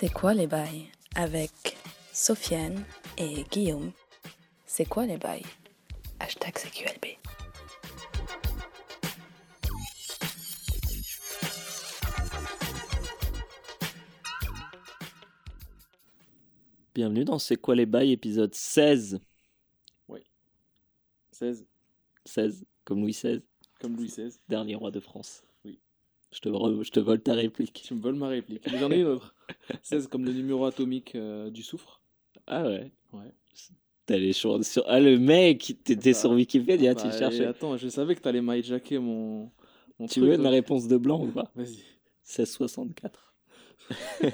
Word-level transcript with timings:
C'est 0.00 0.08
quoi 0.08 0.32
les 0.32 0.46
bails 0.46 0.86
avec 1.14 1.76
Sofiane 2.14 2.84
et 3.18 3.44
Guillaume? 3.50 3.92
C'est 4.64 4.86
quoi 4.86 5.04
les 5.04 5.18
bails? 5.18 5.44
Hashtag 6.18 6.54
CQLB. 6.54 7.18
Bienvenue 16.94 17.26
dans 17.26 17.38
C'est 17.38 17.56
quoi 17.56 17.74
les 17.74 17.84
bails, 17.84 18.12
épisode 18.12 18.54
16. 18.54 19.20
16, 21.32 21.66
16, 22.24 22.64
comme 22.86 23.02
Louis 23.02 23.12
XVI, 23.12 23.42
comme 23.78 23.96
Louis 23.96 24.08
XVI. 24.08 24.34
dernier 24.48 24.76
roi 24.76 24.90
de 24.90 25.00
France. 25.00 25.42
Je 26.32 26.40
te, 26.40 26.48
re- 26.48 26.82
je 26.84 26.90
te 26.90 27.00
vole 27.00 27.20
ta 27.20 27.34
réplique. 27.34 27.82
Tu 27.84 27.94
me 27.94 28.00
voles 28.00 28.14
ma 28.14 28.28
réplique. 28.28 28.62
Mais 28.70 28.78
J'en 28.78 28.90
ai 28.90 29.00
une 29.00 29.06
autre. 29.06 29.34
16 29.82 30.06
comme 30.08 30.24
le 30.24 30.32
numéro 30.32 30.64
atomique 30.64 31.14
euh, 31.16 31.50
du 31.50 31.62
soufre. 31.62 32.00
Ah 32.46 32.64
ouais 32.64 32.90
Ouais. 33.12 33.32
T'as 34.06 34.16
les 34.16 34.32
choses 34.32 34.66
sur... 34.66 34.84
Ah 34.86 35.00
le 35.00 35.18
mec, 35.18 35.76
t'étais 35.84 36.12
Bah, 36.12 36.18
sur 36.18 36.30
Wikipédia, 36.30 36.94
tu 36.94 37.04
Bah, 37.04 37.18
cherchais. 37.18 37.42
et 37.42 37.46
Attends, 37.46 37.76
je 37.76 37.88
savais 37.88 38.14
que 38.14 38.20
t'allais 38.20 38.40
m'hijacker 38.42 38.98
mon, 38.98 39.50
mon 39.98 40.06
Tu 40.06 40.20
truc, 40.20 40.24
veux 40.30 40.36
donc- 40.36 40.44
ma 40.44 40.50
réponse 40.50 40.86
de 40.88 40.96
blanc 40.96 41.20
ou 41.24 41.28
pas 41.32 41.50
Vas-y. 41.56 41.82
1664. 42.24 43.34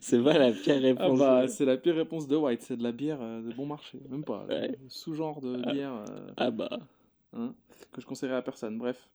C'est 0.00 0.22
pas 0.22 0.38
la 0.38 0.52
pire 0.52 0.76
Ah 0.76 0.80
réponse. 0.80 1.18
bah, 1.18 1.48
c'est 1.48 1.64
la 1.64 1.76
pire 1.76 1.96
réponse 1.96 2.26
de 2.28 2.36
White. 2.36 2.62
C'est 2.62 2.76
de 2.76 2.82
la 2.82 2.92
bière 2.92 3.18
euh, 3.20 3.42
de 3.42 3.52
bon 3.52 3.66
marché. 3.66 3.98
Même 4.08 4.24
pas. 4.24 4.46
Ouais. 4.48 4.78
Sous-genre 4.88 5.40
de 5.40 5.60
Ah. 5.64 5.72
bière 5.72 5.92
euh, 6.08 6.30
Ah 6.36 6.50
bah. 6.50 6.78
hein, 7.32 7.54
que 7.92 8.00
je 8.00 8.06
conseillerais 8.06 8.36
à 8.36 8.42
personne. 8.42 8.78
Bref. 8.78 9.08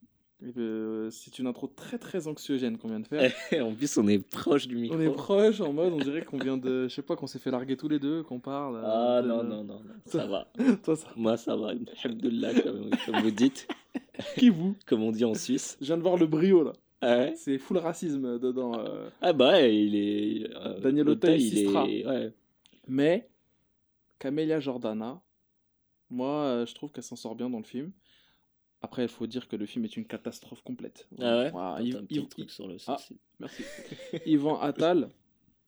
Euh, 0.57 1.09
c'est 1.09 1.39
une 1.39 1.47
intro 1.47 1.67
très 1.67 1.97
très 1.97 2.27
anxiogène 2.27 2.77
qu'on 2.77 2.89
vient 2.89 2.99
de 2.99 3.07
faire. 3.07 3.31
en 3.65 3.73
plus, 3.73 3.97
on 3.97 4.07
est 4.07 4.19
proche 4.19 4.67
du 4.67 4.75
micro. 4.75 4.97
On 4.97 5.01
est 5.01 5.09
proche 5.09 5.61
en 5.61 5.71
mode, 5.71 5.93
on 5.93 5.97
dirait 5.97 6.23
qu'on 6.25 6.37
vient 6.37 6.57
de. 6.57 6.87
Je 6.87 6.93
sais 6.93 7.01
pas, 7.01 7.15
qu'on 7.15 7.27
s'est 7.27 7.39
fait 7.39 7.51
larguer 7.51 7.77
tous 7.77 7.87
les 7.87 7.99
deux, 7.99 8.23
qu'on 8.23 8.39
parle. 8.39 8.75
euh, 8.77 8.81
Ah 8.83 9.21
de- 9.21 9.27
non, 9.27 9.43
non, 9.43 9.63
non, 9.63 9.79
non, 9.79 9.81
ça 10.05 10.25
va. 10.27 10.47
Toi, 10.83 10.95
ça. 10.95 11.07
Moi, 11.15 11.37
ça 11.37 11.55
va. 11.55 11.73
Alhamdoulilah, 12.03 12.61
comme, 12.61 12.89
comme 13.05 13.21
vous 13.21 13.31
dites, 13.31 13.67
Qui 14.37 14.49
vous 14.49 14.75
comme 14.85 15.01
on 15.03 15.11
dit 15.11 15.25
en 15.25 15.33
Suisse. 15.33 15.77
Je 15.81 15.85
viens 15.87 15.97
de 15.97 16.01
voir 16.03 16.17
le 16.17 16.27
brio 16.27 16.63
là. 16.63 16.73
Ah 17.01 17.17
ouais 17.17 17.33
C'est 17.35 17.57
full 17.57 17.77
racisme 17.77 18.39
dedans. 18.39 18.73
euh. 18.79 19.09
Ah 19.21 19.33
bah 19.33 19.51
ouais, 19.53 19.75
il 19.75 19.95
est... 19.95 20.49
euh, 20.55 20.79
Daniel 20.79 21.09
Auteuil, 21.09 21.41
il 21.41 21.49
Sistra. 21.57 21.85
est... 21.87 22.05
Ouais. 22.07 22.33
Mais 22.87 23.27
Camélia 24.19 24.59
Jordana, 24.59 25.21
moi 26.09 26.63
je 26.67 26.73
trouve 26.73 26.91
qu'elle 26.91 27.03
s'en 27.03 27.15
sort 27.15 27.35
bien 27.35 27.49
dans 27.49 27.57
le 27.57 27.63
film. 27.63 27.91
Après, 28.83 29.03
il 29.03 29.07
faut 29.09 29.25
dire 29.27 29.47
que 29.47 29.55
le 29.55 29.65
film 29.65 29.85
est 29.85 29.95
une 29.97 30.05
catastrophe 30.05 30.61
complète. 30.61 31.07
Ah 31.19 31.37
ouais 31.39 31.49
Voilà, 31.51 31.81
Yves- 31.81 31.97
un 31.97 32.03
petit 32.05 32.27
truc 32.27 32.51
sur 32.51 32.67
le 32.67 32.77
Ah. 32.87 32.97
Merci. 33.39 33.63
Yvan 34.25 34.59
Attal, 34.59 35.09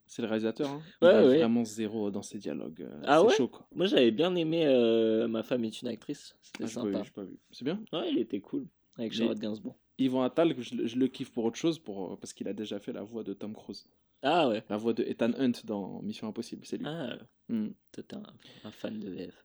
c'est 0.06 0.22
le 0.22 0.28
réalisateur. 0.28 0.70
Hein. 0.70 0.82
Il 1.02 1.08
Ouais, 1.08 1.14
a 1.14 1.26
ouais. 1.26 1.38
vraiment 1.40 1.64
zéro 1.64 2.12
dans 2.12 2.22
ses 2.22 2.38
dialogues. 2.38 2.82
euh, 2.82 3.02
Ah 3.06 3.20
c'est 3.22 3.26
ouais 3.28 3.34
chaud 3.34 3.48
quoi. 3.48 3.68
Moi, 3.74 3.86
j'avais 3.88 4.12
bien 4.12 4.36
aimé 4.36 4.66
euh, 4.68 5.28
Ma 5.28 5.44
femme 5.44 5.64
est 5.64 5.82
une 5.82 5.88
actrice. 5.88 6.36
C'était 6.42 6.66
Ah, 6.66 6.68
j'ai 6.68 6.76
pas 6.76 6.84
vu, 6.86 6.94
sympa. 6.94 7.10
pas 7.16 7.24
vu. 7.24 7.38
C'est 7.52 7.64
bien. 7.66 7.82
Ouais, 7.94 8.12
il 8.12 8.20
était 8.20 8.42
cool. 8.42 8.68
Avec 8.98 9.14
Charlotte 9.14 9.40
Gainsbourg. 9.40 9.78
Yvan 9.98 10.24
Attal, 10.24 10.54
je, 10.62 10.76
le- 10.76 10.88
je 10.88 10.98
le 10.98 11.08
kiffe 11.08 11.32
pour 11.32 11.46
autre 11.46 11.58
chose, 11.58 11.80
pour, 11.80 12.14
euh, 12.14 12.18
parce 12.18 12.34
qu'il 12.34 12.48
a 12.50 12.54
déjà 12.54 12.80
fait 12.80 12.92
la 12.92 13.04
voix 13.04 13.24
de 13.24 13.34
Tom 13.34 13.54
Cruise. 13.54 13.88
Ah 14.24 14.50
ouais. 14.50 14.62
La 14.70 14.76
voix 14.78 14.94
de 14.94 15.04
Ethan 15.04 15.32
Hunt 15.38 15.54
dans 15.64 16.02
Mission 16.02 16.28
Impossible, 16.28 16.66
c'est 16.66 16.78
lui. 16.78 16.86
Ah, 16.86 17.16
Hmm. 17.48 17.70
toi, 17.94 18.04
t'es 18.06 18.16
un, 18.16 18.24
un 18.66 18.72
fan 18.72 19.00
de 19.00 19.10
VF. 19.10 19.45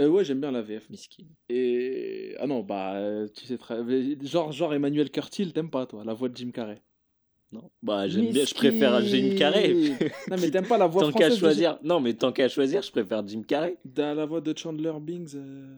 Euh, 0.00 0.08
ouais, 0.08 0.24
j'aime 0.24 0.40
bien 0.40 0.50
la 0.50 0.62
VF. 0.62 0.88
Miskin. 0.90 1.24
Et. 1.48 2.34
Ah 2.38 2.46
non, 2.46 2.60
bah, 2.62 2.94
euh, 2.96 3.28
tu 3.34 3.46
sais 3.46 3.56
très. 3.58 3.78
Genre, 4.22 4.50
genre 4.52 4.74
Emmanuel 4.74 5.10
Curtil, 5.10 5.52
t'aimes 5.52 5.70
pas, 5.70 5.86
toi, 5.86 6.02
la 6.04 6.14
voix 6.14 6.28
de 6.28 6.36
Jim 6.36 6.50
Carrey? 6.52 6.82
Non. 7.52 7.70
Bah, 7.82 8.08
j'aime 8.08 8.30
bien. 8.32 8.44
Je 8.44 8.54
préfère 8.54 9.00
Jim 9.02 9.36
Carrey. 9.38 9.72
non, 10.28 10.36
mais 10.40 10.50
t'aimes 10.50 10.66
pas 10.66 10.78
la 10.78 10.88
voix 10.88 11.02
tant 11.02 11.08
qu'à 11.12 11.26
française 11.26 11.34
de 11.34 11.38
choisir. 11.38 11.78
Non, 11.84 12.00
mais 12.00 12.14
tant 12.14 12.32
qu'à 12.32 12.48
choisir, 12.48 12.82
je 12.82 12.90
préfère 12.90 13.26
Jim 13.26 13.42
Carrey. 13.46 13.76
Dans 13.84 14.14
la 14.16 14.26
voix 14.26 14.40
de 14.40 14.52
Chandler 14.58 14.92
Bings. 15.00 15.34
euh, 15.36 15.76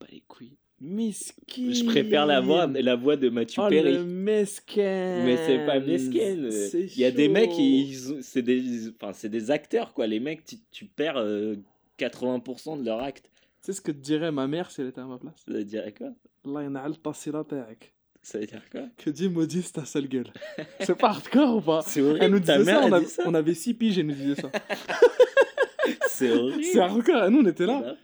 Bah, 0.00 0.06
les 0.12 0.20
couilles. 0.28 0.58
Miskin. 0.78 1.72
Je 1.72 1.84
préfère 1.84 2.26
la 2.26 2.42
voix, 2.42 2.66
la 2.66 2.96
voix 2.96 3.16
de 3.16 3.30
Matthew 3.30 3.60
Oh, 3.60 3.68
Perry. 3.70 3.94
le 3.94 4.04
mesquin. 4.04 5.22
Mais 5.24 5.38
c'est 5.38 5.64
pas 5.64 5.80
mesquin. 5.80 6.50
C'est 6.50 6.82
Il 6.82 6.98
y 6.98 7.04
a 7.06 7.10
des 7.10 7.28
mecs, 7.28 7.52
c'est 8.20 8.42
des, 8.42 8.88
enfin, 8.90 9.14
c'est 9.14 9.30
des 9.30 9.50
acteurs 9.50 9.94
quoi. 9.94 10.06
Les 10.06 10.20
mecs, 10.20 10.44
tu, 10.44 10.56
tu 10.70 10.84
perds 10.84 11.16
euh, 11.16 11.56
80% 11.98 12.78
de 12.80 12.84
leur 12.84 13.02
acte 13.02 13.30
sais 13.66 13.72
ce 13.72 13.80
que 13.80 13.92
te 13.92 13.98
dirait 13.98 14.32
ma 14.32 14.46
mère 14.46 14.70
si 14.70 14.80
elle 14.80 14.88
était 14.88 15.00
à 15.00 15.06
ma 15.06 15.18
place? 15.18 15.44
Elle 15.48 15.64
dirait 15.64 15.92
quoi? 15.92 16.12
Ça 18.22 18.38
veut 18.38 18.46
dire 18.46 18.62
quoi? 18.70 18.82
Que 18.96 19.10
Dieu 19.10 19.28
maudisse 19.28 19.72
ta 19.72 19.84
sale 19.84 20.08
gueule. 20.08 20.32
C'est 20.80 20.96
pas 20.96 21.10
hardcore 21.10 21.56
ou 21.56 21.60
pas? 21.60 21.82
C'est 21.82 22.00
horrible. 22.00 22.18
Elle 22.24 22.30
nous 22.32 22.38
disait 22.40 22.58
ta 22.58 22.64
mère 22.64 22.80
ça, 22.80 22.86
on 22.88 22.92
a, 22.92 23.00
dit 23.00 23.06
ça, 23.06 23.22
on 23.26 23.34
avait 23.34 23.54
6 23.54 23.74
piges, 23.74 23.98
elle 23.98 24.06
nous 24.06 24.14
disait 24.14 24.40
ça. 24.40 24.50
C'est 26.08 26.30
horrible. 26.30 26.64
C'est 26.64 26.80
hardcore. 26.80 27.24
Et 27.24 27.30
nous, 27.30 27.40
on 27.40 27.46
était 27.46 27.66
là. 27.66 27.96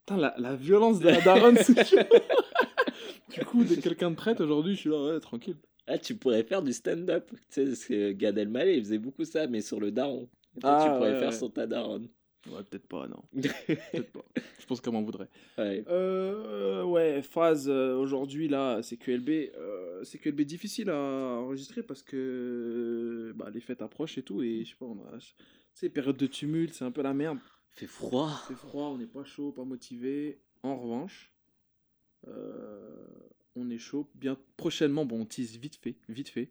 Putain, 0.00 0.16
la, 0.16 0.34
la, 0.36 0.56
violence 0.56 0.98
de 0.98 1.08
la 1.08 1.20
daronne, 1.20 1.56
c'est 1.56 1.86
chaud. 1.86 1.96
du 3.30 3.44
coup, 3.44 3.64
dès 3.64 3.76
que 3.76 3.80
quelqu'un 3.80 4.10
me 4.10 4.16
prête 4.16 4.40
aujourd'hui, 4.40 4.74
je 4.74 4.80
suis 4.80 4.90
là, 4.90 5.14
ouais, 5.14 5.20
tranquille. 5.20 5.56
Ah, 5.86 5.96
tu 5.96 6.16
pourrais 6.16 6.42
faire 6.42 6.62
du 6.62 6.72
stand-up. 6.72 7.30
Tu 7.30 7.38
sais, 7.50 7.64
parce 7.64 7.84
que 7.84 8.12
Gad 8.12 8.36
Elmaleh, 8.36 8.76
il 8.78 8.84
faisait 8.84 8.98
beaucoup 8.98 9.24
ça, 9.24 9.46
mais 9.46 9.60
sur 9.60 9.78
le 9.78 9.92
daron. 9.92 10.28
Ah, 10.62 10.82
tu 10.84 10.92
pourrais 10.92 11.12
ouais, 11.12 11.18
faire 11.18 11.30
ouais. 11.30 11.36
sur 11.36 11.52
ta 11.52 11.66
daronne. 11.66 12.08
Ouais, 12.48 12.62
peut-être 12.64 12.86
pas, 12.86 13.06
non. 13.06 13.22
Peut-être 13.32 14.10
pas. 14.12 14.24
Je 14.58 14.66
pense 14.66 14.80
qu'elle 14.80 14.92
m'en 14.92 15.02
voudrait. 15.02 15.28
Ouais. 15.58 15.84
Euh, 15.88 16.82
ouais, 16.82 17.22
phase 17.22 17.68
euh, 17.68 17.96
aujourd'hui, 17.96 18.48
là, 18.48 18.80
CQLB. 18.82 19.28
Euh, 19.56 20.04
CQLB 20.04 20.40
difficile 20.42 20.90
à 20.90 20.96
enregistrer 20.96 21.82
parce 21.82 22.02
que 22.02 23.32
bah, 23.36 23.48
les 23.52 23.60
fêtes 23.60 23.82
approchent 23.82 24.18
et 24.18 24.22
tout. 24.22 24.42
Et 24.42 24.64
je 24.64 24.70
sais 24.70 24.76
pas, 24.76 24.86
on 24.86 24.98
a. 25.14 25.18
Tu 25.18 25.34
sais, 25.74 25.88
période 25.88 26.16
de 26.16 26.26
tumulte, 26.26 26.74
c'est 26.74 26.84
un 26.84 26.90
peu 26.90 27.02
la 27.02 27.14
merde. 27.14 27.38
Fait 27.70 27.86
froid. 27.86 28.42
C'est 28.48 28.56
froid, 28.56 28.88
on 28.88 28.98
n'est 28.98 29.06
pas 29.06 29.24
chaud, 29.24 29.52
pas 29.52 29.64
motivé. 29.64 30.40
En 30.62 30.76
revanche, 30.76 31.32
euh, 32.28 33.06
on 33.56 33.70
est 33.70 33.78
chaud. 33.78 34.10
Bien 34.14 34.36
prochainement, 34.56 35.04
bon, 35.04 35.22
on 35.22 35.26
tease 35.26 35.56
vite 35.56 35.76
fait, 35.76 35.96
vite 36.08 36.28
fait, 36.28 36.50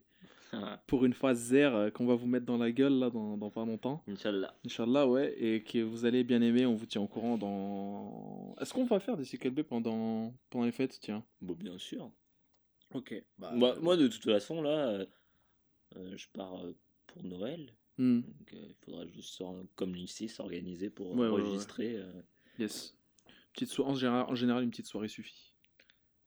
pour 0.87 1.05
une 1.05 1.13
phase 1.13 1.37
zère 1.39 1.75
euh, 1.75 1.89
qu'on 1.89 2.05
va 2.05 2.15
vous 2.15 2.27
mettre 2.27 2.45
dans 2.45 2.57
la 2.57 2.71
gueule 2.71 2.93
là 2.99 3.09
dans, 3.09 3.37
dans 3.37 3.49
pas 3.49 3.65
longtemps. 3.65 4.03
Inch'Allah. 4.07 4.53
Inch'Allah, 4.65 5.07
ouais, 5.07 5.33
et 5.41 5.63
que 5.63 5.79
vous 5.83 6.05
allez 6.05 6.23
bien 6.23 6.41
aimer. 6.41 6.65
On 6.65 6.75
vous 6.75 6.85
tient 6.85 7.01
au 7.01 7.07
courant 7.07 7.37
dans. 7.37 8.55
Est-ce 8.59 8.73
qu'on 8.73 8.85
va 8.85 8.99
faire 8.99 9.17
des 9.17 9.25
CQLB 9.25 9.61
pendant 9.63 10.33
pendant 10.49 10.65
les 10.65 10.71
fêtes, 10.71 10.97
tiens? 11.01 11.23
Bon, 11.41 11.53
bien 11.53 11.77
sûr. 11.77 12.11
Ok. 12.93 13.13
Bah, 13.37 13.51
Moi, 13.53 13.77
moi, 13.81 13.95
de 13.97 14.07
toute 14.07 14.23
façon, 14.23 14.61
là, 14.61 14.89
euh, 14.89 15.05
euh, 15.95 16.17
je 16.17 16.27
pars 16.33 16.55
euh, 16.65 16.75
pour 17.07 17.23
Noël. 17.23 17.73
hmm, 17.97 18.19
Donc, 18.21 18.53
euh, 18.53 18.65
il 18.69 18.75
faudra 18.83 19.05
juste, 19.07 19.41
comme 19.75 19.95
s'organiser 20.27 20.89
pour 20.89 21.11
Ouais, 21.11 21.27
ouais, 21.27 21.29
ouais. 21.35 21.41
enregistrer. 21.41 21.95
euh. 21.95 22.11
yes. 22.59 22.95
Petite 23.53 23.69
so- 23.69 23.85
en, 23.85 23.95
général, 23.95 24.25
en 24.29 24.35
général, 24.35 24.63
une 24.63 24.69
petite 24.71 24.87
soirée 24.87 25.07
suffit. 25.07 25.50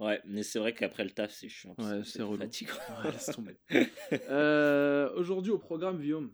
Ouais, 0.00 0.20
mais 0.26 0.42
c'est 0.42 0.58
vrai 0.58 0.74
qu'après 0.74 1.04
le 1.04 1.10
taf, 1.10 1.30
c'est 1.32 1.48
chiant. 1.48 1.74
Ouais, 1.78 2.00
c'est 2.04 2.22
relou. 2.22 2.38
fatigant. 2.38 2.72
Ouais, 3.04 3.10
laisse 3.12 3.26
tomber. 3.26 3.56
Euh, 4.28 5.10
Aujourd'hui 5.14 5.52
au 5.52 5.58
programme, 5.58 5.98
Guillaume. 6.00 6.32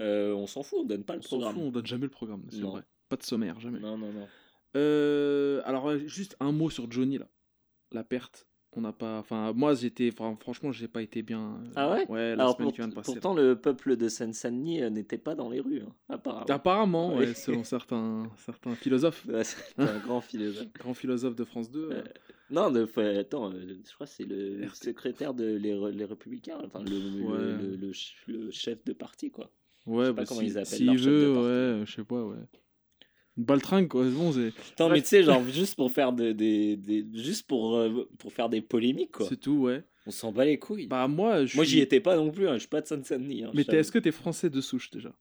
Euh, 0.00 0.32
on 0.34 0.46
s'en 0.46 0.62
fout, 0.62 0.80
on 0.80 0.84
donne 0.84 1.04
pas 1.04 1.14
le 1.14 1.20
On 1.20 1.22
s'en 1.22 1.28
programme. 1.36 1.54
fout, 1.54 1.62
on 1.64 1.70
donne 1.70 1.86
jamais 1.86 2.04
le 2.04 2.10
programme, 2.10 2.42
c'est 2.50 2.60
vrai. 2.60 2.82
Pas 3.08 3.16
de 3.16 3.22
sommaire, 3.22 3.60
jamais. 3.60 3.78
Non, 3.78 3.96
non, 3.98 4.12
non. 4.12 4.26
Euh, 4.76 5.60
alors, 5.64 5.96
juste 5.98 6.36
un 6.40 6.50
mot 6.50 6.70
sur 6.70 6.90
Johnny, 6.90 7.18
là. 7.18 7.28
La 7.92 8.02
perte. 8.04 8.46
On 8.74 8.80
n'a 8.80 8.92
pas. 8.94 9.18
Enfin, 9.18 9.52
moi, 9.52 9.74
j'étais. 9.74 10.10
Enfin, 10.10 10.34
franchement, 10.40 10.72
j'ai 10.72 10.88
pas 10.88 11.02
été 11.02 11.20
bien. 11.20 11.60
euh, 11.62 11.70
Ah 11.76 11.90
ouais? 11.92 12.06
Ouais, 12.08 12.34
la 12.34 12.44
Alors, 12.44 12.54
semaine 12.56 12.68
pour- 12.68 12.72
qui 12.72 12.78
vient 12.78 12.88
de 12.88 12.94
passer. 12.94 13.12
pourtant, 13.12 13.34
le 13.34 13.54
peuple 13.60 13.96
de 13.98 14.08
Seine-Saint-Denis 14.08 14.82
euh, 14.82 14.88
n'était 14.88 15.18
pas 15.18 15.34
dans 15.34 15.50
les 15.50 15.60
rues, 15.60 15.82
hein, 15.82 15.94
apparemment. 16.08 16.46
Apparemment, 16.48 17.10
Oui. 17.12 17.26
ouais, 17.26 17.34
selon 17.34 17.64
certains, 17.64 18.30
certains 18.38 18.74
philosophes. 18.74 19.26
Ouais, 19.28 19.44
c'est 19.44 19.58
un 19.76 19.98
grand 19.98 20.22
philosophe. 20.22 20.72
Grand 20.72 20.94
philosophe 20.94 21.36
de 21.36 21.44
France 21.44 21.70
2. 21.70 21.80
euh, 21.80 21.92
Euh, 21.98 22.02
Non, 22.52 22.70
de, 22.70 22.86
attends, 23.18 23.50
euh, 23.52 23.66
je 23.88 23.94
crois 23.94 24.06
que 24.06 24.12
c'est 24.12 24.24
le 24.24 24.68
secrétaire 24.74 25.34
de 25.34 25.54
les, 25.56 25.74
les 25.92 26.04
Républicains, 26.04 26.58
enfin 26.64 26.82
le, 26.84 26.90
le- 26.90 27.22
Ouais. 27.24 27.62
le, 27.62 27.76
le 27.76 27.92
ch- 27.92 28.22
le 28.28 28.50
chef 28.50 28.84
de 28.84 28.92
parti, 28.92 29.30
quoi. 29.30 29.50
Ouais, 29.86 30.04
sais 30.06 30.10
pas 30.12 30.20
bah, 30.22 30.24
comment 30.28 30.40
si- 30.40 30.46
ils 30.46 30.58
appellent 30.58 30.66
S'il 30.66 30.86
leur 30.86 30.96
chef 30.98 31.06
de 31.06 31.10
veut, 31.10 31.32
parti. 31.32 31.46
ouais, 31.48 31.86
je 31.86 31.92
sais 31.92 32.04
pas, 32.04 32.24
ouais. 32.24 32.36
Une 33.38 33.44
baltringue, 33.44 33.88
quoi, 33.88 34.04
c'est 34.04 34.10
bon, 34.10 34.32
c'est 34.32 34.52
Attends, 34.72 34.86
Ouais. 34.88 34.92
mais 34.92 35.00
tu 35.02 35.08
sais, 35.08 35.22
genre, 35.22 35.42
juste 35.48 35.74
pour 35.76 35.90
faire 35.90 36.12
de- 36.12 36.32
des, 36.32 36.76
des- 36.76 37.06
juste 37.14 37.46
pour, 37.46 37.76
euh, 37.76 38.06
pour 38.18 38.32
faire 38.32 38.48
des 38.50 38.60
polémiques, 38.60 39.12
quoi. 39.12 39.26
c'est 39.28 39.40
tout, 39.40 39.52
ouais. 39.62 39.82
On 40.06 40.10
s'en 40.10 40.30
bat 40.32 40.44
les 40.44 40.58
couilles. 40.58 40.86
Bah, 40.88 41.08
moi, 41.08 41.46
je 41.46 41.56
Moi, 41.56 41.64
j'y 41.64 41.80
étais 41.80 42.00
pas 42.00 42.16
non 42.16 42.30
plus, 42.30 42.46
hein, 42.48 42.54
je 42.54 42.60
suis 42.60 42.68
pas 42.68 42.80
de 42.82 42.86
Seine-Saint-Denis. 42.86 43.44
hein, 43.44 43.50
Mais 43.54 43.62
je 43.62 43.70
est-ce 43.74 43.90
que 43.92 43.98
t'es 43.98 44.10
français 44.12 44.50
de 44.50 44.60
souche 44.60 44.90
déjà? 44.90 45.14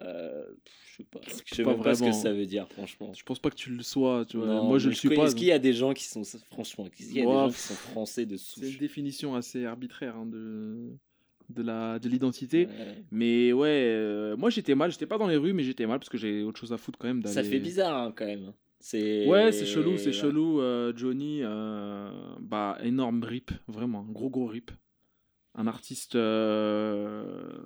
Euh, 0.00 0.44
je 0.92 0.96
sais 0.98 1.04
pas. 1.04 1.20
Je 1.26 1.54
sais 1.56 1.62
Pas 1.64 1.72
même 1.74 1.82
pas 1.82 1.94
ce 1.94 2.02
que 2.04 2.12
ça 2.12 2.32
veut 2.32 2.46
dire, 2.46 2.68
franchement. 2.68 3.12
Je 3.14 3.22
pense 3.24 3.38
pas 3.40 3.50
que 3.50 3.56
tu 3.56 3.70
le 3.70 3.82
sois, 3.82 4.24
tu 4.28 4.36
vois. 4.36 4.46
Non, 4.46 4.64
moi, 4.64 4.78
je 4.78 4.88
le 4.90 4.94
suis 4.94 5.08
pas. 5.08 5.24
Est-ce 5.24 5.34
qu'il 5.34 5.48
y 5.48 5.52
a 5.52 5.58
des 5.58 5.72
gens 5.72 5.92
qui 5.92 6.04
sont, 6.04 6.22
franchement, 6.50 6.86
est-ce 6.86 7.06
qu'il 7.08 7.16
y 7.16 7.20
a 7.20 7.22
des 7.22 7.26
Ouah, 7.28 7.46
gens 7.48 7.52
qui 7.52 7.58
sont 7.58 7.74
français 7.74 8.24
de 8.26 8.36
C'est 8.36 8.60
une 8.60 8.66
souche 8.68 8.78
définition 8.78 9.34
assez 9.34 9.64
arbitraire 9.64 10.14
hein, 10.16 10.26
de, 10.26 10.90
de 11.50 11.62
la 11.62 11.98
de 11.98 12.08
l'identité. 12.08 12.66
Ouais. 12.66 13.04
Mais 13.10 13.52
ouais, 13.52 13.68
euh, 13.96 14.36
moi 14.36 14.50
j'étais 14.50 14.74
mal, 14.76 14.90
j'étais 14.92 15.06
pas 15.06 15.18
dans 15.18 15.26
les 15.26 15.36
rues, 15.36 15.52
mais 15.52 15.64
j'étais 15.64 15.86
mal 15.86 15.98
parce 15.98 16.08
que 16.10 16.18
j'ai 16.18 16.42
autre 16.44 16.60
chose 16.60 16.72
à 16.72 16.76
foutre 16.78 16.98
quand 16.98 17.08
même. 17.08 17.24
Ça 17.24 17.42
fait 17.42 17.58
bizarre, 17.58 18.00
hein, 18.02 18.12
quand 18.14 18.26
même. 18.26 18.52
C'est... 18.80 19.26
Ouais, 19.26 19.50
c'est 19.50 19.66
chelou, 19.66 19.98
c'est 19.98 20.12
chelou. 20.12 20.60
euh, 20.60 20.92
Johnny, 20.94 21.42
bah 22.40 22.78
énorme 22.84 23.24
rip, 23.24 23.50
vraiment, 23.66 24.06
un 24.08 24.12
gros 24.12 24.30
gros 24.30 24.46
rip. 24.46 24.70
Un 25.56 25.66
artiste. 25.66 26.14
euh, 26.14 27.58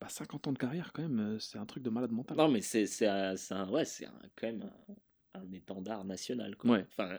bah, 0.00 0.08
50 0.08 0.46
ans 0.46 0.52
de 0.52 0.58
carrière, 0.58 0.92
quand 0.92 1.02
même, 1.02 1.18
euh, 1.20 1.38
c'est 1.38 1.58
un 1.58 1.66
truc 1.66 1.82
de 1.82 1.90
malade 1.90 2.12
mental. 2.12 2.36
Non, 2.36 2.48
mais 2.48 2.60
c'est 2.60 3.06
un, 3.06 3.34
un- 3.50 3.68
ouais, 3.70 3.84
c'est 3.84 4.06
un- 4.06 4.22
quand 4.36 4.46
même 4.46 4.70
un, 5.34 5.40
un 5.40 5.52
étendard 5.52 6.04
national. 6.04 6.56
Quoi. 6.56 6.70
Ouais. 6.70 6.86
Enfin, 6.88 7.18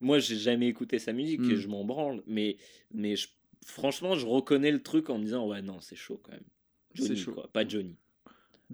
moi, 0.00 0.18
j'ai 0.18 0.36
jamais 0.36 0.68
écouté 0.68 0.98
sa 0.98 1.12
musique, 1.12 1.40
Mm. 1.40 1.54
je 1.56 1.68
m'en 1.68 1.84
branle, 1.84 2.22
mais, 2.26 2.56
mais 2.92 3.16
je- 3.16 3.28
franchement, 3.66 4.14
je 4.14 4.26
reconnais 4.26 4.70
le 4.70 4.82
truc 4.82 5.10
en 5.10 5.18
me 5.18 5.24
disant, 5.24 5.46
ouais, 5.48 5.62
non, 5.62 5.80
c'est 5.80 5.96
chaud 5.96 6.20
quand 6.22 6.32
même. 6.32 6.44
C'est 6.94 7.06
Johnny, 7.08 7.16
chaud. 7.20 7.32
quoi, 7.32 7.48
pas 7.52 7.66
Johnny. 7.66 7.96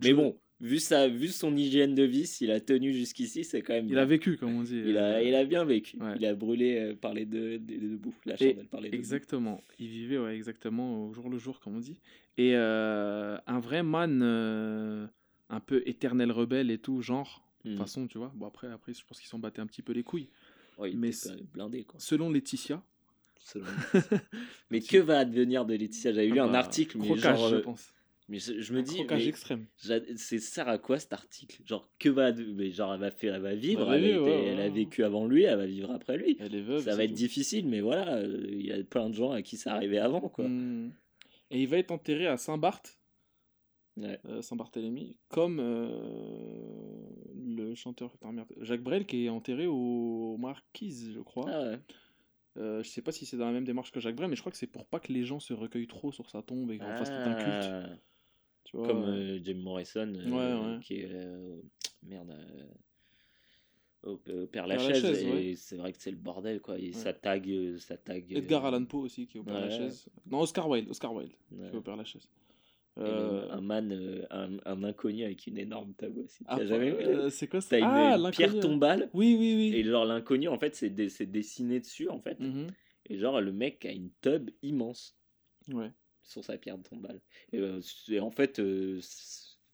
Mais 0.02 0.12
bon, 0.12 0.38
vu, 0.60 0.78
sa, 0.78 1.08
vu 1.08 1.28
son 1.28 1.56
hygiène 1.56 1.94
de 1.94 2.02
vie, 2.02 2.26
s'il 2.26 2.50
a 2.50 2.60
tenu 2.60 2.92
jusqu'ici, 2.92 3.44
c'est 3.44 3.62
quand 3.62 3.72
même. 3.74 3.86
Il 3.86 3.92
bien. 3.92 4.02
a 4.02 4.04
vécu, 4.04 4.36
comme 4.36 4.56
on 4.56 4.62
dit. 4.62 4.82
il, 4.84 4.96
a, 4.98 5.16
euh, 5.16 5.22
il 5.22 5.34
a 5.34 5.44
bien 5.44 5.64
vécu. 5.64 5.96
ouais. 5.98 6.14
Il 6.16 6.26
a 6.26 6.34
brûlé 6.34 6.76
euh, 6.78 6.94
par 6.94 7.14
les 7.14 7.24
deux, 7.26 7.58
des 7.58 7.78
deux 7.78 7.96
bouts. 7.96 8.14
La 8.26 8.36
chandelle 8.36 8.66
par 8.70 8.80
les 8.80 8.88
deux 8.90 8.96
bouts. 8.96 9.00
Exactement. 9.00 9.62
Il 9.78 9.88
vivait, 9.88 10.18
ouais, 10.18 10.36
exactement, 10.36 11.06
au 11.06 11.12
jour 11.12 11.28
le 11.30 11.38
jour, 11.38 11.60
comme 11.60 11.76
on 11.76 11.80
dit. 11.80 11.96
Et 12.38 12.52
euh, 12.54 13.36
un 13.46 13.60
vrai 13.60 13.82
man, 13.82 14.20
euh, 14.22 15.06
un 15.48 15.60
peu 15.60 15.82
éternel 15.86 16.30
rebelle 16.32 16.70
et 16.70 16.78
tout, 16.78 17.00
genre. 17.02 17.42
De 17.64 17.70
Mm. 17.70 17.72
toute 17.74 17.78
façon, 17.82 18.06
tu 18.06 18.16
vois. 18.16 18.32
Bon, 18.34 18.46
après, 18.46 18.68
après 18.68 18.94
je 18.94 19.04
pense 19.06 19.18
qu'ils 19.20 19.28
s'en 19.28 19.38
battaient 19.38 19.60
un 19.60 19.66
petit 19.66 19.82
peu 19.82 19.92
les 19.92 20.02
couilles. 20.02 20.28
Ouais, 20.78 20.92
il 20.92 20.98
mais 20.98 21.10
blindé, 21.52 21.84
quoi. 21.84 22.00
Selon 22.00 22.30
Laetitia. 22.30 22.82
selon 23.38 23.66
mais 24.70 24.80
que 24.80 24.96
va 24.96 25.18
advenir 25.18 25.66
de 25.66 25.74
Laetitia? 25.74 26.12
J'avais 26.12 26.28
lu 26.28 26.38
Ah 26.40 26.44
un 26.44 26.52
bah, 26.52 26.58
article, 26.60 26.96
mais 26.98 27.04
crocage, 27.06 27.38
genre, 27.38 27.48
je 27.50 27.56
pense. 27.56 27.92
Mais 28.30 28.38
je, 28.38 28.60
je 28.60 28.72
me 28.72 28.78
Un 28.78 28.82
dis, 28.82 29.02
c'est 30.16 30.38
sert 30.38 30.68
à 30.68 30.78
quoi 30.78 30.98
cet 30.98 31.12
article? 31.12 31.60
Genre 31.66 31.86
que 31.98 32.08
va, 32.08 32.32
mais 32.32 32.70
genre 32.70 32.94
elle 32.94 33.00
va 33.00 33.10
faire, 33.10 33.34
elle 33.34 33.42
va 33.42 33.54
vivre, 33.54 33.92
Elle 33.92 34.00
va 34.02 34.08
elle, 34.08 34.14
a 34.14 34.22
ouais, 34.22 34.44
elle 34.46 34.60
a 34.60 34.68
vécu 34.70 35.04
avant 35.04 35.26
lui, 35.26 35.42
elle 35.42 35.58
va 35.58 35.66
vivre 35.66 35.90
après 35.90 36.16
lui. 36.16 36.36
Elle 36.40 36.54
est 36.54 36.62
veuve. 36.62 36.84
Ça 36.84 36.96
va 36.96 37.04
être 37.04 37.10
tout. 37.10 37.16
difficile, 37.16 37.66
mais 37.66 37.80
voilà, 37.80 38.14
euh, 38.18 38.46
il 38.48 38.64
y 38.64 38.72
a 38.72 38.82
plein 38.84 39.10
de 39.10 39.14
gens 39.14 39.32
à 39.32 39.42
qui 39.42 39.56
ça 39.56 39.74
arrivait 39.74 39.98
avant, 39.98 40.20
quoi. 40.20 40.48
Mm. 40.48 40.92
Et 41.50 41.60
il 41.62 41.68
va 41.68 41.78
être 41.78 41.90
enterré 41.90 42.26
à 42.28 42.36
Saint-Barth, 42.36 42.96
Ouais. 43.96 44.18
euh, 44.26 44.40
Saint-Barthélemy, 44.40 45.18
comme 45.28 45.58
euh, 45.60 45.90
le 47.34 47.74
chanteur 47.74 48.16
Jacques 48.60 48.82
Brel 48.82 49.04
qui 49.04 49.26
est 49.26 49.28
enterré 49.28 49.66
au 49.66 50.36
Marquise, 50.38 51.10
je 51.12 51.20
crois. 51.20 51.46
Ah 51.48 51.62
ouais. 51.70 51.78
Euh, 52.56 52.82
je 52.82 52.88
sais 52.88 53.02
pas 53.02 53.12
si 53.12 53.26
c'est 53.26 53.36
dans 53.36 53.46
la 53.46 53.52
même 53.52 53.64
démarche 53.64 53.92
que 53.92 54.00
Jacques 54.00 54.16
Brel, 54.16 54.28
mais 54.28 54.36
je 54.36 54.42
crois 54.42 54.50
que 54.52 54.58
c'est 54.58 54.66
pour 54.66 54.86
pas 54.86 54.98
que 55.00 55.12
les 55.12 55.24
gens 55.24 55.38
se 55.40 55.52
recueillent 55.52 55.86
trop 55.86 56.12
sur 56.12 56.30
sa 56.30 56.42
tombe 56.42 56.70
et 56.72 56.78
qu'on 56.78 56.96
fasse 56.96 57.08
tout 57.10 57.14
un 57.14 57.34
culte. 57.34 58.00
Tu 58.64 58.76
vois, 58.76 58.86
Comme 58.86 59.02
euh, 59.04 59.38
Jim 59.42 59.54
Morrison, 59.62 60.12
euh, 60.14 60.30
Ouais, 60.30 60.74
ouais. 60.74 60.80
qui 60.80 60.96
est 61.00 61.08
euh, 61.10 61.60
merde. 62.02 62.34
euh, 64.06 64.46
Père 64.46 64.66
Lachaise, 64.66 65.02
Lachaise, 65.02 65.22
et 65.24 65.30
ouais. 65.30 65.54
c'est 65.56 65.76
vrai 65.76 65.92
que 65.92 65.98
c'est 66.00 66.10
le 66.10 66.16
bordel 66.16 66.60
quoi. 66.60 66.78
Et 66.78 66.86
Ouais. 66.86 66.92
ça 66.92 67.12
tag, 67.12 67.50
ça 67.78 67.96
tag. 67.96 68.24
Edgar 68.32 68.64
Allan 68.64 68.84
Poe 68.86 69.00
aussi 69.00 69.26
qui 69.26 69.36
est 69.36 69.40
au 69.40 69.44
Père 69.44 69.54
ouais. 69.56 69.68
Lachaise. 69.68 70.08
Non, 70.26 70.40
Oscar 70.40 70.68
Wilde, 70.68 70.88
Oscar 70.88 71.12
Wilde 71.14 71.32
qui 71.48 71.56
est 71.74 71.76
au 71.76 71.82
Père 71.82 71.96
Lachaise. 71.96 72.28
Euh, 72.98 73.48
un 73.50 73.60
man, 73.60 74.26
un, 74.30 74.58
un 74.66 74.84
inconnu 74.84 75.24
avec 75.24 75.46
une 75.46 75.58
énorme 75.58 75.94
table 75.94 76.20
aussi. 76.20 76.44
ah, 76.46 76.62
jamais 76.66 76.90
vu 76.90 76.96
euh, 77.06 77.30
C'est 77.30 77.46
quoi 77.46 77.60
ça? 77.60 77.78
T'as 77.78 77.86
Ah, 77.86 78.16
une 78.18 78.30
pierre 78.30 78.58
tombale 78.60 79.08
Oui, 79.14 79.36
oui, 79.38 79.54
oui. 79.56 79.74
et 79.78 79.84
genre 79.84 80.04
l'inconnu 80.04 80.48
en 80.48 80.58
fait 80.58 80.74
c'est 80.74 80.90
dessiné 80.90 81.80
dessus 81.80 82.08
en 82.08 82.20
fait. 82.20 82.38
Mhm. 82.40 82.66
Et 83.06 83.16
genre 83.18 83.40
le 83.40 83.52
mec 83.52 83.84
a 83.86 83.92
une 83.92 84.10
tub 84.20 84.50
immense 84.62 85.16
Ouais. 85.68 85.90
Sur 86.22 86.44
sa 86.44 86.58
pierre 86.58 86.80
tombale. 86.82 87.20
Et, 87.52 87.58
euh, 87.58 87.80
en 88.20 88.30
fait 88.30 88.58
euh, 88.58 89.00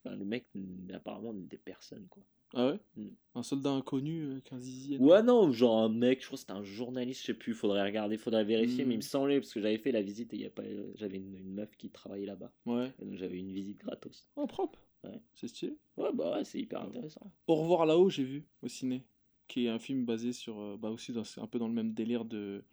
enfin, 0.04 0.16
le 0.16 0.24
mec 0.24 0.46
apparemment 0.92 1.32
n'était 1.34 1.58
personne 1.58 2.06
quoi. 2.08 2.22
Ah 2.54 2.68
ouais? 2.70 2.78
Mm. 2.96 3.08
Un 3.34 3.42
soldat 3.42 3.70
inconnu 3.70 4.22
euh, 4.22 4.32
avec 4.34 4.52
un 4.52 4.58
zizi. 4.58 4.96
Ouais 4.98 5.22
non 5.22 5.50
genre 5.52 5.78
un 5.78 5.88
mec, 5.88 6.20
je 6.20 6.26
crois 6.26 6.36
que 6.36 6.40
c'était 6.40 6.52
un 6.52 6.62
journaliste, 6.62 7.20
je 7.22 7.26
sais 7.26 7.34
plus, 7.34 7.54
faudrait 7.54 7.82
regarder, 7.82 8.16
faudrait 8.16 8.44
vérifier, 8.44 8.84
Mm. 8.84 8.88
mais 8.88 8.94
il 8.94 8.98
me 8.98 9.02
semblait 9.02 9.40
parce 9.40 9.52
que 9.52 9.60
j'avais 9.60 9.78
fait 9.78 9.92
la 9.92 10.02
visite 10.02 10.32
et 10.32 10.36
il 10.36 10.42
y 10.42 10.46
a 10.46 10.50
pas, 10.50 10.62
euh, 10.62 10.92
j'avais 10.94 11.16
une, 11.18 11.34
une 11.36 11.52
meuf 11.52 11.76
qui 11.76 11.90
travaillait 11.90 12.26
là-bas, 12.26 12.52
Ouais. 12.66 12.92
et 13.00 13.04
donc 13.04 13.16
j'avais 13.16 13.38
une 13.38 13.52
visite 13.52 13.78
gratos. 13.78 14.28
Oh, 14.36 14.46
propre. 14.46 14.78
Ouais. 15.04 15.20
C'est 15.34 15.48
stylé. 15.48 15.76
Ouais 15.96 16.10
bah 16.14 16.36
ouais 16.38 16.44
c'est 16.44 16.60
hyper 16.60 16.80
Ouais. 16.82 16.86
intéressant. 16.86 17.30
Au 17.48 17.56
revoir 17.56 17.84
là-haut, 17.84 18.08
j'ai 18.10 18.24
vu 18.24 18.46
au 18.62 18.68
ciné, 18.68 19.02
qui 19.48 19.66
est 19.66 19.68
un 19.68 19.78
film 19.80 20.04
basé 20.04 20.32
sur, 20.32 20.58
euh, 20.60 20.76
bah 20.78 20.90
aussi 20.90 21.12
dans, 21.12 21.24
un 21.38 21.46
peu 21.48 21.58
dans 21.58 21.68
le 21.68 21.74
même 21.74 21.92
délire 21.94 22.24
de 22.24 22.64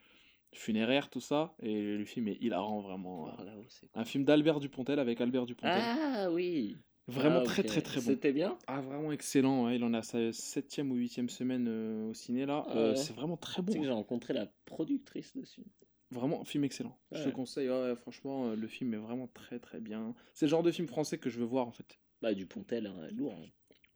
funéraire, 0.54 1.10
tout 1.10 1.20
ça, 1.22 1.54
et 1.62 1.96
le 1.96 2.06
film 2.06 2.28
est 2.28 2.38
hilarant 2.42 2.82
vraiment. 2.82 3.24
Voir 3.24 3.44
là-haut, 3.44 3.66
c'est 3.70 3.88
Un 3.96 4.06
film 4.06 4.24
d'Albert 4.26 4.60
Dupontel 4.60 5.00
avec 5.00 5.20
Albert 5.22 5.46
Dupontel. 5.46 5.82
Ah 5.84 6.30
oui. 6.32 6.76
vraiment 7.08 7.40
Ah, 7.42 7.44
très 7.44 7.64
très 7.64 7.82
très 7.82 8.00
bon. 8.02 8.08
C'était 8.08 8.32
bien? 8.34 8.58
Ah 8.68 8.82
vraiment 8.82 9.12
excellent, 9.12 9.66
ouais. 9.66 9.76
il 9.76 9.84
en 9.84 9.94
a 9.94 10.02
sa 10.02 10.32
septième 10.32 10.92
ou 10.92 10.96
huitième 10.96 11.30
semaine 11.30 11.66
euh, 11.68 12.10
au 12.10 12.14
ciné 12.14 12.46
là. 12.46 12.64
Ah 12.68 12.78
Euh, 12.78 12.90
ouais. 12.92 12.96
c'est 12.96 13.14
vraiment 13.14 13.38
très 13.38 13.62
Tu 13.62 13.66
bon. 13.66 13.72
sais 13.74 13.80
que 13.80 13.86
j'ai 13.86 13.92
hein. 13.92 13.96
rencontré 13.96 14.34
la 14.34 14.48
productrice 14.66 15.36
dessus. 15.36 15.64
Vraiment 16.12 16.44
film 16.46 16.64
excellent. 16.64 16.96
Je 17.12 17.24
te 17.24 17.30
conseille, 17.30 17.70
franchement, 17.96 18.50
euh, 18.50 18.56
le 18.56 18.68
film 18.68 18.94
est 18.94 18.98
vraiment 18.98 19.28
très 19.34 19.58
très 19.60 19.80
bien. 19.80 20.14
C'est 20.34 20.46
le 20.46 20.52
genre 20.52 20.62
de 20.64 20.72
film 20.72 20.88
français 20.88 21.18
que 21.18 21.30
je 21.30 21.40
veux 21.40 21.46
voir 21.46 21.68
en 21.68 21.72
fait. 21.72 22.00
Bah 22.22 22.34
du 22.34 22.46
Pontel, 22.46 22.86
hein, 22.88 23.08
lourd. 23.12 23.34
hein. 23.34 23.50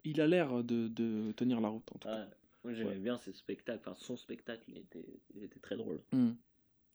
Il 0.03 0.19
a 0.21 0.27
l'air 0.27 0.63
de, 0.63 0.88
de 0.88 1.31
tenir 1.33 1.62
la 1.62 1.68
route 1.68 1.89
en 1.94 2.00
tout 2.00 2.07
cas. 2.07 2.27
Moi 2.63 2.74
j'aimais 2.74 2.89
Ouais. 2.92 2.95
bien 2.98 3.18
ses 3.19 3.31
spectacles, 3.33 3.81
enfin 3.88 3.95
son 4.00 4.18
spectacle, 4.18 4.63
il 4.68 4.80
était, 4.80 5.06
il 5.36 5.44
était 5.44 5.60
très 5.60 5.77
drôle. 5.77 6.01
Hmm. 6.12 6.31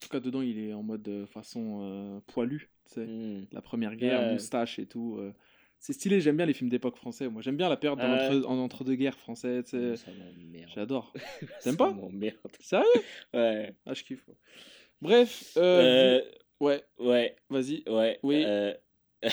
En 0.03 0.07
tout 0.07 0.09
cas, 0.11 0.21
dedans, 0.21 0.43
il 0.43 0.59
est 0.59 0.73
en 0.73 0.83
mode 0.83 1.07
euh, 1.07 1.27
façon 1.27 1.79
euh, 1.83 2.19
poilu, 2.27 2.71
tu 2.89 2.95
sais. 2.95 3.07
Mm. 3.07 3.47
La 3.53 3.63
première 3.63 3.95
guerre, 3.95 4.33
moustache 4.33 4.81
et 4.81 4.87
tout. 4.87 5.17
euh. 5.21 5.33
C'est 5.79 5.93
stylé, 5.93 6.21
j'aime 6.21 6.37
bien 6.37 6.47
les 6.47 6.55
films 6.55 6.71
d'époque 6.71 6.97
français. 6.97 7.29
Moi, 7.29 7.41
j'aime 7.43 7.57
bien 7.57 7.69
la 7.69 7.77
période 7.77 7.99
Ah 8.03 8.29
ouais. 8.31 8.45
en 8.47 8.59
entre-deux-guerres 8.59 9.17
français, 9.19 9.63
tu 9.63 9.71
sais. 9.71 10.11
M'emmerde. 10.37 10.71
J'adore. 10.75 11.13
T'aimes 11.63 11.77
pas? 11.77 11.93
m'emmerde. 11.93 12.37
Sérieux? 12.61 12.87
Ouais. 13.35 13.75
Ah, 13.87 13.95
je 13.95 14.03
kiffe. 14.03 14.29
Bref, 15.01 15.53
euh, 15.57 16.21
ouais, 16.61 16.85
ouais, 16.99 17.37
vas-y. 17.49 17.85
ouais. 17.89 18.19
Oui. 18.23 18.45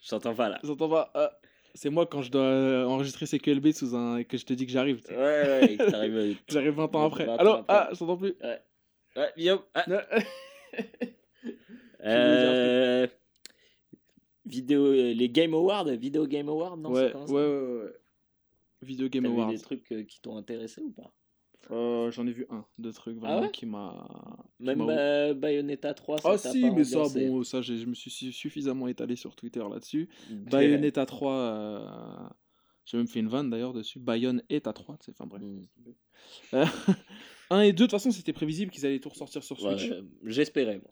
Je 0.00 0.10
t'entends 0.10 0.34
pas 0.34 0.48
là. 0.50 0.60
j'entends 0.62 0.88
pas. 0.88 1.37
C'est 1.78 1.90
moi 1.90 2.06
quand 2.06 2.22
je 2.22 2.30
dois 2.32 2.42
euh, 2.42 2.84
enregistrer 2.86 3.24
CQLB 3.24 3.70
sous 3.70 3.94
un... 3.94 4.24
que 4.24 4.36
je 4.36 4.44
te 4.44 4.52
dis 4.52 4.66
que 4.66 4.72
j'arrive. 4.72 5.00
Ouais, 5.10 5.14
ouais, 5.16 5.72
et 5.72 5.76
que 5.76 5.88
t'arrives. 5.88 6.16
euh, 6.16 6.34
J'arrive 6.48 6.72
20 6.72 6.92
ans 6.96 7.06
après. 7.06 7.24
20 7.24 7.34
ans 7.34 7.36
Allô 7.36 7.50
après. 7.52 7.64
Ah, 7.68 7.88
je 7.92 7.98
t'entends 8.00 8.16
plus. 8.16 8.34
Ouais, 9.16 9.32
Guillaume. 9.36 9.62
Ah, 9.74 9.84
Ouais. 9.86 10.04
euh, 12.04 13.06
Vidéo, 14.44 14.86
euh, 14.86 15.14
les 15.14 15.28
Game 15.28 15.54
Awards, 15.54 15.84
Vidéo 15.84 16.26
Game 16.26 16.48
Awards, 16.48 16.76
non 16.78 16.90
ouais, 16.90 17.14
ouais, 17.14 17.22
ouais, 17.28 17.46
ouais, 17.46 17.82
ouais. 17.84 17.92
Video 18.82 19.08
Game 19.08 19.26
vu 19.26 19.30
Awards. 19.30 19.50
des 19.52 19.60
trucs 19.60 19.84
qui 20.08 20.20
t'ont 20.20 20.36
intéressé 20.36 20.80
ou 20.80 20.90
pas? 20.90 21.12
Euh, 21.70 22.10
J'en 22.10 22.26
ai 22.26 22.32
vu 22.32 22.46
un, 22.50 22.64
deux 22.78 22.92
trucs 22.92 23.16
vraiment 23.18 23.38
Ah 23.38 23.42
ouais 23.42 23.50
qui 23.50 23.66
m'a. 23.66 24.06
Même 24.58 24.80
euh, 24.88 25.34
Bayonetta 25.34 25.92
3, 25.92 26.18
ça 26.18 26.30
Ah 26.32 26.38
si, 26.38 26.62
pas 26.62 26.70
mais 26.72 26.84
ça, 26.84 27.02
bon, 27.14 27.42
ça, 27.44 27.60
je 27.60 27.74
me 27.84 27.94
suis 27.94 28.10
su- 28.10 28.32
suffisamment 28.32 28.88
étalé 28.88 29.16
sur 29.16 29.36
Twitter 29.36 29.62
là-dessus. 29.68 30.08
Bayonetta 30.30 31.04
3, 31.04 31.32
euh, 31.34 32.28
j'ai 32.86 32.96
même 32.96 33.06
fait 33.08 33.20
une 33.20 33.28
vanne 33.28 33.50
d'ailleurs 33.50 33.74
dessus. 33.74 34.00
À 34.06 34.72
3, 34.72 34.96
enfin 35.10 35.26
bref. 35.26 35.42
Mm. 35.42 35.66
Euh, 36.54 36.64
1 37.50 37.60
et 37.60 37.72
2, 37.72 37.76
de 37.76 37.82
toute 37.84 37.90
façon, 37.90 38.10
c'était 38.10 38.32
prévisible 38.32 38.70
qu'ils 38.70 38.86
allaient 38.86 39.00
tout 39.00 39.08
ressortir 39.10 39.42
sur 39.42 39.62
Ouais, 39.62 39.76
Switch. 39.76 39.90
euh, 39.92 40.02
J'espérais, 40.24 40.76
moi. 40.78 40.90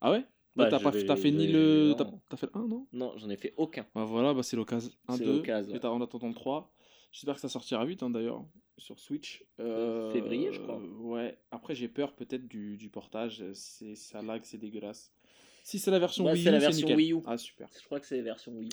Ah 0.00 0.10
ouais? 0.10 0.24
Bah, 0.56 0.70
Bah, 0.70 0.78
t'as 0.80 1.16
fait 1.16 1.30
ni 1.30 1.46
le. 1.46 1.94
T'as 2.28 2.36
fait 2.36 2.46
le 2.52 2.58
1, 2.58 2.66
non? 2.66 2.86
Non, 2.92 3.12
j'en 3.16 3.28
ai 3.30 3.36
fait 3.36 3.54
aucun. 3.58 3.86
Bah 3.94 4.04
voilà, 4.04 4.32
bah 4.34 4.42
c'est 4.42 4.56
l'occasion. 4.56 4.90
1, 5.08 5.16
C'est 5.16 5.24
2, 5.24 5.36
l'occasion, 5.36 5.70
ouais. 5.70 5.76
et 5.76 5.80
t'as- 5.80 5.90
en 5.90 6.00
attendant 6.00 6.28
le 6.28 6.34
3. 6.34 6.72
J'espère 7.12 7.34
que 7.36 7.40
ça 7.40 7.48
sortira 7.48 7.84
vite 7.84 8.02
hein, 8.02 8.10
d'ailleurs 8.10 8.44
sur 8.78 8.98
Switch. 8.98 9.44
Euh, 9.60 10.10
février, 10.12 10.52
je 10.52 10.60
crois. 10.60 10.80
Ouais. 11.00 11.38
Après, 11.50 11.74
j'ai 11.74 11.88
peur 11.88 12.12
peut-être 12.14 12.46
du, 12.48 12.76
du 12.76 12.88
portage. 12.88 13.42
C'est 13.54 13.94
ça 13.94 14.22
lag, 14.22 14.42
c'est 14.44 14.58
dégueulasse. 14.58 15.12
Si 15.62 15.78
c'est 15.78 15.90
la 15.90 15.98
version 15.98 16.24
Ouais, 16.24 16.32
Wii 16.32 16.40
U, 16.42 16.44
c'est 16.44 16.50
la 16.52 16.58
version 16.58 16.86
nickel. 16.86 16.96
Wii 16.96 17.12
U. 17.12 17.18
Ah 17.26 17.38
super. 17.38 17.68
Je 17.80 17.84
crois 17.84 17.98
que 18.00 18.06
c'est 18.06 18.16
la 18.18 18.22
version 18.22 18.52
Wii. 18.52 18.68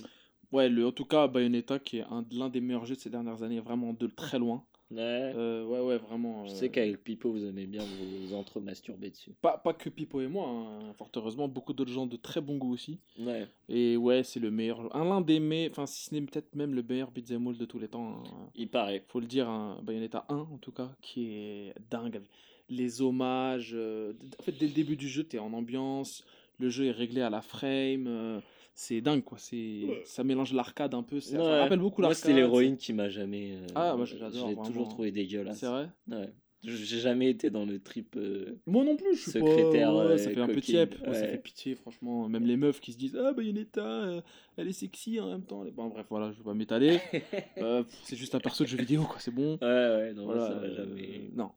Ouais, 0.51 0.69
le, 0.69 0.85
en 0.85 0.91
tout 0.91 1.05
cas, 1.05 1.27
Bayonetta 1.27 1.79
qui 1.79 1.97
est 1.97 2.03
un- 2.03 2.25
l'un 2.31 2.49
des 2.49 2.61
meilleurs 2.61 2.85
jeux 2.85 2.95
de 2.95 2.99
ces 2.99 3.09
dernières 3.09 3.41
années, 3.41 3.59
vraiment 3.59 3.93
de 3.93 4.05
très 4.07 4.37
loin. 4.37 4.63
Ouais. 4.93 5.33
Euh, 5.35 5.65
ouais, 5.65 5.79
ouais, 5.79 5.97
vraiment. 5.97 6.45
Je 6.45 6.51
euh, 6.51 6.55
sais 6.55 6.69
qu'avec 6.69 7.03
Pipo, 7.03 7.31
vous 7.31 7.43
aimez 7.45 7.65
bien 7.65 7.83
vous 7.83 8.33
entre-masturber 8.35 9.09
dessus. 9.09 9.31
pas, 9.41 9.57
pas 9.57 9.73
que 9.73 9.89
Pipo 9.89 10.21
et 10.21 10.27
moi, 10.27 10.47
hein, 10.47 10.93
fort 10.97 11.09
heureusement, 11.15 11.47
beaucoup 11.47 11.73
d'autres 11.73 11.91
gens 11.91 12.05
de 12.05 12.15
très 12.15 12.41
bon 12.41 12.57
goût 12.57 12.73
aussi. 12.73 12.99
Ouais. 13.19 13.47
Et 13.69 13.97
ouais, 13.97 14.23
c'est 14.23 14.39
le 14.39 14.51
meilleur. 14.51 14.95
Un 14.95 15.05
l'un 15.05 15.21
des 15.21 15.39
meilleurs, 15.39 15.71
enfin, 15.71 15.85
si 15.85 16.05
ce 16.05 16.13
n'est 16.13 16.21
peut-être 16.21 16.55
même 16.55 16.73
le 16.73 16.83
meilleur 16.83 17.11
beat'em 17.11 17.47
all 17.47 17.57
de 17.57 17.65
tous 17.65 17.79
les 17.79 17.87
temps. 17.87 18.23
hein. 18.23 18.49
Il 18.55 18.69
paraît. 18.69 19.03
faut 19.07 19.19
le 19.19 19.25
dire, 19.27 19.49
un 19.49 19.81
Bayonetta 19.81 20.25
1 20.29 20.35
en 20.35 20.57
tout 20.57 20.71
cas, 20.71 20.91
qui 21.01 21.25
est 21.33 21.73
dingue. 21.89 22.21
Les 22.69 23.01
hommages, 23.01 23.71
euh, 23.73 24.13
en 24.39 24.43
fait, 24.43 24.53
dès 24.53 24.67
le 24.67 24.73
début 24.73 24.95
du 24.95 25.09
jeu, 25.09 25.23
tu 25.27 25.35
es 25.35 25.39
en 25.39 25.53
ambiance, 25.53 26.23
le 26.59 26.69
jeu 26.69 26.85
est 26.85 26.91
réglé 26.91 27.21
à 27.21 27.29
la 27.29 27.41
frame, 27.41 28.05
euh, 28.07 28.39
c'est 28.73 29.01
dingue 29.01 29.23
quoi. 29.23 29.37
C'est, 29.37 30.01
ça 30.05 30.23
mélange 30.23 30.53
l'arcade 30.53 30.93
un 30.93 31.03
peu, 31.03 31.19
c'est- 31.19 31.37
ça 31.37 31.43
Ouais. 31.43 31.59
rappelle 31.59 31.79
beaucoup 31.79 32.01
Moi, 32.01 32.09
l'arcade. 32.09 32.25
c'est 32.29 32.33
l'héroïne 32.33 32.77
qui 32.77 32.93
m'a 32.93 33.09
jamais. 33.09 33.53
euh, 33.53 33.67
Ah, 33.75 33.95
moi, 33.95 34.05
j'adore, 34.05 34.29
vraiment. 34.47 34.63
toujours 34.63 34.89
trouvé 34.89 35.11
dégueulasse. 35.11 35.59
C'est 35.59 35.67
vrai? 35.67 35.89
Ouais. 36.09 36.29
Je- 36.65 36.77
J'ai 36.77 36.99
jamais 36.99 37.29
été 37.29 37.49
dans 37.49 37.65
le 37.65 37.77
trip. 37.79 38.15
euh, 38.15 38.57
Moi 38.67 38.85
non 38.85 38.95
plus, 38.95 39.15
je 39.17 39.21
suis 39.23 39.31
Secrétaire, 39.31 39.89
pas. 39.89 39.95
ouais, 40.05 40.11
euh, 40.13 40.17
ça 40.17 40.29
fait 40.31 40.39
un 40.39 40.47
peu 40.47 40.61
tiep, 40.61 40.95
ouais, 41.05 41.13
ça 41.13 41.27
fait 41.27 41.37
pitié, 41.37 41.75
franchement. 41.75 42.29
Même 42.29 42.45
les 42.45 42.55
meufs 42.55 42.79
qui 42.79 42.93
se 42.93 42.97
disent 42.97 43.17
Ah, 43.21 43.33
Bayonetta, 43.33 43.81
euh, 43.85 44.21
elle 44.55 44.69
est 44.69 44.71
sexy 44.71 45.19
en 45.19 45.29
même 45.29 45.43
temps. 45.43 45.65
Bon, 45.73 45.87
bref, 45.89 46.05
voilà, 46.09 46.31
je 46.31 46.37
vais 46.37 46.43
pas 46.45 46.53
m'étaler. 46.53 46.99
Euh, 47.57 47.83
c'est 48.03 48.15
juste 48.15 48.33
un 48.33 48.39
perso 48.39 48.63
de 48.63 48.69
jeu 48.69 48.77
vidéo, 48.77 49.03
quoi, 49.03 49.17
c'est 49.19 49.29
bon. 49.33 49.57
Ouais, 49.61 49.67
ouais, 49.67 50.13
non, 50.13 50.23
Voilà, 50.25 50.47
ça 50.47 50.53
euh, 50.53 50.73
jamais. 50.73 51.29
Non. 51.35 51.51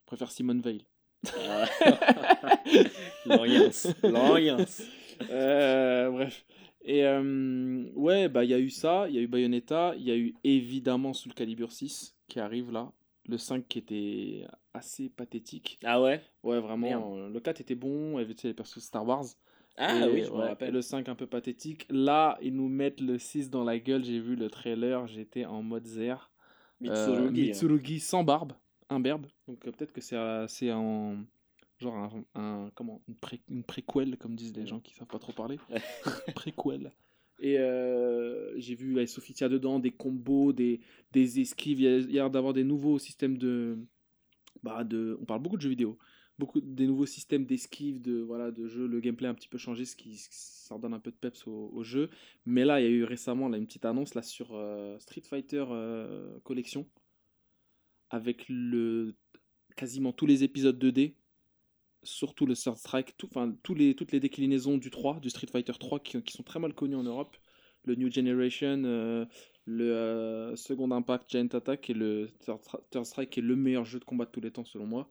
Je 0.00 0.06
préfère 0.06 0.32
Simone 0.32 0.60
Veil. 0.60 0.84
Ah. 1.48 1.66
L'ambiance. 3.26 3.86
L'ambiance. 4.02 4.82
Euh, 5.30 6.10
bref. 6.10 6.44
Et 6.84 7.06
euh, 7.06 7.84
ouais, 7.94 8.28
bah 8.28 8.44
il 8.44 8.50
y 8.50 8.54
a 8.54 8.58
eu 8.58 8.70
ça, 8.70 9.06
il 9.08 9.14
y 9.14 9.18
a 9.18 9.22
eu 9.22 9.28
Bayonetta, 9.28 9.94
il 9.96 10.02
y 10.02 10.10
a 10.10 10.16
eu 10.16 10.34
évidemment 10.42 11.12
Soul 11.12 11.32
Calibur 11.34 11.70
6 11.72 12.16
qui 12.28 12.40
arrive 12.40 12.72
là. 12.72 12.90
Le 13.28 13.38
5 13.38 13.68
qui 13.68 13.78
était 13.78 14.46
assez 14.74 15.08
pathétique. 15.08 15.78
Ah 15.84 16.02
ouais? 16.02 16.20
Ouais, 16.42 16.58
vraiment. 16.60 17.16
euh, 17.16 17.28
Le 17.28 17.38
4 17.40 17.60
était 17.60 17.76
bon, 17.76 18.18
il 18.18 18.22
y 18.22 18.24
avait 18.24 18.34
tu 18.34 18.42
sais, 18.42 18.48
les 18.48 18.54
persos 18.54 18.80
Star 18.82 19.06
Wars. 19.06 19.24
Ah 19.76 20.06
Et, 20.06 20.10
oui, 20.10 20.24
je 20.24 20.30
me 20.32 20.38
rappelle. 20.38 20.72
le 20.74 20.82
5 20.82 21.08
un 21.08 21.14
peu 21.14 21.26
pathétique. 21.26 21.86
Là, 21.88 22.36
ils 22.42 22.54
nous 22.54 22.68
mettent 22.68 23.00
le 23.00 23.16
6 23.16 23.48
dans 23.48 23.62
la 23.64 23.78
gueule. 23.78 24.04
J'ai 24.04 24.18
vu 24.18 24.34
le 24.34 24.50
trailer, 24.50 25.06
j'étais 25.06 25.44
en 25.44 25.62
mode 25.62 25.86
zer. 25.86 26.30
Mitsurugi. 26.80 27.52
hein. 27.96 27.98
Sans 28.00 28.24
barbe, 28.24 28.52
imberbe. 28.90 29.26
Donc 29.46 29.60
peut-être 29.60 29.92
que 29.92 30.00
c'est 30.00 30.16
c'est 30.48 30.72
en 30.72 31.18
genre 31.82 31.94
un, 31.96 32.24
un- 32.34 32.70
comment 32.74 33.02
une, 33.08 33.16
pré, 33.16 33.40
une 33.48 33.64
préquel 33.64 34.16
comme 34.16 34.34
disent 34.36 34.56
les 34.56 34.66
gens 34.66 34.80
qui 34.80 34.94
savent 34.94 35.08
pas 35.08 35.18
trop 35.18 35.32
parler. 35.32 35.58
préquel. 36.34 36.92
Et 37.40 37.58
euh, 37.58 38.52
j'ai 38.58 38.76
vu 38.76 38.94
ouais, 38.94 39.06
Sophitia 39.06 39.48
dedans, 39.48 39.80
des 39.80 39.90
combos, 39.90 40.52
des, 40.52 40.80
des 41.12 41.40
esquives. 41.40 41.80
Il 41.80 41.84
y 41.84 41.88
a 41.88 41.98
il 41.98 42.04
y 42.12 42.18
a 42.18 42.22
l'air 42.22 42.30
d'avoir 42.30 42.52
des 42.52 42.62
nouveaux 42.64 42.98
systèmes 43.00 43.36
de, 43.36 43.76
bah, 44.62 44.84
de. 44.84 45.18
On 45.20 45.24
parle 45.24 45.42
beaucoup 45.42 45.56
de 45.56 45.62
jeux 45.62 45.70
vidéo. 45.70 45.98
Beaucoup 46.38 46.60
des 46.60 46.86
nouveaux 46.86 47.06
systèmes 47.06 47.44
d'esquive, 47.44 48.00
de 48.00 48.20
voilà, 48.20 48.50
de 48.52 48.66
jeu. 48.68 48.86
Le 48.86 49.00
gameplay 49.00 49.26
a 49.26 49.30
un 49.30 49.34
petit 49.34 49.48
peu 49.48 49.58
changé, 49.58 49.84
ce 49.84 49.96
qui 49.96 50.16
ça 50.30 50.74
redonne 50.76 50.94
un 50.94 51.00
peu 51.00 51.10
de 51.10 51.16
peps 51.16 51.46
au, 51.46 51.70
au 51.74 51.82
jeu. 51.82 52.10
Mais 52.46 52.64
là, 52.64 52.80
il 52.80 52.84
y 52.84 52.86
a 52.86 52.90
eu 52.90 53.04
récemment 53.04 53.48
là, 53.48 53.58
une 53.58 53.66
petite 53.66 53.84
annonce 53.84 54.14
là 54.14 54.22
sur 54.22 54.50
euh, 54.54 54.98
Street 55.00 55.22
Fighter 55.28 55.64
euh, 55.70 56.38
Collection 56.44 56.86
avec 58.10 58.44
le 58.48 59.14
quasiment 59.76 60.12
tous 60.12 60.26
les 60.26 60.44
épisodes 60.44 60.82
2D, 60.82 61.14
surtout 62.02 62.46
le 62.46 62.54
Third 62.54 62.76
Strike, 62.76 63.16
tout, 63.16 63.28
enfin 63.30 63.54
tous 63.62 63.74
les, 63.74 63.94
toutes 63.94 64.12
les 64.12 64.20
déclinaisons 64.20 64.76
du 64.78 64.90
3, 64.90 65.20
du 65.20 65.30
Street 65.30 65.46
Fighter 65.50 65.72
3 65.78 66.00
qui, 66.00 66.22
qui 66.22 66.32
sont 66.36 66.42
très 66.42 66.58
mal 66.60 66.74
connues 66.74 66.96
en 66.96 67.02
Europe, 67.04 67.36
le 67.84 67.94
New 67.96 68.10
Generation, 68.12 68.82
euh, 68.84 69.24
le 69.64 69.92
euh, 69.92 70.56
Second 70.56 70.90
Impact 70.90 71.30
Giant 71.30 71.46
Attack 71.52 71.90
et 71.90 71.94
le 71.94 72.28
Third, 72.40 72.60
Stri- 72.60 72.80
Third 72.90 73.04
Strike 73.06 73.30
qui 73.30 73.40
est 73.40 73.42
le 73.42 73.56
meilleur 73.56 73.84
jeu 73.84 73.98
de 73.98 74.04
combat 74.04 74.24
de 74.24 74.30
tous 74.30 74.40
les 74.40 74.50
temps 74.50 74.64
selon 74.64 74.86
moi, 74.86 75.10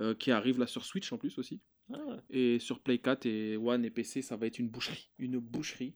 euh, 0.00 0.14
qui 0.14 0.30
arrive 0.30 0.58
là 0.58 0.66
sur 0.66 0.84
Switch 0.84 1.12
en 1.12 1.18
plus 1.18 1.38
aussi. 1.38 1.60
Ah. 1.92 1.98
Et 2.30 2.58
sur 2.60 2.80
Play 2.80 2.98
4 2.98 3.26
et 3.26 3.56
One 3.56 3.84
et 3.84 3.90
PC, 3.90 4.22
ça 4.22 4.36
va 4.36 4.46
être 4.46 4.58
une 4.58 4.68
boucherie. 4.70 5.10
Une 5.18 5.38
boucherie. 5.38 5.94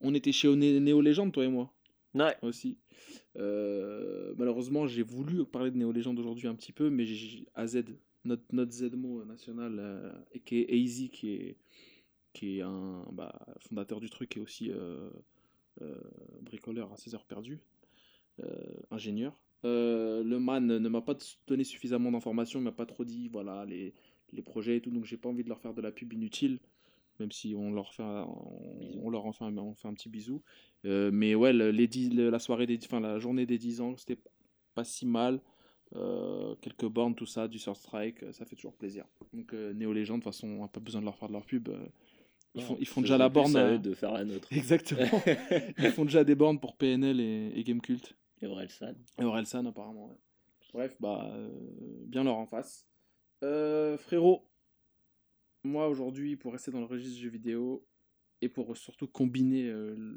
On 0.00 0.14
était 0.14 0.32
chez 0.32 0.54
Néo 0.54 1.00
Legend, 1.00 1.32
toi 1.32 1.44
et 1.44 1.48
moi, 1.48 1.74
Ouais. 2.14 2.36
aussi. 2.42 2.78
Malheureusement, 4.36 4.86
j'ai 4.86 5.02
voulu 5.02 5.44
parler 5.44 5.70
de 5.70 5.76
Néo 5.76 5.92
Legend 5.92 6.18
aujourd'hui 6.18 6.46
un 6.48 6.54
petit 6.54 6.72
peu, 6.72 6.90
mais 6.90 7.04
j'ai 7.04 7.46
AZ, 7.54 7.82
notre, 8.24 8.44
notre 8.52 8.72
Zmo 8.72 9.24
national, 9.24 9.76
euh, 9.78 10.12
qui 10.44 10.60
est 10.62 10.72
AZ, 10.72 11.10
qui 11.10 11.30
est, 11.34 11.56
qui 12.34 12.58
est 12.58 12.62
un 12.62 13.06
bah, 13.12 13.34
fondateur 13.60 14.00
du 14.00 14.10
truc 14.10 14.36
et 14.36 14.40
aussi 14.40 14.70
euh, 14.72 15.10
euh, 15.82 15.96
bricoleur 16.42 16.92
à 16.92 16.96
ses 16.96 17.14
heures 17.14 17.26
perdues, 17.26 17.60
ingénieur. 18.90 19.38
Le 19.64 20.36
man 20.38 20.66
ne 20.66 20.88
m'a 20.88 21.00
pas 21.02 21.16
donné 21.46 21.64
suffisamment 21.64 22.12
d'informations, 22.12 22.60
il 22.60 22.62
m'a 22.62 22.72
pas 22.72 22.86
trop 22.86 23.04
dit 23.04 23.28
voilà 23.28 23.64
les, 23.66 23.94
les 24.32 24.42
projets 24.42 24.76
et 24.76 24.80
tout, 24.80 24.90
donc 24.90 25.04
j'ai 25.04 25.16
pas 25.16 25.28
envie 25.28 25.42
de 25.44 25.48
leur 25.48 25.60
faire 25.60 25.74
de 25.74 25.82
la 25.82 25.90
pub 25.92 26.12
inutile, 26.12 26.60
même 27.20 27.32
si 27.32 27.54
on 27.56 27.72
leur 27.72 27.94
fait 27.94 28.02
un, 28.04 28.24
on, 28.24 29.00
on 29.04 29.10
leur 29.10 29.26
en 29.26 29.32
fait 29.32 29.44
un, 29.44 29.56
on 29.58 29.74
fait 29.74 29.88
un 29.88 29.94
petit 29.94 30.08
bisou. 30.10 30.42
Euh, 30.86 31.10
mais 31.12 31.34
ouais, 31.34 31.52
le- 31.52 31.70
les 31.72 31.88
le- 31.88 32.30
la 32.30 32.38
soirée 32.38 32.66
des, 32.66 32.78
enfin 32.84 33.00
la 33.00 33.18
journée 33.18 33.46
des 33.46 33.58
10 33.58 33.80
ans, 33.80 33.96
c'était 33.96 34.18
pas 34.74 34.84
si 34.84 35.06
mal. 35.06 35.40
Euh, 35.96 36.54
quelques 36.60 36.84
bornes, 36.86 37.14
tout 37.14 37.24
ça, 37.26 37.48
du 37.48 37.58
Third 37.58 37.76
Strike, 37.76 38.22
euh, 38.22 38.32
ça 38.32 38.44
fait 38.44 38.56
toujours 38.56 38.74
plaisir. 38.74 39.06
Donc 39.32 39.54
euh, 39.54 39.72
Néo 39.72 39.92
Legend, 39.92 40.18
de 40.18 40.24
toute 40.24 40.32
façon, 40.34 40.46
on 40.48 40.62
n'a 40.62 40.68
pas 40.68 40.80
besoin 40.80 41.00
de 41.00 41.06
leur 41.06 41.16
faire 41.16 41.28
de 41.28 41.32
leur 41.32 41.46
pub. 41.46 41.68
euh, 41.70 41.78
ils 42.54 42.62
font, 42.62 42.76
ils 42.80 42.86
font 42.86 43.00
déjà 43.00 43.16
la 43.16 43.28
borne. 43.28 43.56
à 43.56 43.78
de 43.78 43.94
faire 43.94 44.12
la 44.12 44.24
nôtre. 44.24 44.48
Exactement. 44.52 45.00
ils 45.78 45.90
font 45.90 46.04
déjà 46.04 46.24
des 46.24 46.34
bornes 46.34 46.60
pour 46.60 46.76
PNL 46.76 47.20
et, 47.20 47.52
et 47.54 47.64
Gamecult. 47.64 48.16
Et 48.42 48.46
Orelsan. 48.46 48.94
Et 49.18 49.24
Orelsan, 49.24 49.64
apparemment. 49.66 50.08
ouais. 50.08 50.16
Bref, 50.74 50.96
bah, 51.00 51.32
bien 52.06 52.22
leur 52.24 52.36
en 52.36 52.46
face. 52.46 52.86
Frérot, 53.40 54.46
moi 55.64 55.88
aujourd'hui, 55.88 56.36
pour 56.36 56.52
rester 56.52 56.70
dans 56.70 56.80
le 56.80 56.86
registre 56.86 57.18
jeux 57.20 57.30
vidéo 57.30 57.86
et 58.42 58.48
pour 58.48 58.76
surtout 58.76 59.06
combiner 59.08 59.72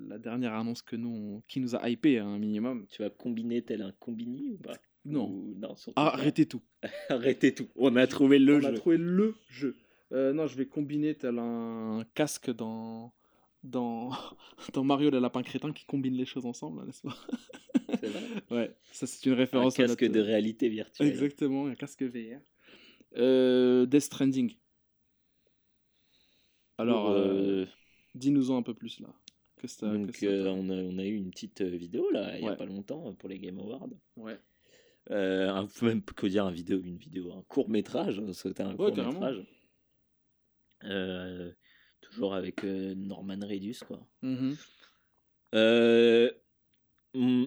la 0.07 0.17
dernière 0.19 0.53
annonce 0.53 0.81
que 0.81 0.95
nous, 0.95 1.09
on- 1.09 1.41
qui 1.47 1.59
nous 1.61 1.75
a 1.75 1.89
hypé 1.89 2.19
un 2.19 2.37
minimum. 2.37 2.85
Tu 2.89 3.01
vas 3.01 3.09
combiner 3.09 3.61
tel 3.63 3.81
un 3.81 3.91
combini 3.93 4.51
ou 4.51 4.57
pas? 4.57 4.73
Non. 5.05 5.29
Ou- 5.29 5.55
non. 5.57 5.75
Arrêtez 5.95 6.45
tout. 6.45 6.61
Arrêtez 7.09 7.53
tout. 7.55 7.67
On 7.75 7.95
a 7.95 8.05
trouvé 8.07 8.37
le 8.39 8.57
on 8.57 8.61
jeu. 8.61 8.67
a 8.67 8.73
trouvé 8.73 8.97
le 8.97 9.35
jeu. 9.49 9.75
Euh, 10.11 10.33
non, 10.33 10.45
je 10.47 10.55
vais 10.57 10.65
combiner 10.67 11.15
tel 11.15 11.39
un 11.39 12.05
casque 12.13 12.51
dans, 12.51 13.13
dans, 13.63 14.11
dans 14.73 14.83
Mario 14.83 15.09
le 15.09 15.19
lapin 15.19 15.41
crétin 15.41 15.71
qui 15.73 15.85
combine 15.85 16.15
les 16.15 16.25
choses 16.25 16.45
ensemble, 16.45 16.85
n'est-ce 16.85 17.01
pas? 17.01 17.15
C'est 17.99 18.07
vrai. 18.07 18.21
Ouais, 18.51 18.75
ça 18.91 19.07
c'est 19.07 19.25
une 19.25 19.33
Un 19.33 19.37
référence 19.37 19.73
à 19.79 19.83
casque 19.83 20.01
notre- 20.03 20.13
de 20.13 20.19
réalité 20.19 20.67
virtuelle. 20.69 21.07
Exactement, 21.07 21.67
un 21.67 21.75
casque 21.75 22.03
VR. 22.03 22.39
Euh, 23.17 23.85
Death 23.85 24.01
Stranding. 24.03 24.55
Alors, 26.77 27.09
euh, 27.11 27.63
euh, 27.63 27.65
dis-nous-en 28.15 28.57
un 28.57 28.63
peu 28.63 28.73
plus 28.73 28.99
là. 28.99 29.09
Que 29.57 29.67
ça, 29.67 29.87
que 29.91 29.95
donc, 29.97 30.15
ça 30.15 30.27
on, 30.27 30.69
a, 30.69 30.73
on 30.75 30.97
a 30.97 31.05
eu 31.05 31.15
une 31.15 31.29
petite 31.29 31.61
vidéo 31.61 32.09
là, 32.11 32.35
il 32.37 32.41
n'y 32.41 32.47
a 32.47 32.51
Ouais. 32.51 32.57
pas 32.57 32.65
longtemps 32.65 33.13
pour 33.15 33.29
les 33.29 33.37
Game 33.39 33.59
Awards. 33.59 33.89
Ouais. 34.17 34.39
Euh, 35.09 35.49
un, 35.49 35.67
même 35.81 36.03
que 36.03 36.27
dire 36.27 36.45
un 36.45 36.51
vidéo, 36.51 36.79
une 36.83 36.97
vidéo, 36.97 37.33
un 37.33 37.41
court 37.47 37.69
métrage. 37.69 38.21
C'était 38.33 38.63
un 38.63 38.75
Ouais, 38.75 38.91
court 38.93 39.05
métrage. 39.05 39.43
Euh, 40.83 41.51
toujours 42.01 42.33
avec 42.33 42.63
euh, 42.63 42.95
Norman 42.95 43.37
Reedus 43.41 43.79
quoi. 43.85 43.99
Mhm. 44.21 44.55
Euh, 45.53 46.31
hmm, 47.13 47.43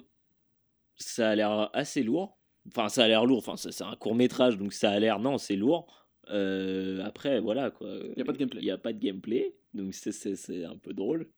ça 0.96 1.30
a 1.30 1.34
l'air 1.34 1.70
assez 1.72 2.02
lourd. 2.02 2.38
Enfin, 2.68 2.88
ça 2.88 3.04
a 3.04 3.08
l'air 3.08 3.24
lourd. 3.26 3.38
Enfin, 3.38 3.56
c'est 3.56 3.84
un 3.84 3.96
court 3.96 4.14
métrage, 4.14 4.56
donc 4.58 4.72
ça 4.72 4.90
a 4.90 4.98
l'air. 4.98 5.18
Non, 5.18 5.38
c'est 5.38 5.56
lourd. 5.56 6.06
Après, 6.26 7.40
voilà 7.40 7.70
quoi. 7.70 7.88
Y 8.16 8.20
a 8.20 8.24
pas 8.24 8.32
de 8.32 8.38
gameplay. 8.38 8.60
Il 8.60 8.64
n'y 8.64 8.70
a 8.70 8.78
pas 8.78 8.92
de 8.92 8.98
gameplay, 8.98 9.54
donc 9.74 9.94
c'est- 9.94 10.64
un 10.64 10.76
peu 10.76 10.92
drôle. 10.94 11.28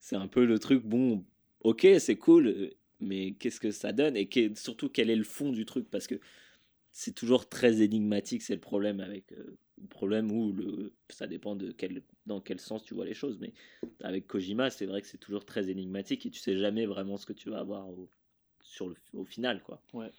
C'est 0.00 0.16
un 0.16 0.26
peu 0.28 0.44
le 0.44 0.58
truc. 0.58 0.84
Bon, 0.84 1.24
ok, 1.60 1.86
c'est 1.98 2.16
cool, 2.16 2.72
mais 3.00 3.32
qu'est-ce 3.32 3.60
que 3.60 3.70
ça 3.70 3.92
donne 3.92 4.16
et 4.16 4.28
surtout 4.54 4.88
quel 4.88 5.10
est 5.10 5.16
le 5.16 5.24
fond 5.24 5.50
du 5.50 5.64
truc? 5.64 5.90
Parce 5.90 6.06
que 6.06 6.16
c'est 6.92 7.14
toujours 7.14 7.48
très 7.48 7.82
énigmatique. 7.82 8.42
C'est 8.42 8.54
le 8.54 8.60
problème 8.60 9.00
avec 9.00 9.32
euh, 9.32 9.56
le 9.80 9.88
problème 9.88 10.30
où 10.30 10.52
le 10.52 10.92
ça 11.08 11.26
dépend 11.26 11.56
de 11.56 11.72
quel 11.72 12.02
dans 12.26 12.40
quel 12.40 12.60
sens 12.60 12.84
tu 12.84 12.94
vois 12.94 13.04
les 13.04 13.14
choses, 13.14 13.38
mais 13.40 13.52
avec 14.02 14.26
Kojima, 14.26 14.70
c'est 14.70 14.86
vrai 14.86 15.02
que 15.02 15.08
c'est 15.08 15.18
toujours 15.18 15.44
très 15.44 15.70
énigmatique 15.70 16.24
et 16.26 16.30
tu 16.30 16.38
sais 16.38 16.56
jamais 16.56 16.86
vraiment 16.86 17.16
ce 17.16 17.26
que 17.26 17.32
tu 17.32 17.50
vas 17.50 17.58
avoir 17.58 17.88
au, 17.88 18.08
sur 18.60 18.88
le, 18.88 18.96
au 19.12 19.24
final, 19.24 19.62
quoi. 19.62 19.82
Ouais. 19.92 20.10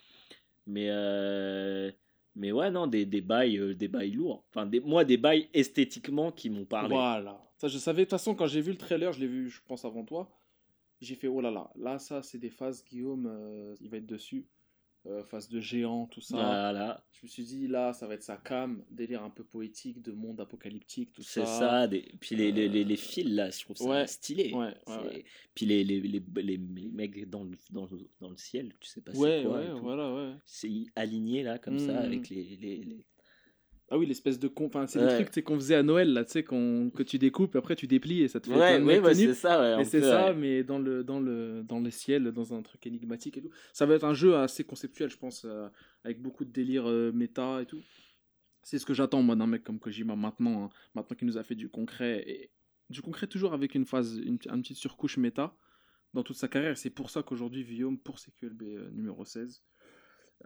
Mais, 0.66 0.88
euh, 0.90 1.90
mais 2.34 2.52
ouais, 2.52 2.70
non, 2.70 2.86
des, 2.86 3.06
des 3.06 3.20
bails, 3.20 3.58
euh, 3.58 3.74
des 3.74 3.88
bails 3.88 4.12
lourds. 4.12 4.44
Enfin, 4.50 4.66
des, 4.66 4.80
moi, 4.80 5.04
des 5.04 5.16
bails 5.16 5.48
esthétiquement 5.54 6.32
qui 6.32 6.50
m'ont 6.50 6.64
parlé. 6.64 6.88
Voilà. 6.94 7.42
Ça, 7.56 7.68
je 7.68 7.78
savais. 7.78 8.02
De 8.02 8.04
toute 8.04 8.10
façon, 8.10 8.34
quand 8.34 8.46
j'ai 8.46 8.60
vu 8.60 8.72
le 8.72 8.78
trailer, 8.78 9.12
je 9.12 9.20
l'ai 9.20 9.26
vu, 9.26 9.48
je 9.48 9.60
pense, 9.66 9.84
avant 9.84 10.04
toi. 10.04 10.30
J'ai 11.00 11.14
fait, 11.14 11.28
oh 11.28 11.40
là 11.40 11.50
là. 11.50 11.70
Là, 11.76 11.98
ça, 11.98 12.22
c'est 12.22 12.38
des 12.38 12.50
phases, 12.50 12.84
Guillaume, 12.84 13.26
euh, 13.26 13.74
il 13.80 13.90
va 13.90 13.98
être 13.98 14.06
dessus. 14.06 14.46
Euh, 15.06 15.22
phase 15.22 15.48
de 15.48 15.60
géant, 15.60 16.06
tout 16.06 16.20
ça. 16.20 16.34
Voilà, 16.34 17.06
Je 17.12 17.26
me 17.26 17.28
suis 17.28 17.44
dit, 17.44 17.68
là, 17.68 17.92
ça 17.92 18.08
va 18.08 18.14
être 18.14 18.24
sa 18.24 18.38
cam. 18.38 18.82
Délire 18.90 19.22
un 19.22 19.30
peu 19.30 19.44
poétique, 19.44 20.02
de 20.02 20.10
monde 20.10 20.40
apocalyptique, 20.40 21.12
tout 21.12 21.22
c'est 21.22 21.44
ça. 21.44 21.58
ça. 21.60 21.86
Des... 21.86 22.12
Puis 22.18 22.34
les, 22.34 22.50
les, 22.50 22.68
les, 22.68 22.82
les 22.82 22.96
fils, 22.96 23.24
là, 23.24 23.48
je 23.50 23.60
trouve 23.62 23.76
ça 23.76 23.84
Ouais. 23.88 24.06
stylé. 24.08 24.52
Ouais. 24.52 24.74
Puis 25.54 25.64
les, 25.64 25.84
les, 25.84 26.00
les, 26.00 26.20
les, 26.34 26.56
les 26.56 26.58
mecs 26.88 27.30
dans 27.30 27.44
le, 27.44 27.56
dans, 27.70 27.88
dans 28.20 28.30
le 28.30 28.36
ciel, 28.36 28.74
tu 28.80 28.88
sais 28.88 29.00
pas 29.00 29.12
c'est 29.12 29.18
quoi. 29.44 29.58
ouais, 29.60 29.70
voilà, 29.80 30.12
ouais. 30.12 30.34
C'est 30.44 30.86
aligné, 30.96 31.44
là, 31.44 31.58
comme 31.60 31.78
ça, 31.78 31.92
Mhm. 31.92 31.98
avec 31.98 32.28
les, 32.28 32.42
les, 32.56 32.76
les- 32.78 33.04
Ah 33.88 33.96
oui, 33.98 34.06
l'espèce 34.06 34.38
de 34.40 34.48
con. 34.48 34.66
Enfin, 34.66 34.86
c'est 34.88 34.98
Ouais. 34.98 35.18
le 35.20 35.24
truc 35.26 35.44
qu'on 35.44 35.54
faisait 35.54 35.76
à 35.76 35.82
Noël, 35.84 36.12
là, 36.12 36.24
tu 36.24 36.32
sais, 36.32 36.42
que 36.42 37.02
tu 37.04 37.18
découpes, 37.18 37.54
après 37.54 37.76
tu 37.76 37.86
déplies 37.86 38.22
et 38.22 38.28
ça 38.28 38.40
te 38.40 38.48
fait 38.50 38.56
Ouais, 38.58 38.80
mecs 38.80 39.00
bah, 39.00 39.14
c'est 39.14 39.32
ça, 39.34 39.60
ouais. 39.76 39.82
Et 39.82 39.84
c'est 39.84 40.00
ça, 40.00 40.26
ouais. 40.30 40.34
mais 40.34 40.64
dans 40.64 40.78
le, 40.80 41.04
dans, 41.04 41.20
le, 41.20 41.62
dans 41.62 41.78
le 41.78 41.90
ciel, 41.90 42.32
dans 42.32 42.52
un 42.52 42.62
truc 42.62 42.84
énigmatique 42.86 43.38
et 43.38 43.42
tout. 43.42 43.50
Ça 43.72 43.86
va 43.86 43.94
être 43.94 44.04
un 44.04 44.14
jeu 44.14 44.34
assez 44.36 44.64
conceptuel, 44.64 45.08
je 45.08 45.16
pense, 45.16 45.44
euh, 45.44 45.68
avec 46.02 46.20
beaucoup 46.20 46.44
de 46.44 46.50
délire 46.50 46.88
euh, 46.90 47.12
méta 47.12 47.62
et 47.62 47.66
tout. 47.66 47.80
C'est 48.64 48.80
ce 48.80 48.86
que 48.86 48.94
j'attends, 48.94 49.22
moi, 49.22 49.36
d'un 49.36 49.46
mec 49.46 49.62
comme 49.62 49.78
Kojima 49.78 50.16
maintenant, 50.16 50.64
hein. 50.64 50.70
maintenant 50.96 51.16
qu'il 51.16 51.28
nous 51.28 51.38
a 51.38 51.44
fait 51.44 51.54
du 51.54 51.68
concret. 51.68 52.24
Et 52.28 52.50
du 52.90 53.02
concret, 53.02 53.28
toujours 53.28 53.52
avec 53.54 53.76
une 53.76 53.84
phase, 53.86 54.16
une, 54.18 54.38
une 54.52 54.62
petite 54.62 54.78
surcouche 54.78 55.16
méta 55.16 55.54
dans 56.12 56.24
toute 56.24 56.36
sa 56.36 56.48
carrière. 56.48 56.76
C'est 56.76 56.90
pour 56.90 57.10
ça 57.10 57.22
qu'aujourd'hui, 57.22 57.64
Guillaume, 57.64 57.98
pour 57.98 58.18
CQLB 58.18 58.62
euh, 58.62 58.90
numéro 58.90 59.24
16, 59.24 59.62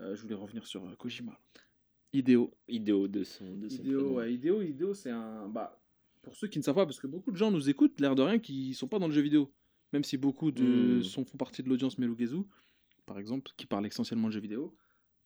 euh, 0.01 0.15
je 0.15 0.21
voulais 0.21 0.35
revenir 0.35 0.67
sur 0.67 0.83
Kojima. 0.99 1.39
Idéo. 2.12 2.50
Idéo 2.69 3.09
de 3.09 3.23
son. 3.25 3.57
De 3.57 3.69
son 3.69 3.83
Idéo, 3.83 4.14
ouais, 4.14 4.33
Idéo, 4.35 4.62
Idéo, 4.62 4.95
c'est 4.95 5.11
un. 5.11 5.49
Bah, 5.49 5.81
pour 6.23 6.35
ceux 6.37 6.49
qui 6.49 6.59
ne 6.59 6.64
savent 6.64 6.75
pas, 6.75 6.85
parce 6.87 7.00
que 7.00 7.07
beaucoup 7.07 7.31
de 7.31 7.37
gens 7.37 7.50
nous 7.50 7.69
écoutent, 7.71 7.99
l'air 8.00 8.14
de 8.14 8.23
rien, 8.23 8.38
qui 8.38 8.75
sont 8.75 8.88
pas 8.88 8.99
dans 8.99 9.07
le 9.09 9.12
jeu 9.14 9.23
vidéo. 9.23 9.50
Même 9.93 10.05
si 10.05 10.17
beaucoup 10.17 10.50
de 10.52 10.99
Hmm. 10.99 11.02
sont, 11.02 11.25
font 11.25 11.37
partie 11.38 11.62
de 11.62 11.69
l'audience 11.69 11.99
Melugezu, 11.99 12.43
par 13.07 13.19
exemple, 13.19 13.50
qui 13.57 13.67
parle 13.67 13.87
essentiellement 13.87 14.29
de 14.29 14.33
jeux 14.35 14.40
vidéo. 14.40 14.75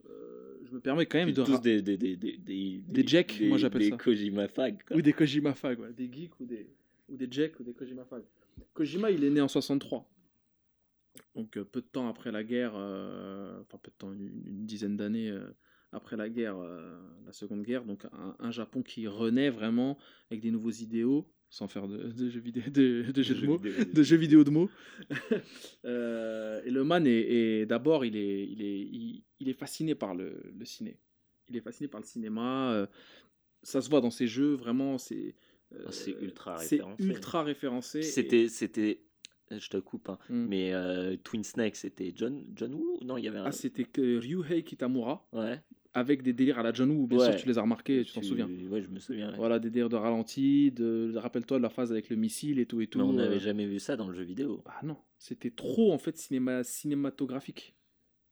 euh, 0.08 0.58
je 0.64 0.72
me 0.72 0.80
permets 0.80 1.04
quand 1.06 1.18
même 1.18 1.32
de. 1.32 1.42
tous 1.42 1.60
des, 1.60 1.82
des, 1.82 1.96
des, 1.98 2.16
des, 2.16 2.38
des, 2.38 2.78
Des 2.88 3.06
jacks, 3.06 3.38
moi, 3.42 3.58
j'appelle 3.58 3.82
des 3.82 3.90
ça. 3.90 3.96
Kojima 3.96 4.48
Fag. 4.48 4.82
quoi. 4.86 4.96
Ou 4.96 5.02
des 5.02 5.12
Kojima 5.12 5.52
Fag, 5.54 5.78
ouais. 5.80 5.92
des 5.92 6.10
geeks 6.10 6.38
ou 6.40 6.46
des, 6.46 6.66
ou 7.08 7.16
des 7.16 7.28
jacks 7.30 7.58
ou 7.60 7.64
des 7.64 7.74
Kojima 7.74 8.04
Fag. 8.04 8.22
Kojima, 8.72 9.10
il 9.10 9.22
est 9.24 9.30
né 9.30 9.40
en 9.42 9.48
63. 9.48 10.08
Donc 11.34 11.56
euh, 11.58 11.64
peu 11.64 11.80
de 11.80 11.86
temps 11.86 12.08
après 12.08 12.32
la 12.32 12.42
guerre, 12.44 12.72
euh, 12.76 13.60
enfin 13.62 13.78
peu 13.82 13.90
de 13.90 13.96
temps, 13.96 14.12
une, 14.12 14.42
une 14.46 14.64
dizaine 14.66 14.96
d'années 14.96 15.30
euh, 15.30 15.46
après 15.94 16.16
la 16.16 16.28
guerre, 16.28 16.56
euh, 16.58 16.98
la 17.26 17.32
Seconde 17.32 17.62
Guerre, 17.62 17.84
donc 17.84 18.04
un, 18.12 18.36
un 18.38 18.50
Japon 18.50 18.82
qui 18.82 19.06
renaît 19.06 19.50
vraiment 19.50 19.96
avec 20.30 20.40
des 20.42 20.50
nouveaux 20.50 20.70
idéaux, 20.72 21.26
sans 21.50 21.68
faire 21.68 21.86
de, 21.88 22.08
de 22.10 22.28
jeux 22.28 22.40
vidéo, 22.40 22.62
de, 22.68 23.10
de 23.12 23.22
jeux 23.22 23.34
de 23.36 23.46
mots, 23.46 23.58
vidéo. 23.58 23.84
de 23.92 24.02
jeux 24.02 24.16
vidéo 24.16 24.44
de 24.44 24.50
mots. 24.50 24.70
Euh, 25.84 26.62
et 26.64 26.70
le 26.70 26.84
man 26.84 27.06
est, 27.06 27.10
est- 27.60 27.66
d'abord, 27.66 28.04
il 28.04 28.16
est, 28.16 28.46
il 28.48 28.62
est, 28.62 28.80
il, 28.80 29.22
il 29.40 29.48
est 29.48 29.52
fasciné 29.54 29.94
par 29.94 30.14
le, 30.14 30.42
le 30.58 30.64
ciné. 30.64 30.98
Il 31.48 31.56
est 31.56 31.60
fasciné 31.60 31.88
par 31.88 32.00
le 32.00 32.06
cinéma. 32.06 32.72
euh, 32.72 32.86
ça 33.62 33.80
se 33.82 33.88
voit 33.90 34.00
dans 34.00 34.10
ses 34.10 34.26
jeux, 34.26 34.54
vraiment. 34.54 34.98
C'est 34.98 35.34
euh, 35.74 35.84
Ah, 35.86 35.92
c'est 35.92 36.12
ultra 36.20 36.56
c'est 36.58 36.76
référencé. 36.76 37.04
ultra 37.04 37.42
référencé. 37.42 37.98
et- 37.98 38.02
C'était, 38.02 38.48
c'était, 38.48 39.02
je 39.50 39.68
te 39.68 39.76
coupe, 39.76 40.08
hein, 40.08 40.18
Mm. 40.30 40.46
mais 40.48 40.72
euh, 40.72 41.16
Twin 41.22 41.44
Snake, 41.44 41.76
c'était 41.76 42.12
John, 42.16 42.44
John 42.56 42.74
Woo? 42.74 42.98
Non, 43.04 43.16
il 43.18 43.24
y 43.24 43.28
avait 43.28 43.38
un. 43.38 43.44
Ah, 43.46 43.52
c'était 43.52 43.86
Ryuhei 43.96 44.62
Kitamura 44.64 45.28
ouais. 45.32 45.60
Avec 45.94 46.22
des 46.22 46.32
délires 46.32 46.58
à 46.58 46.62
la 46.62 46.72
John 46.72 46.90
Woo. 46.90 47.06
Bien 47.06 47.18
Ouais. 47.18 47.30
sûr, 47.32 47.40
tu 47.40 47.46
les 47.46 47.56
as 47.58 47.62
remarqués, 47.62 48.04
tu 48.04 48.12
t'en 48.12 48.22
souviens. 48.22 48.48
Ouais, 48.48 48.82
je 48.82 48.88
me 48.88 48.98
souviens. 48.98 49.30
ouais. 49.30 49.36
Voilà, 49.36 49.58
des 49.60 49.70
délires 49.70 49.88
de 49.88 49.96
ralenti, 49.96 50.70
de, 50.72 51.12
rappelle-toi 51.16 51.58
de 51.58 51.62
la 51.62 51.70
phase 51.70 51.92
avec 51.92 52.10
le 52.10 52.16
missile 52.16 52.58
et 52.58 52.66
tout 52.66 52.80
et 52.80 52.86
tout. 52.88 52.98
Mais 52.98 53.04
on 53.04 53.12
euh, 53.12 53.16
n'avait 53.16 53.40
jamais 53.40 53.66
vu 53.66 53.78
ça 53.78 53.96
dans 53.96 54.08
le 54.08 54.14
jeu 54.14 54.24
vidéo. 54.24 54.62
Ah 54.66 54.80
non, 54.82 54.96
c'était 55.18 55.50
trop 55.52 55.92
en 55.92 55.98
fait 55.98 56.16
cinéma, 56.16 56.64
cinématographique. 56.64 57.74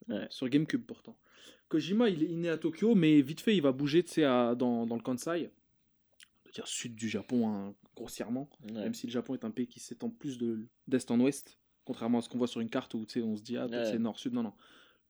Ouais. 0.08 0.26
Sur 0.30 0.48
GameCube 0.48 0.82
pourtant. 0.84 1.16
Kojima, 1.68 2.08
il 2.10 2.24
est 2.24 2.28
né 2.36 2.48
à 2.48 2.58
Tokyo, 2.58 2.94
mais 2.94 3.20
vite 3.22 3.40
fait, 3.40 3.54
il 3.56 3.62
va 3.62 3.72
bouger 3.72 4.04
à- 4.24 4.54
dans, 4.54 4.84
dans 4.86 4.96
le 4.96 5.00
Kansai, 5.02 5.50
c'est-à-dire 6.44 6.66
sud 6.66 6.94
du 6.94 7.08
Japon, 7.08 7.48
hein, 7.48 7.74
grossièrement. 7.96 8.50
Même 8.74 8.92
si 8.94 9.06
le 9.06 9.12
Japon 9.12 9.34
est 9.34 9.44
un 9.44 9.50
pays 9.50 9.66
qui 9.68 9.80
s'étend 9.80 10.10
plus 10.10 10.36
de- 10.36 10.66
d'est 10.88 11.10
en 11.10 11.18
ouest, 11.20 11.58
contrairement 11.84 12.18
à 12.18 12.20
ce 12.22 12.28
qu'on 12.28 12.36
voit 12.38 12.46
sur 12.48 12.60
une 12.60 12.68
carte 12.68 12.92
où 12.94 13.06
on 13.22 13.36
se 13.36 13.42
dit, 13.42 13.56
ah, 13.56 13.68
c'est 13.84 13.98
nord-sud. 13.98 14.34
Non, 14.34 14.42
non. 14.42 14.52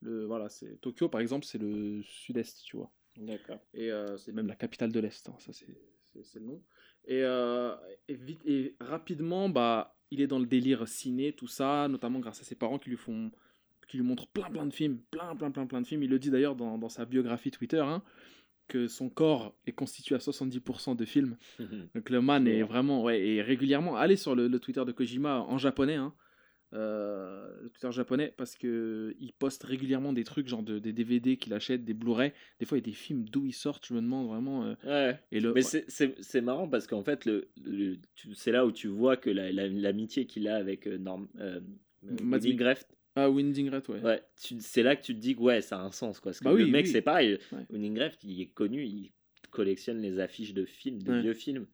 Le, 0.02 0.24
voilà, 0.26 0.48
c'est 0.48 0.80
Tokyo, 0.80 1.08
par 1.08 1.20
exemple, 1.20 1.44
c'est 1.46 1.58
le 1.58 2.02
sud-est, 2.02 2.62
tu 2.64 2.76
vois. 2.76 2.90
D'accord. 3.16 3.60
Et 3.74 3.90
euh, 3.90 4.16
c'est 4.18 4.32
même 4.32 4.46
la 4.48 4.56
capitale 4.56 4.90
de 4.92 5.00
l'Est, 5.00 5.28
hein, 5.28 5.34
ça 5.38 5.52
c'est 5.52 5.66
c'est- 6.24 6.38
le 6.40 6.44
nom. 6.46 6.62
Et, 7.06 7.22
euh, 7.22 7.74
et 8.08 8.14
vite, 8.14 8.40
et 8.46 8.76
rapidement, 8.80 9.48
bah, 9.48 9.96
il 10.10 10.20
est 10.20 10.26
dans 10.26 10.38
le 10.38 10.46
délire 10.46 10.86
ciné, 10.86 11.32
tout 11.32 11.46
ça, 11.46 11.88
notamment 11.88 12.18
grâce 12.20 12.40
à 12.40 12.44
ses 12.44 12.54
parents 12.54 12.78
qui 12.78 12.90
lui 12.90 12.96
font, 12.98 13.30
qui 13.88 13.96
lui 13.96 14.04
montrent 14.04 14.26
plein 14.28 14.50
plein 14.50 14.66
de 14.66 14.72
films, 14.72 14.98
plein 15.10 15.34
plein 15.36 15.50
plein 15.50 15.66
plein 15.66 15.80
de 15.80 15.86
films. 15.86 16.02
Il 16.02 16.10
le 16.10 16.18
dit 16.18 16.30
d'ailleurs 16.30 16.54
dans, 16.56 16.76
dans 16.78 16.88
sa 16.90 17.04
biographie 17.06 17.50
Twitter, 17.50 17.80
hein, 17.80 18.02
que 18.68 18.88
son 18.88 19.08
corps 19.08 19.54
est 19.66 19.72
constitué 19.72 20.14
à 20.14 20.18
70% 20.18 20.94
de 20.96 21.04
films. 21.04 21.36
Donc 21.94 22.10
le 22.10 22.20
man 22.20 22.46
est 22.46 22.62
vraiment, 22.62 23.02
ouais, 23.02 23.20
et 23.26 23.42
régulièrement, 23.42 23.96
allez 23.96 24.16
sur 24.16 24.34
le, 24.34 24.48
le 24.48 24.58
Twitter 24.60 24.84
de 24.84 24.92
Kojima 24.92 25.40
en 25.40 25.58
japonais, 25.58 25.96
hein, 25.96 26.14
euh, 26.74 27.48
le 27.62 27.68
Twitter 27.70 27.92
japonais, 27.92 28.32
parce 28.36 28.56
que 28.56 29.14
il 29.20 29.32
poste 29.32 29.62
régulièrement 29.64 30.12
des 30.12 30.24
trucs, 30.24 30.48
genre 30.48 30.62
de- 30.62 30.78
des 30.78 30.92
DVD 30.92 31.36
qu'il 31.36 31.52
achète, 31.54 31.84
des 31.84 31.94
Blu-ray. 31.94 32.32
Des 32.60 32.66
fois, 32.66 32.78
il 32.78 32.80
y 32.80 32.84
a 32.84 32.90
des 32.90 32.92
films 32.96 33.24
d'où 33.28 33.46
ils 33.46 33.52
sortent, 33.52 33.86
je 33.86 33.94
me 33.94 34.00
demande 34.00 34.28
vraiment. 34.28 34.64
euh, 34.64 34.74
Ouais. 34.84 35.18
et 35.30 35.40
le, 35.40 35.52
Mais 35.52 35.62
c'est- 35.62 35.84
c'est 35.88 36.40
marrant 36.40 36.68
parce 36.68 36.86
qu'en 36.86 37.02
fait, 37.02 37.24
le, 37.26 37.48
le- 37.64 37.98
c'est 38.34 38.52
là 38.52 38.64
où 38.66 38.72
tu 38.72 38.88
vois 38.88 39.16
que 39.16 39.30
la- 39.30 39.52
la- 39.52 39.68
l'amitié 39.68 40.26
qu'il 40.26 40.48
a 40.48 40.56
avec 40.56 40.86
euh, 40.86 40.98
Norm, 40.98 41.28
euh, 41.38 41.60
Woody 42.22 42.54
Greft, 42.54 42.96
Ah, 43.14 43.28
Winding 43.30 43.68
Rat, 43.68 43.82
ouais. 43.90 44.00
ouais, 44.00 44.22
c'est 44.34 44.82
là 44.82 44.96
que 44.96 45.02
tu 45.02 45.14
te 45.14 45.20
dis 45.20 45.36
que 45.36 45.40
ouais, 45.40 45.60
ça 45.60 45.78
a 45.78 45.82
un 45.84 45.92
sens. 45.92 46.18
Quoi, 46.18 46.30
parce 46.30 46.38
que 46.40 46.44
Bah 46.44 46.52
le 46.54 46.64
oui, 46.64 46.70
mec, 46.70 46.86
oui. 46.86 46.92
c'est 46.92 47.02
pareil. 47.02 47.38
Ouais. 47.52 47.66
Woody 47.70 47.90
Greft, 47.90 48.24
il 48.24 48.40
est 48.40 48.46
connu, 48.46 48.84
il 48.86 49.12
collectionne 49.50 50.00
les 50.00 50.18
affiches 50.18 50.54
de 50.54 50.64
films, 50.64 51.02
de 51.02 51.12
Ouais. 51.12 51.20
vieux 51.20 51.34
films. 51.34 51.66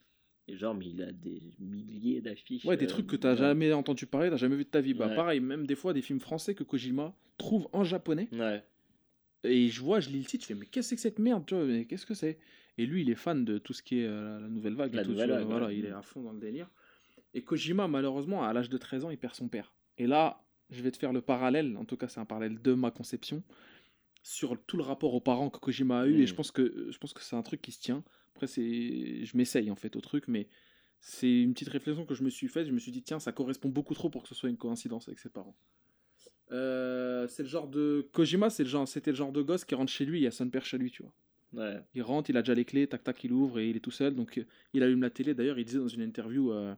Et 0.49 0.57
genre, 0.57 0.75
mais 0.75 0.87
il 0.87 1.03
a 1.03 1.13
des 1.13 1.43
milliers 1.59 2.21
d'affiches. 2.23 2.65
Ouais, 2.65 2.77
des 2.79 2.87
euh, 2.87 2.89
trucs 2.89 3.07
que 3.07 3.17
t'as 3.17 3.33
ouais. 3.33 3.37
jamais 3.37 3.73
entendu 3.73 4.07
parler, 4.07 4.31
t'as 4.31 4.37
jamais 4.37 4.57
vu 4.57 4.65
de 4.65 4.71
ta 4.71 4.81
vie. 4.81 4.95
Bah, 4.95 5.09
Ouais. 5.09 5.15
pareil, 5.15 5.41
même 5.41 5.67
des 5.67 5.75
fois, 5.77 5.93
des 5.93 6.01
films 6.03 6.21
français 6.21 6.55
que 6.55 6.65
Kojima 6.65 7.15
trouve 7.37 7.69
en 7.73 7.85
japonais. 7.85 8.29
Ouais. 8.33 8.65
Et 9.45 9.69
je 9.69 9.81
vois, 9.83 10.01
je 10.01 10.09
lis 10.09 10.19
le 10.21 10.25
titre, 10.25 10.43
je 10.45 10.49
fais, 10.49 10.55
mais 10.55 10.67
qu'est-ce 10.67 10.87
que 10.87 10.89
c'est 10.91 10.97
que 10.97 11.03
cette 11.03 11.19
merde, 11.19 11.45
tu 11.47 11.55
vois, 11.55 11.65
mais 11.65 11.85
qu'est-ce 11.85 12.07
que 12.07 12.15
c'est? 12.15 12.39
Et 12.79 12.87
lui, 12.87 13.03
il 13.03 13.11
est 13.11 13.15
fan 13.15 13.45
de 13.45 13.59
tout 13.59 13.73
ce 13.73 13.83
qui 13.83 14.01
est 14.01 14.07
euh, 14.07 14.41
la 14.41 14.49
nouvelle 14.49 14.75
vague. 14.75 14.95
et 14.95 14.97
La 14.97 15.05
tout, 15.05 15.11
nouvelle 15.11 15.29
vois, 15.29 15.39
vague, 15.39 15.47
voilà, 15.49 15.67
ouais. 15.67 15.77
il 15.79 15.85
est 15.85 15.91
à 15.91 16.03
fond 16.03 16.23
dans 16.23 16.33
le 16.33 16.41
délire. 16.41 16.69
Et 17.35 17.43
Kojima, 17.43 17.87
malheureusement, 17.89 18.43
à 18.45 18.53
l'âge 18.53 18.71
de 18.71 18.79
13 18.79 19.05
ans, 19.05 19.11
il 19.11 19.19
perd 19.19 19.35
son 19.35 19.49
père. 19.49 19.75
Et 19.99 20.07
là, 20.07 20.43
je 20.71 20.83
vais 20.83 20.91
te 20.91 20.97
faire 20.97 21.13
le 21.13 21.21
parallèle, 21.21 21.77
en 21.77 21.85
tout 21.85 21.97
cas, 21.97 22.09
c'est 22.09 22.21
un 22.21 22.25
parallèle 22.25 22.61
de 22.63 22.73
ma 22.75 22.91
conception, 22.91 23.43
sur 24.23 24.57
tout 24.67 24.77
le 24.77 24.83
rapport 24.83 25.13
aux 25.15 25.21
parents 25.21 25.51
que 25.51 25.59
Kojima 25.59 26.01
a 26.01 26.07
eu. 26.07 26.21
Et 26.23 26.27
je 26.27 26.35
pense 26.35 26.51
que, 26.51 26.89
je 26.91 26.99
pense 26.99 27.13
que 27.13 27.23
c'est 27.23 27.37
un 27.37 27.43
truc 27.43 27.61
qui 27.63 27.73
se 27.73 27.81
tient. 27.81 28.03
Après, 28.39 28.47
c'est, 28.47 29.25
je 29.25 29.37
m'essaye 29.37 29.69
en 29.69 29.75
fait 29.75 29.97
au 29.97 30.01
truc, 30.01 30.29
mais 30.29 30.47
c'est 31.01 31.43
une 31.43 31.55
petite 31.55 31.71
réflexion 31.71 32.07
que 32.07 32.15
je 32.15 32.23
me 32.23 32.31
suis 32.31 32.47
faite. 32.47 32.69
Je 32.69 32.73
me 32.73 32.79
suis 32.79 32.93
dit, 32.93 33.03
tiens, 33.03 33.19
ça 33.19 33.33
correspond 33.33 33.69
beaucoup 33.69 33.95
trop 33.95 34.11
pour 34.11 34.23
que 34.23 34.29
ce 34.29 34.35
soit 34.37 34.49
une 34.49 34.57
coïncidence 34.57 35.09
avec 35.09 35.19
ses 35.19 35.29
parents. 35.29 35.57
Euh, 36.53 37.27
c'est 37.27 37.43
le 37.43 37.49
genre 37.49 37.67
de 37.67 38.09
Kojima, 38.13 38.49
c'est 38.49 38.63
le 38.63 38.69
genre, 38.69 38.87
c'était 38.87 39.11
le 39.11 39.17
genre 39.17 39.33
de 39.33 39.43
gosse 39.43 39.65
qui 39.65 39.75
rentre 39.75 39.91
chez 39.91 40.05
lui, 40.05 40.21
il 40.21 40.23
y 40.23 40.29
a 40.29 40.31
son 40.31 40.49
père 40.49 40.65
chez 40.65 40.79
lui, 40.79 40.93
tu 40.93 41.03
vois. 41.03 41.13
Ouais. 41.53 41.81
Il 41.97 42.03
rentre, 42.03 42.31
il 42.31 42.37
a 42.37 42.43
déjà 42.43 42.55
les 42.55 42.65
clés, 42.65 42.87
tac 42.87 43.03
tac, 43.03 43.25
il 43.25 43.33
ouvre 43.33 43.59
et 43.59 43.69
il 43.69 43.77
est 43.77 43.81
tout 43.81 43.91
seul. 43.91 44.15
Donc 44.15 44.41
il 44.73 44.83
allume 44.85 45.03
la 45.03 45.11
télé. 45.11 45.35
D'ailleurs, 45.35 45.59
il 45.59 45.65
disait 45.65 45.81
dans 45.81 45.89
une 45.89 46.03
interview 46.03 46.53
euh, 46.53 46.77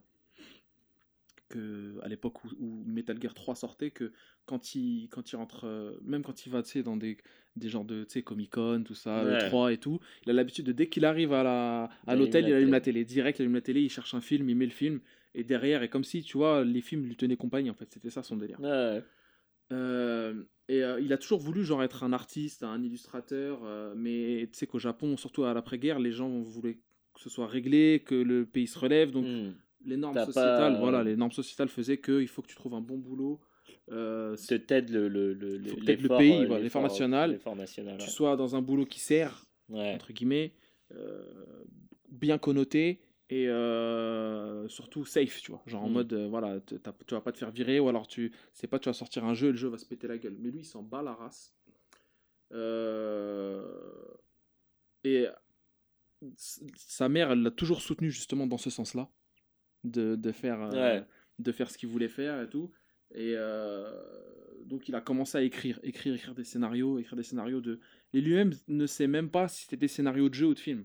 que 1.51 1.99
à 2.03 2.09
l'époque 2.09 2.43
où, 2.45 2.49
où 2.59 2.83
Metal 2.87 3.21
Gear 3.21 3.35
3 3.35 3.55
sortait, 3.55 3.91
que 3.91 4.13
quand 4.47 4.75
il 4.75 5.09
quand 5.11 5.31
il 5.31 5.37
rentre, 5.37 5.67
euh, 5.67 5.93
même 6.03 6.23
quand 6.23 6.47
il 6.47 6.51
va, 6.51 6.63
tu 6.63 6.71
sais, 6.71 6.83
dans 6.83 6.97
des 6.97 7.19
des 7.57 7.69
genres 7.69 7.85
de, 7.85 8.05
tu 8.05 8.13
sais, 8.15 8.23
Comic 8.23 8.51
Con, 8.53 8.83
tout 8.87 8.95
ça, 8.95 9.23
le 9.25 9.33
Ouais. 9.33 9.49
3 9.49 9.73
et 9.73 9.77
tout, 9.79 10.01
il 10.25 10.31
a 10.31 10.33
l'habitude 10.33 10.65
de 10.65 10.73
dès 10.73 10.89
qu'il 10.89 11.05
arrive 11.05 11.33
à 11.35 11.43
la 11.43 11.91
à 12.07 12.17
l'hôtel, 12.17 12.47
il 12.49 12.55
allume 12.55 12.71
la 12.71 12.81
télé. 12.81 13.05
Direct, 13.05 13.39
il 13.39 13.43
allume 13.43 13.55
la 13.57 13.61
télé, 13.61 13.83
il 13.83 13.91
cherche 13.91 14.15
un 14.15 14.21
film, 14.23 14.49
il 14.49 14.57
met 14.57 14.65
le 14.65 14.71
film 14.73 15.01
et 15.35 15.45
derrière, 15.45 15.83
et 15.83 15.89
comme 15.91 16.05
si, 16.05 16.23
tu 16.23 16.39
vois, 16.39 16.65
les 16.65 16.81
films 16.81 17.05
lui 17.05 17.17
tenaient 17.17 17.37
compagnie. 17.37 17.69
En 17.71 17.75
fait, 17.75 17.89
c'était 17.93 18.11
ça 18.11 18.23
son 18.23 18.37
délire. 18.37 18.59
Ouais. 18.61 19.03
Euh, 19.73 20.43
et 20.69 20.83
euh, 20.83 21.01
il 21.01 21.13
a 21.13 21.19
toujours 21.19 21.41
voulu 21.41 21.65
genre 21.65 21.83
être 21.83 22.03
un 22.03 22.13
artiste, 22.13 22.63
un 22.65 22.83
illustrateur, 22.83 23.61
mais 23.97 24.49
tu 24.53 24.59
sais 24.59 24.67
qu'au 24.67 24.79
Japon, 24.79 25.17
surtout 25.17 25.45
à 25.45 25.55
l'après-guerre, 25.55 25.99
les 25.99 26.13
gens 26.13 26.29
voulaient 26.41 26.79
que 27.15 27.21
ce 27.21 27.29
soit 27.29 27.47
réglé, 27.49 28.03
que 28.05 28.15
le 28.15 28.47
pays 28.47 28.67
se 28.67 28.79
relève. 28.79 29.11
Donc 29.11 29.27
Hmm. 29.27 29.53
Les 29.85 29.97
normes 29.97 30.15
T'as 30.15 30.27
sociétales, 30.27 30.75
pas- 30.75 30.79
voilà, 30.79 31.03
les 31.03 31.17
normes 31.17 31.33
sociétales 31.33 31.69
faisaient 31.69 31.99
que 31.99 32.21
il 32.21 32.29
faut 32.29 32.43
que 32.43 32.49
tu 32.49 32.57
trouves 32.57 32.75
un 32.75 32.81
bon 32.81 32.99
boulot, 32.99 33.41
euh, 33.91 34.37
te 34.37 34.55
t'aide 34.55 34.91
le, 34.91 35.35
pays, 36.17 36.33
euh, 36.43 36.47
voilà, 36.47 36.63
l'effort 36.63 36.83
national. 36.83 37.39
tu 37.39 37.85
ouais. 37.85 37.99
sois 38.07 38.37
dans 38.37 38.57
un 38.57 38.63
boulot 38.63 38.85
qui 38.87 39.01
sert 39.01 39.47
Ouais. 39.69 39.95
entre 39.95 40.13
guillemets, 40.13 40.53
euh, 40.93 41.63
bien 42.11 42.39
connoté 42.39 43.01
et 43.29 43.49
euh, 43.49 44.67
surtout 44.69 45.05
safe, 45.05 45.41
tu 45.41 45.53
vois. 45.53 45.63
Genre 45.67 45.85
en 45.85 45.89
Mm. 45.89 45.93
mode, 45.93 46.13
euh, 46.13 46.27
voilà, 46.29 46.61
tu 46.61 46.75
vas 47.15 47.21
pas 47.21 47.31
te 47.31 47.39
faire 47.39 47.53
virer 47.53 47.79
ou 47.79 47.89
alors 47.89 48.09
tu 48.09 48.33
sais 48.53 48.67
pas, 48.67 48.81
tu 48.81 48.89
vas 48.89 48.93
sortir 48.93 49.25
un 49.25 49.35
jeu 49.35 49.49
et 49.49 49.53
le 49.53 49.57
jeu 49.57 49.69
va 49.69 49.79
se 49.79 49.87
péter 49.87 50.09
la 50.09 50.19
gueule. 50.19 50.37
Mais 50.41 50.51
lui, 50.51 50.61
il 50.63 50.65
s'en 50.65 50.83
bat 50.83 51.03
la 51.03 51.15
race. 51.15 51.55
Et 55.05 55.27
sa 56.37 57.09
mère, 57.09 57.31
elle 57.31 57.43
l'a 57.43 57.51
toujours 57.51 57.81
soutenu 57.81 58.11
justement 58.11 58.47
dans 58.47 58.59
ce 58.59 58.71
sens-là, 58.71 59.09
de, 59.85 60.17
de 60.17 60.33
faire, 60.33 60.61
euh, 60.63 60.71
Ouais. 61.01 61.05
de 61.39 61.53
faire 61.53 61.71
ce 61.71 61.79
qu'il 61.79 61.89
voulait 61.89 62.09
faire 62.09 62.41
et 62.43 62.49
tout. 62.49 62.71
Et 63.15 63.35
euh, 63.37 63.91
donc 64.65 64.89
il 64.89 64.95
a 64.95 65.01
commencé 65.01 65.37
à 65.39 65.43
écrire, 65.43 65.81
écrire, 65.83 66.15
écrire 66.15 66.35
des 66.35 66.45
scénarios, 66.45 66.99
écrire 66.99 67.17
des 67.17 67.23
scénarios 67.25 67.61
de. 67.61 67.81
Et 68.13 68.21
lui-même 68.21 68.53
ne 68.69 68.87
sait 68.87 69.07
même 69.09 69.31
pas 69.31 69.49
si 69.49 69.63
c'était 69.63 69.77
des 69.77 69.89
scénarios 69.89 70.29
de 70.29 70.35
jeux 70.35 70.47
ou 70.49 70.55
de 70.55 70.59
films, 70.61 70.85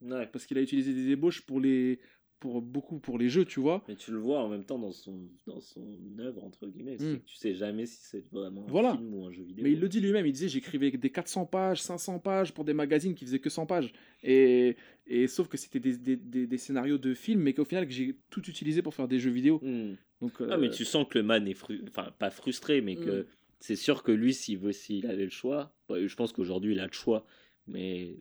Ouais. 0.00 0.26
parce 0.26 0.46
qu'il 0.46 0.58
a 0.58 0.62
utilisé 0.62 0.92
des 0.92 1.10
ébauches 1.10 1.44
pour 1.46 1.60
les, 1.60 2.00
pour 2.44 2.60
beaucoup 2.60 2.98
pour 2.98 3.16
les 3.16 3.30
jeux, 3.30 3.46
tu 3.46 3.58
vois. 3.58 3.82
Mais 3.88 3.96
tu 3.96 4.10
le 4.10 4.18
vois 4.18 4.38
en 4.40 4.50
même 4.50 4.64
temps 4.64 4.78
dans 4.78 4.92
son, 4.92 5.18
dans 5.46 5.60
son 5.60 5.96
œuvre, 6.18 6.44
entre 6.44 6.66
guillemets. 6.66 6.96
Mm. 6.96 7.16
que 7.20 7.24
Tu 7.24 7.36
sais 7.36 7.54
jamais 7.54 7.86
si 7.86 7.96
c'est 8.02 8.30
vraiment 8.30 8.64
un 8.68 8.70
Voilà. 8.70 8.92
film 8.96 9.14
ou 9.14 9.24
un 9.24 9.30
jeu 9.32 9.44
vidéo. 9.44 9.64
Mais 9.64 9.72
il 9.72 9.80
le 9.80 9.88
dit 9.88 9.98
lui-même, 10.00 10.26
il 10.26 10.32
disait 10.32 10.48
j'écrivais 10.48 10.90
des 10.90 11.08
400 11.10 11.46
pages, 11.46 11.80
500 11.80 12.18
pages 12.18 12.52
pour 12.52 12.64
des 12.66 12.74
magazines 12.74 13.14
qui 13.14 13.24
faisaient 13.24 13.38
que 13.38 13.48
100 13.48 13.64
pages. 13.64 13.94
Et, 14.22 14.76
et 15.06 15.26
sauf 15.26 15.48
que 15.48 15.56
c'était 15.56 15.80
des, 15.80 15.96
des, 15.96 16.16
des- 16.16 16.46
des 16.46 16.58
scénarios 16.58 16.98
de 16.98 17.14
films, 17.14 17.40
mais 17.40 17.54
qu'au 17.54 17.64
final 17.64 17.86
que 17.86 17.92
j'ai 17.94 18.14
tout 18.28 18.44
utilisé 18.46 18.82
pour 18.82 18.92
faire 18.94 19.08
des 19.08 19.18
jeux 19.18 19.30
vidéo. 19.30 19.58
Hmm. 19.62 19.94
Donc, 20.20 20.34
Ah, 20.50 20.58
mais 20.58 20.66
euh, 20.68 20.70
tu 20.70 20.84
sens 20.84 21.06
que 21.08 21.16
le 21.16 21.24
man 21.24 21.48
est 21.48 21.54
fru... 21.54 21.82
enfin 21.88 22.12
pas 22.18 22.28
frustré, 22.30 22.82
mais 22.82 22.96
que 22.96 23.22
Mm. 23.22 23.26
c'est 23.60 23.76
sûr 23.76 24.02
que 24.02 24.12
lui, 24.12 24.34
s'il 24.34 24.58
veut, 24.58 24.72
s'il 24.72 25.06
avait 25.06 25.24
le 25.24 25.30
choix, 25.30 25.74
je 25.88 26.14
pense 26.14 26.32
qu'aujourd'hui 26.34 26.74
il 26.74 26.80
a 26.80 26.86
le 26.86 26.92
choix, 26.92 27.24
mais 27.66 28.18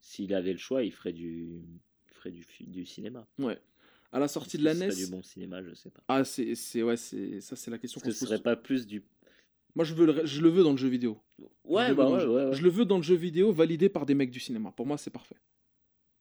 s'il 0.00 0.32
avait 0.32 0.52
le 0.52 0.58
choix, 0.58 0.84
il 0.84 0.92
ferait 0.92 1.12
du, 1.12 1.48
du, 2.30 2.44
du 2.60 2.86
cinéma. 2.86 3.26
ouais. 3.38 3.58
À 4.12 4.20
la 4.20 4.28
sortie 4.28 4.58
de 4.58 4.62
la 4.62 4.74
NES. 4.74 4.94
du 4.94 5.08
bon 5.08 5.24
cinéma, 5.24 5.60
je 5.60 5.74
sais 5.74 5.90
pas. 5.90 6.00
Ah, 6.06 6.22
c'est, 6.22 6.54
c'est, 6.54 6.84
ouais, 6.84 6.96
c'est, 6.96 7.40
ça, 7.40 7.56
c'est 7.56 7.68
la 7.72 7.78
question 7.78 8.00
se 8.00 8.12
ce 8.12 8.26
serait 8.26 8.40
pas 8.40 8.54
plus 8.54 8.86
du. 8.86 9.02
Moi, 9.74 9.84
je, 9.84 9.92
veux 9.92 10.06
le, 10.06 10.24
je 10.24 10.40
le 10.40 10.50
veux 10.50 10.62
dans 10.62 10.70
le 10.70 10.76
jeu 10.76 10.86
vidéo. 10.86 11.18
Ouais, 11.64 11.86
je 11.86 11.88
le 11.88 11.94
bah 11.96 12.04
veux 12.04 12.10
dans 12.10 12.12
ouais, 12.12 12.18
le 12.18 12.20
jeu- 12.20 12.30
ouais, 12.30 12.44
ouais. 12.44 12.54
Je 12.54 12.62
le 12.62 12.70
veux 12.70 12.84
dans 12.84 12.98
le 12.98 13.02
jeu 13.02 13.16
vidéo 13.16 13.52
validé 13.52 13.88
par 13.88 14.06
des 14.06 14.14
mecs 14.14 14.30
du 14.30 14.38
cinéma. 14.38 14.70
Pour 14.70 14.86
moi, 14.86 14.98
c'est 14.98 15.10
parfait. 15.10 15.34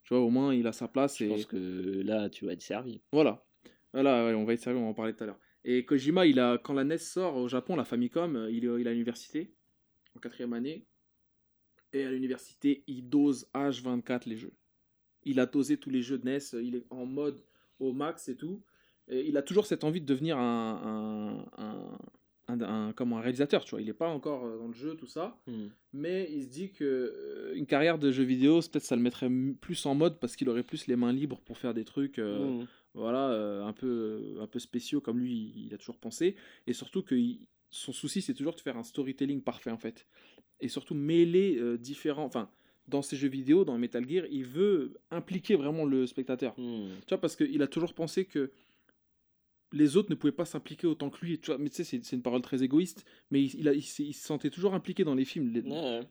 Tu 0.02 0.16
vois, 0.16 0.24
au 0.24 0.32
moins, 0.32 0.56
il 0.56 0.66
a 0.66 0.74
sa 0.74 0.88
place. 0.88 1.20
Je 1.20 1.26
et... 1.26 1.28
pense 1.28 1.46
que 1.46 2.02
là, 2.02 2.32
tu 2.32 2.48
vas 2.48 2.54
être 2.54 2.64
servi. 2.64 3.00
Voilà. 3.12 3.46
Voilà, 3.94 4.26
ouais, 4.26 4.34
on 4.34 4.44
va 4.44 4.54
être 4.54 4.62
sérieux, 4.62 4.80
on 4.80 4.86
va 4.86 4.90
en 4.90 4.94
parler 4.96 5.14
tout 5.16 5.24
à 5.24 5.28
l'heure. 5.28 5.40
Et 5.64 5.86
Kojima, 5.86 6.26
il 6.26 6.40
a, 6.40 6.58
quand 6.58 6.74
la 6.74 6.84
NES 6.84 6.98
sort 6.98 7.38
au 7.38 7.48
Japon, 7.48 7.76
la 7.76 7.86
Famicom, 7.86 8.36
euh, 8.36 8.52
il 8.52 8.66
est, 8.66 8.82
il 8.82 8.88
est 8.88 8.90
à 8.90 8.94
l'université, 8.94 9.54
en 10.16 10.20
quatrième 10.20 10.54
année. 10.54 10.88
Et 11.94 12.04
à 12.04 12.10
l'université, 12.12 12.84
il 12.88 13.08
dose 13.08 13.48
H24 13.54 14.28
les 14.28 14.38
jeux. 14.38 14.54
Il 15.26 15.40
a 15.40 15.46
dosé 15.46 15.78
tous 15.78 15.90
les 15.90 16.02
jeux 16.02 16.18
de 16.18 16.26
NES, 16.26 16.40
il 16.62 16.76
est 16.76 16.86
en 16.90 17.06
mode 17.06 17.40
au 17.80 17.92
max 17.94 18.30
et 18.30 18.36
tout. 18.36 18.62
Et 19.08 19.28
il 19.28 19.38
a 19.38 19.42
toujours 19.42 19.66
cette 19.66 19.84
envie 19.84 20.00
de 20.02 20.06
devenir 20.06 20.38
un, 20.38 21.46
un, 22.62 22.94
comme 22.94 23.14
un 23.14 23.22
réalisateur, 23.22 23.64
tu 23.64 23.72
vois. 23.72 23.82
Il 23.82 23.88
n'est 23.88 23.94
pas 23.94 24.10
encore 24.10 24.46
euh, 24.46 24.58
dans 24.58 24.68
le 24.68 24.74
jeu, 24.74 24.96
tout 24.96 25.08
ça. 25.08 25.38
Hmm. 25.48 25.68
Mais 25.94 26.30
il 26.32 26.44
se 26.44 26.50
dit 26.50 26.72
que 26.72 26.84
euh, 26.84 27.54
une 27.56 27.66
carrière 27.66 27.98
de 27.98 28.12
jeu 28.12 28.24
vidéo, 28.24 28.60
peut-être 28.60 28.84
ça 28.84 28.96
le 28.96 29.02
mettrait 29.02 29.30
plus 29.62 29.86
en 29.86 29.96
mode 29.96 30.20
parce 30.20 30.36
qu'il 30.36 30.50
aurait 30.50 30.64
plus 30.64 30.88
les 30.88 30.96
mains 30.96 31.14
libres 31.14 31.40
pour 31.42 31.58
faire 31.58 31.74
des 31.74 31.86
trucs. 31.86 32.20
Euh, 32.20 32.62
hmm. 32.62 32.68
Voilà, 32.96 33.66
un 33.66 33.74
peu, 33.74 34.38
un 34.40 34.46
peu 34.46 34.60
spéciaux 34.60 35.02
comme 35.02 35.18
lui, 35.18 35.52
il 35.56 35.74
a 35.74 35.80
toujours 35.80 35.98
pensé. 35.98 36.36
Et 36.68 36.74
surtout 36.74 37.02
que 37.02 37.16
son 37.72 37.92
souci, 37.92 38.22
c'est 38.22 38.36
toujours 38.36 38.54
de 38.54 38.60
faire 38.60 38.78
un 38.78 38.84
storytelling 38.84 39.42
parfait, 39.42 39.72
en 39.72 39.80
fait. 39.80 40.06
Et 40.60 40.68
surtout 40.68 40.94
mêler 40.94 41.60
différents. 41.80 42.26
Enfin, 42.26 42.52
dans 42.88 43.02
ses 43.02 43.16
jeux 43.16 43.30
vidéo, 43.30 43.64
dans 43.66 43.78
Metal 43.78 44.08
Gear, 44.08 44.26
il 44.30 44.46
veut 44.46 45.00
impliquer 45.10 45.56
vraiment 45.56 45.86
le 45.86 46.06
spectateur. 46.06 46.54
Hmm. 46.58 46.90
Tu 47.06 47.10
vois, 47.10 47.22
parce 47.22 47.36
qu'il 47.36 47.62
a 47.62 47.68
toujours 47.68 47.94
pensé 47.94 48.26
que 48.26 48.52
les 49.74 49.98
autres 49.98 50.10
ne 50.10 50.16
pouvaient 50.16 50.32
pas 50.32 50.46
s'impliquer 50.46 50.88
autant 50.88 51.10
que 51.10 51.26
lui. 51.26 51.40
Tu 51.40 51.48
vois, 51.48 51.58
mais 51.58 51.70
tu 51.70 51.84
sais, 51.84 52.00
c'est, 52.04 52.16
une 52.16 52.22
parole 52.22 52.42
très 52.42 52.64
égoïste, 52.64 53.06
mais 53.32 53.44
il, 53.44 53.68
il, 53.68 53.82
se 53.82 54.26
sentait 54.26 54.50
toujours 54.50 54.74
impliqué 54.74 55.04
dans 55.04 55.16
les 55.16 55.26
films, 55.26 55.52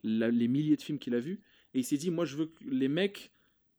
les, 0.02 0.48
milliers 0.48 0.76
de 0.76 0.82
films 0.82 0.98
qu'il 0.98 1.14
a 1.14 1.20
vus. 1.20 1.40
Et 1.74 1.78
il 1.80 1.84
s'est 1.84 1.96
dit, 1.96 2.10
moi, 2.10 2.24
je 2.24 2.36
veux 2.36 2.46
que 2.46 2.64
les 2.64 2.88
mecs, 2.88 3.32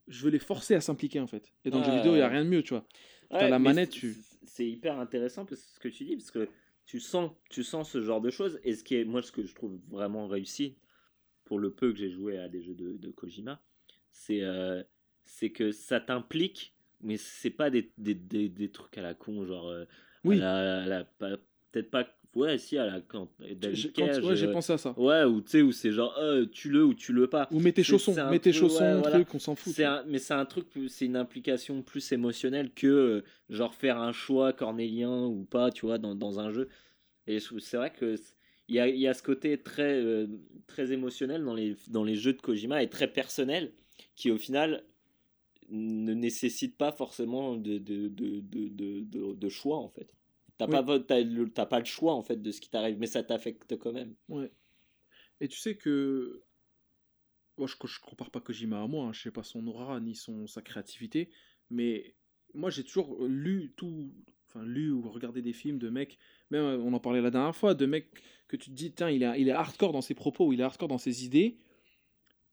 je 0.07 0.23
veux 0.23 0.31
les 0.31 0.39
forcer 0.39 0.73
à 0.73 0.81
s'impliquer, 0.81 1.19
en 1.19 1.27
fait. 1.27 1.53
Et 1.65 1.69
dans 1.69 1.79
le 1.79 1.85
jeu 1.85 1.95
vidéo, 1.95 2.13
il 2.13 2.17
n'y 2.17 2.21
a 2.21 2.29
rien 2.29 2.43
de 2.43 2.49
mieux, 2.49 2.63
tu 2.63 2.73
vois. 2.73 2.87
Dans 3.29 3.47
la 3.47 3.59
manette, 3.59 3.89
tu... 3.89 4.15
C'est 4.45 4.67
hyper 4.67 4.99
intéressant 4.99 5.45
parce 5.45 5.61
que 5.61 5.67
ce 5.73 5.79
que 5.79 5.87
tu 5.87 6.05
dis, 6.05 6.15
parce 6.15 6.31
que 6.31 6.47
tu 6.85 6.99
sens, 6.99 7.31
tu 7.49 7.63
sens 7.63 7.89
ce 7.89 8.01
genre 8.01 8.21
de 8.21 8.29
choses. 8.29 8.59
Et 8.63 8.75
ce 8.75 8.83
qui 8.83 8.95
est, 8.95 9.05
moi, 9.05 9.21
ce 9.21 9.31
que 9.31 9.43
je 9.43 9.53
trouve 9.55 9.79
vraiment 9.89 10.27
réussi, 10.27 10.75
pour 11.45 11.59
le 11.59 11.71
peu 11.71 11.91
que 11.91 11.97
j'ai 11.97 12.09
joué 12.09 12.37
à 12.37 12.47
des 12.47 12.61
jeux 12.61 12.75
de, 12.75 13.11
Kojima, 13.11 13.61
c'est, 14.11 14.41
euh, 14.41 14.83
que 15.53 15.71
ça 15.71 15.99
t'implique 15.99 16.73
mais 17.03 17.17
c'est 17.17 17.49
pas 17.49 17.69
des, 17.69 17.91
des, 17.97 18.15
des, 18.15 18.69
trucs 18.69 18.97
à 18.97 19.01
la 19.01 19.13
con, 19.13 19.45
genre. 19.45 19.69
Euh, 19.69 19.85
oui. 20.23 20.39
Peut-être 20.39 21.91
pas. 21.91 22.07
Ouais, 22.35 22.57
si, 22.57 22.77
à 22.77 22.85
la. 22.85 23.01
Quand, 23.01 23.29
David 23.39 23.93
Cage, 23.93 24.23
ouais, 24.23 24.35
j'ai 24.35 24.47
euh, 24.47 24.53
pensé 24.53 24.73
à 24.73 24.77
ça. 24.77 24.97
Ouais, 24.97 25.23
ou 25.23 25.41
tu 25.41 25.49
sais, 25.51 25.61
où 25.61 25.71
c'est 25.71 25.91
genre, 25.91 26.15
euh, 26.17 26.45
tu 26.51 26.69
le 26.69 26.83
ou 26.83 26.93
tu 26.93 27.13
le 27.13 27.27
pas. 27.27 27.47
Ou 27.51 27.59
mets 27.59 27.73
tes 27.73 27.83
chaussons, 27.83 28.15
mets 28.29 28.39
tes 28.39 28.53
chaussons, 28.53 29.01
truc, 29.03 29.35
on 29.35 29.39
s'en 29.39 29.55
fout. 29.55 29.77
Un, 29.79 30.03
mais 30.07 30.17
c'est 30.17 30.33
un 30.33 30.45
truc, 30.45 30.67
c'est 30.87 31.05
une 31.05 31.17
implication 31.17 31.81
plus 31.83 32.11
émotionnelle 32.11 32.71
que, 32.73 32.87
euh, 32.87 33.23
genre, 33.49 33.75
faire 33.75 33.99
un 33.99 34.13
choix 34.13 34.53
cornélien 34.53 35.25
ou 35.25 35.43
pas, 35.43 35.71
tu 35.71 35.85
vois, 35.85 35.97
dans, 35.97 36.15
dans 36.15 36.39
un 36.39 36.51
jeu. 36.51 36.69
Et 37.27 37.39
c'est 37.39 37.77
vrai 37.77 37.91
que. 37.91 38.15
Il 38.69 38.75
y 38.75 38.79
a, 38.79 38.87
y 38.87 39.07
a, 39.07 39.13
ce 39.13 39.21
côté 39.21 39.61
très, 39.61 40.25
très 40.67 40.91
émotionnel 40.91 41.43
dans 41.43 41.53
les, 41.53 41.75
dans 41.89 42.03
les 42.03 42.15
jeux 42.15 42.33
de 42.33 42.41
Kojima 42.41 42.81
et 42.81 42.89
très 42.89 43.11
personnel 43.11 43.73
qui, 44.15 44.31
au 44.31 44.37
final, 44.37 44.85
ne 45.69 46.13
nécessite 46.13 46.77
pas 46.77 46.91
forcément 46.91 47.55
de, 47.55 47.77
de, 47.77 48.07
de, 48.07 49.33
de, 49.33 49.49
choix 49.49 49.77
en 49.77 49.89
fait. 49.89 50.13
T'as 50.57 50.67
pas, 50.67 50.81
le, 50.81 51.47
pas 51.47 51.79
le 51.79 51.85
choix 51.85 52.13
en 52.13 52.21
fait 52.21 52.41
de 52.41 52.51
ce 52.51 52.61
qui 52.61 52.69
t'arrive, 52.69 52.97
mais 52.99 53.07
ça 53.07 53.23
t'affecte 53.23 53.77
quand 53.77 53.91
même. 53.91 54.13
Ouais. 54.29 54.51
Et 55.41 55.47
tu 55.47 55.57
sais 55.57 55.75
que. 55.75 56.43
Moi, 57.57 57.67
je, 57.67 57.75
je 57.87 57.99
compare 57.99 58.31
pas 58.31 58.39
Kojima 58.39 58.81
à 58.81 58.87
moi, 58.87 59.05
hein. 59.05 59.13
je 59.13 59.21
sais 59.21 59.31
pas 59.31 59.43
son 59.43 59.67
aura 59.67 59.99
ni 59.99 60.15
son, 60.15 60.47
sa 60.47 60.63
créativité, 60.63 61.29
mais 61.69 62.15
moi 62.55 62.71
j'ai 62.71 62.83
toujours 62.83 63.25
lu 63.25 63.73
tout. 63.75 64.11
Enfin, 64.53 64.65
lu 64.65 64.91
ou 64.91 65.01
regardé 65.09 65.41
des 65.41 65.53
films 65.53 65.79
de 65.79 65.89
mecs, 65.89 66.17
même 66.51 66.63
on 66.63 66.93
en 66.93 66.99
parlait 66.99 67.21
la 67.21 67.31
dernière 67.31 67.55
fois, 67.55 67.73
de 67.73 67.85
mecs 67.85 68.09
que 68.47 68.55
tu 68.55 68.69
te 68.69 68.75
dis, 68.75 68.91
tiens, 68.91 69.09
il 69.09 69.23
est, 69.23 69.41
il 69.41 69.47
est 69.47 69.53
hardcore 69.53 69.93
dans 69.93 70.01
ses 70.01 70.13
propos, 70.13 70.53
il 70.53 70.59
est 70.59 70.63
hardcore 70.63 70.87
dans 70.87 70.97
ses 70.97 71.25
idées, 71.25 71.57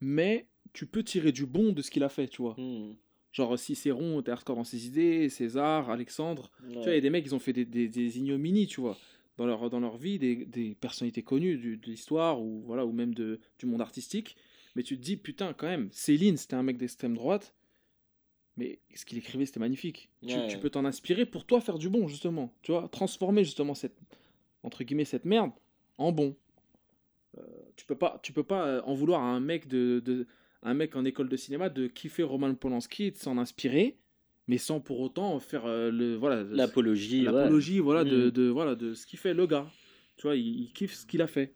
mais 0.01 0.47
tu 0.73 0.87
peux 0.87 1.03
tirer 1.03 1.33
du 1.33 1.47
bon 1.47 1.73
de 1.73 1.83
ce 1.83 1.91
qu'il 1.91 2.03
a 2.03 2.09
fait, 2.09 2.29
tu 2.29 2.43
vois. 2.43 2.55
Hmm. 2.57 2.95
Genre 3.33 3.59
Cicéron 3.59 4.21
était 4.21 4.31
hardcore 4.31 4.57
dans 4.57 4.65
ses 4.65 4.87
idées, 4.87 5.29
César, 5.29 5.91
Alexandre. 5.91 6.51
Tu 6.69 6.75
vois, 6.75 6.93
il 6.93 6.95
y 6.95 6.99
a 6.99 7.01
des 7.01 7.11
mecs, 7.11 7.27
ils 7.27 7.35
ont 7.35 7.39
fait 7.39 7.53
des, 7.53 7.65
des, 7.65 8.19
ignominies, 8.19 8.67
tu 8.67 8.81
vois, 8.81 8.97
dans 9.37 9.47
leur, 9.47 9.71
dans 9.71 9.79
leur 9.79 9.99
vie, 9.99 10.19
des, 10.19 10.47
des 10.47 10.75
personnalités 10.75 11.23
connues 11.23 11.57
de 11.77 11.87
l'histoire 11.87 12.41
ou, 12.41 12.63
voilà, 12.67 12.85
ou 12.87 12.93
même 12.93 13.15
de, 13.15 13.41
du 13.59 13.67
monde 13.67 13.83
artistique. 13.83 14.37
Mais 14.75 14.83
tu 14.83 14.97
te 14.97 15.03
dis, 15.03 15.17
putain, 15.17 15.53
quand 15.53 15.67
même, 15.67 15.89
Céline, 15.93 16.37
c'était 16.37 16.55
un 16.55 16.63
mec 16.63 16.77
d'extrême 16.77 17.15
droite. 17.15 17.55
Mais 18.61 18.79
ce 18.95 19.07
qu'il 19.07 19.17
écrivait, 19.17 19.47
c'était 19.47 19.59
magnifique. 19.59 20.11
Tu, 20.27 20.59
peux 20.59 20.69
t'en 20.69 20.85
inspirer 20.85 21.25
pour 21.25 21.47
toi 21.47 21.63
faire 21.63 21.79
du 21.79 21.89
bon, 21.89 22.09
justement. 22.09 22.53
Tu 22.61 22.73
vois, 22.73 22.89
transformer 22.89 23.43
justement 23.43 23.75
cette, 23.75 23.97
entre 24.63 24.85
guillemets, 24.85 25.07
cette 25.07 25.25
merde 25.25 25.51
en 25.97 26.13
bon. 26.13 26.37
Euh, 27.39 27.43
tu 27.77 27.87
peux 27.87 27.95
pas, 27.95 28.21
tu 28.23 28.35
peux 28.35 28.43
pas 28.43 28.67
euh, 28.67 28.83
en 28.85 28.93
vouloir 28.93 29.23
à 29.23 29.29
un 29.29 29.41
mec 29.41 29.67
de, 29.67 30.03
de 30.05 30.27
un 30.63 30.75
mec 30.75 30.95
en 30.95 31.07
école 31.07 31.31
de 31.31 31.37
cinéma 31.39 31.71
de 31.71 31.87
kiffer 31.87 32.23
Roman 32.23 32.55
Polanski 32.55 33.05
et 33.05 33.11
de 33.13 33.17
s'en 33.17 33.39
inspirer, 33.39 33.97
mais 34.47 34.59
sans 34.59 34.81
pour 34.81 35.01
autant 35.01 35.41
faire 35.41 35.65
euh, 35.65 35.91
le 35.91 36.17
voilà 36.17 36.43
l'apologie, 36.43 37.23
l'apologie 37.23 37.79
voilà 37.79 38.05
de, 38.05 38.27
mm. 38.27 38.31
de, 38.31 38.49
voilà 38.49 38.75
de 38.75 38.93
ce 38.93 39.07
qu'il 39.07 39.19
fait 39.19 39.33
le 39.33 39.47
gars. 39.47 39.67
Tu 40.19 40.27
vois, 40.27 40.37
il, 40.37 40.71
kiffe 40.75 40.93
ce 40.95 41.07
qu'il 41.07 41.23
a 41.23 41.27
fait. 41.27 41.55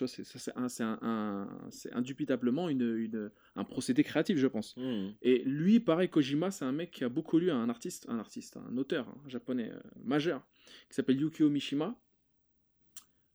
Tu 0.00 0.04
vois, 0.04 0.24
c'est 0.24 0.68
c'est 0.68 0.82
un, 0.82 0.98
un, 1.02 1.48
indubitablement 1.92 2.70
une, 2.70 2.96
une, 2.96 3.30
un 3.54 3.64
procédé 3.64 4.02
créatif, 4.02 4.38
je 4.38 4.46
pense. 4.46 4.74
Mm. 4.78 5.10
Et 5.20 5.42
lui, 5.44 5.78
pareil, 5.78 6.08
Kojima, 6.08 6.50
c'est 6.50 6.64
un 6.64 6.72
mec 6.72 6.90
qui 6.90 7.04
a 7.04 7.10
beaucoup 7.10 7.38
lu 7.38 7.50
un 7.50 7.68
artiste, 7.68 8.06
un 8.08 8.18
artiste, 8.18 8.56
un 8.56 8.78
auteur 8.78 9.08
hein, 9.08 9.20
japonais 9.26 9.70
euh, 9.70 9.80
majeur 10.02 10.46
qui 10.88 10.94
s'appelle 10.94 11.20
Yukio 11.20 11.50
Mishima 11.50 12.00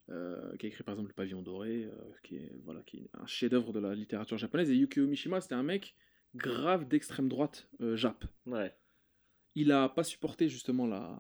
euh, 0.10 0.56
qui 0.58 0.66
a 0.66 0.70
écrit 0.70 0.84
par 0.84 0.94
exemple 0.94 1.10
Le 1.10 1.14
Pavillon 1.14 1.44
Doré, 1.44 1.84
euh, 1.84 1.92
qui, 2.24 2.38
est, 2.38 2.52
voilà, 2.64 2.82
qui 2.82 2.98
est 2.98 3.10
un 3.14 3.28
chef-d'œuvre 3.28 3.72
de 3.72 3.80
la 3.80 3.94
littérature 3.94 4.38
japonaise. 4.40 4.72
Et 4.72 4.76
Yukio 4.76 5.06
Mishima, 5.06 5.42
c'était 5.42 5.56
un 5.56 5.64
mec 5.64 5.96
grave 6.34 6.88
d'extrême 6.88 7.30
droite 7.30 7.70
jap. 7.94 8.26
Ouais. 8.48 8.76
Il 9.54 9.72
a 9.72 9.88
pas 9.88 10.04
supporté 10.04 10.50
justement 10.50 10.88
la, 10.88 11.16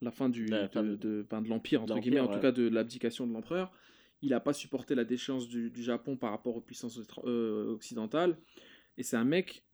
la 0.00 0.10
fin 0.10 0.28
du, 0.28 0.46
de, 0.46 0.96
de, 0.96 0.96
de, 1.22 1.48
l'Empire, 1.48 1.82
entre 1.82 2.00
guillemets, 2.00 2.20
en 2.20 2.28
tout 2.28 2.40
cas 2.40 2.50
de 2.50 2.68
l'abdication 2.68 3.28
de 3.28 3.32
l'empereur. 3.32 3.72
Il 4.22 4.34
a 4.34 4.40
pas 4.40 4.52
supporté 4.52 4.94
la 4.94 5.04
déchéance 5.04 5.48
du, 5.48 5.70
du, 5.70 5.82
Japon 5.82 6.16
par 6.16 6.30
rapport 6.30 6.56
aux 6.56 6.60
puissances 6.60 6.98
occidentales. 7.24 8.38
Et 8.98 9.02
c'est 9.02 9.16
un 9.16 9.24
mec 9.24 9.64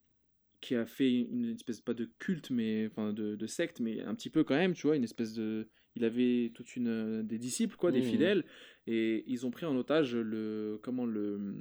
qui 0.60 0.74
a 0.74 0.86
fait 0.86 1.12
une 1.12 1.50
espèce, 1.54 1.80
pas 1.80 1.94
de 1.94 2.08
culte, 2.18 2.50
mais 2.50 2.86
enfin 2.86 3.12
de, 3.12 3.36
de 3.36 3.46
secte, 3.46 3.80
mais 3.80 4.00
un 4.02 4.14
petit 4.14 4.30
peu 4.30 4.44
quand 4.44 4.54
même, 4.54 4.74
tu 4.74 4.86
vois, 4.86 4.96
une 4.96 5.04
espèce 5.04 5.34
de 5.34 5.68
il 5.96 6.04
avait 6.04 6.52
toute 6.54 6.76
une 6.76 6.88
euh, 6.88 7.22
des 7.22 7.38
disciples 7.38 7.76
quoi, 7.76 7.90
des 7.90 8.00
mmh. 8.00 8.04
fidèles 8.04 8.44
et 8.86 9.24
ils 9.26 9.46
ont 9.46 9.50
pris 9.50 9.64
en 9.64 9.74
otage 9.76 10.14
le 10.14 10.78
comment 10.82 11.06
le 11.06 11.54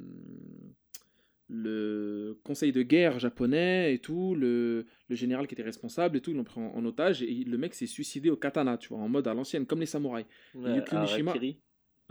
le 1.48 2.40
conseil 2.44 2.72
de 2.72 2.82
guerre 2.82 3.20
japonais 3.20 3.94
et 3.94 4.00
tout, 4.00 4.36
le, 4.36 4.88
le 5.08 5.16
général 5.16 5.48
qui 5.48 5.54
était 5.54 5.64
responsable 5.64 6.18
et 6.18 6.22
tout, 6.22 6.32
ils 6.32 6.38
l'ont 6.38 6.44
pris 6.44 6.60
en, 6.60 6.86
otage 6.86 7.22
et 7.22 7.44
le 7.44 7.58
mec 7.60 7.76
s'est 7.76 7.86
suicidé 7.86 8.32
au 8.32 8.36
katana, 8.36 8.78
tu 8.78 8.90
vois, 8.90 8.98
en 8.98 9.10
mode 9.10 9.28
à 9.28 9.34
l'ancienne, 9.36 9.68
comme 9.68 9.80
les 9.80 9.86
samouraïs. 9.86 10.26
Ouais, 10.56 10.82
Harakiri. 10.90 11.60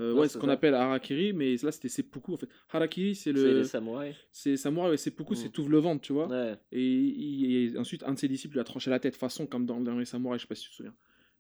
Euh, 0.01 0.13
ouais, 0.13 0.29
ce 0.29 0.39
qu'on 0.39 0.49
appelle 0.49 0.75
harakiri, 0.75 1.33
mais 1.33 1.55
là 1.63 1.71
c'était 1.71 1.89
seppuku 1.89 2.35
en 2.35 2.37
fait. 2.37 2.49
Harakiri 2.71 3.15
c'est 3.15 3.31
le. 3.31 3.41
C'est 3.41 3.55
les 3.55 3.65
samouraïs. 3.65 4.17
C'est 4.33 4.57
samouraï, 4.57 4.91
ouais, 4.91 4.97
seppuku 4.97 5.35
c'est 5.37 5.49
mmh. 5.49 5.53
tout 5.53 5.69
le 5.69 5.79
ventre, 5.79 6.01
tu 6.01 6.13
vois. 6.13 6.29
Et, 6.73 7.73
ensuite 7.77 8.03
un 8.03 8.15
de 8.15 8.19
ses 8.19 8.29
disciples 8.29 8.55
lui 8.55 8.61
a 8.61 8.65
tranché 8.65 8.91
la 8.91 8.99
tête, 8.99 9.17
façon 9.17 9.47
comme 9.47 9.67
dans, 9.67 9.81
dans 9.81 9.97
les 9.97 10.05
samouraïs, 10.05 10.41
je 10.41 10.47
sais 10.47 10.49
pas 10.49 10.55
si 10.57 10.65
tu 10.65 10.71
te 10.71 10.75
souviens. 10.77 10.95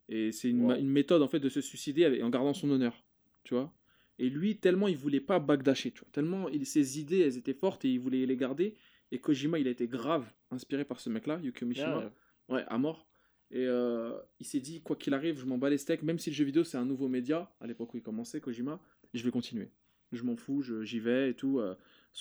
Et 0.09 0.33
c'est 0.33 0.51
une, 0.51 0.71
une, 0.71 0.90
méthode 0.90 1.23
en 1.23 1.29
fait 1.29 1.40
de 1.40 1.49
se 1.49 1.61
suicider 1.61 2.23
en 2.23 2.31
gardant 2.31 2.55
son 2.55 2.71
honneur, 2.71 3.03
tu 3.43 3.55
vois. 3.55 3.73
Et 4.19 4.29
lui, 4.29 4.59
tellement 4.59 4.87
il 4.87 4.97
voulait 4.97 5.21
pas 5.21 5.40
bagdacher, 5.40 5.90
tu 5.90 6.01
vois, 6.01 6.09
tellement 6.12 6.49
il, 6.49 6.64
ses 6.67 7.01
idées 7.01 7.21
elles 7.21 7.38
étaient 7.38 7.55
fortes 7.55 7.85
et 7.85 7.88
il 7.88 7.99
voulait 7.99 8.25
les 8.27 8.37
garder. 8.37 8.75
Et 9.11 9.19
Kojima, 9.19 9.59
il 9.59 9.67
a 9.67 9.71
été 9.71 9.88
grave 9.88 10.27
inspiré 10.51 10.85
par 10.85 11.01
ce 11.01 11.11
mec-là, 11.11 11.40
Yukio 11.43 11.67
Mishima, 11.67 12.11
ah 12.49 12.53
ouais. 12.53 12.64
à 12.69 12.79
mort. 12.79 13.07
Et 13.51 13.67
euh, 13.67 14.13
il 14.41 14.47
s'est 14.47 14.61
dit, 14.61 14.83
quoi 14.83 14.97
qu'il 14.97 15.15
arrive, 15.15 15.39
je 15.39 15.45
m'en 15.45 15.59
bats 15.59 15.71
les 15.71 15.79
steaks, 15.79 16.03
même 16.03 16.19
si 16.19 16.31
le 16.31 16.35
jeu 16.35 16.45
vidéo 16.45 16.65
c'est 16.65 16.77
un 16.77 16.85
nouveau 16.85 17.09
média, 17.09 17.53
à 17.61 17.67
l'époque 17.67 17.95
où 17.95 17.97
il 17.97 18.03
commençait, 18.03 18.41
Kojima, 18.41 18.81
je 19.13 19.23
vais 19.25 19.31
continuer. 19.31 19.71
Je 20.13 20.23
m'en 20.23 20.37
fous, 20.37 20.63
j'y 20.83 21.01
vais 21.01 21.31
et 21.31 21.35
tout. 21.35 21.59
Euh, 21.59 21.75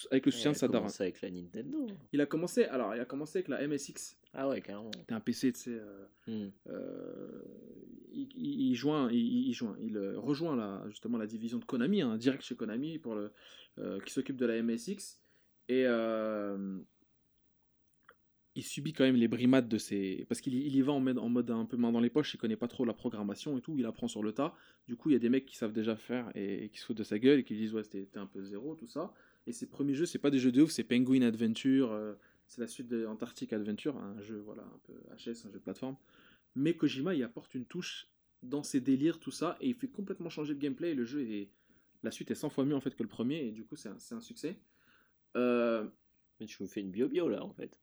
avec 0.09 0.25
le 0.25 0.31
soutien 0.31 0.51
de 0.51 0.57
sa 0.57 0.65
avec 0.65 1.21
la 1.21 1.29
Nintendo. 1.29 1.87
Il 2.11 2.21
a 2.21 2.25
commencé, 2.25 2.65
alors 2.65 2.95
il 2.95 2.99
a 2.99 3.05
commencé 3.05 3.39
avec 3.39 3.47
la 3.47 3.67
MSX. 3.67 4.17
Ah 4.33 4.49
ouais, 4.49 4.61
carrément. 4.61 4.89
C'était 4.97 5.13
un 5.13 5.19
PC, 5.19 5.51
tu 5.53 5.59
sais. 5.59 5.79
Euh, 5.79 6.05
hmm. 6.25 6.49
il, 8.11 8.73
joint, 8.75 9.11
il, 9.11 9.53
joint, 9.53 9.75
il 9.79 9.97
rejoint 10.15 10.55
la, 10.55 10.83
justement 10.87 11.19
la 11.19 11.27
division 11.27 11.59
de 11.59 11.65
Konami, 11.65 12.01
hein, 12.01 12.17
direct 12.17 12.43
chez 12.43 12.55
Konami, 12.55 12.97
pour 12.97 13.15
le, 13.15 13.31
qui 14.03 14.11
s'occupe 14.11 14.37
de 14.37 14.47
la 14.47 14.61
MSX. 14.63 15.19
Et 15.69 15.85
il 18.55 18.63
subit 18.63 18.93
quand 18.93 19.03
même 19.03 19.15
les 19.15 19.27
brimades 19.27 19.67
de 19.67 19.77
ses. 19.77 20.25
Parce 20.29 20.41
qu'il 20.41 20.53
y 20.53 20.81
va 20.81 20.91
en 20.91 20.99
mode, 20.99 21.17
en 21.17 21.29
mode 21.29 21.49
un 21.49 21.65
peu 21.65 21.77
main 21.77 21.91
dans 21.91 21.99
les 21.99 22.09
poches, 22.09 22.33
il 22.33 22.37
connaît 22.37 22.55
pas 22.55 22.67
trop 22.67 22.85
la 22.85 22.93
programmation 22.93 23.57
et 23.57 23.61
tout, 23.61 23.75
il 23.77 23.85
apprend 23.85 24.07
sur 24.07 24.21
le 24.21 24.31
tas. 24.31 24.55
Du 24.87 24.95
coup, 24.95 25.09
il 25.09 25.13
y 25.13 25.15
a 25.15 25.19
des 25.19 25.29
mecs 25.29 25.45
qui 25.45 25.55
savent 25.55 25.73
déjà 25.73 25.95
faire 25.95 26.31
et, 26.35 26.69
qui 26.69 26.79
se 26.79 26.85
foutent 26.85 26.97
de 26.97 27.03
sa 27.03 27.17
gueule 27.17 27.39
et 27.39 27.43
qui 27.43 27.55
disent 27.55 27.73
Ouais, 27.73 27.83
c'était 27.83 28.19
un 28.19 28.27
peu 28.27 28.43
zéro, 28.43 28.75
tout 28.75 28.87
ça. 28.87 29.13
Et 29.47 29.51
ses 29.51 29.67
premiers 29.67 29.95
jeux, 29.95 30.05
c'est 30.05 30.19
pas 30.19 30.29
des 30.29 30.39
jeux 30.39 30.51
de 30.51 30.61
ouf, 30.61 30.71
c'est 30.71 30.83
Penguin 30.83 31.23
Adventure, 31.23 31.91
euh, 31.91 32.13
c'est 32.47 32.61
la 32.61 32.67
suite 32.67 32.87
de 32.87 33.05
Antarctic 33.05 33.51
Adventure, 33.51 33.97
un 33.97 34.21
jeu 34.21 34.39
voilà 34.39 34.63
un 34.63 34.79
peu 34.85 34.93
HS, 35.15 35.45
un 35.47 35.51
jeu 35.51 35.59
de 35.59 35.63
plateforme. 35.63 35.97
Mais 36.55 36.75
Kojima, 36.75 37.15
il 37.15 37.23
apporte 37.23 37.55
une 37.55 37.65
touche 37.65 38.07
dans 38.43 38.63
ses 38.63 38.79
délires, 38.79 39.19
tout 39.19 39.31
ça, 39.31 39.57
et 39.59 39.69
il 39.69 39.73
fait 39.73 39.87
complètement 39.87 40.29
changer 40.29 40.53
le 40.53 40.59
gameplay. 40.59 40.93
Le 40.93 41.05
jeu 41.05 41.21
est 41.21 41.49
la 42.03 42.11
suite 42.11 42.29
est 42.31 42.35
100 42.35 42.49
fois 42.49 42.65
mieux 42.65 42.75
en 42.75 42.81
fait 42.81 42.95
que 42.95 43.03
le 43.03 43.09
premier, 43.09 43.47
et 43.47 43.51
du 43.51 43.63
coup 43.63 43.75
c'est 43.75 43.89
un, 43.89 43.97
un, 44.11 44.21
succès. 44.21 44.59
Euh, 45.35 45.87
mais 46.39 46.45
tu 46.45 46.61
me 46.61 46.67
fais 46.67 46.81
une 46.81 46.91
bio-bio 46.91 47.29
là, 47.29 47.43
en 47.43 47.53
fait. 47.53 47.79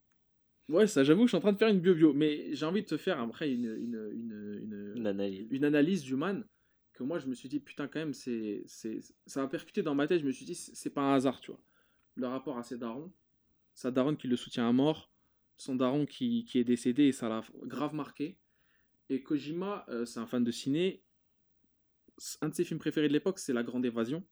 Ouais, 0.70 0.86
ça, 0.86 1.02
j'avoue, 1.02 1.24
je 1.26 1.30
suis 1.30 1.36
en 1.36 1.40
train 1.40 1.52
de 1.52 1.58
faire 1.58 1.68
une 1.68 1.80
bio-bio. 1.80 2.12
Mais 2.12 2.54
j'ai 2.54 2.64
envie 2.64 2.82
de 2.82 2.86
te 2.86 2.96
faire 2.96 3.18
après 3.20 3.52
une, 3.52 3.64
une, 3.64 4.10
une, 4.12 4.92
une, 4.94 5.06
analyse. 5.06 5.48
une 5.50 5.64
analyse 5.64 6.02
du 6.02 6.14
man. 6.14 6.46
Que 6.92 7.02
moi, 7.02 7.18
je 7.18 7.26
me 7.26 7.34
suis 7.34 7.48
dit, 7.48 7.58
putain, 7.58 7.88
quand 7.88 7.98
même, 7.98 8.14
c'est, 8.14 8.62
c'est, 8.66 9.00
ça 9.26 9.42
a 9.42 9.48
percuté 9.48 9.82
dans 9.82 9.96
ma 9.96 10.06
tête. 10.06 10.20
Je 10.20 10.26
me 10.26 10.30
suis 10.30 10.46
dit, 10.46 10.54
c'est 10.54 10.90
pas 10.90 11.00
un 11.02 11.14
hasard, 11.14 11.40
tu 11.40 11.50
vois. 11.50 11.60
Le 12.14 12.28
rapport 12.28 12.56
à 12.56 12.62
ses 12.62 12.78
darons. 12.78 13.12
Sa 13.74 13.90
daronne 13.90 14.16
qui 14.16 14.28
le 14.28 14.36
soutient 14.36 14.68
à 14.68 14.72
mort. 14.72 15.10
Son 15.56 15.74
daron 15.74 16.06
qui, 16.06 16.44
qui 16.44 16.58
est 16.60 16.64
décédé 16.64 17.04
et 17.04 17.12
ça 17.12 17.28
l'a 17.28 17.42
grave 17.64 17.94
marqué. 17.94 18.38
Et 19.08 19.24
Kojima, 19.24 19.84
euh, 19.88 20.04
c'est 20.04 20.20
un 20.20 20.26
fan 20.26 20.44
de 20.44 20.52
ciné. 20.52 21.02
Un 22.42 22.48
de 22.48 22.54
ses 22.54 22.64
films 22.64 22.78
préférés 22.78 23.08
de 23.08 23.12
l'époque, 23.12 23.40
c'est 23.40 23.52
La 23.52 23.64
Grande 23.64 23.84
Évasion. 23.84 24.24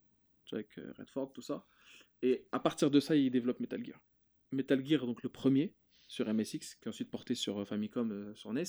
Avec 0.53 0.79
euh, 0.79 0.92
Redford, 0.96 1.33
tout 1.33 1.42
ça. 1.42 1.66
Et 2.22 2.46
à 2.53 2.61
partir 2.61 2.92
de 2.92 3.01
ça, 3.01 3.16
il 3.16 3.31
développe 3.31 3.59
Metal 3.59 3.85
Gear. 3.85 4.01
Metal 4.53 4.87
Gear, 4.87 5.05
donc 5.05 5.22
le 5.22 5.29
premier, 5.29 5.74
sur 6.09 6.27
MSX, 6.33 6.77
qui 6.81 6.87
est 6.87 6.88
ensuite 6.88 7.11
porté 7.11 7.35
sur 7.35 7.61
euh, 7.61 7.64
Famicom, 7.64 8.11
euh, 8.11 8.35
sur 8.35 8.53
NES, 8.53 8.64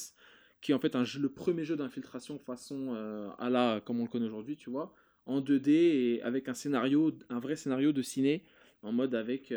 qui 0.62 0.71
est 0.71 0.75
en 0.75 0.80
fait 0.80 0.95
un 0.95 1.06
jeu, 1.06 1.19
le 1.21 1.30
premier 1.30 1.63
jeu 1.63 1.78
d'infiltration 1.78 2.38
façon 2.38 2.93
euh, 2.95 3.30
à 3.39 3.49
la, 3.49 3.82
comme 3.84 3.99
on 3.99 4.04
le 4.04 4.10
connaît 4.10 4.25
aujourd'hui, 4.25 4.58
tu 4.58 4.69
vois, 4.69 4.93
en 5.25 5.41
2D 5.41 5.69
et 5.69 6.21
avec 6.21 6.49
un 6.49 6.54
scénario, 6.54 7.17
un 7.30 7.39
vrai 7.39 7.56
scénario 7.56 7.93
de 7.93 8.02
ciné, 8.02 8.43
en 8.84 8.91
mode 8.91 9.15
avec 9.15 9.54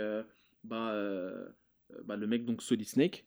bah, 0.64 0.94
bah, 2.04 2.16
le 2.16 2.26
mec, 2.26 2.44
donc 2.44 2.60
Solid 2.60 2.86
Snake, 2.86 3.24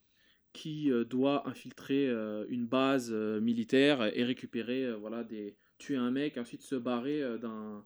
qui 0.54 0.92
doit 1.10 1.48
infiltrer 1.48 2.08
une 2.50 2.66
base 2.66 3.12
militaire 3.12 4.04
et 4.16 4.24
récupérer, 4.24 4.94
voilà, 4.94 5.24
des, 5.24 5.56
tuer 5.78 5.96
un 5.96 6.12
mec, 6.12 6.38
ensuite 6.38 6.62
se 6.62 6.76
barrer 6.76 7.24
d'un 7.40 7.84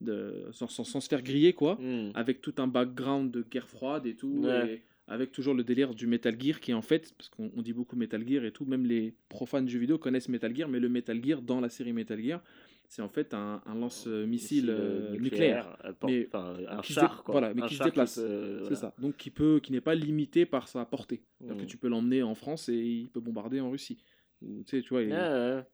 de, 0.00 0.48
sans, 0.50 0.66
sans, 0.66 1.00
se 1.00 1.08
faire 1.08 1.22
griller, 1.22 1.52
quoi, 1.52 1.76
hmm. 1.76 2.10
avec 2.14 2.40
tout 2.40 2.54
un 2.58 2.66
background 2.66 3.30
de 3.30 3.42
guerre 3.42 3.68
froide 3.68 4.04
et 4.06 4.16
tout, 4.16 4.44
et 4.46 4.82
avec 5.08 5.32
toujours 5.32 5.54
le 5.54 5.64
délire 5.64 5.94
du 5.94 6.06
Metal 6.06 6.40
Gear 6.40 6.60
qui, 6.60 6.72
en 6.72 6.82
fait, 6.82 7.14
parce 7.16 7.28
qu'on 7.28 7.62
dit 7.62 7.72
beaucoup 7.72 7.96
Metal 7.96 8.26
Gear 8.26 8.44
et 8.44 8.52
tout, 8.52 8.64
même 8.64 8.86
les 8.86 9.14
profanes 9.28 9.64
de 9.64 9.70
jeux 9.70 9.78
vidéo 9.78 9.98
connaissent 9.98 10.28
Metal 10.28 10.54
Gear, 10.54 10.68
mais 10.68 10.80
le 10.80 10.88
Metal 10.88 11.22
Gear 11.24 11.42
dans 11.42 11.60
la 11.60 11.68
série 11.68 11.92
Metal 11.92 12.22
Gear, 12.22 12.42
c'est 12.88 13.02
en 13.02 13.08
fait 13.08 13.32
un, 13.34 13.62
lance-missile 13.74 14.68
euh, 14.70 15.16
nucléaire, 15.18 15.76
euh, 15.84 15.92
mais 16.04 16.28
un 16.32 16.82
char, 16.82 17.22
quoi. 17.24 17.32
Voilà, 17.32 17.54
mais 17.54 17.62
qui 17.62 17.76
se 17.76 17.82
déplace. 17.82 18.20
c'est 18.68 18.74
ça. 18.74 18.94
Donc 18.98 19.16
qui 19.16 19.30
peut, 19.30 19.60
qui 19.62 19.72
n'est 19.72 19.80
pas 19.80 19.94
limité 19.94 20.46
par 20.46 20.68
sa 20.68 20.84
portée. 20.84 21.22
Que 21.40 21.52
hmm. 21.52 21.66
tu 21.66 21.78
peux 21.78 21.88
l'emmener 21.88 22.22
en 22.22 22.34
France 22.34 22.68
et 22.68 22.76
il 22.76 23.08
peut 23.08 23.20
bombarder 23.20 23.60
en 23.60 23.70
Russie. 23.70 24.04
Tu 24.40 24.64
sais, 24.66 24.82
tu 24.82 24.90
vois, 24.90 25.02
il 25.02 25.08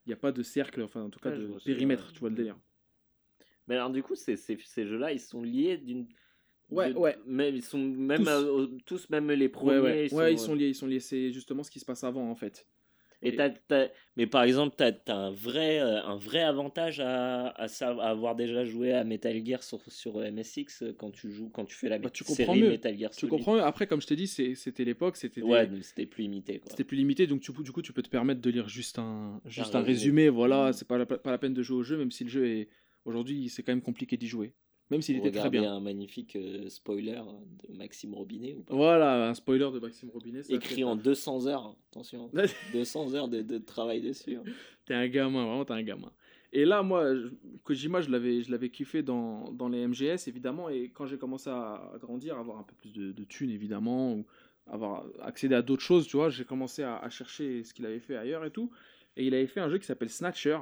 n'y 0.06 0.12
a 0.12 0.16
pas 0.16 0.32
de 0.32 0.42
cercle, 0.42 0.82
enfin 0.82 1.02
en 1.02 1.10
tout 1.10 1.20
cas 1.20 1.30
de 1.30 1.50
périmètre, 1.64 2.12
tu 2.12 2.20
vois 2.20 2.30
le 2.30 2.36
délire. 2.36 2.56
Mais 3.66 3.74
alors, 3.74 3.90
du 3.90 4.02
coup, 4.02 4.14
ces, 4.14 4.36
ces, 4.36 4.56
ces 4.56 4.86
jeux-là, 4.86 5.12
ils 5.12 5.20
sont 5.20 5.42
liés 5.42 5.76
d'une. 5.76 6.06
Ouais, 6.70 6.92
ouais. 6.92 7.16
Même, 7.26 7.54
ils 7.54 7.62
sont 7.62 7.78
même 7.78 8.28
tous, 8.84 9.08
même 9.10 9.30
les 9.30 9.48
premiers. 9.48 9.78
Ouais, 9.78 10.04
ils, 10.06 10.10
sont, 10.10 10.26
ils 10.26 10.38
sont 10.38 10.54
liés, 10.54 10.68
ils 10.68 10.74
sont 10.74 10.86
liés. 10.86 11.00
C'est 11.00 11.32
justement 11.32 11.62
ce 11.62 11.70
qui 11.70 11.80
se 11.80 11.84
passe 11.84 12.04
avant, 12.04 12.30
en 12.30 12.34
fait. 12.34 12.66
Et, 13.20 13.36
mais 14.16 14.28
par 14.28 14.44
exemple, 14.44 14.76
tu 14.78 14.84
as, 14.84 15.16
un, 15.16 15.32
vrai, 15.32 15.80
euh, 15.80 16.00
un 16.04 16.16
vrai 16.16 16.40
avantage 16.40 17.00
à, 17.00 17.48
à, 17.48 17.66
avoir 18.08 18.36
déjà 18.36 18.64
joué 18.64 18.92
à 18.92 19.02
Metal 19.02 19.44
Gear 19.44 19.64
sur, 19.64 19.80
sur 19.88 20.18
MSX 20.18 20.82
euh, 20.82 20.94
quand 20.96 21.10
tu 21.10 21.32
joues, 21.32 21.48
quand 21.48 21.64
tu 21.64 21.74
fais 21.74 21.88
la 21.88 21.98
bah, 21.98 22.10
tu 22.10 22.22
série 22.22 22.62
Metal 22.62 22.96
Gear 22.96 23.10
Tu 23.10 23.26
comprends 23.26 23.56
Après, 23.56 23.88
comme 23.88 24.00
je 24.00 24.06
t'ai 24.06 24.14
dit, 24.14 24.28
c'était 24.28 24.84
l'époque, 24.84 25.16
c'était 25.16 25.42
ouais, 25.42 25.68
c'était 25.82 26.06
plus 26.06 26.22
limité. 26.22 26.60
C'était 26.66 26.84
plus 26.84 26.96
limité, 26.96 27.26
donc 27.26 27.40
tu, 27.40 27.50
du 27.52 27.72
coup, 27.72 27.82
tu 27.82 27.92
peux 27.92 28.02
te 28.02 28.08
permettre 28.08 28.40
de 28.40 28.50
lire 28.50 28.68
juste 28.68 29.00
un, 29.00 29.40
juste 29.46 29.74
un, 29.74 29.82
résumé. 29.82 30.28
Voilà, 30.28 30.70
mmh. 30.70 30.72
c'est 30.74 30.86
pas, 30.86 31.04
pas 31.04 31.30
la 31.32 31.38
peine 31.38 31.54
de 31.54 31.62
jouer 31.64 31.78
au 31.78 31.82
jeu, 31.82 31.96
même 31.96 32.12
si 32.12 32.22
le 32.22 32.30
jeu 32.30 32.46
est 32.46 32.68
Aujourd'hui, 33.08 33.48
c'est 33.48 33.62
quand 33.62 33.72
même 33.72 33.80
compliqué 33.80 34.18
d'y 34.18 34.26
jouer. 34.26 34.52
Même 34.90 35.02
s'il 35.02 35.16
était 35.18 35.30
très 35.30 35.50
bien. 35.50 35.74
un 35.74 35.80
magnifique 35.80 36.36
euh, 36.36 36.68
spoiler 36.68 37.20
de 37.68 37.74
Maxime 37.74 38.14
Robinet 38.14 38.54
ou 38.54 38.62
pas? 38.62 38.74
Voilà, 38.74 39.28
un 39.28 39.34
spoiler 39.34 39.70
de 39.72 39.78
Maxime 39.78 40.08
Robinet. 40.10 40.40
Écrit 40.48 40.82
en 40.82 40.96
200 40.96 41.46
heures, 41.46 41.76
attention. 41.90 42.30
200 42.72 43.14
heures 43.14 43.28
de, 43.28 43.42
de 43.42 43.58
travail 43.58 44.00
dessus. 44.00 44.36
Hein. 44.36 44.44
T'es 44.86 44.94
un 44.94 45.08
gamin, 45.08 45.44
vraiment, 45.44 45.64
t'es 45.66 45.74
un 45.74 45.82
gamin. 45.82 46.10
Et 46.50 46.64
là, 46.64 46.82
moi, 46.82 47.12
Kojima, 47.62 48.00
je 48.00 48.10
l'avais, 48.10 48.40
je 48.40 48.50
l'avais 48.50 48.70
kiffé 48.70 49.02
dans, 49.02 49.52
dans, 49.52 49.68
les 49.68 49.86
MGS, 49.86 50.28
évidemment. 50.28 50.70
Et 50.70 50.90
quand 50.94 51.04
j'ai 51.04 51.18
commencé 51.18 51.50
à 51.50 51.92
grandir, 52.00 52.38
avoir 52.38 52.58
un 52.58 52.62
peu 52.62 52.74
plus 52.74 52.90
de, 52.94 53.12
de 53.12 53.24
thunes, 53.24 53.50
évidemment, 53.50 54.14
ou 54.14 54.24
avoir 54.66 55.04
accédé 55.20 55.54
à 55.54 55.60
d'autres 55.60 55.82
choses, 55.82 56.06
tu 56.06 56.16
vois, 56.16 56.30
j'ai 56.30 56.44
commencé 56.46 56.82
à, 56.82 56.96
à 56.96 57.10
chercher 57.10 57.62
ce 57.64 57.74
qu'il 57.74 57.84
avait 57.84 58.00
fait 58.00 58.16
ailleurs 58.16 58.46
et 58.46 58.50
tout. 58.50 58.70
Et 59.18 59.26
il 59.26 59.34
avait 59.34 59.46
fait 59.46 59.60
un 59.60 59.68
jeu 59.68 59.76
qui 59.76 59.84
s'appelle 59.84 60.08
Snatcher, 60.08 60.58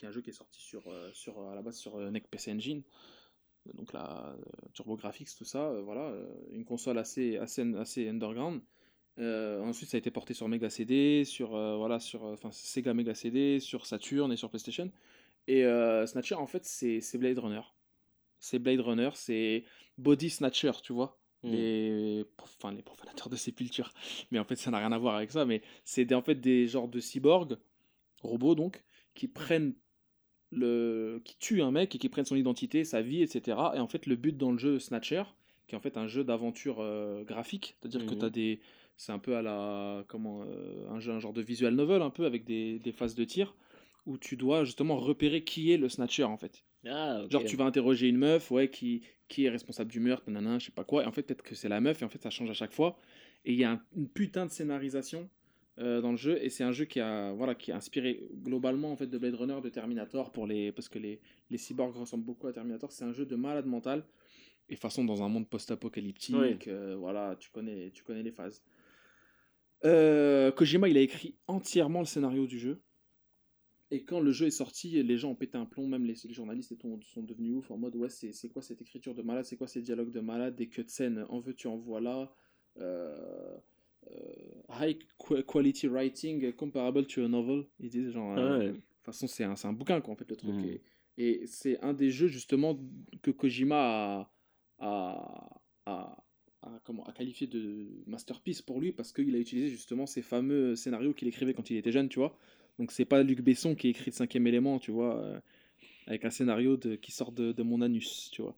qui 0.00 0.06
est 0.06 0.08
un 0.08 0.12
jeu 0.12 0.22
qui 0.22 0.30
est 0.30 0.34
sorti 0.34 0.60
sur, 0.60 0.88
euh, 0.88 1.10
sur, 1.12 1.38
à 1.46 1.54
la 1.54 1.60
base 1.60 1.76
sur 1.76 1.96
euh, 1.96 2.10
NEC 2.10 2.26
PC 2.28 2.52
Engine. 2.52 2.82
Donc 3.74 3.92
la 3.92 4.34
euh, 4.34 4.96
Graphics 4.96 5.36
tout 5.36 5.44
ça, 5.44 5.70
voilà, 5.82 6.14
une 6.50 6.64
console 6.64 6.96
assez, 6.98 7.36
assez, 7.36 7.62
assez 7.76 8.08
underground. 8.08 8.62
ensuite, 9.18 9.90
ça 9.90 9.98
a 9.98 9.98
été 9.98 10.10
porté 10.10 10.32
sur 10.32 10.48
Mega 10.48 10.70
CD, 10.70 11.24
sur, 11.26 11.50
voilà, 11.50 12.00
sur 12.00 12.24
enfin, 12.24 12.50
Sega 12.50 12.94
Mega 12.94 13.14
CD, 13.14 13.60
sur 13.60 13.84
Saturn 13.84 14.32
et 14.32 14.36
sur 14.36 14.48
PlayStation. 14.48 14.90
Et 15.46 15.62
Snatcher, 16.06 16.36
en 16.36 16.46
fait, 16.46 16.64
c'est 16.64 17.18
Blade 17.18 17.38
Runner. 17.38 17.60
C'est 18.38 18.58
Blade 18.58 18.80
Runner, 18.80 19.10
c'est 19.12 19.64
Body 19.98 20.30
Snatcher, 20.30 20.72
tu 20.82 20.94
vois. 20.94 21.20
Hmm. 21.42 21.52
Les, 21.52 22.24
enfin, 22.38 22.72
les 22.72 22.82
profanateurs 22.82 23.28
de 23.28 23.36
sépulture. 23.36 23.92
Mais 24.30 24.38
en 24.38 24.44
fait, 24.44 24.56
ça 24.56 24.70
n'a 24.70 24.78
rien 24.78 24.92
à 24.92 24.98
voir 24.98 25.16
avec 25.16 25.30
ça. 25.30 25.44
Mais 25.44 25.60
c'est 25.84 26.10
en 26.14 26.22
fait 26.22 26.36
des 26.36 26.66
genres 26.66 26.88
de 26.88 26.98
cyborgs, 26.98 27.58
robots 28.22 28.54
donc, 28.54 28.82
qui 29.14 29.28
prennent 29.28 29.74
le, 30.52 31.20
qui 31.24 31.36
tue 31.38 31.62
un 31.62 31.70
mec 31.70 31.94
et 31.94 31.98
qui 31.98 32.08
prenne 32.08 32.24
son 32.24 32.36
identité, 32.36 32.84
sa 32.84 33.02
vie, 33.02 33.22
etc. 33.22 33.56
Et 33.74 33.78
en 33.78 33.86
fait, 33.86 34.06
le 34.06 34.16
but 34.16 34.36
dans 34.36 34.52
le 34.52 34.58
jeu 34.58 34.78
Snatcher, 34.78 35.22
qui 35.66 35.74
est 35.74 35.78
en 35.78 35.80
fait 35.80 35.96
un 35.96 36.08
jeu 36.08 36.24
d'aventure 36.24 36.78
euh, 36.80 37.22
graphique, 37.24 37.76
c'est-à-dire 37.80 38.06
que 38.06 38.14
tu 38.14 38.24
as 38.24 38.28
mhm. 38.28 38.32
des. 38.32 38.60
C'est 38.96 39.12
un 39.12 39.18
peu 39.18 39.36
à 39.36 39.42
la. 39.42 40.04
Comment. 40.08 40.42
Euh, 40.42 40.88
un, 40.90 41.00
jeu, 41.00 41.12
un 41.12 41.20
genre 41.20 41.32
de 41.32 41.42
visual 41.42 41.74
novel, 41.74 42.02
un 42.02 42.10
peu, 42.10 42.26
avec 42.26 42.44
des, 42.44 42.78
des, 42.78 42.92
phases 42.92 43.14
de 43.14 43.24
tir, 43.24 43.54
où 44.06 44.18
tu 44.18 44.36
dois 44.36 44.64
justement 44.64 44.96
repérer 44.96 45.42
qui 45.42 45.72
est 45.72 45.78
le 45.78 45.88
Snatcher, 45.88 46.24
en 46.24 46.36
fait. 46.36 46.64
Ah, 46.86 47.22
genre, 47.30 47.44
tu 47.44 47.56
vas 47.56 47.64
interroger 47.64 48.08
une 48.08 48.16
meuf, 48.16 48.50
ouais, 48.50 48.68
qui, 48.68 49.02
qui 49.28 49.44
est 49.44 49.50
responsable 49.50 49.90
du 49.90 50.00
meurtre, 50.00 50.30
nanana, 50.30 50.58
je 50.58 50.66
sais 50.66 50.72
pas 50.72 50.84
quoi, 50.84 51.04
et 51.04 51.06
en 51.06 51.12
fait, 51.12 51.22
peut-être 51.22 51.42
que 51.42 51.54
c'est 51.54 51.68
la 51.68 51.80
meuf, 51.80 52.00
et 52.00 52.04
en 52.04 52.08
fait, 52.08 52.22
ça 52.22 52.30
change 52.30 52.50
à 52.50 52.54
chaque 52.54 52.72
fois. 52.72 52.98
Et 53.44 53.52
il 53.52 53.58
y 53.58 53.64
a 53.64 53.80
une 53.96 54.08
putain 54.08 54.46
de 54.46 54.50
scénarisation 54.50 55.28
euh, 55.78 56.00
dans 56.00 56.10
le 56.10 56.16
jeu 56.16 56.42
et 56.42 56.50
c'est 56.50 56.64
un 56.64 56.72
jeu 56.72 56.84
qui 56.84 57.00
a 57.00 57.32
voilà 57.32 57.54
qui 57.54 57.70
a 57.70 57.76
inspiré 57.76 58.28
globalement 58.34 58.90
en 58.90 58.96
fait 58.96 59.06
de 59.06 59.16
Blade 59.16 59.36
Runner 59.36 59.60
de 59.62 59.68
Terminator 59.68 60.32
pour 60.32 60.46
les 60.46 60.72
parce 60.72 60.88
que 60.88 60.98
les, 60.98 61.20
les 61.48 61.58
cyborgs 61.58 61.94
ressemblent 61.94 62.24
beaucoup 62.24 62.48
à 62.48 62.52
Terminator 62.52 62.90
c'est 62.90 63.04
un 63.04 63.12
jeu 63.12 63.24
de 63.24 63.36
malade 63.36 63.66
mental 63.66 64.04
et 64.68 64.74
façon 64.74 65.04
dans 65.04 65.22
un 65.22 65.28
monde 65.28 65.48
post-apocalyptique 65.48 66.66
euh, 66.66 66.96
voilà 66.98 67.36
tu 67.38 67.50
connais 67.50 67.90
tu 67.92 68.02
connais 68.02 68.22
les 68.22 68.32
phases. 68.32 68.62
Euh, 69.84 70.50
Kojima 70.50 70.88
il 70.88 70.98
a 70.98 71.00
écrit 71.00 71.36
entièrement 71.46 72.00
le 72.00 72.06
scénario 72.06 72.46
du 72.46 72.58
jeu 72.58 72.82
et 73.92 74.04
quand 74.04 74.20
le 74.20 74.32
jeu 74.32 74.48
est 74.48 74.50
sorti 74.50 75.00
les 75.02 75.18
gens 75.18 75.30
ont 75.30 75.36
pété 75.36 75.56
un 75.56 75.66
plomb 75.66 75.86
même 75.86 76.04
les, 76.04 76.16
journalistes 76.30 76.74
sont 77.02 77.22
devenus 77.22 77.54
ouf 77.54 77.70
en 77.70 77.78
mode 77.78 77.94
ouais 77.94 78.10
c'est 78.10 78.48
quoi 78.48 78.60
cette 78.60 78.82
écriture 78.82 79.14
de 79.14 79.22
malade 79.22 79.44
c'est 79.44 79.56
quoi 79.56 79.68
ces 79.68 79.82
dialogues 79.82 80.12
de 80.12 80.20
malade 80.20 80.56
des 80.56 80.68
cutscenes 80.68 81.24
en 81.28 81.38
veux 81.38 81.54
tu 81.54 81.68
en 81.68 81.76
voilà 81.76 82.34
euh, 82.78 83.56
high 84.78 84.96
quality 85.46 85.88
writing 85.88 86.52
comparable 86.52 87.06
to 87.06 87.24
a 87.24 87.28
novel. 87.28 87.64
Ils 87.78 87.90
disent 87.90 88.10
genre. 88.10 88.34
Ah 88.36 88.40
euh, 88.40 88.68
de 88.68 88.72
toute 88.72 88.82
façon, 89.04 89.26
c'est 89.26 89.44
un, 89.44 89.54
un, 89.64 89.72
bouquin, 89.72 90.00
quoi, 90.00 90.12
en 90.12 90.16
fait, 90.16 90.28
le 90.30 90.36
truc. 90.36 90.54
Mm. 90.54 90.78
Et, 91.18 91.46
c'est 91.46 91.80
un 91.80 91.92
des 91.92 92.10
jeux, 92.10 92.28
justement, 92.28 92.78
que 93.22 93.30
Kojima 93.30 94.30
a, 94.78 95.60
a, 95.86 96.24
a, 96.62 96.80
comment, 96.84 97.04
a 97.04 97.12
qualifié 97.12 97.46
de 97.46 97.88
masterpiece 98.06 98.62
pour 98.62 98.80
lui 98.80 98.92
parce 98.92 99.12
qu'il 99.12 99.34
a 99.34 99.38
utilisé 99.38 99.68
justement 99.68 100.06
ces 100.06 100.22
fameux 100.22 100.76
scénarios 100.76 101.12
qu'il 101.14 101.28
écrivait 101.28 101.54
quand 101.54 101.68
il 101.70 101.76
était 101.76 101.92
jeune, 101.92 102.08
tu 102.08 102.18
vois. 102.18 102.36
Donc, 102.78 102.92
c'est 102.92 103.04
pas 103.04 103.22
Luc 103.22 103.40
Besson 103.42 103.74
qui 103.74 103.88
écrit 103.88 104.10
le 104.10 104.14
cinquième 104.14 104.46
élément, 104.46 104.78
tu 104.78 104.90
vois, 104.90 105.16
euh, 105.18 105.40
avec 106.06 106.24
un 106.24 106.30
scénario 106.30 106.76
de, 106.76 106.96
qui 106.96 107.12
sort 107.12 107.32
de, 107.32 107.52
de 107.52 107.62
mon 107.62 107.80
anus, 107.80 108.30
tu 108.32 108.42
vois. 108.42 108.56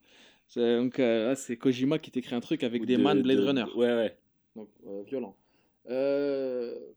Donc, 0.55 1.01
c'est 1.35 1.57
Kojima 1.57 1.99
qui 1.99 2.11
t'écrit 2.11 2.35
un 2.35 2.41
truc 2.41 2.63
avec 2.63 2.85
des 2.85 2.97
man 2.97 3.21
Blade 3.21 3.39
Runner. 3.39 3.65
Ouais, 3.75 3.93
ouais. 3.93 4.17
Donc, 4.55 4.69
violent. 5.05 5.35
Euh, 5.89 6.93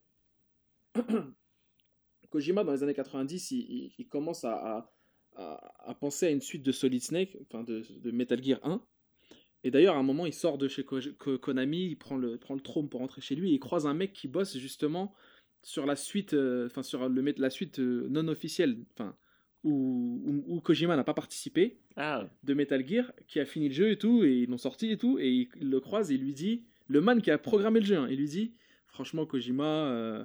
Kojima, 2.30 2.64
dans 2.64 2.72
les 2.72 2.82
années 2.82 2.94
90, 2.94 3.50
il, 3.50 4.06
commence 4.08 4.44
à, 4.44 4.90
à, 5.36 5.94
penser 6.00 6.26
à 6.26 6.30
une 6.30 6.40
suite 6.40 6.62
de 6.62 6.72
Solid 6.72 7.02
Snake, 7.02 7.36
enfin 7.42 7.62
de, 7.62 7.82
de 7.98 8.10
Metal 8.10 8.42
Gear 8.42 8.60
1. 8.62 8.82
Et 9.64 9.70
d'ailleurs, 9.70 9.96
à 9.96 9.98
un 9.98 10.02
moment, 10.02 10.26
il 10.26 10.32
sort 10.32 10.58
de 10.58 10.68
chez 10.68 10.84
Konami, 10.84 11.86
il 11.86 11.96
prend 11.96 12.16
le, 12.16 12.38
prend 12.38 12.54
le 12.54 12.60
trône 12.60 12.88
pour 12.88 13.00
rentrer 13.00 13.20
chez 13.20 13.34
lui, 13.34 13.50
et 13.50 13.54
il 13.54 13.60
croise 13.60 13.86
un 13.86 13.94
mec 13.94 14.12
qui 14.12 14.28
bosse 14.28 14.56
justement 14.56 15.14
sur 15.62 15.86
la 15.86 15.96
suite, 15.96 16.34
euh, 16.34 16.66
enfin 16.66 16.82
sur 16.82 17.08
le, 17.08 17.34
la 17.36 17.50
suite 17.50 17.80
euh, 17.80 18.06
non 18.08 18.28
officielle, 18.28 18.84
enfin 18.92 19.16
où, 19.64 20.44
où, 20.46 20.60
Kojima 20.60 20.94
n'a 20.94 21.02
pas 21.02 21.14
participé 21.14 21.80
ah. 21.96 22.28
de 22.44 22.54
Metal 22.54 22.86
Gear, 22.86 23.12
qui 23.26 23.40
a 23.40 23.44
fini 23.44 23.66
le 23.66 23.74
jeu 23.74 23.90
et 23.90 23.98
tout, 23.98 24.22
et 24.22 24.42
ils 24.42 24.48
l'ont 24.48 24.58
sorti 24.58 24.92
et 24.92 24.96
tout, 24.96 25.18
et 25.18 25.48
il, 25.58 25.70
le 25.70 25.80
croise 25.80 26.12
et 26.12 26.14
il 26.14 26.20
lui 26.20 26.34
dit, 26.34 26.62
le 26.88 27.00
man 27.00 27.20
qui 27.22 27.30
a 27.30 27.38
programmé 27.38 27.80
le 27.80 27.86
jeu, 27.86 27.96
hein, 27.96 28.08
il 28.10 28.18
lui 28.18 28.28
dit, 28.28 28.54
franchement, 28.86 29.26
Kojima, 29.26 29.64
euh, 29.88 30.24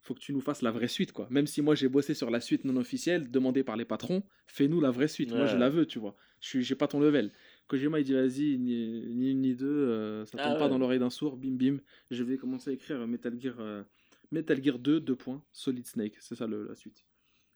faut 0.00 0.14
que 0.14 0.20
tu 0.20 0.32
nous 0.34 0.40
fasses 0.40 0.60
la 0.62 0.70
vraie 0.70 0.88
suite, 0.88 1.12
quoi. 1.12 1.26
Même 1.30 1.46
si 1.46 1.62
moi 1.62 1.74
j'ai 1.74 1.88
bossé 1.88 2.12
sur 2.14 2.30
la 2.30 2.40
suite 2.40 2.64
non 2.64 2.76
officielle, 2.76 3.30
demandée 3.30 3.64
par 3.64 3.76
les 3.76 3.84
patrons, 3.86 4.22
fais-nous 4.46 4.80
la 4.80 4.90
vraie 4.90 5.08
suite. 5.08 5.32
Moi 5.32 5.46
je 5.46 5.56
la 5.56 5.70
veux, 5.70 5.86
tu 5.86 5.98
vois. 5.98 6.14
Je 6.40 6.58
n'ai 6.58 6.76
pas 6.76 6.88
ton 6.88 7.00
level. 7.00 7.32
Kojima 7.68 8.00
il 8.00 8.04
dit 8.04 8.12
vas-y, 8.12 8.58
ni, 8.58 9.06
ni 9.14 9.30
une 9.30 9.40
ni 9.40 9.54
deux, 9.54 9.66
euh, 9.66 10.26
ça 10.26 10.36
Ah 10.38 10.44
tombe 10.50 10.58
pas 10.58 10.68
dans 10.68 10.76
l'oreille 10.78 10.98
d'un 10.98 11.08
sourd, 11.08 11.38
bim 11.38 11.52
bim. 11.56 11.78
Je 12.10 12.22
vais 12.22 12.36
commencer 12.36 12.68
à 12.70 12.72
écrire 12.74 13.06
Metal 13.06 13.40
Gear, 13.40 13.54
euh, 13.60 13.82
Metal 14.30 14.62
Gear 14.62 14.78
2, 14.78 15.00
2 15.00 15.16
points, 15.16 15.42
Solid 15.52 15.86
Snake, 15.86 16.16
c'est 16.20 16.34
ça 16.34 16.46
le- 16.46 16.66
la 16.68 16.74
suite. 16.74 17.02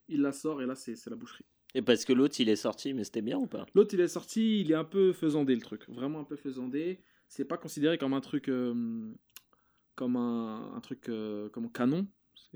Il 0.08 0.22
la 0.22 0.32
sort 0.32 0.62
et 0.62 0.66
là 0.66 0.74
c'est 0.74 0.94
la 1.10 1.16
boucherie. 1.16 1.44
Et 1.74 1.82
parce 1.82 2.06
que 2.06 2.14
l'autre, 2.14 2.36
il 2.40 2.48
est 2.48 2.56
sorti, 2.56 2.94
mais 2.94 3.04
c'était 3.04 3.20
bien 3.20 3.36
ou 3.36 3.46
pas? 3.46 3.66
L'autre 3.74 3.92
il 3.92 4.00
est 4.00 4.08
sorti, 4.08 4.60
il 4.62 4.72
est 4.72 4.74
un 4.74 4.84
peu 4.84 5.12
faisandé 5.12 5.54
le 5.54 5.60
truc, 5.60 5.86
vraiment 5.90 6.20
un 6.20 6.24
peu 6.24 6.36
faisandé. 6.36 7.00
C'est 7.28 7.44
pas 7.44 7.58
considéré 7.58 7.98
comme 7.98 8.14
un 8.14 8.20
truc, 8.20 8.48
euh, 8.48 9.12
comme 9.94 10.16
un, 10.16 10.72
un 10.74 10.80
truc 10.80 11.08
euh, 11.08 11.48
comme 11.50 11.70
canon, 11.70 12.06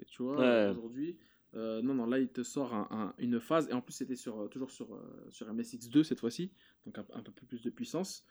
tu 0.07 0.23
vois, 0.23 0.39
Ouais. 0.39 0.71
aujourd'hui. 0.71 1.19
Euh, 1.55 1.83
non, 1.83 1.93
non, 1.95 2.07
là 2.07 2.19
il 2.19 2.29
te 2.29 2.43
sort 2.43 2.73
un- 2.75 2.89
un- 2.91 3.15
une 3.19 3.39
phase, 3.39 3.69
et 3.69 3.75
en 3.75 3.83
plus 3.83 3.93
c'était 3.93 4.17
sur, 4.17 4.49
toujours 4.49 4.71
sur, 4.71 4.99
sur 5.31 5.47
MSX2 5.53 6.03
cette 6.03 6.21
fois-ci, 6.21 6.51
donc 6.87 6.97
un, 6.99 7.03
peu 7.05 7.47
plus 7.47 7.61
de 7.63 7.69
puissance. 7.69 8.25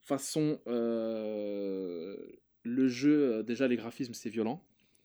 Façon, 0.00 0.60
le 0.66 2.18
jeu, 2.88 3.42
déjà 3.42 3.66
les 3.66 3.76
graphismes 3.76 4.14
c'est 4.14 4.30
violent, 4.30 4.64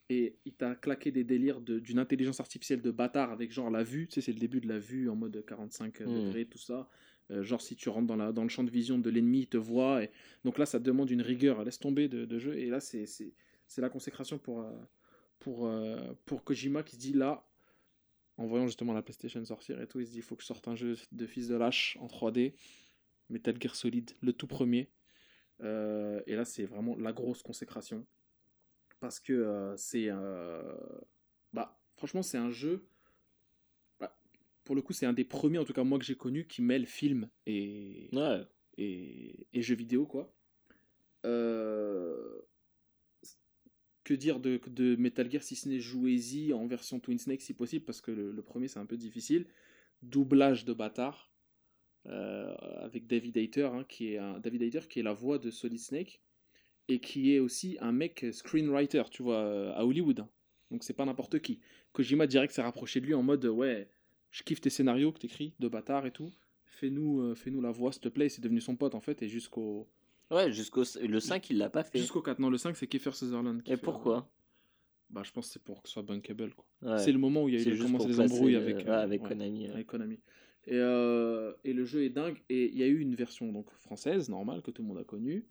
et 0.10 0.38
il 0.45 0.53
t'a 0.53 0.75
claqué 0.75 1.12
des 1.12 1.23
délires 1.23 1.62
de- 1.62 1.79
d'une 1.79 1.97
intelligence 1.99 2.39
artificielle 2.39 2.82
de 2.82 2.91
bâtard 2.91 3.32
avec 3.32 3.51
genre 3.51 3.69
la 3.71 3.84
vue, 3.84 4.08
tu 4.08 4.15
sais, 4.15 4.21
c'est 4.21 4.34
le 4.34 4.39
début 4.39 4.60
de 4.62 4.67
la 4.67 4.79
vue 4.79 5.10
en 5.10 5.15
mode 5.15 5.43
45 5.45 6.01
Mm. 6.01 6.13
degrés, 6.13 6.45
tout 6.45 6.58
ça. 6.60 6.88
Euh, 7.31 7.43
genre 7.43 7.61
si 7.61 7.75
tu 7.75 7.89
rentres 7.89 8.07
dans, 8.07 8.15
la, 8.15 8.31
dans 8.31 8.43
le 8.43 8.49
champ 8.49 8.63
de 8.63 8.71
vision 8.71 8.97
de 8.97 9.09
l'ennemi, 9.09 9.41
il 9.41 9.47
te 9.47 9.57
voit. 9.57 10.01
Donc 10.43 10.57
là, 10.57 10.65
ça 10.65 10.79
demande 10.79 11.09
une 11.11 11.21
rigueur, 11.21 11.63
laisse 11.63 11.79
tomber 11.79 12.07
de, 12.07 12.39
jeu. 12.39 12.57
Et 12.57 12.67
là, 12.67 12.79
c'est 12.79 13.05
la 13.77 13.89
consécration 13.89 14.37
pour, 14.37 14.61
euh, 14.61 14.71
pour, 15.39 15.67
euh, 15.67 16.13
pour 16.25 16.43
Kojima 16.43 16.83
qui 16.83 16.95
se 16.95 17.01
dit 17.01 17.13
là, 17.13 17.45
en 18.37 18.47
voyant 18.47 18.67
justement 18.67 18.93
la 18.93 19.01
PlayStation 19.01 19.43
sortir 19.43 19.81
et 19.81 19.87
tout, 19.87 19.99
il 19.99 20.07
se 20.07 20.11
dit 20.11 20.17
il 20.17 20.23
faut 20.23 20.35
que 20.35 20.41
je 20.41 20.47
sorte 20.47 20.67
un 20.67 20.75
jeu 20.75 20.95
de 21.11 21.25
fils 21.25 21.49
de 21.49 21.55
lâche 21.55 21.97
en 21.99 22.07
3D, 22.07 22.53
Metal 23.29 23.55
Gear 23.59 23.75
Solid, 23.75 24.11
le 24.21 24.33
tout 24.33 24.47
premier. 24.47 24.89
Et 25.61 26.35
là, 26.35 26.45
c'est 26.45 26.63
vraiment 26.63 26.95
la 26.95 27.11
grosse 27.11 27.43
consécration. 27.43 28.05
Parce 29.01 29.19
que 29.19 29.73
c'est. 29.75 30.07
bah, 31.51 31.81
franchement, 31.97 32.21
c'est 32.21 32.37
un 32.37 32.49
jeu. 32.49 32.87
Pour 34.69 34.75
le 34.75 34.84
coup, 34.84 34.93
c'est 34.93 35.08
un 35.08 35.13
des 35.13 35.23
premiers, 35.23 35.58
en 35.58 35.65
tout 35.65 35.73
cas 35.73 35.84
moi 35.84 35.97
que 35.97 36.05
j'ai 36.05 36.13
connu, 36.13 36.45
qui 36.45 36.62
mêle 36.62 36.86
film 36.86 37.27
et, 37.47 38.08
Ouais. 38.13 38.45
et, 38.77 39.47
et 39.51 39.63
jeux 39.63 39.73
vidéo, 39.73 40.05
quoi. 40.05 40.32
Euh, 41.25 42.39
que 44.03 44.13
dire 44.13 44.39
de, 44.39 44.62
de 44.67 44.95
Metal 44.95 45.27
Gear 45.32 45.41
si 45.41 45.55
ce 45.55 45.67
n'est 45.67 45.79
jouez-y 45.79 46.53
en 46.53 46.67
version 46.67 46.99
Twin 46.99 47.17
Snake 47.17 47.41
si 47.41 47.55
possible, 47.55 47.84
parce 47.84 47.99
que 47.99 48.12
le, 48.12 48.32
le 48.32 48.41
premier 48.43 48.67
c'est 48.67 48.77
un 48.77 48.86
peu 48.86 48.95
difficile. 48.95 49.47
Doublage 50.03 50.65
de 50.65 50.73
bâtard 50.73 51.32
euh, 52.05 52.53
avec 52.84 53.08
David 53.08 53.38
Hayter, 53.38 53.71
hein, 53.73 53.86
qui 53.89 54.13
est 54.13 54.17
un, 54.19 54.39
David 54.39 54.62
Hayter 54.62 54.82
qui 54.88 54.99
est 54.99 55.03
la 55.03 55.13
voix 55.13 55.39
de 55.39 55.49
Solid 55.49 55.79
Snake 55.79 56.21
et 56.89 56.99
qui 56.99 57.34
est 57.34 57.39
aussi 57.39 57.79
un 57.82 57.91
mec 57.91 58.23
screenwriter, 58.32 59.01
tu 59.10 59.23
vois, 59.23 59.73
à 59.75 59.84
Hollywood. 59.84 60.27
Donc 60.69 60.84
c'est 60.84 60.93
pas 60.93 61.05
n'importe 61.05 61.39
qui. 61.39 61.60
Kojima 61.91 62.27
direct 62.27 62.53
s'est 62.53 62.62
rapproché 62.62 63.01
de 63.01 63.08
lui 63.08 63.15
en 63.15 63.23
mode 63.23 63.45
ouais, 63.45 63.89
je 64.31 64.43
kiffe 64.43 64.61
tes 64.61 64.69
scénarios 64.69 65.11
que 65.11 65.19
t'écris 65.19 65.53
de 65.59 65.67
bâtard 65.67 66.05
et 66.05 66.11
tout. 66.11 66.31
Fais-nous 66.65 67.21
euh, 67.21 67.35
fais-nous 67.35 67.61
la 67.61 67.71
voix 67.71 67.91
s'il 67.91 68.01
te 68.01 68.09
plaît. 68.09 68.29
C'est 68.29 68.41
devenu 68.41 68.61
son 68.61 68.75
pote 68.75 68.95
en 68.95 68.99
fait 69.01 69.21
et 69.21 69.27
jusqu'au 69.29 69.87
Ouais, 70.31 70.51
jusqu'au 70.51 70.83
le 71.01 71.19
5, 71.19 71.49
il 71.49 71.57
l'a 71.57 71.69
pas 71.71 71.83
fait. 71.83 71.97
jusqu'au 71.99 72.21
4. 72.21 72.37
Non, 72.39 72.49
le 72.51 72.57
5 72.57 72.75
c'est 72.77 72.85
Kiefer 72.87 73.11
Sutherland. 73.13 73.63
qui 73.63 73.71
Et 73.73 73.77
fait, 73.77 73.81
pourquoi 73.81 74.17
euh, 74.17 74.21
Bah 75.09 75.23
je 75.25 75.31
pense 75.31 75.47
que 75.47 75.53
c'est 75.53 75.63
pour 75.63 75.81
que 75.81 75.89
ce 75.89 75.93
soit 75.93 76.03
quoi. 76.05 76.65
Ouais. 76.83 76.99
C'est 76.99 77.11
le 77.11 77.17
moment 77.17 77.43
où 77.43 77.49
il 77.49 77.55
y 77.55 77.57
a 77.57 77.73
eu 77.73 77.79
commencé 77.79 78.07
les 78.07 78.19
embrouilles 78.19 78.55
euh, 78.55 78.59
avec, 78.61 78.77
ouais, 78.77 78.89
euh, 78.89 79.01
avec 79.01 79.23
ouais, 79.23 79.29
Konami. 79.29 79.67
avec 79.67 79.87
Konami. 79.87 80.19
Et, 80.67 80.75
euh, 80.75 81.53
et 81.63 81.73
le 81.73 81.83
jeu 81.85 82.03
est 82.03 82.09
dingue. 82.09 82.37
Et 82.49 82.67
il 82.67 82.77
y 82.77 82.83
a 82.83 82.87
eu 82.87 82.99
une 82.99 83.15
version 83.15 83.51
donc 83.51 83.71
française, 83.71 84.29
normale, 84.29 84.61
que 84.61 84.69
tout 84.69 84.83
le 84.83 84.87
monde 84.87 84.99
a 84.99 85.03
connue, 85.03 85.47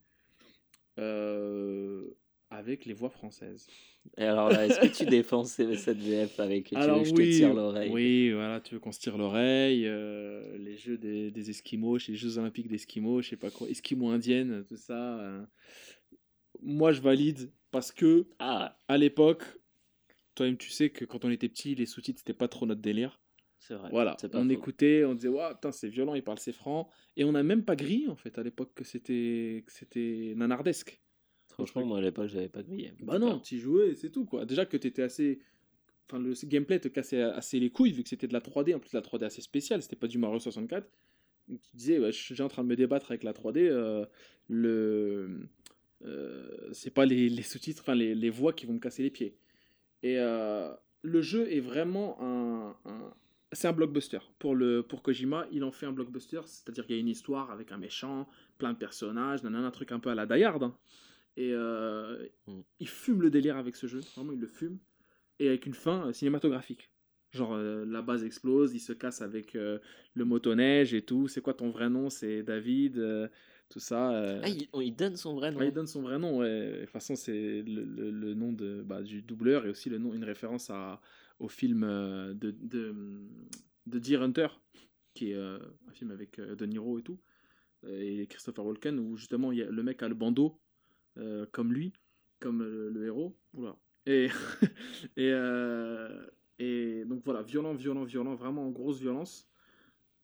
euh, 0.98 2.08
avec 2.50 2.84
les 2.86 2.94
voix 2.94 3.10
françaises. 3.10 3.70
Et 4.16 4.24
alors 4.24 4.50
là, 4.50 4.66
est-ce 4.66 4.78
que 4.78 4.88
tu 4.88 5.06
défends 5.06 5.44
ce- 5.44 5.74
cette 5.76 6.02
VF 6.02 6.40
avec 6.40 6.78
tu 6.80 6.90
veux 6.90 7.00
Alors 7.00 7.02
que 7.02 7.08
je 7.08 7.12
oui, 7.12 7.14
te 7.14 7.22
tire 7.22 7.52
l'oreille 7.54 7.90
oui, 7.90 8.32
voilà, 8.32 8.60
tu 8.60 8.74
veux 8.74 8.80
qu'on 8.80 8.92
se 8.92 9.00
tire 9.00 9.18
l'oreille, 9.18 9.86
euh, 9.86 10.56
les 10.58 10.76
jeux 10.76 10.98
des, 10.98 11.30
des 11.30 11.50
Esquimaux, 11.50 11.98
les 12.08 12.16
Jeux 12.16 12.38
Olympiques 12.38 12.68
d'Esquimaux, 12.68 13.22
je 13.22 13.30
sais 13.30 13.36
pas 13.36 13.50
quoi, 13.50 13.68
Esquimaux 13.68 14.10
indiennes, 14.10 14.64
tout 14.66 14.76
ça. 14.76 15.18
euh. 15.20 15.46
Moi, 16.60 16.92
je 16.92 17.00
valide 17.00 17.52
parce 17.70 17.92
que 17.92 18.26
Ah, 18.40 18.76
à 18.88 18.98
l'époque, 18.98 19.44
toi-même, 20.34 20.58
tu 20.58 20.70
sais 20.70 20.90
que 20.90 21.04
quand 21.04 21.24
on 21.24 21.30
était 21.30 21.48
petit, 21.48 21.74
les 21.74 21.86
sous-titres 21.86 22.20
c'était 22.20 22.34
pas 22.34 22.48
trop 22.48 22.66
notre 22.66 22.80
délire. 22.82 23.22
c'est 23.58 23.74
vrai. 23.74 23.90
Voilà, 23.90 24.16
on 24.32 24.48
faux. 24.50 24.50
écoutait, 24.50 25.04
on 25.04 25.14
disait, 25.14 25.28
waouh, 25.28 25.54
putain, 25.54 25.72
c'est 25.72 25.88
violent, 25.88 26.14
il 26.14 26.24
parle 26.24 26.38
c'est 26.38 26.52
franc. 26.52 26.90
Et 27.16 27.24
on 27.24 27.32
n'a 27.32 27.42
même 27.44 27.64
pas 27.64 27.76
grillé, 27.76 28.08
en 28.08 28.16
fait, 28.16 28.38
à 28.38 28.42
l'époque, 28.44 28.74
que 28.74 28.84
c'était 28.84 30.34
nanardesque. 30.36 31.02
Franchement, 31.58 31.84
moi 31.84 31.98
à 31.98 32.00
l'époque, 32.00 32.28
j'avais 32.28 32.48
pas 32.48 32.62
grillé. 32.62 32.92
Bah 33.00 33.18
non, 33.18 33.40
tu 33.40 33.58
jouais, 33.58 33.94
c'est 33.94 34.10
tout, 34.10 34.24
quoi. 34.24 34.46
Déjà 34.46 34.64
que 34.64 34.76
t'étais 34.76 35.02
assez. 35.02 35.40
Enfin, 36.08 36.20
le 36.22 36.32
gameplay 36.46 36.80
te 36.80 36.88
cassait 36.88 37.22
assez 37.22 37.60
les 37.60 37.70
couilles, 37.70 37.92
vu 37.92 38.02
que 38.02 38.08
c'était 38.08 38.28
de 38.28 38.32
la 38.32 38.40
3D, 38.40 38.74
en 38.74 38.80
plus 38.80 38.92
la 38.92 39.02
3D 39.02 39.26
assez 39.26 39.42
spéciale, 39.42 39.82
c'était 39.82 39.96
pas 39.96 40.08
du 40.08 40.18
Mario 40.18 40.38
64. 40.38 40.88
Donc, 41.48 41.60
tu 41.62 41.76
disais, 41.76 41.98
ouais, 41.98 42.12
je 42.12 42.18
suis 42.22 42.42
en 42.42 42.48
train 42.48 42.62
de 42.64 42.68
me 42.68 42.76
débattre 42.76 43.10
avec 43.10 43.24
la 43.24 43.32
3D, 43.32 43.68
euh, 43.68 44.06
le. 44.48 45.48
euh, 46.04 46.70
c'est 46.72 46.90
pas 46.94 47.06
les, 47.06 47.28
les 47.28 47.42
sous-titres, 47.42 47.82
enfin 47.82 47.94
les, 47.94 48.14
les 48.14 48.30
voix 48.30 48.52
qui 48.52 48.66
vont 48.66 48.74
me 48.74 48.78
casser 48.80 49.02
les 49.02 49.10
pieds. 49.10 49.36
Et 50.02 50.18
euh, 50.18 50.72
le 51.02 51.22
jeu 51.22 51.50
est 51.52 51.60
vraiment 51.60 52.20
un. 52.22 52.76
un- 52.86 53.14
c'est 53.52 53.68
un 53.68 53.72
blockbuster. 53.72 54.18
Pour, 54.38 54.54
le, 54.54 54.82
pour 54.82 55.02
Kojima, 55.02 55.46
il 55.52 55.64
en 55.64 55.72
fait 55.72 55.86
un 55.86 55.92
blockbuster, 55.92 56.40
c'est-à-dire 56.46 56.86
qu'il 56.86 56.96
y 56.96 56.98
a 56.98 57.00
une 57.00 57.08
histoire 57.08 57.50
avec 57.50 57.72
un 57.72 57.78
méchant, 57.78 58.28
plein 58.58 58.74
de 58.74 58.78
personnages, 58.78 59.42
nanana, 59.42 59.68
un 59.68 59.70
truc 59.70 59.90
un 59.92 60.00
peu 60.00 60.10
à 60.10 60.14
la 60.14 60.26
Die 60.26 60.44
Hard. 60.44 60.62
hein. 60.64 60.76
Et 61.38 61.52
euh, 61.52 62.26
Mm. 62.48 62.60
il 62.80 62.88
fume 62.88 63.22
le 63.22 63.30
délire 63.30 63.56
avec 63.56 63.76
ce 63.76 63.86
jeu, 63.86 64.00
vraiment 64.16 64.32
il 64.32 64.40
le 64.40 64.48
fume, 64.48 64.78
et 65.38 65.46
avec 65.48 65.66
une 65.66 65.74
fin 65.74 66.08
euh, 66.08 66.12
cinématographique. 66.12 66.90
Genre 67.30 67.52
euh, 67.54 67.84
la 67.86 68.02
base 68.02 68.24
explose, 68.24 68.74
il 68.74 68.80
se 68.80 68.92
casse 68.92 69.22
avec 69.22 69.54
euh, 69.54 69.78
le 70.14 70.24
motoneige 70.24 70.94
et 70.94 71.02
tout. 71.02 71.28
C'est 71.28 71.40
quoi 71.40 71.54
ton 71.54 71.70
vrai 71.70 71.90
nom? 71.90 72.10
C'est 72.10 72.42
David, 72.42 72.98
euh, 72.98 73.28
tout 73.68 73.78
ça. 73.78 74.40
Ah, 74.42 74.48
il, 74.48 74.66
on- 74.72 74.80
il 74.80 74.96
donne 74.96 75.14
son 75.16 75.34
vrai 75.36 75.52
nom. 75.52 75.58
Ouais, 75.60 75.68
il 75.68 75.72
donne 75.72 75.86
son 75.86 76.02
vrai 76.02 76.18
nom, 76.18 76.38
ouais. 76.38 76.72
De 76.72 76.80
toute 76.80 76.90
façon, 76.90 77.14
c'est 77.14 77.62
le, 77.62 77.84
le- 77.84 78.10
le 78.10 78.34
nom 78.34 78.52
de, 78.52 78.82
bah, 78.82 79.02
du 79.02 79.22
doubleur 79.22 79.64
et 79.64 79.68
aussi 79.70 79.90
le 79.90 79.98
nom, 79.98 80.14
une 80.14 80.24
référence 80.24 80.70
à, 80.70 81.00
au 81.38 81.46
film 81.48 81.82
de, 81.82 82.50
de, 82.50 82.94
de 83.86 83.98
Deer 84.00 84.22
Hunter, 84.22 84.48
qui 85.14 85.30
est 85.30 85.36
un 85.36 85.92
film 85.92 86.10
avec 86.10 86.40
De 86.40 86.66
Niro 86.66 86.98
et 86.98 87.02
tout, 87.02 87.20
et 87.86 88.26
Christopher 88.26 88.64
Walken, 88.66 88.98
où 88.98 89.16
justement 89.16 89.52
il 89.52 89.58
y 89.58 89.62
a, 89.62 89.70
le 89.70 89.82
mec 89.84 90.02
a 90.02 90.08
le 90.08 90.14
bandeau, 90.14 90.58
euh, 91.18 91.46
comme 91.52 91.72
lui, 91.72 91.92
comme 92.40 92.62
euh, 92.62 92.90
le 92.90 93.06
héros. 93.06 93.36
Oula. 93.54 93.76
Euh, 95.18 96.26
et 96.58 97.04
donc 97.04 97.22
voilà, 97.24 97.42
violent, 97.42 97.74
violent, 97.74 98.04
violent, 98.04 98.34
vraiment 98.34 98.66
en 98.66 98.70
grosse 98.70 99.00
violence. 99.00 99.48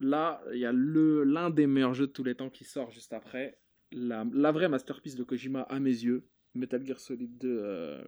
Là, 0.01 0.43
il 0.53 0.59
y 0.59 0.67
a 0.67 0.73
l'un 0.73 1.51
des 1.51 1.67
meilleurs 1.67 1.95
jeux 1.95 2.07
de 2.07 2.13
tous 2.13 2.25
les 2.25 2.35
temps 2.35 2.51
qui 2.51 2.65
sort 2.65 2.91
juste 2.91 3.13
après. 3.13 3.59
La, 3.93 4.25
vraie 4.53 4.69
masterpiece 4.69 5.15
de 5.15 5.23
Kojima 5.23 5.63
à 5.63 5.79
mes 5.79 5.91
yeux, 5.91 6.27
Metal 6.55 6.85
Gear 6.85 6.99
Solid 6.99 7.39
2 7.39 7.49
euh, 7.49 8.05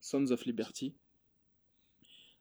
Sons 0.00 0.30
of 0.30 0.44
Liberty. 0.44 0.94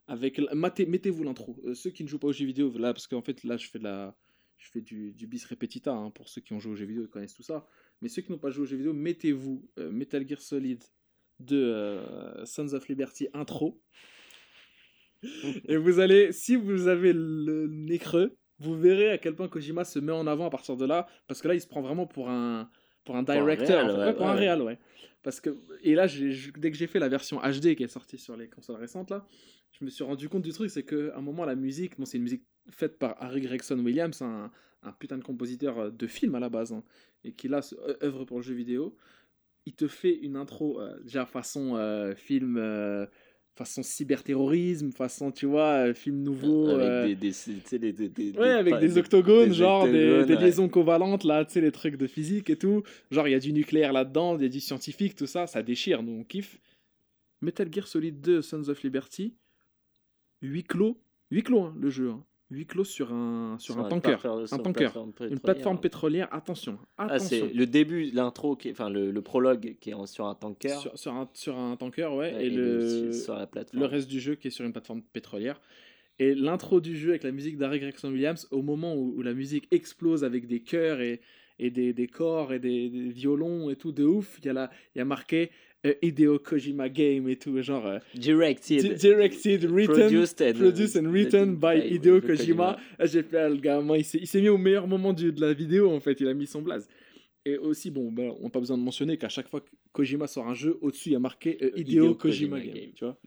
Avec 0.07 0.39
mettez-vous 0.53 1.23
l'intro. 1.23 1.59
Ceux 1.73 1.89
qui 1.89 2.03
ne 2.03 2.09
jouent 2.09 2.19
pas 2.19 2.27
aux 2.27 2.33
jeux 2.33 2.45
vidéo, 2.45 2.71
là, 2.77 2.93
parce 2.93 3.07
qu'en 3.07 3.21
fait 3.21 3.43
là 3.43 3.57
je 3.57 3.69
fais 3.69 4.81
du 4.81 5.27
bis 5.27 5.45
repetita 5.45 5.93
hein, 5.93 6.11
pour 6.11 6.29
ceux 6.29 6.41
qui 6.41 6.53
ont 6.53 6.59
joué 6.59 6.73
aux 6.73 6.75
jeux 6.75 6.85
vidéo, 6.85 7.03
ils 7.03 7.09
connaissent 7.09 7.33
tout 7.33 7.43
ça. 7.43 7.65
Mais 8.03 8.09
ceux 8.09 8.21
qui 8.21 8.33
n'ont 8.33 8.37
pas 8.37 8.49
joué 8.49 8.63
aux 8.63 8.65
jeux 8.65 8.75
vidéo, 8.75 8.91
mettez-vous 8.93 9.65
euh, 9.79 9.89
Metal 9.89 10.27
Gear 10.27 10.41
Solid 10.41 10.83
2 11.39 11.55
euh, 11.55 12.45
Sons 12.45 12.73
of 12.73 12.89
Liberty 12.89 13.29
intro. 13.33 13.81
Et 15.69 15.77
vous 15.77 16.01
allez, 16.01 16.33
si 16.33 16.57
vous 16.57 16.89
avez 16.89 17.13
le 17.13 17.67
nez 17.67 17.97
creux, 17.97 18.35
vous 18.59 18.77
verrez 18.77 19.09
à 19.09 19.17
quel 19.17 19.35
point 19.35 19.47
Kojima 19.47 19.85
se 19.85 19.99
met 19.99 20.11
en 20.11 20.27
avant 20.27 20.47
à 20.47 20.49
partir 20.49 20.75
de 20.75 20.85
là, 20.85 21.07
parce 21.27 21.41
que 21.41 21.47
là, 21.47 21.53
il 21.55 21.61
se 21.61 21.67
prend 21.67 21.81
vraiment 21.81 22.05
pour 22.05 22.29
un, 22.29 22.69
pour 23.05 23.15
un 23.15 23.19
un 23.19 23.23
directeur, 23.23 23.85
réal, 23.85 23.85
en 23.85 23.93
fait. 23.93 23.99
ouais, 23.99 24.05
Ouais, 24.07 24.13
pour 24.15 24.27
un 24.27 24.35
réal, 24.35 24.61
ouais. 24.61 24.77
Parce 25.21 25.39
que, 25.39 25.57
et 25.81 25.95
là, 25.95 26.07
dès 26.57 26.71
que 26.71 26.77
j'ai 26.77 26.87
fait 26.87 26.99
la 26.99 27.07
version 27.07 27.39
HD 27.39 27.75
qui 27.75 27.83
est 27.83 27.87
sortie 27.87 28.17
sur 28.17 28.35
les 28.35 28.49
consoles 28.49 28.75
récentes, 28.75 29.11
là, 29.11 29.25
je 29.71 29.85
me 29.85 29.89
suis 29.89 30.03
rendu 30.03 30.27
compte 30.27 30.43
du 30.43 30.51
truc, 30.51 30.69
c'est 30.69 30.83
qu'à 30.83 31.15
un 31.15 31.21
moment, 31.21 31.45
la 31.45 31.55
musique, 31.55 31.97
bon, 31.97 32.03
c'est 32.03 32.17
une 32.17 32.23
musique 32.23 32.43
faite 32.69 32.99
par 32.99 33.15
Harry 33.23 33.39
Gregson 33.39 33.79
Williams, 33.79 34.21
un, 34.21 34.51
un 34.83 34.91
putain 34.93 35.17
de 35.17 35.23
compositeur 35.23 35.79
euh, 35.79 35.89
de 35.91 36.07
film 36.07 36.35
à 36.35 36.39
la 36.39 36.49
base, 36.49 36.71
hein, 36.73 36.83
et 37.23 37.31
qui 37.31 37.47
là 37.47 37.61
euh, 37.87 37.95
œuvre 38.03 38.25
pour 38.25 38.37
le 38.37 38.43
jeu 38.43 38.53
vidéo. 38.53 38.95
Il 39.65 39.73
te 39.73 39.87
fait 39.87 40.13
une 40.15 40.35
intro, 40.35 40.79
euh, 40.81 40.99
déjà 41.03 41.25
façon 41.25 41.75
euh, 41.77 42.13
film, 42.15 42.57
euh, 42.57 43.05
façon 43.55 43.81
cyberterrorisme, 43.83 44.91
façon, 44.91 45.31
tu 45.31 45.45
vois, 45.45 45.93
film 45.93 46.21
nouveau. 46.23 46.69
Avec 46.69 47.19
des, 47.19 47.27
des, 47.29 47.31
tu 47.33 47.61
sais, 47.65 47.79
des, 47.79 47.93
des, 47.93 48.09
des- 48.09 48.31
Ouais, 48.31 48.49
avec 48.49 48.79
des 48.79 48.97
octogones, 48.97 49.49
des 49.49 49.53
genre 49.55 49.85
des, 49.85 49.91
octogones, 50.05 50.25
des 50.27 50.33
ouais. 50.35 50.41
liaisons 50.41 50.67
covalentes, 50.69 51.23
là, 51.23 51.45
tu 51.45 51.53
sais, 51.53 51.61
les 51.61 51.71
trucs 51.71 51.95
de 51.97 52.07
physique 52.07 52.49
et 52.49 52.57
tout. 52.57 52.83
Genre, 53.11 53.27
il 53.27 53.31
y 53.31 53.35
a 53.35 53.39
du 53.39 53.53
nucléaire 53.53 53.93
là-dedans, 53.93 54.35
il 54.37 54.43
y 54.43 54.45
a 54.45 54.49
du 54.49 54.59
scientifique, 54.59 55.15
tout 55.15 55.27
ça, 55.27 55.47
ça 55.47 55.61
déchire, 55.63 56.03
nous, 56.03 56.11
on 56.19 56.23
kiffe. 56.23 56.59
Metal 57.41 57.71
Gear 57.71 57.87
Solid 57.87 58.19
2 58.21 58.41
Sons 58.41 58.67
of 58.69 58.81
Liberty, 58.83 59.35
huis 60.41 60.63
clos, 60.63 60.97
huis 61.31 61.43
clos, 61.43 61.61
hein, 61.61 61.75
le 61.79 61.89
jeu, 61.89 62.09
hein. 62.09 62.23
Huis 62.53 62.65
clos 62.65 62.83
sur 62.83 63.11
un, 63.13 63.57
sur, 63.59 63.77
un, 63.79 63.89
tanker. 63.89 64.17
un 64.25 64.57
tanker. 64.57 64.91
Une 65.29 65.39
plateforme 65.39 65.79
pétrolière. 65.79 66.27
Attention. 66.31 66.77
Ah, 66.97 67.19
c'est 67.19 67.53
le 67.53 67.65
début, 67.65 68.11
l'intro, 68.11 68.57
enfin 68.71 68.89
le, 68.89 69.11
le, 69.11 69.21
prologue 69.21 69.75
qui 69.79 69.89
est 69.89 70.05
sur 70.05 70.27
un 70.27 70.35
tanker. 70.35 70.79
Sur, 70.79 70.97
sur, 70.97 71.13
un, 71.13 71.29
sur 71.33 71.57
un 71.57 71.75
tanker, 71.75 72.13
ouais. 72.15 72.45
et, 72.45 72.49
le, 72.49 73.11
sur 73.11 73.35
la 73.35 73.47
plateforme. 73.47 73.81
le 73.81 73.87
reste 73.87 74.07
du 74.07 74.19
jeu 74.19 74.35
qui 74.35 74.47
est 74.47 74.51
sur 74.51 74.65
une 74.65 74.71
plateforme 74.71 75.01
pétrolière. 75.01 75.59
Et 76.19 76.35
l'intro 76.35 76.79
du 76.79 76.95
jeu 76.95 77.09
avec 77.09 77.23
la 77.23 77.31
musique 77.31 77.57
d'Harry 77.57 77.79
Gregson 77.79 78.09
Williams, 78.09 78.47
au 78.51 78.61
moment 78.61 78.95
où, 78.95 79.21
la 79.21 79.33
musique 79.33 79.67
explose 79.71 80.23
avec 80.23 80.47
des 80.47 80.61
chœurs 80.61 81.01
et, 81.01 81.21
et 81.59 81.71
des, 81.71 81.93
des 81.93 82.07
corps 82.07 82.53
et 82.53 82.59
des, 82.59 82.87
violons 82.87 83.69
et 83.69 83.75
tout 83.75 83.91
de 83.91 84.03
ouf, 84.03 84.39
il 84.39 84.45
y, 84.45 84.49
a 84.49 84.69
y 84.95 84.99
a 84.99 85.05
marqué 85.05 85.49
uh, 85.83 85.93
Hideo 86.01 86.39
Kojima 86.39 86.89
game 86.89 87.27
et 87.29 87.35
tout, 87.35 87.61
genre. 87.61 87.85
Euh, 87.85 87.99
directed. 88.15 88.95
Directed, 88.95 89.63
written. 89.65 89.95
Produced 89.95 90.41
and, 90.41 90.53
produced 90.53 90.95
and 90.95 91.07
written 91.11 91.55
by, 91.55 91.79
Hideo 91.79 92.19
Kojima. 92.21 92.77
Ah, 92.99 93.05
j'ai 93.05 93.23
fait, 93.23 93.37
ah, 93.37 93.49
le 93.49 93.57
gamin, 93.57 93.97
il 93.97 94.05
s'est 94.05 94.41
mis 94.41 94.49
au 94.49 94.57
meilleur 94.57 94.87
moment 94.87 95.13
du, 95.13 95.31
de 95.31 95.41
la 95.41 95.53
vidéo, 95.53 95.91
en 95.91 95.99
fait, 95.99 96.19
il 96.19 96.27
a 96.27 96.33
mis 96.33 96.47
son 96.47 96.61
blaze. 96.61 96.87
Et 97.45 97.57
aussi, 97.57 97.91
bon, 97.91 98.11
ben, 98.11 98.33
on 98.39 98.43
n'a 98.43 98.49
pas 98.49 98.59
besoin 98.59 98.77
de 98.77 98.83
mentionner 98.83 99.17
qu'à 99.17 99.29
chaque 99.29 99.49
fois 99.49 99.59
que 99.59 99.69
Kojima 99.91 100.27
sort 100.27 100.47
un 100.47 100.53
jeu, 100.53 100.77
au-dessus, 100.81 101.09
il 101.09 101.13
y 101.13 101.15
a 101.15 101.19
marqué 101.19 101.57
uh, 101.61 101.79
Hideo, 101.79 102.15
Kojima, 102.15 102.59
game, 102.59 102.91
tu 102.95 103.03
vois. 103.03 103.17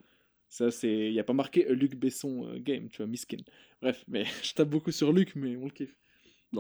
Ça, 0.49 0.71
c'est. 0.71 1.09
Il 1.09 1.13
n'y 1.13 1.21
a 1.21 1.25
pas 1.25 1.33
marqué 1.33 1.67
Luc 1.69 1.97
Besson 1.97 2.59
game, 2.59 2.89
tu 2.89 2.99
vois, 2.99 3.07
miskin. 3.07 3.39
Bref, 3.83 4.05
mais 4.09 4.25
je 4.43 4.55
tape 4.55 4.71
beaucoup 4.71 4.93
sur 4.93 5.13
Luc, 5.13 5.35
mais 5.35 5.57
on 5.57 5.65
le 5.65 5.71
kiffe. 5.71 5.97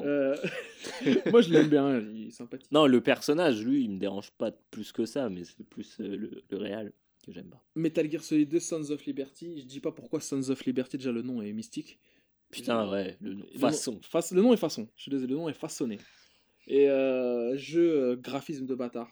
Euh, 0.05 0.37
moi, 1.31 1.41
je 1.41 1.51
l'aime 1.51 1.69
bien, 1.69 2.01
il 2.01 2.29
est 2.29 2.31
sympathique. 2.31 2.71
Non, 2.73 2.87
le 2.87 3.01
personnage, 3.01 3.65
lui, 3.65 3.85
il 3.85 3.91
me 3.91 3.99
dérange 3.99 4.31
pas 4.33 4.53
plus 4.71 4.93
que 4.93 5.07
ça, 5.07 5.29
mais 5.29 5.45
c'est 5.45 5.67
plus 5.67 6.01
euh, 6.01 6.17
le, 6.17 6.43
le 6.51 6.57
réel 6.57 6.93
que 7.25 7.33
j'aime 7.33 7.49
pas. 7.49 7.63
Metal 7.75 8.11
Gear 8.11 8.23
Solid 8.23 8.49
2, 8.49 8.59
Sons 8.59 8.91
of 8.91 9.05
Liberty. 9.05 9.61
Je 9.61 9.65
dis 9.65 9.81
pas 9.81 9.93
pourquoi 9.93 10.21
Sons 10.21 10.51
of 10.51 10.65
Liberty, 10.65 10.99
déjà 10.99 11.13
le 11.13 11.23
nom 11.23 11.43
est 11.43 11.53
mystique. 11.53 11.99
Putain, 12.51 12.91
ouais, 12.91 13.17
le 13.21 13.35
nom. 13.35 13.47
Façon. 13.59 14.01
Le 14.33 14.43
nom, 14.43 14.53
est 14.53 14.57
façon. 14.57 14.89
Je 14.97 15.03
suis 15.03 15.11
désolé, 15.11 15.33
le 15.33 15.39
nom 15.39 15.49
est 15.49 15.55
façonné. 15.55 15.99
Et 16.69 16.89
euh, 16.89 17.57
jeu 17.57 18.17
graphisme 18.17 18.67
de 18.67 18.75
bâtard. 18.75 19.11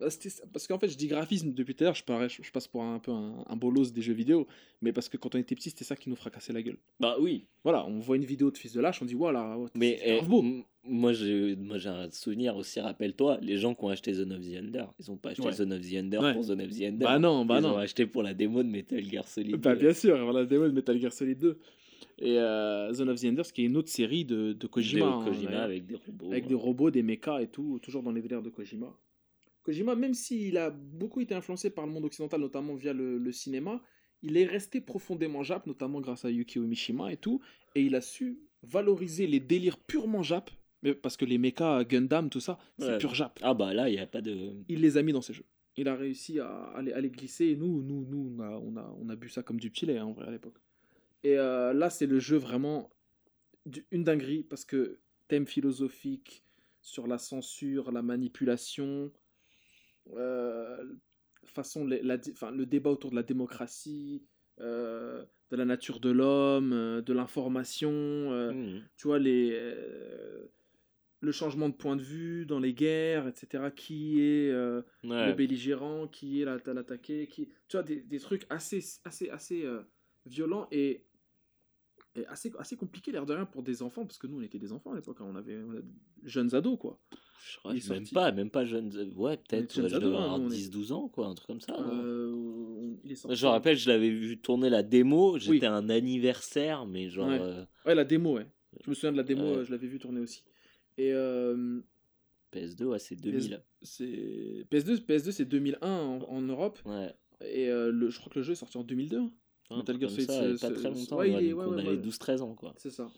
Bah, 0.00 0.08
parce 0.52 0.66
qu'en 0.66 0.78
fait, 0.78 0.88
je 0.88 0.96
dis 0.96 1.06
graphisme 1.06 1.52
depuis 1.52 1.74
tout 1.74 1.84
à 1.84 1.86
l'heure, 1.86 1.94
je, 1.94 2.42
je, 2.42 2.50
passe 2.50 2.66
pour 2.66 2.82
un, 2.82 2.98
peu 2.98 3.12
un, 3.12 3.44
un, 3.46 3.56
bolos 3.56 3.92
des 3.92 4.02
jeux 4.02 4.12
vidéo, 4.12 4.46
mais 4.82 4.92
parce 4.92 5.08
que 5.08 5.16
quand 5.16 5.36
on 5.36 5.38
était 5.38 5.54
petit, 5.54 5.70
c'était 5.70 5.84
ça 5.84 5.94
qui 5.94 6.10
nous 6.10 6.16
fracassait 6.16 6.52
la 6.52 6.62
gueule. 6.62 6.78
Bah 6.98 7.16
oui. 7.20 7.46
Voilà, 7.62 7.86
on 7.86 8.00
voit 8.00 8.16
une 8.16 8.24
vidéo 8.24 8.50
de 8.50 8.58
Fils 8.58 8.72
de 8.72 8.80
Lâche, 8.80 9.00
on 9.02 9.04
dit 9.04 9.14
voilà, 9.14 9.56
mais 9.74 10.00
eh, 10.04 10.20
beau. 10.20 10.44
Moi, 10.86 11.12
j'ai 11.12 11.56
un 11.86 12.10
souvenir 12.10 12.56
aussi, 12.56 12.80
rappelle-toi, 12.80 13.38
les 13.40 13.56
gens 13.56 13.74
qui 13.74 13.84
ont 13.84 13.88
acheté 13.88 14.12
Zone 14.12 14.32
of 14.32 14.40
the 14.40 14.58
Ender, 14.58 14.84
ils 14.98 15.10
ont 15.10 15.16
pas 15.16 15.30
acheté 15.30 15.50
Zone 15.52 15.72
of 15.72 15.80
the 15.80 15.94
Ender 15.94 16.20
pour 16.34 16.42
Zone 16.42 16.60
of 16.60 16.70
the 16.70 16.82
Ender. 16.82 17.04
Bah 17.04 17.18
non, 17.18 17.44
bah 17.46 17.58
ils 17.58 17.62
non. 17.62 17.70
Ils 17.70 17.74
ont 17.74 17.78
acheté 17.78 18.06
pour 18.06 18.22
la 18.22 18.34
démo 18.34 18.62
de 18.62 18.68
Metal 18.68 19.02
Gear 19.02 19.26
Solid. 19.26 19.56
Bah 19.56 19.76
bien 19.76 19.94
sûr, 19.94 20.32
la 20.32 20.44
démo 20.44 20.66
de 20.66 20.72
Metal 20.72 20.98
Gear 20.98 21.12
Solid 21.12 21.38
2. 21.38 21.58
Et 22.18 22.38
euh, 22.38 22.92
Zone 22.92 23.10
of 23.10 23.20
the 23.20 23.24
Enders, 23.24 23.52
qui 23.52 23.62
est 23.62 23.66
une 23.66 23.76
autre 23.76 23.88
série 23.88 24.24
de, 24.24 24.52
de 24.52 24.66
Kojima. 24.66 25.06
Hein, 25.06 25.24
Kojima 25.24 25.62
avec 25.62 25.86
des 25.86 25.96
robots. 25.96 26.30
Avec 26.30 26.46
des 26.46 26.54
robots, 26.54 26.90
des 26.90 27.02
mechas 27.02 27.40
et 27.40 27.48
tout, 27.48 27.78
toujours 27.82 28.02
dans 28.02 28.12
les 28.12 28.22
délires 28.22 28.42
de 28.42 28.50
Kojima. 28.50 28.94
Kojima, 29.64 29.94
même 29.94 30.14
s'il 30.14 30.58
a 30.58 30.70
beaucoup 30.70 31.20
été 31.20 31.34
influencé 31.34 31.70
par 31.70 31.86
le 31.86 31.92
monde 31.92 32.04
occidental, 32.04 32.40
notamment 32.40 32.74
via 32.74 32.92
le, 32.92 33.32
cinéma, 33.32 33.82
il 34.22 34.36
est 34.36 34.44
resté 34.44 34.80
profondément 34.80 35.42
Jap, 35.42 35.66
notamment 35.66 36.00
grâce 36.00 36.24
à 36.24 36.30
Yukio 36.30 36.62
Mishima 36.62 37.12
et 37.12 37.16
tout, 37.16 37.40
et 37.74 37.82
il 37.82 37.94
a 37.94 38.00
su 38.00 38.38
valoriser 38.62 39.26
les 39.26 39.40
délires 39.40 39.78
purement 39.78 40.22
Jap, 40.22 40.50
parce 41.02 41.16
que 41.16 41.24
les 41.24 41.38
mechas 41.38 41.84
Gundam, 41.84 42.28
tout 42.28 42.40
ça, 42.40 42.58
c'est 42.78 42.98
pur 42.98 43.14
Jap. 43.14 43.40
Ah 43.42 43.54
bah 43.54 43.72
là, 43.72 43.88
il 43.88 43.94
n'y 43.94 44.00
a 44.00 44.06
pas 44.06 44.20
de... 44.20 44.52
Il 44.68 44.82
les 44.82 44.98
a 44.98 45.02
mis 45.02 45.12
dans 45.12 45.22
ses 45.22 45.32
jeux. 45.32 45.46
Il 45.76 45.88
a 45.88 45.96
réussi 45.96 46.38
à, 46.38 46.80
les, 46.82 47.10
glisser, 47.10 47.46
et 47.46 47.56
nous, 47.56 47.82
nous, 47.82 48.04
nous 48.04 48.36
on, 48.38 48.76
a, 48.76 48.94
on, 49.00 49.08
a, 49.08 49.16
bu 49.16 49.28
ça 49.30 49.42
comme 49.42 49.58
du 49.58 49.70
petit 49.70 49.86
lait, 49.86 49.98
hein, 49.98 50.04
en 50.04 50.12
vrai, 50.12 50.28
à 50.28 50.30
l'époque. 50.30 50.58
Et 51.24 51.38
euh, 51.38 51.72
là, 51.72 51.88
c'est 51.88 52.06
le 52.06 52.20
jeu 52.20 52.36
vraiment 52.36 52.90
une 53.90 54.04
dinguerie, 54.04 54.44
parce 54.44 54.66
que 54.66 54.98
thème 55.26 55.46
philosophique 55.46 56.44
sur 56.82 57.06
la 57.06 57.16
censure, 57.16 57.90
la 57.90 58.02
manipulation, 58.02 59.10
façon, 61.46 61.86
la, 61.86 61.98
le 62.16 62.64
débat 62.64 62.90
autour 62.90 63.10
de 63.10 63.16
la 63.16 63.22
démocratie, 63.22 64.24
euh, 64.60 65.24
de 65.50 65.56
la 65.56 65.64
nature 65.64 66.00
de 66.00 66.10
l'homme, 66.10 66.72
euh, 66.72 67.02
de 67.02 67.12
l'information, 67.12 67.90
mmh. 67.90 68.82
tu 68.96 69.06
vois, 69.06 69.18
les, 69.18 69.58
le 71.20 71.32
changement 71.32 71.68
de 71.68 71.74
point 71.74 71.96
de 71.96 72.02
vue 72.02 72.46
dans 72.46 72.58
les 72.58 72.74
guerres, 72.74 73.28
etc. 73.28 73.70
Qui 73.74 74.20
est 74.20 74.50
le 74.50 75.32
belligérant, 75.32 76.08
qui 76.08 76.42
est 76.42 76.44
l'attaqué, 76.44 77.26
qui... 77.26 77.48
tu 77.68 77.76
vois, 77.76 77.82
des, 77.82 78.00
des, 78.00 78.20
trucs 78.20 78.46
assez, 78.50 78.82
assez, 79.04 79.30
assez 79.30 79.66
violents 80.26 80.68
et 80.70 81.04
assez, 82.28 82.52
assez 82.58 82.76
compliqué, 82.76 83.12
l'air 83.12 83.26
de 83.26 83.34
rien, 83.34 83.46
pour 83.46 83.62
des 83.62 83.82
enfants, 83.82 84.06
parce 84.06 84.18
que 84.18 84.26
nous, 84.26 84.38
on 84.38 84.42
était 84.42 84.58
des 84.58 84.72
enfants 84.72 84.92
à 84.92 84.96
l'époque, 84.96 85.18
hein, 85.20 85.26
on, 85.28 85.36
avait, 85.36 85.58
jeunes 86.22 86.54
ados, 86.54 86.78
quoi. 86.78 87.00
Je 87.40 87.92
même 87.92 88.08
pas, 88.08 88.32
même 88.32 88.50
pas 88.50 88.64
jeunes. 88.64 89.12
Ouais, 89.16 89.36
peut-être, 89.36 89.74
je 89.74 89.82
devais 89.82 89.94
avoir 89.96 90.40
10-12 90.40 90.92
ans, 90.92 91.08
quoi, 91.08 91.26
un 91.26 91.34
truc 91.34 91.46
comme 91.46 91.60
ça. 91.60 91.76
Euh, 91.78 92.94
je 93.04 93.46
me 93.46 93.50
rappelle, 93.50 93.76
je 93.76 93.88
l'avais 93.90 94.10
vu 94.10 94.38
tourner 94.38 94.70
la 94.70 94.82
démo, 94.82 95.38
j'étais 95.38 95.66
un 95.66 95.88
anniversaire, 95.88 96.86
mais 96.86 97.08
genre. 97.08 97.28
Ouais. 97.28 97.40
Euh, 97.40 97.64
ouais. 97.86 97.94
la 97.94 98.04
démo, 98.04 98.36
ouais. 98.36 98.46
Je 98.84 98.90
me 98.90 98.94
souviens 98.94 99.12
de 99.12 99.16
la 99.16 99.22
démo, 99.22 99.64
je 99.64 99.70
l'avais 99.70 99.86
vu 99.86 99.98
tourner 99.98 100.20
aussi. 100.20 100.44
Et. 100.98 101.12
Euh, 101.12 101.80
PS2, 102.52 102.84
ouais, 102.84 102.98
c'est 103.00 103.16
2000. 103.16 103.62
PS... 103.80 104.00
PS2, 104.00 105.04
PS2 105.04 105.32
c'est 105.32 105.44
2001 105.44 105.88
en, 105.88 106.20
en 106.22 106.40
Europe. 106.40 106.78
Ouais. 106.84 107.12
Et 107.40 107.66
le, 107.66 108.10
je 108.10 108.18
crois 108.20 108.32
que 108.32 108.38
le 108.38 108.44
jeu 108.44 108.52
est 108.52 108.56
sorti 108.56 108.78
en 108.78 108.84
2002. 108.84 109.22
Metal 109.70 110.00
Gear 110.00 110.10
Solid, 110.10 110.60
pas 110.60 110.70
très 110.70 110.90
longtemps. 110.90 111.16
Ouais, 111.16 111.52
on 111.52 111.78
avait 111.78 111.96
12-13 111.96 112.42
ans, 112.42 112.54
quoi. 112.54 112.74
C'est 112.76 112.90
ça. 112.90 113.10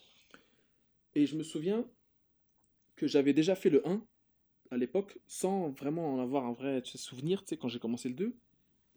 Et 1.14 1.26
je 1.26 1.36
me 1.36 1.42
souviens 1.42 1.86
que 2.96 3.06
j'avais 3.06 3.32
déjà 3.32 3.54
fait 3.54 3.70
le 3.70 3.86
1 3.86 4.04
à 4.70 4.76
l'époque 4.76 5.18
sans 5.26 5.70
vraiment 5.70 6.14
en 6.14 6.20
avoir 6.20 6.46
un 6.46 6.52
vrai 6.52 6.82
souvenir, 6.84 7.42
tu 7.42 7.50
sais, 7.50 7.56
quand 7.56 7.68
j'ai 7.68 7.78
commencé 7.78 8.08
le 8.08 8.14
2. 8.14 8.34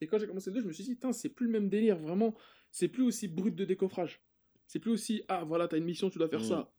Et 0.01 0.07
quand 0.07 0.17
j'ai 0.17 0.27
commencé 0.27 0.49
le 0.49 0.55
2, 0.55 0.61
je 0.61 0.67
me 0.67 0.73
suis 0.73 0.83
dit, 0.83 0.97
c'est 1.11 1.29
plus 1.29 1.45
le 1.45 1.51
même 1.51 1.69
délire, 1.69 1.97
vraiment. 1.97 2.35
C'est 2.71 2.87
plus 2.87 3.03
aussi 3.03 3.27
brut 3.27 3.55
de 3.55 3.65
décoffrage. 3.65 4.21
C'est 4.67 4.79
plus 4.79 4.91
aussi, 4.91 5.23
ah 5.27 5.43
voilà, 5.43 5.67
t'as 5.67 5.77
une 5.77 5.83
mission, 5.83 6.09
tu 6.09 6.17
dois 6.17 6.29
faire 6.29 6.41
mm. 6.41 6.45
ça. 6.45 6.71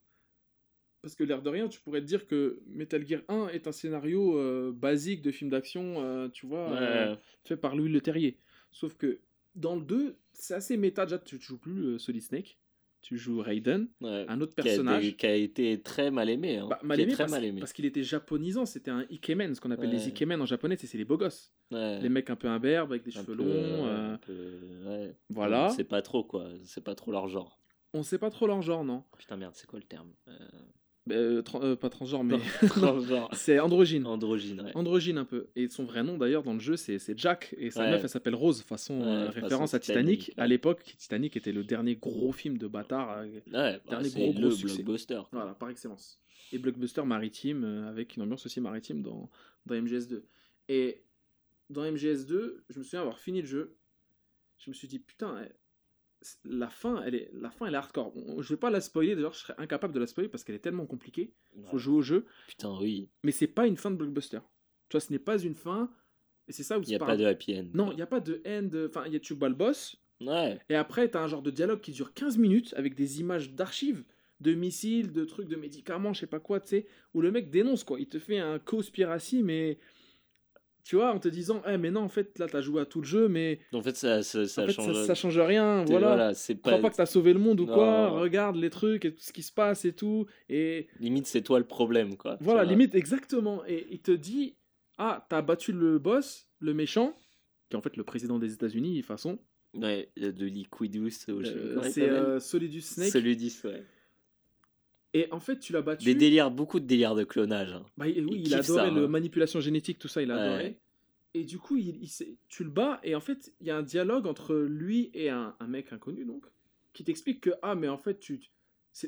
Parce 1.02 1.14
que 1.14 1.24
l'air 1.24 1.42
de 1.42 1.48
rien, 1.48 1.68
tu 1.68 1.80
pourrais 1.80 2.00
te 2.00 2.06
dire 2.06 2.26
que 2.26 2.62
Metal 2.66 3.06
Gear 3.06 3.22
1 3.28 3.48
est 3.48 3.66
un 3.66 3.72
scénario 3.72 4.38
euh, 4.38 4.70
basique 4.72 5.22
de 5.22 5.30
film 5.30 5.50
d'action, 5.50 6.02
euh, 6.02 6.28
tu 6.28 6.46
vois, 6.46 6.72
euh, 6.72 7.16
fait 7.44 7.56
par 7.56 7.74
Louis 7.74 7.90
Le 7.90 8.00
Terrier. 8.00 8.38
Sauf 8.70 8.96
que 8.96 9.20
dans 9.54 9.76
le 9.76 9.82
2, 9.82 10.16
c'est 10.32 10.54
assez 10.54 10.76
méta. 10.76 11.06
Déjà, 11.06 11.18
tu, 11.18 11.40
joues 11.40 11.58
plus 11.58 11.98
Solid 11.98 12.22
Snake. 12.22 12.58
Tu 13.02 13.16
joues 13.16 13.40
Raiden, 13.40 13.88
un 14.02 14.40
autre 14.40 14.54
personnage. 14.54 15.16
Qui 15.16 15.26
a, 15.26 15.34
été, 15.34 15.80
très 15.80 16.10
mal 16.10 16.28
aimé. 16.28 16.58
Hein. 16.58 16.66
Bah, 16.68 16.78
mal, 16.82 17.00
aimé 17.00 17.12
très 17.12 17.26
mal 17.26 17.44
aimé 17.44 17.60
parce 17.60 17.72
qu'il 17.72 17.86
était 17.86 18.02
japonisant. 18.02 18.66
C'était 18.66 18.90
un 18.90 19.06
ikemen, 19.10 19.54
ce 19.54 19.60
qu'on 19.60 19.70
appelle 19.70 19.90
les 19.90 20.08
ikemen 20.08 20.40
en 20.40 20.46
japonais, 20.46 20.76
c'est 20.76 20.98
les 20.98 21.04
beaux 21.04 21.18
gosses. 21.18 21.52
Les 21.70 22.08
mecs 22.08 22.30
un 22.30 22.36
peu 22.36 22.48
imberbes 22.48 22.92
avec 22.92 23.04
des 23.04 23.10
cheveux 23.10 23.34
longs. 23.34 23.46
Euh... 24.28 25.12
Voilà. 25.30 25.70
C'est 25.70 25.84
pas 25.84 26.02
trop, 26.02 26.24
quoi. 26.24 26.48
C'est 26.64 26.84
pas 26.84 26.94
trop 26.94 27.12
leur 27.12 27.28
genre. 27.28 27.60
On 27.92 28.02
sait 28.02 28.18
pas 28.18 28.30
trop 28.30 28.46
leur 28.46 28.62
genre, 28.62 28.84
non. 28.84 29.04
Putain, 29.18 29.36
merde, 29.36 29.54
c'est 29.56 29.66
quoi 29.66 29.78
le 29.78 29.84
terme 29.84 30.12
euh, 30.28 30.32
bah, 31.06 31.14
euh, 31.14 31.42
euh, 31.54 31.76
pas 31.76 31.88
transgenre, 31.88 32.24
mais 32.24 32.38
c'est 33.32 33.58
androgyne. 33.58 34.06
Androgyne, 34.06 34.60
ouais. 34.60 34.76
Androgyne 34.76 35.16
un 35.18 35.24
peu. 35.24 35.48
Et 35.56 35.68
son 35.68 35.84
vrai 35.84 36.02
nom 36.02 36.18
d'ailleurs 36.18 36.42
dans 36.42 36.52
le 36.52 36.60
jeu 36.60 36.76
c'est 36.76 37.00
Jack 37.18 37.54
et 37.58 37.70
sa 37.70 37.90
meuf 37.90 38.02
elle 38.02 38.08
s'appelle 38.08 38.34
Rose, 38.34 38.62
façon 38.62 39.00
euh, 39.02 39.30
référence 39.30 39.72
à 39.72 39.80
Titanic. 39.80 40.32
À 40.36 40.46
l'époque, 40.46 40.94
Titanic 40.98 41.36
était 41.36 41.52
le 41.52 41.64
dernier 41.64 41.96
gros 41.96 42.32
film 42.32 42.58
de 42.58 42.66
bâtard, 42.66 43.24
bah, 43.46 43.78
dernier 43.88 44.10
gros, 44.10 44.32
gros 44.32 44.50
blockbuster. 44.50 45.22
Voilà, 45.32 45.54
par 45.54 45.70
excellence. 45.70 46.20
Et 46.52 46.58
blockbuster 46.58 47.04
maritime 47.04 47.64
avec 47.88 48.16
une 48.16 48.22
ambiance 48.22 48.44
aussi 48.44 48.60
maritime 48.60 49.02
dans, 49.02 49.30
dans 49.66 49.74
MGS2. 49.74 50.22
Et 50.68 51.02
dans 51.70 51.82
MGS2, 51.84 52.56
je 52.68 52.78
me 52.78 52.84
souviens 52.84 53.00
avoir 53.00 53.18
fini 53.18 53.40
le 53.40 53.46
jeu. 53.46 53.76
Je 54.58 54.68
me 54.68 54.74
suis 54.74 54.88
dit 54.88 54.98
putain, 54.98 55.48
la 56.44 56.68
fin, 56.68 57.02
elle 57.04 57.14
est, 57.14 57.30
la 57.32 57.50
fin, 57.50 57.66
elle 57.66 57.74
est 57.74 57.78
hardcore. 57.78 58.12
Je 58.38 58.48
vais 58.48 58.58
pas 58.58 58.70
la 58.70 58.80
spoiler, 58.80 59.14
d'ailleurs, 59.14 59.32
je 59.32 59.40
serais 59.40 59.54
incapable 59.58 59.94
de 59.94 60.00
la 60.00 60.06
spoiler 60.06 60.28
parce 60.28 60.44
qu'elle 60.44 60.54
est 60.54 60.60
tellement 60.60 60.86
compliquée. 60.86 61.32
Il 61.56 61.64
faut 61.64 61.78
jouer 61.78 61.96
au 61.96 62.02
jeu. 62.02 62.26
Putain, 62.48 62.76
oui. 62.78 63.08
Mais 63.22 63.32
c'est 63.32 63.46
pas 63.46 63.66
une 63.66 63.76
fin 63.76 63.90
de 63.90 63.96
blockbuster. 63.96 64.40
Tu 64.88 64.96
vois, 64.96 65.00
ce 65.00 65.12
n'est 65.12 65.18
pas 65.18 65.38
une 65.38 65.54
fin. 65.54 65.90
Et 66.48 66.52
c'est 66.52 66.62
ça 66.62 66.78
où 66.78 66.82
Il 66.82 66.88
n'y 66.88 66.94
a 66.94 66.98
pas 66.98 67.16
de 67.16 67.24
happy 67.24 67.58
end. 67.58 67.68
Non, 67.74 67.92
il 67.92 67.96
n'y 67.96 68.02
a 68.02 68.06
pas 68.06 68.20
de 68.20 68.42
end. 68.46 68.68
Enfin, 68.88 69.04
il 69.06 69.12
y 69.12 69.16
a 69.16 69.20
tu 69.20 69.34
bats 69.34 69.48
le 69.48 69.54
boss. 69.54 69.96
Ouais. 70.20 70.58
Et 70.68 70.74
après, 70.74 71.10
tu 71.10 71.16
as 71.16 71.22
un 71.22 71.26
genre 71.26 71.42
de 71.42 71.50
dialogue 71.50 71.80
qui 71.80 71.92
dure 71.92 72.12
15 72.12 72.38
minutes 72.38 72.74
avec 72.76 72.94
des 72.94 73.20
images 73.20 73.52
d'archives, 73.52 74.04
de 74.40 74.52
missiles, 74.52 75.12
de 75.12 75.24
trucs, 75.24 75.48
de 75.48 75.56
médicaments, 75.56 76.12
je 76.12 76.20
sais 76.20 76.26
pas 76.26 76.40
quoi, 76.40 76.60
tu 76.60 76.68
sais, 76.68 76.86
où 77.14 77.20
le 77.20 77.30
mec 77.30 77.50
dénonce, 77.50 77.84
quoi. 77.84 78.00
Il 78.00 78.08
te 78.08 78.18
fait 78.18 78.38
un 78.38 78.58
conspiracy, 78.58 79.42
mais 79.42 79.78
tu 80.84 80.96
vois, 80.96 81.12
en 81.12 81.18
te 81.18 81.28
disant, 81.28 81.62
eh, 81.66 81.76
mais 81.76 81.90
non, 81.90 82.02
en 82.02 82.08
fait, 82.08 82.38
là, 82.38 82.46
t'as 82.46 82.60
joué 82.60 82.80
à 82.80 82.84
tout 82.84 83.00
le 83.00 83.06
jeu, 83.06 83.28
mais. 83.28 83.60
En 83.72 83.82
fait, 83.82 83.96
ça, 83.96 84.22
ça, 84.22 84.46
ça, 84.46 84.68
change... 84.68 85.04
ça, 85.04 85.14
change 85.14 85.38
rien, 85.38 85.84
voilà. 85.84 86.34
c'est 86.34 86.54
pas... 86.54 86.70
Crois 86.70 86.82
pas 86.82 86.90
que 86.90 86.96
t'as 86.96 87.06
sauvé 87.06 87.32
le 87.32 87.38
monde 87.38 87.60
ou 87.60 87.66
quoi, 87.66 88.08
regarde 88.10 88.56
les 88.56 88.70
trucs 88.70 89.04
et 89.04 89.14
tout 89.14 89.22
ce 89.22 89.32
qui 89.32 89.42
se 89.42 89.52
passe 89.52 89.84
et 89.84 89.92
tout. 89.92 90.26
Et... 90.48 90.88
Limite, 90.98 91.26
c'est 91.26 91.42
toi 91.42 91.58
le 91.58 91.66
problème, 91.66 92.16
quoi. 92.16 92.36
Voilà, 92.40 92.64
limite, 92.64 92.94
exactement. 92.94 93.62
Et 93.66 93.86
il 93.90 94.00
te 94.00 94.12
dit, 94.12 94.56
ah, 94.98 95.26
t'as 95.28 95.42
battu 95.42 95.72
le 95.72 95.98
boss, 95.98 96.48
le 96.58 96.74
méchant, 96.74 97.16
qui 97.68 97.76
est 97.76 97.78
en 97.78 97.82
fait 97.82 97.96
le 97.96 98.04
président 98.04 98.38
des 98.38 98.52
États-Unis, 98.52 98.96
de 98.96 99.00
toute 99.00 99.06
façon. 99.06 99.38
Ouais, 99.74 100.10
de 100.16 100.46
Liquidus. 100.46 101.26
Euh, 101.28 101.80
c'est 101.90 102.08
euh, 102.08 102.40
Solidus 102.40 102.82
Snake. 102.82 103.10
Solidus, 103.10 103.52
ouais. 103.64 103.84
Et 105.12 105.26
en 105.32 105.40
fait, 105.40 105.58
tu 105.58 105.72
l'as 105.72 105.82
battu. 105.82 106.04
Des 106.04 106.14
délires, 106.14 106.50
beaucoup 106.50 106.78
de 106.80 106.86
délires 106.86 107.14
de 107.16 107.24
clonage. 107.24 107.72
hein. 107.72 107.84
Bah, 107.96 108.06
il- 108.08 108.24
oui, 108.26 108.36
il, 108.38 108.42
kiffe 108.44 108.54
adorait 108.54 108.88
ça, 108.88 108.90
le 108.90 109.04
hein. 109.04 109.08
manipulation 109.08 109.60
génétique, 109.60 109.98
tout 109.98 110.08
ça, 110.08 110.22
il 110.22 110.30
a 110.30 110.56
Ouais. 110.58 110.78
Et 111.34 111.44
du 111.44 111.58
coup, 111.58 111.76
il, 111.76 112.02
il 112.02 112.36
tu 112.48 112.64
le 112.64 112.70
bats, 112.70 113.00
et 113.04 113.14
en 113.14 113.20
fait, 113.20 113.52
il 113.60 113.66
y 113.66 113.70
a 113.70 113.76
un 113.76 113.82
dialogue 113.82 114.26
entre 114.26 114.54
lui 114.56 115.10
et 115.14 115.30
un, 115.30 115.54
un 115.60 115.66
mec 115.68 115.92
inconnu, 115.92 116.24
donc, 116.24 116.44
qui 116.92 117.04
t'explique 117.04 117.40
que, 117.40 117.50
ah, 117.62 117.74
mais 117.76 117.88
en 117.88 117.98
fait, 117.98 118.18
tu 118.18 118.40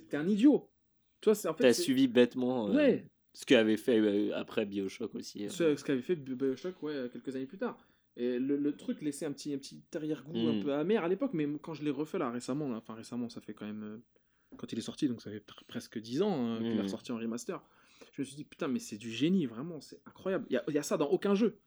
t'es 0.09 0.17
un 0.17 0.29
idiot. 0.29 0.71
Tu 1.21 1.31
vois, 1.31 1.51
en 1.51 1.55
fait. 1.55 1.65
T'as 1.65 1.73
suivi 1.73 2.07
bêtement 2.09 2.69
euh, 2.69 2.75
Ouais, 2.75 3.07
ce 3.33 3.45
qu'avait 3.47 3.77
fait 3.77 3.99
euh, 3.99 4.37
après 4.37 4.67
Bioshock 4.67 5.15
aussi. 5.17 5.47
euh. 5.47 5.49
ce, 5.49 5.75
ce 5.77 5.83
qu'avait 5.85 6.03
fait 6.03 6.15
Bi- 6.17 6.35
Bioshock, 6.35 6.81
ouais, 6.83 7.09
quelques 7.13 7.35
années 7.35 7.47
plus 7.47 7.59
tard. 7.59 7.77
Et 8.17 8.39
le, 8.39 8.57
le 8.57 8.77
truc 8.77 9.01
laissait 9.03 9.25
un 9.27 9.33
petit, 9.33 9.53
un 9.55 9.59
petit 9.59 9.83
arrière-goût 9.95 10.37
un 10.37 10.59
Mm. 10.59 10.63
peu 10.63 10.73
amer 10.75 11.03
à 11.03 11.09
l'époque, 11.09 11.31
mais 11.33 11.49
quand 11.61 11.75
je 11.75 11.83
l'ai 11.83 11.91
refait 11.91 12.19
là 12.19 12.31
récemment, 12.31 12.69
là, 12.69 12.77
enfin 12.77 12.95
récemment, 12.95 13.29
ça 13.29 13.41
fait 13.41 13.55
quand 13.55 13.67
même. 13.67 14.01
Quand 14.57 14.73
il 14.73 14.79
est 14.79 14.83
sorti, 14.83 15.09
donc 15.09 15.23
ça 15.23 15.31
fait 15.31 15.39
pr- 15.45 15.65
presque 15.67 15.99
10 15.99 16.23
ans 16.23 16.55
hein, 16.55 16.59
qu'il 16.59 16.69
est 16.73 16.75
Mm. 16.75 16.83
ressorti 16.83 17.13
en 17.13 17.17
remaster. 17.19 17.63
Je 18.15 18.23
me 18.23 18.25
suis 18.27 18.37
dit, 18.37 18.45
putain, 18.45 18.69
mais 18.69 18.79
c'est 18.79 18.97
du 18.99 19.11
génie, 19.11 19.47
vraiment, 19.47 19.81
c'est 19.81 20.01
incroyable. 20.07 20.47
Il 20.51 20.55
y 20.55 20.57
a, 20.57 20.65
il 20.69 20.75
y 20.75 20.79
a 20.79 20.83
ça 20.83 20.97
dans 20.97 21.09
aucun 21.09 21.35
jeu. 21.35 21.59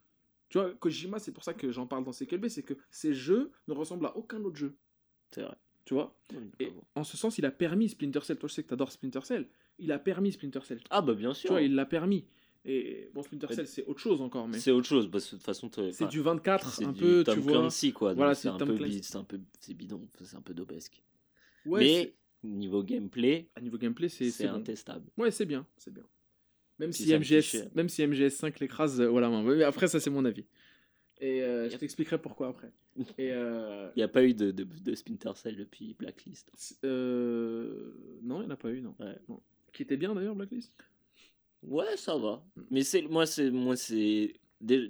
Tu 0.49 0.59
vois, 0.59 0.73
Kojima, 0.75 1.17
c'est 1.19 1.31
pour 1.31 1.43
ça 1.43 1.53
que 1.53 1.71
j'en 1.71 1.87
parle 1.87 2.03
dans 2.03 2.11
CQLB, 2.11 2.47
c'est 2.49 2.61
que 2.63 2.75
ces 2.91 3.13
jeux 3.13 3.51
ne 3.67 3.73
ressemblent 3.73 4.05
à 4.05 4.15
aucun 4.15 4.43
autre 4.43 4.57
jeu. 4.57 4.75
C'est 5.31 5.41
vrai. 5.41 5.55
Tu 5.85 5.93
vois 5.93 6.15
Et 6.59 6.71
en 6.95 7.03
ce 7.03 7.17
sens, 7.17 7.37
il 7.37 7.45
a 7.45 7.51
permis 7.51 7.89
Splinter 7.89 8.21
Cell. 8.21 8.37
Toi, 8.37 8.47
je 8.49 8.53
sais 8.55 8.63
que 8.63 8.69
t'adores 8.69 8.91
Splinter 8.91 9.21
Cell. 9.23 9.47
Il 9.79 9.91
a 9.91 9.99
permis 9.99 10.31
Splinter 10.31 10.61
Cell. 10.63 10.81
Ah 10.89 11.01
bah 11.01 11.13
bien 11.13 11.31
Tu 11.33 11.41
sûr. 11.41 11.51
vois, 11.51 11.61
il 11.61 11.73
l'a 11.75 11.85
permis. 11.85 12.25
Et 12.63 13.11
bon, 13.13 13.21
Splinter 13.21 13.53
Cell, 13.53 13.67
c'est 13.67 13.85
autre 13.85 13.99
chose 13.99 14.21
encore, 14.21 14.47
mais 14.47 14.57
C'est 14.59 14.71
autre 14.71 14.87
chose 14.87 15.09
parce 15.11 15.25
que 15.25 15.31
de 15.31 15.35
toute 15.37 15.45
façon 15.45 15.69
c'est 15.91 16.07
du 16.07 16.21
24, 16.21 16.73
c'est 16.73 16.85
un 16.85 16.91
du 16.91 16.99
peu, 17.01 17.23
Tom 17.23 17.35
tu 17.35 17.41
vois. 17.41 17.51
Clancy 17.53 17.93
quoi. 17.93 18.13
Voilà, 18.15 18.33
c'est 18.33 18.47
un 18.47 18.57
peu 18.57 18.63
un 18.73 19.23
peu 19.23 19.39
c'est 19.59 19.73
bidon, 19.75 20.07
c'est 20.23 20.35
un 20.35 20.41
peu 20.41 20.53
dobesque. 20.55 21.01
Ouais, 21.65 21.79
Mais 21.81 22.15
niveau 22.45 22.83
gameplay, 22.83 23.49
à 23.55 23.61
niveau 23.61 23.77
gameplay, 23.77 24.09
c'est 24.09 24.31
c'est 24.31 24.47
bon. 24.47 24.55
intestable. 24.55 25.05
Ouais, 25.17 25.31
c'est 25.31 25.45
bien, 25.45 25.65
c'est 25.77 25.93
bien. 25.93 26.03
Même 26.79 26.91
Puis 26.91 27.03
si, 27.03 27.13
MGS, 27.17 27.69
même 27.73 27.87
si 27.89 28.03
MGS5 28.03 28.59
l'écrase, 28.59 28.99
euh, 28.99 29.07
voilà. 29.07 29.29
Mais 29.29 29.63
après, 29.63 29.87
ça, 29.87 29.99
c'est 29.99 30.09
mon 30.09 30.25
avis. 30.25 30.45
Et 31.21 31.41
euh, 31.41 31.69
je 31.69 31.77
t'expliquerai 31.77 32.17
pourquoi 32.21 32.49
après. 32.49 32.71
Et 33.17 33.31
euh, 33.31 33.89
Il 33.95 33.99
n'y 33.99 34.03
a 34.03 34.07
pas 34.09 34.23
eu 34.23 34.33
de, 34.33 34.51
de, 34.51 34.63
de 34.63 34.95
Splinter 34.95 35.31
Cell 35.35 35.55
depuis 35.55 35.93
Blacklist. 35.93 36.51
euh, 36.83 37.93
non, 38.21 38.41
il 38.41 38.45
n'y 38.45 38.47
en 38.47 38.51
a 38.51 38.57
pas 38.57 38.69
eu, 38.71 38.81
non. 38.81 38.95
Ouais. 38.99 39.17
Non. 39.29 39.41
Qui 39.71 39.83
était 39.83 39.97
bien 39.97 40.13
d'ailleurs, 40.13 40.35
Blacklist? 40.35 40.73
Ouais, 41.63 41.95
ça 41.97 42.17
va. 42.17 42.43
Mm. 42.55 42.61
Mais 42.71 42.83
c'est 42.83 43.01
moi 43.03 43.25
c'est 43.25 43.49
moi 43.49 43.75
c'est 43.75 44.33
dès, 44.61 44.89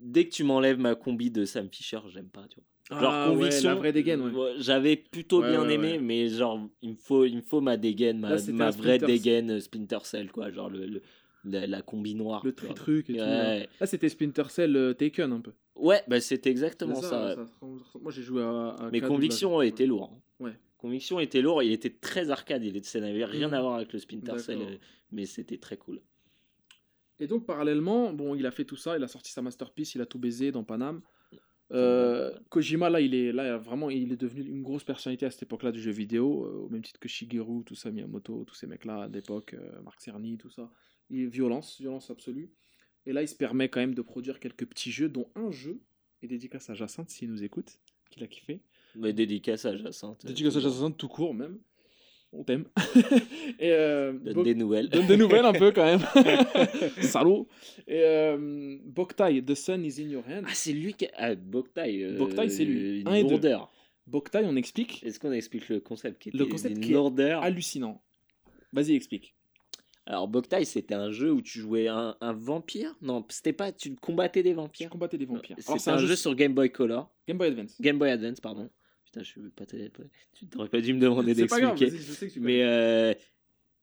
dès 0.00 0.28
que 0.28 0.32
tu 0.34 0.44
m'enlèves 0.44 0.78
ma 0.78 0.94
combi 0.94 1.30
de 1.30 1.44
Sam 1.44 1.68
Fisher, 1.70 1.98
j'aime 2.08 2.28
pas, 2.28 2.46
tu 2.48 2.56
vois. 2.56 2.64
Genre 2.90 3.00
Ah, 3.02 3.30
ouais, 3.30 3.36
conviction, 3.36 3.68
la 3.70 3.74
vraie 3.76 3.92
dégaine, 3.92 4.20
ouais. 4.20 4.30
ouais, 4.30 4.52
j'avais 4.58 4.96
plutôt 4.96 5.40
Ouais, 5.40 5.50
bien 5.50 5.62
ouais, 5.66 5.74
aimé, 5.74 5.92
ouais. 5.92 5.98
mais 6.00 6.28
genre 6.28 6.60
il 6.82 6.90
me 6.90 6.96
faut 6.96 7.24
il 7.24 7.36
me 7.36 7.40
faut 7.42 7.60
ma 7.62 7.76
dégaine, 7.78 8.18
ma, 8.20 8.30
Là, 8.34 8.36
ma 8.52 8.70
vraie 8.70 8.96
Splinter- 8.98 9.06
dégaine 9.06 9.50
euh, 9.52 9.60
Splinter 9.60 9.98
Cell 10.04 10.30
quoi, 10.30 10.50
genre 10.50 10.68
le, 10.68 10.84
le- 10.86 11.02
la, 11.46 11.66
la 11.66 11.80
combi 11.82 12.14
noire. 12.14 12.42
Le 12.44 12.54
tu 12.54 12.66
vois. 12.66 12.74
tri-truc 12.74 13.08
et 13.10 13.14
tout. 13.14 13.18
Ouais. 13.20 13.26
ouais. 13.26 13.68
Là, 13.80 13.86
c'était 13.86 14.08
Splinter 14.10 14.44
Cell 14.50 14.76
euh, 14.76 14.92
Taken 14.92 15.32
un 15.32 15.40
peu. 15.40 15.52
Ouais, 15.76 16.02
bah 16.08 16.20
c'était 16.20 16.50
exactement 16.50 17.00
ça. 17.00 17.36
ouais. 17.36 17.44
Moi, 18.02 18.12
j'ai 18.12 18.22
joué 18.22 18.42
à. 18.42 18.76
à 18.78 18.90
Mais 18.92 19.00
Conviction 19.00 19.60
était 19.62 19.86
lourd. 19.86 20.10
hein. 20.14 20.44
Ouais. 20.44 20.52
Conviction 20.76 21.18
était 21.20 21.40
lourd, 21.40 21.62
il 21.62 21.72
était 21.72 21.88
très 21.90 22.28
arcade, 22.30 22.62
il 22.64 22.76
était, 22.76 22.86
ça 22.86 23.00
n'avait 23.00 23.24
rien 23.24 23.48
Mhm. 23.48 23.54
à 23.54 23.60
voir 23.62 23.74
avec 23.76 23.92
le 23.94 23.98
Splinter 23.98 24.38
Cell, 24.38 24.58
euh, 24.60 24.76
mais 25.10 25.24
c'était 25.24 25.56
très 25.56 25.78
cool. 25.78 26.00
Et 27.20 27.26
donc, 27.26 27.46
parallèlement, 27.46 28.12
bon, 28.12 28.34
il 28.34 28.44
a 28.44 28.50
fait 28.50 28.64
tout 28.66 28.76
ça, 28.76 28.98
il 28.98 29.02
a 29.04 29.08
sorti 29.08 29.32
sa 29.32 29.40
masterpiece, 29.40 29.94
il 29.94 30.00
a 30.02 30.06
tout 30.06 30.18
baisé 30.18 30.52
dans 30.52 30.64
Paname. 30.64 31.00
Euh, 31.72 32.32
Kojima, 32.50 32.90
là, 32.90 33.00
il 33.00 33.14
est 33.14 33.32
là, 33.32 33.56
vraiment, 33.56 33.90
il 33.90 34.12
est 34.12 34.16
devenu 34.16 34.42
une 34.42 34.62
grosse 34.62 34.84
personnalité 34.84 35.26
à 35.26 35.30
cette 35.30 35.44
époque-là 35.44 35.72
du 35.72 35.80
jeu 35.80 35.90
vidéo, 35.90 36.44
euh, 36.44 36.64
au 36.64 36.68
même 36.68 36.82
titre 36.82 37.00
que 37.00 37.08
Shigeru, 37.08 37.64
tout 37.64 37.74
ça, 37.74 37.90
Miyamoto, 37.90 38.44
tous 38.44 38.54
ces 38.54 38.66
mecs-là 38.66 39.08
d'époque, 39.08 39.54
euh, 39.54 39.82
Marc 39.82 40.00
Cerny, 40.00 40.36
tout 40.36 40.50
ça. 40.50 40.70
Il 41.10 41.20
est 41.22 41.26
violence, 41.26 41.80
violence 41.80 42.10
absolue. 42.10 42.50
Et 43.06 43.12
là, 43.12 43.22
il 43.22 43.28
se 43.28 43.34
permet 43.34 43.68
quand 43.68 43.80
même 43.80 43.94
de 43.94 44.02
produire 44.02 44.40
quelques 44.40 44.66
petits 44.66 44.90
jeux, 44.90 45.08
dont 45.08 45.28
un 45.34 45.50
jeu, 45.50 45.80
et 46.22 46.28
dédicace 46.28 46.70
à 46.70 46.74
Jacinthe 46.74 47.10
s'il 47.10 47.30
nous 47.30 47.42
écoute, 47.44 47.78
qu'il 48.10 48.22
a 48.22 48.26
kiffé. 48.26 48.60
Mais 48.94 49.12
dédicace 49.12 49.64
à 49.64 49.76
Jacinthe. 49.76 50.24
Dédicace 50.24 50.56
à. 50.56 50.60
Jacinthe 50.60 50.96
tout 50.96 51.08
court, 51.08 51.34
même. 51.34 51.58
On 52.36 52.42
t'aime. 52.42 52.64
et 53.60 53.70
euh, 53.70 54.12
Donne 54.12 54.42
des 54.42 54.54
nouvelles. 54.54 54.88
Donne 54.88 55.06
des 55.06 55.16
nouvelles 55.16 55.44
un 55.44 55.52
peu 55.52 55.70
quand 55.70 55.84
même. 55.84 56.00
Salaud. 57.00 57.48
Et 57.86 58.02
euh, 58.02 58.76
Boktai, 58.84 59.42
The 59.42 59.54
Sun 59.54 59.84
is 59.84 60.00
in 60.00 60.08
your 60.08 60.24
hand. 60.26 60.44
Ah, 60.46 60.52
c'est 60.52 60.72
lui 60.72 60.94
qui. 60.94 61.06
Ah, 61.16 61.34
Boktai. 61.34 62.02
euh, 62.02 62.18
Boktai, 62.18 62.48
c'est 62.48 62.64
lui. 62.64 63.00
Une 63.00 63.08
Un 63.08 63.14
et 63.14 63.24
deux. 63.24 63.40
Boktai, 64.06 64.42
on 64.44 64.56
explique. 64.56 65.02
Est-ce 65.04 65.20
qu'on 65.20 65.32
explique 65.32 65.68
le 65.68 65.80
concept 65.80 66.20
qui 66.20 66.30
était 66.30 66.38
Le 66.38 66.46
concept 66.46 66.80
qui 66.80 66.92
est 66.92 67.30
Hallucinant. 67.32 68.02
Vas-y, 68.72 68.94
explique. 68.94 69.34
Alors, 70.06 70.28
Boktai, 70.28 70.64
c'était 70.64 70.94
un 70.94 71.10
jeu 71.10 71.32
où 71.32 71.40
tu 71.40 71.60
jouais 71.60 71.88
un, 71.88 72.16
un 72.20 72.32
vampire? 72.34 72.94
Non, 73.00 73.24
c'était 73.30 73.54
pas. 73.54 73.72
Tu 73.72 73.94
combattais 73.94 74.42
des 74.42 74.50
Tu 74.50 74.56
vampires. 74.56 74.90
combattais 74.90 75.16
des 75.16 75.24
vampires. 75.24 75.56
C'était 75.58 75.70
Alors, 75.70 75.80
c'est 75.80 75.90
un, 75.90 75.98
jeu 75.98 76.16
sur 76.16 76.34
Game 76.34 76.52
Boy 76.52 76.70
Color. 76.70 77.08
Game 77.26 77.38
Boy 77.38 77.48
Advance. 77.48 77.80
Game 77.80 77.98
Boy 77.98 78.10
Advance, 78.10 78.40
pardon. 78.40 78.68
Putain, 79.14 79.22
je 79.22 79.28
suis 79.28 79.40
pas. 79.50 79.64
Tu 80.34 80.46
t'aurais 80.46 80.68
pas 80.68 80.80
dû 80.80 80.92
me 80.94 81.00
demander 81.00 81.34
d'expliquer. 81.34 81.90
Mais 82.40 82.62
euh, 82.64 83.14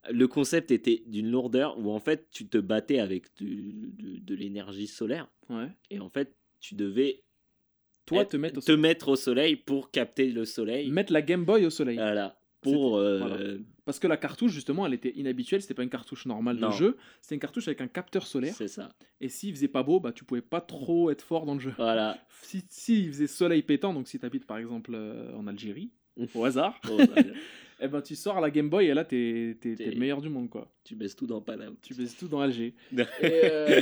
le 0.10 0.28
concept 0.28 0.72
était 0.72 1.04
d'une 1.06 1.30
lourdeur 1.32 1.78
où 1.80 1.92
en 1.92 2.00
fait 2.00 2.28
tu 2.32 2.48
te 2.48 2.58
battais 2.58 3.00
avec 3.00 3.26
du- 3.38 3.92
de, 3.98 4.18
de 4.20 4.36
l'énergie 4.36 4.88
solaire. 4.88 5.28
Ouais. 5.50 5.68
et 5.90 6.00
en 6.00 6.10
fait 6.10 6.36
tu 6.60 6.76
devais 6.76 7.24
Toi, 8.06 8.22
être- 8.24 8.30
te 8.32 8.38
mettre 8.38 8.58
au 8.60 8.62
te 8.62 8.72
mettre 8.72 9.08
au 9.10 9.16
soleil 9.16 9.56
pour 9.56 9.92
capter 9.92 10.28
le 10.32 10.46
soleil. 10.46 10.90
Mettre 10.92 11.12
la 11.14 11.22
Game 11.22 11.46
Boy 11.46 11.66
au 11.66 11.70
soleil. 11.70 11.98
Voilà. 11.98 12.38
Pour. 12.62 12.98
Euh, 12.98 13.18
voilà. 13.20 13.38
Parce 13.86 13.98
que 14.00 14.08
la 14.08 14.18
cartouche, 14.18 14.52
justement, 14.52 14.86
elle 14.86 14.94
était 14.94 15.12
inhabituelle. 15.16 15.62
C'était 15.62 15.74
pas 15.74 15.84
une 15.84 15.90
cartouche 15.90 16.26
normale 16.28 16.58
Non. 16.58 16.70
de 16.70 16.74
jeu. 16.74 16.98
C'était 17.22 17.36
une 17.36 17.42
cartouche 17.42 17.68
avec 17.68 17.82
un 17.82 17.88
capteur 17.88 18.28
solaire. 18.28 18.54
C'est 18.56 18.68
ça. 18.68 18.90
Et 19.20 19.28
s'il 19.30 19.54
faisait 19.56 19.68
pas 19.68 19.82
beau, 19.84 20.00
bah, 20.00 20.12
tu 20.12 20.24
pouvais 20.24 20.42
pas 20.42 20.62
trop 20.62 21.10
être 21.10 21.24
fort 21.24 21.46
dans 21.46 21.56
le 21.56 21.60
jeu. 21.60 21.74
Voilà. 21.78 22.18
Si, 22.44 22.64
si 22.70 23.04
il 23.04 23.08
faisait 23.10 23.28
soleil 23.28 23.62
pétant, 23.62 23.94
donc 23.94 24.08
si 24.08 24.20
tu 24.20 24.26
habites 24.26 24.46
par 24.46 24.58
exemple 24.58 24.92
euh, 24.96 25.34
en 25.36 25.46
Algérie, 25.48 25.92
au 26.36 26.44
hasard, 26.44 26.80
eh 27.80 27.88
ben 27.88 28.02
tu 28.02 28.16
sors 28.16 28.42
la 28.42 28.50
Game 28.52 28.70
Boy 28.70 28.88
et 28.88 28.94
là 28.94 29.06
t'es 29.06 29.58
t'es- 29.62 29.76
t'es 29.76 29.84
T'es- 29.86 29.92
le 29.92 30.00
meilleur 30.00 30.22
du 30.22 30.30
monde 30.30 30.50
quoi. 30.50 30.72
tu 30.84 30.96
baisses 30.96 31.16
tout 31.16 31.28
dans 31.28 31.40
Paname. 31.40 31.76
Tu 31.82 31.94
baisses 31.94 32.18
tout 32.18 32.28
dans 32.28 32.42
Alger. 32.42 32.74
et 32.92 33.06
euh, 33.22 33.82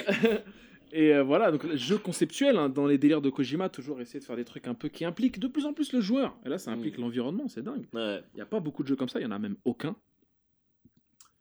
et, 0.91 1.13
euh, 1.13 1.23
voilà, 1.23 1.51
donc 1.51 1.63
le 1.63 1.75
jeu 1.75 1.97
conceptuel 1.97 2.57
hein, 2.57 2.69
dans 2.69 2.85
les 2.87 2.97
délires 2.97 3.21
de 3.21 3.29
Kojima, 3.29 3.69
toujours 3.69 4.01
essayer 4.01 4.19
de 4.19 4.25
faire 4.25 4.35
des 4.35 4.45
trucs 4.45 4.67
un 4.67 4.73
peu 4.73 4.89
qui 4.89 5.05
impliquent 5.05 5.39
de 5.39 5.47
plus 5.47 5.65
en 5.65 5.73
plus 5.73 5.93
le 5.93 6.01
joueur. 6.01 6.37
Et 6.45 6.49
là 6.49 6.57
ça 6.57 6.71
implique 6.71 6.97
Mm. 6.97 7.01
l'environnement, 7.01 7.47
c'est 7.47 7.61
dingue. 7.63 7.87
Ouais. 7.93 8.21
Il 8.33 8.37
y 8.39 8.41
a 8.41 8.45
pas 8.45 8.59
beaucoup 8.59 8.83
de 8.83 8.87
jeux 8.87 8.95
comme 8.95 9.09
ça, 9.09 9.19
il 9.19 9.23
y 9.23 9.25
en 9.25 9.31
a 9.31 9.39
même 9.39 9.55
aucun. 9.65 9.95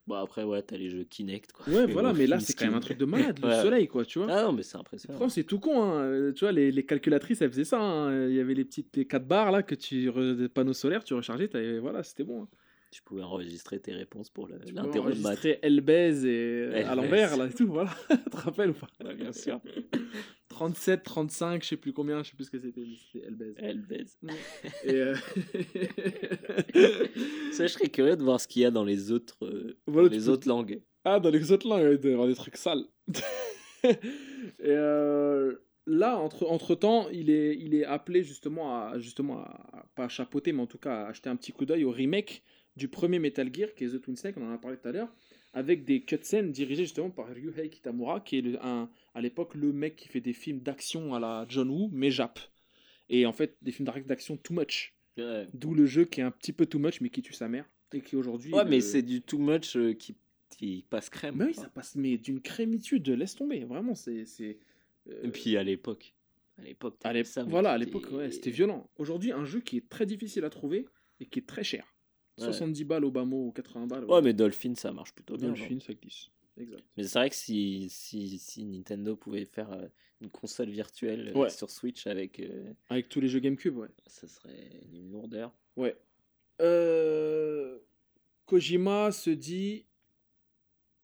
Bon 0.06 0.14
après 0.14 0.42
ouais 0.42 0.62
t'as 0.62 0.78
les 0.78 0.88
jeux 0.88 1.04
Kinect 1.04 1.52
quoi. 1.52 1.68
Ouais, 1.68 1.84
voilà, 1.92 2.14
mais 2.14 2.26
là 2.26 2.40
c'est 2.40 2.54
quand 2.54 2.64
même 2.64 2.74
un 2.74 2.80
truc 2.80 2.96
de 2.96 3.04
malade, 3.04 3.38
le 3.42 3.48
Ouais. 3.48 3.62
soleil 3.62 3.88
quoi, 3.88 4.06
tu 4.06 4.18
vois. 4.18 4.28
Ah 4.30 4.42
non 4.44 4.52
mais 4.52 4.62
c'est 4.62 4.78
impressionnant. 4.78 5.28
C'est 5.28 5.44
tout 5.44 5.58
con, 5.60 5.82
hein. 5.82 6.00
Euh, 6.00 6.32
tu 6.32 6.46
vois, 6.46 6.52
les, 6.52 6.72
les 6.72 6.86
calculatrices, 6.86 7.42
elles 7.42 7.50
faisaient 7.50 7.64
ça. 7.64 7.78
hein. 7.80 8.26
Il 8.28 8.34
y 8.34 8.40
avait 8.40 8.54
les 8.54 8.64
petites 8.64 8.96
les 8.96 9.06
4 9.06 9.26
barres 9.26 9.52
là 9.52 9.62
que 9.62 9.74
tu 9.74 10.10
des 10.36 10.48
panneaux 10.48 10.72
solaires, 10.72 11.04
tu 11.04 11.12
rechargeais, 11.12 11.78
voilà, 11.78 12.02
c'était 12.02 12.24
bon. 12.24 12.44
hein. 12.44 12.48
Tu 12.90 13.02
pouvais 13.02 13.22
enregistrer 13.22 13.80
tes 13.80 13.92
réponses 13.92 14.30
pour 14.30 14.48
l'interro 14.48 14.70
de 14.70 14.82
maths. 14.82 14.96
enregistrer 14.96 15.58
Elbez 15.62 16.24
et 16.24 16.28
euh, 16.28 16.90
à 16.90 16.94
l'envers 16.94 17.36
là 17.36 17.46
et 17.46 17.52
tout, 17.52 17.66
voilà. 17.66 17.90
tu 18.10 18.30
te 18.30 18.36
rappelles 18.36 18.70
ou 18.70 18.74
pas? 18.74 18.86
Ouais, 19.04 19.14
bien 19.14 19.32
sûr. 19.32 19.60
37, 20.48 21.02
35, 21.04 21.62
je 21.62 21.68
sais 21.68 21.76
plus 21.76 21.92
combien, 21.92 22.22
je 22.24 22.30
sais 22.30 22.36
plus 22.36 22.46
ce 22.46 22.50
que 22.50 22.58
c'était, 22.58 22.84
c'était 23.12 23.26
Elbez. 23.26 23.54
Elle 23.58 23.82
baise. 23.82 24.18
Et 24.84 24.94
euh, 24.94 25.14
Ça, 27.52 27.66
je 27.66 27.72
serais 27.72 27.88
curieux 27.88 28.16
de 28.16 28.22
voir 28.22 28.40
ce 28.40 28.48
qu'il 28.48 28.62
y 28.62 28.64
a 28.64 28.70
dans 28.70 28.84
les 28.84 29.12
autres, 29.12 29.44
euh, 29.44 29.76
Voilà, 29.86 30.08
dans 30.08 30.14
les 30.14 30.20
peux- 30.24 30.30
autres 30.30 30.48
langues. 30.48 30.80
Ah, 31.04 31.20
dans 31.20 31.30
les 31.30 31.52
autres 31.52 31.68
langues, 31.68 31.98
il 32.02 32.10
y 32.10 32.12
avoir 32.12 32.28
des 32.28 32.34
trucs 32.34 32.56
sales. 32.56 32.84
et 33.84 33.92
euh, 34.62 35.54
là, 35.86 36.18
entre, 36.18 36.46
entre 36.46 36.74
temps, 36.74 37.08
il 37.10 37.30
est, 37.30 37.56
il 37.56 37.74
est 37.74 37.84
appelé 37.84 38.22
justement 38.24 38.74
à, 38.76 38.98
justement 38.98 39.38
à, 39.40 39.86
pas 39.94 40.04
à 40.04 40.08
chapeauter, 40.08 40.52
mais 40.52 40.62
en 40.62 40.66
tout 40.66 40.78
cas 40.78 41.04
à 41.04 41.08
acheter 41.08 41.28
un 41.30 41.36
petit 41.36 41.52
coup 41.52 41.64
d'œil 41.66 41.84
au 41.84 41.90
remake 41.90 42.42
du 42.78 42.88
premier 42.88 43.18
Metal 43.18 43.52
Gear, 43.54 43.74
qui 43.74 43.84
est 43.84 43.88
The 43.90 44.00
Twin 44.00 44.16
Snake, 44.16 44.36
on 44.38 44.48
en 44.48 44.52
a 44.52 44.58
parlé 44.58 44.76
tout 44.78 44.88
à 44.88 44.92
l'heure, 44.92 45.12
avec 45.52 45.84
des 45.84 46.02
cutscenes 46.02 46.52
dirigées 46.52 46.84
justement 46.84 47.10
par 47.10 47.26
Ryuhei 47.28 47.68
Kitamura, 47.68 48.20
qui 48.20 48.38
est 48.38 48.42
le- 48.42 48.64
un, 48.64 48.88
à 49.14 49.20
l'époque 49.20 49.54
le 49.54 49.72
mec 49.72 49.96
qui 49.96 50.08
fait 50.08 50.20
des 50.20 50.32
films 50.32 50.60
d'action 50.60 51.14
à 51.14 51.20
la 51.20 51.44
John 51.48 51.68
Woo, 51.70 51.90
mais 51.92 52.10
Jap. 52.10 52.38
Et 53.10 53.26
en 53.26 53.32
fait, 53.32 53.56
des 53.62 53.72
films 53.72 53.88
d'action 54.06 54.36
too 54.36 54.54
much. 54.54 54.94
Ouais, 55.16 55.48
D'où 55.52 55.74
le 55.74 55.86
jeu 55.86 56.04
qui 56.04 56.20
est 56.20 56.24
un 56.24 56.30
petit 56.30 56.52
peu 56.52 56.66
too 56.66 56.78
much, 56.78 57.00
mais 57.00 57.10
qui 57.10 57.22
tue 57.22 57.32
sa 57.32 57.48
mère. 57.48 57.68
Et 57.92 58.00
qui 58.00 58.16
aujourd'hui. 58.16 58.52
Ouais, 58.54 58.64
mais 58.64 58.80
c'est 58.80 59.02
du 59.02 59.20
too 59.22 59.38
much 59.38 59.76
euh, 59.76 59.94
qui, 59.94 60.14
qui 60.50 60.84
passe 60.90 61.08
crème. 61.10 61.36
mais 61.36 61.46
oui, 61.46 61.54
ça 61.54 61.68
passe 61.68 61.96
mais 61.96 62.18
d'une 62.18 62.40
crémitude, 62.40 63.08
laisse 63.08 63.34
tomber, 63.34 63.64
vraiment, 63.64 63.94
c'est... 63.94 64.26
c'est, 64.26 64.58
euh, 65.08 65.22
Et 65.24 65.30
puis 65.30 65.56
à 65.56 65.62
l'époque. 65.64 66.14
À 66.58 66.62
l'époque, 66.62 66.96
voilà, 67.46 67.70
à 67.72 67.78
l'époque, 67.78 68.10
ouais, 68.10 68.30
c'était 68.32 68.50
violent. 68.50 68.90
Aujourd'hui, 68.96 69.30
un 69.32 69.44
jeu 69.44 69.60
qui 69.60 69.76
est 69.76 69.88
très 69.88 70.06
difficile 70.06 70.44
à 70.44 70.50
trouver 70.50 70.86
et 71.20 71.26
qui 71.26 71.38
est 71.38 71.46
très 71.46 71.62
cher. 71.64 71.86
Ouais. 72.38 72.44
70 72.44 72.84
balles 72.84 73.04
au 73.04 73.10
bas 73.10 73.24
mot, 73.24 73.46
ou 73.48 73.52
80 73.52 73.86
balles. 73.86 74.04
Ouais, 74.04 74.22
mais 74.22 74.32
Dolphin, 74.32 74.74
ça 74.74 74.92
marche 74.92 75.12
plutôt 75.12 75.36
bien. 75.36 75.54
genre. 75.54 75.66
film, 75.66 75.80
ça 75.80 75.92
glisse. 75.94 76.30
Exact. 76.56 76.82
Mais 76.96 77.04
c'est 77.04 77.18
vrai 77.18 77.30
que 77.30 77.36
si, 77.36 77.88
si, 77.88 78.38
si 78.38 78.64
Nintendo 78.64 79.14
pouvait 79.16 79.44
faire 79.44 79.70
euh, 79.72 79.86
une 80.20 80.30
console 80.30 80.70
virtuelle 80.70 81.28
euh, 81.34 81.38
Ouais. 81.38 81.50
sur 81.50 81.70
Switch 81.70 82.06
avec. 82.08 82.40
euh, 82.40 82.72
Avec 82.90 83.08
tous 83.08 83.20
les 83.20 83.28
jeux 83.28 83.38
GameCube, 83.40 83.76
ouais. 83.76 83.88
ça 84.06 84.26
serait 84.26 84.70
une 84.92 85.10
lourdeur. 85.12 85.52
Ouais. 85.76 85.96
Euh, 86.60 87.78
Kojima 88.46 89.12
se 89.12 89.30
dit. 89.30 89.84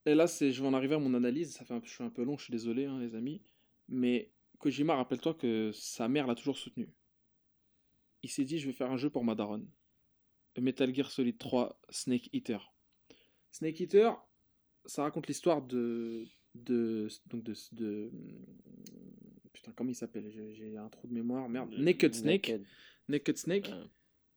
Et 0.07 0.15
là, 0.15 0.27
je 0.27 0.45
vais 0.61 0.67
en 0.67 0.75
arriver 0.75 0.97
à 0.97 0.99
mon 0.99 1.15
analyse. 1.15 1.53
Ça 1.53 1.65
fait 1.65 1.73
un, 1.75 1.81
je 1.85 1.91
suis 1.91 2.05
un 2.05 2.11
peu 2.11 2.25
long, 2.25 2.37
je 2.37 2.45
suis 2.45 2.51
désolé, 2.53 2.85
hein, 2.87 2.99
les 3.01 3.15
amis. 3.15 3.41
Mais 3.89 4.31
Kojima, 4.59 4.97
rappelle-toi 4.97 5.35
que 5.35 5.71
sa 5.73 6.09
mère 6.09 6.27
l'a 6.27 6.35
toujours 6.35 6.59
soutenu. 6.59 6.89
Il 8.23 8.31
s'est 8.31 8.45
dit, 8.45 8.59
je 8.59 8.67
vais 8.67 8.73
faire 8.73 8.91
un 8.91 8.97
jeu 8.97 9.09
pour 9.11 9.25
ma 9.25 9.35
daronne. 9.35 9.67
Metal 10.61 10.95
Gear 10.95 11.11
Solid 11.11 11.39
3 11.39 11.81
Snake 11.91 12.31
Eater. 12.33 12.73
Snake 13.51 13.81
Eater, 13.81 14.13
ça 14.87 15.03
raconte 15.03 15.29
l'histoire 15.29 15.63
de, 15.63 16.27
de, 16.55 17.09
donc 17.27 17.43
de, 17.43 17.55
de, 17.73 18.11
putain, 19.53 19.73
comment 19.73 19.91
il 19.91 19.95
s'appelle? 19.95 20.31
J'ai 20.31 20.77
un 20.77 20.89
trou 20.89 21.07
de 21.07 21.15
mémoire, 21.15 21.49
merde. 21.49 21.75
Naked 21.79 22.15
Snake. 22.15 22.53
Naked, 23.09 23.37
Snake. 23.37 23.71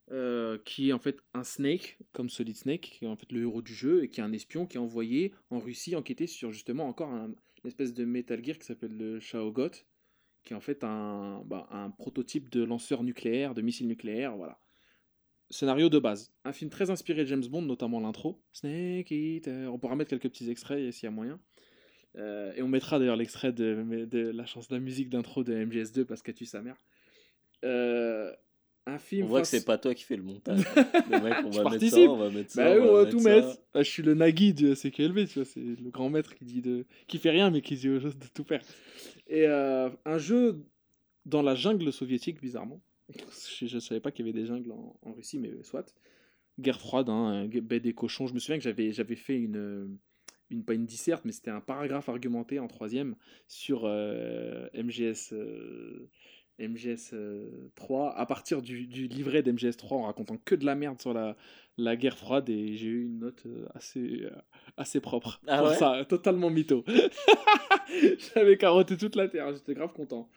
Euh, 0.10 0.58
qui 0.64 0.90
est 0.90 0.94
en 0.94 1.00
fait 1.00 1.20
un 1.34 1.44
Snake, 1.44 2.00
comme 2.14 2.30
Solid 2.30 2.56
Snake, 2.56 2.82
qui 2.98 3.04
est 3.04 3.08
en 3.10 3.18
fait 3.18 3.30
le 3.34 3.42
héros 3.42 3.62
du 3.62 3.74
jeu, 3.74 4.04
et 4.04 4.10
qui 4.10 4.22
est 4.22 4.24
un 4.24 4.32
espion 4.32 4.66
qui 4.66 4.78
est 4.78 4.80
envoyé 4.80 5.34
en 5.50 5.60
Russie 5.60 5.98
enquêter 5.98 6.28
sur 6.28 6.54
justement 6.54 6.88
encore 6.88 7.10
un, 7.10 7.26
une 7.64 7.68
espèce 7.68 7.94
de 7.94 8.06
Metal 8.06 8.44
Gear 8.44 8.58
qui 8.58 8.66
s'appelle 8.66 8.96
le 8.96 9.20
Shaogot, 9.20 9.72
qui 10.46 10.54
est 10.54 10.56
en 10.56 10.62
fait 10.62 10.86
un, 10.86 11.44
bah, 11.46 11.68
un 11.72 11.90
prototype 11.92 12.50
de 12.50 12.64
lanceur 12.64 13.04
nucléaire, 13.04 13.54
de 13.54 13.62
missile 13.62 13.88
nucléaire, 13.88 14.38
voilà. 14.38 14.62
Scénario 15.50 15.90
de 15.90 16.00
base. 16.00 16.32
Un 16.44 16.52
film 16.52 16.70
très 16.70 16.90
inspiré 16.90 17.24
de 17.24 17.30
James 17.30 17.46
Bond, 17.46 17.62
notamment 17.62 18.00
l'intro. 18.00 18.42
Snake 18.52 19.12
Eater. 19.12 19.74
On 19.74 19.80
pourra 19.80 19.96
mettre 19.96 20.10
quelques 20.10 20.30
petits 20.30 20.50
extraits 20.50 20.92
s'il 20.92 21.06
y 21.06 21.08
a 21.08 21.12
moyen. 21.12 21.40
Euh, 22.18 22.52
et 22.56 22.62
on 22.62 22.68
mettra 22.68 23.00
d'ailleurs 23.00 23.16
l'extrait 23.16 23.54
de, 23.54 24.06
de, 24.06 24.30
la 24.30 24.46
chanson 24.46 24.68
de 24.72 24.76
la 24.76 24.84
musique 24.84 25.10
d'intro 25.10 25.44
de 25.44 25.54
MGS2 25.54 26.04
parce 26.04 26.22
que 26.22 26.32
tu 26.32 26.46
sa 26.46 26.62
mère. 26.62 26.76
Euh, 27.64 28.34
un 28.88 28.98
film. 28.98 29.26
On 29.26 29.30
voit 29.30 29.42
que 29.42 29.48
c'est 29.48 29.66
pas 29.66 29.78
toi 29.78 29.94
qui 29.94 30.04
fais 30.04 30.16
le 30.16 30.24
montage. 30.24 30.60
le 31.12 31.22
mec, 31.22 31.36
on, 31.46 31.50
va 31.50 31.70
mettre 31.70 31.88
ça, 31.88 32.00
on 32.00 32.18
va 32.18 32.30
mettre 32.30 32.52
ça. 32.52 32.64
Bah, 32.64 32.82
on, 32.82 32.94
va, 32.94 33.06
tout 33.06 33.20
mettre. 33.20 33.58
Ah, 33.74 33.84
je 33.84 33.90
suis 33.90 34.04
le 34.04 34.16
Nagui 34.16 34.54
de 34.54 34.74
CQLB, 34.74 35.28
tu 35.28 35.40
vois. 35.40 35.46
C'est 35.46 35.60
le 35.60 35.90
grand 35.92 36.10
maître 36.10 36.34
qui 36.36 36.46
dit 36.46 36.62
de. 36.62 36.86
qui 37.08 37.18
fait 37.20 37.30
rien 37.30 37.52
mais 37.52 37.62
qui 37.62 37.76
dit 37.76 37.90
aux 37.90 38.00
choses 38.00 38.18
de 38.18 38.28
tout 38.34 38.44
faire. 38.44 38.62
Et 39.28 39.46
euh, 39.46 39.90
un 40.06 40.18
jeu 40.18 40.66
dans 41.26 41.42
la 41.42 41.56
jungle 41.56 41.92
soviétique, 41.92 42.42
bizarrement. 42.42 42.82
Je, 43.10 43.76
ne 43.76 43.80
savais 43.80 44.00
pas 44.02 44.12
qu'il 44.12 44.26
y 44.26 44.30
avait 44.30 44.40
des 44.40 44.46
jungles 44.46 44.72
en, 44.72 45.14
Russie, 45.14 45.40
mais 45.40 45.52
soit. 45.64 45.96
Guerre 46.60 46.80
froide, 46.80 47.10
hein, 47.10 47.48
baie 47.48 47.80
des 47.80 47.94
cochons. 47.94 48.28
Je 48.28 48.34
me 48.34 48.40
souviens 48.40 48.58
que 48.58 48.64
j'avais, 48.64 48.92
j'avais 48.92 49.16
fait 49.16 49.38
une, 49.38 49.98
une, 50.50 50.64
pas 50.64 50.74
une 50.74 50.86
disserte, 50.88 51.24
mais 51.24 51.32
c'était 51.32 51.52
un 51.52 51.62
paragraphe 51.62 52.10
argumenté 52.10 52.60
en 52.60 52.68
troisième 52.68 53.16
sur 53.48 53.84
euh, 53.86 54.68
MGS, 54.74 55.36
MGS 56.60 57.14
3, 57.76 58.16
à 58.16 58.26
partir 58.26 58.64
du, 58.64 58.88
du 58.88 59.08
livret 59.08 59.44
d'MGS 59.44 59.78
3 59.78 59.98
en 59.98 60.04
racontant 60.04 60.38
que 60.38 60.56
de 60.56 60.66
la 60.66 60.74
merde 60.74 61.00
sur 61.00 61.14
la, 61.14 61.38
la 61.78 61.96
guerre 61.96 62.18
froide 62.18 62.50
et 62.50 62.76
j'ai 62.76 62.88
eu 62.88 63.06
une 63.06 63.20
note 63.20 63.44
euh, 63.46 63.68
assez, 63.76 64.24
euh, 64.24 64.32
assez 64.78 65.00
propre. 65.00 65.40
Ah 65.48 65.60
pour 65.60 65.74
ça, 65.74 66.04
totalement 66.06 66.50
mytho. 66.50 66.84
J'avais 68.36 68.58
carotté 68.58 68.98
toute 68.98 69.16
la 69.16 69.28
terre, 69.28 69.54
j'étais 69.54 69.76
grave 69.76 69.94
content. 69.94 70.30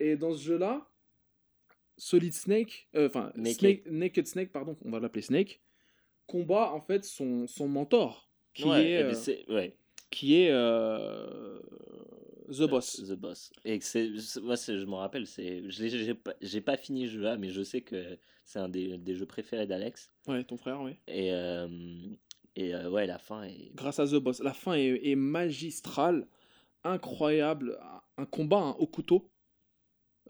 Et 0.00 0.16
dans 0.16 0.32
ce 0.32 0.42
jeu-là, 0.42 0.88
Solid 1.98 2.32
Snake, 2.32 2.88
euh, 2.94 3.08
enfin 3.08 3.32
Naked. 3.36 4.26
Snake, 4.26 4.52
pardon, 4.52 4.76
on 4.84 4.90
va 4.90 5.00
l'appeler 5.00 5.22
Snake, 5.22 5.60
combat 6.26 6.72
en 6.72 6.80
fait 6.80 7.04
son, 7.04 7.46
son 7.46 7.68
mentor, 7.68 8.30
qui 8.54 8.68
est, 8.68 9.02
euh, 9.02 9.68
qui 10.10 10.40
est 10.40 10.50
euh, 10.50 11.60
The 12.48 12.68
Boss. 12.68 13.02
The 13.06 13.14
Boss. 13.14 13.52
Et 13.64 13.80
c'est, 13.80 14.08
moi, 14.40 14.54
je 14.54 14.84
me 14.84 14.94
rappelle, 14.94 15.26
c'est, 15.26 15.64
j'ai 15.68 16.14
pas, 16.14 16.34
pas 16.64 16.76
fini 16.76 17.04
le 17.04 17.10
jeu-là, 17.10 17.36
mais 17.36 17.50
je 17.50 17.62
sais 17.62 17.80
que 17.80 18.16
c'est 18.44 18.60
un 18.60 18.68
des, 18.68 18.96
des, 18.96 19.14
jeux 19.14 19.26
préférés 19.26 19.66
d'Alex. 19.66 20.10
Ouais, 20.28 20.44
ton 20.44 20.56
frère, 20.56 20.80
oui. 20.80 20.92
Et, 21.08 21.30
et 22.54 22.74
ouais, 22.74 23.06
la 23.06 23.18
fin 23.18 23.42
est. 23.42 23.72
Grâce 23.74 23.98
à 23.98 24.06
The 24.06 24.14
Boss, 24.14 24.40
la 24.40 24.54
fin 24.54 24.74
est, 24.74 25.00
est 25.02 25.16
magistrale, 25.16 26.28
incroyable, 26.84 27.78
un 28.16 28.24
combat 28.24 28.76
au 28.78 28.86
couteau 28.86 29.28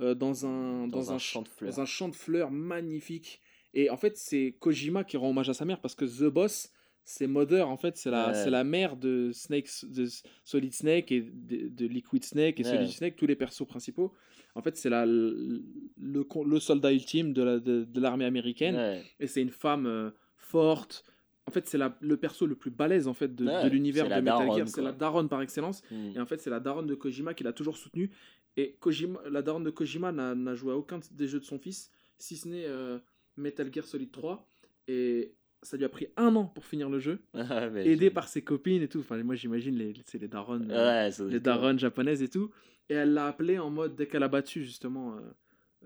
euh, 0.01 0.15
dans, 0.15 0.47
un, 0.47 0.89
dans, 0.89 1.13
un, 1.13 1.19
champ 1.19 1.43
de 1.43 1.49
fleurs. 1.49 1.73
Dans 1.73 1.81
un 1.81 1.87
champ 1.87 2.09
de 2.09 2.15
fleurs 2.15 2.51
magnifique. 2.51 3.41
Et 3.75 3.91
en 3.91 3.97
fait, 3.97 4.17
c'est 4.17 4.57
Kojima 4.61 5.05
qui 5.05 5.17
rend 5.17 5.31
hommage 5.31 5.49
à 5.49 5.55
sa 5.55 5.65
mère 5.65 5.81
parce 5.81 5.95
que 5.95 6.05
The 6.05 6.33
Boss, 6.33 6.73
c'est 7.05 7.27
Mother, 7.27 7.69
en 7.69 7.77
fait, 7.77 7.97
c'est 7.97 8.11
la, 8.11 8.35
c'est 8.35 8.51
la 8.51 8.65
mère 8.65 8.97
de, 8.97 9.31
Snake, 9.33 9.69
de 9.85 10.07
Solid 10.45 10.75
Snake 10.75 11.11
et 11.11 11.23
de, 11.23 11.87
Liquid 11.87 12.25
Snake 12.25 12.61
et 12.61 12.65
Solid 12.65 12.89
Snake, 12.89 13.17
tous 13.17 13.27
les 13.27 13.37
persos 13.37 13.67
principaux. 13.67 14.13
En 14.55 14.63
fait, 14.63 14.77
c'est 14.77 14.91
la, 14.91 15.07
le, 15.07 15.65
le, 15.97 16.61
soldat 16.61 16.93
ultime 16.93 17.33
de, 17.33 17.59
de, 17.59 18.01
l'armée 18.01 18.25
américaine. 18.25 19.03
Et 19.21 19.27
c'est 19.27 19.41
une 19.41 19.51
femme 19.51 19.87
euh, 19.87 20.11
forte. 20.37 21.05
En 21.47 21.51
fait, 21.51 21.67
c'est 21.67 21.79
le 21.79 22.17
perso 22.19 22.45
le 22.45 22.57
plus 22.57 22.71
balèze 22.71 23.09
en 23.09 23.15
fait, 23.15 23.35
de, 23.35 23.69
l'univers 23.69 24.07
de 24.07 24.21
Metal 24.21 24.51
Gear. 24.55 24.69
C'est 24.69 24.83
la 24.83 24.93
daronne 24.93 25.31
par 25.31 25.41
excellence. 25.41 25.83
Hmm. 25.91 26.11
Et 26.15 26.21
en 26.21 26.27
fait, 26.27 26.43
c'est 26.43 26.51
la 26.51 26.61
daronne 26.61 26.87
de 26.87 26.95
Kojima 26.95 27.33
qui 27.33 27.43
l'a 27.43 27.55
toujours 27.55 27.79
soutenu. 27.79 28.11
Et 28.59 28.77
Kojima, 28.81 29.21
la 29.31 29.41
daronne 29.41 29.63
de 29.63 29.71
Kojima 29.71 30.11
n'a 30.11 30.55
joué 30.57 30.73
à 30.73 30.77
aucun 30.77 30.99
des 31.13 31.29
jeux 31.29 31.39
de 31.39 31.45
son 31.45 31.61
fils, 31.61 31.93
si 32.19 32.37
ce 32.37 32.49
n'est 32.49 32.67
euh, 32.67 32.99
Metal 33.37 33.73
Gear 33.73 33.85
Solid 33.85 34.11
3. 34.11 34.45
Et 34.89 35.33
ça 35.63 35.77
lui 35.77 35.85
a 35.85 35.89
pris 35.89 36.09
un 36.17 36.35
an 36.35 36.47
pour 36.47 36.65
finir 36.65 36.91
le 36.91 36.99
jeu, 36.99 37.21
ah 37.35 37.69
aidé 37.77 38.11
par 38.11 38.27
ses 38.27 38.43
copines 38.43 38.83
et 38.83 38.89
tout. 38.89 38.99
Enfin, 38.99 39.23
moi 39.23 39.37
j'imagine 39.37 39.77
les, 39.77 39.95
les 40.13 40.29
daronnes, 40.29 40.73
euh, 40.73 41.09
les 41.29 41.39
daronnes 41.39 41.79
japonaises 41.79 42.21
et 42.21 42.29
tout. 42.29 42.51
Et 42.89 42.95
elle 42.95 43.13
l'a 43.13 43.27
appelé 43.27 43.61
en 43.61 43.71
mode, 43.71 43.95
dès 43.95 44.09
qu'elle 44.09 44.25
a 44.25 44.29
battu 44.29 44.65
justement 44.65 45.17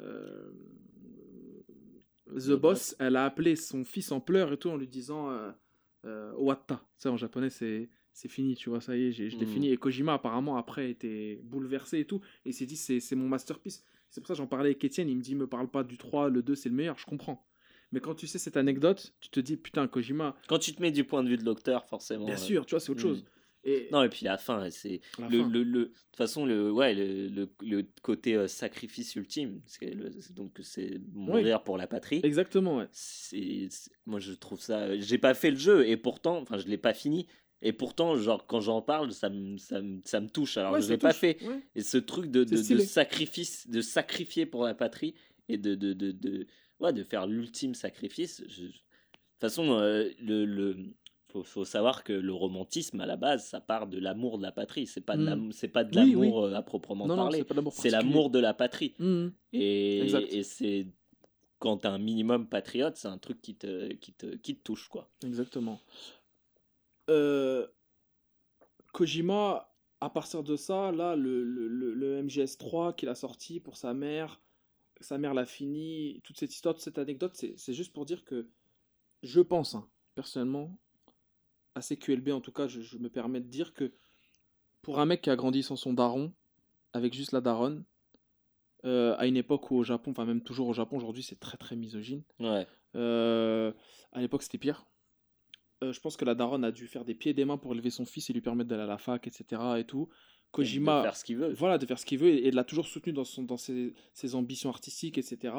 euh, 0.01 0.51
The 2.35 2.53
Boss, 2.53 2.97
elle 2.99 3.17
a 3.17 3.27
appelé 3.27 3.55
son 3.55 3.85
fils 3.85 4.11
en 4.13 4.21
pleurs 4.21 4.51
et 4.51 4.57
tout 4.57 4.71
en 4.71 4.79
lui 4.79 4.89
disant 4.89 5.31
Wata. 6.05 6.83
Ça 6.97 7.13
en 7.13 7.19
japonais 7.19 7.51
c'est 7.51 7.91
c'est 8.13 8.29
fini, 8.29 8.55
tu 8.55 8.69
vois, 8.69 8.81
ça 8.81 8.97
y 8.97 9.09
est, 9.09 9.13
j'ai 9.13 9.29
hmm. 9.29 9.47
fini. 9.47 9.73
Et 9.73 9.77
Kojima, 9.77 10.15
apparemment, 10.15 10.57
après, 10.57 10.91
était 10.91 11.41
bouleversé 11.45 12.01
et 12.01 12.05
tout. 12.05 12.21
Et 12.45 12.51
il 12.51 12.55
s'est 12.55 12.67
dit, 12.67 12.77
c'est 12.77 13.17
mon 13.17 13.29
masterpiece. 13.29 13.85
C'est 14.11 14.21
pour 14.21 14.29
ça 14.29 14.35
que 14.35 14.39
j'en 14.39 14.47
parlais 14.47 14.71
avec 14.71 14.85
Etienne. 14.85 15.09
Il 15.09 15.17
me 15.17 15.23
dit, 15.23 15.35
me 15.35 15.47
parle 15.47 15.69
pas 15.69 15.83
du 15.83 15.97
3, 15.97 16.29
le 16.29 16.43
2, 16.43 16.55
c'est 16.55 16.69
le 16.69 16.75
meilleur. 16.75 16.99
Je 16.99 17.07
comprends. 17.07 17.47
Mais 17.91 18.01
quand 18.01 18.15
tu 18.15 18.27
sais 18.27 18.39
cette 18.39 18.57
anecdote, 18.57 19.15
tu 19.21 19.31
te 19.31 19.41
dis, 19.41 19.57
putain, 19.57 19.87
Kojima. 19.87 20.37
Quand 20.49 20.59
tu 20.59 20.75
te 20.75 20.83
mets 20.83 20.93
du 20.93 21.05
point 21.05 21.23
de 21.23 21.29
vue 21.29 21.39
de 21.39 21.45
l'auteur, 21.45 21.87
forcément. 21.87 22.27
Bien 22.27 22.37
sûr, 22.37 22.67
tu 22.67 22.73
vois, 22.73 22.81
c'est 22.81 22.91
autre 22.91 23.01
hmm. 23.01 23.15
chose. 23.15 23.25
Et... 23.65 23.89
Non, 23.93 24.03
et 24.03 24.09
puis 24.09 24.25
la 24.25 24.39
fin, 24.39 24.69
c'est. 24.71 25.01
Le, 25.19 25.43
le, 25.43 25.63
le, 25.63 25.81
de 25.81 25.85
toute 25.85 26.17
façon, 26.17 26.45
le, 26.45 26.73
ouais, 26.73 26.95
le, 26.95 27.49
le 27.61 27.87
côté 28.03 28.35
euh, 28.35 28.49
sacrifice 28.49 29.15
ultime, 29.15 29.61
donc 30.31 30.59
c'est 30.63 31.01
mourir 31.13 31.63
pour 31.63 31.79
la 31.79 31.87
patrie. 31.87 32.21
Exactement, 32.25 32.79
ouais. 32.79 32.89
C'est, 32.91 33.69
moi, 34.05 34.19
je 34.19 34.33
trouve 34.33 34.61
ça. 34.61 34.99
J'ai 34.99 35.19
pas 35.19 35.35
fait 35.35 35.51
le 35.51 35.59
jeu, 35.59 35.87
et 35.87 35.97
pourtant, 35.97 36.39
enfin, 36.39 36.59
je 36.59 36.67
l'ai 36.67 36.79
pas 36.79 36.93
fini, 36.93 37.29
et 37.63 37.73
pourtant, 37.73 38.17
genre, 38.17 38.47
quand 38.47 38.61
j'en 38.61 38.83
parle, 38.83 39.13
ça 39.13 39.31
me, 39.31 39.57
ça, 39.57 39.81
ça 40.05 40.21
me 40.21 40.29
touche. 40.29 40.57
Alors, 40.57 40.81
je 40.81 40.87
ne 40.87 40.91
l'ai 40.91 40.99
pas 40.99 41.13
fait. 41.13 41.39
Et 41.75 41.83
ce 41.83 41.97
truc 41.97 42.31
de, 42.31 42.45
de, 42.45 42.57
sacrifice, 42.57 43.69
de 43.69 43.81
sacrifier 43.81 44.47
pour 44.47 44.65
la 44.65 44.75
patrie 44.75 45.15
et 45.49 45.59
de, 45.59 45.75
de, 45.75 45.93
de, 45.93 46.11
de, 46.11 46.47
ouais, 46.81 46.93
de 46.93 47.05
faire 47.05 47.27
l'ultime 47.27 47.75
sacrifice. 47.75 48.41
De 48.41 48.47
toute 48.47 48.75
façon, 49.41 49.79
euh, 49.79 50.11
le, 50.21 50.45
le 50.45 50.77
faut, 51.43 51.65
savoir 51.65 52.05
que 52.05 52.13
le 52.13 52.33
romantisme, 52.33 53.01
à 53.01 53.07
la 53.07 53.17
base, 53.17 53.47
ça 53.47 53.61
part 53.61 53.87
de 53.87 53.99
l'amour 53.99 54.39
de 54.39 54.43
la 54.43 54.53
patrie. 54.53 54.87
C'est 54.87 55.01
pas, 55.01 55.17
mmh. 55.17 55.53
c'est 55.53 55.69
pas 55.69 55.85
de 55.85 55.95
l'amour 55.95 56.55
à 56.55 56.63
proprement 56.63 57.07
parler. 57.07 57.45
C'est 57.71 57.91
l'amour 57.91 58.31
de 58.31 58.39
la 58.39 58.55
patrie. 58.55 58.95
Hmm. 58.99 59.29
Et, 59.53 59.99
et 59.99 60.43
c'est 60.43 60.89
quand 61.59 61.79
tu 61.79 61.87
un 61.87 61.99
minimum 61.99 62.49
patriote, 62.49 62.97
c'est 62.97 63.09
un 63.09 63.19
truc 63.19 63.41
qui 63.41 63.55
te, 63.55 63.93
qui, 63.95 64.13
te, 64.13 64.27
qui 64.35 64.57
te 64.57 64.63
touche. 64.63 64.89
quoi. 64.89 65.09
Exactement. 65.25 65.81
Euh, 67.11 67.67
Kojima, 68.93 69.73
à 70.01 70.11
partir 70.11 70.43
de 70.43 70.57
ça, 70.57 70.93
là, 70.93 71.17
le, 71.17 71.43
le, 71.45 71.69
le 71.69 72.23
MGS3 72.23 72.95
qu'il 72.95 73.09
a 73.09 73.15
sorti 73.15 73.61
pour 73.61 73.77
sa 73.77 73.95
mère, 73.95 74.41
sa 75.01 75.19
mère 75.19 75.35
l'a 75.35 75.47
fini, 75.47 76.21
toute 76.25 76.39
cette 76.39 76.53
histoire, 76.53 76.75
toute 76.75 76.85
cette 76.85 76.99
anecdote, 76.99 77.35
c'est 77.35 77.75
juste 77.75 77.93
pour 77.93 78.05
dire 78.05 78.25
que 78.25 78.49
je 79.23 79.41
pense, 79.41 79.75
hein, 79.75 79.89
personnellement, 80.15 80.77
à 81.75 81.81
CQLB 81.81 82.31
en 82.31 82.41
tout 82.41 82.53
cas, 82.53 82.69
je, 82.69 82.99
me 82.99 83.09
permets 83.09 83.41
de 83.41 83.49
dire 83.49 83.73
que 83.75 83.93
pour 84.83 84.99
un 84.99 85.07
mec 85.07 85.23
qui 85.23 85.31
a 85.31 85.37
grandi 85.37 85.63
sans 85.63 85.77
son 85.77 85.93
daron, 85.93 86.33
avec 86.93 87.15
juste 87.15 87.33
la 87.33 87.41
daronne, 87.41 87.85
euh, 88.85 89.15
à 89.19 89.27
une 89.27 89.37
époque 89.37 89.71
où 89.71 89.77
au 89.77 89.85
Japon, 89.85 90.11
enfin 90.11 90.25
même 90.25 90.43
toujours 90.43 90.69
au 90.69 90.73
Japon, 90.73 90.97
aujourd'hui 90.97 91.23
c'est 91.23 91.39
très 91.39 91.57
très 91.57 91.77
misogyne. 91.77 92.23
Ouais. 92.41 92.67
Euh, 92.97 93.73
à 94.13 94.21
l'époque 94.21 94.43
c'était 94.43 94.59
pire. 94.59 94.85
Euh, 95.83 95.93
je 95.93 96.01
pense 96.01 96.17
que 96.17 96.25
la 96.25 96.35
daronne 96.35 96.65
a 96.65 96.71
dû 96.71 96.87
faire 96.87 97.05
des 97.05 97.15
pieds 97.15 97.33
et 97.33 97.35
des 97.35 97.45
mains 97.45 97.59
pour 97.59 97.73
élever 97.73 97.91
son 97.91 98.05
fils 98.05 98.31
et 98.31 98.33
lui 98.33 98.41
permettre 98.41 98.71
d'aller 98.71 98.85
à 98.85 98.87
la 98.87 98.99
fac, 98.99 99.27
etc. 99.27 99.61
Et 99.79 99.85
tout. 99.85 100.09
Kojima. 100.53 100.99
de 100.99 101.03
faire 101.03 101.17
ce 101.17 101.25
qu'il 101.25 101.37
veut. 101.39 101.53
Voilà, 101.55 101.79
de 101.79 101.87
faire 101.87 101.99
ce 101.99 102.07
qu'il 102.07 102.19
veut 102.19 102.29
et, 102.29 102.51
l'a 102.51 102.65
toujours 102.65 102.87
soutenu 102.87 103.13
dans, 103.13 103.25
son, 103.25 103.43
dans 103.43 103.57
ses, 103.57 103.95
ambitions 104.35 104.71
artistiques, 104.71 105.19
etc. 105.19 105.55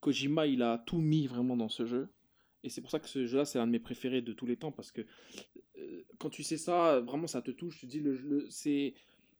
Kojima, 0.00 0.46
il 0.46 0.62
a 0.62 0.78
tout 0.78 0.98
mis 0.98 1.26
vraiment 1.26 1.56
dans 1.56 1.68
ce 1.68 1.84
jeu. 1.84 2.08
Et 2.62 2.70
c'est 2.70 2.80
pour 2.80 2.90
ça 2.90 3.00
que 3.00 3.08
ce 3.08 3.26
jeu-là, 3.26 3.44
c'est 3.44 3.58
l'un 3.58 3.66
de 3.66 3.72
mes 3.72 3.80
préférés 3.80 4.22
de 4.22 4.32
tous 4.32 4.46
les 4.46 4.56
temps 4.56 4.72
parce 4.72 4.90
que 4.90 5.02
euh, 5.78 6.02
quand 6.18 6.30
tu 6.30 6.42
sais 6.42 6.56
ça, 6.56 7.00
vraiment, 7.00 7.26
ça 7.26 7.42
te 7.42 7.50
touche. 7.50 7.78
Tu 7.78 7.86
te 7.86 7.90
dis, 7.90 8.00
le, 8.00 8.46
c'est. 8.48 8.94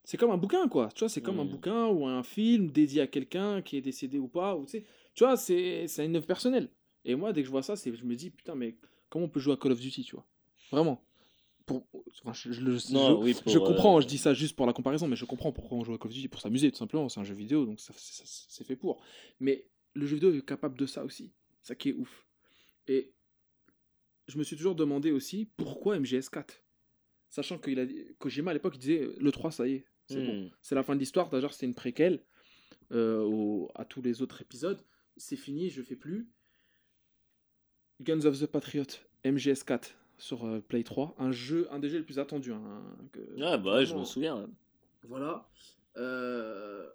C'est 0.07 0.19
comme 0.19 0.33
un 0.33 0.37
bouquin, 0.37 0.69
quoi. 0.69 0.91
Tu 0.95 0.99
vois, 0.99 1.09
c'est 1.09 1.23
comme 1.23 1.41
un 1.41 1.45
mmh. 1.45 1.49
bouquin 1.49 1.87
ou 1.87 2.07
un 2.07 2.23
film 2.23 2.71
dédié 2.71 3.01
à 3.01 3.07
quelqu'un 3.07 3.63
qui 3.63 3.79
est 3.79 3.81
décédé 3.81 4.19
ou 4.19 4.29
pas. 4.29 4.55
Ou, 4.55 4.67
tu, 4.67 4.73
sais, 4.73 4.85
tu 5.15 5.25
vois, 5.25 5.39
c'est 5.39 5.87
une 5.99 6.17
œuvre 6.17 6.27
personnelle. 6.27 6.69
Et 7.07 7.15
moi, 7.15 7.33
dès 7.33 7.41
que 7.41 7.47
je 7.47 7.51
vois 7.51 7.63
ça, 7.63 7.75
je 7.75 8.05
me 8.05 8.15
dis, 8.15 8.29
putain, 8.29 8.55
mais 8.55 8.77
comment 9.15 9.27
on 9.27 9.29
peut 9.29 9.39
jouer 9.41 9.55
à 9.55 9.57
Call 9.57 9.71
of 9.73 9.79
Duty, 9.81 10.03
tu 10.03 10.17
vois 10.17 10.27
Vraiment. 10.73 11.01
Pour, 11.67 11.87
enfin, 12.25 12.33
je, 12.35 12.53
je 12.53 12.61
le- 12.61 12.73
Non, 12.93 13.09
je- 13.21 13.25
oui, 13.25 13.33
pour, 13.35 13.51
je 13.53 13.59
comprends, 13.59 13.97
euh, 13.97 14.01
je 14.03 14.07
dis 14.09 14.19
ça 14.19 14.35
juste 14.35 14.55
pour 14.57 14.67
la 14.67 14.73
comparaison, 14.73 15.07
mais 15.09 15.17
je 15.17 15.25
comprends 15.25 15.53
pourquoi 15.53 15.79
on 15.79 15.85
joue 15.85 15.95
à 15.95 15.99
Call 15.99 16.09
of 16.09 16.15
Duty, 16.15 16.29
pour 16.29 16.41
s'amuser 16.41 16.71
tout 16.73 16.77
simplement, 16.79 17.09
c'est 17.09 17.21
un 17.21 17.25
jeu 17.25 17.35
vidéo, 17.35 17.65
donc 17.65 17.79
c'est 17.81 18.65
fait 18.65 18.77
pour. 18.77 19.01
Mais 19.41 19.67
le 19.95 20.05
jeu 20.07 20.17
vidéo 20.17 20.35
est 20.35 20.45
capable 20.45 20.77
de 20.77 20.85
ça 20.87 21.05
aussi, 21.05 21.33
ça 21.62 21.75
qui 21.77 21.91
est 21.91 21.93
ouf. 21.95 22.27
Et 22.89 23.15
je 24.27 24.37
me 24.37 24.43
suis 24.43 24.57
toujours 24.57 24.75
demandé 24.75 25.11
aussi 25.12 25.49
pourquoi 25.57 25.97
MGS4 25.99 26.45
Sachant 27.31 27.59
que 27.59 28.12
Kojima 28.19 28.51
à 28.51 28.55
l'époque 28.55 28.75
il 28.77 28.81
disait 28.81 29.09
le 29.19 29.33
3 29.33 29.51
ça 29.53 29.67
y 29.69 29.75
est, 29.75 29.87
c'est 30.07 30.25
bon. 30.25 30.43
Hmm. 30.45 30.51
C'est 30.61 30.75
la 30.75 30.83
fin 30.83 30.95
de 30.95 31.01
l'histoire, 31.01 31.31
d'ailleurs 31.31 31.53
c'était 31.55 31.67
une 31.67 31.75
préquelle 31.75 32.23
euh, 32.93 33.23
au- 33.23 33.71
à 33.75 33.85
tous 33.87 34.03
les 34.03 34.21
autres 34.23 34.43
épisodes. 34.43 34.85
C'est 35.17 35.37
fini, 35.37 35.71
je 35.71 35.81
fais 35.83 35.97
plus. 35.97 36.29
Guns 38.03 38.25
of 38.25 38.39
the 38.41 38.47
Patriot, 38.47 38.87
MGS4 39.25 39.93
sur 40.19 40.45
euh, 40.47 40.61
Play 40.61 40.83
3, 40.85 41.15
un 41.19 41.33
jeu, 41.33 41.67
un 41.71 41.79
des 41.79 41.89
jeux 41.89 41.99
les 41.99 42.05
plus 42.05 42.19
attendus. 42.19 42.53
hein, 42.53 42.83
que- 43.13 43.43
Ah 43.43 43.57
bah 43.59 43.77
ouais, 43.77 43.87
je 43.87 43.95
me 43.95 44.05
souviens. 44.05 44.49
Voilà. 45.05 45.49
Euh, 45.97 46.89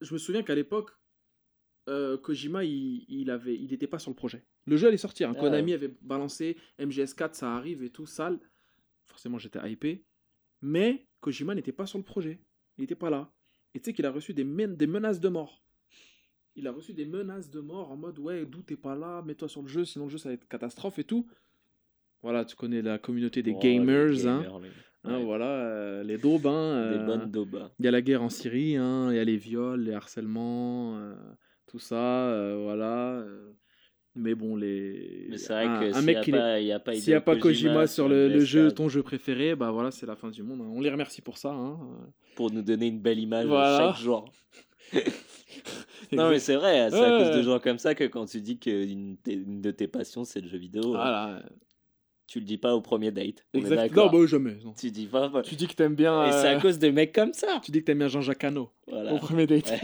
Je 0.00 0.12
me 0.14 0.18
souviens 0.18 0.42
qu'à 0.44 0.54
l'époque, 0.54 0.92
euh, 1.88 2.16
Kojima, 2.18 2.62
il, 2.64 3.04
il 3.08 3.30
avait, 3.30 3.56
il 3.56 3.70
n'était 3.70 3.86
pas 3.88 3.98
sur 3.98 4.10
le 4.10 4.14
projet. 4.16 4.44
Le 4.66 4.76
jeu 4.76 4.86
allait 4.88 4.96
sortir. 4.96 5.28
hein. 5.30 5.34
Ah 5.36 5.40
Konami 5.40 5.72
avait 5.72 5.92
balancé 6.02 6.56
MGS4, 6.78 7.34
ça 7.34 7.54
arrive 7.56 7.82
et 7.82 7.90
tout, 7.90 8.06
sale. 8.06 8.38
Forcément, 9.06 9.38
j'étais 9.38 9.58
hypé. 9.70 10.04
Mais 10.60 11.08
Kojima 11.20 11.54
n'était 11.54 11.72
pas 11.72 11.86
sur 11.86 11.98
le 11.98 12.04
projet. 12.04 12.40
Il 12.76 12.82
n'était 12.82 12.94
pas 12.94 13.10
là. 13.10 13.32
Et 13.74 13.80
tu 13.80 13.86
sais 13.86 13.92
qu'il 13.94 14.06
a 14.06 14.10
reçu 14.12 14.34
des, 14.34 14.44
men- 14.44 14.76
des 14.76 14.86
menaces 14.86 15.18
de 15.20 15.28
mort. 15.28 15.62
Il 16.58 16.66
a 16.66 16.72
reçu 16.72 16.92
des 16.92 17.06
menaces 17.06 17.50
de 17.50 17.60
mort 17.60 17.90
en 17.92 17.96
mode 17.96 18.18
Ouais, 18.18 18.44
d'où 18.44 18.62
t'es 18.62 18.76
pas 18.76 18.96
là, 18.96 19.22
mets-toi 19.22 19.48
sur 19.48 19.62
le 19.62 19.68
jeu, 19.68 19.84
sinon 19.84 20.06
le 20.06 20.10
jeu 20.10 20.18
ça 20.18 20.28
va 20.28 20.34
être 20.34 20.46
catastrophe 20.48 20.98
et 20.98 21.04
tout. 21.04 21.26
Voilà, 22.22 22.44
tu 22.44 22.56
connais 22.56 22.82
la 22.82 22.98
communauté 22.98 23.42
des 23.42 23.52
Oh, 23.52 23.60
les 23.62 23.74
gamers. 23.76 24.26
hein. 24.26 24.42
les- 24.62 24.68
Hein, 25.04 25.18
ouais. 25.18 25.24
voilà, 25.24 25.46
euh, 25.46 26.02
les 26.02 26.18
daubes. 26.18 26.48
hein, 26.48 26.90
Des 26.92 26.98
euh, 26.98 27.06
bonnes 27.06 27.30
dobas. 27.30 27.70
il 27.78 27.84
y 27.84 27.88
a 27.88 27.92
la 27.92 28.02
guerre 28.02 28.22
en 28.24 28.28
Syrie, 28.28 28.74
hein, 28.76 29.10
il 29.12 29.16
y 29.16 29.20
a 29.20 29.24
les 29.24 29.36
viols, 29.36 29.80
les 29.82 29.92
harcèlements, 29.92 30.96
euh, 30.98 31.14
tout 31.68 31.78
ça, 31.78 32.54
voilà. 32.64 33.24
Mais 34.16 34.34
bon, 34.34 34.56
les. 34.56 35.28
Mais 35.30 35.38
c'est 35.38 35.52
vrai 35.52 35.66
un, 35.66 35.78
que 35.80 35.92
s'il 35.92 36.04
mec 36.06 36.26
n'y 36.26 36.34
a, 36.34 36.38
pas- 36.40 36.74
a 36.74 36.78
pas 36.80 36.94
s'il 36.94 37.10
n'y 37.10 37.14
a 37.14 37.18
Hideo 37.18 37.20
pas 37.24 37.36
Kojima 37.36 37.86
sur 37.86 38.08
le, 38.08 38.26
le 38.28 38.40
MGS4, 38.40 38.44
jeu, 38.46 38.72
ton 38.72 38.88
jeu 38.88 39.04
préféré, 39.04 39.54
bah 39.54 39.70
voilà, 39.70 39.92
c'est 39.92 40.06
la 40.06 40.16
fin 40.16 40.30
du 40.32 40.42
monde. 40.42 40.60
hein. 40.62 40.68
On 40.72 40.80
les 40.80 40.90
remercie 40.90 41.22
pour 41.22 41.38
ça. 41.38 41.56
Pour 42.34 42.50
nous 42.50 42.62
donner 42.62 42.88
une 42.88 43.00
belle 43.00 43.20
image 43.20 43.46
Voilà. 43.46 43.92
chaque 43.92 44.02
jour. 44.02 44.24
non 46.12 46.30
mais 46.30 46.38
c'est 46.38 46.56
vrai, 46.56 46.88
c'est 46.90 46.96
à 47.04 47.18
cause 47.24 47.36
de 47.36 47.42
gens 47.42 47.58
comme 47.58 47.78
ça 47.78 47.94
que 47.94 48.04
quand 48.04 48.26
tu 48.26 48.40
dis 48.40 48.58
qu'une 48.58 49.16
une 49.26 49.60
de 49.60 49.70
tes 49.70 49.88
passions 49.88 50.24
c'est 50.24 50.40
le 50.40 50.48
jeu 50.48 50.58
vidéo, 50.58 50.92
Voilà. 50.92 51.42
tu 52.26 52.38
le 52.40 52.44
dis 52.46 52.58
pas 52.58 52.74
au 52.74 52.80
premier 52.80 53.10
date. 53.10 53.44
On 53.54 53.58
est 53.58 53.62
Exact. 53.62 53.94
Non, 53.96 54.08
bah 54.10 54.26
jamais. 54.26 54.56
non. 54.64 54.74
Tu 54.78 54.90
dis 54.90 55.06
pas. 55.06 55.28
pas- 55.30 55.42
Tu 55.42 55.54
dis 55.54 55.66
que 55.66 55.74
t'aimes 55.74 55.94
bien. 55.94 56.26
Et 56.26 56.32
c'est 56.32 56.48
à 56.48 56.56
euh, 56.56 56.60
cause 56.60 56.78
de 56.78 56.88
mecs 56.90 57.12
comme 57.14 57.32
ça. 57.32 57.60
Tu 57.64 57.70
dis 57.70 57.80
que 57.80 57.84
t'aimes 57.86 57.98
bien 57.98 58.08
Jean-Jacques 58.08 58.44
Hano 58.44 58.70
Voilà. 58.86 59.12
au 59.14 59.18
premier 59.18 59.46
date. 59.46 59.72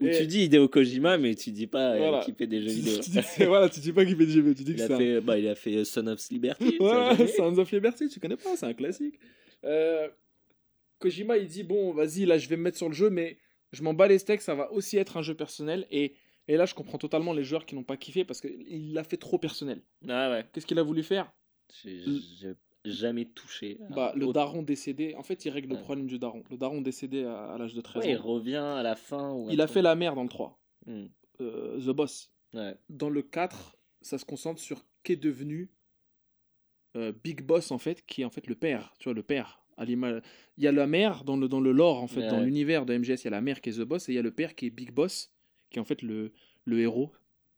Ou 0.00 0.06
Et- 0.06 0.18
tu 0.18 0.26
dis 0.26 0.44
Hideo 0.44 0.68
Kojima 0.68 1.18
mais 1.18 1.34
tu 1.34 1.50
dis 1.50 1.66
pas 1.66 1.92
euh, 1.92 2.20
qu'il 2.22 2.34
fait 2.34 2.46
des 2.46 2.60
jeux 2.62 2.70
vidéo. 2.70 2.98
tu 3.02 3.10
dis 3.10 3.44
voilà, 3.46 3.68
tu 3.68 3.80
dis 3.80 3.92
pas 3.92 4.04
qu'il 4.04 4.16
fait 4.16 4.26
des 4.26 4.32
jeux 4.32 4.40
vidéo, 4.40 4.54
tu 4.54 4.64
dis 4.64 4.74
que 4.74 4.80
Il 4.80 4.90
a 4.90 4.94
un- 4.94 4.98
fait, 4.98 5.20
bah, 5.20 5.38
il 5.38 5.48
a 5.48 5.54
fait 5.54 5.76
euh, 5.76 5.84
Son 5.84 6.06
of 6.06 6.20
Liberty. 6.30 6.76
Ouais. 6.80 7.26
Sons 7.36 7.56
of 7.58 7.70
Liberty, 7.70 8.08
tu 8.08 8.18
connais 8.20 8.36
pas, 8.36 8.56
c'est 8.56 8.66
un 8.66 8.72
classique. 8.74 9.14
Euh, 9.64 10.08
Kojima, 11.02 11.36
il 11.38 11.48
dit 11.48 11.62
bon, 11.64 11.92
vas-y, 11.92 12.24
là, 12.24 12.38
je 12.38 12.48
vais 12.48 12.56
me 12.56 12.62
mettre 12.62 12.78
sur 12.78 12.88
le 12.88 12.94
jeu, 12.94 13.10
mais 13.10 13.38
je 13.72 13.82
m'en 13.82 13.94
bats 13.94 14.06
les 14.08 14.18
steaks, 14.18 14.40
ça 14.42 14.54
va 14.54 14.70
aussi 14.72 14.96
être 14.98 15.16
un 15.16 15.22
jeu 15.22 15.34
personnel. 15.34 15.86
Et, 15.90 16.14
et 16.48 16.56
là, 16.56 16.64
je 16.66 16.74
comprends 16.74 16.98
totalement 16.98 17.32
les 17.32 17.44
joueurs 17.44 17.66
qui 17.66 17.74
n'ont 17.74 17.84
pas 17.84 17.96
kiffé 17.96 18.24
parce 18.24 18.40
qu'il 18.40 18.92
l'a 18.92 19.04
fait 19.04 19.16
trop 19.16 19.38
personnel. 19.38 19.82
Ah 20.08 20.30
ouais. 20.30 20.46
Qu'est-ce 20.52 20.66
qu'il 20.66 20.78
a 20.78 20.82
voulu 20.82 21.02
faire? 21.02 21.32
J'ai 21.82 22.54
jamais 22.84 23.24
touché. 23.26 23.78
bah, 23.90 24.12
Le 24.16 24.24
autre- 24.26 24.32
daron 24.34 24.62
décédé, 24.62 25.14
en 25.16 25.22
fait, 25.22 25.44
il 25.44 25.50
règle 25.50 25.70
le 25.74 25.80
problème 25.80 26.06
du 26.06 26.18
daron. 26.18 26.42
Le 26.50 26.56
daron 26.56 26.80
décédé 26.80 27.24
à, 27.24 27.52
à 27.52 27.58
l'âge 27.58 27.74
de 27.74 27.80
13 27.80 28.04
Ouais, 28.04 28.10
il 28.12 28.18
ans. 28.18 28.22
revient 28.22 28.56
à 28.56 28.82
la 28.82 28.96
fin. 28.96 29.32
ou 29.32 29.48
Il 29.50 29.60
a 29.60 29.66
fait 29.68 29.82
la 29.82 29.94
mère 29.94 30.14
dans 30.14 30.24
le 30.24 30.28
3, 30.28 30.58
Hmm. 30.86 31.06
euh, 31.40 31.78
The 31.80 31.90
Boss. 31.94 32.30
Ouais. 32.54 32.76
Dans 32.90 33.08
le 33.08 33.22
4, 33.22 33.76
ça 34.00 34.18
se 34.18 34.24
concentre 34.24 34.60
sur 34.60 34.84
qu'est 35.04 35.16
devenu 35.16 35.70
euh, 36.96 37.12
Big 37.24 37.42
Boss, 37.42 37.70
en 37.70 37.78
fait, 37.78 38.04
qui 38.04 38.22
est 38.22 38.24
en 38.24 38.30
fait 38.30 38.46
le 38.48 38.54
père. 38.56 38.92
Tu 38.98 39.04
vois, 39.04 39.14
le 39.14 39.22
père. 39.22 39.61
Il 39.78 40.20
y 40.58 40.66
a 40.66 40.72
la 40.72 40.86
mère 40.86 41.24
dans 41.24 41.36
le, 41.36 41.48
dans 41.48 41.60
le 41.60 41.72
lore, 41.72 42.02
en 42.02 42.06
fait, 42.06 42.20
Ouais, 42.20 42.28
dans 42.28 42.40
l'univers 42.40 42.86
de 42.86 42.96
MGS, 42.96 43.22
il 43.22 43.24
y 43.24 43.28
a 43.28 43.30
la 43.30 43.40
mère 43.40 43.60
qui 43.60 43.70
est 43.70 43.78
The 43.78 43.82
Boss 43.82 44.08
et 44.08 44.12
il 44.12 44.14
y 44.14 44.18
a 44.18 44.22
le 44.22 44.30
père 44.30 44.54
qui 44.54 44.66
est 44.66 44.70
Big 44.70 44.92
Boss, 44.92 45.32
qui 45.70 45.78
est 45.78 45.80
en 45.80 45.84
fait 45.84 46.02
le, 46.02 46.32
le 46.64 46.80
héros 46.80 47.10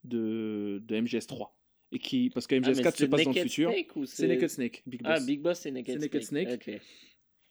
de, 0.04 0.82
de 0.86 1.00
MGS 1.00 1.26
3. 1.26 1.56
Et 1.92 1.98
qui, 1.98 2.30
parce 2.30 2.46
que 2.46 2.54
Ah, 2.56 2.60
MGS 2.60 2.76
mais 2.76 2.82
4 2.82 2.96
se 2.96 3.04
passe 3.06 3.24
dans 3.24 3.32
le 3.32 3.40
futur. 3.40 3.72
C'est 4.06 4.26
Naked 4.26 4.48
Snake, 4.48 4.82
Big 4.86 5.02
Boss. 5.02 5.12
Ah, 5.20 5.24
Big 5.24 5.40
Boss, 5.40 5.60
c'est 5.60 5.70
Naked, 5.70 6.00
Snake. 6.00 6.22
Snake. 6.22 6.80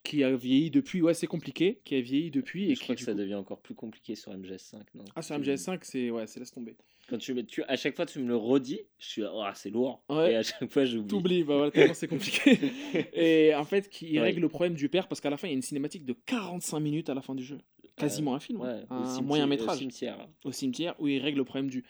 Qui 0.03 0.21
a 0.23 0.35
vieilli 0.35 0.69
depuis. 0.69 1.01
Ouais, 1.01 1.13
c'est 1.13 1.27
compliqué. 1.27 1.79
Qui 1.85 1.95
a 1.95 2.01
vieilli 2.01 2.29
depuis. 2.29 2.65
Et 2.69 2.75
je 2.75 2.79
qui, 2.79 2.83
crois 2.83 2.95
que 2.95 3.01
ça 3.01 3.13
coup- 3.13 3.17
devient 3.19 3.35
encore 3.35 3.61
plus 3.61 3.73
compliqué 3.73 4.15
sur 4.15 4.33
MGS5, 4.33 4.81
non? 4.95 5.05
Ah, 5.15 5.21
sur 5.21 5.35
Tu- 5.35 5.41
MGS5, 5.43 5.79
c'est. 5.83 6.09
Ouais, 6.11 6.27
c'est 6.27 6.41
laisse 6.41 6.51
tomber. 6.51 6.75
Quand 7.09 7.17
tu, 7.17 7.45
tu, 7.45 7.63
à 7.63 7.75
chaque 7.75 7.95
fois, 7.95 8.05
tu 8.05 8.19
me 8.19 8.27
le 8.27 8.35
redis, 8.37 8.79
je 8.97 9.05
suis, 9.07 9.23
oh, 9.23 9.43
c'est 9.55 9.69
lourd. 9.69 10.03
Ouais. 10.09 10.31
Et 10.31 10.35
à 10.37 10.43
chaque 10.43 10.71
fois, 10.71 10.85
j'oublie. 10.85 11.07
T'oublies, 11.07 11.43
bah 11.43 11.55
voilà, 11.57 11.71
tellement 11.71 11.93
c'est 11.93 12.07
compliqué. 12.07 12.57
et 13.13 13.53
en 13.55 13.65
fait, 13.65 13.89
qui 13.89 14.13
Ouais. 14.13 14.21
règle 14.21 14.39
le 14.41 14.47
problème 14.49 14.73
du 14.75 14.87
père 14.87 15.07
parce 15.07 15.19
qu'à 15.19 15.29
la 15.29 15.35
fin, 15.37 15.47
il 15.47 15.51
y 15.51 15.53
a 15.53 15.55
une 15.55 15.61
cinématique 15.61 16.05
de 16.05 16.13
45 16.25 16.79
minutes 16.79 17.09
à 17.09 17.13
la 17.13 17.21
fin 17.21 17.35
du 17.35 17.43
jeu. 17.43 17.57
Quasiment 17.97 18.33
un 18.35 18.39
film, 18.39 18.61
hein. 18.61 18.77
Ouais, 18.77 18.85
au 18.89 18.93
un 18.93 19.21
moyen 19.21 19.43
au 19.43 19.47
métrage 19.47 19.79
cimetière. 19.79 20.27
au 20.45 20.51
cimetière 20.51 20.95
où 20.99 21.07
il 21.07 21.19
règle 21.19 21.39
le 21.39 21.43
problème 21.43 21.69
du 21.69 21.83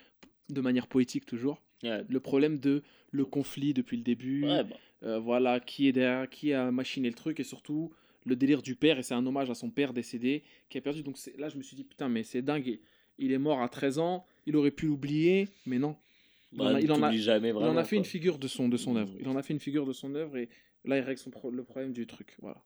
de 0.50 0.60
manière 0.60 0.86
poétique 0.86 1.24
toujours 1.24 1.62
le 1.82 2.18
problème 2.18 2.58
de 2.58 2.82
le 3.10 3.24
conflit 3.24 3.72
depuis 3.72 3.96
le 3.96 4.02
début 4.02 4.42
bah, 4.42 4.64
euh, 5.02 5.18
voilà 5.18 5.60
qui 5.60 5.86
est 5.88 5.92
derrière 5.92 6.28
qui 6.28 6.52
a 6.52 6.70
machiné 6.70 7.08
le 7.08 7.14
truc 7.14 7.40
et 7.40 7.44
surtout 7.44 7.90
le 8.26 8.36
délire 8.36 8.60
du 8.62 8.74
père 8.74 8.98
et 8.98 9.02
c'est 9.02 9.14
un 9.14 9.24
hommage 9.26 9.48
à 9.50 9.54
son 9.54 9.70
père 9.70 9.92
décédé 9.94 10.42
qui 10.68 10.76
a 10.76 10.80
perdu 10.82 11.02
donc 11.02 11.16
là 11.38 11.48
je 11.48 11.56
me 11.56 11.62
suis 11.62 11.76
dit 11.76 11.84
putain 11.84 12.08
mais 12.10 12.22
c'est 12.22 12.42
dingue 12.42 12.80
il- 13.18 13.32
est 13.32 13.38
mort 13.38 13.60
à 13.62 13.68
13 13.68 13.98
ans 13.98 14.24
il 14.46 14.56
aurait 14.56 14.70
pu 14.70 14.86
l'oublier 14.86 15.48
mais 15.66 15.78
non 15.78 15.96
il 16.52 16.60
en 16.60 16.64
bah, 16.64 16.76
a- 16.76 16.80
il 16.80 16.92
en 16.92 17.02
a- 17.02 17.06
t'oublies 17.08 17.22
jamais 17.22 17.48
il 17.48 17.54
vraiment. 17.54 17.70
en 17.72 17.76
a 17.76 17.84
fait 17.84 17.96
une 17.96 18.04
figure 18.04 18.38
de 18.38 18.48
son 18.48 18.68
de 18.68 18.76
son 18.76 18.94
Mm. 18.94 18.96
œuvre 18.98 19.14
il 19.20 19.28
en 19.28 19.36
a 19.36 19.42
fait 19.42 19.52
une 19.54 19.60
figure 19.60 19.86
de 19.86 19.92
son 19.92 20.14
œuvre 20.14 20.36
et 20.36 20.48
là 20.84 20.98
il 20.98 21.00
règle 21.02 21.18
son 21.20 21.30
pro- 21.30 21.50
le 21.50 21.64
problème 21.64 21.92
du 21.92 22.06
truc 22.06 22.36
voilà 22.40 22.62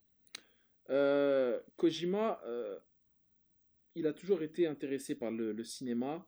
Euh, 0.91 1.61
Kojima 1.77 2.41
euh, 2.47 2.79
il 3.95 4.07
a 4.07 4.13
toujours 4.13 4.43
été 4.43 4.67
intéressé 4.67 5.15
par 5.15 5.31
le, 5.31 5.53
le 5.53 5.65
cinéma 5.65 6.27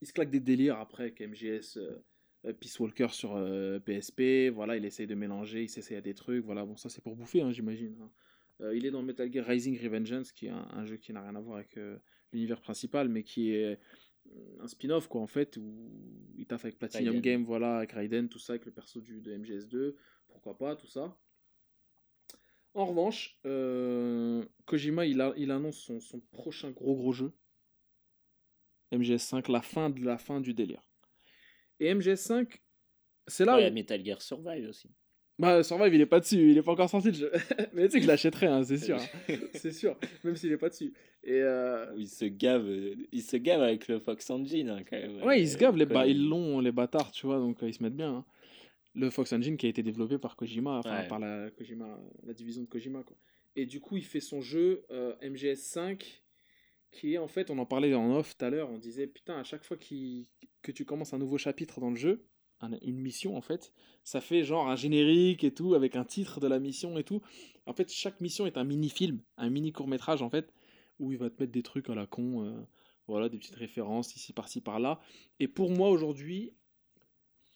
il 0.00 0.06
se 0.06 0.12
claque 0.12 0.30
des 0.30 0.38
délires 0.40 0.78
après 0.78 1.04
avec 1.04 1.20
MGS 1.20 1.76
euh, 1.78 1.96
euh, 2.44 2.52
Peace 2.52 2.78
Walker 2.78 3.08
sur 3.10 3.34
euh, 3.34 3.80
PSP 3.80 4.48
voilà 4.54 4.76
il 4.76 4.84
essaye 4.84 5.08
de 5.08 5.14
mélanger 5.16 5.64
il 5.64 5.68
s'essaye 5.68 5.96
à 5.96 6.00
des 6.00 6.14
trucs 6.14 6.44
voilà 6.44 6.64
bon 6.64 6.76
ça 6.76 6.88
c'est 6.88 7.02
pour 7.02 7.16
bouffer 7.16 7.40
hein, 7.42 7.50
j'imagine 7.50 7.96
hein. 8.00 8.10
Euh, 8.60 8.76
il 8.76 8.84
est 8.86 8.90
dans 8.90 9.02
Metal 9.02 9.32
Gear 9.32 9.46
Rising 9.46 9.80
Revengeance 9.80 10.32
qui 10.32 10.46
est 10.46 10.50
un, 10.50 10.66
un 10.72 10.84
jeu 10.84 10.96
qui 10.96 11.12
n'a 11.12 11.22
rien 11.22 11.34
à 11.36 11.40
voir 11.40 11.58
avec 11.58 11.76
euh, 11.76 11.96
l'univers 12.32 12.60
principal 12.60 13.08
mais 13.08 13.22
qui 13.22 13.52
est 13.54 13.64
euh, 14.26 14.60
un 14.60 14.66
spin-off 14.68 15.08
quoi 15.08 15.20
en 15.20 15.26
fait 15.26 15.56
où 15.56 15.90
il 16.36 16.46
taffe 16.46 16.64
avec 16.64 16.78
Platinum 16.78 17.14
Raiden. 17.14 17.20
Game 17.22 17.44
voilà 17.44 17.78
avec 17.78 17.92
Raiden 17.92 18.28
tout 18.28 18.38
ça 18.38 18.54
avec 18.54 18.66
le 18.66 18.72
perso 18.72 19.00
du, 19.00 19.20
de 19.20 19.36
MGS2 19.36 19.94
pourquoi 20.28 20.56
pas 20.58 20.76
tout 20.76 20.86
ça 20.86 21.16
en 22.74 22.86
revanche 22.86 23.38
euh, 23.46 24.44
Kojima 24.66 25.06
il, 25.06 25.20
a, 25.20 25.32
il 25.36 25.50
annonce 25.50 25.78
son, 25.78 26.00
son 26.00 26.20
prochain 26.20 26.70
gros 26.70 26.94
gros 26.94 27.12
jeu 27.12 27.32
MGS5 28.92 29.50
la 29.50 29.62
fin 29.62 29.90
de 29.90 30.04
la 30.04 30.18
fin 30.18 30.40
du 30.40 30.54
délire 30.54 30.82
et 31.80 31.94
MGS5 31.94 32.60
c'est 33.26 33.44
là 33.44 33.56
Ouais, 33.56 33.70
où... 33.70 33.74
Metal 33.74 34.02
Gear 34.02 34.22
Survive 34.22 34.68
aussi. 34.70 34.88
Bah, 35.38 35.62
Survive, 35.62 35.94
il 35.94 36.00
est 36.00 36.06
pas 36.06 36.18
dessus, 36.18 36.50
il 36.50 36.56
est 36.56 36.62
pas 36.62 36.72
encore 36.72 36.88
sorti 36.88 37.08
le 37.08 37.14
jeu. 37.14 37.30
Mais 37.74 37.84
tu 37.86 37.92
sais 37.92 37.98
que 37.98 38.02
je 38.04 38.08
l'achèterai, 38.08 38.46
hein, 38.46 38.64
c'est 38.64 38.78
sûr. 38.86 38.96
hein. 38.98 39.34
c'est 39.54 39.70
sûr, 39.70 39.98
même 40.24 40.34
s'il 40.34 40.50
est 40.50 40.56
pas 40.56 40.70
dessus. 40.70 40.94
Et 41.30 41.42
euh, 41.42 41.84
il 41.98 42.08
se 42.08 42.24
gave, 42.24 42.66
il 43.12 43.22
se 43.22 43.36
gave 43.36 43.60
avec 43.60 43.86
le 43.88 43.98
Fox 44.00 44.30
Engine 44.30 44.70
hein, 44.70 44.82
quand 44.88 44.96
même. 44.96 45.22
ouais, 45.24 45.42
ils 45.42 45.48
se 45.48 45.58
gavent, 45.58 45.76
les 45.76 45.84
ba- 45.84 46.06
ils 46.06 46.26
l'ont, 46.26 46.60
les 46.60 46.72
bâtards, 46.72 47.10
tu 47.12 47.26
vois, 47.26 47.38
donc 47.38 47.62
euh, 47.62 47.68
ils 47.68 47.74
se 47.74 47.82
mettent 47.82 47.96
bien. 47.96 48.14
hein. 48.16 48.24
Le 48.94 49.10
Fox 49.10 49.30
Engine 49.34 49.58
qui 49.58 49.66
a 49.66 49.68
été 49.68 49.82
développé 49.82 50.16
par 50.16 50.36
Kojima, 50.36 50.78
enfin 50.78 51.02
Ouais. 51.02 51.06
par 51.08 51.18
la, 51.18 51.50
Kojima, 51.50 52.00
la 52.24 52.32
division 52.32 52.62
de 52.62 52.66
Kojima, 52.66 53.02
quoi. 53.02 53.14
Et 53.56 53.66
du 53.66 53.78
coup, 53.80 53.98
il 53.98 54.04
fait 54.04 54.20
son 54.20 54.40
jeu 54.40 54.86
euh, 54.90 55.14
MGS5, 55.22 56.22
qui 56.92 57.12
est 57.14 57.18
en 57.18 57.28
fait, 57.28 57.50
on 57.50 57.58
en 57.58 57.66
parlait 57.66 57.92
en 57.94 58.16
off 58.16 58.36
tout 58.38 58.44
à 58.46 58.48
l'heure, 58.50 58.70
on 58.70 58.78
disait, 58.78 59.06
putain, 59.06 59.36
à 59.38 59.44
chaque 59.44 59.64
fois 59.64 59.76
qu'il- 59.76 60.26
que 60.62 60.72
tu 60.72 60.86
commences 60.86 61.12
un 61.12 61.18
nouveau 61.18 61.36
chapitre 61.36 61.78
dans 61.80 61.90
le 61.90 61.96
jeu, 61.96 62.24
un- 62.60 62.70
une 62.82 62.98
mission 62.98 63.36
en 63.36 63.42
fait, 63.42 63.72
ça 64.02 64.20
fait 64.22 64.42
genre 64.44 64.68
un 64.68 64.76
générique 64.76 65.44
et 65.44 65.52
tout, 65.52 65.74
avec 65.74 65.94
un 65.94 66.04
titre 66.04 66.40
de 66.40 66.46
la 66.48 66.58
mission 66.58 66.96
et 66.98 67.04
tout. 67.04 67.20
En 67.66 67.74
fait, 67.74 67.92
chaque 67.92 68.20
mission 68.22 68.46
est 68.46 68.56
un 68.56 68.64
mini-film, 68.64 69.20
un 69.36 69.50
mini 69.50 69.72
court-métrage 69.72 70.22
en 70.22 70.30
fait, 70.30 70.50
où 70.98 71.12
il 71.12 71.18
va 71.18 71.30
te 71.30 71.40
mettre 71.42 71.52
des 71.52 71.62
trucs 71.62 71.88
à 71.90 71.94
la 71.94 72.06
con, 72.06 72.44
euh, 72.44 72.60
voilà, 73.06 73.28
des 73.28 73.38
petites 73.38 73.54
références 73.56 74.14
ici, 74.16 74.32
par-ci, 74.32 74.60
par-là. 74.60 75.00
Et 75.40 75.48
pour 75.48 75.70
moi 75.70 75.88
aujourd'hui, 75.90 76.52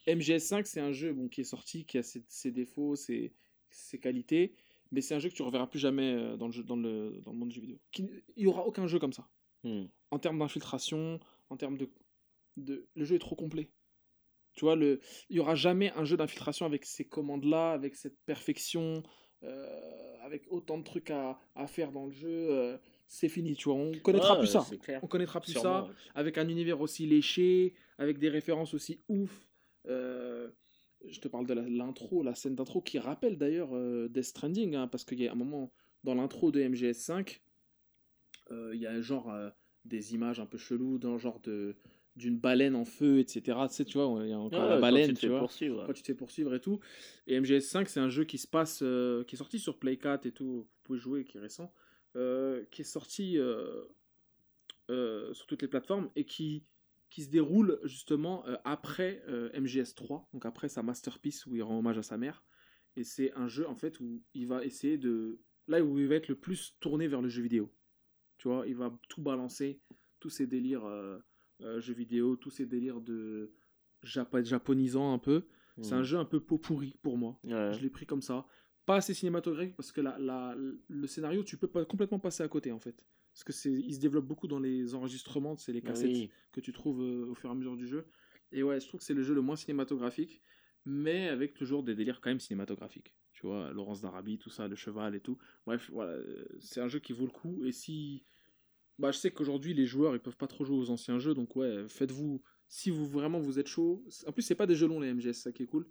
MGS5, 0.07 0.65
c'est 0.65 0.81
un 0.81 0.93
jeu 0.93 1.13
bon, 1.13 1.29
qui 1.29 1.43
est 1.43 1.45
sorti, 1.45 1.85
qui 1.85 1.99
a 1.99 2.03
ses, 2.03 2.25
ses 2.29 2.51
défauts, 2.51 2.97
ses, 2.97 3.33
ses 3.71 3.99
qualités, 3.99 4.55
mais 4.91 5.01
c'est 5.01 5.15
un 5.15 5.19
jeu 5.19 5.29
que 5.29 5.35
tu 5.35 5.43
reverras 5.43 5.67
plus 5.67 5.79
jamais 5.79 6.13
euh, 6.15 6.37
dans 6.37 6.47
le, 6.47 6.53
jeu, 6.53 6.63
dans 6.65 6.77
le, 6.77 7.21
dans 7.25 7.33
le 7.33 7.39
monde 7.39 7.49
du 7.51 7.55
jeu 7.57 7.61
vidéo. 7.63 7.79
Qui- 7.93 8.11
Il 8.37 8.43
n'y 8.45 8.47
aura 8.47 8.67
aucun 8.67 8.87
jeu 8.87 8.99
comme 8.99 9.13
ça. 9.13 9.29
Hmm. 9.65 9.85
En 10.11 10.19
termes 10.19 10.39
d'infiltration, 10.39 11.21
en 11.51 11.57
termes 11.57 11.79
de, 11.79 11.89
de... 12.57 12.89
Le 12.95 13.05
jeu 13.05 13.15
est 13.17 13.21
trop 13.21 13.37
complet. 13.37 13.71
Tu 14.55 14.65
vois, 14.65 14.77
le... 14.77 15.01
il 15.31 15.35
n'y 15.35 15.41
aura 15.41 15.55
jamais 15.55 15.93
un 15.93 16.05
jeu 16.05 16.17
d'infiltration 16.17 16.67
avec 16.67 16.85
ces 16.85 17.05
commandes-là, 17.07 17.73
avec 17.73 17.95
cette 17.95 18.19
perfection, 18.27 19.03
euh, 19.45 20.17
avec 20.23 20.45
autant 20.51 20.79
de 20.79 20.85
trucs 20.85 21.11
à, 21.11 21.39
à 21.55 21.67
faire 21.69 21.93
dans 21.93 22.07
le 22.07 22.13
jeu. 22.13 22.29
euh, 22.51 22.77
c'est 23.07 23.29
fini, 23.29 23.55
tu 23.55 23.69
vois. 23.69 23.75
On 23.75 23.93
connaîtra 24.03 24.35
Ouais, 24.35 24.41
plus 24.41 24.49
ça. 24.49 24.65
On 25.03 25.07
connaîtra 25.07 25.41
plus 25.41 25.53
Sûrement, 25.53 25.85
ça. 25.85 25.91
ouais. 25.91 25.95
Avec 26.15 26.39
un 26.39 26.49
univers 26.49 26.81
aussi 26.81 27.07
léché, 27.07 27.75
avec 27.99 28.19
des 28.19 28.29
références 28.29 28.75
aussi 28.75 29.03
ouf. 29.09 29.49
Euh, 29.89 30.49
je 31.05 31.21
te 31.21 31.29
parle 31.29 31.47
de 31.47 31.55
l'intro, 31.55 32.23
la, 32.23 32.35
scène 32.35 32.55
d'intro 32.55 32.81
qui 32.81 32.99
rappelle 32.99 33.37
d'ailleurs 33.37 33.71
euh, 33.73 34.09
Death 34.09 34.25
Stranding, 34.25 34.75
hein, 34.77 34.89
parce 34.89 35.05
qu'il 35.05 35.21
y 35.21 35.29
a 35.29 35.33
un 35.33 35.37
moment 35.37 35.73
dans 36.05 36.15
l'intro 36.15 36.51
de 36.53 36.61
MGS5, 36.61 37.41
euh, 38.51 38.71
il 38.75 38.81
y 38.81 38.87
a 38.87 39.01
genre 39.01 39.33
des 39.85 40.15
images 40.15 40.41
un 40.41 40.47
peu 40.47 40.59
cheloues, 40.59 40.99
d'un 40.99 41.19
genre 41.19 41.41
de 41.41 41.77
d'une 42.15 42.39
baleine 42.39 42.77
en 42.77 42.85
feu, 42.85 43.21
etc. 43.21 43.59
Tu 43.69 43.75
sais, 43.75 43.85
tu 43.87 43.97
vois, 43.97 44.23
il 44.23 44.29
y 44.29 44.35
a 44.35 44.39
encore 44.39 44.65
Ouais, 44.65 44.69
la 44.69 44.79
baleine, 44.79 45.09
tu 45.09 45.15
te 45.15 45.21
tu 45.21 45.29
vois 45.29 45.87
quand 45.87 45.95
tu 45.95 46.03
te 46.03 46.07
fais 46.07 46.15
poursuivre 46.15 46.55
et 46.55 46.61
tout. 46.61 46.79
Et 47.27 47.41
MGS5, 47.41 47.87
c'est 47.87 48.01
un 48.01 48.11
jeu 48.11 48.25
qui 48.25 48.37
se 48.37 48.47
passe, 48.47 48.79
qui 48.81 49.35
est 49.35 49.39
sorti 49.39 49.59
sur 49.59 49.79
Play 49.79 49.97
4 49.97 50.27
et 50.27 50.33
tout, 50.33 50.45
vous 50.45 50.69
pouvez 50.85 50.99
jouer, 50.99 51.25
qui 51.25 51.39
est 51.39 51.41
récent, 51.41 51.73
euh, 52.17 52.65
qui 52.71 52.83
est 52.83 52.85
sorti 52.85 53.39
euh, 53.39 53.85
euh, 54.91 55.33
sur 55.35 55.47
toutes 55.47 55.63
les 55.63 55.69
plateformes 55.69 56.11
et 56.17 56.25
qui, 56.25 56.65
qui 57.11 57.23
se 57.23 57.31
déroule 57.31 57.79
justement 57.85 58.45
après 58.65 59.23
euh, 59.29 59.51
MGS3, 59.53 60.27
donc 60.33 60.45
après 60.47 60.69
sa 60.69 60.83
masterpiece 60.83 61.47
où 61.47 61.57
il 61.57 61.63
rend 61.63 61.79
hommage 61.79 61.99
à 61.99 62.03
sa 62.03 62.17
mère. 62.19 62.45
Et 62.97 63.05
c'est 63.05 63.33
un 63.35 63.49
jeu 63.49 63.67
en 63.69 63.75
fait 63.77 64.01
où 64.01 64.23
il 64.35 64.47
va 64.47 64.65
essayer 64.65 64.99
de. 64.99 65.41
Là 65.69 65.83
où 65.83 65.99
il 65.99 66.09
va 66.09 66.17
être 66.17 66.29
le 66.29 66.35
plus 66.35 66.77
tourné 66.81 67.07
vers 67.09 67.23
le 67.23 67.29
jeu 67.29 67.43
vidéo. 67.43 67.73
Tu 68.39 68.49
vois, 68.49 68.67
il 68.67 68.75
va 68.75 68.93
tout 69.09 69.23
balancer, 69.23 69.81
tous 70.21 70.29
ces 70.29 70.47
délires 70.47 70.85
jeux 71.79 71.95
vidéo, 71.95 72.37
tous 72.37 72.51
ces 72.51 72.67
délires 72.67 73.01
de 73.01 73.53
japonisant 74.03 75.13
un 75.15 75.19
peu. 75.19 75.47
C'est 75.81 75.95
un 75.95 76.01
Mm. 76.01 76.05
jeu 76.05 76.19
un 76.19 76.25
peu 76.25 76.41
pot 76.41 76.59
pourri 76.59 76.99
pour 77.03 77.17
moi. 77.17 77.39
Ouais. 77.45 77.73
Je 77.73 77.81
l'ai 77.81 77.89
pris 77.89 78.05
comme 78.05 78.21
ça. 78.21 78.47
Pas 78.85 78.97
assez 78.97 79.15
cinématographique 79.15 79.77
parce 79.77 79.93
que 79.93 80.01
la, 80.01 80.19
la- 80.19 80.57
le 80.89 81.07
scénario, 81.07 81.45
tu 81.45 81.57
peux 81.57 81.69
pas 81.69 81.85
complètement 81.85 82.19
passer 82.19 82.43
à 82.43 82.49
côté 82.49 82.73
en 82.73 82.81
fait. 82.81 83.05
Parce 83.33 83.45
que 83.45 83.53
c'est, 83.53 83.73
il 83.73 83.95
se 83.95 84.01
développe 84.01 84.27
beaucoup 84.27 84.49
dans 84.49 84.59
les 84.61 84.95
enregistrements, 84.95 85.57
c'est 85.57 85.73
les 85.73 85.81
cassettes 85.83 86.11
Oui. 86.11 86.31
que 86.53 86.61
tu 86.61 86.73
trouves 86.73 87.01
euh, 87.03 87.27
au 87.31 87.35
fur 87.35 87.49
et 87.49 87.53
à 87.53 87.55
mesure 87.55 87.77
du 87.77 87.87
jeu. 87.87 88.07
Et 88.51 88.63
ouais, 88.63 88.81
je 88.81 88.87
trouve 88.89 88.99
que 89.01 89.05
c'est 89.07 89.15
le 89.15 89.23
jeu 89.23 89.35
le 89.35 89.41
moins 89.41 89.57
cinématographique, 89.57 90.43
mais 90.85 91.29
avec 91.29 91.55
toujours 91.55 91.83
des 91.83 91.95
délires 91.95 92.21
quand 92.21 92.29
même 92.31 92.41
cinématographiques. 92.41 93.15
Tu 93.33 93.47
vois, 93.47 93.73
Laurence 93.73 94.03
d'Arabie, 94.03 94.37
tout 94.39 94.51
ça, 94.51 94.69
le 94.69 94.77
cheval 94.77 95.15
et 95.15 95.21
tout. 95.21 95.39
Bref, 95.65 95.89
voilà, 95.93 96.13
euh, 96.13 96.45
c'est 96.61 96.81
un 96.81 96.89
jeu 96.89 96.99
qui 96.99 97.13
vaut 97.15 97.25
le 97.25 97.31
coup. 97.33 97.65
Et 97.65 97.73
si. 97.73 98.25
Bah, 98.99 99.11
je 99.11 99.17
sais 99.19 99.31
qu'aujourd'hui, 99.31 99.73
les 99.73 99.87
joueurs, 99.87 100.15
ils 100.15 100.21
peuvent 100.21 100.37
pas 100.37 100.47
trop 100.47 100.65
jouer 100.65 100.77
aux 100.77 100.91
anciens 100.91 101.19
jeux, 101.19 101.33
donc 101.35 101.57
ouais, 101.57 101.89
faites-vous. 101.89 102.43
Si 102.69 102.91
vous 102.91 103.07
vraiment 103.07 103.39
vous 103.41 103.59
êtes 103.59 103.67
chaud. 103.69 104.05
En 104.27 104.33
plus, 104.33 104.43
c'est 104.43 104.55
pas 104.55 104.67
des 104.67 104.75
jeux 104.77 104.87
longs, 104.87 105.01
les 105.01 105.09
MGS, 105.15 105.33
ça 105.33 105.53
qui 105.53 105.63
est 105.63 105.67
cool. 105.67 105.87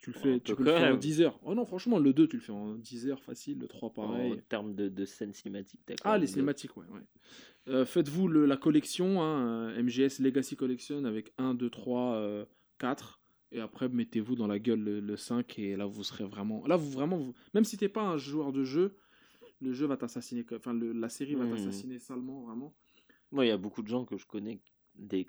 Tu 0.00 0.12
le 0.12 0.18
fais, 0.18 0.40
tu 0.40 0.52
peu 0.52 0.56
peux 0.58 0.64
le 0.64 0.70
faire 0.76 0.80
en 0.88 0.90
même. 0.92 0.98
10 0.98 1.20
heures. 1.22 1.38
Oh 1.42 1.54
non, 1.54 1.64
franchement, 1.64 1.98
le 1.98 2.12
2, 2.12 2.28
tu 2.28 2.36
le 2.36 2.42
fais 2.42 2.52
en 2.52 2.74
10 2.74 3.08
heures 3.08 3.22
facile, 3.22 3.58
le 3.58 3.66
3 3.68 3.92
pareil. 3.92 4.32
En 4.32 4.36
termes 4.48 4.74
de, 4.74 4.88
de 4.88 5.04
scènes 5.04 5.32
cinématiques, 5.32 5.80
Ah, 6.04 6.16
les 6.18 6.26
cinématiques, 6.26 6.76
ouais. 6.76 6.84
ouais. 6.92 7.00
Euh, 7.68 7.84
Faites-vous 7.84 8.28
la 8.28 8.56
collection, 8.56 9.22
hein, 9.22 9.70
euh, 9.70 9.82
MGS 9.82 10.20
Legacy 10.20 10.54
Collection 10.56 11.04
avec 11.04 11.32
1, 11.38 11.54
2, 11.54 11.70
3, 11.70 12.46
4. 12.78 13.20
Et 13.52 13.60
après, 13.60 13.88
mettez-vous 13.88 14.34
dans 14.36 14.46
la 14.48 14.58
gueule 14.58 14.80
le, 14.80 15.00
le 15.00 15.16
5 15.16 15.58
et 15.58 15.76
là, 15.76 15.86
vous 15.86 16.04
serez 16.04 16.24
vraiment. 16.24 16.66
Là, 16.66 16.76
vous 16.76 16.90
vraiment. 16.90 17.16
vous- 17.16 17.34
Même 17.54 17.64
si 17.64 17.76
t'es 17.76 17.88
pas 17.88 18.02
un 18.02 18.16
joueur 18.18 18.52
de 18.52 18.64
jeu, 18.64 18.96
le 19.60 19.72
jeu 19.72 19.86
va 19.86 19.96
t'assassiner. 19.96 20.44
Enfin, 20.54 20.74
le- 20.74 20.92
la 20.92 21.08
série 21.08 21.34
va 21.36 21.44
Mhm. 21.44 21.52
t'assassiner 21.52 21.98
salement, 21.98 22.42
vraiment. 22.42 22.74
Moi, 23.32 23.46
il 23.46 23.48
y 23.48 23.52
a 23.52 23.56
beaucoup 23.56 23.82
de 23.82 23.88
gens 23.88 24.04
que 24.04 24.16
je 24.18 24.26
connais, 24.26 24.60
des... 24.94 25.26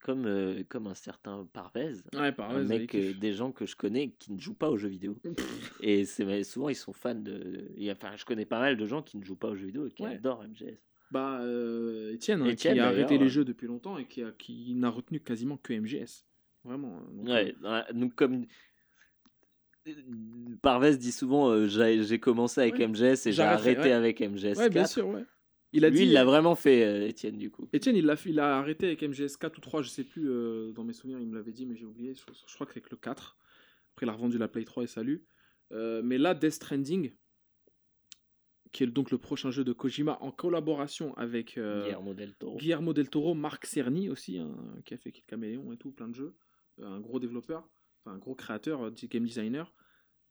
comme, 0.00 0.26
euh, 0.26 0.62
comme 0.68 0.86
un 0.86 0.94
certain 0.94 1.46
Parvez. 1.52 1.92
Ouais, 2.14 2.32
un 2.38 2.62
mec, 2.64 2.94
euh, 2.94 3.12
des 3.14 3.32
gens 3.32 3.52
que 3.52 3.66
je 3.66 3.76
connais 3.76 4.10
qui 4.18 4.32
ne 4.32 4.38
jouent 4.40 4.54
pas 4.54 4.70
aux 4.70 4.76
jeux 4.78 4.88
vidéo. 4.88 5.16
et 5.82 6.04
c'est 6.04 6.42
souvent, 6.44 6.68
ils 6.68 6.74
sont 6.74 6.92
fans 6.92 7.14
de. 7.14 7.68
a- 7.88 7.92
Enfin, 7.92 8.16
je 8.16 8.24
connais 8.24 8.46
pas 8.46 8.58
mal 8.60 8.76
de 8.76 8.86
gens 8.86 9.02
qui 9.02 9.18
ne 9.18 9.24
jouent 9.24 9.36
pas 9.36 9.48
aux 9.48 9.56
jeux 9.56 9.66
vidéo 9.66 9.86
et 9.86 9.90
qui 9.92 10.02
Ouais. 10.02 10.14
adorent 10.14 10.42
MGS. 10.44 10.78
Bah, 11.10 11.40
euh, 11.42 12.14
Etienne, 12.14 12.42
hein, 12.42 12.46
Étienne, 12.46 12.74
qui 12.74 12.80
a 12.80 12.86
arrêté 12.86 13.18
les 13.18 13.28
jeux 13.28 13.44
depuis 13.44 13.66
longtemps 13.66 13.98
et 13.98 14.06
qui, 14.06 14.22
a- 14.22 14.32
qui 14.32 14.74
n'a 14.74 14.90
retenu 14.90 15.20
quasiment 15.20 15.56
que 15.56 15.72
MGS. 15.72 16.24
Vraiment. 16.64 16.98
hein. 16.98 17.06
Donc, 17.12 17.26
Ouais, 17.26 17.54
donc 17.94 18.14
comme. 18.14 18.46
Parvez 20.62 20.96
dit 20.96 21.10
souvent 21.12 21.50
euh, 21.50 21.66
j'ai 21.66 22.20
commencé 22.20 22.60
avec. 22.60 22.78
MGS 22.80 23.26
et 23.26 23.32
j'ai 23.32 23.42
arrêté 23.42 23.92
avec 23.92 24.20
MGS 24.20 24.44
euh, 24.44 24.54
4. 24.54 24.58
Ouais, 24.58 24.68
bien 24.70 24.86
sûr, 24.86 25.08
ouais. 25.08 25.24
Il 25.72 25.84
a 25.84 25.90
Lui, 25.90 25.98
dit. 25.98 26.04
il 26.04 26.12
l'a 26.12 26.24
vraiment 26.24 26.54
fait, 26.56 26.84
euh, 26.84 27.06
Étienne, 27.06 27.38
du 27.38 27.50
coup. 27.50 27.68
Etienne, 27.74 27.96
il, 27.96 28.04
l'a 28.04 28.16
il 28.26 28.40
a 28.40 28.58
arrêté 28.58 28.86
avec 28.86 29.02
MGS 29.02 29.36
4 29.38 29.58
ou 29.58 29.60
3, 29.60 29.82
je 29.82 29.88
sais 29.88 30.04
plus, 30.04 30.28
euh, 30.28 30.72
dans 30.72 30.82
mes 30.84 30.92
souvenirs, 30.92 31.20
il 31.20 31.28
me 31.28 31.36
l'avait 31.36 31.52
dit, 31.52 31.64
mais 31.66 31.76
j'ai 31.76 31.84
oublié. 31.84 32.14
Je, 32.14 32.22
je 32.46 32.54
crois 32.54 32.66
que 32.66 32.72
c'est 32.72 32.80
que 32.80 32.90
le 32.90 32.96
4. 32.96 33.36
Après, 33.92 34.06
il 34.06 34.08
a 34.08 34.12
revendu 34.12 34.38
la 34.38 34.48
Play 34.48 34.64
3 34.64 34.84
et 34.84 34.86
salut. 34.88 35.24
Euh, 35.72 36.02
mais 36.02 36.18
là, 36.18 36.34
Death 36.34 36.52
Stranding, 36.54 37.12
qui 38.72 38.82
est 38.82 38.86
donc 38.88 39.12
le 39.12 39.18
prochain 39.18 39.50
jeu 39.52 39.62
de 39.62 39.72
Kojima 39.72 40.18
en 40.20 40.32
collaboration 40.32 41.16
avec 41.16 41.54
Guillermo 41.54 42.14
del 42.14 42.34
Toro. 42.34 42.56
Guillermo 42.56 42.92
del 42.92 43.08
Toro, 43.08 43.34
Marc 43.34 43.66
Cerny 43.66 44.08
aussi, 44.08 44.38
hein, 44.38 44.56
qui 44.84 44.94
a 44.94 44.96
fait 44.96 45.12
Kid 45.12 45.26
Caméléon 45.26 45.72
et 45.72 45.76
tout, 45.76 45.92
plein 45.92 46.08
de 46.08 46.14
jeux. 46.14 46.34
Un 46.82 47.00
gros 47.00 47.20
développeur, 47.20 47.68
enfin 48.04 48.16
un 48.16 48.18
gros 48.18 48.34
créateur, 48.34 48.90
game 48.92 49.24
designer. 49.24 49.72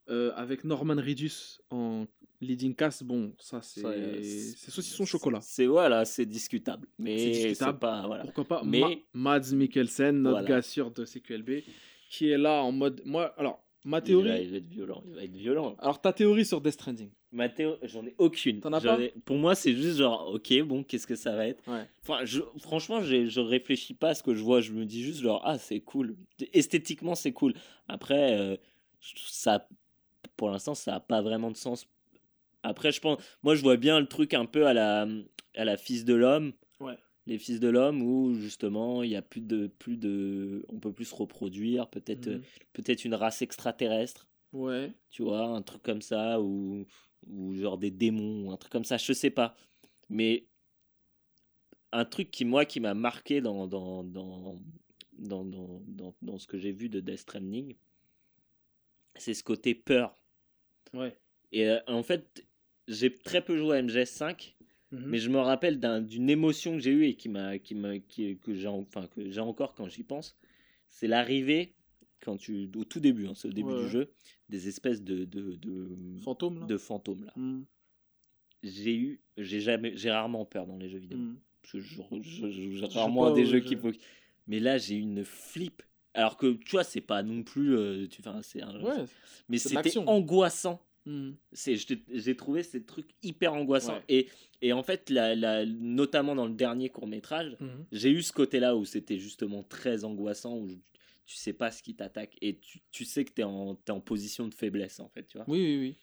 Avec 0.07 0.63
Norman 0.63 0.95
Reedus 0.95 1.59
en 1.69 2.07
leading 2.41 2.73
cast, 2.75 3.03
bon, 3.03 3.33
ça 3.39 3.61
c'est 3.61 3.85
euh, 3.85 4.19
c'est 4.23 4.71
saucisson 4.71 5.05
chocolat. 5.05 5.39
C'est 5.41 5.65
voilà, 5.65 6.05
c'est 6.05 6.25
discutable. 6.25 6.87
Mais 6.97 7.17
C'est 7.17 7.33
c'est 7.33 7.47
discutable. 7.49 7.79
pas. 7.79 8.05
Voilà. 8.07 8.23
Pourquoi 8.23 8.45
pas? 8.45 8.61
Mais- 8.63 8.79
Ma- 9.13 9.37
Mads 9.39 9.53
Mikkelsen, 9.53 10.21
notre 10.21 10.39
Voilà. 10.39 10.47
gars 10.47 10.61
sûr 10.61 10.91
de 10.91 11.05
CQLB, 11.05 11.63
qui 12.09 12.29
est 12.29 12.37
là 12.37 12.63
en 12.63 12.71
mode. 12.71 13.01
Moi, 13.05 13.33
alors, 13.37 13.63
ma 13.85 13.97
Il 13.97 13.99
va, 13.99 14.05
théorie. 14.05 14.43
il 14.43 14.51
va 14.51 14.57
être 14.57 14.67
violent. 14.69 15.03
Il 15.07 15.13
va 15.15 15.23
être 15.23 15.35
violent. 15.35 15.75
Alors, 15.79 16.01
ta 16.01 16.13
théorie 16.13 16.45
sur 16.45 16.61
Death 16.61 16.73
Stranding? 16.73 17.09
Ma 17.31 17.47
théo- 17.47 17.77
j'en 17.83 18.03
ai 18.07 18.15
aucune. 18.17 18.59
T'en 18.59 18.73
as 18.73 18.81
pas? 18.81 18.99
ai- 18.99 19.13
Pour 19.23 19.37
moi, 19.37 19.53
c'est 19.53 19.75
juste 19.75 19.97
genre, 19.99 20.31
ok, 20.33 20.61
bon, 20.63 20.83
qu'est-ce 20.83 21.05
que 21.05 21.13
ça 21.15 21.35
va 21.35 21.45
être? 21.47 21.61
Ouais. 21.67 21.85
Enfin, 22.01 22.25
je, 22.25 22.39
franchement, 22.57 23.01
je 23.03 23.39
réfléchis 23.39 23.93
pas 23.93 24.09
à 24.09 24.13
ce 24.15 24.23
que 24.23 24.33
je 24.33 24.41
vois. 24.41 24.61
Je 24.61 24.71
me 24.71 24.83
dis 24.85 25.03
juste 25.03 25.21
genre, 25.21 25.39
ah, 25.45 25.59
c'est 25.59 25.79
cool. 25.79 26.15
Esthétiquement, 26.53 27.13
c'est 27.13 27.31
cool. 27.31 27.53
Après, 27.87 28.35
euh, 28.39 28.57
ça, 28.99 29.67
pour 30.37 30.49
l'instant, 30.49 30.73
ça 30.73 30.95
a 30.95 30.99
pas 30.99 31.21
vraiment 31.21 31.51
de 31.51 31.57
sens. 31.57 31.87
Après, 32.63 32.91
je 32.91 32.99
pense, 33.01 33.21
moi, 33.43 33.55
je 33.55 33.61
vois 33.61 33.77
bien 33.77 33.99
le 33.99 34.07
truc 34.07 34.33
un 34.33 34.45
peu 34.45 34.67
à 34.67 34.73
la, 34.73 35.07
à 35.55 35.65
la 35.65 35.77
fils 35.77 36.05
de 36.05 36.13
l'homme. 36.13 36.53
Ouais. 36.79 36.97
Les 37.25 37.37
fils 37.37 37.59
de 37.59 37.67
l'homme 37.69 38.01
où 38.01 38.33
justement, 38.33 39.03
il 39.03 39.11
y 39.11 39.15
a 39.15 39.21
plus 39.21 39.41
de, 39.41 39.67
plus 39.67 39.97
de, 39.97 40.65
on 40.69 40.79
peut 40.79 40.91
plus 40.93 41.05
se 41.05 41.15
reproduire. 41.15 41.89
Peut-être, 41.89 42.27
Mhm. 42.27 42.33
euh, 42.35 42.41
peut-être 42.73 43.05
une 43.05 43.15
race 43.15 43.41
extraterrestre 43.41 44.27
Ouais. 44.51 44.91
tu 45.11 45.21
vois, 45.23 45.45
un 45.45 45.61
truc 45.61 45.83
comme 45.83 46.01
ça, 46.01 46.41
ou, 46.41 46.85
ou 47.27 47.53
genre 47.55 47.77
des 47.77 47.91
démons, 47.91 48.47
ou 48.47 48.51
un 48.51 48.57
truc 48.57 48.71
comme 48.71 48.83
ça, 48.85 48.97
je 48.97 49.13
sais 49.13 49.29
pas. 49.29 49.55
Mais 50.09 50.47
un 51.91 52.03
truc 52.05 52.31
qui, 52.31 52.45
moi, 52.45 52.65
qui 52.65 52.79
m'a 52.79 52.93
marqué 52.95 53.41
dans, 53.41 53.67
dans, 53.67 54.03
dans, 54.03 54.59
dans, 55.13 55.45
dans, 55.45 55.81
dans, 55.85 56.15
dans 56.21 56.37
ce 56.39 56.47
que 56.47 56.57
j'ai 56.57 56.71
vu 56.71 56.89
de 56.89 56.99
Death 56.99 57.19
Stranding, 57.19 57.75
c'est 59.15 59.33
ce 59.33 59.43
côté 59.43 59.75
peur. 59.75 60.15
Ouais. 60.93 61.15
Et 61.51 61.67
euh, 61.67 61.79
en 61.87 62.03
fait, 62.03 62.45
j'ai 62.89 63.13
très 63.13 63.41
peu 63.41 63.55
joué 63.57 63.77
à 63.77 63.81
MGS5, 63.81 64.55
Mhm. 64.91 65.05
mais 65.05 65.17
je 65.19 65.29
me 65.29 65.37
rappelle 65.39 65.79
d'un- 65.79 66.01
d'une 66.01 66.29
émotion 66.29 66.73
que 66.73 66.79
j'ai 66.79 66.91
eue 66.91 67.05
et 67.05 67.13
qui 67.13 67.29
m'a, 67.29 67.57
qui 67.59 67.75
m'a, 67.75 67.99
qui, 67.99 68.37
que 68.37 68.53
j'ai, 68.55 68.67
en- 68.67 68.79
enfin, 68.79 69.07
que 69.07 69.29
j'ai 69.29 69.39
encore 69.41 69.73
quand 69.75 69.87
j'y 69.87 70.03
pense. 70.03 70.35
C'est 70.87 71.07
l'arrivée, 71.07 71.73
quand 72.21 72.35
tu, 72.37 72.69
au 72.75 72.83
tout 72.83 72.99
début, 72.99 73.27
hein, 73.27 73.33
c'est 73.35 73.47
au 73.47 73.53
début 73.53 73.69
Ouais. 73.71 73.83
du 73.83 73.89
jeu, 73.89 74.09
des 74.49 74.67
espèces 74.67 75.01
de, 75.03 75.25
de, 75.25 75.55
de, 75.55 75.87
Fantôme, 76.23 76.59
là 76.61 76.65
de 76.65 76.77
fantômes 76.77 77.23
là. 77.25 77.33
Mhm. 77.35 77.65
J'ai 78.63 78.95
eu, 78.95 79.21
j'ai 79.37 79.61
jamais, 79.61 79.93
j'ai 79.95 80.11
rarement 80.11 80.43
peur 80.45 80.65
dans 80.67 80.77
les 80.77 80.89
jeux 80.89 80.97
vidéo. 80.97 81.19
Que 81.71 81.79
je, 81.79 82.01
je, 82.21 82.49
je- 82.49 82.71
je 82.71 82.85
rarement 82.85 83.29
pas 83.29 83.33
des 83.35 83.45
jeux 83.45 83.59
qu'il 83.59 83.77
faut. 83.77 83.91
Mais 84.47 84.59
là, 84.59 84.77
j'ai 84.79 84.95
eu 84.95 85.01
une 85.01 85.23
flip. 85.23 85.83
Alors 86.15 86.35
que 86.35 86.53
tu 86.53 86.71
vois, 86.71 86.83
c'est 86.83 86.99
pas 87.01 87.21
non 87.21 87.43
plus, 87.43 87.77
euh, 87.77 88.07
tu, 88.07 88.21
c'est 88.41 88.61
un, 88.63 88.81
Ouais. 88.81 89.05
mais 89.47 89.59
c'était 89.59 89.97
angoissant. 89.99 90.81
C'est, 91.53 91.75
t'ai- 91.85 92.03
j'ai 92.09 92.35
trouvé 92.35 92.61
ces 92.61 92.83
trucs 92.85 93.09
hyper 93.23 93.53
angoissants. 93.53 93.95
Ouais. 93.97 94.03
Et, 94.09 94.27
et 94.61 94.73
en 94.73 94.83
fait, 94.83 95.09
la, 95.09 95.33
la- 95.35 95.65
notamment 95.65 96.35
dans 96.35 96.45
le 96.45 96.53
dernier 96.53 96.89
court 96.89 97.07
métrage, 97.07 97.55
Mhm. 97.59 97.85
j'ai 97.91 98.11
eu 98.11 98.21
ce 98.21 98.31
côté-là 98.31 98.75
où 98.75 98.85
c'était 98.85 99.17
justement 99.17 99.63
très 99.63 100.03
angoissant, 100.03 100.57
où 100.57 100.67
je- 100.67 100.75
tu 101.25 101.35
sais 101.35 101.53
pas 101.53 101.71
ce 101.71 101.81
qui 101.81 101.95
t'attaque 101.95 102.35
et 102.41 102.57
tu, 102.59 102.79
tu 102.91 103.05
sais 103.05 103.23
que 103.25 103.31
t'es 103.31 103.43
en, 103.43 103.75
t'es 103.75 103.91
en 103.91 104.01
position 104.01 104.47
de 104.47 104.53
faiblesse 104.53 104.99
en 104.99 105.09
fait, 105.09 105.25
tu 105.25 105.37
vois. 105.37 105.45
Oui, 105.47 105.59
oui, 105.59 105.77
oui. 105.79 105.97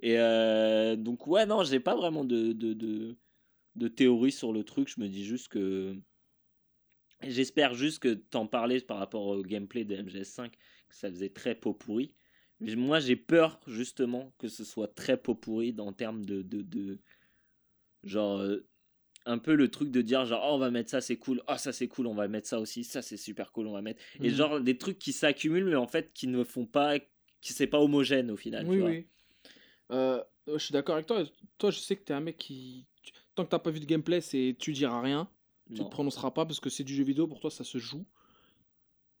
Et 0.00 0.18
euh, 0.18 0.96
donc, 0.96 1.26
ouais, 1.26 1.44
non, 1.44 1.62
j'ai 1.62 1.80
pas 1.80 1.94
vraiment 1.96 2.24
de, 2.24 2.52
de, 2.52 2.72
de, 2.72 3.16
de 3.76 3.88
théorie 3.88 4.32
sur 4.32 4.52
le 4.52 4.64
truc. 4.64 4.88
Je 4.88 5.00
me 5.00 5.08
dis 5.08 5.24
juste 5.24 5.48
que. 5.48 5.94
J'espère 7.22 7.74
juste 7.74 7.98
que 7.98 8.14
t'en 8.14 8.46
parlais 8.46 8.80
par 8.80 8.96
rapport 8.96 9.26
au 9.26 9.42
gameplay 9.42 9.84
de 9.84 9.94
MGS5, 9.94 10.50
que 10.52 10.56
ça 10.96 11.10
faisait 11.10 11.28
très 11.28 11.54
pot 11.54 11.74
pourri. 11.74 12.14
Mais 12.60 12.76
moi, 12.76 13.00
j'ai 13.00 13.16
peur 13.16 13.58
justement 13.66 14.32
que 14.38 14.48
ce 14.48 14.64
soit 14.64 14.88
très 14.94 15.16
pot 15.16 15.34
pourri 15.34 15.74
en 15.78 15.92
termes 15.92 16.24
de. 16.24 16.42
de, 16.42 16.62
de 16.62 16.98
genre. 18.04 18.38
euh, 18.40 18.66
un 19.26 19.36
peu 19.36 19.54
le 19.54 19.70
truc 19.70 19.90
de 19.90 20.00
dire 20.00 20.24
genre 20.24 20.42
oh, 20.50 20.54
on 20.54 20.58
va 20.58 20.70
mettre 20.70 20.88
ça 20.88 21.02
c'est 21.02 21.18
cool 21.18 21.42
oh 21.46 21.56
ça 21.58 21.74
c'est 21.74 21.88
cool 21.88 22.06
on 22.06 22.14
va 22.14 22.26
mettre 22.26 22.48
ça 22.48 22.58
aussi 22.58 22.84
ça 22.84 23.02
c'est 23.02 23.18
super 23.18 23.52
cool 23.52 23.66
on 23.66 23.72
va 23.72 23.82
mettre 23.82 24.00
et 24.18 24.30
Mhm. 24.30 24.34
genre 24.34 24.60
des 24.62 24.78
trucs 24.78 24.98
qui 24.98 25.12
s'accumulent 25.12 25.66
mais 25.66 25.76
en 25.76 25.86
fait 25.86 26.10
qui 26.14 26.26
ne 26.26 26.42
font 26.42 26.64
pas 26.64 26.98
qui 27.42 27.52
c'est 27.52 27.66
pas 27.66 27.78
homogène 27.80 28.30
au 28.30 28.38
final 28.38 28.66
Oui, 28.66 28.76
tu 28.76 28.80
vois. 28.80 28.90
oui. 28.90 29.06
Euh, 29.92 30.24
je 30.46 30.56
suis 30.56 30.72
d'accord 30.72 30.94
avec 30.94 31.06
toi. 31.06 31.22
Toi, 31.58 31.70
je 31.70 31.80
sais 31.80 31.96
que 31.96 32.02
t'es 32.04 32.14
un 32.14 32.20
mec 32.20 32.38
qui. 32.38 32.86
tu- 33.02 33.12
Tant 33.34 33.44
que 33.44 33.50
t'as 33.50 33.58
pas 33.58 33.70
vu 33.70 33.80
de 33.80 33.84
gameplay, 33.84 34.22
c'est 34.22 34.56
tu 34.58 34.72
diras 34.72 35.02
rien. 35.02 35.28
Tu 35.70 35.82
Non. 35.82 35.84
te 35.84 35.90
prononceras 35.90 36.30
pas 36.30 36.46
parce 36.46 36.58
que 36.60 36.70
c'est 36.70 36.84
du 36.84 36.94
jeu 36.94 37.04
vidéo. 37.04 37.26
Pour 37.28 37.40
toi, 37.40 37.50
ça 37.50 37.62
se 37.64 37.76
joue. 37.78 38.06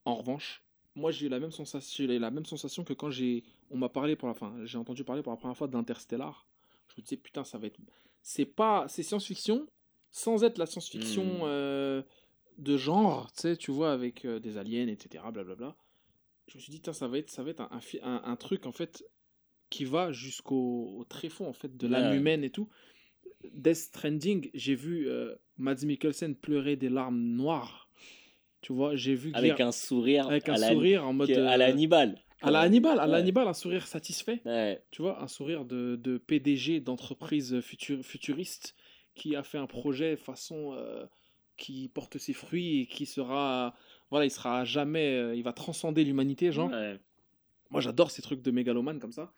En 0.06 0.14
revanche, 0.16 0.64
moi, 0.94 1.10
j'ai 1.10 1.26
eu 1.26 1.28
la 1.28 1.38
même 1.40 1.52
sensation. 1.52 2.06
La 2.06 2.30
même 2.30 2.44
sensation 2.46 2.84
que 2.84 2.92
quand 2.92 3.10
j'ai. 3.10 3.44
On 3.70 3.76
m'a 3.78 3.88
parlé 3.88 4.16
pour 4.16 4.28
la 4.28 4.34
fin. 4.34 4.54
J'ai 4.64 4.78
entendu 4.78 5.04
parler 5.04 5.22
pour 5.22 5.32
la 5.32 5.36
première 5.38 5.56
fois 5.56 5.68
d'Interstellar. 5.68 6.46
Je 6.88 6.94
me 7.00 7.02
disais 7.04 7.16
putain, 7.16 7.44
ça 7.44 7.58
va 7.58 7.66
être. 7.68 7.78
C'est 8.22 8.44
pas. 8.46 8.86
C'est 8.88 9.02
science-fiction 9.02 9.66
sans 10.10 10.42
être 10.42 10.58
la 10.58 10.66
science-fiction 10.66 11.24
Hmm. 11.24 11.42
euh, 11.44 12.02
de 12.58 12.76
genre. 12.76 13.30
Tu 13.32 13.40
sais, 13.42 13.56
tu 13.56 13.70
vois, 13.70 13.92
avec 13.92 14.24
euh, 14.24 14.40
des 14.40 14.56
aliens, 14.58 14.88
etc. 14.88 15.22
Blablabla. 15.32 15.76
Je 16.48 16.56
me 16.56 16.60
suis 16.60 16.72
dit, 16.72 16.78
Putain, 16.78 16.92
ça 16.92 17.06
va 17.06 17.18
être, 17.18 17.30
ça 17.30 17.44
va 17.44 17.50
être 17.50 17.62
un, 18.02 18.36
truc 18.36 18.66
en 18.66 18.72
fait 18.72 19.04
qui 19.70 19.84
va 19.84 20.10
jusqu'au 20.10 20.96
au 20.98 21.04
tréfonds 21.04 21.46
en 21.46 21.52
fait 21.52 21.76
de 21.76 21.86
l'âme 21.86 22.10
Ouais. 22.10 22.16
humaine 22.18 22.42
et 22.42 22.50
tout. 22.50 22.68
Death 23.54 23.76
Stranding, 23.76 24.50
j'ai 24.52 24.74
vu 24.74 25.08
euh, 25.08 25.36
Mads 25.58 25.84
Mikkelsen 25.86 26.34
pleurer 26.34 26.74
des 26.74 26.88
larmes 26.88 27.20
noires. 27.20 27.88
Tu 28.60 28.72
vois, 28.72 28.94
j'ai 28.96 29.14
vu 29.14 29.32
avec 29.34 29.60
un 29.60 29.72
sourire 29.72 30.26
avec 30.28 30.48
un 30.48 30.54
à 30.54 30.58
la- 30.58 30.68
sourire 30.70 31.06
en 31.06 31.12
mode 31.12 31.30
à 31.30 31.54
euh, 31.54 31.56
l'Hannibal 31.56 32.16
à 32.42 32.50
la 32.50 32.60
Hannibal, 32.60 32.98
à 32.98 33.06
la 33.06 33.12
Ouais. 33.12 33.18
Hannibal, 33.20 33.48
un 33.48 33.52
sourire 33.54 33.86
satisfait. 33.86 34.40
ouais 34.46 34.82
Tu 34.90 35.02
vois, 35.02 35.22
un 35.22 35.28
sourire 35.28 35.64
de, 35.66 35.96
de 35.96 36.16
PDG 36.16 36.80
d'entreprise 36.80 37.60
futur, 37.60 38.02
futuriste 38.02 38.74
qui 39.14 39.36
a 39.36 39.42
fait 39.42 39.58
un 39.58 39.66
projet 39.66 40.16
façon 40.16 40.72
euh, 40.74 41.04
qui 41.58 41.88
porte 41.88 42.16
ses 42.16 42.32
fruits 42.32 42.80
et 42.80 42.86
qui 42.86 43.04
sera 43.04 43.74
voilà, 44.10 44.24
il 44.24 44.30
sera 44.30 44.64
jamais 44.64 45.16
euh, 45.16 45.34
il 45.34 45.42
va 45.42 45.52
transcender 45.52 46.02
l'humanité 46.04 46.50
genre. 46.50 46.70
Ouais. 46.70 46.98
Moi, 47.70 47.80
j'adore 47.80 48.10
ces 48.10 48.22
trucs 48.22 48.42
de 48.42 48.50
mégalomane 48.50 48.98
comme 48.98 49.12
ça. 49.12 49.32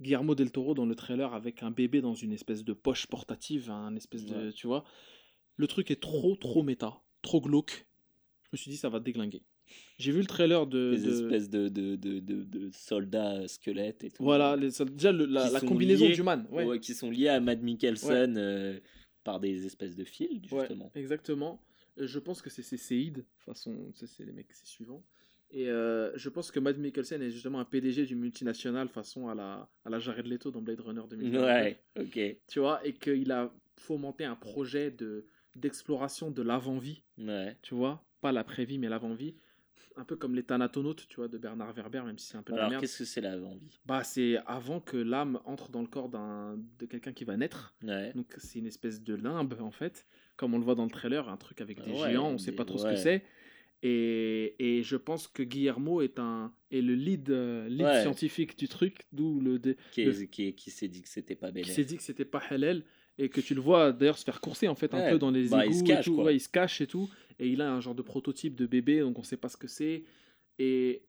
Guillermo 0.00 0.34
del 0.34 0.50
Toro 0.50 0.74
dans 0.74 0.86
le 0.86 0.94
trailer 0.94 1.32
avec 1.34 1.62
un 1.62 1.70
bébé 1.70 2.00
dans 2.00 2.14
une 2.14 2.32
espèce 2.32 2.64
de 2.64 2.72
poche 2.72 3.06
portative, 3.06 3.70
un 3.70 3.94
espèce 3.96 4.24
de, 4.24 4.50
tu 4.50 4.66
vois. 4.66 4.84
Le 5.56 5.66
truc 5.66 5.90
est 5.90 6.00
trop, 6.02 6.36
trop 6.36 6.62
méta, 6.62 7.00
trop 7.22 7.40
glauque. 7.40 7.86
Je 8.56 8.60
me 8.60 8.62
suis 8.62 8.70
dit, 8.70 8.76
ça 8.78 8.88
va 8.88 9.00
déglinguer. 9.00 9.42
J'ai 9.98 10.12
vu 10.12 10.20
le 10.20 10.26
trailer 10.26 10.66
de. 10.66 10.94
des 10.94 11.02
de- 11.02 11.10
espèces 11.10 11.50
de, 11.50 12.70
soldats 12.72 13.36
euh, 13.36 13.48
squelettes 13.48 14.04
et 14.04 14.10
tout 14.10 14.22
Voilà, 14.22 14.56
les- 14.56 14.70
déjà 14.70 15.12
le- 15.12 15.26
la, 15.26 15.60
combinaison 15.60 16.06
liés, 16.06 16.14
du 16.14 16.22
man. 16.22 16.46
Ouais, 16.50 16.64
Ouais, 16.64 16.80
qui 16.80 16.94
sont 16.94 17.10
liés 17.10 17.28
à 17.28 17.40
Mad 17.40 17.62
Mikkelsen 17.62 18.36
euh, 18.38 18.78
par 19.24 19.40
des 19.40 19.66
espèces 19.66 19.94
de 19.96 20.04
fils 20.04 20.40
justement 20.42 20.90
exactement. 20.94 21.60
Euh, 21.98 22.06
Je 22.06 22.18
pense 22.18 22.40
que 22.40 22.50
c'est 22.50 22.62
de 22.62 23.20
toute 23.20 23.26
façon, 23.44 23.92
c'est 23.94 24.24
les 24.24 24.32
mecs, 24.32 24.52
c'est 24.52 24.66
suivant. 24.66 25.04
Et 25.50 25.68
euh, 25.68 26.16
je 26.16 26.28
pense 26.28 26.50
que 26.50 26.58
Matt 26.58 26.76
Mikkelsen 26.78 27.22
est 27.22 27.30
justement 27.30 27.60
un 27.60 27.64
PDG 27.64 28.04
du 28.06 28.16
multinational 28.16 28.88
façon 28.88 29.28
à 29.28 29.34
la, 29.34 29.68
à 29.84 29.90
la 29.90 29.98
Jared 29.98 30.26
Leto 30.26 30.50
dans 30.50 30.60
Blade 30.62 30.80
Runner 30.80 31.02
2049. 31.08 31.44
ouais 31.44 31.82
ok 32.00 32.36
tu 32.48 32.58
vois, 32.58 32.84
et 32.86 32.94
qu'il 32.94 33.30
a 33.30 33.52
fomenté 33.76 34.24
un 34.24 34.34
projet 34.36 34.90
de 34.90 35.26
d'exploration 35.54 36.30
de 36.30 36.42
l'avant-vie, 36.42 37.02
ouais 37.18 37.56
tu 37.62 37.74
vois, 37.74 38.04
pas 38.26 38.32
l'après-vie, 38.32 38.78
mais 38.78 38.88
l'avant-vie, 38.88 39.34
un 39.96 40.04
peu 40.04 40.16
comme 40.16 40.34
les 40.34 40.42
Thanatonautes, 40.42 41.06
tu 41.08 41.16
vois, 41.16 41.28
de 41.28 41.38
Bernard 41.38 41.72
Werber, 41.74 42.02
même 42.04 42.18
si 42.18 42.26
c'est 42.28 42.36
un 42.36 42.42
peu 42.42 42.52
de 42.52 42.56
la 42.58 42.62
alors 42.64 42.70
merde. 42.70 42.82
qu'est-ce 42.82 42.98
que 42.98 43.04
c'est 43.04 43.20
la 43.20 43.36
envie 43.36 43.78
Bah, 43.86 44.02
c'est 44.02 44.38
avant 44.46 44.80
que 44.80 44.96
l'âme 44.96 45.40
entre 45.44 45.70
dans 45.70 45.80
le 45.80 45.86
corps 45.86 46.08
d'un 46.08 46.58
de 46.80 46.86
quelqu'un 46.86 47.12
qui 47.12 47.24
va 47.24 47.36
naître. 47.36 47.74
ouais 47.82 48.12
Donc 48.14 48.34
c'est 48.38 48.58
une 48.58 48.66
espèce 48.66 49.00
de 49.02 49.14
limbe 49.14 49.56
en 49.60 49.70
fait, 49.70 50.06
comme 50.36 50.54
on 50.54 50.58
le 50.58 50.64
voit 50.64 50.74
dans 50.74 50.84
le 50.84 50.90
trailer, 50.90 51.28
un 51.28 51.36
truc 51.36 51.60
avec 51.60 51.78
des 51.84 51.92
Ouais, 51.92 52.10
géants, 52.10 52.30
on 52.30 52.38
sait 52.38 52.52
pas 52.52 52.64
trop 52.64 52.78
ce 52.78 52.84
que 52.84 52.96
c'est. 52.96 53.22
Et, 53.82 54.56
et 54.58 54.82
je 54.82 54.96
pense 54.96 55.28
que 55.28 55.42
Guillermo 55.42 56.00
est 56.00 56.18
un 56.18 56.52
est 56.70 56.80
le 56.80 56.94
lead, 56.94 57.30
euh, 57.30 57.68
lead 57.68 57.86
scientifique 58.02 58.58
du 58.58 58.68
truc, 58.68 59.06
d'où 59.12 59.40
le, 59.40 59.58
qui, 59.92 60.02
le- 60.04 60.24
qui, 60.24 60.48
est- 60.48 60.52
qui 60.54 60.70
s'est 60.70 60.88
dit 60.88 61.02
que 61.02 61.08
c'était 61.08 61.36
pas 61.36 61.48
qui 61.48 61.52
bénéfique 61.54 61.74
s'est 61.74 61.84
dit 61.84 61.96
que 61.96 62.02
c'était 62.02 62.24
pas 62.24 62.42
halal 62.50 62.84
et 63.18 63.28
que 63.28 63.40
tu 63.40 63.54
le 63.54 63.60
vois 63.60 63.92
d'ailleurs 63.92 64.18
se 64.18 64.24
faire 64.24 64.40
courser 64.40 64.66
en 64.68 64.74
fait 64.74 64.92
un 64.94 64.98
Ouais. 64.98 65.10
peu 65.12 65.18
dans 65.18 65.30
les 65.30 65.50
Bah, 65.50 65.64
il 65.66 65.72
égouts 65.72 65.90
et 65.92 66.00
tout. 66.00 66.14
Ouais, 66.22 66.34
il 66.36 66.40
se 66.40 66.48
cache 66.48 66.80
et 66.80 66.86
tout 66.86 67.08
et 67.38 67.48
il 67.48 67.60
a 67.60 67.72
un 67.72 67.80
genre 67.80 67.94
de 67.94 68.02
prototype 68.02 68.54
de 68.54 68.66
bébé 68.66 69.00
donc 69.00 69.18
on 69.18 69.22
sait 69.22 69.36
pas 69.36 69.48
ce 69.48 69.56
que 69.56 69.68
c'est 69.68 70.04
et 70.58 71.02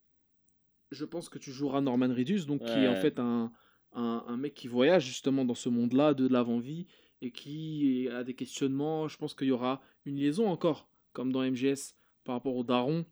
je 0.91 1.05
pense 1.05 1.30
que 1.30 1.38
tu 1.39 1.51
joueras 1.51 1.82
Norman 1.82 2.07
Reedus 2.13 2.45
donc 2.45 2.63
qui 2.63 2.71
est 2.80 2.88
en 2.88 2.95
fait 2.95 3.19
un, 3.19 3.51
un, 3.93 4.23
un 4.28 4.38
mec 4.38 4.53
qui 4.53 4.67
voyage 4.67 5.05
justement 5.05 5.45
dans 5.45 5.55
ce 5.55 5.69
monde-là 5.69 6.13
de 6.13 6.28
l'avant-vie 6.28 6.86
et 7.21 7.32
qui 7.32 8.07
a 8.11 8.23
des 8.23 8.34
questionnements 8.34 9.07
je 9.07 9.17
pense 9.17 9.34
qu'il 9.34 9.47
y 9.47 9.51
aura 9.51 9.82
une 10.05 10.17
liaison 10.17 10.47
encore 10.47 10.89
comme 11.13 11.32
dans 11.32 11.41
MGS 11.43 11.95
par 12.23 12.36
rapport 12.36 12.55
au 12.55 12.63
daron 12.63 13.05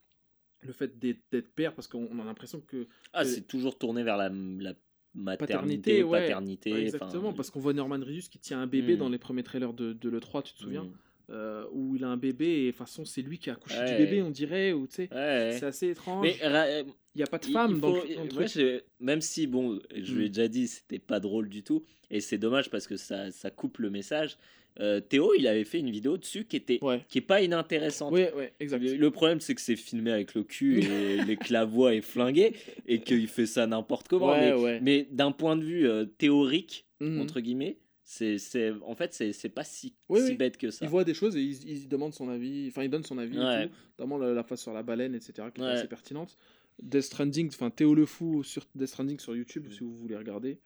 le 0.62 0.74
fait 0.74 0.98
d'être 1.00 1.54
père 1.54 1.74
parce 1.76 1.88
qu'on 1.88 2.08
on 2.12 2.20
a 2.20 2.24
l'impression 2.26 2.60
que 2.62 2.88
ah 3.14 3.24
que- 3.24 3.30
c'est 3.30 3.48
toujours 3.48 3.78
tourné 3.78 4.04
vers 4.04 4.18
la, 4.18 4.30
la 4.30 4.74
maternité 5.14 5.38
Paternité, 5.38 6.04
ouais. 6.04 6.20
paternité 6.22 6.74
Ouais, 6.74 6.82
exactement, 6.82 7.34
parce 7.34 7.50
qu'on 7.52 7.60
voit 7.60 7.74
Norman 7.74 8.00
Reedus 8.00 8.24
qui 8.30 8.40
tient 8.40 8.60
un 8.60 8.68
bébé 8.68 8.96
Mm. 8.96 9.00
dans 9.00 9.10
les 9.10 9.18
premiers 9.18 9.44
trailers 9.44 9.74
de, 9.74 9.94
de 9.94 10.10
l'E3, 10.10 10.44
tu 10.44 10.54
te 10.54 10.60
souviens? 10.60 10.84
Mm. 10.84 10.94
Euh, 11.32 11.66
Où 11.72 11.96
il 11.96 12.04
a 12.04 12.08
un 12.10 12.18
bébé 12.18 12.46
et 12.46 12.66
de 12.68 12.70
toute 12.72 12.78
façon 12.78 13.04
c'est 13.04 13.24
lui 13.24 13.40
qui 13.40 13.50
a 13.50 13.54
accouché 13.54 13.84
du 13.84 13.98
bébé, 14.06 14.22
on 14.22 14.30
dirait, 14.30 14.74
ou 14.74 14.86
tu 14.86 14.96
sais, 14.96 15.10
ouais, 15.12 15.58
c'est 15.60 15.66
assez 15.66 15.90
étrange. 15.90 16.24
mais 16.24 16.48
ra- 16.48 16.82
Il 16.82 16.86
n'y 17.18 17.24
a 17.24 17.28
pas 17.28 17.40
de 17.40 17.46
femme 17.46 17.80
dans, 17.80 17.96
faut- 17.96 18.08
le, 18.08 18.16
dans 18.28 18.34
moi, 18.36 18.46
je- 18.46 18.82
même 19.00 19.22
si, 19.22 19.48
bon, 19.48 19.80
je 19.96 20.14
lui 20.14 20.26
ai 20.26 20.30
Mm. 20.30 20.32
déjà 20.32 20.48
dit, 20.48 20.68
c'était 20.68 21.00
pas 21.00 21.20
drôle 21.20 21.50
du 21.50 21.64
tout, 21.64 21.84
et 22.12 22.20
c'est 22.20 22.38
dommage 22.38 22.70
parce 22.70 22.86
que 22.86 22.96
ça, 22.96 23.32
ça 23.32 23.50
coupe 23.50 23.80
le 23.80 23.90
message. 23.90 24.38
Euh, 24.82 25.00
Théo, 25.00 25.34
il 25.38 25.48
avait 25.48 25.64
fait 25.64 25.80
une 25.80 25.90
vidéo 25.90 26.18
dessus 26.18 26.44
qui 26.46 26.58
était 26.58 26.78
Ouais, 26.84 27.02
qui 27.08 27.18
est 27.20 27.22
pas 27.22 27.42
inintéressante. 27.42 28.14
Le, 28.14 28.96
le 28.98 29.10
problème, 29.12 29.40
c'est 29.40 29.56
que 29.56 29.62
c'est 29.62 29.78
filmé 29.78 30.12
avec 30.12 30.36
le 30.36 30.44
cul 30.44 30.80
et, 30.84 31.18
les 31.34 31.38
que 31.38 31.54
la 31.54 31.64
voix 31.66 31.96
est 31.96 32.02
flinguée 32.02 32.54
et 32.86 33.00
qu'il 33.00 33.28
fait 33.30 33.46
ça 33.46 33.66
n'importe 33.68 34.10
comment. 34.10 34.36
Mais 34.82 35.08
d'un 35.12 35.32
point 35.32 35.56
de 35.56 35.64
vue 35.64 35.88
euh, 35.88 36.06
théorique, 36.06 36.86
Mhm. 37.02 37.20
entre 37.22 37.40
guillemets, 37.42 37.78
c'est, 38.06 38.72
en 38.86 38.96
fait, 38.96 39.14
c'est, 39.14 39.50
pas 39.50 39.64
si, 39.64 39.96
Oui, 40.10 40.22
si 40.22 40.30
oui. 40.30 40.38
bête 40.38 40.58
que 40.58 40.70
ça. 40.70 40.86
Il 40.86 40.90
voit 40.90 41.04
des 41.04 41.16
choses 41.16 41.36
et 41.36 41.42
il, 41.42 41.68
il 41.70 41.88
demande 41.90 42.14
son 42.14 42.30
avis, 42.30 42.68
enfin 42.70 42.84
il 42.84 42.90
donne 42.90 43.04
son 43.04 43.18
avis, 43.18 43.36
et 43.36 43.68
tout, 43.68 43.74
notamment 43.98 44.18
la, 44.18 44.34
la 44.34 44.44
face 44.44 44.62
sur 44.62 44.74
la 44.74 44.84
baleine, 44.84 45.16
etc., 45.16 45.48
qui 45.54 45.62
est 45.62 45.66
assez 45.66 45.88
pertinente. 45.88 46.38
Death 46.82 47.04
Stranding, 47.04 47.48
enfin 47.48 47.70
Théo 47.70 47.96
le 47.96 48.06
Fou 48.06 48.44
sur 48.44 48.66
Death 48.76 48.90
Stranding 48.90 49.20
sur 49.20 49.36
YouTube, 49.36 49.68
si 49.72 49.80
vous 49.80 49.96
voulez 49.98 50.16
regarder, 50.16 50.60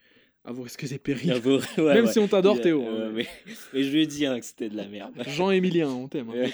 à 0.45 0.51
vous 0.51 0.63
risquez 0.63 0.87
des 0.87 0.97
périls. 0.99 1.33
Ouais, 1.43 1.93
Même 1.93 2.05
ouais. 2.05 2.11
si 2.11 2.19
on 2.19 2.27
t'adore 2.27 2.55
Il 2.57 2.61
Théo. 2.61 2.81
ouais, 2.81 2.87
hein. 2.87 3.11
mais, 3.13 3.27
mais 3.73 3.83
je 3.83 3.91
lui 3.91 4.03
ai 4.03 4.07
dit 4.07 4.25
hein, 4.25 4.39
que 4.39 4.45
c'était 4.45 4.69
de 4.69 4.77
la 4.77 4.87
merde. 4.87 5.13
Jean-Émilien, 5.27 5.89
on 5.89 6.07
t'aime, 6.07 6.29
hein, 6.29 6.49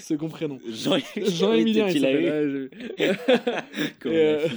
second 0.00 0.28
prénom. 0.30 0.58
Jean- 0.70 0.98
Jean-Émilien, 1.16 1.88
il 1.88 2.02
l'as 2.02 2.12
s'appelle. 2.12 2.70
eu 2.70 2.70
on 4.04 4.10
euh, 4.10 4.48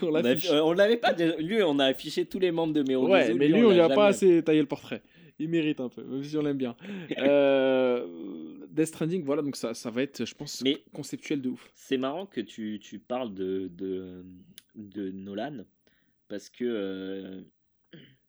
euh, 0.00 0.74
l'avait 0.74 0.96
pas. 0.96 1.12
Lui, 1.38 1.62
on 1.62 1.78
a 1.78 1.86
affiché 1.86 2.24
tous 2.26 2.38
les 2.38 2.50
membres 2.50 2.72
de 2.74 2.82
Méro. 2.82 3.08
Ouais, 3.08 3.32
mais 3.34 3.48
lui, 3.48 3.62
on 3.64 3.70
lui 3.70 3.80
a 3.80 3.88
pas 3.88 4.08
assez 4.08 4.42
taillé 4.42 4.60
le 4.60 4.66
portrait. 4.66 5.02
Il 5.38 5.48
mérite 5.48 5.80
un 5.80 5.88
peu, 5.88 6.02
même 6.02 6.22
si 6.22 6.36
on 6.36 6.42
l'aime 6.42 6.58
bien. 6.58 6.76
Euh, 7.16 8.06
Death 8.70 8.86
Stranding, 8.88 9.24
voilà, 9.24 9.40
donc 9.40 9.56
ça, 9.56 9.72
ça 9.72 9.88
va 9.90 10.02
être, 10.02 10.26
je 10.26 10.34
pense, 10.34 10.60
Mais- 10.62 10.82
conceptuel 10.92 11.40
de 11.40 11.48
ouf. 11.48 11.70
C'est 11.74 11.96
marrant 11.96 12.26
que 12.26 12.42
tu, 12.42 12.78
tu 12.82 12.98
parles 12.98 13.32
de, 13.32 13.70
de, 13.74 14.22
de 14.74 15.10
Nolan 15.10 15.64
parce 16.28 16.50
que 16.50 16.64
euh, 16.66 17.40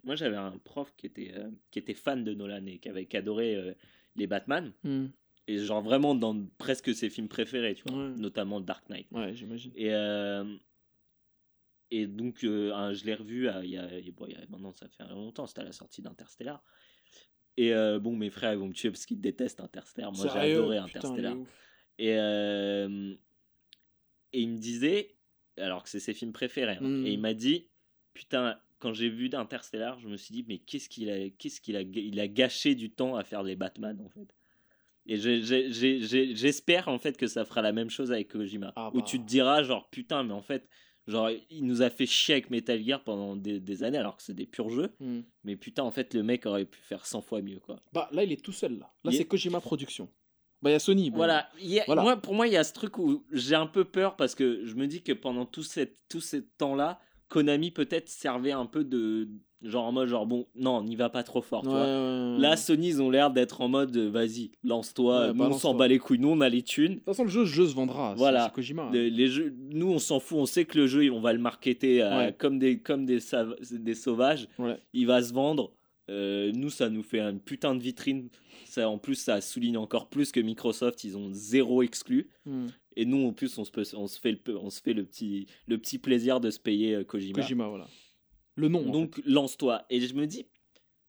moi 0.03 0.15
j'avais 0.15 0.35
un 0.37 0.57
prof 0.63 0.93
qui 0.97 1.05
était, 1.07 1.31
euh, 1.35 1.49
qui 1.71 1.79
était 1.79 1.93
fan 1.93 2.23
de 2.23 2.33
Nolan 2.33 2.65
et 2.65 2.79
qui 2.79 2.89
avait 2.89 3.05
qui 3.05 3.17
adorait 3.17 3.55
euh, 3.55 3.73
les 4.15 4.27
Batman 4.27 4.71
et 5.47 5.57
genre 5.59 5.81
vraiment 5.81 6.15
dans 6.15 6.45
presque 6.57 6.93
ses 6.93 7.09
films 7.09 7.27
préférés, 7.27 7.75
tu 7.75 7.83
vois, 7.87 7.97
Ouais. 7.97 8.15
notamment 8.17 8.59
Dark 8.61 8.87
Knight. 8.89 9.07
Ouais, 9.11 9.33
j'imagine. 9.33 9.71
Et, 9.75 9.93
euh, 9.93 10.55
et 11.89 12.07
donc 12.07 12.43
un- 12.43 12.93
je 12.93 13.05
l'ai 13.05 13.15
revu 13.15 13.49
il 13.63 13.69
y, 13.71 13.77
a, 13.77 13.89
bon, 14.11 14.25
y 14.27 14.35
a- 14.35 14.45
maintenant 14.49 14.71
ça 14.71 14.87
fait 14.87 15.03
longtemps, 15.09 15.45
c'était 15.47 15.61
à 15.61 15.65
la 15.65 15.71
sortie 15.73 16.01
d'Interstellar. 16.01 16.63
Et 17.57 17.73
bon, 18.01 18.15
mes 18.15 18.29
frères 18.29 18.53
ils 18.53 18.59
vont 18.59 18.67
me 18.67 18.73
tuer 18.73 18.89
parce 18.91 19.05
qu'ils 19.05 19.19
détestent 19.19 19.59
Interstellar. 19.59 20.11
Moi 20.13 20.27
j'ai 20.31 20.39
adoré 20.39 20.77
Putain, 20.85 20.99
Interstellar. 20.99 21.37
Et, 21.97 22.11
et 24.33 24.41
il 24.41 24.49
me 24.49 24.57
disait, 24.57 25.15
alors 25.57 25.83
que 25.83 25.89
c'est 25.89 25.99
ses 25.99 26.13
films 26.13 26.31
préférés, 26.31 26.77
hein, 26.79 26.87
Mm. 27.01 27.05
et 27.05 27.11
il 27.13 27.19
m'a 27.19 27.33
dit, 27.33 27.67
putain, 28.13 28.59
quand 28.81 28.93
j'ai 28.93 29.09
vu 29.09 29.29
d'Interstellar, 29.29 29.99
je 29.99 30.07
me 30.09 30.17
suis 30.17 30.33
dit, 30.33 30.43
mais 30.47 30.57
qu'est-ce 30.57 30.89
qu'il 30.89 31.09
a, 31.09 31.29
qu'est-ce 31.29 31.61
qu'il 31.61 31.75
a, 31.77 31.81
il 31.81 32.19
a 32.19 32.27
gâché 32.27 32.75
du 32.75 32.89
temps 32.91 33.15
à 33.15 33.23
faire 33.23 33.43
les 33.43 33.55
Batman 33.55 33.97
en 34.03 34.09
fait. 34.09 34.27
Et 35.07 35.17
j'espère 36.35 36.87
en 36.87 36.99
fait 36.99 37.17
que 37.17 37.27
ça 37.27 37.45
fera 37.45 37.61
la 37.61 37.71
même 37.71 37.89
chose 37.89 38.11
avec 38.11 38.29
Kojima, 38.29 38.73
Ah 38.75 38.89
où 38.93 38.99
bah. 38.99 39.03
tu 39.05 39.19
te 39.19 39.25
diras 39.25 39.63
genre 39.63 39.89
putain, 39.89 40.23
mais 40.23 40.33
en 40.33 40.41
fait, 40.41 40.67
genre 41.07 41.29
il 41.49 41.65
nous 41.65 41.81
a 41.81 41.89
fait 41.89 42.05
chier 42.05 42.35
avec 42.35 42.49
Metal 42.49 42.81
Gear 42.83 43.03
pendant 43.03 43.35
des, 43.35 43.59
des 43.59 43.83
années 43.83 43.97
alors 43.97 44.17
que 44.17 44.23
c'est 44.23 44.33
des 44.35 44.45
purs 44.45 44.69
jeux, 44.69 44.91
Hmm. 44.99 45.21
mais 45.43 45.55
putain 45.55 45.83
en 45.83 45.91
fait 45.91 46.13
le 46.13 46.23
mec 46.23 46.45
aurait 46.45 46.65
pu 46.65 46.79
faire 46.79 47.05
100 47.05 47.21
fois 47.21 47.41
mieux 47.41 47.59
quoi. 47.59 47.79
Bah, 47.93 48.09
là, 48.11 48.23
il 48.23 48.31
est 48.31 48.43
tout 48.43 48.51
seul, 48.51 48.77
là. 48.79 48.91
Là, 49.03 49.11
c'est 49.11 49.19
est- 49.21 49.25
Kojima 49.25 49.59
Productions. 49.59 50.09
Bah, 50.61 50.69
il 50.69 50.73
y 50.73 50.75
a 50.75 50.79
Sony. 50.79 51.09
bon. 51.09 51.17
Voilà, 51.17 51.49
il 51.59 51.71
y 51.71 51.79
a- 51.79 51.83
Voilà. 51.87 52.03
Moi, 52.03 52.17
pour 52.17 52.35
moi, 52.35 52.45
il 52.47 52.53
y 52.53 52.57
a 52.57 52.63
ce 52.63 52.71
truc 52.73 52.99
où 52.99 53.25
j'ai 53.31 53.55
un 53.55 53.65
peu 53.65 53.83
peur 53.83 54.15
parce 54.15 54.35
que 54.35 54.63
je 54.65 54.75
me 54.75 54.85
dis 54.85 55.01
que 55.01 55.11
pendant 55.13 55.47
tout, 55.47 55.63
cette, 55.63 55.97
tout 56.07 56.21
ce 56.21 56.37
temps-là, 56.37 56.99
Konami 57.31 57.71
peut-être 57.71 58.09
servait 58.09 58.51
un 58.51 58.65
peu 58.65 58.83
de 58.83 59.27
Genre 59.63 59.85
en 59.85 59.91
mode, 59.91 60.07
genre, 60.07 60.25
bon, 60.25 60.47
non, 60.55 60.77
on 60.77 60.83
n'y 60.83 60.95
va 60.95 61.09
pas 61.09 61.21
trop 61.21 61.43
fort. 61.43 61.61
tu 61.61 61.69
vois. 61.69 61.85
Là, 61.85 62.57
Sony, 62.57 62.87
ils 62.87 62.99
ont 63.03 63.11
l'air 63.11 63.29
d'être 63.29 63.61
en 63.61 63.67
mode, 63.67 63.95
euh, 63.95 64.09
vas-y, 64.09 64.49
lance-toi, 64.63 65.27
Ouais, 65.27 65.33
nous, 65.35 65.43
on 65.43 65.53
s'en 65.53 65.75
bat 65.75 65.87
les 65.87 65.99
couilles, 65.99 66.17
nous, 66.17 66.29
on 66.29 66.41
a 66.41 66.49
les 66.49 66.63
thunes. 66.63 66.93
De 66.93 66.95
toute 66.95 67.05
façon, 67.05 67.25
le 67.25 67.29
jeu, 67.29 67.41
le 67.41 67.45
jeu 67.45 67.67
se 67.67 67.75
vendra. 67.75 68.15
Voilà. 68.15 68.45
C'est 68.45 68.53
Kojima. 68.55 68.89
Les, 68.91 69.11
les 69.11 69.27
jeux, 69.27 69.53
nous, 69.69 69.85
on 69.91 69.99
s'en 69.99 70.19
fout, 70.19 70.39
on 70.39 70.47
sait 70.47 70.65
que 70.65 70.79
le 70.79 70.87
jeu, 70.87 71.11
on 71.11 71.21
va 71.21 71.31
le 71.31 71.37
marketer 71.37 72.01
euh, 72.01 72.17
Ouais. 72.17 72.35
comme, 72.35 72.57
des, 72.57 72.79
comme 72.79 73.05
des, 73.05 73.19
des 73.71 73.93
sauvages. 73.93 74.47
Ouais. 74.57 74.79
Il 74.93 75.05
va 75.05 75.21
se 75.21 75.31
vendre. 75.31 75.71
Euh, 76.09 76.51
nous, 76.55 76.71
ça 76.71 76.89
nous 76.89 77.03
fait 77.03 77.19
une 77.19 77.39
putain 77.39 77.75
de 77.75 77.81
vitrine. 77.81 78.29
Ça, 78.65 78.89
en 78.89 78.97
plus, 78.97 79.13
ça 79.13 79.41
souligne 79.41 79.77
encore 79.77 80.07
plus 80.09 80.31
que 80.31 80.39
Microsoft, 80.39 81.03
ils 81.03 81.15
ont 81.17 81.29
zéro 81.33 81.83
exclu. 81.83 82.29
Hmm. 82.47 82.65
Et 82.95 83.05
nous, 83.05 83.25
en 83.27 83.33
plus, 83.33 83.57
on 83.57 83.63
se, 83.63 83.71
peut- 83.71 83.83
on 83.95 84.07
se 84.07 84.19
fait, 84.19 84.31
le, 84.45 84.57
on 84.57 84.69
se 84.69 84.81
fait 84.81 84.93
le, 84.93 85.05
petit, 85.05 85.47
le 85.67 85.77
petit 85.77 85.97
plaisir 85.97 86.39
de 86.39 86.49
se 86.49 86.59
payer 86.59 86.95
euh, 86.95 87.03
Kojima. 87.03 87.41
Kojima, 87.41 87.67
voilà. 87.67 87.87
Le 88.55 88.67
nom. 88.67 88.87
en 88.87 88.91
Donc, 88.91 89.21
lance-toi. 89.25 89.85
Et 89.89 90.01
je 90.01 90.13
me 90.13 90.27
dis, 90.27 90.45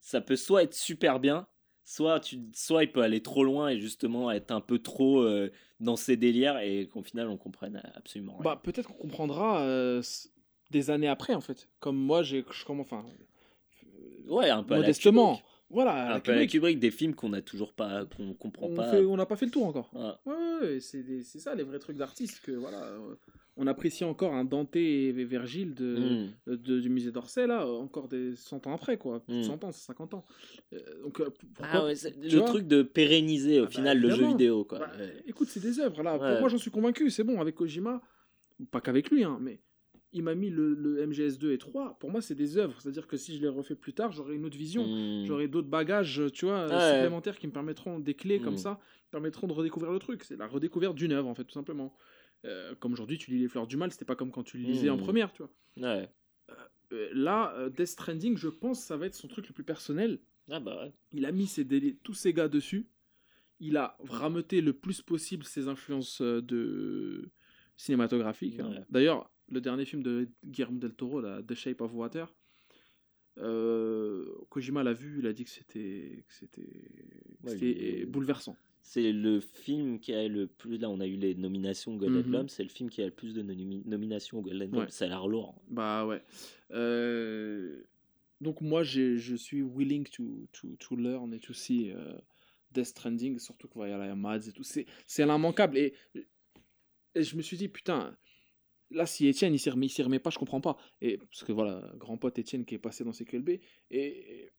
ça 0.00 0.20
peut 0.20 0.36
soit 0.36 0.62
être 0.62 0.74
super 0.74 1.18
bien, 1.18 1.46
soit, 1.84 2.20
tu, 2.20 2.40
soit 2.54 2.84
il 2.84 2.92
peut 2.92 3.02
aller 3.02 3.20
trop 3.20 3.42
loin 3.42 3.68
et 3.68 3.80
justement 3.80 4.30
être 4.30 4.52
un 4.52 4.60
peu 4.60 4.78
trop 4.78 5.20
euh, 5.22 5.50
dans 5.80 5.96
ses 5.96 6.16
délires 6.16 6.58
et 6.58 6.86
qu'au 6.88 7.02
final, 7.02 7.28
on 7.28 7.36
comprenne 7.36 7.82
absolument 7.94 8.34
rien. 8.36 8.44
Bah, 8.44 8.60
peut-être 8.62 8.86
qu'on 8.86 8.94
comprendra 8.94 9.62
euh, 9.62 10.00
des 10.70 10.90
années 10.90 11.08
après, 11.08 11.34
en 11.34 11.40
fait. 11.40 11.68
Comme 11.80 11.96
moi, 11.96 12.22
j'ai. 12.22 12.44
je 12.50 12.64
commence- 12.64 12.86
Enfin. 12.86 13.04
ouais, 14.28 14.50
un 14.50 14.62
peu 14.62 14.76
modestement. 14.76 15.40
Voilà. 15.72 16.14
Un 16.14 16.20
peu 16.20 16.32
Kubrick. 16.32 16.50
Kubrick, 16.50 16.78
des 16.78 16.90
films 16.90 17.14
qu'on 17.14 17.32
a 17.32 17.42
toujours 17.42 17.72
pas, 17.72 18.04
qu'on 18.04 18.34
comprend 18.34 18.66
on 18.68 18.74
pas. 18.74 18.90
fait- 18.90 19.04
on 19.04 19.16
n'a 19.16 19.26
pas 19.26 19.36
fait 19.36 19.46
le 19.46 19.50
tour 19.50 19.66
encore. 19.66 19.90
Voilà. 19.92 20.20
Ouais, 20.26 20.34
ouais, 20.34 20.68
ouais, 20.74 20.80
c'est 20.80 21.38
ça 21.40 21.54
les 21.54 21.64
vrais 21.64 21.78
trucs 21.80 21.96
d'artistes 21.96 22.40
que 22.44 22.52
voilà. 22.52 22.82
euh, 22.84 23.14
on 23.56 23.66
apprécie 23.66 24.02
encore 24.04 24.32
un 24.32 24.44
Dante 24.44 24.74
et 24.76 25.12
Virgile 25.12 25.74
de, 25.74 26.28
Mm. 26.46 26.56
de- 26.56 26.80
du 26.80 26.88
musée 26.88 27.10
d'Orsay 27.10 27.46
là, 27.46 27.66
encore 27.66 28.08
des 28.08 28.34
100 28.36 28.66
ans 28.66 28.74
après 28.74 28.96
quoi, 28.96 29.20
plus 29.24 29.34
de 29.34 29.40
Mm. 29.40 29.42
100 29.44 29.64
ans, 29.64 29.72
c'est 29.72 29.84
50 29.86 30.14
ans. 30.14 30.24
Euh, 30.72 30.78
donc 31.02 31.20
euh, 31.20 31.28
pourquoi 31.54 31.80
Ah 31.80 31.84
ouais, 31.84 31.94
le 31.94 32.44
truc 32.44 32.66
de 32.66 32.82
pérenniser 32.82 33.60
au 33.60 33.64
Ah 33.64 33.66
bah, 33.66 33.70
final 33.72 33.98
le 34.00 34.10
jeu 34.10 34.26
vidéo 34.26 34.64
quoi. 34.64 34.78
Bah. 34.78 34.90
Écoute, 35.26 35.48
c'est 35.48 35.60
des 35.60 35.80
œuvres 35.80 36.02
là. 36.02 36.16
Pour 36.18 36.40
moi, 36.40 36.48
j'en 36.48 36.58
suis 36.58 36.70
convaincu. 36.70 37.10
C'est 37.10 37.24
bon 37.24 37.40
avec 37.40 37.54
Kojima, 37.54 38.00
pas 38.70 38.80
qu'avec 38.80 39.10
lui, 39.10 39.24
hein, 39.24 39.38
mais 39.40 39.60
il 40.12 40.22
m'a 40.22 40.34
mis 40.34 40.50
le, 40.50 40.74
le 40.74 41.06
MGS2 41.06 41.52
et 41.52 41.58
3. 41.58 41.98
Pour 41.98 42.10
moi, 42.10 42.20
c'est 42.20 42.34
des 42.34 42.58
œuvres. 42.58 42.80
C'est-à-dire 42.80 43.06
que 43.06 43.16
si 43.16 43.34
je 43.36 43.40
les 43.40 43.48
refais 43.48 43.74
plus 43.74 43.92
tard, 43.94 44.12
j'aurai 44.12 44.34
une 44.34 44.44
autre 44.44 44.56
vision. 44.58 44.86
Mm. 44.86 45.24
J'aurai 45.26 45.48
d'autres 45.48 45.68
bagages, 45.68 46.22
tu 46.32 46.44
vois, 46.44 46.66
Ouais. 46.66 46.94
supplémentaires 46.94 47.38
qui 47.38 47.46
me 47.46 47.52
permettront 47.52 47.98
des 47.98 48.14
clés 48.14 48.40
comme 48.40 48.54
Mm. 48.54 48.58
ça, 48.58 48.80
permettront 49.10 49.46
de 49.46 49.52
redécouvrir 49.52 49.92
le 49.92 49.98
truc. 49.98 50.24
C'est 50.24 50.36
la 50.36 50.46
redécouverte 50.46 50.94
d'une 50.94 51.12
œuvre 51.12 51.28
en 51.28 51.34
fait, 51.34 51.44
tout 51.44 51.52
simplement. 51.54 51.96
Euh, 52.44 52.74
comme 52.80 52.92
aujourd'hui, 52.92 53.18
tu 53.18 53.30
lis 53.30 53.38
Les 53.38 53.48
Fleurs 53.48 53.66
du 53.66 53.76
Mal, 53.76 53.90
c'était 53.92 54.04
pas 54.04 54.16
comme 54.16 54.30
quand 54.32 54.42
tu 54.42 54.58
le 54.58 54.64
lisais 54.64 54.90
en 54.90 54.96
Mm. 54.96 55.00
première, 55.02 55.32
tu 55.32 55.42
vois. 55.42 55.52
Ouais. 55.78 56.10
Euh, 56.92 57.08
là, 57.14 57.54
euh, 57.56 57.70
Death 57.70 57.86
Stranding, 57.86 58.36
je 58.36 58.48
pense, 58.48 58.80
ça 58.82 58.96
va 58.98 59.06
être 59.06 59.14
son 59.14 59.28
truc 59.28 59.46
le 59.48 59.54
plus 59.54 59.64
personnel. 59.64 60.18
Ah 60.50 60.60
bah 60.60 60.76
ouais. 60.84 60.92
Il 61.12 61.24
a 61.24 61.32
mis 61.32 61.46
ses 61.46 61.64
délais- 61.64 61.96
tous 62.02 62.14
ses 62.14 62.34
gars 62.34 62.48
dessus. 62.48 62.86
Il 63.60 63.76
a 63.76 63.96
rameuté 64.08 64.60
le 64.60 64.72
plus 64.74 65.00
possible 65.00 65.44
ses 65.44 65.68
influences 65.68 66.20
euh, 66.20 66.42
de 66.42 67.30
cinématographiques. 67.76 68.60
hein. 68.60 68.84
D'ailleurs, 68.90 69.30
le 69.53 69.61
dernier 69.61 69.84
film 69.84 70.03
de 70.03 70.28
Guillermo 70.44 70.78
del 70.78 70.94
Toro, 70.94 71.20
là, 71.20 71.42
The 71.46 71.55
Shape 71.55 71.80
of 71.82 71.92
Water, 71.94 72.26
euh, 73.38 74.26
Kojima 74.50 74.82
l'a 74.82 74.92
vu, 74.92 75.20
il 75.20 75.26
a 75.26 75.32
dit 75.32 75.44
que 75.44 75.50
c'était 75.50 76.24
Ouais, 77.44 78.05
bouleversant. 78.07 78.57
C'est 78.84 79.12
le 79.12 79.40
film 79.40 80.00
qui 80.00 80.12
a 80.12 80.26
le 80.26 80.46
plus. 80.48 80.76
Là, 80.78 80.90
on 80.90 81.00
a 81.00 81.07
eu 81.07 81.16
les 81.16 81.34
nominations 81.36 81.96
Golden 81.96 82.22
Mhm. 82.22 82.28
Globe. 82.30 82.48
C'est 82.48 82.62
le 82.64 82.68
film 82.68 82.90
qui 82.90 83.00
a 83.00 83.05
le 83.07 83.11
plus 83.12 83.32
de 83.32 83.42
nomi- 83.42 83.82
nominations 83.86 84.38
au 84.38 84.42
Golden 84.42 84.68
Globe. 84.70 84.84
Ouais. 84.84 84.90
Ça 84.90 85.05
a 85.05 85.09
l'air 85.09 85.26
lourd. 85.28 85.55
Bah 85.68 86.05
ouais. 86.07 86.20
Euh, 86.72 87.82
donc 88.40 88.61
moi, 88.61 88.82
je 88.82 89.36
suis 89.36 89.62
willing 89.62 90.05
to, 90.09 90.46
to, 90.53 90.74
to 90.76 90.96
learn 90.96 91.32
et 91.32 91.38
to 91.38 91.53
see 91.53 91.92
euh, 91.92 92.12
Death 92.72 92.86
Stranding, 92.86 93.38
surtout 93.38 93.68
qu'il 93.68 93.80
va 93.80 93.88
y 93.88 93.92
avoir 93.92 94.09
la 94.09 94.16
Mads 94.16 94.48
et 94.48 94.53
tout. 94.53 94.64
C'est 94.64 94.84
c'est 95.07 95.24
l'immanquable. 95.24 95.78
Et, 95.78 95.94
et 97.14 97.22
je 97.22 97.36
me 97.36 97.42
suis 97.42 97.57
dit, 97.57 97.68
putain, 97.68 98.16
là, 98.93 99.07
si 99.07 99.28
Etienne, 99.28 99.55
il 99.55 99.59
s'y 99.59 99.70
remet, 99.70 99.86
il 99.86 99.90
s'y 99.90 100.03
remet 100.03 100.18
pas, 100.18 100.30
je 100.30 100.38
comprends 100.38 100.61
pas. 100.61 100.76
Et, 101.01 101.18
parce 101.18 101.45
que 101.45 101.53
voilà, 101.53 101.90
grand 101.97 102.16
pote 102.16 102.38
Etienne 102.38 102.64
qui 102.64 102.74
est 102.74 102.78
passé 102.78 103.05
dans 103.05 103.12
CQLB, 103.12 103.49
et, 103.51 103.61
et 103.90 104.53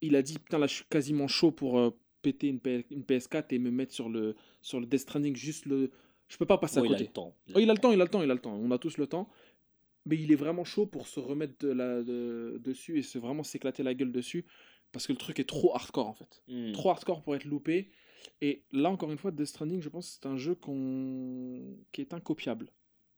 il 0.00 0.16
a 0.16 0.22
dit, 0.22 0.38
putain, 0.38 0.58
là, 0.58 0.66
je 0.66 0.74
suis 0.74 0.84
quasiment 0.90 1.28
chaud 1.28 1.50
pour 1.52 1.78
euh, 1.78 1.90
péter 2.22 2.48
une, 2.48 2.60
P- 2.60 2.86
une 2.90 3.02
PS4 3.02 3.46
et 3.50 3.58
me 3.58 3.70
mettre 3.70 3.92
sur 3.92 4.08
le, 4.08 4.34
sur 4.60 4.80
le 4.80 4.86
Death 4.86 5.00
Stranding, 5.00 5.36
juste 5.36 5.66
le... 5.66 5.90
Je 6.28 6.36
peux 6.38 6.46
pas 6.46 6.58
passer 6.58 6.80
Oh, 6.80 6.84
à 6.84 6.86
il 6.86 6.92
a 6.94 6.96
côté. 6.96 7.04
le 7.08 7.12
temps. 7.12 7.36
Oh, 7.54 7.58
il 7.58 7.68
a 7.68 7.72
le 7.74 7.78
temps, 7.78 7.92
il 7.92 8.00
a 8.00 8.04
le 8.04 8.10
temps, 8.10 8.22
il 8.22 8.30
a 8.30 8.34
le 8.34 8.40
temps. 8.40 8.54
On 8.54 8.70
a 8.70 8.78
tous 8.78 8.96
le 8.96 9.06
temps. 9.06 9.28
Mais 10.06 10.16
il 10.16 10.32
est 10.32 10.36
vraiment 10.36 10.64
chaud 10.64 10.86
pour 10.86 11.06
se 11.06 11.20
remettre 11.20 11.54
de 11.60 11.68
la, 11.72 12.02
de- 12.02 12.58
dessus 12.64 12.98
et 12.98 13.02
se 13.02 13.18
vraiment 13.18 13.42
s'éclater 13.42 13.82
la 13.82 13.92
gueule 13.94 14.12
dessus. 14.12 14.44
Parce 14.92 15.06
que 15.06 15.12
le 15.12 15.18
truc 15.18 15.38
est 15.40 15.44
trop 15.48 15.74
hardcore 15.74 16.08
en 16.08 16.14
fait. 16.14 16.42
Mm. 16.48 16.72
Trop 16.72 16.90
hardcore 16.90 17.22
pour 17.22 17.36
être 17.36 17.44
loupé. 17.44 17.90
Et 18.40 18.62
là, 18.72 18.90
encore 18.90 19.10
une 19.12 19.18
fois, 19.18 19.30
Death 19.30 19.46
Stranding, 19.46 19.80
je 19.82 19.88
pense 19.88 20.08
que 20.08 20.12
c'est 20.22 20.28
un 20.28 20.36
jeu 20.36 20.54
qu'on... 20.54 21.76
qui 21.92 22.00
est 22.00 22.14
incopiable. 22.14 22.70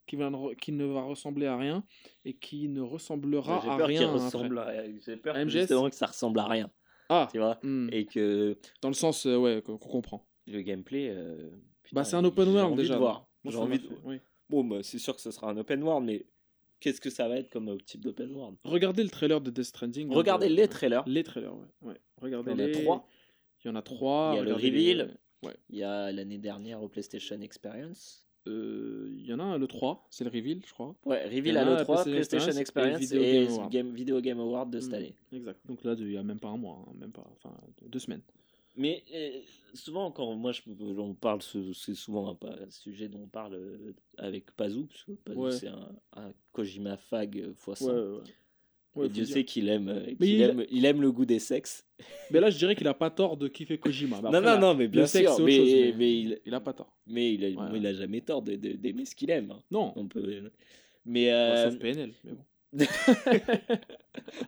Qui, 0.07 0.17
va 0.17 0.29
ne 0.31 0.37
re- 0.37 0.57
qui 0.57 0.73
ne 0.73 0.85
va 0.85 1.03
ressembler 1.03 1.47
à 1.47 1.57
rien 1.57 1.83
et 2.27 2.35
qui 2.35 2.69
ne 2.69 2.81
ressemblera 2.83 3.57
à 3.59 3.61
qu'il 3.77 3.85
rien. 3.97 4.11
ressemble 4.13 4.59
à... 4.59 4.85
J'ai 5.01 5.17
peur 5.17 5.35
MGS? 5.35 5.49
justement 5.61 5.89
que 5.89 5.97
ça 5.97 6.07
ressemble 6.07 6.39
à 6.41 6.47
rien. 6.47 6.71
Ah 7.09 7.29
Tu 7.33 7.39
vois 7.39 7.59
hmm. 7.63 7.89
Et 7.93 8.05
que 8.07 8.57
Dans 8.83 8.89
le 8.89 8.95
sens, 8.95 9.27
euh, 9.27 9.37
ouais, 9.37 9.63
qu'on 9.63 9.79
comprend. 9.79 10.27
le 10.47 10.61
gameplay. 10.61 11.09
euh, 11.11 11.51
putain, 11.83 11.95
Bah, 11.97 12.05
c'est 12.05 12.17
un 12.17 12.25
open 12.25 12.49
world 12.49 12.77
déjà. 12.77 12.99
Moi, 12.99 13.27
J'ai 13.47 13.57
envie 13.57 13.79
de... 13.79 13.89
oui. 14.05 14.21
Bon, 14.51 14.63
bah, 14.65 14.83
c'est 14.83 14.99
sûr 14.99 15.15
que 15.17 15.23
ce 15.23 15.31
sera 15.31 15.51
un 15.51 15.57
open 15.57 15.83
world, 15.83 16.05
mais 16.07 16.27
qu'est-ce 16.81 17.01
que 17.01 17.09
ça 17.11 17.27
va 17.29 17.37
être 17.39 17.51
comme 17.51 17.69
euh, 17.71 17.79
type 17.79 18.03
d'open 18.03 18.31
world? 18.35 18.57
Regardez 18.65 19.03
le 19.03 19.11
trailer 19.11 19.41
de 19.41 19.51
Death 19.51 19.65
Stranding. 19.65 20.11
hein, 20.13 20.15
Regardez 20.17 20.49
de- 20.51 20.55
les 20.55 20.69
trailers. 20.69 21.03
Les 21.07 21.25
trailers, 21.25 21.55
ouais. 21.55 21.67
ouais. 21.83 22.01
Regardez 22.21 22.53
Il 22.53 22.59
y 22.59 22.63
en 22.63 22.65
a 22.65 22.67
les. 22.67 22.73
trois. 22.85 23.09
Il 23.65 23.69
y 23.69 23.71
en 23.71 23.77
a 23.77 23.83
trois. 23.83 24.31
Il 24.35 24.37
y 24.37 24.41
a 24.41 24.45
le 24.45 24.53
reveal. 24.55 25.17
Ouais. 25.43 25.57
Il 25.71 25.79
y 25.79 25.83
a 25.83 26.13
l'année 26.13 26.39
dernière 26.39 26.83
au 26.83 26.89
PlayStation 26.89 27.41
Experience. 27.41 28.24
Euh, 28.47 29.09
Il 29.19 29.27
y 29.27 29.33
en 29.33 29.39
a 29.41 29.43
un, 29.45 29.59
le 29.59 29.67
3, 29.67 30.07
c'est 30.11 30.25
le 30.25 30.31
reveal, 30.31 30.61
je 30.67 30.73
crois. 30.73 30.95
Ouais, 31.05 31.25
reveal 31.25 31.57
à 31.57 31.63
a 31.63 31.63
à 31.63 31.83
l'E3, 31.83 32.03
PlayStation 32.05 32.13
PlayStation 32.13 32.61
Experience 32.61 33.13
et 33.13 33.17
et, 33.17 33.19
Video 33.19 33.23
Game 33.47 33.53
Award. 33.59 33.73
Game, 33.73 33.91
Video 33.95 34.21
Game 34.21 34.41
Award 34.41 34.71
de 34.71 34.81
cette 34.81 34.93
Mm. 34.93 34.95
année. 34.95 35.15
Exact. 35.33 35.61
Donc 35.67 35.83
là, 35.85 35.95
il 35.99 36.11
y 36.13 36.17
a 36.17 36.23
même 36.23 36.39
pas 36.41 36.49
un 36.49 36.57
mois, 36.57 36.85
hein, 36.87 36.93
même 36.99 37.13
pas, 37.13 37.27
enfin 37.33 37.55
deux 37.89 37.99
semaines. 37.99 38.23
Mais 38.77 39.03
euh, 39.15 39.41
souvent, 39.73 40.11
quand 40.11 40.35
moi 40.35 40.51
je, 40.53 40.61
on 40.99 41.15
parle, 41.15 41.41
ce- 41.43 41.73
c'est 41.73 41.95
souvent 41.95 42.37
un, 42.43 42.71
sujet 42.71 43.09
dont 43.09 43.21
on 43.23 43.29
parle 43.29 43.55
euh, 43.55 43.93
avec 44.19 44.51
Pazou, 44.57 44.87
parce 44.87 45.05
que 45.05 45.13
Pazou 45.13 45.41
Ouais. 45.41 45.53
c'est 45.53 45.69
un, 45.69 45.89
un 46.17 46.33
Kojima 46.53 46.97
fag 46.97 47.39
euh, 47.39 47.55
fois 47.55 47.77
100. 47.77 47.87
Ouais, 47.87 47.93
ouais. 48.19 48.23
Ouais, 48.95 49.07
Et 49.07 49.09
faut 49.09 49.15
Dieu 49.15 49.25
dire. 49.25 49.35
sait 49.35 49.45
qu'il 49.45 49.69
aime, 49.69 49.89
euh, 49.89 50.07
il- 50.21 50.41
aime, 50.43 50.65
il 50.71 50.85
aime 50.85 51.01
le 51.03 51.11
goût 51.11 51.25
des 51.25 51.41
sexes. 51.41 51.85
Mais 52.31 52.39
là, 52.41 52.49
je 52.51 52.57
dirais 52.59 52.77
qu'il 52.77 52.87
a 52.87 52.95
pas 52.95 53.11
tort 53.11 53.37
de 53.37 53.49
kiffer 53.49 53.77
Kojima. 53.79 54.21
Non, 54.21 54.41
non, 54.41 54.59
non, 54.59 54.75
mais 54.75 54.87
bien 54.87 55.01
le 55.03 55.07
sexe, 55.09 55.35
sûr. 55.35 55.45
Mais, 55.45 55.57
chose, 55.57 55.73
mais- 55.73 55.93
mais 55.97 56.13
il, 56.21 56.41
Il 56.47 56.55
a 56.55 56.61
pas 56.61 56.73
tort. 56.73 56.97
mais 57.07 57.35
il, 57.35 57.45
a, 57.45 57.49
Ouais. 57.49 57.71
il 57.79 57.87
a 57.87 57.93
jamais 57.93 58.21
tort 58.21 58.43
de- 58.43 58.55
de- 58.57 58.73
d'aimer 58.75 59.05
ce 59.05 59.15
qu'il 59.17 59.31
aime. 59.31 59.51
hein. 59.51 59.61
Non. 59.71 59.93
On 59.97 60.07
peut. 60.07 60.25
Mais. 61.05 61.27
Bah, 61.27 61.33
euh, 61.33 61.71
Sauf 61.71 61.79
PNL. 61.81 62.13
Mais 62.25 62.33
bon. 62.33 62.45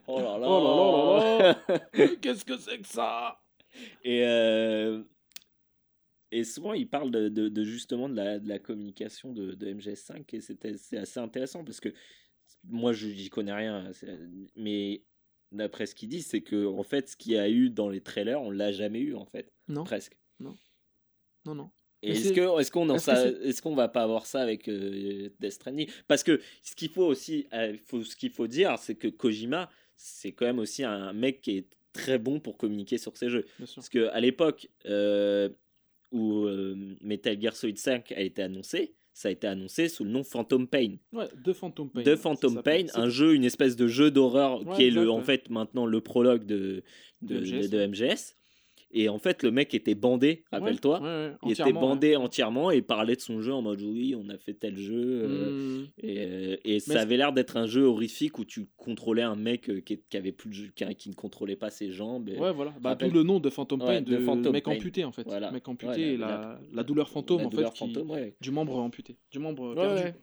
oh 0.09 0.18
là 0.20 0.39
là. 0.39 0.47
Oh 0.48 1.39
là 1.39 1.39
là 1.39 1.62
là 1.68 2.09
Qu'est-ce 2.20 2.44
que 2.44 2.56
c'est 2.56 2.78
que 2.78 2.86
ça? 2.86 3.40
Et, 4.05 4.23
euh, 4.24 5.02
et 6.32 6.44
souvent, 6.44 6.73
il 6.73 6.89
parle 6.89 7.10
de, 7.10 7.28
de- 7.28 7.48
de 7.48 7.62
justement 7.64 8.09
de 8.09 8.14
la, 8.16 8.39
de 8.39 8.48
la 8.48 8.59
communication 8.59 9.32
de, 9.32 9.52
de 9.52 9.66
MGS5 9.74 10.24
et 10.35 10.40
c'était- 10.40 10.77
c'est 10.77 10.98
assez 10.98 11.20
intéressant 11.20 11.64
parce 11.64 11.81
que 11.81 11.90
moi, 12.68 12.93
je 12.93 13.06
n'y 13.06 13.28
connais 13.28 13.52
rien, 13.52 13.90
mais 14.56 15.02
d'après 15.52 15.86
ce 15.86 15.94
qu'il 15.94 16.09
dit, 16.09 16.22
c'est 16.22 16.40
que 16.43 16.66
en 16.66 16.82
fait, 16.82 17.09
ce 17.09 17.16
qu'il 17.16 17.32
y 17.32 17.38
a 17.38 17.48
eu 17.48 17.70
dans 17.70 17.88
les 17.88 18.01
trailers, 18.01 18.40
on 18.43 18.51
l'a 18.51 18.72
jamais 18.72 19.01
eu 19.01 19.14
en 19.14 19.24
fait, 19.24 19.52
Non. 19.68 19.84
presque. 19.84 20.16
Non, 20.40 21.55
non. 21.55 21.70
Et 22.02 22.10
Mais 22.10 22.16
est-ce 22.16 22.32
que 22.32 22.70
qu'on 22.70 22.94
est-ce 22.94 23.60
que 23.60 23.62
qu'on 23.62 23.74
va 23.76 23.88
pas 23.88 24.02
avoir 24.02 24.26
ça 24.26 24.40
avec 24.40 24.68
euh, 24.68 25.30
Death 25.40 25.52
Stranding? 25.52 25.88
Parce 26.09 26.22
que 26.24 26.40
ce 26.62 26.74
qu'il 26.74 26.88
faut 26.90 27.05
aussi, 27.06 27.47
euh, 27.52 27.76
faut, 27.86 28.02
ce 28.02 28.16
qu'il 28.16 28.30
faut 28.30 28.48
dire, 28.48 28.76
c'est 28.78 28.97
que 28.97 29.09
Kojima, 29.09 29.70
c'est 29.94 30.32
quand 30.32 30.44
même 30.44 30.59
aussi 30.59 30.82
un 30.82 31.12
mec 31.12 31.40
qui 31.40 31.59
est 31.59 31.68
très 31.93 32.18
bon 32.18 32.40
pour 32.40 32.59
communiquer 32.59 32.98
sur 32.98 33.16
ses 33.16 33.30
jeux. 33.30 33.47
Parce 33.59 33.88
qu'à 33.88 34.18
l'époque 34.20 34.68
euh, 34.86 35.48
où 36.10 36.47
Metal 37.01 37.40
Gear 37.40 37.55
Solid 37.55 37.78
5 37.78 38.12
a 38.12 38.20
été 38.20 38.43
annoncé, 38.43 38.94
ça 39.16 39.28
a 39.28 39.30
été 39.30 39.47
annoncé 39.47 39.88
sous 39.88 40.05
le 40.05 40.10
nom 40.10 40.22
Phantom 40.22 40.68
Pain. 40.68 40.97
Ouais, 41.10 41.24
de 41.43 41.55
Phantom 41.55 41.88
Pain. 41.88 42.02
de 42.02 42.16
Phantom. 42.16 42.62
Pain, 42.62 42.84
un 42.93 43.09
jeu, 43.09 43.34
une 43.34 43.44
espèce 43.44 43.74
de 43.74 43.86
jeu 43.86 44.10
d'horreur 44.10 44.66
Ouais, 44.66 44.76
qui 44.76 44.84
est 44.84 44.90
le, 44.90 45.10
en 45.10 45.22
fait 45.22 45.48
maintenant 45.48 45.86
le 45.86 46.02
prologue 46.02 46.44
de, 46.44 46.82
de, 47.22 47.38
De 47.38 47.40
MGS, 47.40 47.70
de 47.70 47.78
ouais. 47.78 47.88
MGS. 47.88 48.36
Et 48.98 49.10
en 49.10 49.18
fait, 49.18 49.43
le 49.43 49.51
mec 49.51 49.74
était 49.74 49.94
bandé, 49.94 50.43
rappelle-toi. 50.51 51.01
ouais, 51.02 51.06
ouais, 51.06 51.35
Il 51.44 51.52
était 51.52 51.73
bandé 51.73 52.16
entièrement 52.16 52.70
et 52.70 52.81
parlait 52.81 53.14
de 53.14 53.20
son 53.20 53.43
jeu 53.43 53.52
en 53.52 53.60
mode 53.60 53.82
oui, 53.82 54.14
on 54.16 54.31
a 54.31 54.39
fait 54.39 54.55
tel 54.55 54.74
jeu. 54.78 55.20
euh, 55.23 55.81
Hmm. 55.82 55.86
et, 55.98 56.18
euh, 56.20 56.56
et 56.64 56.81
ça 56.81 57.01
avait 57.02 57.18
l'air 57.18 57.35
d'être 57.35 57.59
un 57.59 57.66
jeu 57.66 57.82
horrifique 57.82 58.39
où 58.39 58.47
tu 58.47 58.68
contrôlais 58.78 59.20
un 59.23 59.36
mec 59.36 59.68
euh, 59.68 59.81
qui, 59.81 60.01
qui 60.09 60.16
avait 60.16 60.32
plus 60.32 60.48
de 60.48 60.55
jeu- 60.55 60.73
qui, 60.74 60.85
qui 60.94 61.09
ne 61.10 61.14
contrôlait 61.14 61.56
pas 61.56 61.68
ses 61.68 61.90
jambes. 61.90 62.31
et- 62.31 62.39
Ouais, 62.39 62.52
voilà. 62.55 62.73
Bah, 62.81 62.90
rappelle- 62.90 63.10
tout 63.10 63.14
le 63.14 63.23
nom 63.23 63.39
de 63.39 63.51
Phantom 63.51 63.78
Pain, 63.81 64.01
de, 64.01 64.16
de 64.16 64.18
Phantom 64.18 64.52
mec 64.52 64.64
Pain. 64.64 64.73
amputé 64.73 65.05
en 65.05 65.12
fait. 65.12 65.24
Voilà. 65.27 65.51
Mec 65.51 65.68
amputé 65.68 66.14
et 66.14 66.16
la- 66.16 66.59
douleur 66.82 67.10
fantôme 67.10 67.40
la 67.43 67.47
en 67.48 67.51
douleur 67.51 67.73
fait. 67.73 67.78
fantôme. 67.78 68.16
Du 68.40 68.51
membre 68.51 68.77
amputé. 68.78 69.18
Du 69.31 69.39
membre 69.40 69.74
Ouais, 69.74 69.74
perdu. 69.74 70.18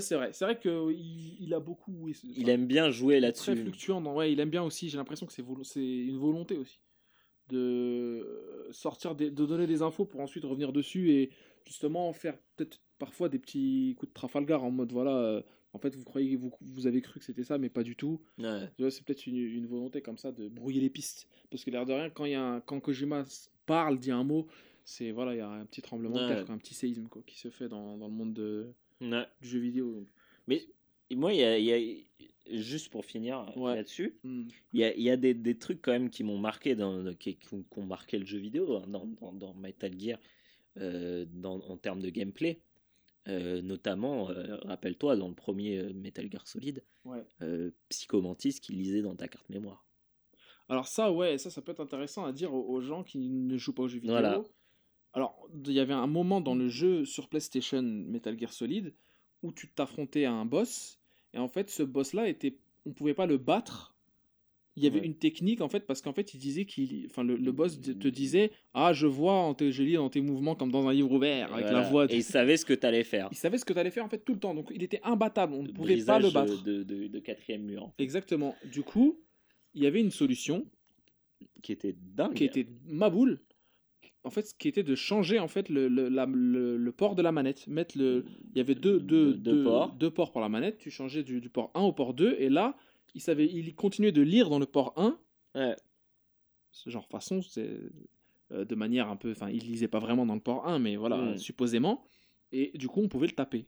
c'est 0.00 0.14
vrai. 0.16 0.30
C'est 0.32 0.44
vrai 0.46 0.58
qu'il 0.58 1.36
il 1.40 1.54
a 1.54 1.60
beaucoup. 1.60 2.08
Il 2.36 2.48
aime 2.48 2.66
bien 2.66 2.90
jouer 2.90 3.20
là-dessus. 3.20 3.52
Très 3.52 3.56
fluctuant. 3.56 4.02
Ouais, 4.14 4.32
il 4.32 4.40
aime 4.40 4.50
bien 4.50 4.62
aussi. 4.64 4.88
J'ai 4.88 4.96
l'impression 4.96 5.26
que 5.26 5.32
c'est 5.32 5.44
c'est 5.62 5.80
une 5.84 6.18
volonté 6.18 6.56
aussi 6.56 6.80
de 7.48 8.68
sortir, 8.70 9.14
de 9.14 9.28
donner 9.28 9.66
des 9.66 9.82
infos 9.82 10.04
pour 10.04 10.20
ensuite 10.20 10.44
revenir 10.44 10.72
dessus 10.72 11.10
et 11.10 11.30
justement 11.66 12.12
faire 12.12 12.36
peut-être 12.56 12.80
parfois 12.98 13.28
des 13.28 13.38
petits 13.38 13.94
coups 13.98 14.10
de 14.10 14.14
Trafalgar 14.14 14.64
en 14.64 14.70
mode 14.70 14.92
voilà. 14.92 15.16
Euh, 15.16 15.42
en 15.74 15.78
fait, 15.78 15.96
vous 15.96 16.04
croyez, 16.04 16.36
vous, 16.36 16.52
vous 16.60 16.86
avez 16.86 17.00
cru 17.00 17.18
que 17.18 17.24
c'était 17.24 17.44
ça, 17.44 17.56
mais 17.56 17.70
pas 17.70 17.82
du 17.82 17.96
tout. 17.96 18.20
Ouais. 18.38 18.68
C'est 18.90 19.04
peut-être 19.04 19.26
une, 19.26 19.38
une, 19.38 19.66
volonté 19.66 20.02
comme 20.02 20.18
ça 20.18 20.30
de 20.30 20.46
brouiller 20.46 20.82
les 20.82 20.90
pistes. 20.90 21.28
Parce 21.50 21.64
que 21.64 21.70
l'air 21.70 21.86
de 21.86 21.94
rien, 21.94 22.10
quand, 22.10 22.26
il 22.26 22.32
y 22.32 22.34
a 22.34 22.44
un, 22.44 22.60
quand 22.60 22.78
Kojima 22.78 23.24
parle, 23.64 23.98
dit 23.98 24.10
un 24.10 24.22
mot, 24.22 24.46
c'est 24.84 25.12
voilà, 25.12 25.34
il 25.34 25.38
y 25.38 25.40
a 25.40 25.48
un 25.48 25.64
petit 25.64 25.80
tremblement 25.80 26.14
de 26.14 26.28
terre, 26.28 26.50
un 26.50 26.58
petit 26.58 26.74
séisme 26.74 27.08
quoi, 27.08 27.22
qui 27.26 27.38
se 27.38 27.48
fait 27.48 27.68
dans, 27.68 27.96
dans 27.96 28.08
le 28.08 28.12
monde 28.12 28.34
de, 28.34 28.68
du 29.00 29.48
jeu 29.48 29.60
vidéo. 29.60 30.06
Mais 30.46 30.62
moi, 31.14 31.32
il 31.32 31.40
y 31.40 31.44
a, 31.44 31.58
y 31.58 31.72
a, 31.72 31.98
juste 32.50 32.90
pour 32.90 33.04
finir 33.04 33.46
là-dessus, 33.56 34.18
hmm. 34.24 34.48
il 34.72 34.80
y, 34.80 34.84
a, 34.84 34.96
y 34.96 35.10
a 35.10 35.16
des, 35.16 35.34
des, 35.34 35.56
trucs 35.56 35.80
quand 35.82 35.92
même 35.92 36.10
qui 36.10 36.24
m'ont 36.24 36.38
marqué, 36.38 36.74
dans, 36.74 37.14
qui, 37.14 37.36
qui, 37.36 37.54
ont 37.54 37.84
marqué 37.84 38.18
le 38.18 38.26
jeu 38.26 38.38
vidéo 38.38 38.76
hein, 38.76 38.84
dans, 38.88 39.06
dans, 39.20 39.32
dans 39.32 39.54
Metal 39.54 39.98
Gear 39.98 40.18
euh, 40.78 41.26
dans, 41.30 41.60
en 41.68 41.76
termes 41.76 42.00
de 42.00 42.10
gameplay. 42.10 42.60
Euh, 43.28 43.62
notamment, 43.62 44.30
euh, 44.30 44.56
rappelle-toi, 44.62 45.16
dans 45.16 45.28
le 45.28 45.34
premier 45.34 45.92
Metal 45.92 46.28
Gear 46.30 46.46
Solid, 46.48 46.82
ouais. 47.04 47.22
Psychomantis 47.88 48.54
qui 48.54 48.72
lisait 48.72 49.02
dans 49.02 49.14
ta 49.14 49.28
carte 49.28 49.48
mémoire. 49.48 49.84
Alors 50.68 50.88
ça, 50.88 51.12
ouais, 51.12 51.38
ça, 51.38 51.50
ça 51.50 51.60
peut 51.60 51.72
être 51.72 51.80
intéressant 51.80 52.24
à 52.24 52.32
dire 52.32 52.54
aux, 52.54 52.80
gens 52.80 53.04
qui 53.04 53.18
ne 53.18 53.56
jouent 53.58 53.74
pas 53.74 53.82
aux 53.82 53.88
jeux 53.88 54.00
vidéo. 54.00 54.16
Alors, 55.12 55.46
il 55.66 55.72
y 55.72 55.80
avait 55.80 55.92
un 55.92 56.06
moment 56.06 56.40
dans 56.40 56.54
le 56.54 56.68
jeu 56.68 57.04
sur 57.04 57.28
PlayStation 57.28 57.82
Metal 57.82 58.38
Gear 58.38 58.52
Solid 58.52 58.94
où 59.42 59.52
tu 59.52 59.68
t'affrontais 59.68 60.24
à 60.24 60.32
un 60.32 60.46
boss 60.46 61.01
et 61.34 61.38
en 61.38 61.48
fait, 61.48 61.70
ce 61.70 61.82
boss-là 61.82 62.28
était, 62.28 62.56
on 62.86 62.92
pouvait 62.92 63.14
pas 63.14 63.26
le 63.26 63.38
battre. 63.38 63.96
Il 64.74 64.82
y 64.82 64.86
avait 64.86 65.00
une 65.00 65.14
technique 65.14 65.60
en 65.60 65.68
fait 65.68 65.80
parce 65.80 66.00
qu'en 66.00 66.14
fait, 66.14 66.32
il 66.32 66.38
disait 66.38 66.64
qu'il, 66.64 67.06
enfin, 67.10 67.22
le, 67.24 67.52
boss 67.52 67.78
te 67.78 68.08
disait, 68.08 68.52
ah, 68.72 68.94
je 68.94 69.06
vois 69.06 69.34
en 69.34 69.52
tes, 69.52 69.70
je 69.70 69.82
lis 69.82 69.94
dans 69.94 70.08
tes 70.08 70.22
mouvements 70.22 70.54
comme 70.54 70.72
dans 70.72 70.88
un 70.88 70.94
livre 70.94 71.12
ouvert 71.12 71.52
avec 71.52 71.66
la 71.66 71.82
voix. 71.82 72.06
Et 72.10 72.16
il 72.16 72.22
savait 72.22 72.56
ce 72.56 72.64
que 72.64 72.72
tu 72.72 72.86
allais 72.86 73.04
faire. 73.04 73.28
Il 73.32 73.36
savait 73.36 73.58
ce 73.58 73.66
que 73.66 73.74
tu 73.74 73.78
allais 73.78 73.90
faire 73.90 74.04
en 74.04 74.08
fait 74.08 74.24
tout 74.24 74.32
le 74.32 74.40
temps, 74.40 74.54
donc 74.54 74.70
il 74.74 74.82
était 74.82 75.00
imbattable. 75.02 75.52
On 75.52 75.62
ne 75.62 75.68
pouvait 75.68 76.02
pas 76.02 76.18
le 76.18 76.30
battre. 76.30 76.62
De, 76.62 76.84
de, 76.84 77.06
de 77.06 77.18
quatrième 77.18 77.64
mur. 77.64 77.92
Exactement. 77.98 78.54
Du 78.72 78.82
coup, 78.82 79.20
il 79.74 79.82
y 79.82 79.86
avait 79.86 80.00
une 80.00 80.10
solution 80.10 80.66
qui 81.62 81.72
était 81.72 81.94
dingue, 82.00 82.32
qui 82.32 82.44
était 82.44 82.66
ma 82.86 83.10
boule 83.10 83.40
en 84.24 84.30
fait, 84.30 84.46
ce 84.46 84.54
qui 84.54 84.68
était 84.68 84.82
de 84.82 84.94
changer 84.94 85.38
en 85.38 85.48
fait 85.48 85.68
le, 85.68 85.88
le, 85.88 86.08
le, 86.76 86.92
port 86.92 87.14
de 87.14 87.22
la 87.22 87.32
manette. 87.32 87.66
Mettre 87.66 87.98
le, 87.98 88.24
il 88.52 88.58
y 88.58 88.60
avait 88.60 88.74
deux, 88.74 89.00
deux, 89.00 89.34
deux, 89.34 89.64
ports. 89.64 89.92
deux 89.94 90.10
ports 90.10 90.30
pour 90.30 90.40
la 90.40 90.48
manette. 90.48 90.78
Tu 90.78 90.90
changeais 90.90 91.22
du, 91.22 91.40
du, 91.40 91.48
port 91.48 91.70
1 91.74 91.80
au 91.82 91.92
port 91.92 92.14
2 92.14 92.36
et 92.38 92.48
là, 92.48 92.76
il 93.14 93.20
savait, 93.20 93.46
il 93.46 93.74
continuait 93.74 94.12
de 94.12 94.22
lire 94.22 94.48
dans 94.48 94.58
le 94.58 94.66
port 94.66 94.92
1. 94.96 95.18
Ouais. 95.54 95.76
Ce 96.70 96.88
genre 96.88 97.06
façon, 97.06 97.42
c'est 97.42 97.68
euh, 98.52 98.64
de 98.64 98.74
manière 98.74 99.08
un 99.08 99.16
peu, 99.16 99.32
enfin, 99.32 99.50
il 99.50 99.64
lisait 99.64 99.88
pas 99.88 99.98
vraiment 99.98 100.24
dans 100.24 100.34
le 100.34 100.40
port 100.40 100.66
1, 100.68 100.78
mais 100.78 100.96
voilà, 100.96 101.16
hmm. 101.16 101.38
supposément. 101.38 102.04
Et 102.52 102.70
du 102.74 102.88
coup, 102.88 103.00
on 103.00 103.08
pouvait 103.08 103.26
le 103.26 103.34
taper. 103.34 103.66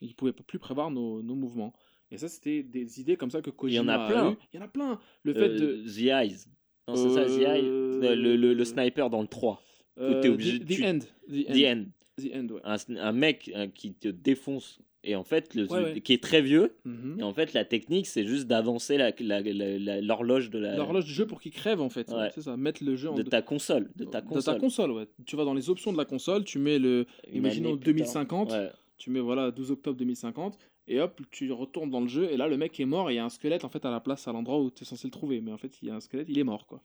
Il 0.00 0.14
pouvait 0.14 0.32
plus 0.32 0.60
prévoir 0.60 0.90
nos, 0.90 1.22
nos 1.22 1.34
mouvements. 1.34 1.74
Et 2.10 2.18
ça, 2.18 2.28
c'était 2.28 2.62
des 2.62 3.00
idées 3.00 3.16
comme 3.16 3.30
ça 3.30 3.42
que 3.42 3.50
Kojima 3.50 3.82
Il 3.82 3.86
y 3.86 3.90
en 3.90 3.92
a 3.92 4.06
plein. 4.06 4.36
Il 4.52 4.56
y 4.56 4.58
en 4.60 4.64
a 4.64 4.68
plein. 4.68 5.00
Le 5.24 5.34
fait 5.34 5.48
euh, 5.48 5.82
de 5.82 5.88
The 5.88 6.06
Eyes. 6.06 6.46
Non, 6.86 6.94
c'est 6.94 7.10
ça, 7.10 7.24
The 7.24 7.40
Eyes. 7.40 7.64
Euh, 7.64 8.14
le, 8.14 8.36
le, 8.36 8.54
le, 8.54 8.64
sniper 8.64 9.10
dans 9.10 9.20
le 9.20 9.26
3 9.26 9.62
euh, 10.00 10.32
obligé 10.32 10.60
the, 10.60 10.82
end. 10.82 10.98
The 11.28 11.64
End. 11.64 11.84
The 12.18 12.34
end. 12.34 12.46
un, 12.64 12.76
un, 12.96 13.12
mec 13.12 13.50
euh, 13.54 13.66
qui 13.72 13.94
te 13.94 14.08
défonce. 14.08 14.80
Et 15.04 15.14
en 15.14 15.22
fait 15.22 15.54
le, 15.54 15.98
qui 16.00 16.12
est 16.12 16.22
très 16.22 16.42
vieux 16.42 16.74
mhm. 16.84 17.20
et 17.20 17.22
en 17.22 17.32
fait 17.32 17.52
la 17.52 17.64
technique 17.64 18.06
c'est 18.06 18.26
juste 18.26 18.48
d'avancer 18.48 18.98
l'horloge 18.98 20.50
de 20.50 20.58
la 20.58 20.76
l'horloge 20.76 21.04
du 21.04 21.12
jeu 21.12 21.24
pour 21.24 21.40
qu'il 21.40 21.52
crève 21.52 21.80
en 21.80 21.88
fait. 21.88 22.12
C'est 22.34 22.42
ça 22.42 22.56
mettre 22.56 22.82
le 22.82 22.96
jeu 22.96 23.14
de 23.14 23.22
ta 23.22 23.40
console 23.40 23.90
de 23.94 24.04
ta 24.04 24.20
console 24.22 24.54
de 24.54 24.58
ta 24.58 24.58
console. 24.58 24.90
ouais. 24.90 25.06
Tu 25.24 25.36
vas 25.36 25.44
dans 25.44 25.54
les 25.54 25.70
options 25.70 25.92
de 25.92 25.96
la 25.96 26.04
console 26.04 26.44
tu 26.44 26.58
mets 26.58 26.80
le 26.80 27.06
imaginons 27.32 27.76
2050 27.76 28.52
tu 28.98 29.10
mets 29.10 29.20
voilà 29.20 29.52
12 29.52 29.70
octobre 29.70 29.96
2050 29.96 30.58
et 30.88 31.00
hop 31.00 31.20
tu 31.30 31.52
retournes 31.52 31.90
dans 31.90 32.00
le 32.00 32.08
jeu 32.08 32.30
et 32.32 32.36
là 32.36 32.48
le 32.48 32.56
mec 32.56 32.80
est 32.80 32.86
mort 32.86 33.10
et 33.10 33.14
il 33.14 33.16
y 33.16 33.18
a 33.18 33.24
un 33.24 33.28
squelette 33.28 33.64
en 33.64 33.68
fait 33.68 33.84
à 33.84 33.90
la 33.90 34.00
place 34.00 34.26
à 34.26 34.32
l'endroit 34.32 34.58
où 34.60 34.70
tu 34.70 34.82
es 34.82 34.86
censé 34.86 35.06
le 35.06 35.12
trouver. 35.12 35.40
Mais 35.40 35.52
en 35.52 35.58
fait 35.58 35.80
il 35.82 35.88
y 35.88 35.90
a 35.90 35.94
un 35.94 36.00
squelette 36.00 36.28
il 36.28 36.38
est 36.38 36.44
mort 36.44 36.66
quoi. 36.66 36.82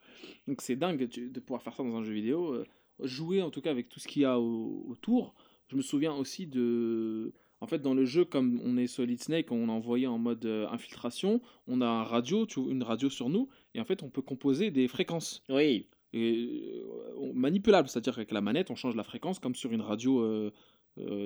Donc 0.47 0.61
c'est 0.61 0.75
dingue 0.75 1.07
de 1.07 1.39
pouvoir 1.39 1.63
faire 1.63 1.73
ça 1.73 1.83
dans 1.83 1.95
un 1.95 2.03
jeu 2.03 2.13
vidéo 2.13 2.53
euh, 2.53 2.65
jouer 3.01 3.41
en 3.41 3.49
tout 3.49 3.61
cas 3.61 3.71
avec 3.71 3.89
tout 3.89 3.99
ce 3.99 4.07
qu'il 4.07 4.21
y 4.21 4.25
a 4.25 4.39
autour. 4.39 5.33
Je 5.67 5.75
me 5.75 5.81
souviens 5.81 6.13
aussi 6.13 6.47
de. 6.47 7.33
En 7.59 7.67
fait, 7.67 7.79
dans 7.79 7.93
le 7.93 8.03
jeu, 8.03 8.25
comme 8.25 8.59
on 8.63 8.75
est 8.75 8.87
Solid 8.87 9.21
Snake, 9.21 9.51
on 9.51 9.69
a 9.69 9.71
envoyé 9.71 10.05
en 10.05 10.17
mode 10.17 10.45
euh, 10.45 10.67
infiltration, 10.69 11.41
on 11.65 11.79
a 11.79 11.87
un 11.87 12.03
radio, 12.03 12.45
une 12.45 12.83
radio 12.83 13.09
sur 13.09 13.29
nous, 13.29 13.47
et 13.73 13.79
en 13.79 13.85
fait, 13.85 14.03
on 14.03 14.09
peut 14.09 14.21
composer 14.21 14.69
des 14.69 14.89
fréquences. 14.89 15.43
Oui. 15.47 15.87
Et, 16.11 16.83
euh, 16.83 17.31
manipulable, 17.33 17.87
c'est-à-dire 17.87 18.15
qu'avec 18.15 18.31
la 18.31 18.41
manette, 18.41 18.69
on 18.69 18.75
change 18.75 18.97
la 18.97 19.03
fréquence 19.03 19.39
comme 19.39 19.55
sur 19.55 19.71
une 19.71 19.81
radio 19.81 20.19
euh, 20.19 20.51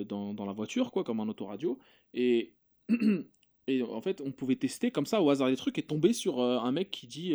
dans, 0.06 0.36
dans, 0.36 0.46
la 0.46 0.54
voiture, 0.54 0.92
quoi, 0.92 1.04
comme 1.04 1.20
un 1.20 1.28
autoradio. 1.28 1.80
Et, 2.14 2.54
et 3.68 3.82
en 3.82 4.02
fait, 4.02 4.22
on 4.22 4.32
pouvait 4.32 4.58
tester 4.58 4.92
comme 4.92 5.08
ça 5.08 5.24
au 5.24 5.32
hasard 5.32 5.50
des 5.50 5.58
trucs 5.58 5.80
et 5.80 5.84
tomber 5.84 6.14
sur 6.14 6.40
un 6.40 6.72
mec 6.72 6.92
qui 6.92 7.08
dit 7.08 7.34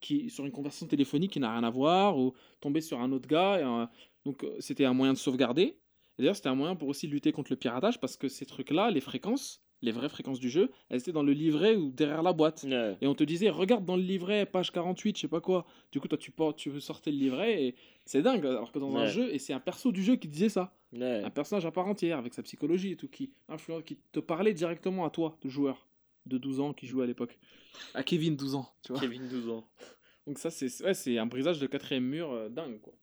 qui, 0.00 0.30
sur 0.30 0.44
une 0.44 0.52
conversation 0.52 0.86
téléphonique 0.86 1.32
qui 1.32 1.40
n'a 1.40 1.52
rien 1.52 1.64
à 1.64 1.70
voir, 1.70 2.18
ou 2.18 2.34
tomber 2.60 2.80
sur 2.80 3.00
un 3.00 3.12
autre 3.12 3.28
gars. 3.28 3.56
Euh, 3.56 3.86
donc 4.24 4.44
euh, 4.44 4.56
c'était 4.60 4.84
un 4.84 4.94
moyen 4.94 5.12
de 5.12 5.18
sauvegarder. 5.18 5.62
Et 6.18 6.22
d'ailleurs, 6.22 6.36
c'était 6.36 6.48
un 6.48 6.54
moyen 6.54 6.76
pour 6.76 6.88
aussi 6.88 7.06
lutter 7.06 7.32
contre 7.32 7.52
le 7.52 7.56
piratage, 7.56 8.00
parce 8.00 8.16
que 8.16 8.28
ces 8.28 8.46
trucs-là, 8.46 8.90
les 8.90 9.00
fréquences, 9.00 9.62
les 9.82 9.92
vraies 9.92 10.08
fréquences 10.08 10.40
du 10.40 10.50
jeu, 10.50 10.70
elles 10.88 10.98
étaient 10.98 11.12
dans 11.12 11.22
le 11.22 11.32
livret 11.32 11.76
ou 11.76 11.92
derrière 11.92 12.22
la 12.22 12.32
boîte. 12.32 12.66
Et 13.00 13.06
on 13.06 13.14
te 13.14 13.22
disait, 13.22 13.48
regarde 13.50 13.84
dans 13.84 13.96
le 13.96 14.02
livret, 14.02 14.44
page 14.44 14.72
48, 14.72 15.16
je 15.16 15.20
sais 15.22 15.28
pas 15.28 15.40
quoi. 15.40 15.64
Du 15.92 16.00
coup, 16.00 16.08
toi, 16.08 16.18
tu, 16.18 16.32
portes, 16.32 16.58
tu 16.58 16.70
veux 16.70 16.80
sortir 16.80 17.12
le 17.12 17.18
livret, 17.18 17.62
et 17.62 17.74
c'est 18.04 18.22
dingue. 18.22 18.44
Alors 18.44 18.72
que 18.72 18.80
dans 18.80 18.96
un 18.96 19.06
jeu, 19.06 19.32
et 19.32 19.38
c'est 19.38 19.52
un 19.52 19.60
perso 19.60 19.92
du 19.92 20.02
jeu 20.02 20.16
qui 20.16 20.28
disait 20.28 20.48
ça. 20.48 20.74
Un 20.92 21.30
personnage 21.30 21.66
à 21.66 21.70
part 21.70 21.86
entière, 21.86 22.18
avec 22.18 22.34
sa 22.34 22.42
psychologie 22.42 22.92
et 22.92 22.96
tout, 22.96 23.08
qui, 23.08 23.30
influence, 23.48 23.84
qui 23.84 23.96
te 24.12 24.20
parlait 24.20 24.54
directement 24.54 25.04
à 25.04 25.10
toi, 25.10 25.38
de 25.42 25.48
joueur 25.48 25.87
de 26.28 26.38
12 26.38 26.60
ans 26.60 26.72
qui 26.72 26.86
jouait 26.86 27.04
à 27.04 27.06
l'époque. 27.06 27.38
À 27.94 28.02
Kevin, 28.02 28.36
12 28.36 28.54
ans, 28.54 28.72
tu 28.82 28.92
vois. 28.92 29.00
Kevin, 29.00 29.28
12 29.28 29.48
ans. 29.48 29.68
Donc 30.26 30.38
ça, 30.38 30.50
c'est 30.50 30.84
ouais, 30.84 30.94
c'est 30.94 31.18
un 31.18 31.26
brisage 31.26 31.58
de 31.58 31.66
quatrième 31.66 32.04
mur 32.04 32.30
euh, 32.32 32.48
dingue, 32.48 32.80
quoi. 32.80 32.94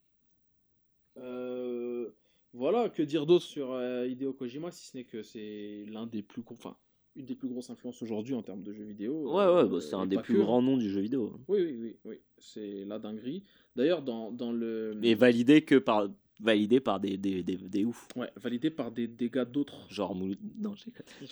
Euh, 1.17 2.09
voilà, 2.53 2.89
que 2.89 3.01
dire 3.01 3.25
d'autre 3.25 3.45
sur 3.45 3.71
euh, 3.71 4.07
Hideo 4.07 4.33
Kojima, 4.33 4.71
si 4.71 4.87
ce 4.87 4.97
n'est 4.97 5.05
que 5.05 5.23
c'est 5.23 5.85
l'un 5.87 6.07
des 6.07 6.21
plus... 6.21 6.43
Enfin, 6.47 6.77
une 7.15 7.25
des 7.25 7.35
plus 7.35 7.47
grosses 7.47 7.69
influences 7.69 8.01
aujourd'hui 8.01 8.33
en 8.35 8.43
termes 8.43 8.61
de 8.61 8.73
jeux 8.73 8.83
vidéo. 8.83 9.33
Ouais, 9.33 9.47
ouais, 9.47 9.67
bah, 9.67 9.79
c'est 9.79 9.95
un 9.95 10.05
des 10.05 10.17
plus 10.17 10.37
grands 10.37 10.61
noms 10.61 10.77
du 10.77 10.89
jeu 10.89 10.99
vidéo. 10.99 11.39
Oui, 11.47 11.61
oui, 11.61 11.77
oui, 11.81 11.97
oui. 12.03 12.21
c'est 12.37 12.83
la 12.85 12.99
dinguerie. 12.99 13.43
D'ailleurs, 13.75 14.01
dans, 14.01 14.31
dans 14.31 14.51
le... 14.51 14.99
Et 15.01 15.15
validé 15.15 15.63
que 15.63 15.75
par 15.75 16.09
validé 16.39 16.79
par 16.79 16.99
des, 16.99 17.17
des, 17.17 17.43
des, 17.43 17.57
des 17.57 17.85
oufs. 17.85 18.07
Ouais, 18.15 18.29
validé 18.35 18.69
par 18.69 18.91
des, 18.91 19.07
des 19.07 19.29
gars 19.29 19.45
d'autres. 19.45 19.85
Genre 19.89 20.15
Mouloud. 20.15 20.37
Non, 20.59 20.73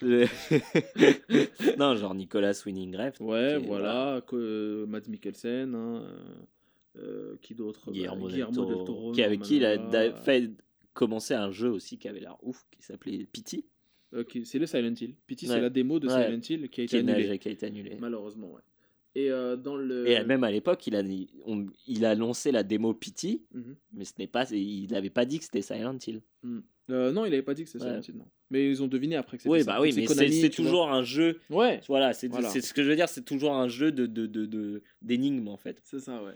non, 1.78 1.96
genre 1.96 2.16
Nicolas 2.16 2.62
Winning 2.66 2.98
Ouais, 3.20 3.58
voilà. 3.58 4.22
Que, 4.26 4.86
Mads 4.88 5.10
Mikkelsen. 5.10 5.76
Hein, 5.76 6.04
euh, 6.96 7.36
qui 7.42 7.56
d'autre 7.56 7.92
Guillermo, 7.92 8.30
del 8.30 8.46
Toro. 8.86 9.12
Qui, 9.14 9.24
avec 9.24 9.42
qui 9.42 9.58
il 9.58 9.66
a 9.66 10.12
fait 10.12 10.52
commencer 10.94 11.34
un 11.34 11.50
jeu 11.50 11.70
aussi 11.70 11.98
qui 11.98 12.08
avait 12.08 12.20
l'air 12.20 12.38
ouf, 12.44 12.64
qui 12.70 12.84
s'appelait 12.84 13.26
Pity. 13.26 13.66
c'est 14.44 14.60
le 14.60 14.68
Silent 14.68 14.94
Hill. 15.00 15.16
Pity, 15.26 15.48
c'est 15.48 15.60
la 15.62 15.70
démo 15.72 16.00
de 16.00 16.08
Silent 16.08 16.40
Hill 16.48 16.70
qui 16.70 16.82
a 16.82 16.84
été 16.84 17.00
annulée. 17.00 17.40
Qui 17.40 17.48
a 17.48 17.52
été 17.52 17.66
annulée. 17.66 17.98
Malheureusement, 18.00 18.52
ouais. 18.52 18.62
Et 19.16 19.30
euh, 19.30 19.56
dans 19.56 19.76
le. 19.76 20.08
Et 20.10 20.24
même 20.24 20.44
à 20.44 20.52
l'époque, 20.52 20.88
il 20.88 20.96
a, 20.96 21.04
il 21.88 22.06
a 22.06 22.16
lancé 22.16 22.52
la 22.52 22.64
démo 22.64 22.94
Pity, 22.94 23.44
mhm. 23.54 23.76
mais 23.94 24.06
ce 24.06 24.14
n'est 24.18 24.28
pas, 24.28 24.50
il 24.52 24.92
n'avait 24.92 25.12
pas 25.12 25.26
dit 25.26 25.38
que 25.38 25.46
c'était 25.46 25.62
Silent 25.62 25.98
Hill. 26.06 26.22
Hmm. 26.42 26.60
Euh, 26.90 27.12
non, 27.12 27.26
il 27.26 27.30
n'avait 27.30 27.44
pas 27.44 27.54
dit 27.54 27.64
que 27.64 27.70
c'était 27.70 27.86
Silent 27.86 28.02
Hill, 28.02 28.18
non. 28.18 28.28
Mais 28.50 28.68
ils 28.70 28.82
ont 28.82 28.88
deviné 28.88 29.16
après 29.16 29.38
que 29.38 29.44
c'était. 29.44 29.54
Oui, 29.54 29.64
bah 29.64 29.80
oui, 29.82 29.94
mais 29.96 30.08
c'est 30.08 30.50
toujours 30.50 30.92
un 30.92 31.04
jeu. 31.04 31.40
Ouais. 31.50 31.80
Voilà, 31.88 32.14
c'est 32.14 32.30
ce 32.30 32.74
que 32.74 32.84
je 32.84 32.90
veux 32.90 32.96
dire, 32.96 33.10
c'est 33.10 33.26
toujours 33.26 33.54
un 33.54 33.68
jeu 33.68 33.92
de 33.92 34.06
d'énigmes 35.02 35.40
de, 35.40 35.46
de, 35.46 35.50
en 35.50 35.58
fait. 35.58 35.80
C'est 35.84 36.00
ça, 36.00 36.24
ouais. 36.24 36.34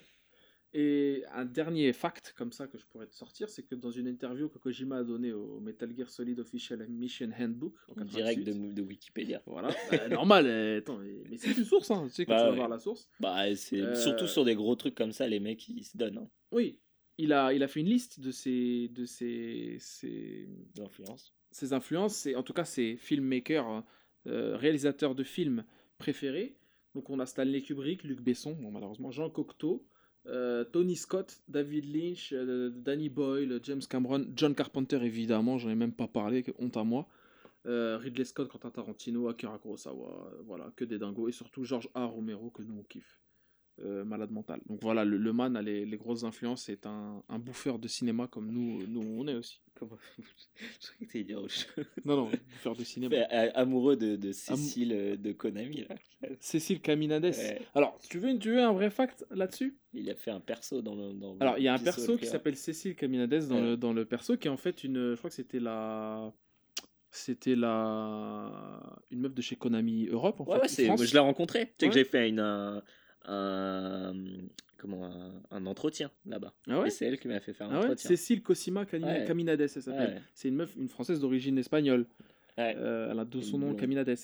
Et 0.73 1.23
un 1.33 1.45
dernier 1.45 1.93
fact 1.93 2.33
comme 2.37 2.51
ça 2.51 2.67
que 2.67 2.77
je 2.77 2.85
pourrais 2.85 3.07
te 3.07 3.15
sortir, 3.15 3.49
c'est 3.49 3.63
que 3.63 3.73
dans 3.73 3.89
une 3.89 4.07
interview 4.07 4.49
que 4.49 4.57
Kojima 4.57 4.97
a 4.97 5.03
donnée 5.03 5.31
au 5.31 5.59
Metal 5.59 5.89
Gear 5.95 6.09
Solid 6.09 6.39
Official 6.39 6.85
Mission 6.89 7.29
Handbook, 7.39 7.73
en 7.95 8.03
direct 8.03 8.43
de, 8.43 8.73
de, 8.73 8.81
Wikipédia. 8.81 9.41
Voilà, 9.45 9.69
bah, 9.89 10.09
normal. 10.09 10.45
Euh, 10.45 10.79
attends, 10.79 10.97
mais, 10.97 11.37
c'est 11.37 11.57
une 11.57 11.63
source, 11.63 11.89
hein. 11.89 12.05
tu 12.07 12.13
sais 12.13 12.25
que 12.25 12.31
bah 12.31 12.39
tu 12.39 12.49
vas 12.49 12.55
voir 12.55 12.69
la 12.69 12.79
source. 12.79 13.07
Bah, 13.19 13.55
c'est 13.55 13.79
euh, 13.79 13.95
surtout 13.95 14.27
sur 14.27 14.43
des 14.43 14.55
gros 14.55 14.75
trucs 14.75 14.95
comme 14.95 15.13
ça, 15.13 15.27
les 15.27 15.39
mecs 15.39 15.67
ils 15.69 15.85
se 15.85 15.97
donnent. 15.97 16.17
Hein. 16.17 16.29
Oui, 16.51 16.79
il 17.17 17.31
a, 17.31 17.53
il 17.53 17.63
a 17.63 17.67
fait 17.67 17.79
une 17.79 17.89
liste 17.89 18.19
de 18.19 18.31
ses, 18.31 18.89
de 18.89 19.05
ses, 19.05 19.77
ses 19.79 20.49
influences. 20.79 21.33
Ses 21.51 21.71
influences, 21.71 22.27
en 22.35 22.43
tout 22.43 22.53
cas 22.53 22.65
ses 22.65 22.97
filmmakers, 22.97 23.83
euh, 24.27 24.57
réalisateurs 24.57 25.15
de 25.15 25.23
films 25.23 25.63
préférés. 25.97 26.57
Donc 26.93 27.09
on 27.09 27.19
a 27.19 27.25
Stanley 27.25 27.61
Kubrick, 27.61 28.03
Luc 28.03 28.21
Besson, 28.21 28.51
bon, 28.53 28.71
malheureusement 28.71 29.11
Jean 29.11 29.29
Cocteau. 29.29 29.87
Euh, 30.27 30.65
Tony 30.65 30.95
Scott, 30.95 31.41
David 31.47 31.85
Lynch, 31.85 32.33
euh, 32.33 32.69
Danny 32.69 33.09
Boyle, 33.09 33.59
James 33.63 33.81
Cameron, 33.89 34.25
John 34.35 34.53
Carpenter 34.53 34.99
évidemment, 35.01 35.57
j'en 35.57 35.69
ai 35.69 35.75
même 35.75 35.93
pas 35.93 36.07
parlé, 36.07 36.43
honte 36.59 36.75
à 36.75 36.83
moi. 36.83 37.07
Euh, 37.65 37.97
Ridley 37.97 38.25
Scott, 38.25 38.49
Quentin 38.49 38.69
Tarantino, 38.69 39.27
Akira 39.27 39.57
Kurosawa, 39.59 40.31
voilà, 40.45 40.71
que 40.75 40.85
des 40.85 40.97
dingos. 40.99 41.27
Et 41.27 41.33
surtout 41.33 41.63
George 41.63 41.89
A. 41.93 42.05
Romero, 42.05 42.49
que 42.49 42.61
nous 42.61 42.77
on 42.77 42.83
kiffe. 42.83 43.19
Euh, 43.85 44.03
malade 44.03 44.31
mental. 44.31 44.59
Donc 44.67 44.79
voilà, 44.81 45.05
le, 45.05 45.17
le 45.17 45.33
man 45.33 45.55
a 45.55 45.61
les, 45.61 45.85
les 45.85 45.97
grosses 45.97 46.23
influences, 46.23 46.63
c'est 46.63 46.87
un, 46.87 47.21
un 47.29 47.37
bouffeur 47.37 47.77
de 47.77 47.87
cinéma 47.87 48.25
comme 48.27 48.51
nous, 48.51 48.87
nous 48.87 49.01
on 49.01 49.27
est 49.27 49.35
aussi. 49.35 49.61
Comment 49.75 49.97
Je 50.17 50.87
croyais 50.87 51.05
que 51.05 51.11
t'allais 51.11 51.23
dire. 51.23 51.39
Non, 52.03 52.17
non, 52.17 52.31
bouffeur 52.49 52.75
de 52.75 52.83
cinéma. 52.83 53.15
Mais, 53.15 53.27
euh, 53.31 53.51
amoureux 53.53 53.95
de, 53.95 54.15
de 54.15 54.31
Cécile 54.31 54.93
euh, 54.93 55.15
de 55.15 55.31
Konami. 55.31 55.85
Là. 55.87 55.95
Cécile 56.39 56.81
Caminades. 56.81 57.25
Ouais. 57.25 57.61
Alors, 57.75 57.99
tu 58.09 58.17
veux, 58.17 58.35
tu 58.39 58.49
veux 58.49 58.63
un 58.63 58.73
vrai 58.73 58.89
fact 58.89 59.25
là-dessus? 59.29 59.77
Il 59.93 60.09
a 60.09 60.15
fait 60.15 60.31
un 60.31 60.39
perso 60.39 60.81
dans 60.81 60.95
le. 60.95 61.13
Dans 61.13 61.37
Alors, 61.37 61.59
il 61.59 61.63
y 61.63 61.67
a 61.67 61.73
un 61.75 61.77
perso 61.77 62.17
qui 62.17 62.25
s'appelle 62.25 62.55
Cécile 62.55 62.95
Caminades 62.95 63.47
dans, 63.47 63.55
Ouais. 63.57 63.61
le, 63.61 63.77
dans 63.77 63.93
le 63.93 64.05
perso, 64.05 64.37
qui 64.37 64.47
est 64.47 64.51
en 64.51 64.57
fait 64.57 64.83
une. 64.83 65.11
Je 65.11 65.17
crois 65.17 65.29
que 65.29 65.35
c'était 65.35 65.59
la. 65.59 66.33
C'était 67.11 67.55
la. 67.55 68.81
Une 69.11 69.19
meuf 69.21 69.33
de 69.35 69.41
chez 69.41 69.55
Konami 69.55 70.07
Europe, 70.07 70.39
en 70.41 70.45
Ouais, 70.45 70.67
fait. 70.67 70.89
ouais, 70.89 70.97
je 71.05 71.13
l'ai 71.13 71.19
rencontré. 71.19 71.67
Tu 71.67 71.71
sais 71.79 71.85
Ouais. 71.85 71.89
que 71.89 71.93
j'ai 71.99 72.05
fait 72.05 72.27
une, 72.29 72.39
un, 72.39 72.81
un- 73.27 74.13
comment, 74.77 75.05
un, 75.05 75.41
un 75.51 75.65
entretien 75.65 76.11
là-bas. 76.25 76.53
Ah 76.67 76.81
ouais 76.81 76.87
Et 76.87 76.89
c'est 76.89 77.05
elle 77.05 77.19
qui 77.19 77.27
m'a 77.27 77.39
fait 77.39 77.53
faire 77.53 77.67
Ah 77.69 77.75
ouais 77.75 77.81
l'entretien. 77.81 78.07
Cécile 78.09 78.41
Cosima 78.41 78.85
Ouais. 78.91 79.25
Caminades, 79.27 79.61
elle 79.61 79.69
s'appelle. 79.69 80.21
C'est 80.33 80.47
une 80.49 80.55
meuf, 80.55 80.75
une 80.75 80.89
française 80.89 81.19
d'origine 81.19 81.57
espagnole. 81.57 82.05
Euh, 82.59 83.11
elle 83.11 83.19
a 83.19 83.25
de 83.25 83.41
son 83.41 83.59
nom. 83.59 83.75
Caminades. 83.75 84.15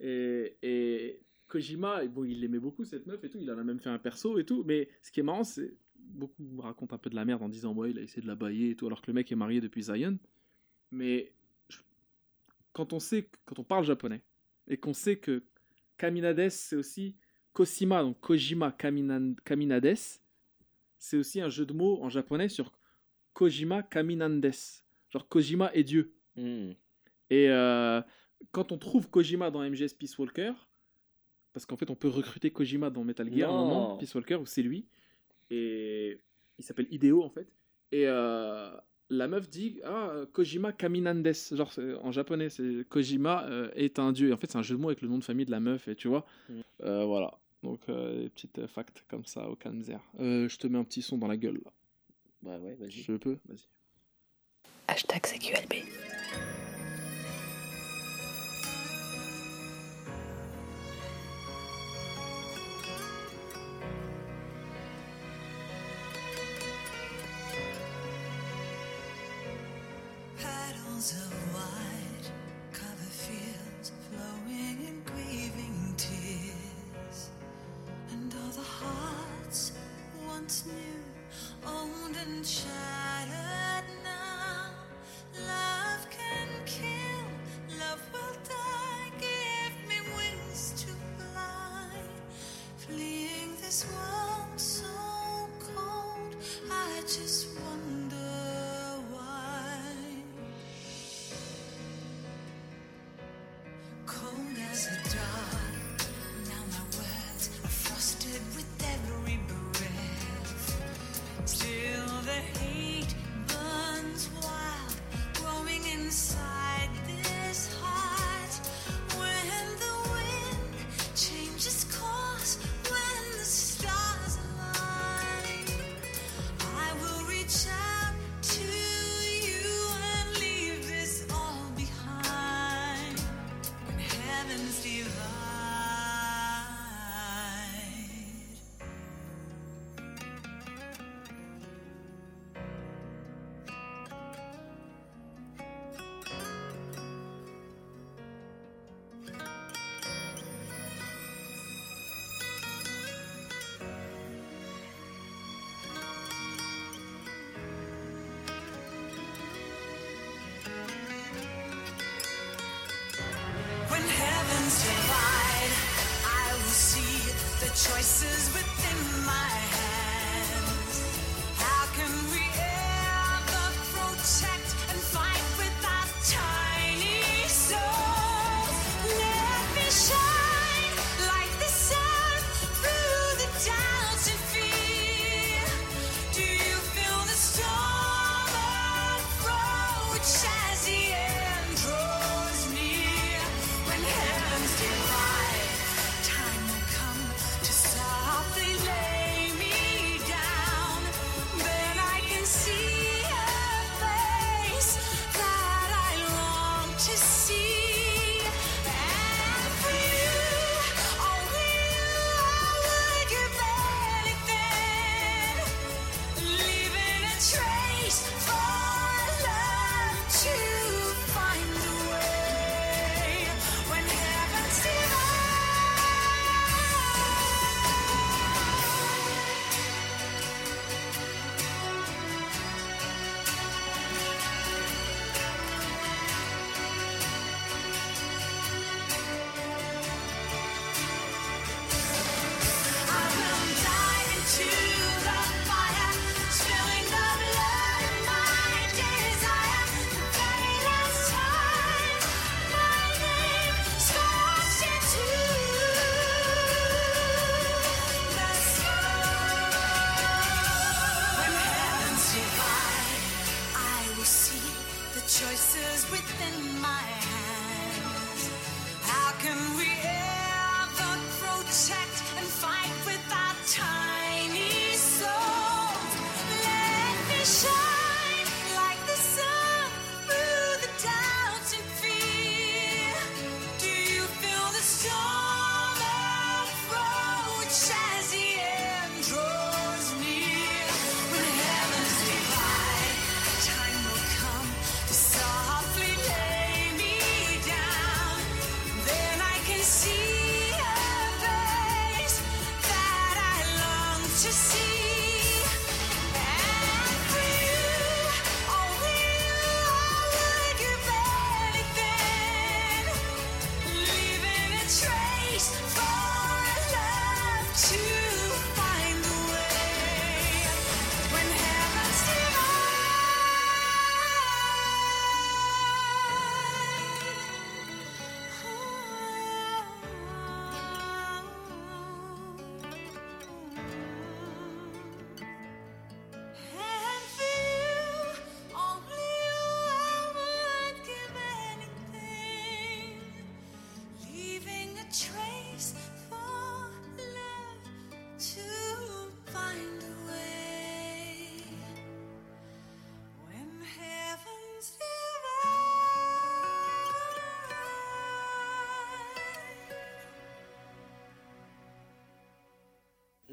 Et, 0.00 0.56
et 0.62 1.20
Kojima, 1.48 2.04
bon, 2.06 2.24
il 2.24 2.40
l'aimait 2.40 2.58
beaucoup 2.58 2.84
cette 2.84 3.06
meuf 3.06 3.22
et 3.24 3.28
tout. 3.30 3.38
Il 3.40 3.50
en 3.50 3.58
a 3.58 3.64
même 3.64 3.78
fait 3.80 3.90
un 3.90 3.98
perso 3.98 4.38
et 4.38 4.44
tout. 4.44 4.64
Mais 4.64 4.88
ce 5.02 5.10
qui 5.12 5.20
est 5.20 5.22
marrant, 5.22 5.44
c'est 5.44 5.74
beaucoup 5.98 6.60
racontent 6.60 6.94
un 6.94 6.98
peu 6.98 7.10
de 7.10 7.14
la 7.14 7.24
merde 7.24 7.42
en 7.42 7.48
disant 7.48 7.74
ouais, 7.74 7.90
il 7.90 7.98
a 7.98 8.02
essayé 8.02 8.22
de 8.22 8.26
la 8.26 8.34
bailler 8.34 8.70
et 8.70 8.76
tout, 8.76 8.86
alors 8.86 9.00
que 9.02 9.06
le 9.10 9.14
mec 9.14 9.30
est 9.30 9.36
marié 9.36 9.60
depuis 9.60 9.82
Zion. 9.84 10.18
Mais 10.90 11.32
je- 11.68 11.78
quand 12.72 12.92
on 12.92 12.98
sait, 12.98 13.28
quand 13.44 13.58
on 13.58 13.64
parle 13.64 13.84
japonais 13.84 14.20
et 14.68 14.76
qu'on 14.76 14.92
sait 14.94 15.16
que 15.16 15.42
Caminades, 15.98 16.48
c'est 16.50 16.76
aussi 16.76 17.16
Cosima, 17.52 18.02
donc 18.02 18.18
Kojima 18.20 18.72
Caminades, 18.72 19.96
c'est 20.98 21.16
aussi 21.16 21.40
un 21.40 21.48
jeu 21.48 21.66
de 21.66 21.72
mots 21.72 21.98
en 22.02 22.08
japonais 22.08 22.48
sur 22.48 22.72
Kojima 23.34 23.82
Kaminandes. 23.82 24.50
Genre 25.10 25.28
Kojima 25.28 25.70
est 25.74 25.84
Dieu. 25.84 26.14
Hmm. 26.36 26.70
Et 27.30 27.50
euh, 27.50 28.00
quand 28.52 28.72
on 28.72 28.78
trouve 28.78 29.08
Kojima 29.10 29.50
dans 29.50 29.60
MGS 29.68 29.94
Peace 29.98 30.16
Walker, 30.18 30.52
parce 31.52 31.66
qu'en 31.66 31.76
fait 31.76 31.90
on 31.90 31.94
peut 31.94 32.08
recruter 32.08 32.50
Kojima 32.50 32.88
dans 32.90 33.04
Metal 33.04 33.30
Gear, 33.32 33.50
à 33.50 33.52
un 33.52 33.56
Non. 33.56 33.66
moment, 33.68 33.96
Peace 33.98 34.14
Walker, 34.14 34.36
où 34.36 34.46
c'est 34.46 34.62
lui, 34.62 34.86
et 35.50 36.18
il 36.58 36.64
s'appelle 36.64 36.86
Hideo 36.90 37.22
en 37.22 37.28
fait, 37.30 37.46
et 37.90 38.06
euh, 38.06 38.70
la 39.10 39.28
meuf 39.28 39.48
dit 39.50 39.80
ah 39.84 40.12
Kojima 40.32 40.72
Kaminandes, 40.72 41.32
genre 41.52 41.70
en 42.02 42.10
japonais 42.12 42.48
c'est 42.48 42.86
Kojima 42.88 43.44
euh, 43.48 43.70
est 43.74 43.98
un 43.98 44.12
dieu, 44.12 44.30
et 44.30 44.32
en 44.32 44.38
fait 44.38 44.50
c'est 44.50 44.58
un 44.58 44.62
jeu 44.62 44.76
de 44.76 44.80
mots 44.80 44.88
avec 44.88 45.02
le 45.02 45.08
nom 45.08 45.18
de 45.18 45.24
famille 45.24 45.44
de 45.46 45.50
la 45.50 45.60
meuf, 45.60 45.88
et 45.88 45.94
tu 45.96 46.08
vois, 46.08 46.24
Mm. 46.48 46.60
Euh, 46.84 47.04
voilà. 47.04 47.38
Donc 47.62 47.80
euh, 47.88 48.22
des 48.22 48.28
petites 48.28 48.58
euh, 48.58 48.66
facts 48.66 49.04
comme 49.08 49.24
ça 49.24 49.48
au 49.48 49.56
Kanzer. 49.56 50.00
Euh, 50.18 50.48
je 50.48 50.58
te 50.58 50.66
mets 50.66 50.78
un 50.78 50.84
petit 50.84 51.02
son 51.02 51.18
dans 51.18 51.28
la 51.28 51.36
gueule 51.36 51.60
là. 51.64 51.72
Bah 52.42 52.58
ouais, 52.58 52.74
vas-y. 52.74 52.90
Je 52.90 53.12
peux 53.12 53.38
Vas-y. 53.46 53.68
Hashtag 54.88 55.22
CQLB. 55.22 55.84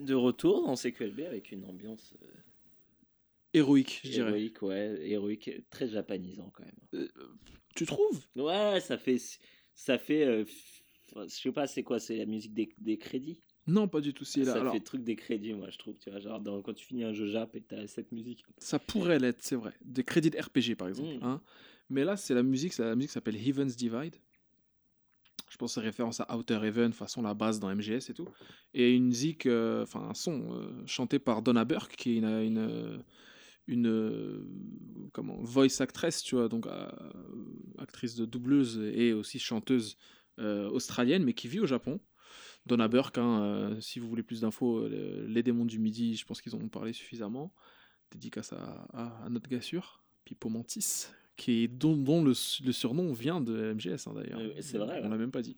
De 0.09 0.15
retour 0.15 0.65
dans 0.65 0.75
CQLB 0.75 1.19
avec 1.21 1.51
une 1.51 1.65
ambiance 1.65 2.15
euh, 2.23 2.27
Héroïque, 3.53 4.01
je 4.03 4.09
dirais. 4.09 4.29
héroïque, 4.29 4.61
ouais, 4.61 4.99
héroïque, 5.09 5.49
très 5.69 5.87
japanisant 5.87 6.51
quand 6.53 6.63
même. 6.65 7.07
Tu 7.75 7.85
trouves? 7.85 8.21
Ouais, 8.35 8.79
ça 8.79 8.97
fait, 8.97 9.17
ça 9.73 9.97
fait, 9.97 10.23
euh, 10.25 10.45
je 11.15 11.27
sais 11.27 11.51
pas, 11.51 11.65
c'est 11.67 11.83
quoi, 11.83 11.99
c'est 11.99 12.17
la 12.17 12.25
musique 12.25 12.53
des, 12.53 12.69
des 12.77 12.97
crédits? 12.97 13.41
Non, 13.67 13.87
pas 13.87 14.01
du 14.01 14.13
tout. 14.13 14.25
C'est 14.25 14.39
là. 14.41 14.53
ça 14.53 14.61
Alors, 14.61 14.73
fait 14.73 14.79
truc 14.79 15.03
des 15.03 15.15
crédits, 15.15 15.53
moi, 15.53 15.69
je 15.69 15.77
trouve. 15.77 15.95
Tu 15.99 16.09
vois, 16.09 16.19
genre 16.19 16.39
dans- 16.39 16.61
quand 16.63 16.73
tu 16.73 16.85
finis 16.85 17.03
un 17.03 17.13
jeu 17.13 17.27
Jap 17.27 17.55
et 17.55 17.61
t'as 17.61 17.85
cette 17.87 18.11
musique. 18.11 18.43
ça 18.57 18.79
pourrait 18.79 19.19
l'être, 19.19 19.41
c'est 19.41 19.55
vrai. 19.55 19.73
Des 19.83 20.03
crédits 20.03 20.31
de 20.31 20.39
RPG, 20.39 20.75
par 20.75 20.87
exemple. 20.87 21.15
Mm. 21.17 21.23
hein. 21.23 21.41
Mais 21.89 22.03
là, 22.03 22.17
c'est 22.17 22.33
la 22.33 22.41
musique, 22.43 22.73
c'est 22.73 22.83
la 22.83 22.95
musique 22.95 23.09
qui 23.09 23.13
s'appelle 23.13 23.35
Heaven's 23.35 23.75
Divide. 23.75 24.15
Je 25.49 25.57
pense 25.57 25.73
c'est 25.73 25.81
référence 25.81 26.21
à 26.21 26.37
Outer 26.37 26.59
Heaven, 26.63 26.93
façon 26.93 27.23
la 27.23 27.33
base 27.33 27.59
dans 27.59 27.73
MGS 27.75 28.09
et 28.09 28.13
tout. 28.13 28.27
Et 28.73 28.93
une 28.93 29.07
musique, 29.07 29.47
euh, 29.47 29.83
enfin 29.83 30.07
un 30.09 30.13
son 30.13 30.53
euh, 30.53 30.85
chanté 30.85 31.17
par 31.17 31.41
Donna 31.41 31.65
Burke, 31.65 31.95
qui 31.95 32.11
est 32.11 32.17
une, 32.17 33.03
une, 33.67 33.87
euh, 33.87 34.47
comment, 35.11 35.37
voice 35.41 35.81
actress, 35.81 36.21
tu 36.21 36.35
vois, 36.35 36.49
donc 36.49 36.67
actrice 37.79 38.15
de 38.15 38.25
doubleuse 38.25 38.79
et 38.93 39.11
aussi 39.11 39.39
chanteuse 39.39 39.97
australienne, 40.37 41.23
mais 41.23 41.33
qui 41.33 41.47
vit 41.47 41.59
au 41.59 41.65
Japon. 41.65 41.99
Donna 42.65 42.87
Burke, 42.87 43.17
hein, 43.17 43.75
si 43.81 43.99
vous 43.99 44.07
voulez 44.07 44.23
plus 44.23 44.41
d'infos, 44.41 44.87
les 44.87 45.43
démons 45.43 45.65
du 45.65 45.79
midi, 45.79 46.15
je 46.15 46.25
pense 46.25 46.41
qu'ils 46.41 46.55
en 46.55 46.59
ont 46.59 46.69
parlé 46.69 46.93
suffisamment. 46.93 47.53
Dédicace 48.11 48.53
à, 48.53 48.87
à, 48.93 49.25
à 49.25 49.29
notre 49.29 49.49
gars 49.49 49.61
sûr, 49.61 50.03
Pipo 50.25 50.49
Mantis, 50.49 51.07
qui 51.39 51.63
est, 51.63 51.67
dont, 51.67 51.95
dont 51.95 52.21
le, 52.21 52.33
le 52.65 52.71
surnom 52.71 53.13
vient 53.13 53.39
de 53.41 53.73
MGS 53.73 54.07
hein, 54.07 54.13
d'ailleurs. 54.13 54.39
Oui, 54.39 54.51
c'est 54.61 54.77
vrai, 54.77 54.99
On 54.99 55.03
ouais. 55.05 55.09
l'a 55.09 55.17
même 55.17 55.31
pas 55.31 55.41
dit. 55.41 55.55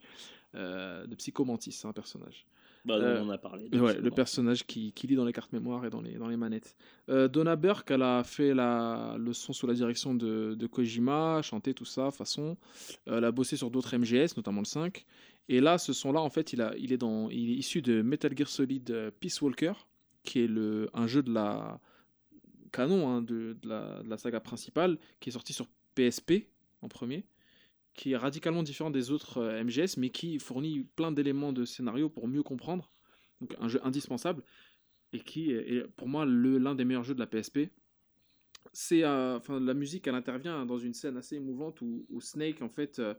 Euh, 0.56 1.06
de 1.08 1.16
Psycho 1.16 1.44
Mantis, 1.44 1.72
c'est 1.72 1.88
un 1.88 1.94
personnage. 1.94 2.45
Bah, 2.86 2.95
Euh, 2.95 3.22
on 3.22 3.28
en 3.28 3.30
a 3.30 3.38
parlé. 3.38 3.68
Ouais, 3.78 3.99
le 3.99 4.12
personnage 4.12 4.66
qui, 4.66 4.91
qui 4.94 5.08
lit 5.08 5.16
dans 5.16 5.26
les 5.26 5.34
cartes 5.34 5.53
mémoire 5.53 5.86
et 5.86 5.90
dans 5.90 6.02
les, 6.02 6.14
dans 6.16 6.28
les 6.28 6.38
manettes. 6.38 6.76
Euh, 7.10 7.28
Donna 7.28 7.56
Burke, 7.56 7.91
elle 7.91 8.02
a 8.02 8.24
fait 8.24 8.53
la, 8.53 9.16
le 9.20 9.34
son 9.34 9.53
sous 9.53 9.68
la 9.68 9.74
direction 9.74 10.14
de, 10.16 10.56
de 10.56 10.68
Kojima, 10.68 11.41
chanté 11.41 11.74
tout 11.74 11.86
ça, 11.86 12.12
façon. 12.12 12.58
Euh, 13.08 13.18
elle 13.18 13.26
a 13.26 13.32
bossé 13.32 13.56
sur 13.56 13.70
d'autres 13.72 13.95
MGS, 13.98 14.36
notamment 14.38 14.62
le 14.62 14.66
5. 14.66 15.06
Et 15.49 15.60
là, 15.62 15.78
ce 15.78 15.94
son-là, 15.94 16.22
en 16.22 16.30
fait, 16.30 16.53
il, 16.53 16.62
a, 16.62 16.74
il, 16.78 16.91
est 16.94 16.98
dans, 16.98 17.30
il 17.30 17.52
est 17.52 17.56
issu 17.56 17.82
de 17.82 18.02
Metal 18.02 18.36
Gear 18.36 18.48
Solid 18.48 18.90
euh, 18.91 19.12
Peace 19.20 19.41
Walker, 19.41 19.74
qui 20.24 20.41
est 20.44 20.48
le, 20.48 20.90
un 20.94 21.08
jeu 21.08 21.22
de 21.24 21.32
la 21.34 21.80
canon 22.72 23.10
hein, 23.10 23.22
de, 23.22 23.57
la, 23.64 24.18
saga 24.18 24.39
principale, 24.39 24.98
qui 25.19 25.30
est 25.30 25.34
sorti 25.34 25.53
sur 25.53 25.68
PSP 25.95 26.48
en 26.81 26.88
premier, 26.88 27.26
qui 27.93 28.14
est 28.14 28.18
radicalement 28.18 28.64
différent 28.64 28.91
des 28.91 29.11
autres 29.11 29.38
euh, 29.39 29.64
MGS, 29.64 29.98
mais 29.98 30.10
qui 30.10 30.39
fournit 30.39 30.84
plein 30.95 31.11
d'éléments 31.11 31.53
de 31.53 31.65
scénario 31.65 32.10
pour 32.10 32.27
mieux 32.27 32.43
comprendre. 32.43 32.91
Donc 33.41 33.56
un 33.60 33.68
jeu 33.68 33.80
indispensable 33.84 34.43
et 35.14 35.19
qui 35.19 35.52
est 35.52 35.85
pour 35.98 36.07
moi 36.07 36.26
l'un 36.26 36.76
des 36.76 36.85
meilleurs 36.85 37.03
jeux 37.03 37.15
de 37.15 37.19
la 37.19 37.27
PSP. 37.27 37.72
C'est 38.72 39.03
euh, 39.03 39.39
la 39.49 39.73
musique, 39.73 40.07
elle 40.07 40.15
intervient 40.15 40.65
dans 40.65 40.77
une 40.77 40.93
scène 40.93 41.18
assez 41.18 41.35
émouvante 41.35 41.81
où, 41.81 42.22
Snake 42.22 42.61
en 42.61 42.69
fait 42.69 42.99
euh, 42.99 43.14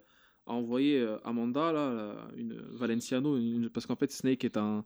a 0.46 0.52
envoyé 0.52 1.06
Amanda 1.24 1.72
là, 1.72 2.28
une 2.36 2.54
Valenciano, 2.70 3.38
parce 3.74 3.86
qu'en 3.86 3.96
fait 3.96 4.10
Snake 4.10 4.44
est 4.44 4.56
un 4.56 4.84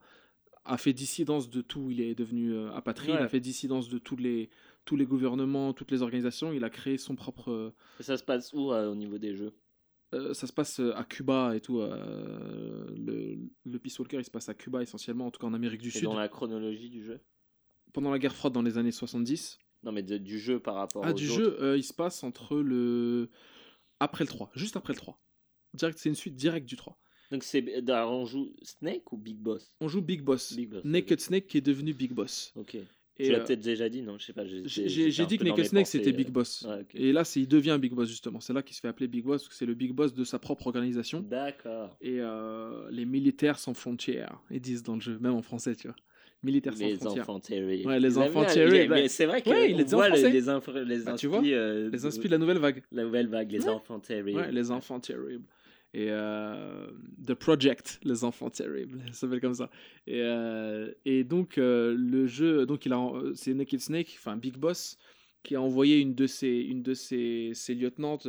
a 0.66 0.76
fait 0.78 0.92
dissidence 0.92 1.48
de 1.50 1.60
tout, 1.62 1.90
il 1.90 2.00
est 2.00 2.14
devenu 2.14 2.52
euh, 2.52 2.72
apatride, 2.72 3.14
Ouais. 3.16 3.20
a 3.20 3.28
fait 3.28 3.40
dissidence 3.40 3.88
de 3.88 3.98
tous 3.98 4.16
les 4.16 4.50
tous 4.84 4.94
les 4.96 5.04
gouvernements, 5.06 5.72
toutes 5.72 5.90
les 5.90 6.02
organisations, 6.02 6.52
il 6.52 6.62
a 6.62 6.70
créé 6.70 6.96
son 6.96 7.16
propre 7.16 7.50
euh, 7.50 7.74
Et 7.98 8.04
ça 8.04 8.16
se 8.16 8.22
passe 8.22 8.52
où 8.52 8.72
euh, 8.72 8.90
au 8.90 8.94
niveau 8.94 9.18
des 9.18 9.34
jeux? 9.34 9.52
euh, 10.14 10.32
ça 10.34 10.46
se 10.46 10.52
passe 10.52 10.78
à 10.80 11.02
Cuba 11.04 11.56
et 11.56 11.60
tout. 11.60 11.80
le, 11.80 13.38
le 13.64 13.78
Peace 13.78 13.98
Walker, 13.98 14.18
il 14.18 14.24
se 14.24 14.30
passe 14.30 14.48
à 14.48 14.54
Cuba 14.54 14.82
essentiellement, 14.82 15.26
en 15.26 15.30
tout 15.30 15.40
cas 15.40 15.46
en 15.46 15.54
Amérique 15.54 15.82
du 15.82 15.90
C'est 15.90 15.98
Sud. 16.00 16.08
dans 16.08 16.14
la 16.18 16.28
chronologie 16.28 16.90
du 16.90 17.04
jeu? 17.04 17.20
Pendant 17.92 18.10
la 18.10 18.18
guerre 18.18 18.34
froide 18.34 18.52
dans 18.52 18.62
les 18.62 18.78
années 18.78 18.92
70. 18.92 19.58
Non, 19.82 19.92
mais 19.92 20.02
de- 20.02 20.18
du 20.18 20.38
jeu 20.38 20.58
par 20.60 20.74
rapport 20.74 21.02
Ah, 21.04 21.10
aux 21.10 21.14
du 21.14 21.28
autres. 21.28 21.36
jeu, 21.60 21.76
il 21.76 21.82
se 21.84 21.92
passe 21.94 22.22
entre 22.24 22.56
le. 22.58 23.30
Après 24.00 24.24
le 24.24 24.28
3, 24.28 24.50
juste 24.54 24.76
après 24.76 24.92
le 24.92 24.98
3. 24.98 25.20
Direct, 25.74 25.98
c'est 25.98 26.08
une 26.08 26.14
suite 26.14 26.36
directe 26.36 26.66
du 26.66 26.76
3. 26.76 26.98
Donc 27.32 27.42
c'est 27.42 27.64
on 27.90 28.24
joue 28.26 28.52
Snake 28.62 29.12
ou 29.12 29.16
Big 29.16 29.36
Boss? 29.38 29.72
On 29.80 29.88
joue 29.88 30.02
Big 30.02 30.22
Boss. 30.22 30.52
Big 30.54 30.68
Boss. 30.70 30.84
Naked 30.84 31.20
Snake 31.20 31.46
qui 31.46 31.58
est 31.58 31.62
devenu 31.62 31.92
Big 31.92 32.12
Boss. 32.12 32.52
Ok. 32.56 32.76
Et, 33.18 33.24
tu 33.28 33.32
l'as 33.32 33.38
euh, 33.38 33.44
peut-être 33.46 33.60
déjà 33.60 33.88
dit, 33.88 34.02
non? 34.02 34.18
Je 34.18 34.26
sais 34.26 34.32
pas. 34.34 34.44
j'ai- 34.44 34.60
dit 35.26 35.38
que 35.38 35.44
Naked 35.44 35.64
Snake 35.64 35.86
c'était 35.86 36.10
euh, 36.10 36.16
Big 36.16 36.28
Boss. 36.30 36.66
ouais, 36.68 36.80
ok. 36.82 36.94
Et 36.94 37.12
là, 37.12 37.24
c'est 37.24 37.40
il 37.40 37.48
devient 37.48 37.78
Big 37.80 37.94
Boss 37.94 38.08
justement. 38.10 38.40
C'est 38.40 38.52
là 38.52 38.62
qu'il 38.62 38.76
se 38.76 38.80
fait 38.80 38.88
appeler 38.88 39.08
Big 39.08 39.24
Boss 39.24 39.42
parce 39.42 39.48
que 39.48 39.54
c'est 39.54 39.64
le 39.66 39.72
Big 39.74 39.92
Boss 39.92 40.12
de 40.12 40.22
sa 40.22 40.38
propre 40.38 40.66
organisation. 40.66 41.20
D'accord. 41.22 41.96
Et 42.02 42.20
euh, 42.20 42.88
les 42.90 43.06
militaires 43.06 43.58
sans 43.58 43.72
frontières, 43.74 44.38
ils 44.50 44.60
disent 44.60 44.82
dans 44.82 44.94
le 44.96 45.00
jeu, 45.00 45.18
même 45.18 45.32
en 45.34 45.40
français, 45.42 45.74
tu 45.74 45.86
vois. 45.88 45.96
Militaires 46.42 46.74
sans 46.76 46.84
Les 46.86 46.96
frontières. 46.96 47.22
enfants 47.22 47.40
terribles. 47.40 47.88
Ouais, 47.88 47.98
les 47.98 48.18
enfants 48.18 48.42
ouais. 48.42 48.86
Mais 48.88 49.08
c'est 49.08 49.24
vrai 49.24 49.40
que 49.40 49.48
Ouais, 49.48 49.72
on 49.72 49.78
les 49.78 49.84
voit 49.84 50.08
les, 50.10 50.16
français. 50.20 50.30
les, 50.32 50.48
infra- 50.50 50.82
les 50.84 50.98
Bah, 50.98 51.14
tu 51.14 51.26
vois, 51.28 51.42
euh, 51.42 51.88
Les 51.90 51.98
de- 51.98 52.06
inspi 52.06 52.26
de 52.26 52.32
la 52.32 52.38
nouvelle 52.38 52.58
vague. 52.58 52.82
La 52.92 53.04
nouvelle 53.04 53.26
vague, 53.28 53.50
les 53.50 53.60
Ouais. 53.64 53.68
enfants 53.70 53.98
terribles. 53.98 54.38
Ouais, 54.38 54.52
les 54.52 54.70
enfants 54.70 55.00
terribles. 55.00 55.46
Et 55.96 56.08
euh, 56.10 56.86
The 57.26 57.32
Project, 57.32 58.00
les 58.04 58.22
enfants 58.22 58.50
terribles, 58.50 59.00
ça 59.08 59.20
s'appelle 59.20 59.40
comme 59.40 59.54
ça. 59.54 59.70
Et, 60.06 60.20
euh, 60.20 60.92
donc 61.24 61.56
euh, 61.56 61.94
le 61.96 62.26
jeu, 62.26 62.66
donc 62.66 62.84
il 62.84 62.92
a, 62.92 63.00
c'est 63.34 63.54
Naked 63.54 63.80
Snake, 63.80 64.14
enfin 64.18 64.36
Big 64.36 64.58
Boss, 64.58 64.98
qui 65.42 65.54
a 65.56 65.62
envoyé 65.62 65.98
une 66.00 66.14
de 66.14 66.26
ses, 66.26 66.48
une 66.48 66.82
de 66.82 66.92
ses, 66.92 67.52
ses 67.54 67.74
lieutenantes 67.74 68.28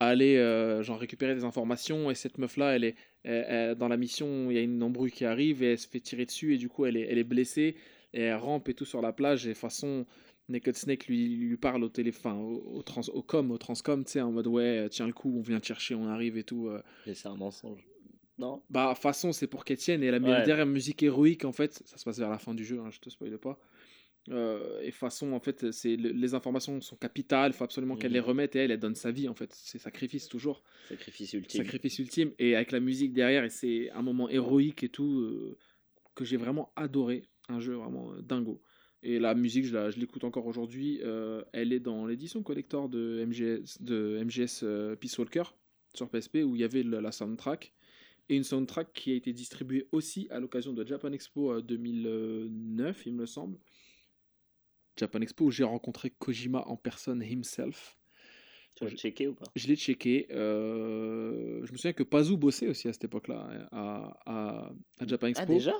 aller 0.00 0.36
genre 0.82 0.98
récupérer 0.98 1.34
des 1.34 1.44
informations. 1.44 2.10
Et 2.10 2.14
cette 2.14 2.36
meuf 2.38 2.56
là, 2.56 2.74
elle 2.76 2.84
est 2.84 2.96
elle- 3.24 3.44
elle- 3.48 3.74
dans 3.76 3.88
la 3.88 3.96
mission, 3.96 4.50
il 4.50 4.54
y 4.56 4.58
a 4.58 4.62
une 4.62 4.82
embrouille 4.82 5.12
qui 5.12 5.24
arrive 5.24 5.62
et 5.62 5.72
elle 5.72 5.78
se 5.78 5.88
fait 5.88 6.00
tirer 6.00 6.26
dessus 6.26 6.54
et 6.54 6.58
du 6.58 6.68
coup 6.68 6.84
elle 6.86 6.96
est, 6.96 7.06
elle 7.08 7.18
est 7.18 7.24
blessée 7.24 7.76
et 8.12 8.22
elle 8.22 8.34
rampe 8.36 8.68
et 8.68 8.74
tout 8.74 8.84
sur 8.84 9.00
la 9.00 9.12
plage 9.12 9.46
et 9.46 9.50
de 9.50 9.54
façon 9.54 10.04
Naked 10.48 10.76
Snake 10.76 11.06
lui, 11.06 11.28
lui 11.36 11.56
parle 11.56 11.84
au 11.84 11.88
téléphone, 11.88 12.38
au, 12.38 12.76
au, 12.78 12.82
trans, 12.82 13.02
au 13.12 13.22
com, 13.22 13.50
au 13.50 13.58
transcom, 13.58 14.04
tu 14.04 14.12
sais, 14.12 14.20
en 14.20 14.32
mode 14.32 14.46
ouais, 14.48 14.88
tiens 14.90 15.06
le 15.06 15.12
coup, 15.12 15.32
on 15.38 15.42
vient 15.42 15.60
te 15.60 15.66
chercher, 15.66 15.94
on 15.94 16.06
arrive 16.08 16.36
et 16.36 16.44
tout. 16.44 16.68
euh. 16.68 16.82
Mais 17.06 17.14
c'est 17.14 17.28
un 17.28 17.36
mensonge. 17.36 17.86
Non? 18.38 18.62
Bah, 18.70 18.94
façon, 18.94 19.32
c'est 19.32 19.46
pour 19.46 19.64
qu'elle 19.64 19.76
tienne. 19.76 20.02
Et 20.02 20.10
la 20.10 20.18
Ouais. 20.18 20.64
musique 20.64 21.02
héroïque, 21.02 21.44
en 21.44 21.52
fait, 21.52 21.82
ça 21.86 21.96
se 21.96 22.04
passe 22.04 22.18
vers 22.18 22.30
la 22.30 22.38
fin 22.38 22.54
du 22.54 22.64
jeu, 22.64 22.80
hein, 22.80 22.90
je 22.90 22.98
te 22.98 23.08
spoile 23.10 23.38
pas. 23.38 23.58
Euh, 24.30 24.80
et 24.82 24.90
façon, 24.92 25.32
en 25.32 25.40
fait, 25.40 25.70
c'est 25.72 25.96
le- 25.96 26.10
les 26.10 26.34
informations 26.34 26.80
sont 26.80 26.96
capitales, 26.96 27.50
il 27.52 27.54
faut 27.54 27.64
absolument 27.64 27.96
qu'elle 27.96 28.10
Mhm. 28.12 28.14
les 28.14 28.20
remette 28.20 28.56
et 28.56 28.60
elle, 28.60 28.70
elle 28.70 28.78
donne 28.78 28.94
sa 28.94 29.10
vie, 29.10 29.28
en 29.28 29.34
fait. 29.34 29.52
C'est 29.52 29.78
sacrifice 29.78 30.28
toujours. 30.28 30.62
Sacrifice 30.88 31.32
ultime. 31.32 31.64
Sacrifice 31.64 31.98
ultime. 31.98 32.30
Et 32.38 32.54
avec 32.54 32.70
la 32.72 32.80
musique 32.80 33.12
derrière, 33.12 33.44
et 33.44 33.50
c'est 33.50 33.90
un 33.90 34.02
moment 34.02 34.28
héroïque 34.28 34.84
et 34.84 34.88
tout, 34.88 35.20
euh, 35.20 35.58
que 36.14 36.24
j'ai 36.24 36.36
vraiment 36.36 36.72
adoré. 36.76 37.28
Un 37.48 37.58
jeu 37.58 37.74
vraiment 37.74 38.12
euh, 38.12 38.22
dingo. 38.22 38.62
Et 39.02 39.18
la 39.18 39.34
musique, 39.34 39.64
je 39.64 39.98
l'écoute 39.98 40.22
encore 40.24 40.46
aujourd'hui. 40.46 41.00
euh, 41.02 41.42
elle 41.52 41.72
est 41.72 41.80
dans 41.80 42.06
l'édition 42.06 42.42
collector 42.42 42.88
de 42.88 43.24
MGS, 43.26 43.78
de 43.82 44.22
MGS 44.24 44.60
euh, 44.62 44.94
Peace 44.96 45.18
Walker 45.18 45.42
sur 45.94 46.08
PSP 46.08 46.44
où 46.44 46.54
il 46.54 46.60
y 46.60 46.64
avait 46.64 46.82
le- 46.84 47.00
la 47.00 47.10
soundtrack. 47.12 47.72
Et 48.28 48.36
une 48.36 48.44
soundtrack 48.44 48.92
qui 48.92 49.10
a 49.12 49.16
été 49.16 49.32
distribuée 49.32 49.88
aussi 49.90 50.28
à 50.30 50.38
l'occasion 50.38 50.72
de 50.72 50.86
Japan 50.86 51.10
Expo 51.12 51.52
euh, 51.52 51.60
2009, 51.62 53.06
il 53.06 53.14
me 53.14 53.26
semble. 53.26 53.58
Japan 54.96 55.20
Expo 55.20 55.46
où 55.46 55.50
j'ai 55.50 55.64
rencontré 55.64 56.10
Kojima 56.10 56.62
en 56.68 56.76
personne 56.76 57.22
himself. 57.22 57.98
Tu 58.76 58.84
l'as 58.84 58.90
checké 58.96 59.26
ou 59.26 59.34
pas? 59.34 59.46
Je 59.56 59.66
l'ai 59.66 59.76
checké. 59.76 60.28
euh, 60.30 61.60
je 61.66 61.72
me 61.72 61.76
souviens 61.76 61.92
que 61.92 62.02
Pazu 62.04 62.36
bossait 62.36 62.68
aussi 62.68 62.88
à 62.88 62.92
cette 62.92 63.04
époque-là 63.04 63.48
hein, 63.50 63.68
à, 63.72 64.20
à, 64.24 64.72
à 65.00 65.06
Japan 65.06 65.26
Expo. 65.26 65.42
Ah, 65.42 65.46
déjà? 65.46 65.74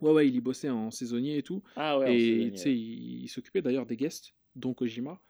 Ouais, 0.00 0.12
ouais, 0.12 0.28
il 0.28 0.34
y 0.36 0.40
bossait 0.40 0.70
en 0.70 0.90
saisonnier 0.90 1.38
et 1.38 1.42
tout. 1.42 1.62
Ah 1.76 1.98
ouais, 1.98 2.14
et 2.16 2.50
tu 2.52 2.58
sais, 2.58 2.72
il, 2.74 3.22
il 3.24 3.28
s'occupait 3.28 3.62
d'ailleurs 3.62 3.86
des 3.86 3.96
guests, 3.96 4.34
dont 4.54 4.74
Kojima. 4.74 5.20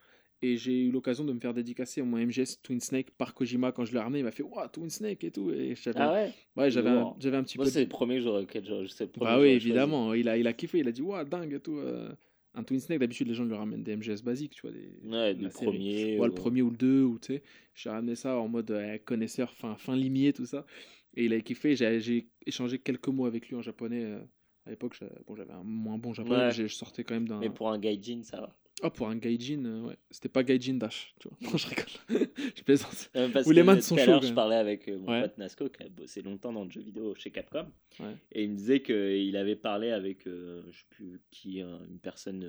Et 0.42 0.56
j'ai 0.56 0.82
eu 0.82 0.90
l'occasion 0.90 1.24
de 1.24 1.32
me 1.32 1.40
faire 1.40 1.54
dédicacer 1.54 2.02
mon 2.02 2.18
MGS 2.18 2.60
Twin 2.62 2.80
Snake 2.80 3.10
par 3.12 3.32
Kojima 3.34 3.72
quand 3.72 3.84
je 3.84 3.92
l'ai 3.92 3.98
ramené. 3.98 4.18
Il 4.18 4.24
m'a 4.24 4.30
fait 4.30 4.42
Waouh, 4.42 4.68
Twin 4.68 4.90
Snake 4.90 5.24
et 5.24 5.30
tout. 5.30 5.50
Et 5.50 5.74
j'avais, 5.74 5.98
Ah 5.98 6.12
ouais? 6.12 6.32
Ouais, 6.56 6.70
j'avais, 6.70 6.90
un, 6.90 7.14
j'avais 7.18 7.36
un 7.38 7.44
petit 7.44 7.56
Moi, 7.56 7.64
peu. 7.64 7.70
c'est 7.70 7.82
le 7.82 7.88
premier 7.88 8.20
jour 8.20 8.34
auquel 8.34 8.64
je, 8.64 8.86
c'est 8.88 9.04
le 9.04 9.10
premier 9.10 9.24
Bah 9.26 9.40
oui, 9.40 9.48
évidemment. 9.48 10.12
Il 10.12 10.28
a, 10.28 10.36
il 10.36 10.46
a 10.46 10.52
kiffé. 10.52 10.78
Il 10.80 10.88
a 10.88 10.92
dit 10.92 11.02
Waouh, 11.02 11.24
dingue 11.24 11.54
et 11.54 11.60
tout. 11.60 11.78
euh. 11.78 12.12
Un 12.56 12.62
Twin 12.62 12.78
Snake, 12.78 13.00
d'habitude, 13.00 13.26
les 13.26 13.34
gens 13.34 13.44
lui 13.44 13.54
ramènent 13.54 13.82
des 13.82 13.96
MGS 13.96 14.22
basiques, 14.22 14.54
tu 14.54 14.62
vois. 14.62 14.70
Des, 14.70 14.92
Ouais, 15.04 15.34
série. 15.50 15.78
premier. 15.78 16.18
Ouais, 16.20 16.26
le 16.26 16.32
ou- 16.32 16.34
premier 16.34 16.62
ou 16.62 16.70
le 16.70 16.76
deux, 16.76 17.02
ou 17.02 17.18
tu 17.18 17.34
sais. 17.34 17.42
J'ai 17.74 17.90
ramené 17.90 18.14
ça 18.14 18.38
en 18.38 18.46
mode 18.48 18.70
euh, 18.70 18.98
connaisseur, 18.98 19.52
fin, 19.54 19.76
fin 19.76 19.96
limier, 19.96 20.32
tout 20.32 20.46
ça. 20.46 20.64
Et 21.16 21.24
il 21.24 21.32
a 21.32 21.40
kiffé. 21.40 21.74
J'ai, 21.74 22.00
j'ai 22.00 22.28
échangé 22.46 22.78
quelques 22.78 23.08
mots 23.08 23.26
avec 23.26 23.48
lui 23.48 23.56
en 23.56 23.62
japonais. 23.62 24.04
euh, 24.04 24.20
À 24.66 24.70
l'époque, 24.70 24.98
bon, 25.26 25.36
j'avais 25.36 25.52
un 25.52 25.62
moins 25.62 25.98
bon 25.98 26.12
japonais, 26.14 26.36
Ouais. 26.36 26.46
mais 26.46 26.52
je 26.52 26.66
sortais 26.68 27.04
quand 27.04 27.14
même 27.14 27.28
d'un. 27.28 27.38
Mais 27.38 27.50
pour 27.50 27.70
un 27.70 27.78
gaijin, 27.78 28.22
ça 28.22 28.40
va. 28.40 28.56
Ah, 28.82 28.90
pour 28.90 29.08
un 29.08 29.16
gaijin, 29.16 29.64
euh, 29.66 29.82
ouais. 29.88 29.96
C'était 30.10 30.28
pas 30.28 30.42
gaijin 30.42 30.74
dash, 30.74 31.14
tu 31.20 31.28
vois. 31.28 31.36
Non, 31.52 31.56
je 31.56 31.68
rigole. 31.68 32.28
je 32.56 32.62
plaisante. 32.62 33.10
Euh, 33.14 33.28
Parce 33.30 33.46
Ou 33.46 33.50
les 33.52 33.62
mains 33.62 33.80
sont 33.80 33.94
quand 33.96 34.20
je 34.22 34.32
parlais 34.32 34.56
avec 34.56 34.88
euh, 34.88 34.98
mon 34.98 35.08
Ouais. 35.10 35.22
pote 35.22 35.38
Nasco 35.38 35.68
qui 35.68 35.82
a 35.84 35.88
bossé 35.88 36.22
longtemps 36.22 36.52
dans 36.52 36.64
le 36.64 36.70
jeu 36.70 36.80
vidéo 36.80 37.14
chez 37.14 37.30
Capcom. 37.30 37.66
Ouais. 38.00 38.16
Et 38.32 38.42
il 38.44 38.50
me 38.50 38.56
disait 38.56 38.82
qu'il 38.82 39.36
avait 39.36 39.54
parlé 39.56 39.90
avec, 39.90 40.26
euh, 40.26 40.62
je 40.70 40.78
sais 40.78 40.84
plus 40.90 41.20
qui, 41.30 41.60
un- 41.60 41.84
une 41.88 41.98
personne 42.00 42.42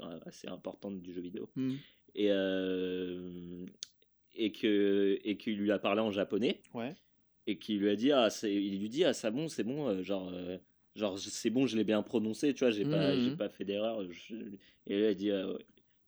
euh, 0.00 0.18
assez 0.24 0.48
importante 0.48 1.00
du 1.02 1.12
jeu 1.12 1.20
vidéo. 1.20 1.50
Hmm. 1.56 1.74
Et, 2.14 2.28
euh, 2.30 3.66
et 4.34 4.52
que 4.52 5.18
et 5.24 5.36
qu'il 5.36 5.56
lui 5.58 5.70
a 5.70 5.78
parlé 5.78 6.00
en 6.00 6.10
japonais. 6.12 6.60
Ouais. 6.72 6.94
Et 7.46 7.58
qu'il 7.58 7.78
lui 7.80 7.90
a 7.90 7.96
dit, 7.96 8.10
ah, 8.12 8.28
il 8.44 8.78
lui 8.80 8.88
dit, 8.88 9.04
ah, 9.04 9.12
c'est 9.12 9.30
bon, 9.30 9.48
c'est 9.48 9.64
bon, 9.64 10.02
genre. 10.02 10.32
Euh, 10.98 11.00
Genre, 11.00 11.18
c'est 11.18 11.50
bon, 11.50 11.66
je 11.66 11.76
l'ai 11.76 11.84
bien 11.84 12.02
prononcé, 12.02 12.52
tu 12.54 12.60
vois, 12.64 12.70
j'ai 12.70 12.84
pas, 12.84 13.14
Mhm. 13.14 13.24
j'ai 13.24 13.30
pas 13.36 13.48
fait 13.48 13.64
d'erreur. 13.64 14.02
je- 14.10 14.34
Et 14.86 14.96
lui 14.96 15.06
a 15.06 15.14
dit, 15.14 15.30
euh, 15.30 15.56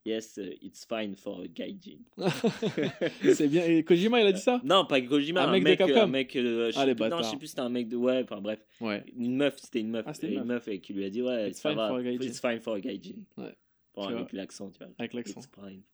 yes, 0.05 0.39
uh, 0.43 0.57
it's 0.62 0.87
fine 0.87 1.15
for 1.15 1.41
a 1.43 1.47
gaijin. 1.47 1.99
c'est 3.35 3.49
bien. 3.49 3.65
Et 3.67 3.85
Kojima, 3.85 4.21
il 4.21 4.27
a 4.27 4.33
dit 4.33 4.41
ça? 4.41 4.61
Non, 4.65 4.85
pas 4.87 5.01
Kojima, 5.01 5.45
Un 5.45 5.49
un, 5.49 5.53
mec 5.53 5.62
de 5.65 5.69
mec, 5.69 5.79
Capcom 5.79 6.01
un 6.01 6.07
mec, 6.07 6.37
euh, 6.37 6.71
je 6.73 6.79
Ah, 6.79 6.85
sais 6.87 6.95
plus- 6.95 7.09
non, 7.09 7.19
je 7.19 7.23
sais 7.25 7.37
plus, 7.37 7.47
c'était 7.49 7.61
un 7.61 7.69
mec 7.69 7.89
de, 7.89 7.97
ouais, 7.97 8.23
enfin 8.23 8.41
bref, 8.41 8.61
Ouais. 8.81 9.05
une 9.17 9.37
meuf, 9.37 9.57
c'était 9.59 9.81
une 9.81 9.91
meuf, 9.91 10.05
Ah, 10.09 10.12
une 10.23 10.33
une 10.33 10.45
meuf 10.45 10.69
et 10.69 10.81
qui 10.81 10.93
lui 10.95 11.05
a 11.05 11.11
dit, 11.11 11.23
ouais, 11.23 11.51
It's 11.51 11.61
ça 11.61 11.71
fine 11.71 11.77
va, 11.79 11.89
for 11.89 11.97
a 11.99 12.03
gaijin. 12.03 12.23
it's 12.27 12.41
fine 12.41 12.61
for 12.61 12.75
a 12.77 12.81
gaijin. 12.81 13.17
Ouais. 13.37 13.55
Bon, 13.95 14.05
avec 14.05 14.33
l'accent, 14.33 14.71
tu 14.71 14.79
vois. 14.79 14.89
Avec 14.99 15.12
l'accent. 15.15 15.41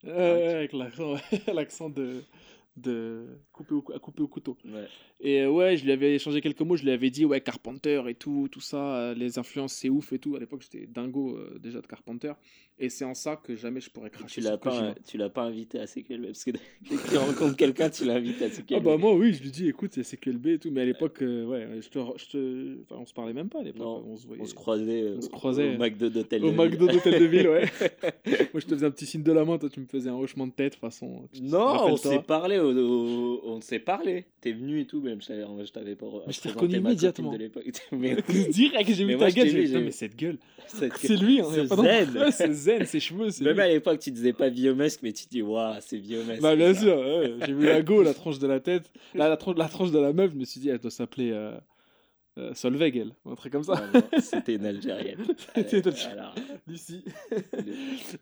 Ouais, 0.05 0.55
avec 0.55 0.73
l'accent 0.73 1.89
de, 1.91 2.23
de 2.77 3.27
couper 3.53 3.75
au, 3.75 3.85
à 3.95 3.99
couper 3.99 4.23
au 4.23 4.29
couteau. 4.29 4.57
Ouais. 4.65 4.87
Et 5.21 5.41
euh, 5.41 5.51
ouais, 5.51 5.77
je 5.77 5.85
lui 5.85 5.93
avais 5.93 6.15
échangé 6.15 6.43
quelques 6.43 6.61
mots, 6.61 6.77
je 6.77 6.83
lui 6.83 6.91
avais 6.91 7.09
dit, 7.09 7.25
ouais, 7.25 7.41
Carpenter 7.41 8.03
et 8.09 8.15
tout, 8.15 8.49
tout 8.53 8.61
ça, 8.61 8.97
euh, 8.97 9.15
les 9.15 9.39
influences, 9.39 9.73
c'est 9.73 9.89
ouf 9.89 10.13
et 10.13 10.19
tout. 10.19 10.37
À 10.37 10.39
l'époque, 10.39 10.63
j'étais 10.63 10.87
dingo 10.87 11.37
euh, 11.37 11.59
déjà 11.59 11.81
de 11.81 11.87
Carpenter. 11.87 12.33
Et 12.79 12.91
c'est 12.91 13.07
en 13.07 13.15
ça 13.15 13.37
que 13.37 13.57
jamais 13.57 13.81
je 13.81 13.89
pourrais 13.89 14.11
cracher 14.11 14.43
Tu 14.43 14.47
l'as 14.47 14.59
pas, 14.59 14.95
tu 15.07 15.17
l'as 15.17 15.31
pas 15.31 15.45
invité 15.45 15.81
à 15.81 15.87
CQLB 15.87 16.27
parce 16.27 16.45
que 16.45 16.51
dès 16.91 16.97
que 16.97 17.09
tu 17.09 17.17
rencontres 17.17 17.57
quelqu'un, 17.57 17.89
tu 17.89 18.05
l'invites 18.05 18.43
à 18.43 18.51
CQLB. 18.51 18.75
Ah 18.75 18.81
bah 18.81 18.99
moi 18.99 19.15
oui, 19.15 19.33
je 19.33 19.43
lui 19.43 19.51
dis 19.51 19.67
écoute, 19.67 19.99
c'est 20.03 20.17
QLB 20.19 20.47
et 20.49 20.59
tout, 20.59 20.71
mais 20.71 20.83
à 20.83 20.85
l'époque, 20.85 21.21
ouais, 21.23 21.81
je 21.81 21.89
te, 21.89 21.99
je 22.19 22.27
te... 22.27 22.83
Enfin, 22.83 23.01
on 23.01 23.07
se 23.07 23.15
parlait 23.15 23.33
même 23.33 23.49
pas 23.49 23.61
à 23.61 23.63
l'époque. 23.63 23.81
Non, 23.81 24.05
on 24.07 24.17
se 24.19 24.27
voyait 24.27 24.43
on 24.43 24.47
se 24.47 24.53
croisait, 24.53 25.15
On 25.17 25.23
se 25.23 25.31
croisait, 25.31 25.75
au 25.75 25.79
McDo 25.79 26.11
d'hôtel. 26.11 26.45
au 26.45 26.51
de 26.51 26.55
McDo 26.55 26.87
ville. 26.87 26.97
d'hôtel 26.97 27.19
de 27.19 27.25
ville, 27.25 27.49
ouais. 27.49 27.65
moi 28.53 28.61
je 28.61 28.67
te 28.67 28.75
faisais 28.75 28.87
un 28.87 28.91
petit 28.91 29.07
signe 29.07 29.23
de 29.23 29.33
la 29.33 29.47
main, 29.47 29.57
toi 29.57 29.71
tu 29.71 29.81
me 29.81 29.87
faisais 29.87 30.11
un 30.11 30.17
hochement 30.17 30.47
de 30.47 30.53
tête, 30.53 30.73
de 30.73 30.75
toute 30.75 30.81
façon. 30.81 31.27
Non, 31.41 31.87
on 31.87 31.97
s'est 31.97 32.21
parlé, 32.21 32.59
au- 32.67 32.77
au- 32.79 33.41
on 33.45 33.61
s'est 33.61 33.79
parlé. 33.79 34.25
T'es 34.41 34.53
venu 34.53 34.81
et 34.81 34.87
tout, 34.87 35.01
même 35.01 35.21
je 35.23 35.27
t'avais, 35.29 35.45
je 35.65 35.73
t'avais 35.73 35.95
pas. 35.97 36.07
Mais 36.27 36.33
je 36.33 36.41
t'ai 36.41 36.49
reconnu 36.51 36.77
immédiatement. 36.77 37.33
de 37.33 37.51
mais 37.93 38.17
Direct, 38.51 38.91
j'ai 38.93 39.05
vu 39.05 39.17
ta 39.19 39.31
gueule, 39.31 39.49
j'ai 39.49 39.61
vu, 39.63 39.67
dit, 39.67 39.77
mais 39.77 39.91
cette 39.91 40.17
gueule, 40.17 40.39
c'est 40.67 41.17
lui, 41.17 41.41
hein, 41.41 41.47
C'est 41.53 41.67
zen. 41.75 42.31
C'est 42.33 42.53
zen, 42.53 42.85
ses 42.87 43.01
cheveux, 43.01 43.31
c'est 43.31 43.45
Même 43.45 43.55
lui. 43.55 43.63
à 43.63 43.69
l'époque, 43.69 43.99
tu 44.01 44.11
disais 44.11 44.33
pas 44.33 44.51
Biomasque, 44.51 45.01
mais 45.03 45.13
tu 45.13 45.25
dis, 45.31 45.43
waouh, 45.43 45.77
c'est 45.81 45.99
Biomasque. 45.99 46.41
Bah 46.43 46.55
bien 46.57 46.75
sûr, 46.75 46.97
ouais, 46.99 47.35
j'ai 47.47 47.53
vu 47.53 47.67
la 47.67 47.83
go, 47.83 48.03
la 48.03 48.15
tranche 48.15 48.39
de 48.39 48.47
la 48.47 48.61
tête, 48.61 48.91
là, 49.15 49.29
la, 49.29 49.37
tranche, 49.37 49.57
la 49.57 49.69
tranche 49.69 49.91
de 49.91 49.99
la 49.99 50.13
meuf, 50.13 50.31
je 50.33 50.37
me 50.39 50.45
suis 50.45 50.61
dit, 50.61 50.69
elle 50.69 50.79
doit 50.79 50.91
s'appeler 50.91 51.31
euh, 51.33 51.53
euh, 52.39 52.53
Solveig, 52.55 52.97
elle, 52.99 53.13
ou 53.25 53.31
un 53.31 53.35
truc 53.35 53.53
comme 53.53 53.65
ça. 53.65 53.83
C'était 54.21 54.57
une 54.57 54.67
Algérienne. 54.67 55.25
C'était 55.55 55.79
une 55.81 55.89
Algérienne. 55.89 56.19
alors, 56.19 56.35
D'ici. 56.67 57.03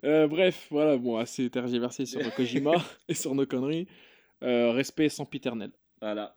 Euh, 0.05 0.27
bref, 0.29 0.67
voilà, 0.71 0.97
bon, 0.97 1.17
assez 1.17 1.49
tergiversé 1.51 2.07
sur 2.07 2.21
Kojima 2.35 2.75
et 3.09 3.15
sur 3.15 3.35
nos 3.35 3.47
conneries. 3.47 3.87
Euh, 4.43 4.73
respect 4.73 5.09
sans 5.09 5.25
piternel. 5.25 5.73
voilà, 6.01 6.37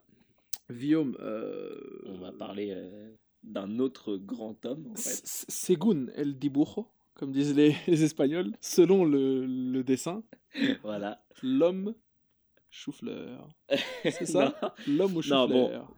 Guillaume, 0.70 1.16
euh, 1.20 2.02
on 2.06 2.18
va 2.18 2.32
parler 2.32 2.70
euh, 2.74 3.10
d'un 3.42 3.78
autre 3.78 4.16
grand 4.16 4.64
homme, 4.64 4.86
en 4.92 4.94
fait. 4.96 5.10
S- 5.10 5.44
Según 5.48 6.10
el 6.14 6.38
dibujo, 6.38 6.88
comme 7.14 7.32
disent 7.32 7.54
les, 7.54 7.74
les 7.86 8.02
Espagnols, 8.04 8.52
selon 8.60 9.04
le, 9.04 9.44
le 9.46 9.82
dessin, 9.84 10.22
Voilà. 10.82 11.22
l'homme 11.42 11.94
chou-fleur. 12.70 13.48
C'est 14.04 14.26
ça? 14.26 14.74
L'homme 14.86 15.16
au 15.16 15.22
Non, 15.28 15.48
bon. 15.48 15.64
chou-fleur. 15.66 15.94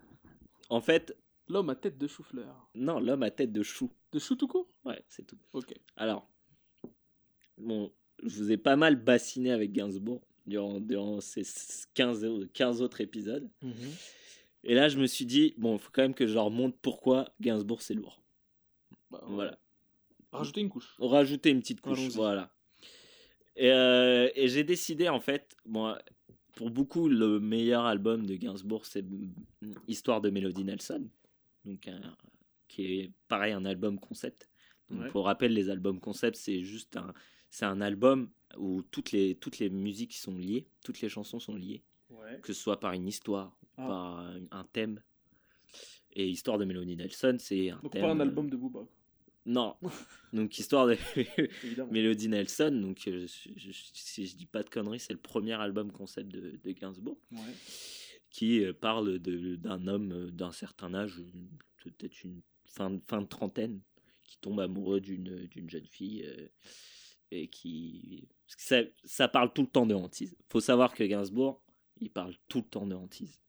En 0.68 0.80
fait, 0.80 1.16
L'homme 1.48 1.68
à 1.70 1.74
tête 1.74 1.98
de 1.98 2.06
chou-fleur. 2.06 2.70
non, 2.76 3.00
l'homme 3.00 3.24
à 3.24 3.30
tête 3.32 3.50
de 3.52 3.62
chou. 3.64 3.90
De 4.12 4.20
chou 4.20 4.36
tout 4.36 4.46
court 4.46 4.68
Ouais, 4.84 5.02
c'est 5.08 5.26
tout. 5.26 5.38
Ok. 5.52 5.74
Alors, 5.96 6.28
bon, 7.58 7.92
je 8.22 8.36
vous 8.42 8.52
ai 8.52 8.56
pas 8.56 8.76
mal 8.76 8.94
bassiné 8.96 9.50
avec 9.50 9.72
Gainsbourg 9.72 10.22
durant, 10.50 10.78
durant 10.80 11.20
ces 11.20 11.42
15, 11.94 12.24
au- 12.26 12.46
15 12.52 12.82
autres 12.82 13.00
épisodes. 13.00 13.48
Et 14.64 14.74
là, 14.74 14.88
je 14.90 14.98
me 14.98 15.06
suis 15.06 15.24
dit, 15.24 15.54
bon, 15.56 15.76
il 15.76 15.78
faut 15.78 15.90
quand 15.92 16.02
même 16.02 16.14
que 16.14 16.26
je 16.26 16.34
leur 16.34 16.50
montre 16.50 16.76
pourquoi 16.82 17.32
Gainsbourg, 17.40 17.80
c'est 17.80 17.94
lourd. 17.94 18.22
Bah, 19.10 19.22
Voilà. 19.28 19.58
Rajouter 20.32 20.60
une 20.60 20.68
couche. 20.68 20.94
Rajouter 20.98 21.50
une 21.50 21.60
petite 21.60 21.80
couche. 21.80 21.98
Allons-y. 21.98 22.14
Voilà. 22.14 22.52
Et, 23.56 23.70
euh, 23.72 24.28
et 24.34 24.48
j'ai 24.48 24.62
décidé, 24.64 25.08
en 25.08 25.20
fait, 25.20 25.56
bon, 25.64 25.96
pour 26.54 26.70
beaucoup, 26.70 27.08
le 27.08 27.40
meilleur 27.40 27.84
album 27.86 28.26
de 28.26 28.34
Gainsbourg, 28.36 28.84
c'est 28.86 29.02
mm, 29.02 29.32
Histoire 29.88 30.20
de 30.20 30.30
Melody 30.30 30.64
Nelson. 30.64 31.08
Donc, 31.64 31.88
qui 32.68 32.84
est 33.00 33.12
pareil, 33.28 33.52
un 33.52 33.64
album 33.64 33.98
concept. 33.98 34.48
Donc, 34.90 35.00
Ouais. 35.02 35.08
Pour 35.10 35.24
rappel, 35.26 35.52
les 35.54 35.70
albums 35.70 36.00
concept, 36.00 36.36
c'est 36.36 36.62
juste 36.62 36.96
un, 36.96 37.12
c'est 37.48 37.64
un 37.64 37.80
album 37.80 38.30
où 38.58 38.82
toutes 38.82 39.12
les, 39.12 39.34
toutes 39.36 39.58
les 39.58 39.70
musiques 39.70 40.14
sont 40.14 40.34
liées, 40.36 40.66
toutes 40.84 41.00
les 41.00 41.08
chansons 41.08 41.40
sont 41.40 41.54
liées, 41.56 41.82
Ouais. 42.10 42.40
que 42.42 42.52
ce 42.52 42.60
soit 42.60 42.80
par 42.80 42.92
une 42.92 43.06
histoire, 43.06 43.56
Ah. 43.76 43.86
par 43.86 44.18
un, 44.20 44.40
un 44.50 44.64
thème. 44.64 45.00
Et 46.12 46.28
Histoire 46.28 46.58
de 46.58 46.64
Melody 46.64 46.96
Nelson, 46.96 47.36
c'est 47.38 47.70
un 47.70 47.78
Donc 47.82 47.92
thème. 47.92 48.02
pas 48.02 48.10
un 48.10 48.18
album 48.20 48.50
de 48.50 48.56
Booba. 48.56 48.80
Non. 49.46 49.76
Donc 50.32 50.58
Histoire 50.58 50.86
de. 50.88 50.96
Melody 51.90 52.28
Nelson, 52.28 52.70
donc 52.82 53.06
euh, 53.06 53.26
je- 53.26 53.50
je- 53.56 53.70
si 53.94 54.26
je 54.26 54.36
dis 54.36 54.46
pas 54.46 54.62
de 54.62 54.68
conneries, 54.68 54.98
c'est 55.00 55.12
le 55.12 55.18
premier 55.20 55.54
album 55.54 55.92
concept 55.92 56.28
de, 56.30 56.58
de 56.62 56.70
Gainsbourg 56.72 57.18
Ouais. 57.32 57.38
qui 58.30 58.64
euh, 58.64 58.72
parle 58.72 59.18
d'un 59.20 59.86
homme 59.86 60.12
euh, 60.12 60.30
d'un 60.30 60.52
certain 60.52 60.92
âge, 60.94 61.22
peut-être 61.84 62.24
une 62.24 62.42
fin, 62.66 62.90
de- 62.90 63.00
fin 63.08 63.22
de 63.22 63.26
trentaine, 63.26 63.80
qui 64.24 64.38
tombe 64.40 64.60
amoureux 64.60 65.00
d'une 65.00 65.46
d'une 65.46 65.70
jeune 65.70 65.86
fille 65.86 66.24
euh, 66.26 66.48
et 67.30 67.48
qui. 67.48 68.28
Ça, 68.46 68.80
ça 69.04 69.28
parle 69.28 69.52
tout 69.52 69.62
le 69.62 69.68
temps 69.68 69.86
de 69.86 69.94
hantise. 69.94 70.36
faut 70.48 70.60
savoir 70.60 70.94
que 70.94 71.04
Gainsbourg, 71.04 71.62
il 72.00 72.10
parle 72.10 72.34
tout 72.48 72.58
le 72.58 72.64
temps 72.64 72.86
de 72.86 72.94
hantise. 72.94 73.40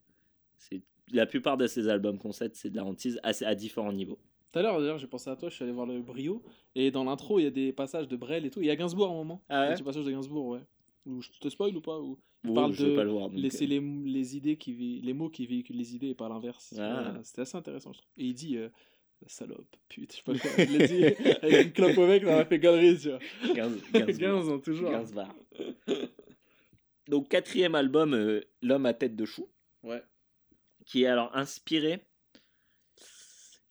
C'est- 0.58 0.82
La 1.12 1.26
plupart 1.26 1.58
de 1.58 1.68
ses 1.68 1.88
albums 1.90 2.18
concept, 2.18 2.56
c'est 2.56 2.70
de 2.70 2.76
la 2.78 2.86
hantise 2.86 3.20
à, 3.24 3.32
à 3.46 3.56
différents 3.56 3.92
niveaux. 3.94 4.20
Tout 4.52 4.60
à 4.60 4.62
l'heure, 4.62 4.80
d'ailleurs, 4.80 4.98
j'ai 4.98 5.08
pensé 5.08 5.30
à 5.30 5.36
toi, 5.36 5.50
je 5.50 5.56
suis 5.56 5.64
allé 5.64 5.72
voir 5.74 5.86
le 5.88 6.02
Brio, 6.02 6.44
et 6.76 6.92
dans 6.92 7.04
l'intro, 7.06 7.40
il 7.40 7.44
y 7.44 7.48
a 7.48 7.52
des 7.52 7.72
passages 7.74 8.08
de 8.08 8.16
Brel 8.18 8.46
et 8.46 8.50
tout. 8.50 8.60
Il 8.62 8.66
y 8.68 8.70
a 8.70 8.76
Gainsbourg 8.76 9.08
à 9.08 9.12
un 9.12 9.16
moment. 9.16 9.42
Ah 9.50 9.62
ouais? 9.62 9.66
Il 9.68 9.70
y 9.70 9.74
a 9.74 9.78
des 9.78 9.84
passages 9.84 10.06
de 10.06 10.12
Gainsbourg, 10.12 10.48
ouais. 10.48 10.62
Ou 11.06 11.22
je 11.22 11.30
te 11.40 11.50
spoil 11.50 11.76
ou 11.76 11.82
pas 11.82 12.00
ou... 12.00 12.18
Il 12.44 12.50
Oh, 12.52 12.54
parle 12.56 12.76
de 12.76 12.96
pas 12.96 13.04
le 13.04 13.12
voir. 13.12 13.30
laisser 13.30 13.66
euh, 13.66 13.68
les, 13.68 13.80
les 14.12 14.36
idées 14.38 14.58
qui 14.58 14.74
les 15.04 15.14
mots 15.14 15.30
qui 15.30 15.46
véhiculent 15.46 15.76
les 15.78 15.96
idées 15.96 16.10
et 16.10 16.16
pas 16.16 16.28
l'inverse. 16.28 16.74
Ah. 16.80 17.14
C'était 17.24 17.42
assez 17.42 17.56
intéressant, 17.56 17.94
je 17.94 18.00
trouve. 18.00 18.12
Et 18.18 18.26
il 18.26 18.34
dit 18.34 18.58
euh, 18.58 18.70
salope, 19.28 19.76
pute, 19.90 20.12
je 20.12 20.18
sais 20.18 20.24
pas 20.24 20.38
quoi. 20.38 20.64
Il 20.64 20.78
l'a 20.78 20.88
dit 20.88 21.04
avec 21.42 21.66
une 21.68 21.74
clope 21.74 21.98
au 21.98 22.08
mec, 22.08 22.24
ça 22.24 22.36
m'a 22.36 22.46
fait 22.46 22.60
galerie, 22.60 22.98
tu 23.00 23.10
vois. 23.10 23.20
15, 23.56 23.82
15 23.94 24.18
15 24.18 24.50
ans, 24.50 24.60
toujours. 24.60 24.92
15 24.92 25.14
bars. 25.14 25.36
Donc, 27.08 27.30
quatrième 27.30 27.76
album, 27.76 28.14
euh, 28.14 28.42
L'homme 28.62 28.86
à 28.86 28.94
tête 28.94 29.16
de 29.16 29.26
chou, 29.26 29.50
Ouais. 29.84 30.04
qui 30.86 31.04
est 31.04 31.08
alors 31.08 31.36
inspiré, 31.36 32.02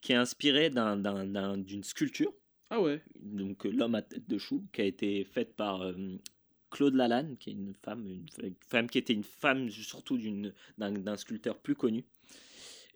qui 0.00 0.12
est 0.12 0.16
inspiré 0.16 0.70
d'un- 0.70 0.96
d'un- 0.96 1.24
d'un- 1.26 1.58
d'une 1.58 1.84
sculpture 1.84 2.32
Ah 2.70 2.80
ouais. 2.80 3.00
donc 3.16 3.66
euh, 3.66 3.70
l'homme 3.70 3.94
à 3.94 4.02
tête 4.02 4.28
de 4.28 4.38
chou, 4.38 4.64
qui 4.72 4.80
a 4.80 4.84
été 4.84 5.24
faite 5.24 5.54
par 5.54 5.82
euh, 5.82 5.94
Claude 6.70 6.94
Lalanne, 6.94 7.36
qui 7.38 7.50
est 7.50 7.52
une 7.54 7.74
femme, 7.84 8.06
une 8.06 8.54
femme 8.68 8.88
qui 8.88 8.98
était 8.98 9.12
une 9.12 9.24
femme 9.24 9.70
surtout 9.70 10.18
d'une- 10.18 10.52
d'un 10.78 10.92
d'un 10.92 11.16
sculpteur 11.16 11.58
plus 11.58 11.74
connu. 11.76 12.04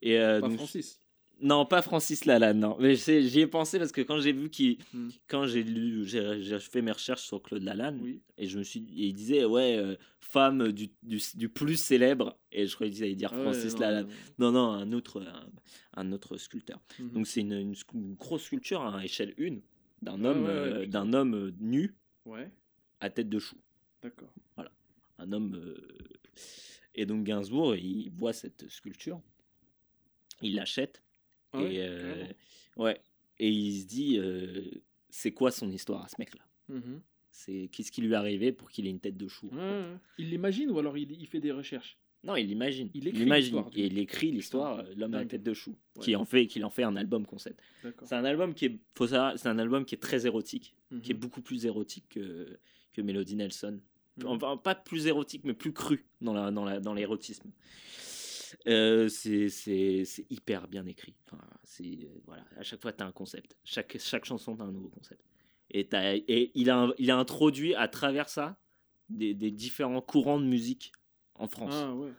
Et, 0.03 0.19
euh, 0.19 0.41
Pas 0.41 0.49
donc- 0.49 0.57
Francis. 0.57 1.01
Non, 1.43 1.67
pas 1.67 1.83
Francis 1.83 2.25
Lalanne, 2.25 2.61
non. 2.61 2.77
Mais 2.81 2.95
j'y 2.97 3.41
ai 3.41 3.47
pensé 3.47 3.79
parce 3.79 3.93
que 3.93 4.01
quand 4.01 4.21
j'ai 4.21 4.33
vu 4.33 4.49
qu'il, 4.51 4.79
Hmm. 4.93 5.09
quand 5.27 5.47
j'ai 5.47 5.63
lu, 5.63 6.05
j'ai 6.07 6.59
fait 6.61 6.81
mes 6.83 6.93
recherches 6.93 7.23
sur 7.27 7.43
Claude 7.43 7.63
Lalanne, 7.63 7.99
Oui. 8.03 8.21
et 8.39 8.47
je 8.47 8.59
me 8.59 8.63
suis, 8.63 8.81
et 8.97 9.07
il 9.09 9.15
disait 9.15 9.45
ouais, 9.45 9.77
euh, 9.77 9.97
femme 10.21 10.73
du, 10.73 10.89
du, 11.03 11.21
du 11.35 11.49
plus 11.49 11.77
célèbre, 11.77 12.39
et 12.53 12.67
je 12.67 12.75
croyais 12.75 12.93
qu'il 12.93 13.05
allait 13.05 13.15
dire 13.15 13.33
ouais, 13.33 13.43
Francis 13.43 13.75
non, 13.75 13.81
Lalanne. 13.81 14.09
non. 14.39 14.53
Non, 14.53 14.53
non, 14.53 14.73
un 14.73 14.93
autre, 14.93 15.23
un, 15.23 15.51
un 16.01 16.13
autre 16.13 16.37
sculpteur. 16.37 16.81
Mhm. 16.99 17.11
Donc 17.11 17.27
c'est 17.27 17.41
une, 17.41 17.53
une 17.53 17.75
scu- 17.75 17.95
une 17.95 18.15
grosse 18.15 18.43
sculpture 18.45 18.83
à 18.83 19.05
échelle 19.05 19.35
1 19.39 19.59
d'un 20.03 20.25
homme, 20.25 20.45
ouais, 20.45 20.49
ouais, 20.51 20.55
euh, 20.55 20.87
d'un 20.87 21.13
homme 21.13 21.35
euh, 21.35 21.53
nu 21.61 21.95
à 23.01 23.11
tête 23.11 23.29
de 23.29 23.39
chou. 23.39 23.57
d'accord. 24.03 24.31
Un 25.19 25.33
homme. 25.33 25.55
euh, 25.55 25.77
Et 26.97 27.07
donc 27.07 27.25
Gainsbourg, 27.25 27.77
il 27.77 28.11
voit 28.11 28.33
cette 28.33 28.69
sculpture, 28.69 29.21
il 30.43 30.55
l'achète 30.57 31.03
Ah 31.55 31.63
ouais, 31.63 31.75
et 31.75 31.79
euh, 31.83 32.25
ouais, 32.77 33.01
et 33.39 33.49
il 33.49 33.81
se 33.81 33.87
dit, 33.87 34.19
euh, 34.19 34.63
c'est 35.09 35.33
quoi 35.33 35.51
son 35.51 35.71
histoire 35.71 36.05
à 36.05 36.09
ce 36.09 36.17
mec-là? 36.19 36.43
Mhm. 36.69 37.01
C'est 37.31 37.69
qu'est-ce 37.73 37.91
qui 37.91 38.01
lui 38.01 38.13
est 38.13 38.17
arrivé 38.17 38.53
pour 38.53 38.71
qu'il 38.71 38.87
ait 38.87 38.91
une 38.91 39.01
tête 39.01 39.17
de 39.17 39.27
chou. 39.29 39.51
Il 40.19 40.31
l'imagine 40.31 40.71
ou 40.71 40.79
alors 40.79 40.97
il, 40.97 41.11
il 41.13 41.27
fait 41.27 41.41
des 41.41 41.51
recherches? 41.53 41.97
Non, 42.23 42.37
il 42.37 42.51
imagine. 42.51 42.89
Il 42.95 43.07
écrit 43.09 43.25
l'histoire, 43.27 43.71
et 43.75 43.87
il 43.87 43.99
écrit 43.99 44.31
l'histoire, 44.31 44.79
euh, 44.79 44.95
l'homme 44.97 45.13
à 45.15 45.19
la 45.19 45.25
tête 45.27 45.43
de 45.43 45.53
chou, 45.53 45.75
Ouais. 45.97 46.03
qui 46.05 46.17
en 46.17 46.25
fait, 46.25 46.47
qu'il 46.47 46.65
en 46.65 46.71
fait 46.71 46.83
un 46.85 46.97
album 46.97 47.27
concept. 47.27 47.61
C'est 48.05 48.15
un 48.15 48.25
album 48.25 48.55
qui 48.55 48.65
est, 48.67 48.79
faut 48.95 49.07
c'est 49.07 49.47
un 49.47 49.59
album 49.59 49.85
qui 49.85 49.95
est 49.95 49.99
très 49.99 50.25
érotique, 50.27 50.75
qui 51.03 51.11
est 51.11 51.15
Mhm. 51.15 51.21
beaucoup 51.21 51.43
plus 51.43 51.67
érotique 51.67 52.07
que, 52.09 52.59
que 52.95 53.03
Melody 53.03 53.37
Nelson. 53.37 53.79
Mhm. 54.17 54.27
Enfin, 54.27 54.57
pas 54.57 54.75
plus 54.77 55.07
érotique, 55.07 55.43
mais 55.45 55.53
plus 55.55 55.73
cru 55.73 56.05
dans 56.23 56.33
la, 56.33 56.51
dans 56.51 56.65
la, 56.65 56.81
dans 56.81 56.95
l'érotisme. 56.95 57.51
Euh, 58.67 59.09
c'est, 59.09 60.07
hyper 60.31 60.69
bien 60.69 60.87
écrit. 60.87 61.15
Enfin, 61.27 61.43
voilà, 62.27 62.45
à 62.57 62.63
chaque 62.63 62.81
fois, 62.81 62.93
tu 62.93 63.03
as 63.03 63.07
un 63.07 63.13
concept. 63.13 63.57
Chaque, 63.65 63.97
chaque 63.99 64.25
chanson, 64.25 64.57
tu 64.57 64.63
as 64.63 64.65
un 64.65 64.73
nouveau 64.73 64.89
concept. 64.89 65.23
Et, 65.71 65.89
il, 66.55 66.71
a, 66.71 66.89
il 66.99 67.11
a 67.11 67.17
introduit 67.19 67.75
à 67.75 67.89
travers 67.89 68.29
ça 68.29 68.57
des, 69.09 69.35
des 69.35 69.51
différents 69.51 70.01
courants 70.01 70.41
de 70.41 70.47
musique 70.47 70.93
en 71.35 71.49
France, 71.49 71.75
Ah 71.75 71.95
ouais, 71.95 72.13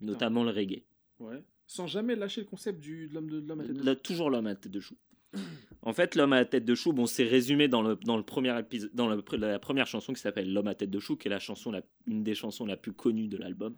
notamment 0.00 0.44
le 0.44 0.50
reggae. 0.50 0.84
ouais. 1.18 1.42
Sans 1.66 1.86
jamais 1.86 2.16
lâcher 2.16 2.40
le 2.40 2.46
concept 2.48 2.80
du, 2.80 3.06
de 3.08 3.14
l'homme 3.46 3.60
à 3.60 3.64
tête 3.64 3.76
de 3.76 3.82
Là, 3.84 3.94
toujours 3.94 4.28
l'homme 4.28 4.46
à 4.48 4.54
tête 4.56 4.72
de 4.72 4.80
chou. 4.80 4.96
En 5.82 5.94
fait, 5.94 6.14
l'homme 6.14 6.34
à 6.34 6.36
la 6.36 6.44
tête 6.44 6.64
de 6.66 6.74
chou, 6.74 6.92
bon, 6.92 7.06
c'est 7.06 7.24
résumé 7.24 7.66
dans 7.68 7.80
le, 7.80 7.96
dans 7.96 8.16
le 8.18 8.22
premier 8.22 8.58
épisode, 8.58 8.90
dans 8.92 9.08
le- 9.08 9.24
la 9.38 9.58
première 9.58 9.86
chanson 9.86 10.12
qui 10.12 10.20
s'appelle 10.20 10.52
L'homme 10.52 10.66
à 10.66 10.74
tête 10.74 10.90
de 10.90 10.98
chou, 10.98 11.16
qui 11.16 11.28
est 11.28 11.30
la 11.30 11.38
chanson, 11.38 11.70
la, 11.70 11.80
une 12.06 12.22
des 12.22 12.34
chansons 12.34 12.66
la 12.66 12.76
plus 12.76 12.92
connues 12.92 13.28
de 13.28 13.36
l'album. 13.38 13.76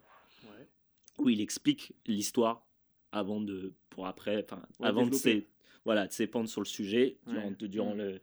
Où 1.17 1.29
il 1.29 1.41
explique 1.41 1.93
l'histoire 2.05 2.67
avant 3.11 3.41
de, 3.41 3.73
pour 3.89 4.07
après, 4.07 4.43
enfin, 4.43 4.61
Ouais, 4.79 4.87
avant 4.87 5.01
de 5.05 5.11
développer. 5.11 5.41
s'é- 5.41 5.47
voilà, 5.85 6.07
de 6.07 6.13
s'épandre 6.13 6.49
sur 6.49 6.61
le 6.61 6.65
sujet 6.65 7.17
Ouais. 7.27 7.33
durant, 7.33 7.51
de- 7.51 7.67
durant 7.67 7.93
Mm. 7.95 7.97
le, 7.97 8.21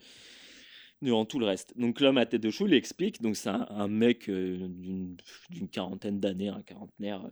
durant 1.03 1.25
tout 1.25 1.39
le 1.39 1.47
reste. 1.47 1.77
Donc 1.79 2.01
l'homme 2.01 2.19
à 2.19 2.27
tête 2.27 2.43
de 2.43 2.51
chou, 2.51 2.67
il 2.67 2.75
explique, 2.75 3.23
donc 3.23 3.37
c'est 3.37 3.49
un, 3.51 3.67
un 3.71 3.89
mec 3.89 4.29
euh, 4.29 4.69
d'une 4.69 5.69
quarantaine 5.71 6.21
d'années, 6.21 6.49
un 6.49 6.63
quarantenaire, 6.63 7.25
euh, 7.25 7.29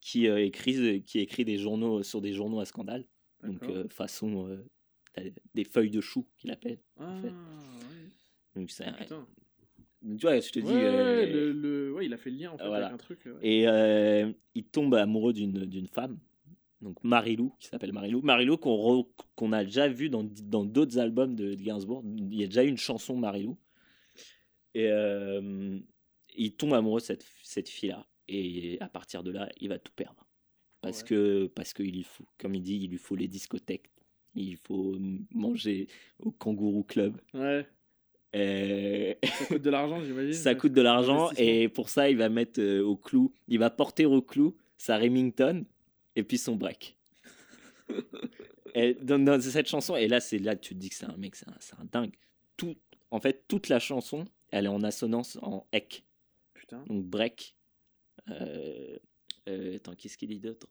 qui 0.00 0.28
euh, 0.28 0.44
écrit, 0.44 1.02
qui 1.02 1.18
écrit 1.20 1.44
des 1.44 1.58
journaux 1.58 2.02
sur 2.02 2.20
des 2.20 2.32
journaux 2.32 2.60
à 2.60 2.64
scandale. 2.64 3.06
Donc 3.42 3.62
façon 3.90 4.58
des 5.54 5.64
feuilles 5.64 5.90
de 5.90 6.00
chou 6.00 6.26
qu'il 6.36 6.50
appelle. 6.50 6.80
Ah, 6.98 7.16
fait. 7.22 7.28
ouais. 7.28 7.32
Donc 8.56 8.70
c'est. 8.70 8.84
Tu 10.02 10.16
vois, 10.22 10.38
je 10.40 10.50
te 10.50 10.58
dis. 10.60 10.66
Ouais, 10.66 10.84
euh, 10.84 11.26
le, 11.26 11.52
le- 11.52 11.92
ouais, 11.92 12.06
il 12.06 12.12
a 12.14 12.16
fait 12.16 12.30
le 12.30 12.36
lien 12.36 12.52
en 12.52 12.58
fait 12.58 12.66
voilà. 12.66 12.86
avec 12.86 12.94
un 12.94 12.98
truc. 12.98 13.20
ouais. 13.26 13.32
Et 13.42 13.68
euh, 13.68 14.32
il 14.54 14.64
tombe 14.64 14.94
amoureux 14.94 15.32
d'une 15.32 15.88
femme, 15.88 16.18
donc 16.80 17.02
Marilou, 17.02 17.54
qui 17.58 17.68
s'appelle 17.68 17.92
Marilou. 17.92 18.22
Marilou 18.22 18.56
qu'on 18.56 18.76
re- 18.76 19.52
a 19.52 19.64
déjà 19.64 19.88
vu 19.88 20.08
dans 20.10 20.24
dans 20.44 20.64
d'autres 20.64 20.98
albums 20.98 21.34
de, 21.34 21.54
de 21.54 21.62
Gainsbourg. 21.62 22.02
Il 22.04 22.34
y 22.34 22.44
a 22.44 22.46
déjà 22.46 22.64
eu 22.64 22.68
une 22.68 22.76
chanson 22.78 23.16
Marilou. 23.16 23.58
Et 24.74 24.88
euh, 24.90 25.78
il 26.36 26.54
tombe 26.54 26.74
amoureux 26.74 27.00
de 27.00 27.04
cette, 27.06 27.26
cette 27.42 27.68
fille-là. 27.68 28.06
Et 28.28 28.76
à 28.80 28.88
partir 28.88 29.22
de 29.22 29.30
là, 29.30 29.48
il 29.60 29.68
va 29.70 29.78
tout 29.78 29.92
perdre. 29.96 30.26
Parce 30.80 31.02
que 31.02 31.46
parce 31.48 31.72
qu'il 31.72 31.92
lui 31.92 32.04
faut, 32.04 32.24
comme 32.38 32.54
il 32.54 32.62
dit, 32.62 32.76
il 32.76 32.90
lui 32.90 32.98
faut 32.98 33.16
les 33.16 33.26
discothèques. 33.26 33.90
Il 34.34 34.56
faut 34.56 34.96
manger 35.34 35.88
au 36.20 36.30
Kangourou 36.30 36.84
Club. 36.84 37.20
Ouais, 37.34 37.66
Euh, 38.36 39.14
ça 39.22 39.44
coûte 39.46 39.62
de 39.62 39.70
l'argent, 39.70 40.04
j'imagine. 40.04 40.32
ça 40.34 40.54
coûte 40.54 40.72
de 40.72 40.82
l'argent 40.82 41.30
et 41.38 41.68
pour 41.68 41.88
ça, 41.88 42.10
il 42.10 42.16
va 42.16 42.28
mettre 42.28 42.60
euh, 42.60 42.82
au 42.82 42.96
clou, 42.96 43.32
il 43.48 43.58
va 43.58 43.70
porter 43.70 44.04
au 44.06 44.20
clou 44.22 44.56
sa 44.76 44.98
Remington 44.98 45.64
et 46.14 46.22
puis 46.22 46.36
son 46.38 46.56
break. 46.56 46.96
et 48.74 48.94
dans, 48.94 49.18
dans 49.18 49.40
cette 49.40 49.68
chanson, 49.68 49.96
et 49.96 50.08
là, 50.08 50.20
c'est 50.20 50.38
là 50.38 50.56
tu 50.56 50.74
te 50.74 50.78
dis 50.80 50.90
que 50.90 50.94
c'est 50.94 51.06
un 51.06 51.16
mec, 51.16 51.36
c'est 51.36 51.48
un, 51.48 51.82
un 51.82 51.84
dingue. 51.90 52.12
Tout, 52.56 52.76
en 53.10 53.20
fait, 53.20 53.44
toute 53.48 53.68
la 53.68 53.78
chanson, 53.78 54.26
elle 54.50 54.66
est 54.66 54.68
en 54.68 54.82
assonance 54.82 55.38
en 55.42 55.66
ek, 55.72 56.04
Putain. 56.54 56.84
donc 56.86 57.04
break. 57.04 57.54
Euh, 58.30 58.96
euh, 59.48 59.76
attends, 59.76 59.94
qu'est-ce 59.94 60.18
qu'il 60.18 60.28
dit 60.28 60.40
d'autre? 60.40 60.68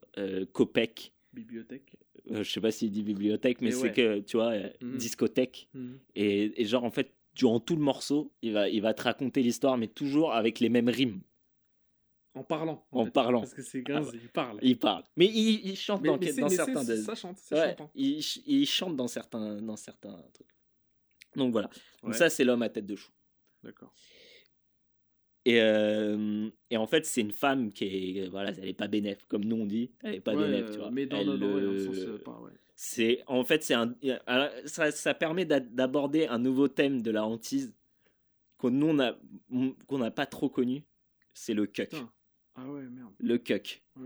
Copec. 0.54 1.12
Bibliothèque. 1.34 1.96
Euh, 2.32 2.44
je 2.44 2.52
sais 2.52 2.62
pas 2.62 2.72
s'il 2.72 2.92
dit 2.92 3.04
bibliothèque, 3.04 3.62
mais 3.62 3.68
Mais 3.70 3.72
c'est 3.76 3.82
ouais. 3.84 3.92
que, 3.94 4.20
tu 4.20 4.38
vois, 4.38 4.52
euh, 4.54 4.70
Mhm. 4.82 4.98
discothèque. 4.98 5.68
Mhm. 5.74 6.00
Et, 6.16 6.62
et 6.62 6.66
genre, 6.66 6.84
en 6.84 6.92
fait, 6.92 7.14
durant 7.38 7.60
tout 7.60 7.76
le 7.76 7.82
morceau, 7.82 8.34
il 8.42 8.54
va, 8.54 8.68
il 8.68 8.82
va 8.82 8.94
te 8.94 9.04
raconter 9.04 9.42
l'histoire, 9.42 9.78
mais 9.78 9.88
toujours 9.88 10.34
avec 10.34 10.60
les 10.60 10.70
mêmes 10.70 10.90
rimes. 10.90 11.22
En 12.34 12.44
parlant. 12.44 12.86
En 12.92 13.06
fait. 13.06 13.12
parlant. 13.12 13.40
Parce 13.42 13.54
que 13.54 13.62
c'est 13.64 13.82
Gainsbourg, 13.82 14.14
il 14.16 14.30
parle. 14.30 14.60
Il 14.62 14.78
parle. 14.78 15.04
Mais 15.16 15.26
il, 15.26 15.66
il 15.68 15.76
chante 15.76 16.02
Mais- 16.02 16.10
dans, 16.10 16.18
mais 16.20 16.50
certains. 16.50 16.84
de- 16.84 16.96
Ça 16.98 17.16
chante, 17.16 17.38
c'est 17.40 17.56
Ouais, 17.56 17.70
chantant. 17.70 17.92
il, 17.96 18.20
il 18.46 18.66
chante 18.68 18.96
dans 18.96 19.08
certains, 19.08 19.56
dans 19.62 19.76
certains 19.76 20.22
trucs. 20.34 20.48
Donc 21.36 21.52
voilà. 21.52 21.68
Donc 22.04 22.12
Ouais. 22.12 22.18
ça, 22.18 22.30
c'est 22.30 22.44
l'homme 22.44 22.62
à 22.62 22.70
tête 22.70 22.86
de 22.86 22.96
chou. 22.96 23.12
D'accord. 23.64 23.92
Et, 25.50 25.62
euh, 25.62 26.50
et 26.70 26.76
en 26.76 26.88
fait, 26.88 27.06
c'est 27.06 27.22
une 27.22 27.32
femme 27.32 27.72
qui 27.72 27.86
est, 28.20 28.28
voilà, 28.28 28.52
elle 28.52 28.68
est 28.68 28.74
pas 28.74 28.90
bénéf, 28.90 29.24
comme 29.30 29.46
nous 29.46 29.56
on 29.56 29.66
dit, 29.66 29.92
elle 30.04 30.16
est 30.16 30.20
pas 30.20 30.36
Ouais, 30.36 30.44
bénéf, 30.44 30.72
tu 30.72 30.74
euh, 30.74 30.82
vois. 30.82 30.92
Mais 30.92 31.06
dans, 31.06 31.20
Elle, 31.20 31.26
dans 31.40 31.56
le 31.56 31.70
euh, 31.70 31.86
sens 31.86 31.98
euh, 32.00 32.18
pas, 32.18 32.38
ouais. 32.42 32.52
c'est, 32.76 33.24
en 33.28 33.46
fait, 33.46 33.64
c'est 33.64 33.74
un, 33.74 33.96
euh, 34.04 34.50
ça, 34.66 34.92
ça 34.92 35.14
permet 35.14 35.46
d'a- 35.46 35.62
d'aborder 35.62 36.28
un 36.28 36.38
nouveau 36.38 36.68
thème 36.68 37.02
de 37.02 37.12
la 37.12 37.26
hantise 37.26 37.74
qu'on 38.58 38.72
nous 38.72 38.88
on 38.88 39.00
a, 39.00 39.18
qu'on 39.88 40.00
n'a 40.00 40.12
pas 40.12 40.26
trop 40.26 40.50
connu. 40.50 40.84
C'est 41.34 41.54
le 41.54 41.66
cuck. 41.66 41.92
Putain. 41.92 42.12
Ah 42.56 42.68
ouais, 42.70 42.82
merde. 42.82 43.14
Le 43.20 43.38
cuck. 43.38 43.84
Ouais. 43.96 44.04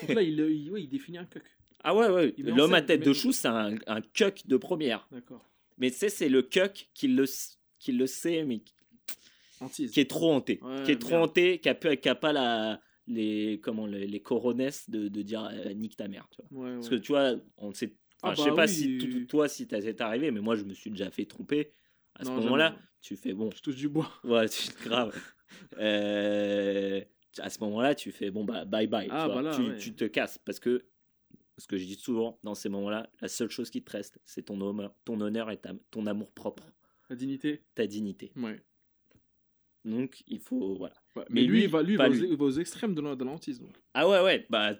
Donc 0.00 0.14
là, 0.14 0.22
il, 0.22 0.38
il, 0.40 0.70
ouais, 0.70 0.82
il 0.84 0.88
définit 0.88 1.18
un 1.18 1.26
cuck. 1.26 1.42
Ah 1.84 1.94
ouais, 1.94 2.08
ouais. 2.08 2.34
L'homme 2.38 2.72
à 2.72 2.80
tête 2.80 3.04
de 3.04 3.12
chou, 3.12 3.32
c'est 3.32 3.48
un, 3.48 3.74
un 3.86 4.00
cuck 4.00 4.46
de 4.46 4.56
première. 4.56 5.06
D'accord. 5.12 5.44
Mais 5.76 5.90
tu 5.90 5.98
sais, 5.98 6.08
c'est 6.08 6.30
le 6.30 6.40
cuck 6.40 6.88
qui 6.94 7.08
le, 7.08 7.24
qui 7.78 7.92
le 7.92 8.06
sait, 8.06 8.44
mais 8.44 8.62
qui- 9.58 9.64
Antise. 9.64 9.90
qui 9.90 10.00
est 10.00 10.10
trop 10.10 10.32
hanté. 10.32 10.58
Ouais, 10.62 10.82
qui 10.84 10.92
est 10.92 10.98
trop 10.98 11.10
merde. 11.10 11.24
hanté, 11.30 11.58
qui 11.60 11.68
a, 11.68 11.74
peu- 11.74 11.94
qui 11.94 12.08
a 12.08 12.14
pas 12.14 12.32
la, 12.32 12.80
les, 13.06 13.60
comment, 13.62 13.86
les, 13.86 14.06
les 14.06 14.20
coronesses 14.20 14.88
de, 14.90 15.08
de 15.08 15.22
dire 15.22 15.44
euh, 15.52 15.72
nique 15.74 15.96
ta 15.96 16.08
mère. 16.08 16.28
Tu 16.30 16.42
vois. 16.50 16.64
Ouais, 16.64 16.74
Parce 16.74 16.88
que 16.88 16.94
tu 16.96 17.12
vois, 17.12 17.34
on 17.56 17.72
sait, 17.72 17.94
Ah 18.22 18.34
je 18.36 18.42
sais 18.42 18.50
bah 18.50 18.56
pas 18.56 18.66
oui. 18.66 18.98
si 19.00 19.26
toi, 19.26 19.48
si 19.48 19.66
t'as- 19.66 19.80
c'est 19.80 20.00
arrivé, 20.00 20.30
mais 20.30 20.40
moi, 20.40 20.56
je 20.56 20.64
me 20.64 20.74
suis 20.74 20.90
déjà 20.90 21.10
fait 21.10 21.24
tromper. 21.26 21.72
À 22.14 22.24
ce 22.24 22.30
moment-là, 22.30 22.76
tu 23.00 23.16
fais 23.16 23.32
bon, 23.32 23.50
Je 23.54 23.60
touche 23.62 23.76
du 23.76 23.88
bois. 23.88 24.10
ouais, 24.24 24.48
c'est 24.48 24.76
grave. 24.80 25.14
Euh, 25.78 27.00
à 27.38 27.50
ce 27.50 27.58
moment-là, 27.60 27.94
tu 27.94 28.12
fais 28.12 28.30
bon, 28.30 28.44
bah 28.44 28.64
bye 28.64 28.86
bye. 28.86 29.08
Ah, 29.10 29.24
tu, 29.26 29.32
vois. 29.32 29.42
bah 29.42 29.50
là, 29.50 29.56
tu, 29.56 29.62
ouais. 29.62 29.78
tu 29.78 29.94
te 29.94 30.04
casses 30.04 30.38
parce 30.38 30.60
que, 30.60 30.84
ce 31.56 31.66
que 31.66 31.76
je 31.76 31.84
dis 31.86 31.94
souvent 31.94 32.38
dans 32.42 32.54
ces 32.54 32.68
moments-là, 32.68 33.08
la 33.20 33.28
seule 33.28 33.50
chose 33.50 33.70
qui 33.70 33.82
te 33.82 33.90
reste, 33.90 34.18
c'est 34.24 34.42
ton 34.42 34.60
honneur, 34.60 34.94
ton 35.04 35.20
honneur 35.20 35.50
et 35.50 35.56
ta- 35.56 35.72
ton 35.90 36.06
amour 36.06 36.30
propre, 36.32 36.64
La 37.10 37.16
dignité. 37.16 37.62
ta 37.74 37.86
dignité. 37.86 38.32
Ouais. 38.36 38.60
Donc, 39.88 40.22
il 40.26 40.38
faut. 40.38 40.76
Voilà. 40.76 40.94
Ouais, 41.16 41.24
Mais 41.30 41.40
Mais, 41.42 41.46
lui, 41.46 41.56
lui, 41.58 41.62
il 41.64 41.68
va, 41.70 41.82
lui, 41.82 41.92
il 41.94 41.96
va, 41.98 42.08
aux, 42.08 42.12
lui. 42.12 42.28
il 42.28 42.36
va 42.36 42.44
aux 42.44 42.50
extrêmes 42.58 42.94
de 42.94 43.00
la- 43.00 43.16
de 43.16 43.24
l'antise. 43.24 43.60
donc. 43.60 43.74
Ah 43.94 44.08
ouais, 44.08 44.22
ouais, 44.22 44.46
bah, 44.50 44.74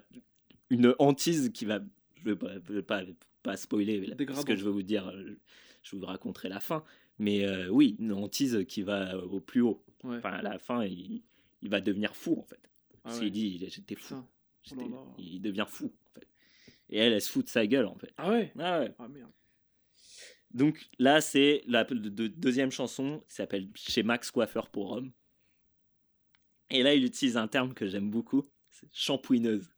une 0.69 0.93
hantise 0.99 1.51
qui 1.53 1.65
va. 1.65 1.79
Je 2.15 2.21
ne 2.25 2.29
veux 2.29 2.35
pas, 2.37 2.53
je 2.67 2.73
veux 2.73 2.81
pas, 2.83 3.01
pas 3.43 3.57
spoiler 3.57 3.99
là, 4.01 4.07
ce 4.09 4.13
Dégradant. 4.15 4.43
que 4.43 4.55
je 4.55 4.63
vais 4.65 4.71
vous 4.71 4.83
dire. 4.83 5.07
euh, 5.09 5.37
Je 5.83 5.95
vous 5.95 6.05
raconterai 6.05 6.49
la 6.49 6.59
fin. 6.59 6.83
Mais 7.17 7.45
euh, 7.45 7.69
oui, 7.69 7.95
une 7.99 8.13
hantise 8.13 8.65
qui 8.67 8.81
va 8.81 9.17
au 9.17 9.39
plus 9.39 9.61
haut. 9.61 9.83
Ouais. 10.03 10.17
Enfin, 10.17 10.31
à 10.31 10.41
la 10.41 10.57
fin, 10.59 10.85
il, 10.85 11.21
il 11.61 11.69
va 11.69 11.81
devenir 11.81 12.15
fou, 12.15 12.37
en 12.39 12.43
fait. 12.43 12.59
Ah 12.63 12.99
Parce 13.03 13.15
ouais. 13.19 13.25
qu'il 13.25 13.31
dit 13.31 13.65
J'étais 13.69 13.95
fou. 13.95 14.15
Oh 14.71 14.75
là 14.75 14.83
là. 14.87 14.97
Il 15.17 15.41
devient 15.41 15.65
fou, 15.67 15.91
en 16.07 16.13
fait. 16.19 16.27
Et 16.89 16.97
elle, 16.97 17.13
elle 17.13 17.21
se 17.21 17.29
fout 17.31 17.45
de 17.45 17.49
sa 17.49 17.65
gueule, 17.65 17.85
en 17.87 17.95
fait. 17.95 18.11
Ah 18.17 18.29
ouais 18.29 18.51
Ah 18.59 18.79
ouais. 18.81 18.93
Ah 18.99 19.07
merde. 19.07 19.31
Donc 20.51 20.89
là, 20.97 21.21
c'est 21.21 21.61
la 21.67 21.83
de- 21.83 21.95
de- 22.09 22.27
deuxième 22.27 22.71
chanson 22.71 23.23
qui 23.27 23.35
s'appelle 23.35 23.69
Chez 23.75 24.03
Max 24.03 24.31
Coiffeur 24.31 24.69
pour 24.69 24.91
Homme. 24.91 25.11
Et 26.69 26.83
là, 26.83 26.93
il 26.93 27.03
utilise 27.03 27.37
un 27.37 27.47
terme 27.47 27.73
que 27.73 27.87
j'aime 27.87 28.09
beaucoup 28.09 28.49
c'est 28.71 28.87
shampouineuse. 28.93 29.69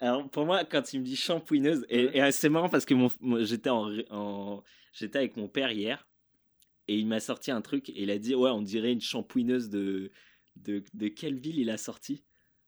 Alors 0.00 0.28
pour 0.28 0.44
moi, 0.44 0.64
quand 0.64 0.92
il 0.92 1.00
me 1.00 1.04
dit 1.04 1.16
shampouineuse, 1.16 1.86
et, 1.88 2.20
euh, 2.20 2.30
c'est 2.30 2.48
marrant 2.48 2.68
parce 2.68 2.84
que 2.84 2.94
mon, 2.94 3.08
j'étais 3.44 3.70
en, 3.70 3.84
ré- 3.84 4.06
en- 4.10 4.62
j'étais 4.92 5.18
avec 5.18 5.36
mon 5.36 5.48
père 5.48 5.70
hier 5.72 6.06
et 6.88 6.98
il 6.98 7.06
m'a 7.06 7.20
sorti 7.20 7.50
un 7.50 7.62
truc 7.62 7.88
et 7.90 8.02
il 8.02 8.10
a 8.10 8.18
dit 8.18 8.34
ouais 8.34 8.50
on 8.50 8.62
dirait 8.62 8.92
une 8.92 9.00
shampouineuse 9.00 9.70
de 9.70 10.10
de, 10.56 10.84
de 10.94 11.08
quelle 11.08 11.38
ville 11.38 11.58
il 11.58 11.70
a 11.70 11.78
sorti? 11.78 12.24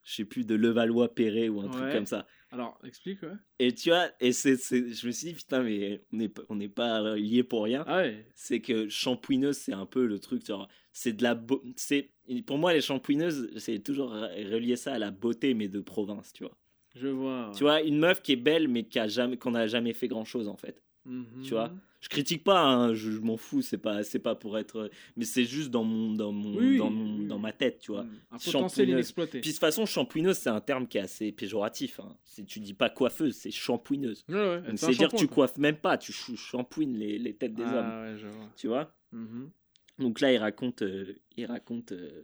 Je 0.07 0.15
sais 0.15 0.24
plus 0.24 0.47
de 0.47 0.55
Levallois-Perret 0.55 1.49
ou 1.49 1.61
un 1.61 1.69
truc 1.69 1.83
comme 1.93 2.07
ça. 2.07 2.27
Alors, 2.53 2.78
explique, 2.85 3.23
ouais. 3.23 3.33
Et 3.59 3.73
tu 3.74 3.89
vois, 3.91 4.07
et 4.20 4.31
c'est, 4.33 4.57
c'est- 4.57 4.95
je 4.95 5.07
me 5.07 5.11
suis 5.12 5.28
dit 5.28 5.35
putain 5.35 5.65
mais 5.65 6.01
on 6.12 6.16
n'est 6.16 6.28
pas- 6.28 6.43
on 6.49 6.69
pas 6.69 7.16
lié 7.16 7.43
pour 7.43 7.65
rien. 7.65 7.83
Ah 7.89 7.99
ouais. 7.99 8.24
C'est 8.37 8.61
que 8.61 8.89
shampouineuse 8.89 9.57
c'est 9.57 9.73
un 9.73 9.85
peu 9.85 10.07
le 10.07 10.20
truc 10.20 10.47
genre 10.47 10.69
c'est 10.93 11.12
de 11.12 11.24
la 11.24 11.35
beau- 11.35 11.62
c'est 11.74 12.12
pour 12.47 12.57
moi 12.57 12.73
les 12.73 12.81
shampouineuses 12.83 13.51
c'est 13.59 13.81
toujours 13.81 14.11
relié 14.12 14.77
ça 14.77 14.95
à 14.95 14.99
la 15.01 15.11
beauté 15.11 15.55
mais 15.55 15.66
de 15.69 15.81
province 15.81 16.33
tu 16.33 16.45
vois. 16.45 16.57
Je 16.95 17.09
vois. 17.09 17.51
Tu 17.55 17.65
vois, 17.65 17.83
une 17.83 17.99
meuf 17.99 18.23
qui 18.23 18.33
est 18.33 18.37
belle 18.37 18.69
mais 18.69 18.85
qui 18.85 18.99
a 19.01 19.09
jamais, 19.09 19.37
qu'on 19.37 19.51
n'a 19.51 19.66
jamais 19.66 19.93
fait 19.93 20.07
grand 20.09 20.24
chose 20.24 20.47
en 20.47 20.57
fait. 20.57 20.83
Mhm. 21.05 21.43
tu 21.43 21.51
vois. 21.51 21.73
Je 22.07 22.09
critique 22.09 22.45
pas, 22.45 22.62
hein, 22.62 22.95
je, 22.95 23.11
je 23.11 23.19
m'en 23.19 23.37
fous, 23.37 23.62
c'est 23.62 23.78
pas, 23.78 24.05
c'est 24.05 24.20
pas 24.20 24.37
pour 24.37 24.57
être, 24.59 24.89
mais 25.16 25.24
c'est 25.24 25.45
juste 25.45 25.70
dans 25.73 25.83
mon, 25.83 26.12
dans 26.15 26.31
mon, 26.31 26.55
Oui, 26.57 26.78
dans, 26.78 26.89
mon- 26.89 27.19
oui. 27.19 27.27
dans 27.27 27.41
ma 27.41 27.53
tête, 27.53 27.81
tu 27.81 27.91
vois. 27.91 28.05
Mm. 28.05 28.11
Un 28.31 28.39
potentiel 28.39 28.89
inexploité. 28.91 29.41
Puis 29.41 29.51
de 29.51 29.55
toute 29.55 29.61
façon, 29.61 29.87
shampouineuse, 29.87 30.37
c'est 30.39 30.49
un 30.49 30.61
terme 30.61 30.87
qui 30.87 30.99
est 30.99 31.01
assez 31.01 31.33
péjoratif. 31.33 31.99
Hein. 31.99 32.16
Tu 32.47 32.61
dis 32.61 32.74
pas 32.74 32.91
coiffeuse, 32.91 33.35
c'est 33.35 33.51
shampouineuse. 33.51 34.24
Ouais, 34.28 34.37
ouais. 34.37 34.62
C'est 34.77 34.93
dire 34.93 35.09
que 35.11 35.16
tu 35.16 35.27
coiffes 35.27 35.57
même 35.59 35.78
pas, 35.78 35.99
tu 35.99 36.12
shampouines 36.12 36.97
les, 36.97 37.19
les 37.19 37.35
têtes 37.35 37.55
des 37.55 37.65
hommes, 37.65 37.73
Ah 37.91 38.03
ouais, 38.12 38.16
je 38.19 38.28
vois. 38.28 38.53
tu 38.57 38.69
vois. 38.69 38.95
Mhm. 39.11 39.51
Donc 39.99 40.20
là, 40.20 40.33
il 40.33 40.37
raconte, 40.39 40.83
euh, 40.83 41.12
il 41.37 41.47
raconte 41.47 41.91
euh, 41.91 42.23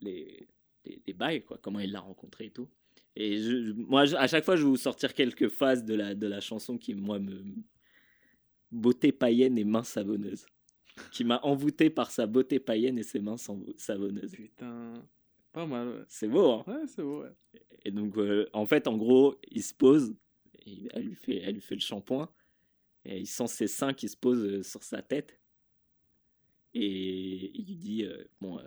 les, 0.00 0.46
les, 0.86 1.02
les 1.06 1.12
bails, 1.12 1.42
quoi, 1.44 1.58
comment 1.60 1.80
il 1.80 1.92
l'a 1.92 2.00
rencontré 2.00 2.46
et 2.46 2.50
tout. 2.50 2.68
Et 3.14 3.36
je, 3.36 3.62
je- 3.66 3.72
moi, 3.72 4.06
je- 4.06 4.16
à 4.16 4.26
chaque 4.26 4.44
fois, 4.44 4.56
je 4.56 4.62
vais 4.62 4.68
vous 4.70 4.76
sortir 4.76 5.12
quelques 5.12 5.48
phases 5.48 5.84
de 5.84 5.94
la, 5.94 6.14
de 6.14 6.26
la 6.26 6.40
chanson 6.40 6.78
qui, 6.78 6.94
moi, 6.94 7.18
me. 7.18 7.42
Beauté 8.72 9.12
païenne 9.12 9.56
et 9.58 9.64
main 9.64 9.84
savonneuse. 9.84 10.46
Qui 11.10 11.24
m'a 11.24 11.40
envoûté 11.42 11.90
par 11.90 12.10
sa 12.10 12.26
beauté 12.26 12.58
païenne 12.58 12.98
et 12.98 13.02
ses 13.02 13.20
mains 13.20 13.36
savonneuses. 13.76 14.32
Putain. 14.32 14.94
Pas 15.52 15.66
mal, 15.66 15.88
ouais. 15.88 16.04
C'est 16.08 16.28
beau, 16.28 16.50
hein 16.50 16.64
Ouais, 16.66 16.86
c'est 16.86 17.02
beau, 17.02 17.22
ouais. 17.22 17.32
Et 17.84 17.90
donc, 17.90 18.16
euh, 18.16 18.48
en 18.52 18.66
fait, 18.66 18.88
en 18.88 18.96
gros, 18.96 19.36
il 19.50 19.62
se 19.62 19.74
pose, 19.74 20.14
et 20.66 20.88
elle 20.92 21.04
lui 21.04 21.14
fait, 21.14 21.36
elle 21.36 21.54
lui 21.54 21.60
fait 21.60 21.74
le 21.74 21.80
shampoing, 21.80 22.30
et 23.04 23.20
il 23.20 23.26
sent 23.26 23.48
ses 23.48 23.66
seins 23.66 23.92
qui 23.92 24.08
se 24.08 24.16
posent 24.16 24.44
euh, 24.44 24.62
sur 24.62 24.82
sa 24.82 25.02
tête. 25.02 25.38
Et 26.74 27.58
il 27.58 27.66
lui 27.66 27.76
dit, 27.76 28.04
euh, 28.04 28.24
bon, 28.40 28.58
euh, 28.58 28.62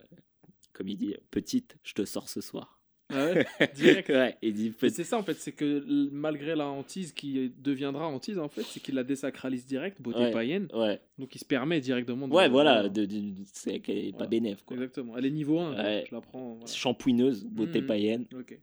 comme 0.73 0.89
il 0.89 0.97
dit, 0.97 1.15
petite, 1.31 1.77
je 1.83 1.93
te 1.93 2.05
sors 2.05 2.29
ce 2.29 2.41
soir. 2.41 2.74
Ah 3.13 3.25
ouais, 3.25 3.45
direct. 3.75 4.09
ouais, 4.09 4.35
il 4.41 4.53
dit, 4.53 4.73
c'est 4.79 5.03
ça 5.03 5.17
en 5.19 5.23
fait, 5.23 5.35
c'est 5.35 5.51
que 5.51 6.09
malgré 6.11 6.55
la 6.55 6.65
hantise 6.67 7.11
qui 7.13 7.51
deviendra 7.59 8.07
hantise 8.07 8.39
en 8.39 8.49
fait, 8.49 8.63
c'est 8.63 8.79
qu'il 8.79 8.95
la 8.95 9.03
désacralise 9.03 9.65
direct, 9.67 10.01
beauté 10.01 10.19
Ouais. 10.21 10.31
païenne, 10.31 10.67
Ouais, 10.73 10.99
donc 11.19 11.35
il 11.35 11.39
se 11.39 11.45
permet 11.45 11.79
directement 11.81 12.27
de. 12.27 12.33
ouais 12.33 12.49
voilà, 12.49 12.89
de- 12.89 13.05
de, 13.05 13.05
de- 13.05 13.33
c'est 13.53 13.79
qu'elle 13.79 13.99
est 13.99 14.11
pas 14.11 14.17
Voilà. 14.17 14.29
bénéf, 14.29 14.63
quoi. 14.63 14.75
Exactement. 14.75 15.15
Elle 15.17 15.27
est 15.27 15.31
niveau 15.31 15.59
1, 15.59 15.75
Ouais. 15.75 16.05
je 16.09 16.15
la 16.15 16.21
prends. 16.21 16.53
voilà. 16.55 16.65
Shampouineuse, 16.73 17.45
beauté 17.45 17.81
Mhm. 17.81 17.87
païenne. 17.87 18.25
Ok. 18.37 18.59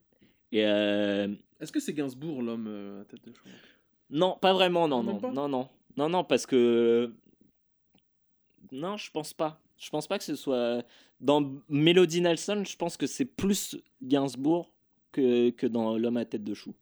Et 0.51 0.66
euh, 0.66 1.28
Est-ce 1.60 1.70
que 1.70 1.78
c'est 1.81 1.93
Gainsbourg 1.94 2.43
l'homme 2.43 2.66
euh, 2.69 3.02
à 3.02 3.05
tête 3.05 3.24
de 3.24 3.32
chou 3.32 3.44
non, 4.10 4.36
pas 4.43 4.52
vraiment, 4.52 4.89
non, 4.89 5.02
Même 5.05 5.14
non, 5.14 5.20
pas? 5.20 5.31
Non, 5.31 5.48
non, 5.48 5.69
non, 5.97 6.09
non, 6.10 6.24
parce 6.24 6.44
que 6.47 7.12
non, 8.73 8.97
je 8.97 9.10
pense 9.10 9.32
pas. 9.32 9.62
Je 9.83 9.91
pense 9.91 10.07
pas 10.07 10.17
que 10.19 10.25
ce 10.25 10.37
soit 10.37 10.85
dans 11.21 11.61
Melody 11.69 12.21
Nelson. 12.21 12.63
Je 12.65 12.77
pense 12.77 12.97
que 12.97 13.07
c'est 13.09 13.25
plus 13.25 13.77
Gainsbourg 14.01 14.73
que, 15.11 15.51
que 15.51 15.67
dans 15.67 15.99
L'homme 15.99 16.17
à 16.19 16.25
tête 16.25 16.45
de 16.45 16.55
chou. 16.55 16.75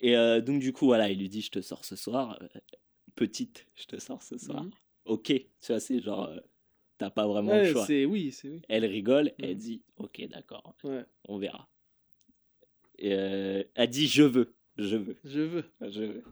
Et 0.00 0.16
euh, 0.16 0.40
donc 0.40 0.60
du 0.60 0.72
coup, 0.72 0.86
voilà, 0.86 1.10
il 1.10 1.18
lui 1.18 1.28
dit, 1.28 1.42
je 1.42 1.50
te 1.50 1.60
sors 1.60 1.84
ce 1.84 1.94
soir, 1.96 2.38
Euh, 2.40 2.48
petite, 3.16 3.66
je 3.74 3.84
te 3.84 3.98
sors 3.98 4.22
ce 4.22 4.38
soir. 4.38 4.64
Ok, 5.04 5.24
tu 5.26 5.44
vois, 5.68 5.80
c'est 5.80 6.00
genre, 6.00 6.24
euh, 6.28 6.38
t'as 6.98 7.10
pas 7.10 7.26
vraiment 7.26 7.52
Ouais, 7.52 7.66
le 7.66 7.72
choix. 7.72 7.84
c'est 7.86 8.04
oui, 8.04 8.32
c'est 8.32 8.48
oui. 8.48 8.62
Elle 8.68 8.84
rigole, 8.86 9.32
elle 9.38 9.50
Mhm. 9.50 9.58
dit, 9.58 9.82
ok, 9.96 10.26
d'accord, 10.28 10.74
Ouais, 10.84 11.04
on 11.28 11.38
verra. 11.38 11.68
Et 12.98 13.12
euh, 13.12 13.62
elle 13.74 13.90
dit, 13.90 14.06
je 14.06 14.22
veux, 14.22 14.54
je 14.76 14.96
veux, 14.96 15.16
je 15.24 15.40
veux. 15.40 15.64
je 15.82 16.02
veux. 16.02 16.24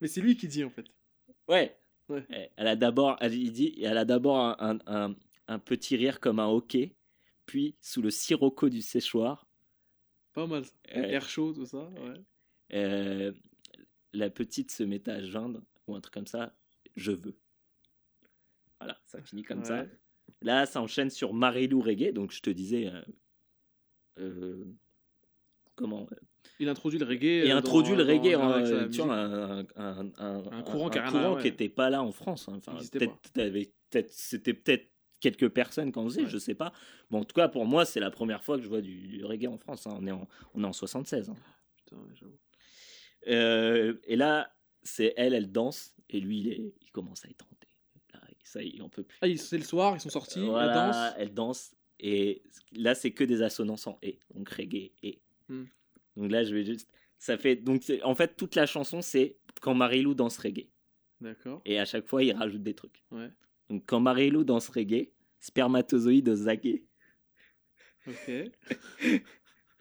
Mais 0.00 0.08
c'est 0.08 0.20
lui 0.20 0.36
qui 0.36 0.48
dit 0.48 0.64
en 0.64 0.70
fait. 0.70 0.86
Ouais. 1.48 1.76
Ouais. 2.08 2.24
Eh, 2.30 2.48
Elle 2.56 2.66
a 2.66 2.76
d'abord, 2.76 3.16
elle, 3.20 3.34
il 3.34 3.52
dit, 3.52 3.78
elle 3.82 3.96
a 3.98 4.04
d'abord 4.04 4.38
un, 4.38 4.56
un, 4.58 4.78
un- 4.86 5.16
un 5.48 5.58
petit 5.58 5.96
rire 5.96 6.20
comme 6.20 6.38
un 6.40 6.46
hoquet, 6.48 6.94
puis 7.46 7.74
sous 7.80 8.02
le 8.02 8.10
sirocco 8.10 8.68
du 8.68 8.80
séchoir, 8.82 9.46
Pas 10.32 10.46
mal. 10.46 10.64
ça. 10.64 10.72
Ouais. 10.94 11.12
Air 11.12 11.28
chaud, 11.28 11.52
tout 11.52 11.66
ça. 11.66 11.88
Ouais. 11.88 12.20
euh, 12.74 13.32
la 14.12 14.30
petite 14.30 14.70
se 14.70 14.82
met 14.82 15.08
à 15.08 15.22
geindre 15.22 15.62
ou 15.86 15.94
un 15.94 16.00
truc 16.00 16.14
comme 16.14 16.26
ça. 16.26 16.54
Je 16.96 17.12
veux. 17.12 17.36
Voilà, 18.80 19.00
ça 19.06 19.22
finit 19.22 19.42
comme 19.42 19.64
ça. 19.64 19.86
Là, 20.42 20.66
ça 20.66 20.80
enchaîne 20.82 21.08
sur 21.10 21.32
Marilou 21.34 21.80
Reggae, 21.80 22.12
donc 22.12 22.32
je 22.32 22.40
te 22.42 22.50
disais. 22.50 22.88
euh, 22.88 23.02
euh, 24.18 24.64
comment 25.76 26.06
Il 26.62 26.68
introduit 26.68 26.98
le 26.98 27.04
reggae. 27.04 27.44
Et 27.46 27.52
euh, 27.52 27.56
introduit 27.56 27.94
le 27.94 28.02
reggae, 28.04 28.32
dans- 28.32 28.64
sa 28.64 29.02
euh, 29.12 29.62
un, 29.76 29.76
un, 29.76 30.12
un, 30.18 30.42
un- 30.50 30.62
courant 30.62 30.88
qui 30.90 30.98
courant 31.00 31.34
ouais. 31.34 31.42
n'était 31.42 31.68
pas 31.68 31.90
là 31.90 32.02
en 32.02 32.12
France. 32.12 32.48
hein. 32.48 32.54
Enfin, 32.56 32.78
c'était 32.80 34.54
peut-être 34.54 34.88
quelques 35.20 35.48
personnes 35.50 35.92
qui 35.92 35.98
en 35.98 36.04
faisaient, 36.04 36.22
Ouais. 36.22 36.28
je 36.30 36.38
sais 36.38 36.54
pas. 36.54 36.72
Bon, 37.10 37.20
en 37.20 37.24
tout 37.24 37.34
cas, 37.34 37.48
pour 37.48 37.64
moi, 37.66 37.84
c'est 37.84 38.00
la 38.00 38.10
première 38.10 38.42
fois 38.42 38.56
que 38.56 38.62
je 38.64 38.68
vois 38.68 38.80
du, 38.80 39.06
du 39.08 39.24
reggae 39.24 39.46
en 39.48 39.58
France. 39.58 39.86
hein. 39.86 39.96
On, 40.00 40.06
est 40.06 40.10
en, 40.12 40.26
on 40.54 40.62
est 40.64 40.66
en 40.66 40.72
76. 40.72 41.30
hein. 41.30 41.36
Putain. 41.76 41.96
Euh, 43.28 43.94
et 44.04 44.16
là, 44.16 44.52
c'est 44.82 45.14
elle, 45.16 45.34
elle 45.34 45.52
danse, 45.52 45.94
et 46.10 46.20
lui, 46.20 46.40
il, 46.40 46.48
est- 46.48 46.74
il 46.80 46.90
commence 46.90 47.24
à 47.24 47.28
être 47.28 47.44
hanté. 47.50 47.68
Là, 48.14 48.20
ça, 48.44 48.62
il 48.62 48.82
en 48.82 48.88
peut 48.88 49.04
plus. 49.04 49.18
Ah, 49.22 49.26
c'est 49.36 49.58
le 49.58 49.64
soir, 49.64 49.94
ils 49.96 50.00
sont 50.00 50.10
sortis, 50.10 50.40
Voilà, 50.44 50.66
la 50.66 50.74
danse. 50.86 51.14
elle 51.18 51.34
danse. 51.34 51.74
Et 52.00 52.42
là, 52.72 52.94
c'est 52.96 53.12
que 53.12 53.22
des 53.22 53.42
assonances 53.42 53.86
en 53.86 53.98
et, 54.02 54.18
donc 54.34 54.48
reggae 54.48 54.90
et. 55.04 55.20
Hmm. 55.48 55.64
Donc 56.16 56.30
là, 56.30 56.44
je 56.44 56.54
vais 56.54 56.64
juste. 56.64 56.90
Ça 57.18 57.38
fait 57.38 57.56
donc 57.56 57.82
en 58.02 58.14
fait 58.14 58.36
toute 58.36 58.54
la 58.56 58.66
chanson, 58.66 59.00
c'est 59.00 59.36
quand 59.60 59.74
Marilou 59.74 60.14
danse 60.14 60.38
reggae. 60.38 60.68
D'accord. 61.20 61.62
Et 61.64 61.78
à 61.78 61.84
chaque 61.84 62.06
fois, 62.08 62.22
il 62.24 62.32
rajoute 62.32 62.62
des 62.62 62.74
trucs. 62.74 63.04
Ouais. 63.12 63.30
Donc 63.70 63.84
quand 63.86 64.00
Marilou 64.00 64.42
danse 64.44 64.68
reggae, 64.68 65.10
spermatozoïde 65.38 66.34
zagué. 66.34 66.84
Ok. 68.08 68.32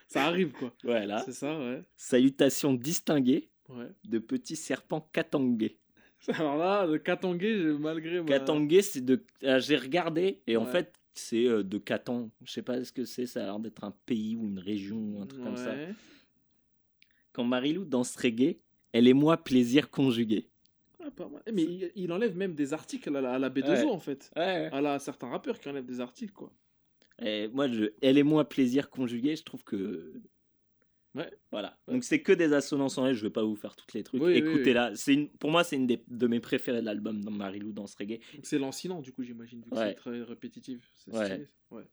ça 0.08 0.26
arrive 0.26 0.52
quoi. 0.52 0.74
Voilà. 0.84 1.20
C'est 1.26 1.32
ça, 1.34 1.58
ouais. 1.60 1.84
Salutations 1.95 2.74
distinguées 2.74 3.49
Ouais. 3.70 3.88
de 4.03 4.20
petits 4.20 4.58
serpents 4.58 5.10
katangé. 5.14 5.80
Alors 6.28 6.58
là, 6.58 6.86
le 6.86 6.99
Katangé, 6.99 7.56
malgré 7.80 8.20
ma... 8.22 8.28
Katangé, 8.28 8.82
c'est 8.82 9.02
de. 9.02 9.24
ah, 9.44 9.60
J'ai 9.60 9.78
regardé 9.78 10.41
et 10.45 10.58
en 10.58 10.66
fait, 10.66 10.94
c'est 11.14 11.48
euh, 11.48 11.64
de 11.64 11.78
Katan. 11.78 12.30
Je 12.44 12.52
sais 12.52 12.62
pas 12.62 12.84
ce 12.84 12.91
que 12.91 13.06
c'est. 13.06 13.26
Ça 13.26 13.41
a 13.41 13.45
l'air 13.45 13.60
d'être 13.60 13.84
un 13.84 13.95
pays 14.06 14.36
ou 14.36 14.45
une 14.48 14.60
région 14.60 14.98
ou 14.98 15.22
un 15.22 15.26
truc 15.26 15.41
comme 15.41 15.58
ça. 15.58 15.74
Quand 17.34 17.44
Marilou 17.44 17.86
danse 17.86 18.16
reggae, 18.16 18.58
elle 18.91 19.08
est 19.08 19.14
moi 19.14 19.38
plaisir 19.38 19.90
conjugué. 19.90 20.48
Ah, 21.03 21.10
pas 21.12 21.28
mal. 21.28 21.41
Mais 21.52 21.64
il, 21.64 21.91
il 21.95 22.12
enlève 22.12 22.36
même 22.36 22.53
des 22.53 22.74
articles 22.74 23.16
à 23.16 23.22
la, 23.22 23.34
à 23.34 23.40
la 23.40 23.49
B2O 23.49 23.70
Ouais. 23.70 23.86
en 23.86 23.99
fait. 23.99 24.32
Ouais. 24.36 24.70
À 24.72 24.82
la, 24.82 24.99
certains 24.99 25.30
rappeurs 25.30 25.60
qui 25.60 25.70
enlèvent 25.70 25.86
des 25.86 25.99
articles 25.99 26.34
quoi. 26.34 26.53
Et 27.24 27.48
moi, 27.49 27.68
je, 27.68 27.86
elle 28.02 28.18
et 28.18 28.24
moi 28.24 28.48
plaisir 28.48 28.90
conjugué, 28.90 29.36
je 29.36 29.44
trouve 29.44 29.64
que. 29.64 30.14
Ouais. 31.14 31.30
Voilà. 31.52 31.78
Ouais. 31.88 31.95
Donc 31.95 32.03
c'est 32.03 32.22
que 32.22 32.32
des 32.32 32.53
assonances 32.53 32.98
en 32.98 33.06
L, 33.08 33.14
je 33.16 33.24
vais 33.24 33.32
pas 33.32 33.44
vous 33.44 33.56
faire 33.56 33.76
toutes 33.76 33.94
les 33.94 34.03
trucs. 34.03 34.22
Oui, 34.22 34.34
oui, 34.34 34.38
Écoutez-la. 34.38 34.95
C'est 34.95 35.14
une, 35.14 35.30
pour 35.30 35.52
moi, 35.52 35.64
c'est 35.64 35.76
une 35.76 35.88
des, 35.88 36.03
de 36.08 36.28
mes 36.28 36.40
préférées 36.40 36.82
de 36.82 36.86
l'album 36.86 37.24
dans 37.24 37.32
Marilou 37.32 37.74
danse 37.74 37.95
reggae. 37.95 38.20
C'est 38.44 38.60
lancinant 38.60 39.02
du 39.02 39.12
coup 39.12 39.24
j'imagine 39.24 39.62
vu 39.62 39.70
que 39.70 39.76
c'est 39.78 39.94
très 39.95 40.22
répétitif. 40.22 40.90
C'est 40.95 41.48
Ouais. 41.72 41.88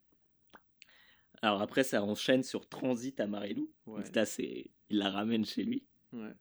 Alors 1.40 1.62
après, 1.62 1.85
ça 1.85 2.02
enchaîne 2.02 2.43
sur 2.43 2.69
Transit 2.69 3.19
à 3.20 3.27
Marilou. 3.27 3.70
Là, 4.15 4.24
c'est, 4.24 4.70
il 4.90 4.98
la 4.98 5.10
ramène 5.10 5.44
chez 5.44 5.65
lui. 5.65 5.85
Ouais. 6.12 6.32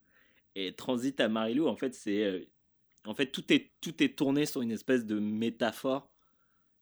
Et 0.56 0.74
Transit 0.74 1.20
à 1.20 1.30
Marilou, 1.30 1.68
en 1.68 1.76
fait, 1.76 1.94
c'est. 1.94 2.24
euh, 2.24 2.46
en 3.06 3.14
fait, 3.14 3.28
tout 3.28 3.52
est, 3.54 3.72
tout 3.82 4.02
est 4.04 4.18
tourné 4.18 4.46
sur 4.46 4.62
une 4.62 4.72
espèce 4.72 5.06
de 5.06 5.20
métaphore. 5.20 6.10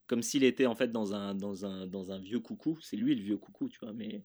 Comme 0.07 0.21
s'il 0.21 0.43
était 0.43 0.67
en 0.67 0.75
fait 0.75 0.91
dans 0.91 1.13
un, 1.15 1.33
dans 1.33 1.65
un, 1.65 1.87
dans 1.87 2.11
un 2.11 2.19
vieux 2.19 2.39
coucou. 2.39 2.77
C'est 2.81 2.95
lui 2.95 3.15
le 3.15 3.21
vieux 3.23 3.37
coucou, 3.37 3.69
tu 3.69 3.79
vois. 3.79 3.91
Mais, 3.93 4.23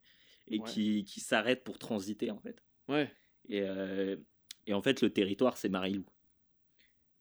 et 0.48 0.58
Ouais. 0.58 0.68
qui, 0.68 1.04
qui 1.04 1.20
s'arrête 1.20 1.64
pour 1.64 1.78
transiter, 1.78 2.30
en 2.30 2.38
fait. 2.38 2.62
Ouais. 2.88 3.10
Et, 3.48 3.62
euh, 3.62 4.16
et 4.66 4.74
en 4.74 4.82
fait, 4.82 5.00
le 5.00 5.10
territoire, 5.10 5.56
c'est 5.56 5.68
Marilou. 5.70 6.04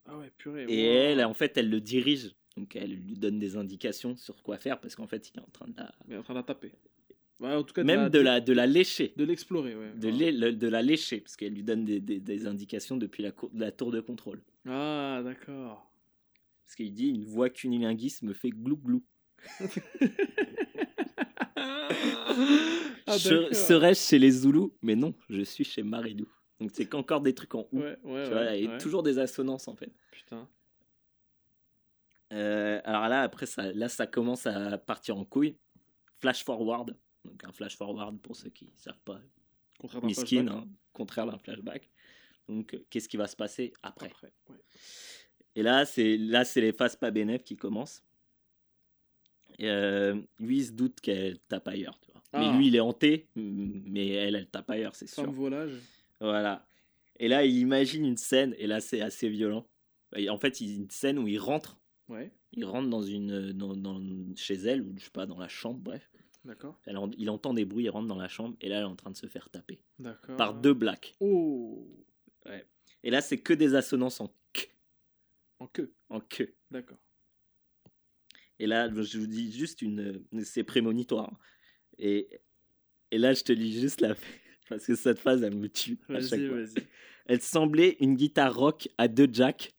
Ah 0.06 0.18
ouais, 0.18 0.32
purée. 0.38 0.66
Et 0.68 0.88
wow. 0.88 0.94
elle, 1.20 1.26
en 1.26 1.34
fait, 1.34 1.56
elle 1.58 1.70
le 1.70 1.80
dirige. 1.80 2.36
Donc, 2.58 2.76
elle 2.76 2.94
lui 2.96 3.14
donne 3.16 3.40
des 3.40 3.56
indications 3.56 4.16
sur 4.18 4.42
quoi 4.44 4.58
faire 4.58 4.82
parce 4.82 4.96
qu'en 4.96 5.08
fait, 5.08 5.30
il 5.30 5.38
est 5.40 5.44
en 5.44 5.50
train 5.52 5.68
de 5.68 5.78
la. 5.78 5.94
Il 6.08 6.14
est 6.14 6.18
en 6.18 6.24
train 6.24 6.34
de 6.34 6.40
la 6.40 6.44
taper. 6.44 6.74
Ouais, 7.40 7.54
en 7.54 7.64
tout 7.64 7.74
cas, 7.74 7.84
Même 7.84 8.10
de 8.10 8.20
la, 8.20 8.42
de 8.42 8.52
la 8.52 8.66
lécher. 8.68 9.14
de 9.16 9.24
l'explorer, 9.24 9.74
ouais. 9.76 9.94
De, 9.96 10.10
le- 10.10 10.70
la 10.70 10.82
lécher 10.82 11.22
parce 11.22 11.38
qu'elle 11.38 11.54
lui 11.54 11.64
donne 11.64 11.86
des, 11.86 12.00
des- 12.02 12.20
des 12.20 12.48
indications 12.48 12.98
depuis 12.98 13.24
la, 13.24 13.32
cour- 13.32 13.50
la 13.54 13.72
tour 13.72 13.92
de 13.92 14.02
contrôle. 14.02 14.42
Ah, 14.68 15.22
d'accord. 15.24 15.90
Parce 16.66 16.76
qu'il 16.76 16.94
dit 16.94 17.08
une 17.10 17.24
voix 17.24 17.50
cunilinguiste 17.50 18.24
me 18.24 18.34
fait 18.34 18.50
glou 18.50 18.76
glou. 18.78 19.04
Ah. 23.08 23.18
Serais-je 23.18 24.00
chez 24.00 24.20
les 24.20 24.32
Zoulous? 24.32 24.74
Mais 24.82 24.96
non, 24.96 25.14
je 25.30 25.42
suis 25.42 25.64
chez 25.64 25.82
Marilou. 25.84 26.28
Donc 26.60 26.72
c'est 26.74 26.86
qu'encore 26.86 27.22
des 27.22 27.34
trucs 27.34 27.56
en 27.56 27.68
ou. 27.72 27.80
Ouais, 27.80 27.98
ouais, 28.04 28.24
tu 28.26 28.30
vois, 28.32 28.42
ouais, 28.42 28.62
et 28.64 28.78
toujours 28.80 29.02
des 29.02 29.18
assonances 29.18 29.68
en 29.68 29.76
fait. 29.76 29.92
Putain. 30.12 30.48
Euh, 32.34 32.80
alors 32.84 33.08
là, 33.08 33.22
après, 33.22 33.46
ça, 33.46 33.72
là, 33.74 33.90
ça 33.90 34.06
commence 34.06 34.46
à 34.46 34.78
partir 34.78 35.18
en 35.18 35.26
couille. 35.26 35.56
Flash 36.20 36.44
forward. 36.44 36.96
Donc 37.26 37.44
un 37.44 37.52
flash 37.52 37.76
forward, 37.76 38.20
pour 38.22 38.36
ceux 38.36 38.50
qui 38.50 38.66
ne 38.66 38.76
savent 38.76 39.02
pas, 39.06 39.20
Contraire 39.78 40.02
d'un 40.02 40.08
miskin, 40.08 40.26
flashback. 40.26 40.56
hein, 40.56 40.68
contraire 40.94 41.26
d'un 41.28 41.38
flashback. 41.38 41.90
Donc 42.48 42.74
euh, 42.74 42.86
qu'est-ce 42.90 43.08
qui 43.10 43.18
va 43.18 43.28
se 43.28 43.36
passer 43.36 43.74
après? 43.84 44.08
Après, 44.08 44.34
ouais. 44.50 44.58
Et 45.56 45.64
là, 45.64 45.86
c'est 45.86 46.18
là, 46.18 46.46
c'est 46.46 46.62
les 46.62 46.74
phases 46.74 46.96
pas 46.96 47.12
bénéfiques 47.12 47.48
qui 47.48 47.58
commencent. 47.58 48.04
Et, 49.58 49.70
euh, 49.70 50.16
lui, 50.40 50.58
il 50.60 50.66
se 50.66 50.72
doute 50.72 51.00
qu'elle 51.02 51.40
tape 51.40 51.68
ailleurs. 51.68 52.00
Tu 52.00 52.12
vois. 52.12 52.24
Ah. 52.32 52.40
Mais 52.52 52.58
lui, 52.58 52.68
il 52.68 52.76
est 52.76 52.80
hanté, 52.80 53.28
mais 53.36 54.08
elle, 54.10 54.36
elle 54.36 54.48
tape 54.50 54.70
ailleurs, 54.70 54.96
c'est 54.96 55.08
sûr. 55.08 55.24
Femme 55.24 55.34
volage. 55.34 55.74
Voilà. 56.22 56.66
Et 57.20 57.28
là, 57.28 57.44
il 57.44 57.58
imagine 57.58 58.06
une 58.06 58.16
scène, 58.18 58.56
et 58.58 58.68
là, 58.68 58.80
c'est 58.80 59.02
assez 59.02 59.28
violent. 59.28 59.68
Et 60.16 60.30
en 60.30 60.40
fait, 60.40 60.62
il 60.62 60.76
une 60.78 60.90
scène 60.90 61.20
où 61.20 61.28
il 61.28 61.40
rentre, 61.40 61.78
Ouais, 62.08 62.32
il 62.54 62.64
rentre 62.66 62.90
dans 62.90 63.04
une, 63.04 63.52
dans, 63.52 63.76
dans- 63.76 64.02
chez 64.36 64.56
elle, 64.56 64.82
ou 64.82 64.94
je 64.98 65.04
sais 65.04 65.10
pas, 65.12 65.26
dans 65.26 65.38
la 65.38 65.48
chambre, 65.50 65.80
bref. 65.80 66.10
D'accord. 66.46 66.80
Il 67.18 67.30
entend 67.30 67.54
des 67.54 67.66
bruits, 67.66 67.86
il 67.86 67.90
rentre 67.90 68.08
dans 68.08 68.16
la 68.18 68.28
chambre, 68.28 68.56
et 68.62 68.70
là, 68.70 68.78
elle 68.78 68.82
est 68.84 68.86
en 68.86 68.96
train 68.96 69.12
de 69.12 69.18
se 69.18 69.28
faire 69.28 69.50
taper 69.50 69.80
D'accord. 70.00 70.36
par 70.38 70.54
deux 70.54 70.74
blacks. 70.74 71.16
Oh 71.20 71.88
Et 73.04 73.10
là, 73.12 73.22
c'est 73.22 73.38
que 73.40 73.54
des 73.54 73.76
assonances 73.76 74.20
en 74.22 74.28
k, 74.54 74.72
En 75.60 75.68
queue. 75.68 75.94
en 76.10 76.20
que. 76.20 76.54
D'accord. 76.72 76.98
Et 78.60 78.68
là, 78.68 78.90
je 78.94 79.18
vous 79.20 79.28
dis 79.28 79.52
juste 79.52 79.82
une. 79.82 80.22
C'est 80.44 80.64
prémonitoire. 80.64 81.40
Et, 81.98 82.42
et 83.12 83.18
là, 83.18 83.34
je 83.34 83.44
te 83.44 83.54
lis 83.54 83.80
juste 83.80 84.02
la. 84.02 84.16
Parce 84.70 84.86
que 84.86 84.96
cette 84.96 85.20
phase, 85.20 85.42
elle 85.44 85.56
me 85.56 85.70
tue 85.70 85.98
Vas-y, 86.10 86.48
vas-y. 86.48 86.74
Elle 87.26 87.42
semblait 87.42 87.96
une 88.02 88.16
guitare 88.16 88.54
rock 88.56 88.88
à 88.98 89.08
deux 89.08 89.28
jacks. 89.32 89.74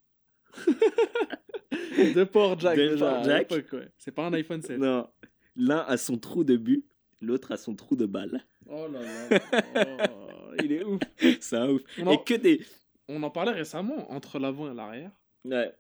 De 1.99 2.24
port 2.24 2.59
Jack. 2.59 2.78
De 2.78 2.97
port 2.97 3.23
jack. 3.24 3.53
C'est 3.99 4.12
pas 4.12 4.27
un 4.27 4.32
iPhone 4.32 4.62
7. 4.62 4.78
Non. 4.78 5.09
L'un 5.57 5.79
a 5.81 5.97
son 5.97 6.19
trou 6.19 6.45
de 6.45 6.57
but, 6.57 6.85
l'autre 7.21 7.53
a 7.53 7.57
son 7.57 7.75
trou 7.75 7.97
de 7.97 8.07
balle. 8.07 8.45
Oh 8.69 8.87
là 8.89 9.01
là. 9.01 10.07
Oh, 10.11 10.53
il 10.63 10.73
est 10.73 10.85
ouf. 10.85 11.01
C'est 11.41 11.57
un 11.57 11.69
ouf. 11.71 11.83
On 11.99 12.07
en- 12.07 12.13
Et 12.13 12.25
que 12.25 12.35
des. 12.35 12.65
On 13.09 13.23
en 13.23 13.31
parlait 13.31 13.53
récemment 13.53 14.11
entre 14.13 14.39
l'avant 14.39 14.71
et 14.71 14.75
l'arrière. 14.75 15.11
Ouais, 15.45 15.75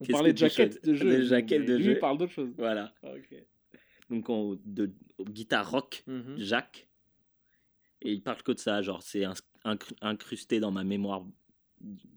On 0.00 0.04
parlait 0.06 0.32
de 0.34 0.38
choisis 0.46 0.80
de 0.82 0.94
jeu. 0.94 1.08
Des 1.10 1.24
jaquettes 1.24 1.60
mais 1.60 1.66
de 1.66 1.76
lui, 1.76 1.84
jeu. 1.84 1.98
parle 1.98 2.18
d'autre 2.18 2.32
chose. 2.32 2.52
voilà. 2.58 2.92
Ah, 3.02 3.12
ok. 3.14 3.34
Donc, 4.10 4.28
on, 4.28 4.58
de, 4.66 4.90
guitare 5.22 5.70
rock, 5.70 6.02
Mhm. 6.06 6.36
Jacques. 6.38 6.88
Et 8.02 8.12
il 8.12 8.22
parle 8.22 8.42
que 8.42 8.52
de 8.52 8.58
ça, 8.58 8.82
genre, 8.82 9.02
c'est 9.02 9.24
incrusté 10.02 10.60
dans 10.60 10.70
ma 10.72 10.84
mémoire 10.84 11.24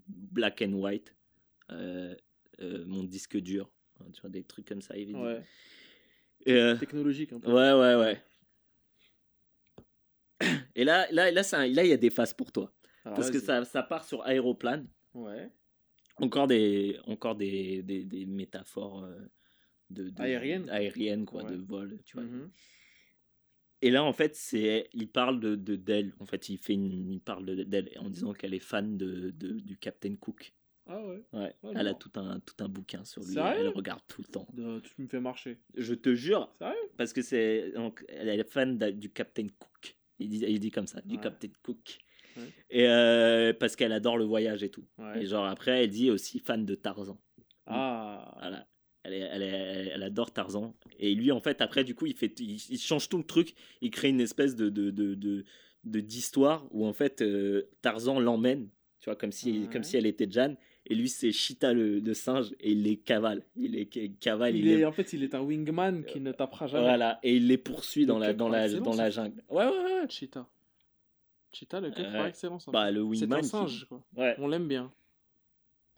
black 0.07 0.61
and 0.61 0.73
white. 0.73 1.15
Euh, 1.71 2.15
euh, 2.59 2.83
mon 2.85 3.03
disque 3.03 3.37
dur. 3.37 3.69
Hein, 4.01 4.05
Tu 4.13 4.19
vois, 4.21 4.29
des 4.29 4.43
trucs 4.43 4.67
comme 4.67 4.81
ça, 4.81 4.97
évidemment. 4.97 5.23
Ouais. 5.25 5.43
Et, 6.45 6.53
euh, 6.53 6.75
Technologique 6.75 7.33
un 7.33 7.39
peu. 7.39 7.51
Ouais, 7.51 7.73
ouais, 7.73 7.95
ouais. 7.95 8.21
Et 10.75 10.83
là, 10.83 11.07
là, 11.11 11.31
là, 11.31 11.43
ça- 11.43 11.65
là, 11.67 11.83
il 11.83 11.89
y 11.89 11.93
a 11.93 11.97
des 11.97 12.09
phases 12.09 12.33
pour 12.33 12.51
toi. 12.51 12.73
Alors, 13.03 13.15
Parce 13.17 13.31
que 13.31 13.39
ça, 13.39 13.63
ça 13.65 13.83
part 13.83 14.03
sur 14.03 14.23
aéroplane. 14.23 14.87
Ouais. 15.13 15.49
Encore 16.17 16.47
des, 16.47 16.99
encore 17.07 17.35
des, 17.35 17.81
des, 17.83 18.03
des 18.03 18.25
métaphores 18.25 19.03
euh, 19.05 19.19
de, 19.89 20.09
de- 20.09 20.21
Aériennes. 20.21 20.69
aériennes, 20.69 21.25
quoi, 21.25 21.43
Ouais. 21.43 21.51
de 21.51 21.55
vol, 21.57 21.99
tu 22.05 22.17
vois. 22.17 22.25
Mhm. 22.25 22.51
Et 23.81 23.91
là, 23.91 24.03
en 24.03 24.13
fait, 24.13 24.35
c'est, 24.35 24.89
il 24.93 25.09
parle 25.09 25.39
de, 25.39 25.55
de 25.55 25.75
d'elle. 25.75 26.13
En 26.19 26.25
fait, 26.25 26.49
il 26.49 26.57
fait 26.57 26.73
une, 26.73 27.11
il 27.11 27.19
parle 27.21 27.45
de- 27.45 27.63
d'elle 27.63 27.91
en 27.99 28.09
disant 28.09 28.33
qu'elle 28.33 28.53
est 28.53 28.59
fan 28.59 28.97
de, 28.97 29.31
de- 29.31 29.59
du 29.59 29.77
Captain 29.77 30.15
Cook. 30.15 30.53
Ah 30.87 31.03
ouais. 31.03 31.23
Ouais. 31.33 31.53
Oh, 31.63 31.71
elle 31.75 31.87
a 31.87 31.93
tout 31.95 32.11
un, 32.15 32.39
tout 32.41 32.63
un 32.63 32.67
bouquin 32.69 33.03
sur 33.05 33.21
lui. 33.23 33.33
Sérieux 33.33 33.61
elle 33.61 33.69
regarde 33.69 34.01
tout 34.07 34.21
le 34.21 34.31
temps. 34.31 34.47
Euh, 34.59 34.79
tu 34.81 35.01
me 35.01 35.07
fais 35.07 35.19
marcher. 35.19 35.57
Je 35.75 35.93
te 35.95 36.13
jure, 36.13 36.53
Sérieux? 36.59 36.75
parce 36.97 37.11
que 37.13 37.21
c'est, 37.21 37.71
donc, 37.71 38.05
elle 38.07 38.29
est 38.29 38.43
fan 38.49 38.77
du 38.77 39.09
Captain 39.11 39.47
Cook. 39.57 39.97
Il 40.19 40.29
dit, 40.29 40.45
il 40.47 40.59
dit 40.59 40.71
comme 40.71 40.87
ça, 40.87 41.01
du 41.01 41.15
Ouais. 41.15 41.21
Captain 41.21 41.49
Cook. 41.63 41.97
Ouais. 42.37 42.43
Et 42.69 42.87
euh, 42.87 43.53
parce 43.53 43.75
qu'elle 43.75 43.93
adore 43.93 44.17
le 44.17 44.25
voyage 44.25 44.61
et 44.63 44.69
tout. 44.69 44.85
Et 45.15 45.25
genre 45.25 45.45
après, 45.45 45.83
elle 45.83 45.89
dit 45.89 46.11
aussi 46.11 46.39
fan 46.39 46.65
de 46.65 46.75
Tarzan. 46.75 47.19
Ah. 47.65 48.35
Voilà. 48.39 48.67
Elle, 49.03 49.13
est- 49.13 49.19
elle, 49.19 49.41
est- 49.41 49.91
elle 49.93 50.03
adore 50.03 50.31
Tarzan. 50.33 50.75
Et 50.99 51.13
lui, 51.15 51.31
en 51.31 51.39
fait, 51.39 51.61
après, 51.61 51.83
du 51.83 51.95
coup, 51.95 52.05
il, 52.05 52.15
fait, 52.15 52.39
il, 52.39 52.55
il 52.69 52.79
change 52.79 53.07
tout 53.09 53.17
le 53.17 53.23
truc. 53.23 53.53
Il 53.81 53.91
crée 53.91 54.09
une 54.09 54.21
espèce 54.21 54.55
de, 54.55 54.69
de, 54.69 54.89
de, 54.91 55.43
d'histoire 55.83 56.67
où, 56.71 56.85
en 56.85 56.93
fait, 56.93 57.21
euh, 57.21 57.69
Tarzan 57.81 58.19
l'emmène, 58.19 58.69
tu 58.99 59.05
vois, 59.09 59.15
comme 59.15 59.31
si, 59.31 59.67
comme 59.71 59.83
si 59.83 59.97
elle 59.97 60.05
était 60.07 60.29
Jeanne. 60.29 60.57
Et 60.87 60.93
lui, 60.95 61.09
c'est 61.09 61.31
Cheetah 61.31 61.73
le, 61.73 61.99
le 61.99 62.13
singe 62.13 62.51
et 62.59 62.71
il 62.71 62.83
les 62.83 62.97
cavale. 62.97 63.43
Il 63.55 63.71
les 63.71 63.89
ca- 63.91 64.07
cavale. 64.19 64.55
Il 64.55 64.65
il 64.65 64.71
est, 64.71 64.77
les- 64.77 64.85
en 64.85 64.91
fait, 64.91 65.13
il 65.13 65.23
est 65.23 65.33
un 65.33 65.41
wingman 65.41 66.03
qui 66.05 66.19
ne 66.19 66.31
tapera 66.31 66.67
jamais. 66.67 66.83
Voilà. 66.83 67.19
Et 67.23 67.35
il 67.37 67.47
les 67.47 67.57
poursuit 67.57 68.05
dans 68.05 68.19
Le 68.19 68.27
la, 68.27 68.33
dans 68.33 68.49
la, 68.49 68.69
dans 68.71 68.91
la 68.91 69.11
ça. 69.11 69.23
jungle. 69.23 69.41
Ouais, 69.49 69.65
ouais, 69.65 69.71
ouais. 69.71 70.09
Cheetah. 70.09 70.47
Cheetah, 71.51 71.79
le 71.81 71.89
queue 71.91 72.03
Ouais. 72.03 72.11
par 72.11 72.25
excellence. 72.27 72.67
hein. 72.67 72.71
Bah, 72.71 72.91
le 72.91 72.99
c'est 73.15 73.21
wingman. 73.21 73.39
un 73.39 73.41
qui- 73.41 73.47
singe, 73.47 73.85
quoi. 73.89 74.03
Ouais, 74.15 74.35
On 74.37 74.47
l'aime 74.47 74.67
bien. 74.67 74.91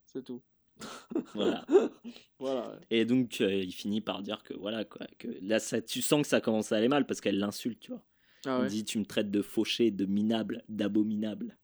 C'est 0.06 0.24
tout. 0.24 0.42
voilà. 1.34 1.66
Voilà. 2.40 2.70
ouais. 2.70 2.78
Et 2.92 3.04
donc, 3.06 3.42
euh, 3.42 3.52
il 3.52 3.72
finit 3.74 4.00
par 4.00 4.22
dire 4.22 4.44
que, 4.44 4.54
voilà, 4.54 4.86
quoi, 4.86 5.08
que 5.18 5.28
là, 5.42 5.58
ça, 5.60 5.82
tu 5.82 6.04
sens 6.04 6.22
que 6.22 6.28
ça 6.28 6.40
commence 6.40 6.72
à 6.72 6.78
aller 6.78 6.88
mal 6.88 7.08
parce 7.08 7.20
qu'elle 7.20 7.40
l'insulte, 7.40 7.80
tu 7.80 7.92
vois. 7.92 8.04
Ah 8.46 8.60
Il 8.64 8.70
dit 8.70 8.86
Tu 8.86 9.00
me 9.00 9.06
traites 9.06 9.32
de 9.32 9.42
fauché, 9.42 9.90
de 9.90 10.06
minable, 10.06 10.64
d'abominable. 10.70 11.58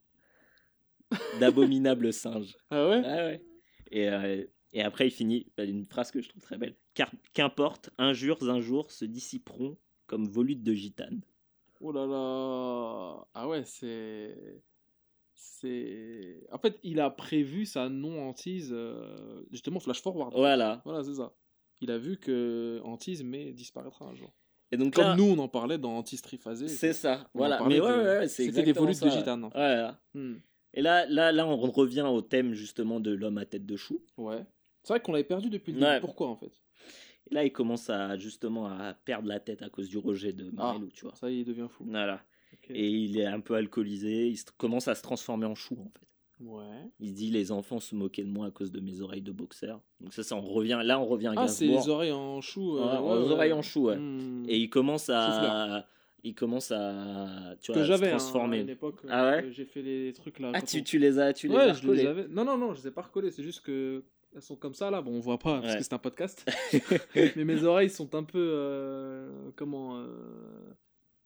D'abominable 1.40 2.12
singe. 2.14 2.56
Ah 2.70 2.88
ouais 2.90 3.02
Ah 3.06 3.16
ouais. 3.26 3.44
Et, 3.92 4.10
euh, 4.10 4.44
et 4.74 4.82
après, 4.82 5.08
il 5.08 5.12
finit 5.12 5.46
par 5.56 5.66
une 5.66 5.86
phrase 5.86 6.12
que 6.12 6.22
je 6.22 6.30
trouve 6.30 6.42
très 6.42 6.58
belle 6.58 6.76
Car 6.94 7.12
qu'importe, 7.34 7.90
injures 7.98 8.50
un 8.50 8.60
jour 8.60 8.92
se 8.92 9.06
dissiperont 9.06 9.78
comme 10.08 10.28
volutes 10.28 10.64
de 10.64 10.74
gitane. 10.74 11.22
Oh 11.80 11.92
là 11.92 12.06
là. 12.06 13.28
Ah 13.34 13.48
ouais, 13.48 13.64
c'est. 13.66 14.62
C'est. 15.36 16.46
En 16.52 16.58
fait, 16.58 16.80
il 16.84 17.00
a 17.00 17.10
prévu 17.10 17.66
sa 17.66 17.90
non-hantise, 17.90 18.70
euh, 18.72 19.44
justement, 19.52 19.80
flash 19.80 20.02
forward. 20.02 20.34
Voilà. 20.34 20.82
Voilà, 20.86 21.04
c'est 21.04 21.16
ça. 21.16 21.34
Il 21.82 21.92
a 21.92 21.98
vu 21.98 22.18
que 22.18 22.80
hantise, 22.84 23.24
mais 23.24 23.52
disparaîtra 23.52 24.06
un 24.06 24.16
jour. 24.16 24.34
Et 24.72 24.78
donc 24.78 24.96
Comme 24.96 25.04
là, 25.04 25.16
nous, 25.16 25.26
on 25.26 25.38
en 25.38 25.48
parlait 25.48 25.78
dans 25.78 25.98
Hantise 25.98 26.22
triphasé. 26.22 26.68
c'est 26.68 26.94
ça. 26.94 27.28
On 27.36 27.40
Voilà. 27.40 27.62
Mais 27.68 27.80
ouais, 27.80 27.88
ouais, 27.92 28.28
c'était 28.28 28.64
des 28.64 28.74
volutes 28.74 29.04
de 29.04 29.10
gitane. 29.10 29.48
Voilà. 29.54 30.02
Hmm. 30.16 30.38
Et 30.74 30.82
là, 30.82 31.06
là, 31.08 31.32
là, 31.32 31.46
on 31.48 31.56
revient 31.58 32.02
au 32.10 32.22
thème 32.22 32.54
justement 32.54 33.00
de 33.00 33.12
l'homme 33.12 33.38
à 33.38 33.46
tête 33.46 33.66
de 33.66 33.76
chou. 33.76 34.02
Ouais. 34.18 34.44
C'est 34.84 34.94
vrai 34.94 35.00
qu'on 35.02 35.12
l'avait 35.14 35.24
perdu 35.24 35.50
depuis 35.50 35.72
le 35.72 35.80
Ouais. 35.82 35.94
début. 35.96 36.02
Pourquoi, 36.02 36.28
en 36.30 36.36
fait? 36.36 36.52
Et 37.30 37.34
là, 37.36 37.44
il 37.46 37.52
commence 37.52 37.90
à 37.90 38.18
justement 38.18 38.66
à 38.68 38.94
perdre 38.94 39.28
la 39.28 39.40
tête 39.40 39.62
à 39.62 39.70
cause 39.70 39.88
du 39.88 39.98
rejet 39.98 40.34
de 40.34 40.50
Marilou, 40.52 40.90
tu 40.94 41.06
vois. 41.06 41.16
Ça 41.16 41.30
il 41.32 41.46
devient 41.46 41.68
fou. 41.70 41.86
Voilà. 41.88 42.22
Et 42.70 42.90
il 42.90 43.18
est 43.18 43.26
un 43.26 43.40
peu 43.40 43.56
alcoolisé, 43.56 44.28
il 44.30 44.38
commence 44.58 44.88
à 44.88 44.96
se 44.96 45.02
transformer 45.02 45.46
en 45.46 45.56
chou 45.56 45.76
en 45.80 45.90
fait. 45.90 46.08
Ouais. 46.44 46.90
Il 47.00 47.10
se 47.10 47.14
dit 47.14 47.30
les 47.32 47.52
enfants 47.52 47.80
se 47.80 47.96
moquaient 47.96 48.24
de 48.24 48.30
moi 48.30 48.48
à 48.48 48.52
cause 48.52 48.72
de 48.72 48.80
mes 48.82 49.02
oreilles 49.02 49.22
de 49.22 49.32
boxeur. 49.32 49.80
Donc 50.02 50.14
ça, 50.14 50.24
ça 50.24 50.36
on 50.36 50.42
revient, 50.42 50.80
là 50.84 51.00
on 51.00 51.06
revient 51.06 51.28
à 51.28 51.34
Ah, 51.38 51.48
c'est 51.48 51.66
les 51.68 51.88
oreilles 51.90 52.12
en 52.12 52.42
chou. 52.42 52.78
euh, 52.78 52.82
Ouais, 52.82 53.00
ouais, 53.00 53.18
aux 53.24 53.26
ouais. 53.28 53.32
oreilles 53.32 53.54
en 53.54 53.62
chou, 53.62 53.86
ouais. 53.86 53.98
Hmm. 53.98 54.44
Et 54.48 54.58
il 54.60 54.70
commence 54.70 55.10
à. 55.10 55.88
Il 56.24 56.34
commence 56.36 56.72
à, 56.72 57.56
tu 57.62 57.72
que 57.74 57.78
vois, 57.80 57.84
à 57.84 57.98
se 57.98 58.04
hein, 58.04 58.08
à 58.08 58.10
transformer. 58.12 58.60
une 58.62 58.70
époque. 58.70 59.00
euh, 59.06 59.10
Ah 59.12 59.32
ouais 59.32 59.44
que 59.44 59.52
J'ai 59.52 59.66
fait 59.66 59.82
les 59.82 60.14
trucs 60.14 60.40
là. 60.40 60.52
ah 60.54 60.62
tu, 60.62 60.80
on- 60.80 60.84
tu 60.84 60.98
les 61.00 61.20
as, 61.20 61.34
tu 61.34 61.48
les 61.48 61.56
ouais, 61.56 61.62
as 61.62 61.74
je 61.74 61.82
les 61.84 61.88
recollés. 61.90 62.08
avais. 62.08 62.28
Non, 62.30 62.46
non, 62.46 62.58
non, 62.58 62.74
je 62.74 62.82
les 62.82 62.88
ai 62.88 62.92
pas 62.92 63.02
recollées. 63.02 63.32
C'est 63.32 63.44
juste 63.44 63.62
que 63.62 64.04
elles 64.36 64.42
sont 64.42 64.56
comme 64.56 64.74
ça 64.74 64.90
là. 64.90 65.02
Bon, 65.02 65.12
on 65.12 65.20
voit 65.20 65.38
pas 65.38 65.60
parce 65.62 65.74
Ouais. 65.74 65.78
que 65.80 65.84
c'est 65.84 65.94
un 65.94 65.98
podcast. 66.00 66.50
mais 67.36 67.44
mes 67.46 67.64
oreilles 67.64 67.90
sont 67.90 68.16
un 68.16 68.24
peu 68.24 68.40
euh, 68.40 69.30
comment 69.56 70.00
euh, 70.00 70.08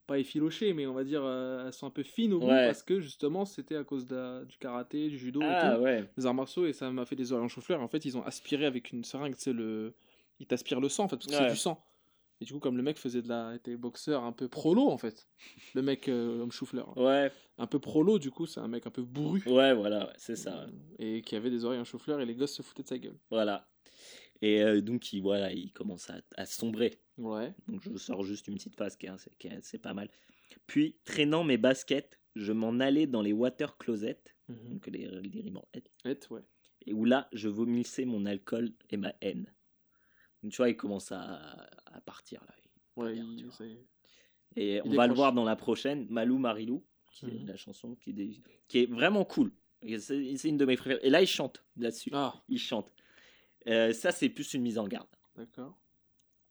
pas 0.07 0.17
effilochées, 0.19 0.73
mais 0.73 0.87
on 0.87 0.93
va 0.93 1.03
dire 1.03 1.21
euh, 1.23 1.67
elles 1.67 1.73
sont 1.73 1.85
un 1.85 1.91
peu 1.91 2.03
fines 2.03 2.33
au 2.33 2.39
bout 2.39 2.47
Ouais. 2.47 2.65
parce 2.65 2.81
que 2.81 2.99
justement 2.99 3.45
c'était 3.45 3.75
à 3.75 3.83
cause 3.83 4.07
de 4.07 4.45
du 4.45 4.57
karaté, 4.57 5.09
du 5.09 5.17
judo 5.17 5.41
et 5.41 5.45
Ah 5.45 5.77
tout, 5.77 6.25
arts 6.27 6.33
martiaux 6.33 6.65
et 6.65 6.73
ça 6.73 6.89
m'a 6.91 7.05
fait 7.05 7.15
des 7.15 7.31
oreilles 7.33 7.45
en 7.45 7.49
chou-fleur. 7.49 7.81
En 7.81 7.87
fait, 7.87 8.03
ils 8.05 8.17
ont 8.17 8.23
aspiré 8.23 8.65
avec 8.65 8.91
une 8.91 9.03
seringue, 9.03 9.35
c'est 9.37 9.53
le, 9.53 9.93
ils 10.39 10.47
t'aspirent 10.47 10.79
le 10.79 10.89
sang 10.89 11.03
en 11.05 11.07
fait 11.07 11.17
parce 11.17 11.27
que 11.27 11.33
c'est 11.35 11.49
du 11.51 11.55
sang. 11.57 11.83
Et 12.39 12.45
du 12.45 12.53
coup, 12.53 12.59
comme 12.59 12.77
le 12.77 12.83
mec 12.83 12.97
faisait 12.97 13.21
de 13.23 13.27
la, 13.29 13.55
était 13.55 13.75
boxeur 13.77 14.23
un 14.23 14.31
peu 14.31 14.47
prolo 14.47 14.89
en 14.89 14.97
fait, 14.97 15.27
le 15.73 15.81
mec 15.81 16.07
euh, 16.07 16.41
homme 16.41 16.51
chou-fleur, 16.51 16.95
Ouais, 16.97 17.31
un 17.57 17.65
peu 17.67 17.79
prolo 17.79 18.19
du 18.19 18.29
coup, 18.29 18.45
c'est 18.45 18.59
un 18.59 18.67
mec 18.67 18.85
un 18.85 18.91
peu 18.91 19.01
bourru. 19.01 19.41
ouais, 19.47 19.73
voilà, 19.73 20.05
ouais, 20.07 20.13
c'est 20.17 20.35
ça. 20.35 20.67
Et 20.99 21.21
qui 21.23 21.35
avait 21.35 21.49
des 21.49 21.65
oreilles 21.65 21.79
en 21.79 21.83
chou-fleur 21.83 22.21
et 22.21 22.25
les 22.25 22.35
gosses 22.35 22.53
se 22.53 22.61
foutaient 22.61 22.83
de 22.83 22.87
sa 22.87 22.97
gueule. 22.99 23.17
Voilà. 23.31 23.67
Et 24.43 24.61
euh, 24.61 24.81
donc 24.81 25.11
il, 25.13 25.21
voilà, 25.21 25.51
il 25.51 25.71
commence 25.73 26.11
à, 26.11 26.21
à 26.35 26.45
sombrer. 26.45 26.99
Ouais. 27.17 27.55
Donc 27.67 27.81
je 27.81 27.97
sors 27.97 28.23
juste 28.23 28.47
une 28.47 28.55
petite 28.55 28.75
phase 28.75 28.95
qui 28.95 29.07
est, 29.07 29.09
assez- 29.09 29.31
qui 29.39 29.47
est 29.47 29.55
assez 29.55 29.79
pas 29.79 29.95
mal. 29.95 30.09
Puis, 30.67 30.95
traînant 31.05 31.43
mes 31.43 31.57
baskets, 31.57 32.19
je 32.35 32.51
m'en 32.53 32.79
allais 32.79 33.07
dans 33.07 33.23
les 33.23 33.33
water 33.33 33.77
closets, 33.79 34.21
donc 34.47 34.85
les, 34.87 35.07
les 35.07 35.41
ribancettes, 35.41 35.89
Et 36.05 36.15
ouais. 36.29 36.41
et 36.85 36.93
où 36.93 37.03
là, 37.03 37.27
je 37.33 37.49
vomissais 37.49 38.05
mon 38.05 38.25
alcool 38.27 38.71
et 38.91 38.97
ma 38.97 39.13
haine. 39.21 39.51
Tu 40.49 40.57
vois, 40.57 40.69
il 40.69 40.75
commence 40.77 41.11
à, 41.11 41.39
à 41.85 42.01
partir 42.01 42.41
là. 42.45 42.53
Ouais, 42.95 43.13
bien, 43.13 43.25
il- 43.37 43.77
Et 44.55 44.81
on 44.85 44.89
va 44.89 45.07
le 45.07 45.13
voir 45.13 45.33
dans 45.33 45.43
la 45.43 45.55
prochaine, 45.55 46.07
Malou 46.09 46.37
Marilou, 46.37 46.83
qui 47.13 47.25
est 47.25 47.29
Mhm. 47.39 47.47
la 47.47 47.55
chanson 47.57 47.95
qui, 47.95 48.41
est 48.73 48.85
vraiment 48.91 49.23
cool. 49.25 49.51
C'est 49.99 50.43
une 50.45 50.57
de 50.57 50.65
mes 50.65 50.75
préférées. 50.77 50.99
Et 51.05 51.09
là, 51.11 51.21
il 51.21 51.27
chante 51.27 51.63
là-dessus. 51.77 52.09
Ah, 52.13 52.33
Il 52.49 52.57
chante. 52.59 52.91
Euh, 53.67 53.93
ça, 53.93 54.11
c'est 54.11 54.29
plus 54.29 54.53
une 54.53 54.61
mise 54.63 54.77
en 54.79 54.87
garde. 54.87 55.07
d'accord. 55.35 55.77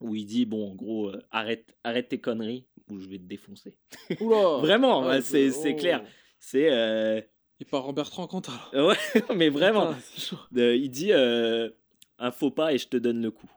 Où 0.01 0.15
il 0.15 0.27
dit, 0.27 0.45
bon, 0.45 0.71
en 0.71 0.75
gros, 0.75 1.09
euh, 1.09 1.23
arrête, 1.31 1.75
arrête 1.83 2.09
tes 2.11 2.21
conneries 2.21 2.67
ou 2.89 2.99
je 2.99 3.09
vais 3.09 3.19
te 3.19 3.25
défoncer. 3.25 3.79
Oula 4.21 4.59
Vraiment, 4.61 5.03
Ah, 5.05 5.09
ouais, 5.17 5.23
c'est 5.23 5.51
oh. 5.51 5.77
clair. 5.77 6.05
C'est. 6.39 6.71
euh, 6.71 7.21
Il 7.59 7.65
part 7.67 7.89
en 7.89 7.93
Bertrand 7.95 8.27
Cantat. 8.27 8.53
Ouais, 8.75 8.97
mais 9.35 9.49
vraiment. 9.49 9.95
Putain. 10.15 10.37
Euh, 10.59 10.77
il 10.77 10.91
dit 10.91 11.13
un 11.13 12.31
faux 12.31 12.51
pas 12.51 12.73
et 12.75 12.79
je 12.79 12.89
te 12.89 12.97
donne 12.99 13.23
le 13.23 13.31
coup. 13.31 13.51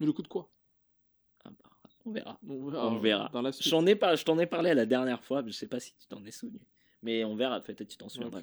Mais 0.00 0.06
le 0.06 0.12
coup 0.12 0.22
de 0.22 0.28
quoi? 0.28 0.50
Ah 1.44 1.50
bah, 1.50 1.70
on 2.04 2.10
verra. 2.12 2.38
On 2.48 2.68
verra. 2.68 2.88
On 2.88 2.98
verra. 2.98 3.30
Dans 3.32 3.42
la 3.42 3.52
suite. 3.52 3.68
J'en 3.68 3.86
ai 3.86 3.94
pas, 3.94 4.16
je 4.16 4.24
t'en 4.24 4.38
ai 4.38 4.46
parlé 4.46 4.74
la 4.74 4.86
dernière 4.86 5.22
fois, 5.22 5.42
mais 5.42 5.50
je 5.52 5.56
sais 5.56 5.68
pas 5.68 5.80
si 5.80 5.94
tu 5.94 6.06
t'en 6.08 6.24
es 6.24 6.30
souvenu. 6.30 6.60
Mais 7.02 7.24
on 7.24 7.34
verra, 7.34 7.60
peut-être 7.62 7.88
tu 7.88 7.96
t'en 7.96 8.08
souviendras. 8.10 8.40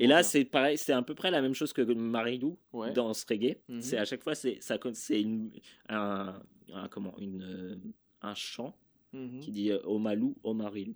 Et 0.00 0.06
là, 0.06 0.22
c'est 0.22 0.44
pareil, 0.44 0.76
c'est 0.76 0.92
à 0.92 1.00
peu 1.02 1.14
près 1.14 1.30
la 1.30 1.40
même 1.40 1.54
chose 1.54 1.72
que 1.72 1.80
Marilou 1.80 2.58
Ouais. 2.72 2.92
dans 2.92 3.14
ce 3.14 3.24
reggae. 3.26 3.56
Mhm. 3.68 3.80
C'est 3.80 3.96
à 3.96 4.04
chaque 4.04 4.22
fois, 4.22 4.34
c'est 4.34 4.60
ça, 4.60 4.78
c'est 4.92 5.22
une, 5.22 5.50
un, 5.88 6.38
un- 6.74 6.88
comment, 6.88 7.16
une, 7.18 7.80
un 8.22 8.34
chant 8.34 8.76
Mhm. 9.14 9.40
qui 9.40 9.52
dit 9.52 9.70
euh, 9.70 9.80
Omalou, 9.84 10.36
Omarilou. 10.42 10.94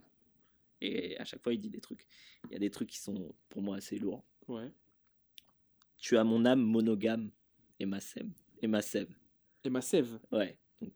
Et 0.82 1.16
à 1.18 1.24
chaque 1.24 1.42
fois, 1.42 1.54
il 1.54 1.60
dit 1.60 1.70
des 1.70 1.80
trucs. 1.80 2.06
Il 2.46 2.52
y 2.52 2.56
a 2.56 2.58
des 2.58 2.68
trucs 2.70 2.90
qui 2.90 2.98
sont 2.98 3.32
pour 3.48 3.62
moi 3.62 3.76
assez 3.76 3.98
lourds. 3.98 4.22
Ouais. 4.48 4.70
Tu 5.96 6.18
as 6.18 6.24
mon 6.24 6.44
âme 6.44 6.60
monogame 6.60 7.30
et 7.80 7.86
ma 7.86 8.00
sève. 8.00 8.28
Et 8.60 8.66
ma 8.66 8.82
sève. 8.82 9.08
Et 9.64 9.70
ma 9.70 9.80
sève. 9.80 10.18
Ouais. 10.32 10.56
Donc, 10.80 10.92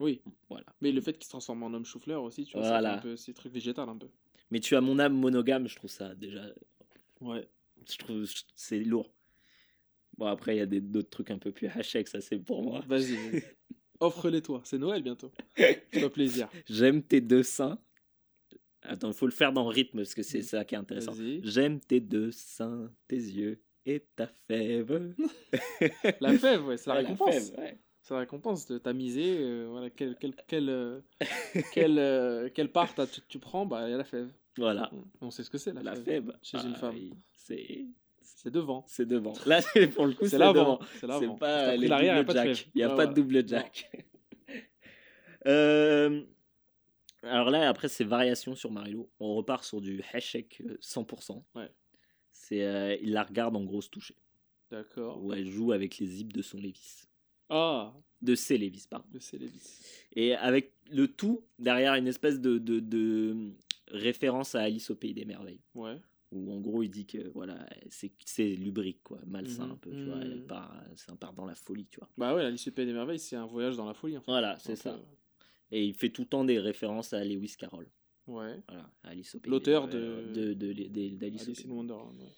Oui. 0.00 0.20
voilà. 0.48 0.66
Mais 0.80 0.92
le 0.92 1.00
fait 1.00 1.14
qu'il 1.14 1.24
se 1.24 1.30
transforme 1.30 1.62
en 1.62 1.72
homme 1.72 1.84
chou-fleur 1.84 2.22
aussi, 2.22 2.44
tu 2.44 2.56
vois, 2.58 2.66
Voilà. 2.68 2.92
fait 2.92 2.98
un 2.98 3.02
peu 3.02 3.16
ces 3.16 3.32
trucs 3.34 3.52
végétal 3.52 3.88
un 3.88 3.96
peu. 3.96 4.08
Mais 4.50 4.60
tu 4.60 4.74
as 4.76 4.80
mon 4.80 4.98
âme 4.98 5.14
monogame, 5.14 5.68
je 5.68 5.76
trouve 5.76 5.90
ça 5.90 6.14
déjà. 6.14 6.44
Ouais. 7.20 7.48
Je 7.90 7.96
trouve 7.96 8.24
c'est 8.54 8.80
lourd. 8.80 9.10
Bon, 10.18 10.26
après, 10.26 10.56
il 10.56 10.58
y 10.58 10.62
a 10.62 10.66
des- 10.66 10.80
d'autres 10.80 11.08
trucs 11.10 11.30
un 11.30 11.38
peu 11.38 11.50
plus 11.52 11.68
hachés 11.68 12.02
que 12.04 12.10
ça, 12.10 12.20
c'est 12.20 12.38
pour 12.38 12.62
moi. 12.62 12.80
Vas-y. 12.86 13.14
vas-y. 13.16 13.42
Offre-les 14.00 14.42
toi. 14.42 14.60
C'est 14.64 14.78
Noël 14.78 15.02
bientôt. 15.02 15.30
Fais-toi 15.56 16.10
plaisir. 16.12 16.48
J'aime 16.68 17.02
tes 17.02 17.20
deux 17.20 17.42
seins. 17.42 17.78
Attends, 18.82 19.08
il 19.08 19.14
faut 19.14 19.26
le 19.26 19.32
faire 19.32 19.52
dans 19.52 19.62
le 19.64 19.68
rythme 19.74 19.98
parce 19.98 20.14
que 20.14 20.22
c'est 20.22 20.42
ça 20.42 20.64
qui 20.64 20.74
est 20.74 20.78
intéressant. 20.78 21.12
Vas-y. 21.12 21.40
J'aime 21.44 21.80
tes 21.80 22.00
deux 22.00 22.30
seins, 22.32 22.90
tes 23.08 23.16
yeux 23.16 23.62
et 23.94 24.06
ta 24.16 24.26
fève. 24.48 25.14
La 26.20 26.32
fève, 26.38 26.66
ouais, 26.66 26.76
c'est 26.76 26.88
la 26.90 26.96
Ouais, 26.96 27.00
récompense. 27.02 27.52
ouais. 27.58 27.78
C'est 28.02 28.14
la 28.14 28.20
récompense 28.20 28.66
de 28.66 28.78
t'amuser. 28.78 29.36
euh, 29.38 29.66
voilà, 29.70 29.90
quelle, 29.90 30.16
quelle, 30.16 30.34
quelle, 30.46 30.68
euh, 30.70 31.00
quelle, 31.72 31.98
euh, 31.98 32.48
quelle 32.54 32.70
part 32.72 32.94
tu, 33.12 33.20
tu 33.28 33.38
prends 33.38 33.66
Bah, 33.66 33.86
il 33.88 33.90
y 33.90 33.94
a 33.94 33.98
la 33.98 34.04
fève. 34.04 34.30
Voilà, 34.56 34.90
On 35.20 35.30
sait 35.30 35.42
ce 35.44 35.50
que 35.50 35.58
c'est, 35.58 35.72
la, 35.72 35.82
la 35.82 35.94
fève. 35.94 36.04
fève. 36.26 36.32
Chez 36.42 36.58
une 36.58 36.72
ah, 36.74 36.78
femme. 36.78 36.96
C'est 37.36 37.86
C'est 38.22 38.50
devant. 38.50 38.84
c'est 38.88 39.06
devant. 39.06 39.32
Là, 39.46 39.60
c'est- 39.60 39.88
pour 39.88 40.06
le 40.06 40.12
coup, 40.14 40.26
C'est 40.26 40.38
l'avant. 40.38 40.52
devant. 40.54 40.80
C'est 41.00 41.38
pas 41.38 41.76
les 41.76 41.88
l'arrière, 41.88 42.16
y 42.16 42.18
a 42.18 42.22
double 42.22 42.34
pas 42.34 42.44
de 42.44 42.54
jack. 42.54 42.68
Il 42.74 42.78
n'y 42.78 42.82
a 42.82 42.88
pas 42.88 42.94
voilà. 42.94 43.10
de 43.10 43.14
double 43.14 43.48
jack. 43.48 43.90
Euh, 45.46 46.22
alors 47.22 47.48
là, 47.50 47.66
après, 47.68 47.88
c'est 47.88 48.04
variation 48.04 48.54
sur 48.54 48.70
Marilou. 48.70 49.08
On 49.20 49.34
repart 49.34 49.64
sur 49.64 49.80
du 49.80 50.02
hashek 50.12 50.62
euh, 50.66 50.76
100%. 50.82 51.42
Ouais. 51.54 51.70
C'est, 52.50 52.64
euh, 52.64 52.96
il 53.00 53.12
la 53.12 53.22
regarde 53.22 53.56
en 53.56 53.64
grosse 53.64 53.90
touchée. 53.90 54.16
D'accord. 54.70 55.22
Où 55.22 55.32
elle 55.32 55.48
joue 55.48 55.72
avec 55.72 55.98
les 55.98 56.06
zips 56.06 56.32
de 56.32 56.42
son 56.42 56.58
Lévis. 56.58 57.02
Ah, 57.48 57.92
De 58.22 58.34
ses 58.34 58.58
Lévis, 58.58 58.86
pardon. 58.88 59.08
le 59.12 59.20
Célévis. 59.20 59.80
Et 60.14 60.34
avec 60.34 60.72
le 60.90 61.08
tout 61.08 61.42
derrière 61.58 61.94
une 61.94 62.06
espèce 62.06 62.40
de, 62.40 62.58
de, 62.58 62.78
de 62.80 63.52
référence 63.88 64.54
à 64.54 64.62
Alice 64.62 64.90
au 64.90 64.94
Pays 64.96 65.14
des 65.14 65.24
Merveilles. 65.24 65.60
Ouais. 65.74 65.96
Où 66.32 66.52
en 66.52 66.60
gros 66.60 66.84
il 66.84 66.90
dit 66.90 67.06
que 67.06 67.28
voilà, 67.30 67.68
c'est, 67.88 68.12
c'est 68.24 68.50
lubrique, 68.54 69.02
quoi, 69.02 69.18
malsain 69.26 69.66
Mhm. 69.66 69.72
un 69.72 69.76
peu, 69.76 69.90
tu 69.90 70.04
vois. 70.04 70.18
Elle 70.20 70.36
Mhm. 70.42 70.46
part, 70.46 70.84
c'est 70.94 71.10
un 71.10 71.16
part 71.16 71.32
dans 71.32 71.44
la 71.46 71.56
folie, 71.56 71.86
tu 71.86 71.98
vois. 71.98 72.08
Bah 72.16 72.34
ouais, 72.36 72.44
Alice 72.44 72.68
au 72.68 72.70
Pays 72.72 72.86
des 72.86 72.92
Merveilles, 72.92 73.18
c'est 73.18 73.34
un 73.36 73.46
voyage 73.46 73.76
dans 73.76 73.86
la 73.86 73.94
folie. 73.94 74.16
En 74.16 74.20
fait. 74.20 74.30
Voilà, 74.30 74.56
c'est 74.60 74.76
ça. 74.76 74.92
peu. 74.92 75.00
Et 75.72 75.84
il 75.84 75.94
fait 75.94 76.10
tout 76.10 76.22
le 76.22 76.28
temps 76.28 76.44
des 76.44 76.58
références 76.60 77.12
à 77.12 77.24
Lewis 77.24 77.54
Carroll. 77.58 77.88
Ouais. 78.28 78.60
Voilà, 78.68 78.88
Alice 79.02 79.34
au 79.34 79.40
Pays 79.40 79.50
L'auteur 79.50 79.88
des 79.88 79.94
de- 79.94 80.00
Merveilles, 80.00 80.32
de, 80.34 80.52
de, 80.54 80.72
de- 80.72 80.88
de- 80.88 81.16
d'Alice 81.16 81.48
au 81.48 81.52
Pays 81.52 81.66
Wonderland. 81.66 82.16
ouais. 82.20 82.28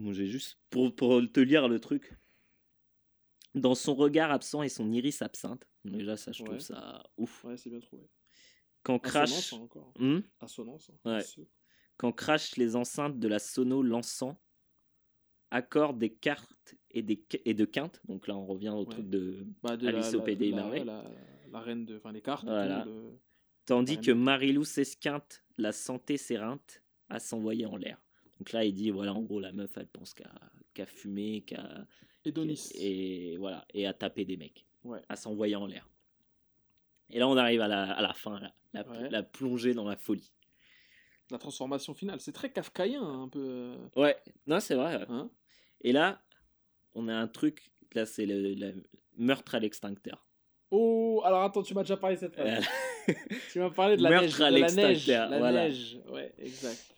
Bon, 0.00 0.12
j'ai 0.14 0.26
juste 0.26 0.58
pour, 0.70 0.94
pour 0.94 1.20
te 1.30 1.40
lire 1.40 1.68
le 1.68 1.78
truc. 1.78 2.16
Dans 3.54 3.74
son 3.74 3.94
regard 3.94 4.30
absent 4.30 4.62
et 4.62 4.68
son 4.68 4.90
iris 4.92 5.20
absinthe. 5.22 5.68
Déjà, 5.84 6.16
ça, 6.16 6.32
je 6.32 6.42
trouve 6.44 6.58
ça 6.60 7.02
ouf. 7.16 7.44
Ouais, 7.44 7.56
c'est 7.56 7.68
bien 7.68 7.80
trouvé. 7.80 8.08
Quand 8.82 8.98
crash. 8.98 9.52
Hein, 9.52 9.58
encore. 9.58 9.92
Hmm? 9.98 10.20
Assonance. 10.40 10.90
Ouais. 11.04 11.20
Ce- 11.22 11.40
quand 11.98 12.12
crachent 12.12 12.56
les 12.56 12.76
enceintes 12.76 13.18
de 13.18 13.28
la 13.28 13.38
sono 13.38 13.82
l'encens, 13.82 14.36
accorde 15.50 15.98
des 15.98 16.14
cartes 16.14 16.74
et, 16.90 17.02
des, 17.02 17.22
et 17.44 17.52
de 17.52 17.64
quintes. 17.66 18.00
Donc 18.06 18.26
là, 18.26 18.36
on 18.36 18.46
revient 18.46 18.70
au 18.70 18.84
Ouais. 18.84 18.86
truc 18.86 19.10
de. 19.10 19.46
Bah, 19.62 19.76
de 19.76 19.86
Alice 19.86 20.12
la, 20.12 20.18
au 20.18 20.22
Pays 20.22 20.50
la-. 20.52 20.84
La, 20.84 21.04
la 21.50 21.60
reine 21.60 21.84
de. 21.84 21.98
Enfin, 21.98 22.12
les 22.12 22.22
cartes. 22.22 22.44
Voilà. 22.44 22.84
le- 22.86 23.18
Tandis 23.66 24.00
que 24.00 24.12
Marilou 24.12 24.64
s'esquinte, 24.64 25.44
la 25.58 25.72
santé 25.72 26.16
s'éreinte 26.16 26.82
à 27.10 27.18
s'envoyer 27.20 27.66
en 27.66 27.76
l'air. 27.76 28.02
Donc 28.40 28.52
là, 28.52 28.64
il 28.64 28.72
dit 28.74 28.90
voilà, 28.90 29.12
en 29.14 29.20
gros, 29.20 29.38
la 29.38 29.52
meuf, 29.52 29.70
elle 29.76 29.86
pense 29.86 30.14
qu'à 30.14 30.86
fumer, 30.86 31.42
qu'à. 31.42 31.86
Et 32.74 33.36
voilà, 33.38 33.64
et 33.72 33.86
à 33.86 33.94
taper 33.94 34.24
des 34.24 34.36
mecs, 34.36 34.66
Ouais. 34.84 35.00
à 35.08 35.16
s'envoyer 35.16 35.56
en 35.56 35.66
l'air. 35.66 35.88
Et 37.10 37.18
là, 37.18 37.28
on 37.28 37.36
arrive 37.36 37.60
à 37.60 37.68
la, 37.68 37.92
à 37.92 38.02
la 38.02 38.12
fin, 38.14 38.40
la, 38.72 38.88
Ouais. 38.88 39.08
la 39.10 39.22
plongée 39.22 39.74
dans 39.74 39.86
la 39.88 39.96
folie. 39.96 40.32
La 41.30 41.38
transformation 41.38 41.94
finale. 41.94 42.20
C'est 42.20 42.32
très 42.32 42.50
kafkaïen, 42.50 43.02
hein, 43.02 43.22
un 43.24 43.28
peu. 43.28 43.40
euh, 43.46 43.76
Ouais, 43.96 44.16
non, 44.46 44.58
c'est 44.60 44.74
vrai. 44.74 45.04
Hein? 45.08 45.30
Et 45.82 45.92
là, 45.92 46.22
on 46.94 47.08
a 47.08 47.14
un 47.14 47.28
truc, 47.28 47.70
là, 47.94 48.04
c'est 48.06 48.26
le, 48.26 48.54
le 48.54 48.82
meurtre 49.16 49.54
à 49.54 49.60
l'extincteur. 49.60 50.26
Oh, 50.70 51.20
alors 51.24 51.42
attends, 51.42 51.62
tu 51.62 51.74
m'as 51.74 51.82
déjà 51.82 51.96
parlé 51.96 52.16
de 52.16 52.20
cette 52.20 52.34
phrase. 52.34 52.64
Euh, 53.08 53.12
tu 53.52 53.58
m'as 53.60 53.70
parlé 53.70 53.96
de 53.96 54.02
la 54.02 54.10
Meurtre 54.10 54.26
neige. 54.26 54.40
à 54.42 54.50
De 54.50 54.56
la 54.56 54.60
neige. 54.72 54.76
l'extincteur, 54.76 55.30
La 55.30 55.38
voilà. 55.38 55.64
neige. 55.68 55.98
Ouais, 56.08 56.32
exact. 56.38 56.94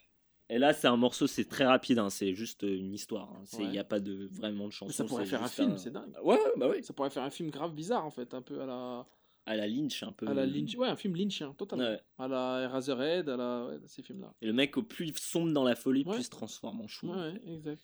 Et 0.54 0.58
là, 0.58 0.72
c'est 0.74 0.86
un 0.86 0.96
morceau, 0.98 1.26
c'est 1.26 1.46
très 1.48 1.64
rapide, 1.64 1.98
hein, 1.98 2.10
c'est 2.10 2.34
juste 2.34 2.62
une 2.62 2.92
histoire. 2.92 3.32
hein. 3.32 3.44
Il 3.54 3.58
Ouais. 3.64 3.70
n'y 3.70 3.78
a 3.78 3.84
pas 3.84 4.00
de, 4.00 4.28
vraiment 4.30 4.66
de 4.66 4.72
chanson. 4.72 4.92
Ça 4.92 5.04
pourrait 5.04 5.24
faire 5.24 5.42
un 5.42 5.48
film, 5.48 5.78
c'est 5.78 5.90
dingue. 5.90 6.12
Ouais, 6.22 6.38
bah 6.58 6.68
oui. 6.70 6.82
Ça 6.84 6.92
pourrait 6.92 7.08
faire 7.10 7.22
un 7.22 7.30
film 7.30 7.50
grave 7.50 7.72
bizarre 7.74 8.04
en 8.04 8.10
fait, 8.10 8.34
un 8.34 8.42
peu 8.42 8.60
à 8.60 8.66
la, 8.66 9.06
À 9.46 9.56
la 9.56 9.66
Lynch, 9.66 10.02
un 10.02 10.12
peu. 10.12 10.28
à 10.28 10.34
la 10.34 10.44
Lynch. 10.44 10.74
Ouais, 10.76 10.88
un 10.88 10.96
film 10.96 11.16
lynchien, 11.16 11.54
totalement. 11.54 11.84
Ouais. 11.84 12.00
À 12.18 12.28
la 12.28 12.60
Eraserhead, 12.64 13.28
à 13.30 13.36
la. 13.36 13.66
Ouais, 13.66 13.78
ces 13.86 14.02
films-là. 14.02 14.34
Et 14.42 14.46
le 14.46 14.52
mec, 14.52 14.76
au 14.76 14.82
plus 14.82 15.12
sombre 15.16 15.52
dans 15.52 15.64
la 15.64 15.74
folie, 15.74 16.04
plus 16.04 16.24
se 16.24 16.30
transforme 16.30 16.82
en 16.82 16.86
chou. 16.86 17.08
Ouais, 17.10 17.16
ouais, 17.16 17.40
exact. 17.54 17.82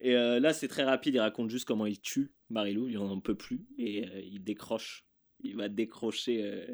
Et 0.00 0.16
euh, 0.16 0.40
là, 0.40 0.52
c'est 0.52 0.66
très 0.68 0.82
rapide. 0.82 1.14
Il 1.14 1.20
raconte 1.20 1.50
juste 1.50 1.66
comment 1.66 1.86
il 1.86 2.00
tue 2.00 2.32
Marilou. 2.50 2.88
Il 2.88 2.98
en 2.98 3.20
peut 3.20 3.36
plus. 3.36 3.64
Et 3.78 4.08
euh, 4.08 4.20
il 4.20 4.42
décroche. 4.42 5.06
Il 5.44 5.56
va 5.56 5.68
décrocher 5.68 6.42
euh, 6.42 6.66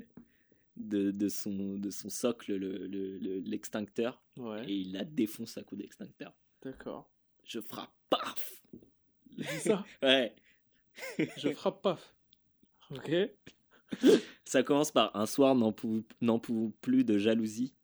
de, 0.79 1.11
de, 1.11 1.29
son, 1.29 1.79
de 1.79 1.91
son 1.91 2.09
socle 2.09 2.55
le- 2.57 2.87
le- 2.87 3.19
le- 3.19 3.39
l'extincteur. 3.41 4.23
Ouais, 4.37 4.65
et 4.69 4.75
il 4.75 4.93
la 4.93 5.05
défonce 5.05 5.59
à 5.59 5.63
coup 5.63 5.77
d'extincteur. 5.77 6.33
d'accord. 6.63 7.11
Je 7.45 7.61
frappe. 7.61 7.91
Paf 8.11 8.63
ça, 9.61 9.85
Ouais. 10.03 10.35
je 11.37 11.51
frappe 11.53 11.83
paf. 11.83 12.15
Ok. 12.91 13.11
Ça 14.45 14.63
commence 14.63 14.91
par 14.93 15.15
un 15.17 15.27
soir 15.27 15.55
n'en 15.55 15.73
pou- 15.73 16.05
n'en 16.21 16.39
pouvant 16.39 16.73
plus 16.81 17.05
de 17.05 17.19
jalousie. 17.19 17.75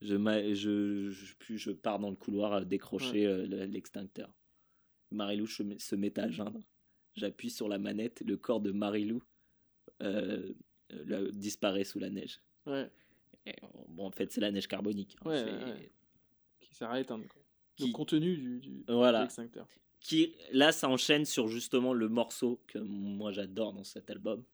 Je, 0.00 0.14
je, 0.54 1.10
je, 1.56 1.70
pars 1.72 1.98
dans 1.98 2.10
le 2.10 2.16
couloir 2.16 2.52
à 2.52 2.64
décrocher 2.64 3.26
euh, 3.26 3.46
le- 3.46 3.64
l'extincteur. 3.64 4.32
Marilou 5.10 5.46
se 5.46 5.62
met, 5.62 5.78
se 5.78 5.96
met 5.96 6.18
à 6.18 6.28
geindre. 6.30 6.60
J'appuie 7.16 7.50
sur 7.50 7.68
la 7.68 7.78
manette. 7.78 8.22
Le 8.26 8.36
corps 8.36 8.60
de 8.60 8.70
Marilou 8.70 9.22
euh, 10.02 10.52
disparaît 11.32 11.84
sous 11.84 11.98
la 11.98 12.10
neige. 12.10 12.40
Ouais, 12.66 12.90
Et, 13.46 13.54
bon, 13.88 14.06
en 14.06 14.10
fait, 14.10 14.32
c'est 14.32 14.40
la 14.40 14.50
neige 14.50 14.66
carbonique. 14.68 15.16
hein. 15.24 15.28
Ouais, 15.30 15.38
C'est- 15.38 15.64
ouais. 15.72 15.90
qui 16.60 16.74
sert 16.74 16.90
à 16.90 17.00
éteindre. 17.00 17.26
Quoi. 17.28 17.42
Le 17.80 17.84
Qui- 17.86 17.92
contenu 17.92 18.36
du, 18.36 18.60
du 18.60 18.84
Voilà. 18.88 19.22
l'extincteur. 19.22 19.66
qui 20.00 20.34
là 20.52 20.70
ça 20.70 20.88
enchaîne 20.88 21.24
sur 21.24 21.48
justement 21.48 21.92
le 21.92 22.08
morceau 22.08 22.60
que 22.68 22.78
moi 22.78 23.32
j'adore 23.32 23.72
dans 23.72 23.82
cet 23.84 24.10
album 24.10 24.44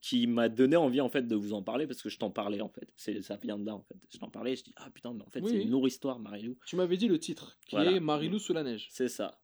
qui 0.00 0.26
m'a 0.26 0.48
donné 0.48 0.74
envie 0.76 1.02
en 1.02 1.10
fait 1.10 1.26
de 1.26 1.34
vous 1.36 1.52
en 1.52 1.62
parler 1.62 1.86
parce 1.86 2.00
que 2.00 2.08
je 2.08 2.18
t'en 2.18 2.30
parlais 2.30 2.62
en 2.62 2.70
fait 2.70 2.88
c'est 2.96 3.20
ça 3.20 3.36
vient 3.36 3.58
de 3.58 3.66
là 3.66 3.74
en 3.74 3.82
fait 3.82 3.96
je 4.10 4.16
t'en 4.18 4.30
parlais 4.30 4.56
je 4.56 4.64
dis 4.64 4.72
ah 4.76 4.90
putain 4.90 5.12
mais 5.12 5.22
en 5.22 5.28
fait 5.28 5.40
Oui, 5.40 5.50
c'est 5.50 5.56
oui. 5.58 5.62
une 5.64 5.70
lourde 5.70 5.86
histoire 5.88 6.18
Marilou 6.18 6.56
Tu 6.64 6.76
m'avais 6.76 6.96
dit 6.96 7.08
le 7.08 7.18
titre, 7.18 7.58
qui 7.66 7.76
Voilà. 7.76 7.92
est 7.92 8.00
Marilou 8.00 8.38
sous 8.38 8.54
la 8.54 8.62
neige. 8.62 8.88
c'est 8.90 9.08
ça 9.08 9.39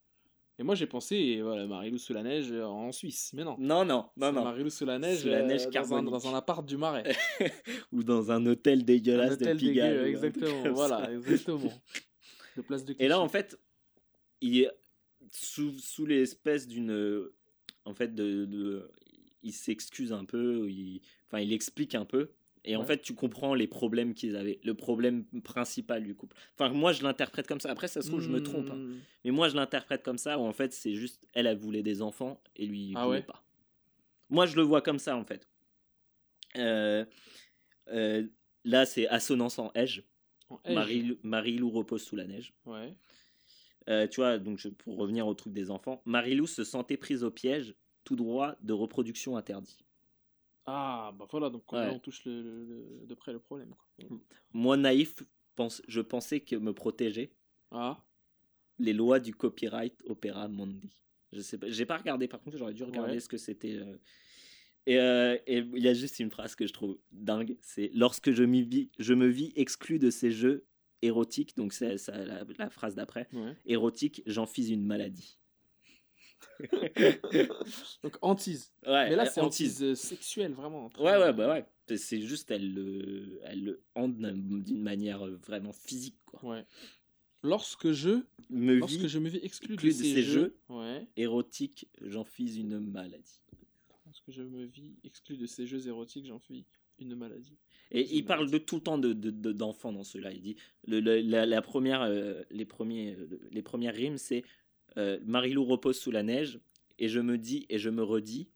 Et 0.58 0.62
moi 0.62 0.74
j'ai 0.74 0.86
pensé, 0.86 1.40
voilà, 1.42 1.66
Marilou 1.66 1.98
sous 1.98 2.14
la 2.14 2.22
neige 2.22 2.50
euh, 2.50 2.64
en 2.64 2.90
Suisse. 2.90 3.30
Mais 3.34 3.44
non. 3.44 3.56
non 3.58 3.84
non 3.84 4.08
non 4.16 4.32
non 4.32 4.44
Marilou 4.44 4.70
sous 4.70 4.86
la 4.86 4.98
neige, 4.98 5.20
Sous 5.20 5.28
la 5.28 5.42
neige 5.42 5.66
euh, 5.66 5.70
dans, 5.70 5.94
un, 5.94 6.02
dans 6.02 6.28
un 6.28 6.34
appart 6.34 6.64
du 6.66 6.76
Marais. 6.76 7.14
ou 7.92 8.02
dans 8.02 8.30
un 8.30 8.44
hôtel 8.46 8.80
Un 8.80 8.82
dégueulasse 8.84 9.32
hôtel 9.34 9.56
de 9.56 9.60
Pigalle 9.60 9.90
dégueu, 9.92 10.02
un 10.04 10.06
exactement. 10.06 10.72
Voilà, 10.72 11.12
exactement. 11.12 11.72
De 12.56 12.62
place 12.62 12.86
de 12.86 12.96
et 12.98 13.06
là 13.06 13.20
en 13.20 13.28
fait 13.28 13.60
il 14.40 14.62
est 14.62 14.70
sous, 15.30 15.72
sous 15.78 16.06
l'espèce 16.06 16.66
d'une 16.66 17.28
en 17.84 17.92
fait 17.92 18.14
de, 18.14 18.46
de- 18.46 18.90
il 19.42 19.52
s'excuse 19.52 20.12
un 20.12 20.24
peu, 20.24 20.68
il, 20.70 21.02
enfin, 21.26 21.40
il 21.40 21.52
explique 21.52 21.94
un 21.94 22.04
peu. 22.06 22.30
Et 22.68 22.74
en 22.76 22.84
fait, 22.84 23.00
tu 23.00 23.14
comprends 23.14 23.54
les 23.54 23.66
problèmes 23.68 24.12
qu'ils 24.12 24.34
avaient, 24.36 24.58
le 24.64 24.74
problème 24.74 25.24
principal 25.44 26.02
du 26.04 26.14
couple. 26.14 26.36
Enfin, 26.58 26.68
moi, 26.72 26.92
je 26.92 27.02
l'interprète 27.04 27.46
comme 27.46 27.60
ça. 27.60 27.70
Après, 27.70 27.86
ça 27.88 28.02
se 28.02 28.08
trouve, 28.08 28.20
je 28.20 28.28
me 28.28 28.42
trompe. 28.42 28.68
hein. 28.70 28.76
Hmm. 28.76 28.98
Mais 29.24 29.30
moi, 29.30 29.48
je 29.48 29.54
l'interprète 29.56 30.02
comme 30.02 30.18
ça, 30.18 30.38
où 30.38 30.42
en 30.42 30.52
fait, 30.52 30.72
c'est 30.72 30.94
juste, 30.94 31.24
elle, 31.32 31.46
elle 31.46 31.56
voulait 31.58 31.82
des 31.84 32.02
enfants 32.02 32.40
et 32.56 32.66
lui, 32.66 32.88
il 32.90 32.94
Ah 32.96 33.06
voulait 33.06 33.18
ouais? 33.18 33.22
pas. 33.24 33.42
Moi, 34.30 34.46
je 34.46 34.56
le 34.56 34.62
vois 34.62 34.82
comme 34.82 34.98
ça, 34.98 35.16
en 35.16 35.24
fait. 35.24 35.48
Euh, 36.56 37.04
euh, 37.88 38.26
là, 38.64 38.84
c'est 38.86 39.06
Assonance 39.08 39.58
en 39.58 39.70
Edge. 39.74 40.00
Marie- 40.74 41.18
Marie-Lou 41.22 41.70
repose 41.70 42.02
sous 42.02 42.16
la 42.16 42.24
neige. 42.24 42.52
Ouais. 42.66 42.94
Euh, 43.88 44.06
tu 44.08 44.16
vois, 44.20 44.38
donc 44.38 44.58
je- 44.58 44.68
pour 44.68 44.96
revenir 44.96 45.26
au 45.28 45.34
truc 45.34 45.52
des 45.52 45.70
enfants, 45.70 46.02
Marie-Lou 46.04 46.46
se 46.46 46.64
sentait 46.64 46.96
prise 46.96 47.22
au 47.22 47.30
piège, 47.30 47.74
tout 48.04 48.16
droit 48.16 48.56
de 48.62 48.72
reproduction 48.72 49.36
interdit. 49.36 49.76
Ah, 50.66 51.12
bah 51.18 51.26
voilà, 51.30 51.48
donc 51.50 51.70
Ouais. 51.72 51.86
là, 51.86 51.92
on 51.92 51.98
touche 51.98 52.24
le, 52.24 52.42
le- 52.42 52.64
le- 52.64 53.06
de 53.06 53.14
près 53.14 53.32
le 53.32 53.38
problème. 53.38 53.70
Quoi. 53.74 54.18
Moi, 54.52 54.76
naïf, 54.76 55.22
pense, 55.54 55.80
je 55.86 56.00
pensais 56.00 56.40
que 56.40 56.56
me 56.56 56.72
protégeait 56.72 57.32
Ah, 57.70 58.04
les 58.78 58.92
lois 58.92 59.20
du 59.20 59.34
copyright 59.34 60.02
Opera 60.06 60.48
Mundi. 60.48 60.90
Je 61.32 61.40
sais 61.40 61.58
pas, 61.58 61.68
j'ai 61.70 61.86
pas 61.86 61.96
regardé, 61.96 62.28
par 62.28 62.40
contre, 62.42 62.56
j'aurais 62.56 62.74
dû 62.74 62.82
regarder 62.84 63.14
Ouais. 63.14 63.20
ce 63.20 63.28
que 63.28 63.36
c'était. 63.38 63.74
euh. 63.76 63.96
Et 64.88 64.98
euh, 65.00 65.36
et 65.48 65.58
il 65.58 65.82
y 65.82 65.88
a 65.88 65.94
juste 65.94 66.20
une 66.20 66.30
phrase 66.30 66.54
que 66.54 66.64
je 66.66 66.72
trouve 66.72 66.96
dingue 67.10 67.56
c'est 67.60 67.90
lorsque 67.92 68.30
je, 68.30 68.44
m'y 68.44 68.62
vis, 68.62 68.90
je 69.00 69.14
me 69.14 69.26
vis 69.26 69.52
exclu 69.56 69.98
de 69.98 70.10
ces 70.10 70.30
jeux 70.30 70.64
érotiques, 71.02 71.56
donc 71.56 71.72
c'est 71.72 71.98
ça, 71.98 72.16
la, 72.24 72.44
la 72.58 72.70
phrase 72.70 72.94
d'après, 72.94 73.28
ouais. 73.32 73.56
érotique, 73.66 74.22
j'en 74.26 74.46
fis 74.46 74.72
une 74.72 74.84
maladie. 74.84 75.38
Donc 78.02 78.16
hantise. 78.22 78.72
Ouais, 78.86 79.10
Mais 79.10 79.16
là, 79.16 79.24
euh, 79.24 79.30
c'est 79.32 79.40
hantise. 79.40 79.72
hantise 79.76 79.82
euh, 79.82 79.94
sexuelle, 79.94 80.52
vraiment. 80.52 80.88
très- 80.90 81.02
Ouais, 81.02 81.16
ouais, 81.18 81.32
bah 81.32 81.48
ouais. 81.48 81.66
C'est- 81.96 82.20
juste, 82.20 82.50
elle 82.50 82.72
le, 82.74 83.40
elle 83.44 83.64
le 83.64 83.82
hante 83.94 84.16
d'un- 84.18 84.32
d'une 84.36 84.82
manière 84.82 85.24
euh, 85.26 85.36
vraiment 85.46 85.72
physique, 85.72 86.16
quoi. 86.26 86.42
Ouais. 86.50 86.64
Lorsque 87.42 87.92
je, 87.92 88.22
Me 88.50 88.74
lorsque 88.76 88.94
vis 88.96 89.08
je 89.08 89.18
me 89.18 89.28
vis 89.28 89.38
exclu 89.42 89.76
de, 89.76 89.90
ces, 89.90 90.22
jeux, 90.22 90.22
jeux. 90.22 90.56
ouais. 90.70 91.06
érotique, 91.16 91.88
j'en 92.00 92.24
fis 92.24 92.56
une 92.58 92.80
maladie. 92.80 93.42
Lorsque 94.06 94.30
je 94.30 94.42
me 94.42 94.64
vis 94.64 94.96
exclu 95.04 95.36
de 95.36 95.46
ces 95.46 95.66
jeux 95.66 95.86
érotiques, 95.86 96.26
j'en 96.26 96.38
fis 96.40 96.64
une 96.98 97.14
maladie. 97.14 97.56
Et 97.92 98.16
il 98.16 98.24
parle 98.24 98.50
de 98.50 98.58
tout 98.58 98.76
le 98.76 98.80
temps 98.82 98.98
de, 98.98 99.12
de- 99.12 99.30
de- 99.30 99.52
d'enfants 99.52 99.92
dans 99.92 100.02
cela. 100.02 100.32
Il 100.32 100.40
dit 100.40 100.56
le, 100.88 100.98
le- 100.98 101.20
la, 101.20 101.46
la 101.46 101.62
première, 101.62 102.02
euh, 102.02 102.42
les, 102.50 102.64
premiers, 102.64 103.16
les 103.52 103.62
premières 103.62 103.94
rimes, 103.94 104.16
c'est 104.18 104.42
euh, 104.98 105.18
Marilou 105.24 105.64
repose 105.64 105.98
sous 105.98 106.10
la 106.10 106.22
neige, 106.22 106.58
et 106.98 107.08
je 107.08 107.20
me 107.20 107.38
dis 107.38 107.66
et 107.68 107.78
je 107.78 107.90
me 107.90 108.02
redis 108.02 108.48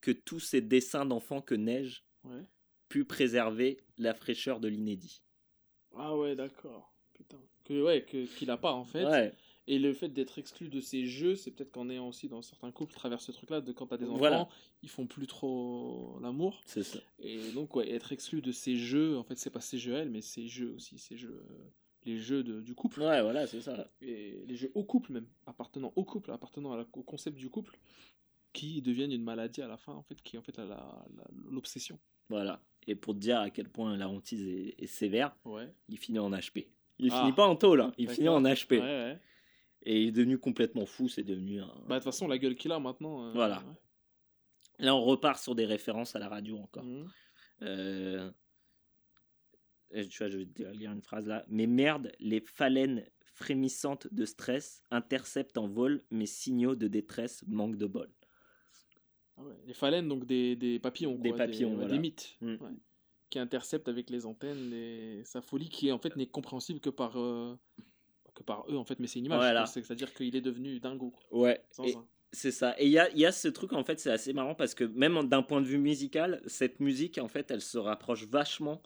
que 0.00 0.10
tous 0.10 0.40
ces 0.40 0.60
dessins 0.60 1.06
d'enfants 1.06 1.40
que 1.40 1.54
neige 1.54 2.04
Ouais. 2.24 2.44
pu 2.88 3.04
préserver 3.04 3.78
la 3.96 4.12
fraîcheur 4.14 4.60
de 4.60 4.68
l'inédit. 4.68 5.22
Ah 5.96 6.16
ouais, 6.16 6.36
d'accord. 6.36 6.92
Putain. 7.14 7.38
Que, 7.64 7.82
ouais, 7.82 8.02
que, 8.04 8.26
qu'il 8.26 8.50
a 8.50 8.56
pas 8.56 8.72
en 8.72 8.84
fait. 8.84 9.04
Ouais, 9.04 9.32
Et 9.66 9.78
le 9.78 9.92
fait 9.94 10.08
d'être 10.08 10.38
exclu 10.38 10.68
de 10.68 10.80
ces 10.80 11.06
jeux, 11.06 11.34
c'est 11.36 11.50
peut-être 11.50 11.70
qu'en 11.72 11.88
ayant 11.90 12.08
aussi 12.08 12.28
dans 12.28 12.42
certains 12.42 12.70
couples 12.70 12.92
travers 12.94 13.20
ce 13.20 13.32
truc-là, 13.32 13.60
de 13.60 13.72
quand 13.72 13.86
t'as 13.88 13.96
des 13.98 14.06
enfants, 14.06 14.18
Voilà. 14.18 14.48
ils 14.82 14.88
font 14.88 15.06
plus 15.06 15.26
trop 15.26 16.18
l'amour. 16.22 16.60
c'est 16.66 16.82
ça. 16.82 16.98
Et 17.18 17.50
donc, 17.52 17.74
ouais, 17.76 17.90
être 17.90 18.12
exclu 18.12 18.40
de 18.42 18.52
ces 18.52 18.76
jeux, 18.76 19.16
en 19.16 19.22
fait, 19.24 19.36
c'est 19.38 19.50
pas 19.50 19.60
ces 19.60 19.78
jeux 19.78 19.96
à 19.96 19.98
elle, 20.00 20.10
mais 20.10 20.20
ces 20.22 20.48
jeux 20.48 20.72
aussi, 20.76 20.98
ces 20.98 21.16
jeux, 21.16 21.42
euh, 21.50 21.70
les 22.04 22.18
jeux 22.18 22.42
de- 22.42 22.60
du 22.60 22.74
couple. 22.74 23.00
Ouais, 23.00 23.22
voilà, 23.22 23.46
c'est 23.46 23.60
ça. 23.60 23.90
Et 24.00 24.42
les 24.46 24.56
jeux 24.56 24.70
au 24.74 24.84
couple 24.84 25.12
même, 25.12 25.26
appartenant 25.46 25.92
au 25.96 26.04
couple, 26.04 26.30
appartenant 26.32 26.72
à 26.72 26.76
la- 26.78 26.86
au 26.92 27.02
concept 27.02 27.36
du 27.36 27.48
couple, 27.50 27.76
qui 28.52 28.80
deviennent 28.82 29.12
une 29.12 29.22
maladie 29.24 29.62
à 29.62 29.68
la 29.68 29.76
fin, 29.76 29.92
en 29.92 30.02
fait, 30.02 30.20
qui 30.22 30.36
est 30.36 30.38
en 30.38 30.42
fait 30.42 30.58
l'obsession. 31.50 31.98
Voilà. 32.28 32.60
Et 32.86 32.94
pour 32.94 33.14
te 33.14 33.18
dire 33.18 33.38
à 33.40 33.50
quel 33.50 33.68
point 33.68 33.96
la 33.96 34.08
hantise 34.08 34.46
est, 34.46 34.74
est 34.82 34.86
sévère, 34.86 35.36
Ouais. 35.44 35.70
il 35.88 35.98
finit 35.98 36.18
en 36.18 36.30
HP. 36.30 36.68
Il 36.98 37.10
Ah. 37.12 37.20
finit 37.20 37.32
pas 37.32 37.46
en 37.46 37.56
tôle, 37.56 37.80
hein, 37.82 37.92
il 37.98 38.08
finit 38.10 38.28
en 38.28 38.42
HP. 38.42 38.72
Ouais, 38.72 38.80
ouais. 38.80 39.18
Et 39.82 40.02
il 40.02 40.08
est 40.08 40.12
devenu 40.12 40.38
complètement 40.38 40.86
fou, 40.86 41.08
c'est 41.08 41.22
devenu 41.22 41.60
un... 41.60 41.66
Bah, 41.86 41.94
de 41.94 42.00
toute 42.00 42.04
façon, 42.04 42.26
la 42.26 42.36
gueule 42.38 42.56
qu'il 42.56 42.72
a 42.72 42.78
maintenant. 42.80 43.26
euh, 43.26 43.32
Voilà. 43.32 43.62
Là, 44.80 44.94
on 44.94 45.02
repart 45.02 45.40
sur 45.42 45.54
des 45.54 45.66
références 45.66 46.16
à 46.16 46.18
la 46.18 46.28
radio 46.28 46.58
encore. 46.58 46.84
Mhm. 46.84 47.08
Euh, 47.62 48.30
je 49.92 50.24
vais 50.24 50.46
te 50.46 50.62
lire 50.72 50.92
une 50.92 51.02
phrase 51.02 51.26
là. 51.26 51.44
Mais 51.48 51.66
merde, 51.66 52.12
les 52.20 52.40
phalènes 52.40 53.04
frémissantes 53.34 54.08
de 54.12 54.24
stress 54.24 54.82
interceptent 54.90 55.58
en 55.58 55.68
vol 55.68 56.02
mes 56.10 56.26
signaux 56.26 56.74
de 56.74 56.88
détresse, 56.88 57.44
manque 57.46 57.76
de 57.76 57.86
bol. 57.86 58.10
Ah 59.36 59.42
ouais, 59.42 59.54
Les 59.66 59.74
phalènes, 59.74 60.08
donc 60.08 60.26
des, 60.26 60.56
des 60.56 60.78
papillons. 60.78 61.14
Des 61.16 61.30
quoi, 61.30 61.38
papillons, 61.38 61.70
des, 61.70 61.76
voilà. 61.76 61.92
des 61.92 61.98
mythes. 61.98 62.36
Mm. 62.40 62.54
ouais, 62.54 62.70
qui 63.30 63.38
interceptent 63.38 63.88
avec 63.88 64.08
les 64.10 64.24
antennes 64.26 64.70
les- 64.70 65.22
sa 65.24 65.40
folie, 65.42 65.68
qui 65.68 65.92
en 65.92 65.98
fait 65.98 66.16
n'est 66.16 66.26
compréhensible 66.26 66.80
que 66.80 66.88
par, 66.90 67.18
euh, 67.20 67.54
que 68.34 68.42
par 68.42 68.64
eux, 68.70 68.76
en 68.76 68.84
fait, 68.84 68.98
mais 69.00 69.06
c'est 69.06 69.18
une 69.18 69.26
image. 69.26 69.38
Voilà. 69.38 69.66
C'est-à-dire 69.66 70.12
qu'il 70.14 70.34
est 70.34 70.40
devenu 70.40 70.80
dingo. 70.80 71.12
Ouais, 71.30 71.62
c'est 72.32 72.50
ça. 72.50 72.74
Et 72.78 72.86
il 72.86 72.90
y 72.92 72.98
a, 72.98 73.10
y 73.16 73.24
a 73.26 73.32
ce 73.32 73.48
truc, 73.48 73.72
en 73.74 73.84
fait, 73.84 74.00
c'est 74.00 74.10
assez 74.10 74.32
marrant 74.32 74.54
parce 74.54 74.74
que 74.74 74.84
même 74.84 75.28
d'un 75.28 75.42
point 75.42 75.60
de 75.60 75.66
vue 75.66 75.78
musical, 75.78 76.42
cette 76.46 76.80
musique, 76.80 77.18
en 77.18 77.28
fait, 77.28 77.50
elle 77.50 77.60
se 77.60 77.78
rapproche 77.78 78.26
vachement 78.26 78.82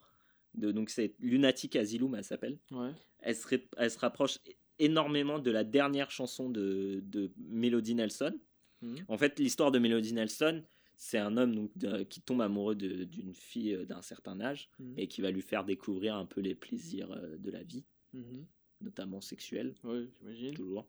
de. 0.55 0.73
Donc, 0.73 0.91
c'est 0.91 1.15
Lunatic 1.21 1.77
Asylum, 1.77 2.15
elle 2.15 2.25
s'appelle. 2.25 2.59
Ouais. 2.71 2.91
elle 3.21 3.37
se, 3.37 3.47
ré- 3.47 3.69
elle 3.77 3.91
se 3.91 3.99
rapproche 3.99 4.39
énormément 4.79 5.39
de 5.39 5.51
la 5.51 5.63
dernière 5.65 6.11
chanson 6.11 6.51
de, 6.51 7.01
de 7.05 7.31
Melody 7.39 7.95
Nelson. 7.95 8.37
Mhm. 8.81 8.97
En 9.09 9.17
fait, 9.19 9.39
l'histoire 9.39 9.71
de 9.71 9.79
Melody 9.79 10.13
Nelson, 10.13 10.63
c'est 10.97 11.19
un 11.19 11.37
homme 11.37 11.55
donc, 11.55 11.71
de- 11.79 12.03
qui 12.03 12.21
tombe 12.21 12.41
amoureux 12.43 12.75
d'une 12.75 13.33
fille 13.35 13.75
euh, 13.75 13.85
d'un 13.85 14.03
certain 14.03 14.41
âge 14.41 14.69
Mhm. 14.81 14.95
et 14.97 15.07
qui 15.09 15.21
va 15.21 15.31
lui 15.31 15.43
faire 15.43 15.65
découvrir 15.65 16.17
un 16.17 16.27
peu 16.27 16.41
les 16.41 16.55
plaisirs 16.55 17.11
euh, 17.13 17.37
de 17.39 17.51
la 17.51 17.63
vie, 17.63 17.85
Mhm. 18.13 18.45
notamment 18.81 19.21
sexuels, 19.21 19.75
j'imagine. 20.21 20.55
toujours. 20.55 20.87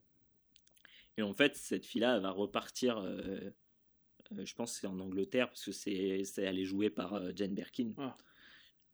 Et 1.18 1.22
en 1.22 1.34
fait, 1.34 1.56
cette 1.56 1.85
fille-là, 1.85 2.15
elle 2.15 2.23
va 2.23 2.31
repartir, 2.31 2.98
euh, 2.98 3.52
euh, 4.31 4.45
je 4.45 4.56
pense 4.56 4.73
que 4.73 4.80
c'est 4.81 4.88
en 4.88 4.99
Angleterre, 4.99 5.49
parce 5.49 5.64
que 5.65 5.72
c'est, 5.72 6.23
c'est- 6.23 6.41
elle 6.41 6.57
est 6.57 6.65
jouée 6.65 6.90
par 6.90 7.14
euh, 7.14 7.31
Jane 7.35 7.53
Birkin. 7.53 7.91
Ah. 7.98 8.18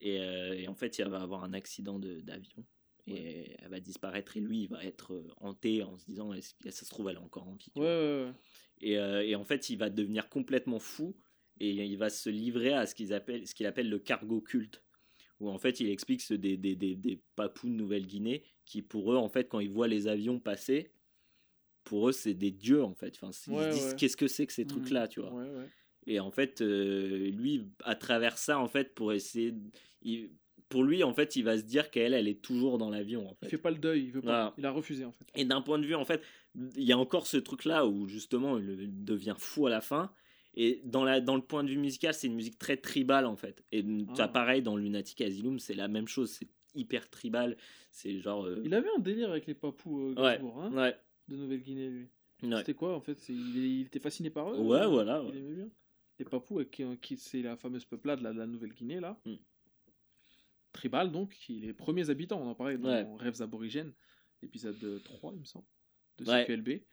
Et, 0.01 0.19
euh, 0.21 0.53
et 0.57 0.67
en 0.67 0.75
fait, 0.75 0.99
elle 0.99 1.09
va 1.09 1.21
avoir 1.21 1.43
un 1.43 1.53
accident 1.53 1.99
de- 1.99 2.21
d'avion. 2.21 2.65
Et 3.07 3.55
elle 3.59 3.69
va 3.69 3.79
disparaître 3.79 4.37
et 4.37 4.39
lui, 4.39 4.63
il 4.63 4.67
va 4.69 4.83
être 4.83 5.13
euh, 5.13 5.27
hanté 5.37 5.81
en 5.83 5.97
se 5.97 6.05
disant, 6.05 6.31
est-ce 6.33 6.53
que 6.55 6.69
ça 6.69 6.85
se 6.85 6.89
trouve, 6.89 7.09
elle 7.09 7.15
est 7.15 7.19
encore 7.19 7.47
en 7.47 7.55
vie. 7.55 7.71
Ouais, 7.75 7.83
ouais. 7.83 8.31
Et, 8.81 8.97
euh, 8.99 9.25
et 9.25 9.35
en 9.35 9.43
fait, 9.43 9.69
il 9.69 9.77
va 9.77 9.89
devenir 9.89 10.29
complètement 10.29 10.79
fou 10.79 11.15
et 11.59 11.71
il 11.71 11.97
va 11.97 12.09
se 12.09 12.29
livrer 12.29 12.73
à 12.73 12.85
ce 12.85 12.93
qu'ils 12.95 13.11
appellent, 13.13 13.47
ce 13.47 13.55
qu'il 13.55 13.65
appelle 13.65 13.89
le 13.89 13.99
cargo 13.99 14.41
culte. 14.41 14.83
Où 15.39 15.49
en 15.49 15.57
fait, 15.57 15.79
il 15.79 15.89
explique 15.89 16.19
que 16.19 16.25
c'est 16.25 16.37
des, 16.37 16.55
des, 16.57 16.75
des, 16.75 16.95
des 16.95 17.19
papous 17.35 17.67
de 17.67 17.73
Nouvelle-Guinée 17.73 18.43
qui, 18.65 18.81
pour 18.81 19.11
eux, 19.13 19.15
en 19.17 19.29
fait, 19.29 19.47
quand 19.49 19.59
ils 19.59 19.71
voient 19.71 19.87
les 19.87 20.07
avions 20.07 20.39
passer, 20.39 20.91
pour 21.83 22.09
eux, 22.09 22.11
c'est 22.11 22.33
des 22.33 22.51
dieux, 22.51 22.83
en 22.83 22.93
fait. 22.93 23.15
Enfin, 23.15 23.29
ils 23.31 23.33
se 23.33 23.69
disent, 23.71 23.93
qu'est-ce 23.95 24.17
que 24.17 24.27
c'est 24.27 24.45
que 24.45 24.53
ces 24.53 24.63
Mhm. 24.63 24.67
trucs-là, 24.69 25.07
tu 25.07 25.21
vois. 25.21 25.33
Ouais, 25.33 25.49
ouais. 25.49 25.67
Et 26.09 26.19
en 26.19 26.31
fait, 26.31 26.61
euh, 26.61 27.29
lui, 27.29 27.67
à 27.83 27.95
travers 27.95 28.37
ça, 28.37 28.59
en 28.59 28.67
fait, 28.67 28.93
pour 28.95 29.13
essayer. 29.13 29.53
il- 30.01 30.31
pour 30.69 30.83
lui, 30.83 31.03
en 31.03 31.13
fait, 31.13 31.35
il 31.35 31.43
va 31.43 31.57
se 31.57 31.63
dire 31.63 31.89
qu'elle, 31.89 32.13
elle 32.13 32.27
est 32.27 32.41
toujours 32.43 32.77
dans 32.77 32.89
l'avion, 32.91 33.27
en 33.27 33.31
Il 33.41 33.45
fait. 33.45 33.49
fait 33.51 33.57
pas 33.57 33.71
le 33.71 33.77
deuil, 33.77 34.03
il 34.05 34.11
veut 34.11 34.21
pas. 34.21 34.27
Voilà. 34.27 34.53
Il 34.57 34.65
a 34.67 34.71
refusé 34.71 35.03
en 35.03 35.11
fait. 35.11 35.25
Et 35.35 35.43
d'un 35.45 35.61
point 35.61 35.79
de 35.79 35.85
vue, 35.85 35.95
en 35.95 36.05
fait, 36.05 36.21
il 36.75 36.83
y 36.83 36.91
a 36.91 36.97
encore 36.97 37.25
ce 37.25 37.37
truc-là 37.37 37.87
où 37.87 38.07
justement 38.07 38.57
il 38.59 39.03
devient 39.03 39.33
fou 39.39 39.65
à 39.65 39.69
la 39.71 39.81
fin. 39.81 40.11
Et 40.55 40.81
dans, 40.83 41.03
la, 41.03 41.21
dans 41.21 41.35
le 41.35 41.41
point 41.41 41.63
de 41.63 41.69
vue 41.69 41.77
musical, 41.77 42.13
c'est 42.13 42.27
une 42.27 42.35
musique 42.35 42.57
très 42.59 42.77
tribale 42.77 43.25
en 43.25 43.35
fait. 43.35 43.63
Et 43.71 43.83
Ah. 44.19 44.27
pareil 44.27 44.61
dans 44.61 44.77
Lunatic 44.77 45.21
Asylum, 45.21 45.57
c'est 45.59 45.73
la 45.75 45.87
même 45.87 46.07
chose. 46.07 46.29
C'est 46.31 46.47
hyper 46.75 47.09
tribal. 47.09 47.57
C'est 47.91 48.19
genre. 48.19 48.45
euh, 48.45 48.61
Il 48.63 48.73
avait 48.75 48.89
un 48.95 48.99
délire 48.99 49.31
avec 49.31 49.47
les 49.47 49.55
papous 49.55 50.13
euh, 50.17 50.21
Ouais, 50.23 50.39
hein, 50.39 50.71
ouais, 50.75 50.95
de 51.29 51.35
Nouvelle-Guinée, 51.35 51.89
lui. 51.89 52.09
ouais. 52.43 52.57
C'était 52.57 52.73
quoi 52.75 52.95
en 52.95 53.01
fait? 53.01 53.17
Il, 53.29 53.57
il 53.57 53.81
était 53.87 53.99
fasciné 53.99 54.29
par 54.29 54.51
eux 54.53 54.57
Ouais, 54.59 54.85
voilà, 54.87 55.23
Il 55.33 55.37
aimait 55.39 55.55
bien? 55.55 55.69
Les 56.19 56.25
papous, 56.25 56.59
euh, 56.59 56.95
c'est 57.17 57.41
la 57.41 57.55
fameuse 57.55 57.85
peuplade 57.85 58.21
là, 58.21 58.33
de 58.33 58.37
la 58.37 58.45
Nouvelle-Guinée, 58.47 58.99
là. 58.99 59.19
Mm. 59.25 59.35
Tribal, 60.73 61.11
donc, 61.11 61.31
qui 61.31 61.59
les 61.61 61.73
premiers 61.73 62.09
habitants. 62.09 62.41
On 62.41 62.47
en 62.49 62.55
parlait 62.55 62.77
dans 62.77 62.89
Ouais. 62.89 63.07
Rêves 63.17 63.41
aborigènes, 63.41 63.93
épisode 64.43 65.01
3, 65.03 65.33
il 65.33 65.39
me 65.39 65.45
semble, 65.45 65.65
de. 66.17 66.25
CQLB. 66.25 66.83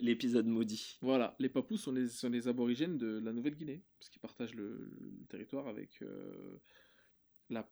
L'épisode 0.00 0.46
maudit. 0.46 0.96
Voilà, 1.02 1.36
les 1.38 1.48
papous 1.50 1.76
sont 1.76 1.92
les, 1.92 2.08
sont 2.08 2.30
les 2.30 2.48
aborigènes 2.48 2.96
de 2.96 3.18
la 3.18 3.32
Nouvelle-Guinée, 3.32 3.84
parce 3.98 4.08
qu'ils 4.08 4.22
partagent 4.22 4.54
le, 4.54 4.90
le 4.98 5.26
territoire 5.26 5.68
avec 5.68 6.00
euh, 6.02 6.58
la, 7.50 7.70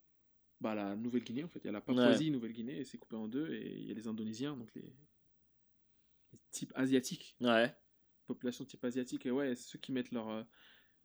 bah, 0.61 0.75
la 0.75 0.95
Nouvelle-Guinée, 0.97 1.45
en 1.45 1.49
fait. 1.49 1.61
Il 1.61 1.67
y 1.67 1.71
a 1.71 1.73
la 1.73 1.81
Papouasie, 1.81 2.31
Nouvelle-Guinée, 2.31 2.81
et 2.81 2.85
c'est 2.85 2.99
coupé 2.99 3.17
en 3.17 3.29
deux, 3.29 3.51
et 3.55 3.79
il 3.79 3.87
y 3.87 3.91
a 3.93 3.95
les 3.95 4.09
Indonésiens, 4.09 4.57
donc 4.57 4.75
les, 4.75 4.83
les 6.33 6.39
types 6.51 6.73
asiatiques, 6.75 7.37
Ouais. 7.41 7.75
Population 8.35 8.65
type 8.65 8.85
asiatique, 8.85 9.27
et 9.27 9.31
ouais, 9.31 9.55
ceux 9.55 9.79
qui 9.79 9.93
mettent 9.93 10.13
leur, 10.13 10.29
euh, 10.29 10.43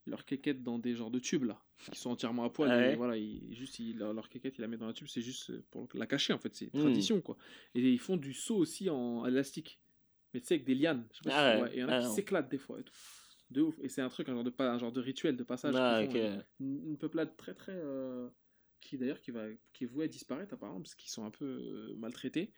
leur 0.06 0.26
quéquette 0.26 0.64
dans 0.64 0.80
des 0.80 0.96
genres 0.96 1.12
de 1.12 1.20
tubes, 1.20 1.44
là, 1.44 1.62
qui 1.92 2.00
sont 2.00 2.10
entièrement 2.12 2.44
à 2.46 2.50
poil, 2.50 2.72
Ah 2.72 2.92
et 2.92 2.96
voilà, 2.96 3.18
ils, 3.18 3.54
juste, 3.54 3.80
ils- 3.80 3.98
leur, 3.98 4.14
leur 4.14 4.30
quéquette, 4.30 4.58
ils 4.58 4.62
la 4.62 4.68
mettent 4.68 4.80
dans 4.80 4.88
la 4.88 4.94
tube, 4.94 5.08
c'est 5.08 5.22
juste 5.22 5.60
pour 5.70 5.88
la 5.94 6.08
cacher, 6.08 6.34
en 6.34 6.40
fait, 6.40 6.56
c'est 6.56 6.74
Mm. 6.74 6.80
tradition, 6.80 7.22
quoi. 7.22 7.38
Et 7.76 7.82
ils 7.82 8.00
font 8.00 8.18
du 8.18 8.34
saut 8.34 8.58
aussi 8.58 8.90
en 8.90 9.26
élastique, 9.26 9.80
mais 10.34 10.40
tu 10.42 10.48
sais, 10.48 10.56
avec 10.56 10.66
des 10.66 10.76
lianes, 10.76 11.06
je 11.12 11.18
sais 11.18 11.24
pas 11.30 11.32
Ah 11.32 11.52
si- 11.52 11.56
ouais. 11.58 11.62
ouais, 11.64 11.74
et 11.74 11.78
il 11.78 11.80
y 11.82 11.84
en 11.84 11.90
a 11.90 11.98
Ah 11.98 12.02
qui 12.02 12.16
s'éclatent 12.16 12.50
des 12.50 12.58
fois 12.58 12.80
et 12.80 12.84
tout. 12.84 12.94
De 13.50 13.62
ouf. 13.62 13.80
Et 13.82 13.88
c'est 13.88 14.02
un 14.02 14.10
truc, 14.10 14.28
un 14.28 14.34
genre 14.34 14.44
de, 14.44 14.54
un 14.60 14.78
genre 14.78 14.92
de 14.92 15.00
rituel, 15.00 15.38
de 15.38 15.44
passage. 15.44 15.74
Font, 15.74 15.80
euh, 15.82 16.42
une, 16.60 16.86
une 16.86 16.98
peuplade 16.98 17.36
très 17.38 17.54
très. 17.54 17.72
euh, 17.76 18.30
qui 18.82 18.98
d'ailleurs 18.98 19.20
qui, 19.22 19.32
va, 19.32 19.46
qui 19.74 19.86
est 19.86 19.88
vouée 19.88 20.06
à 20.06 20.08
disparaître 20.10 20.54
apparemment, 20.54 20.82
parce 20.82 20.96
qu'ils 20.96 21.10
sont 21.10 21.26
un 21.26 21.32
peu 21.32 21.46
euh, 21.46 21.96
maltraités. 21.96 22.52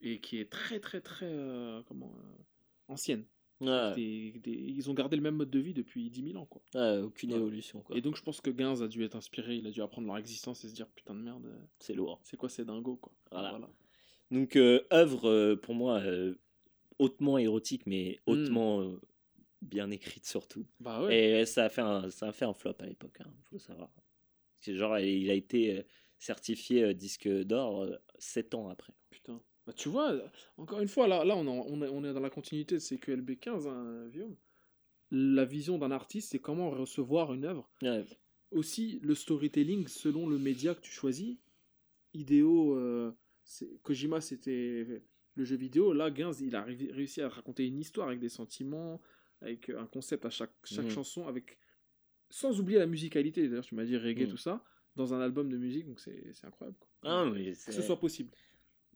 Et 0.00 0.20
qui 0.20 0.38
est 0.38 0.48
très 0.50 0.78
très 0.78 1.00
très. 1.00 1.26
euh, 1.26 1.82
comment 1.88 2.14
euh, 2.20 2.42
Ancienne. 2.86 3.24
Ouais, 3.60 3.94
Des- 3.96 4.38
des- 4.38 4.52
ils 4.52 4.88
ont 4.88 4.94
gardé 4.94 5.16
le 5.16 5.22
même 5.22 5.34
mode 5.34 5.50
de 5.50 5.58
vie 5.58 5.74
depuis 5.74 6.10
10 6.10 6.22
000 6.22 6.36
ans, 6.36 6.46
quoi. 6.46 6.62
ouais, 6.74 6.98
aucune 7.02 7.32
évolution, 7.32 7.80
quoi. 7.80 7.96
Et 7.96 8.00
donc 8.00 8.16
je 8.16 8.22
pense 8.22 8.40
que 8.40 8.50
Gains 8.50 8.80
a 8.82 8.86
dû 8.88 9.02
être 9.04 9.16
inspiré, 9.16 9.56
il 9.56 9.66
a 9.66 9.70
dû 9.70 9.82
apprendre 9.82 10.06
leur 10.06 10.16
existence 10.16 10.64
et 10.64 10.68
se 10.68 10.74
dire 10.74 10.86
putain 10.88 11.14
de 11.14 11.20
merde, 11.20 11.46
euh, 11.46 11.58
C'est 11.80 11.94
lourd. 11.94 12.20
c'est 12.22 12.36
quoi 12.36 12.48
ces 12.48 12.64
dingos, 12.64 12.96
quoi. 12.96 13.12
Voilà. 13.32 13.68
Donc, 14.30 14.56
euh, 14.56 14.82
œuvre, 14.92 15.28
euh, 15.28 15.56
pour 15.56 15.74
moi, 15.74 15.98
euh, 16.00 16.34
hautement 16.98 17.38
érotique, 17.38 17.86
mais 17.86 18.20
Hmm. 18.26 18.30
hautement 18.32 18.80
euh, 18.82 19.00
bien 19.62 19.90
écrite 19.90 20.26
surtout. 20.26 20.64
Bah 20.78 21.02
ouais. 21.02 21.40
Et 21.42 21.46
ça 21.46 21.64
a 21.64 21.68
fait 21.68 21.80
un, 21.80 22.10
ça 22.10 22.28
a 22.28 22.32
fait 22.32 22.44
un 22.44 22.52
flop 22.54 22.74
à 22.78 22.86
l'époque, 22.86 23.18
il 23.20 23.44
faut 23.50 23.58
savoir. 23.58 23.90
C'est 24.60 24.74
genre, 24.76 24.98
il 24.98 25.30
a 25.30 25.34
été 25.34 25.84
certifié 26.18 26.94
disque 26.94 27.28
d'or 27.28 27.86
7 28.18 28.54
ans 28.54 28.68
après. 28.68 28.92
Bah, 29.68 29.74
tu 29.76 29.90
vois, 29.90 30.12
euh, 30.12 30.26
encore 30.56 30.80
une 30.80 30.88
fois, 30.88 31.06
là, 31.06 31.26
là 31.26 31.36
on, 31.36 31.46
en- 31.46 31.66
on, 31.68 31.82
est, 31.82 31.88
on 31.90 32.02
est 32.02 32.14
dans 32.14 32.20
la 32.20 32.30
continuité 32.30 32.76
de 32.76 32.80
CQLB 32.80 33.36
15, 33.38 33.66
hein. 33.66 34.08
La 35.10 35.44
vision 35.44 35.76
d'un 35.76 35.90
artiste, 35.90 36.30
c'est 36.30 36.38
comment 36.38 36.70
recevoir 36.70 37.34
une 37.34 37.44
œuvre. 37.44 37.70
Ouais, 37.82 38.02
Aussi, 38.50 38.98
le 39.02 39.14
storytelling 39.14 39.86
selon 39.86 40.26
le 40.26 40.38
média 40.38 40.74
que 40.74 40.80
tu 40.80 40.90
choisis. 40.90 41.36
Idéo, 42.14 42.76
euh, 42.78 43.12
Kojima, 43.82 44.22
c'était 44.22 45.02
le 45.34 45.44
jeu 45.44 45.56
vidéo. 45.56 45.92
Là, 45.92 46.10
Gains, 46.10 46.32
il 46.40 46.56
a 46.56 46.62
ré- 46.62 46.88
réussi 46.90 47.20
à 47.20 47.28
raconter 47.28 47.66
une 47.66 47.78
histoire 47.78 48.08
avec 48.08 48.20
des 48.20 48.30
sentiments, 48.30 49.02
avec 49.42 49.68
un 49.68 49.86
concept 49.86 50.24
à 50.24 50.30
chaque, 50.30 50.54
chaque 50.64 50.86
Mhm. 50.86 50.90
chanson, 50.92 51.26
avec 51.26 51.58
sans 52.30 52.58
oublier 52.58 52.78
la 52.78 52.86
musicalité. 52.86 53.46
D'ailleurs, 53.48 53.64
tu 53.66 53.74
m'as 53.74 53.84
dit 53.84 53.98
reggae, 53.98 54.22
Mhm. 54.24 54.28
tout 54.30 54.36
ça, 54.38 54.64
dans 54.96 55.12
un 55.12 55.20
album 55.20 55.50
de 55.50 55.58
musique, 55.58 55.86
donc 55.86 56.00
c'est 56.00 56.32
incroyable. 56.42 56.76
quoi. 56.78 56.88
Ah, 57.04 57.30
que 57.34 57.72
ce 57.72 57.82
soit 57.82 58.00
possible. 58.00 58.30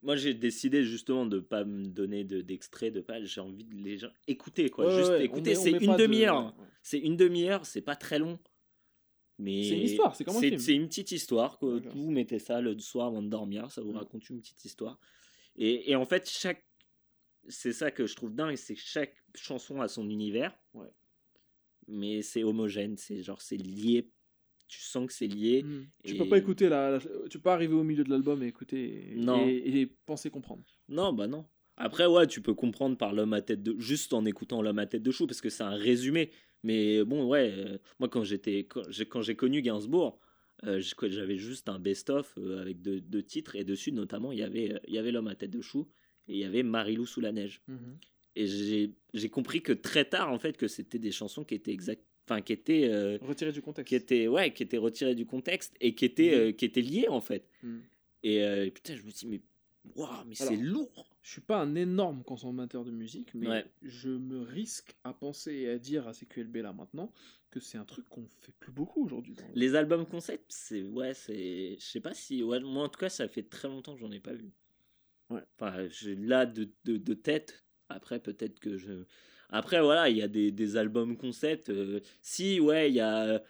Moi, 0.03 0.17
j'ai 0.17 0.35
décidé 0.35 0.83
justement 0.85 1.27
de 1.27 1.39
pas 1.39 1.65
me 1.65 1.87
donner 1.87 2.25
de- 2.25 2.41
d'extrait, 2.41 2.91
de, 2.91 3.01
pas. 3.01 3.23
J'ai 3.23 3.41
envie 3.41 3.65
de 3.65 3.75
les 3.77 3.99
gens 3.99 4.11
écouter, 4.27 4.69
quoi. 4.69 4.87
Ouais, 4.87 4.97
Juste 4.99 5.11
ouais, 5.11 5.25
écouter. 5.25 5.55
C'est 5.55 5.71
une 5.71 5.93
de- 5.93 5.97
demi-heure. 5.97 6.55
C'est 6.83 6.99
une 6.99 7.17
demi-heure, 7.17 7.65
c'est 7.67 7.83
pas 7.83 7.95
très 7.97 8.19
long. 8.19 8.39
Mais 9.39 9.63
C'est 9.65 9.77
une 9.77 9.83
histoire, 9.83 10.15
c'est 10.15 10.25
comme 10.25 10.37
un 10.37 10.41
c'est- 10.59 10.75
une 10.75 10.89
petite 10.89 11.13
histoire. 11.13 11.59
Quoi. 11.59 11.79
Vous 11.95 12.11
mettez 12.11 12.39
ça 12.39 12.61
le 12.61 12.79
soir 12.79 13.07
avant 13.09 13.23
de 13.23 13.29
dormir, 13.29 13.71
ça 13.71 13.81
vous 13.81 13.93
Mm. 13.93 13.97
raconte 13.97 14.29
une 14.31 14.41
petite 14.41 14.65
histoire. 14.65 14.99
Et, 15.57 15.91
et 15.91 15.97
en 15.97 16.05
fait, 16.05 16.29
chaque. 16.29 16.65
C'est 17.49 17.73
ça 17.73 17.91
que 17.91 18.07
je 18.07 18.15
trouve 18.15 18.35
dingue, 18.35 18.55
c'est 18.57 18.75
que 18.75 18.81
chaque 18.81 19.17
chanson 19.35 19.81
a 19.81 19.89
son 19.89 20.09
univers. 20.11 20.57
Ouais. 20.75 20.93
Mais 21.89 22.23
c'est 22.23 22.45
homogène, 22.45 22.97
c'est 22.97 23.23
genre, 23.23 23.41
c'est 23.43 23.57
lié. 23.57 24.09
Tu 24.73 24.81
sens 24.81 25.07
que 25.07 25.13
c'est 25.13 25.27
lié. 25.27 25.63
Hmm. 25.65 25.85
Tu 26.03 26.15
Et- 26.15 26.19
peux 26.19 26.27
pas 26.29 26.39
écouter 26.39 26.71
la, 26.71 26.93
la- 26.93 26.99
tu 26.99 27.37
peux 27.39 27.43
pas 27.43 27.53
arriver 27.53 27.75
au 27.75 27.85
milieu 27.85 28.05
de 28.05 28.09
l'album 28.11 28.43
et 28.43 28.47
écouter 28.47 29.13
et, 29.13 29.17
Non. 29.17 29.47
et, 29.47 29.81
et 29.83 29.87
penser 30.07 30.31
comprendre. 30.31 30.65
Non, 30.89 31.13
bah 31.13 31.27
non. 31.27 31.45
Après, 31.77 32.07
ouais, 32.07 32.27
tu 32.27 32.41
peux 32.41 32.55
comprendre 32.55 32.97
par 32.97 33.13
l'homme 33.13 33.35
à 33.35 33.43
tête 33.43 33.63
de. 33.63 33.75
Juste 33.79 34.15
en 34.15 34.25
écoutant 34.25 34.63
l'homme 34.63 34.79
à 34.79 34.87
tête 34.87 35.03
de 35.03 35.11
chou, 35.11 35.27
parce 35.27 35.43
que 35.43 35.51
c'est 35.51 35.63
un 35.63 35.75
résumé. 35.75 36.31
Mais 36.63 37.05
bon, 37.05 37.27
ouais, 37.27 37.53
euh, 37.55 37.77
moi, 37.99 38.09
quand 38.09 38.25
j'étais. 38.25 38.61
Quand 38.65 38.83
j'ai 38.89 39.05
quand 39.05 39.21
j'ai 39.21 39.35
connu 39.37 39.61
Gainsbourg, 39.61 40.19
euh, 40.65 40.81
j'avais 41.03 41.37
juste 41.37 41.69
un 41.69 41.79
best-of 41.79 42.33
euh, 42.39 42.63
avec 42.63 42.81
deux, 42.81 43.01
deux 43.03 43.23
titres, 43.23 43.57
et 43.57 43.65
dessus, 43.65 43.93
notamment, 43.93 44.33
il 44.33 44.39
y 44.39 44.43
avait, 44.43 44.81
il 44.89 44.95
y 44.95 44.99
avait 44.99 45.13
l'homme 45.13 45.29
à 45.29 45.35
tête 45.35 45.51
de 45.51 45.61
chou, 45.61 45.87
et 46.29 46.33
il 46.33 46.39
y 46.39 46.45
avait 46.45 46.63
Marilou 46.63 47.05
sous 47.05 47.21
la 47.21 47.33
neige. 47.33 47.61
Et 48.37 48.47
j'ai 48.47 48.95
j'ai 49.13 49.29
compris 49.29 49.61
que 49.61 49.73
très 49.75 50.07
tard, 50.07 50.33
en 50.33 50.39
fait, 50.39 50.57
que 50.57 50.67
c'était 50.69 50.99
des 50.99 51.11
chansons 51.13 51.45
qui 51.45 51.55
étaient 51.57 51.73
exact. 51.73 52.03
Enfin, 52.33 52.43
qui 52.43 52.53
étaient. 52.53 52.89
euh, 52.89 53.19
Retiré 53.23 53.53
du 53.53 53.63
contexte. 53.63 53.89
qui 53.89 53.95
étaient, 53.95 54.29
ouais, 54.29 54.53
qui 54.53 54.63
étaient 54.63 54.79
retirées 54.79 55.15
du 55.15 55.27
contexte 55.27 55.75
et 55.81 55.95
qui 55.95 56.05
étaient, 56.05 56.31
Mhm. 56.35 56.41
euh, 56.49 56.53
qui 56.53 56.65
étaient 56.65 56.81
liées, 56.83 57.09
en 57.09 57.21
fait. 57.21 57.49
Hmm. 57.63 57.81
Et 58.23 58.43
euh, 58.45 58.71
putain, 58.71 58.97
je 58.97 59.03
me 59.03 59.11
dis, 59.11 59.27
mais. 59.27 59.41
Waouh, 59.97 60.25
mais 60.27 60.37
c'est 60.37 60.57
lourd! 60.57 61.11
Je 61.23 61.31
suis 61.33 61.41
pas 61.41 61.59
un 61.61 61.75
énorme 61.75 62.23
consommateur 62.23 62.85
de 62.85 62.93
musique, 62.93 63.35
mais 63.35 63.49
Ouais. 63.49 63.65
je 63.83 64.11
me 64.11 64.41
risque 64.43 64.95
à 65.03 65.13
penser 65.13 65.53
et 65.53 65.69
à 65.71 65.79
dire 65.79 66.07
à 66.07 66.13
CQLB 66.13 66.57
là 66.63 66.73
maintenant 66.73 67.13
que 67.51 67.59
c'est 67.59 67.79
un 67.79 67.85
truc 67.85 68.09
qu'on 68.09 68.27
fait 68.41 68.53
plus 68.61 68.71
beaucoup 68.73 69.05
aujourd'hui. 69.05 69.35
le- 69.35 69.61
Les 69.61 69.75
albums 69.75 70.07
concept, 70.07 70.45
c'est 70.51 70.83
ouais, 70.83 71.15
c'est 71.15 71.77
je 71.81 71.85
sais 71.85 72.01
pas 72.01 72.15
si 72.15 72.45
ouais, 72.45 72.61
moi 72.61 72.85
en 72.85 72.89
tout 72.89 72.99
cas 73.01 73.09
ça 73.09 73.27
fait 73.29 73.43
très 73.43 73.67
longtemps 73.69 73.95
que 73.95 74.01
j'en 74.01 74.11
ai 74.13 74.21
pas 74.21 74.33
vu. 74.35 74.53
Ouais. 75.31 75.43
Enfin, 75.59 75.89
là 76.05 76.47
de, 76.47 76.69
de, 76.85 76.97
de 76.97 77.15
tête. 77.15 77.65
Après 77.89 78.21
peut-être 78.21 78.59
que 78.61 78.77
je 78.79 79.05
après 79.53 79.81
voilà, 79.81 80.09
il 80.09 80.17
y 80.17 80.23
a 80.23 80.29
des, 80.29 80.51
des 80.51 80.77
albums 80.77 81.17
concept 81.17 81.69
euh, 81.69 82.01
si 82.21 82.59
ouais, 82.61 82.91
il 82.91 82.95
y 82.95 83.01
a 83.01 83.43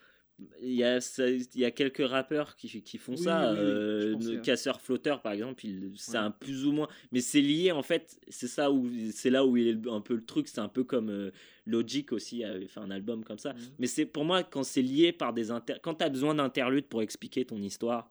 il 0.60 0.72
y 0.72 0.82
a 0.82 1.00
ça- 1.00 1.28
il 1.28 1.46
y 1.60 1.64
a 1.64 1.70
quelques 1.70 2.04
rappeurs 2.04 2.56
qui, 2.56 2.82
qui 2.82 2.98
font 2.98 3.12
Oui, 3.12 3.18
ça 3.18 3.52
oui, 3.52 3.58
euh, 3.60 4.40
casseur 4.40 4.80
flotteur 4.80 5.22
par 5.22 5.32
exemple 5.32 5.64
il 5.64 5.92
c'est 5.96 6.12
Ouais. 6.12 6.18
un 6.18 6.30
plus 6.32 6.66
ou 6.66 6.72
moins 6.72 6.88
mais 7.12 7.20
c'est 7.20 7.40
lié 7.42 7.70
en 7.70 7.82
fait 7.82 8.18
c'est 8.28 8.48
ça 8.48 8.72
où 8.72 8.88
c'est 9.12 9.30
là 9.30 9.46
où 9.46 9.56
il 9.56 9.68
est 9.68 9.88
un 9.88 10.00
peu 10.00 10.14
le 10.16 10.24
truc 10.24 10.48
c'est 10.48 10.58
un 10.60 10.68
peu 10.68 10.82
comme 10.82 11.10
euh, 11.10 11.30
Logic 11.66 12.10
aussi 12.12 12.42
avait 12.42 12.66
fait 12.66 12.80
un 12.80 12.90
album 12.90 13.22
comme 13.24 13.38
ça 13.38 13.52
Mhm. 13.52 13.60
mais 13.78 13.86
c'est 13.86 14.06
pour 14.06 14.24
moi 14.24 14.42
quand 14.42 14.64
c'est 14.64 14.82
lié 14.82 15.12
par 15.12 15.32
des 15.32 15.50
inter... 15.52 15.74
quand 15.80 15.94
tu 15.96 16.04
as 16.04 16.08
besoin 16.08 16.34
d'interludes 16.34 16.86
pour 16.86 17.02
expliquer 17.02 17.44
ton 17.44 17.60
histoire, 17.62 18.10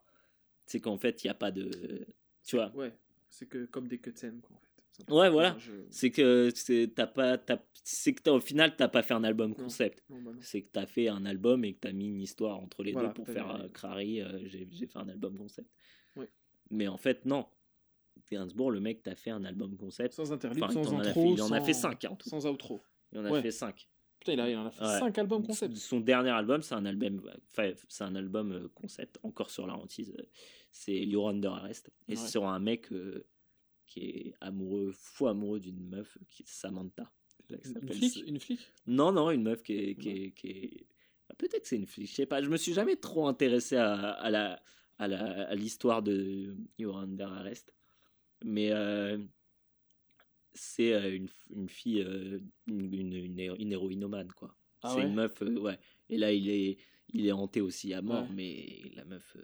c'est 0.65 0.79
qu'en 0.79 0.97
fait 0.97 1.23
il 1.23 1.27
y 1.27 1.29
a 1.29 1.33
pas 1.33 1.51
de 1.51 1.69
tu 2.45 2.55
vois. 2.55 2.71
Ouais, 2.75 2.93
c'est 3.29 3.47
que 3.49 3.65
comme 3.65 3.87
des 3.89 3.97
cutscenes 3.97 4.39
quoi 4.41 4.55
en 4.55 4.59
fait. 4.59 4.70
Ouais, 5.09 5.29
voilà. 5.29 5.55
Je- 5.59 5.71
C'est 5.89 6.11
que 6.11 6.49
t'as 6.85 7.07
pas 7.07 7.37
t'as- 7.37 7.63
c'est 7.83 8.13
que 8.13 8.21
t'as- 8.21 8.33
au 8.33 8.39
final 8.39 8.75
t'as 8.75 8.87
pas 8.87 9.01
fait 9.01 9.13
un 9.13 9.23
album 9.23 9.55
concept. 9.55 10.03
Bah. 10.09 10.31
C'est 10.41 10.61
que 10.61 10.69
tu 10.71 10.79
as 10.79 10.85
fait 10.85 11.07
un 11.07 11.25
album 11.25 11.63
et 11.65 11.73
que 11.73 11.79
tu 11.81 11.87
as 11.87 11.91
mis 11.93 12.07
une 12.07 12.21
histoire 12.21 12.59
entre 12.59 12.83
les 12.83 12.91
Voilà, 12.91 13.07
deux 13.09 13.13
pour 13.15 13.25
t'as 13.25 13.33
faire 13.33 13.55
euh, 13.55 13.67
Crary, 13.69 14.21
euh, 14.21 14.39
j'ai 14.45 14.67
j'ai 14.71 14.87
fait 14.87 14.99
un 14.99 15.09
album 15.09 15.37
concept. 15.37 15.69
Mais 16.69 16.87
en 16.87 16.97
fait 16.97 17.25
non. 17.25 17.45
Gainsbourg, 18.31 18.71
le 18.71 18.79
mec 18.79 19.03
t'as 19.03 19.15
fait 19.15 19.31
un 19.31 19.43
album 19.43 19.75
concept. 19.77 20.13
Sans 20.13 20.31
interlude, 20.31 20.63
Enfin, 20.63 20.71
sans 20.83 20.93
intro, 20.99 21.23
fait- 21.27 21.33
il 21.33 21.41
en 21.41 21.51
a 21.51 21.59
fait 21.61 21.73
5 21.73 22.05
en 22.05 22.15
tout. 22.15 22.29
Sans 22.29 22.45
outro. 22.47 22.81
Il 23.11 23.19
en 23.19 23.25
a 23.25 23.31
Ouais. 23.31 23.41
fait 23.41 23.51
5. 23.51 23.87
Putain, 24.19 24.33
il, 24.33 24.39
a, 24.39 24.49
il 24.49 24.55
en 24.55 24.67
a 24.67 24.71
fait 24.71 24.83
Ouais. 24.83 24.99
5 24.99 25.17
albums 25.17 25.43
concept. 25.45 25.75
Son 25.75 25.99
dernier 25.99 26.29
album, 26.29 26.61
c'est 26.61 26.75
un 26.75 26.85
album, 26.85 27.21
enfin, 27.51 27.71
c'est 27.89 28.03
un 28.03 28.15
album 28.15 28.51
euh, 28.51 28.67
concept, 28.75 29.17
encore 29.23 29.49
sur 29.49 29.65
la 29.67 29.73
hantise. 29.75 30.15
C'est 30.71 30.95
You're 30.95 31.27
Under 31.29 31.51
Arrest. 31.53 31.89
Et 32.07 32.11
Ouais. 32.11 32.15
c'est 32.15 32.27
sur 32.29 32.47
un 32.47 32.59
mec 32.59 32.91
euh, 32.93 33.25
qui 33.91 33.99
est 34.05 34.33
amoureux, 34.39 34.91
fou 34.93 35.27
amoureux 35.27 35.59
d'une 35.59 35.83
meuf 35.89 36.17
qui 36.29 36.43
est 36.43 36.47
Samantha. 36.47 37.11
Une 37.49 37.89
flic, 37.89 38.23
une 38.25 38.39
flic? 38.39 38.59
Non, 38.87 39.11
non, 39.11 39.29
une 39.31 39.43
meuf 39.43 39.61
qui 39.61 39.73
est. 39.73 39.95
Qui 39.95 40.09
est, 40.09 40.31
qui 40.31 40.47
est- 40.47 40.87
ah, 41.29 41.33
Peut-être 41.35 41.63
que 41.63 41.67
c'est 41.67 41.75
une 41.75 41.85
flic, 41.87 42.07
je 42.09 42.13
sais 42.15 42.25
pas. 42.25 42.41
Je 42.41 42.47
me 42.49 42.55
suis 42.55 42.71
jamais 42.73 42.95
trop 42.95 43.27
intéressé 43.27 43.75
à, 43.75 43.93
à 44.11 44.29
la 44.29 44.61
à 44.97 45.07
la- 45.09 45.49
à 45.49 45.55
l'histoire 45.55 46.01
de 46.03 46.55
You're 46.77 46.97
Under 46.97 47.27
Arrest. 47.33 47.73
Mais 48.45 48.71
euh, 48.71 49.17
c'est 50.53 50.93
euh, 50.93 51.15
une, 51.15 51.27
une 51.49 51.69
fille, 51.69 52.01
euh, 52.01 52.39
une, 52.67 52.93
une, 52.93 53.13
une 53.13 53.39
héro- 53.39 53.57
une 53.57 53.71
héroïnomane, 53.71 54.31
quoi. 54.33 54.55
Ah 54.83 54.89
c'est 54.93 55.01
ouais? 55.01 55.07
une 55.07 55.13
meuf, 55.15 55.41
ouais. 55.41 55.79
Et 56.09 56.17
là, 56.17 56.31
il 56.31 56.49
est, 56.49 56.77
il 57.13 57.25
est 57.27 57.31
hanté 57.31 57.61
aussi 57.61 57.93
à 57.93 58.01
mort, 58.01 58.23
Ouais. 58.29 58.35
mais 58.35 58.91
la 58.95 59.05
meuf, 59.05 59.35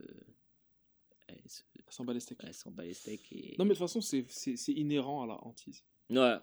elle, 1.28 1.42
se- 1.48 1.62
Sans 1.90 2.04
bat 2.06 2.14
les 2.14 2.20
steaks. 2.20 2.40
elle 2.44 2.54
s'en 2.54 2.72
bat 2.72 2.84
les 2.84 2.94
steaks. 2.94 3.32
Et... 3.32 3.56
Non, 3.58 3.66
mais 3.66 3.70
de 3.70 3.80
toute 3.80 3.88
façon, 3.88 4.02
c'est- 4.02 4.72
inhérent 4.74 5.24
à 5.24 5.28
la 5.28 5.44
hantise. 5.46 5.84
Ouais. 6.10 6.36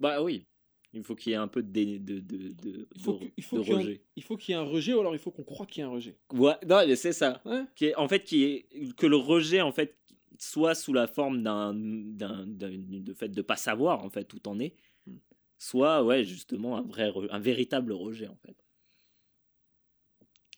Bah 0.00 0.22
oui. 0.22 0.46
Il 0.94 1.04
faut 1.04 1.14
qu'il 1.14 1.30
y 1.30 1.34
ait 1.34 1.36
un 1.36 1.48
peu 1.48 1.62
de, 1.62 1.68
dé- 1.70 1.98
de, 1.98 2.20
de, 2.20 2.48
de, 2.52 2.88
Il 2.94 3.02
faut 3.02 3.12
de- 3.14 3.18
que- 3.26 3.32
il 3.36 3.44
faut 3.44 3.58
de 3.58 3.62
qu'il 3.62 3.72
y 3.72 3.74
ait 3.74 3.76
un- 3.76 3.82
rejet. 3.82 4.02
Il 4.16 4.22
faut 4.22 4.36
qu'il 4.38 4.52
y 4.52 4.56
ait 4.56 4.60
un 4.60 4.64
rejet 4.64 4.94
ou 4.94 5.00
alors 5.00 5.14
il 5.14 5.18
faut 5.18 5.30
qu'on 5.30 5.44
croit 5.44 5.66
qu'il 5.66 5.80
y 5.80 5.84
a 5.84 5.86
un 5.86 5.90
rejet? 5.92 6.16
Ouais, 6.32 6.54
non, 6.66 6.80
c'est 6.96 7.12
ça. 7.12 7.42
Ouais. 7.44 7.64
Qui 7.74 7.86
est, 7.86 7.94
en 7.96 8.08
fait, 8.08 8.24
qui 8.24 8.44
est, 8.44 8.94
que 8.96 9.06
le 9.06 9.16
rejet, 9.16 9.60
en 9.60 9.72
fait, 9.72 9.98
soit 10.38 10.74
sous 10.74 10.92
la 10.94 11.06
forme 11.06 11.42
d'un, 11.42 11.74
de 11.74 13.12
fait 13.14 13.28
de 13.28 13.42
pas 13.42 13.56
savoir, 13.56 14.02
en 14.04 14.08
fait, 14.10 14.32
où 14.32 14.38
t'en 14.38 14.58
es, 14.60 14.74
Mm. 15.06 15.16
soit, 15.58 16.02
ouais, 16.04 16.24
justement, 16.24 16.76
un 16.78 16.82
vrai, 16.82 17.12
un 17.30 17.38
véritable 17.38 17.92
rejet, 17.92 18.28
en 18.28 18.36
fait. 18.36 18.56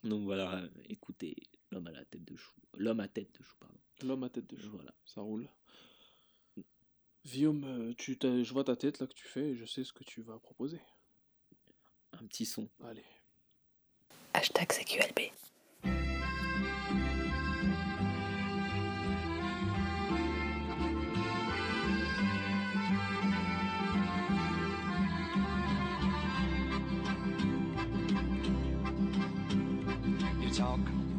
Donc 0.05 0.23
voilà, 0.25 0.63
écoutez, 0.89 1.35
l'homme 1.71 1.87
à 1.87 1.93
la 1.93 2.05
tête 2.05 2.25
de 2.25 2.37
chou. 2.37 2.53
L'homme 2.77 3.01
à 3.01 3.09
tête 3.09 3.33
de 3.39 3.43
chou, 3.45 3.57
pardon. 3.61 3.79
L'homme 4.03 4.25
à 4.25 4.31
tête 4.31 4.47
de 4.49 4.57
chou. 4.57 4.71
Voilà. 4.71 4.95
Ça 5.07 5.21
roule. 5.21 5.49
Guillaume, 7.25 7.65
euh, 7.65 7.95
tu 7.99 8.17
t'as- 8.19 8.43
je 8.43 8.53
vois 8.53 8.65
ta 8.65 8.77
tête 8.77 8.99
là 8.99 9.07
que 9.07 9.13
tu 9.13 9.27
fais 9.29 9.51
et 9.51 9.57
je 9.57 9.67
sais 9.67 9.85
ce 9.85 9.93
que 9.93 10.05
tu 10.05 10.23
vas 10.23 10.39
proposer. 10.39 10.81
Un 12.13 12.27
petit 12.27 12.47
son. 12.47 12.69
Allez. 12.83 13.05
Hashtag 14.33 14.73
CQLB. 14.73 15.31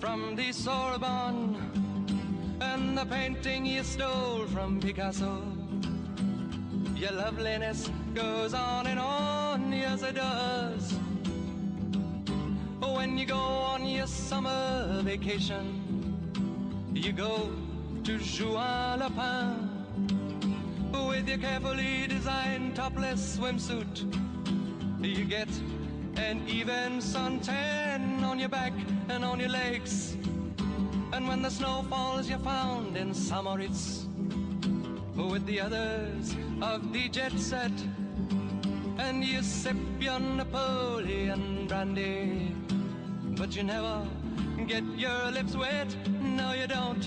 from 0.00 0.34
the 0.34 0.50
Sorbonne 0.50 1.56
and 2.60 2.96
the 2.96 3.04
painting 3.04 3.66
you 3.66 3.82
stole 3.82 4.46
from 4.46 4.80
Picasso. 4.80 5.42
Your 6.96 7.12
loveliness 7.12 7.90
goes 8.14 8.54
on 8.54 8.86
and 8.86 8.98
on, 8.98 9.70
yes 9.70 10.02
it 10.02 10.14
does. 10.14 10.94
When 12.80 13.18
you 13.18 13.26
go 13.26 13.36
on 13.36 13.86
your 13.86 14.06
summer 14.06 15.02
vacation, 15.02 15.66
you 16.94 17.12
go 17.12 17.50
to 18.04 18.18
Juan 18.18 19.00
Lapin 19.00 19.68
with 20.92 21.28
your 21.28 21.38
carefully 21.38 22.06
designed 22.06 22.74
topless 22.74 23.36
swimsuit. 23.36 24.04
You 25.02 25.24
get 25.24 25.48
an 26.16 26.46
even 26.48 26.98
suntan 26.98 28.22
on 28.22 28.38
your 28.38 28.48
back 28.48 28.72
and 29.08 29.24
on 29.24 29.40
your 29.40 29.48
legs. 29.48 30.16
And 31.12 31.26
when 31.26 31.42
the 31.42 31.50
snow 31.50 31.84
falls, 31.88 32.28
you're 32.28 32.38
found 32.38 32.96
in 32.96 33.12
Samoritz 33.12 34.06
with 35.16 35.44
the 35.46 35.60
others 35.60 36.36
of 36.62 36.92
the 36.92 37.08
jet 37.08 37.32
set. 37.32 37.72
And 38.98 39.24
you 39.24 39.42
sip 39.42 39.76
your 39.98 40.20
Napoleon 40.20 41.66
brandy, 41.66 42.54
but 43.36 43.56
you 43.56 43.62
never 43.62 44.06
get 44.66 44.84
your 44.96 45.30
lips 45.30 45.56
wet. 45.56 45.94
No, 46.20 46.52
you 46.52 46.66
don't. 46.66 47.06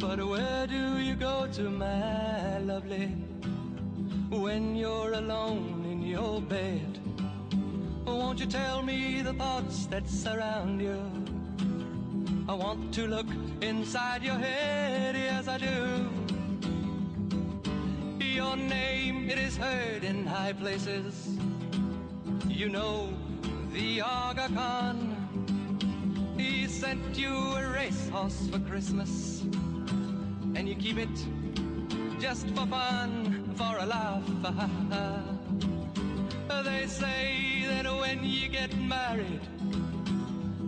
But 0.00 0.26
where 0.26 0.66
do 0.66 0.98
you 0.98 1.14
go 1.14 1.46
to, 1.52 1.70
my 1.70 2.58
lovely, 2.58 3.06
when 4.30 4.76
you're 4.76 5.12
alone 5.12 5.83
in 6.14 6.20
your 6.20 6.40
bed? 6.40 6.98
Won't 8.06 8.38
you 8.40 8.46
tell 8.46 8.82
me 8.82 9.22
the 9.22 9.32
thoughts 9.32 9.86
that 9.86 10.08
surround 10.08 10.80
you? 10.80 10.98
I 12.48 12.54
want 12.54 12.92
to 12.94 13.06
look 13.06 13.26
inside 13.60 14.22
your 14.22 14.36
head, 14.36 15.14
yes 15.16 15.48
I 15.48 15.58
do. 15.58 16.10
Your 18.20 18.56
name, 18.56 19.30
it 19.30 19.38
is 19.38 19.56
heard 19.56 20.04
in 20.04 20.26
high 20.26 20.52
places. 20.52 21.38
You 22.48 22.68
know 22.68 23.12
the 23.72 24.02
Aga 24.02 24.48
Khan. 24.54 24.98
He 26.36 26.66
sent 26.66 27.16
you 27.16 27.34
a 27.34 27.72
racehorse 27.72 28.48
for 28.50 28.58
Christmas, 28.60 29.42
and 30.56 30.68
you 30.68 30.74
keep 30.74 30.98
it 30.98 31.16
just 32.20 32.46
for 32.48 32.66
fun, 32.66 33.52
for 33.56 33.78
a 33.78 33.86
laugh. 33.86 35.30
They 36.48 36.86
say 36.86 37.64
that 37.68 37.86
when 37.86 38.24
you 38.24 38.48
get 38.48 38.76
married, 38.76 39.40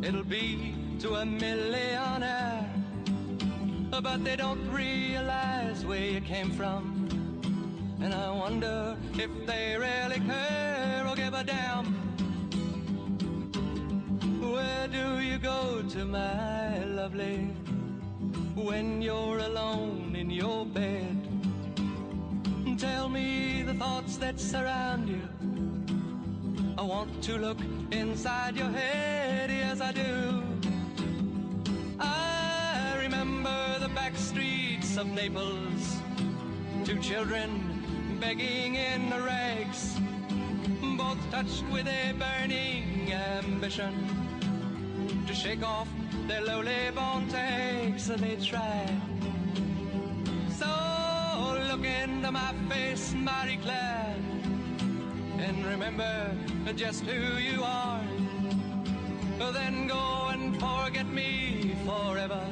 it'll 0.03 0.25
be 0.25 0.75
to 1.01 1.15
a 1.17 1.27
millionaire. 1.27 2.69
But 3.91 4.25
they 4.25 4.37
don't 4.37 4.71
realize 4.71 5.85
where 5.85 6.01
you 6.01 6.21
came 6.21 6.51
from. 6.51 7.09
And 8.01 8.15
I 8.15 8.31
wonder 8.31 8.97
if 9.15 9.31
they 9.47 9.77
really 9.79 10.21
care 10.21 11.05
or 11.09 11.17
give 11.17 11.35
a 11.35 11.45
damn. 11.45 11.87
Where 14.41 14.89
do 14.89 15.21
you 15.21 15.39
go 15.39 15.83
to, 15.91 16.05
my 16.05 16.85
lovely, 16.85 17.49
when 18.55 19.01
you're 19.03 19.39
alone 19.39 20.15
in 20.17 20.31
your 20.31 20.67
bed? 20.67 21.17
Tell 22.79 23.09
me 23.09 23.63
the 23.63 23.75
thoughts 23.75 24.19
that 24.19 24.39
surround 24.39 25.09
you. 25.09 25.36
I 26.79 26.83
want 26.83 27.23
to 27.25 27.39
look 27.39 27.57
inside 27.91 28.55
your 28.55 28.69
head, 28.69 29.49
yes 29.49 29.81
I 29.81 29.93
do. 29.93 30.43
I 31.99 32.99
remember 33.01 33.79
the 33.81 33.89
back 33.89 34.15
streets 34.15 34.99
of 34.99 35.07
Naples, 35.07 35.97
two 36.85 36.99
children 36.99 38.19
begging 38.21 38.75
in 38.75 39.09
the 39.09 39.21
rags, 39.23 39.99
both 40.99 41.19
touched 41.31 41.65
with 41.73 41.87
a 41.89 42.13
burning 42.19 43.11
ambition 43.11 43.95
to 45.27 45.35
shake 45.35 45.63
off 45.63 45.89
their 46.29 46.43
lowly 46.43 46.91
born 46.95 47.27
takes, 47.31 48.11
and 48.11 48.23
they 48.23 48.37
tried. 48.37 49.01
So 50.51 50.69
look 51.71 51.87
into 51.87 52.31
my 52.31 52.53
face, 52.69 53.15
Marie 53.15 53.59
Claire, 53.63 54.17
and 55.39 55.65
remember 55.65 56.37
just 56.75 57.05
who 57.05 57.39
you 57.39 57.63
are. 57.63 58.03
Then 59.53 59.87
go 59.87 60.29
and 60.33 60.55
forget 60.61 61.07
me 61.07 61.77
forever. 61.87 62.45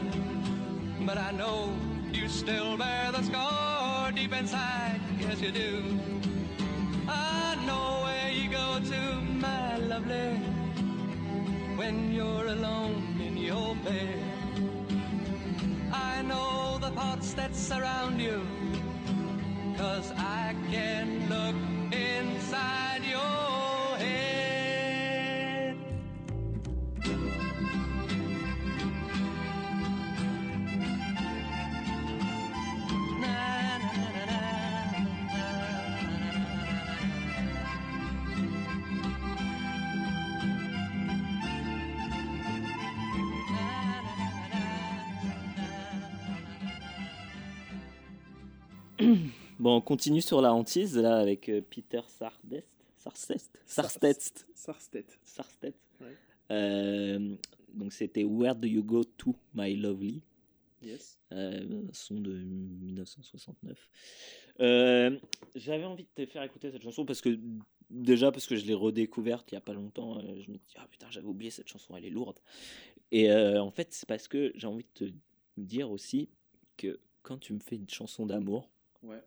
But 1.01 1.19
I 1.19 1.33
know 1.33 1.75
you 2.13 2.29
still 2.29 2.77
bear 2.77 3.11
the 3.13 3.23
scar 3.23 4.13
deep 4.13 4.33
inside, 4.33 5.01
yes 5.21 5.41
you 5.41 5.51
do. 5.51 5.83
I 7.09 7.57
know 7.67 8.05
where 8.05 8.31
you 8.31 8.49
go 8.51 8.81
to, 8.91 9.21
my 9.21 9.77
lovely, 9.79 10.37
when 11.77 12.13
you're 12.13 12.47
alone 12.47 13.19
in 13.21 13.37
your 13.37 13.75
bed. 13.85 14.23
I 15.93 16.23
know 16.23 16.79
the 16.81 16.91
thoughts 16.91 17.35
that 17.35 17.55
surround 17.55 18.21
you, 18.21 18.47
cause 19.77 20.13
I 20.17 20.55
can 20.71 21.29
look 21.29 21.57
inside 21.93 22.94
on 49.77 49.81
continue 49.81 50.21
sur 50.21 50.41
la 50.41 50.53
hantise 50.55 50.97
là 50.97 51.17
avec 51.19 51.49
euh, 51.49 51.61
Peter 51.61 52.01
Sardest. 52.09 52.67
Sarstest 52.97 53.51
Sarstest. 53.67 54.47
Sarstest. 55.25 55.77
Ouais. 56.01 56.17
Euh, 56.51 57.35
donc 57.75 57.93
c'était 57.93 58.25
Where 58.25 58.55
Do 58.55 58.67
You 58.67 58.83
Go 58.83 59.05
To 59.05 59.35
My 59.55 59.77
Lovely, 59.77 60.23
Yes. 60.83 61.19
euh, 61.33 61.83
son 61.93 62.15
de 62.21 62.33
1969. 62.35 63.91
Euh, 64.61 65.19
J'avais 65.55 65.85
envie 65.85 66.05
de 66.05 66.25
te 66.25 66.31
faire 66.31 66.43
écouter 66.43 66.71
cette 66.71 66.83
chanson 66.83 67.05
parce 67.05 67.21
que 67.21 67.39
déjà 67.91 68.31
parce 68.33 68.47
que 68.47 68.57
je 68.57 68.65
l'ai 68.65 68.75
redécouverte 68.75 69.51
il 69.53 69.55
y 69.57 69.59
a 69.59 69.61
pas 69.61 69.75
longtemps. 69.75 70.21
je 70.21 70.51
me 70.51 70.57
dis 70.57 70.75
ah 70.77 70.87
putain 70.91 71.07
j'avais 71.11 71.27
oublié 71.27 71.51
cette 71.51 71.69
chanson, 71.69 71.97
elle 71.97 72.05
est 72.07 72.11
lourde. 72.11 72.39
Et 73.13 73.31
en 73.33 73.71
fait 73.71 73.89
c'est 73.93 74.09
parce 74.09 74.29
que 74.29 74.53
j'ai 74.55 74.67
envie 74.67 74.87
de 74.99 75.07
te 75.07 75.13
dire 75.59 75.91
aussi 75.91 76.29
que 76.77 76.99
quand 77.23 77.39
tu 77.39 77.53
me 77.53 77.59
fais 77.61 77.77
une 77.77 77.89
chanson 77.89 78.25
d'amour, 78.27 78.71
Ouais. 79.03 79.23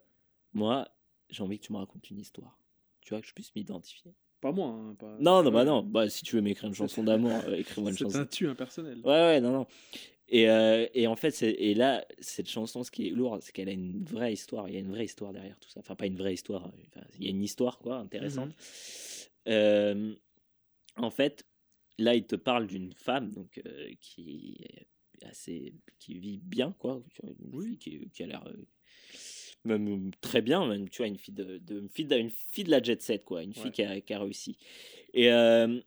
Moi 0.57 0.87
j'ai 1.29 1.43
envie 1.43 1.59
que 1.59 1.65
tu 1.65 1.73
me 1.73 1.77
racontes 1.77 2.09
une 2.09 2.19
histoire. 2.19 2.57
Tu 3.01 3.13
vois 3.13 3.21
que 3.21 3.27
je 3.27 3.33
puisse 3.33 3.53
m'identifier. 3.55 4.13
Pas 4.41 4.51
moi. 4.51 4.67
hein, 4.69 4.95
pas... 4.99 5.17
Non, 5.19 5.41
non, 5.43 5.51
bah 5.51 5.65
non. 5.65 5.81
Bah, 5.83 6.09
si 6.09 6.23
tu 6.23 6.35
veux 6.35 6.41
m'écrire 6.41 6.69
une 6.69 6.75
chanson 6.75 7.03
d'amour, 7.09 7.31
euh, 7.47 7.55
écris-moi 7.55 7.89
une 7.91 7.97
C'est 7.97 8.03
chanson. 8.03 8.19
un 8.19 8.25
tu 8.25 8.47
impersonnel. 8.47 8.99
Ouais, 8.99 9.09
ouais, 9.11 9.41
non, 9.41 9.51
non. 9.51 9.67
Et, 10.29 10.49
euh, 10.49 10.85
et 10.93 11.07
en 11.07 11.15
fait, 11.15 11.31
c'est- 11.31 11.51
et 11.57 11.73
là, 11.73 12.05
cette 12.19 12.49
chanson, 12.49 12.83
ce 12.83 12.91
qui 12.91 13.07
est 13.07 13.11
lourd, 13.11 13.37
c'est 13.41 13.51
qu'elle 13.51 13.69
a 13.69 13.73
une 13.73 14.03
vraie 14.03 14.33
histoire. 14.33 14.67
Il 14.69 14.73
y 14.73 14.77
a 14.77 14.79
une 14.79 14.89
vraie 14.91 15.05
histoire 15.05 15.31
derrière 15.33 15.57
tout 15.59 15.69
ça. 15.69 15.79
Enfin, 15.79 15.95
pas 15.95 16.05
une 16.05 16.17
vraie 16.17 16.33
histoire. 16.33 16.65
enfin, 16.87 17.05
il 17.17 17.23
y 17.25 17.27
a 17.27 17.31
une 17.31 17.43
histoire, 17.43 17.77
quoi, 17.79 17.97
intéressante. 17.97 18.51
Euh, 19.47 20.13
en 20.97 21.09
fait, 21.11 21.45
là, 21.97 22.15
il 22.15 22.25
te 22.25 22.35
parle 22.35 22.67
d'une 22.67 22.93
femme 22.93 23.31
donc, 23.31 23.61
euh, 23.65 23.89
qui, 24.01 24.57
est 25.21 25.25
assez, 25.25 25.73
qui 25.99 26.19
vit 26.19 26.37
bien, 26.37 26.73
quoi. 26.77 27.01
Fille 27.61 27.77
qui, 27.77 28.09
qui 28.09 28.23
a 28.23 28.27
l'air 28.27 28.45
euh, 28.47 28.53
même 29.67 30.11
très 30.21 30.41
bien, 30.41 30.65
même, 30.67 30.89
tu 30.89 30.97
vois, 30.97 31.07
une 31.07 31.17
fille 31.17 31.33
de, 31.33 31.57
de- 31.59 31.79
une 31.79 31.89
fille 31.89 32.05
de, 32.05 32.17
une 32.17 32.29
fille 32.31 32.63
de 32.63 32.71
la 32.71 32.81
jet 32.81 33.01
set, 33.01 33.23
quoi. 33.25 33.43
Une 33.43 33.53
fille 33.53 33.65
Ouais. 33.65 33.71
qui, 33.71 33.83
a, 33.83 34.01
qui 34.01 34.13
a 34.13 34.19
réussi. 34.19 34.57
Et, 35.13 35.31
euh, 35.31 35.79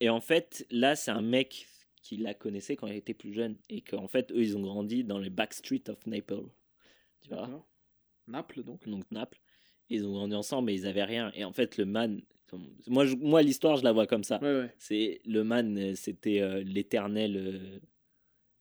et 0.00 0.08
en 0.10 0.20
fait, 0.20 0.66
là, 0.70 0.96
c'est 0.96 1.10
un 1.10 1.22
mec 1.22 1.66
qui 2.02 2.16
la 2.16 2.34
connaissait 2.34 2.76
quand 2.76 2.86
elle 2.86 2.96
était 2.96 3.14
plus 3.14 3.32
jeune. 3.32 3.56
Et 3.68 3.80
qu'en 3.80 4.08
fait, 4.08 4.30
eux, 4.32 4.42
ils 4.42 4.56
ont 4.56 4.62
grandi 4.62 5.04
dans 5.04 5.18
les 5.18 5.30
backstreets 5.30 5.88
of 5.88 6.06
Naples. 6.06 6.48
Tu 7.22 7.28
vois. 7.30 7.66
Naples, 8.26 8.62
donc. 8.62 8.88
donc 8.88 9.04
Naples. 9.10 9.38
Ils 9.90 10.06
ont 10.06 10.12
grandi 10.12 10.34
ensemble, 10.34 10.66
mais 10.66 10.74
ils 10.74 10.86
avaient 10.86 11.04
rien. 11.04 11.32
Et 11.34 11.44
en 11.44 11.52
fait, 11.52 11.76
le 11.78 11.84
man, 11.86 12.20
moi, 12.86 13.04
je- 13.06 13.16
moi 13.16 13.42
l'histoire, 13.42 13.76
je 13.76 13.84
la 13.84 13.92
vois 13.92 14.06
comme 14.06 14.24
ça. 14.24 14.38
Ouais, 14.42 14.60
ouais. 14.60 14.74
C'est 14.78 15.20
le 15.24 15.44
man, 15.44 15.76
euh, 15.78 15.94
c'était 15.94 16.40
euh, 16.40 16.62
l'éternel, 16.62 17.36
euh, 17.36 17.78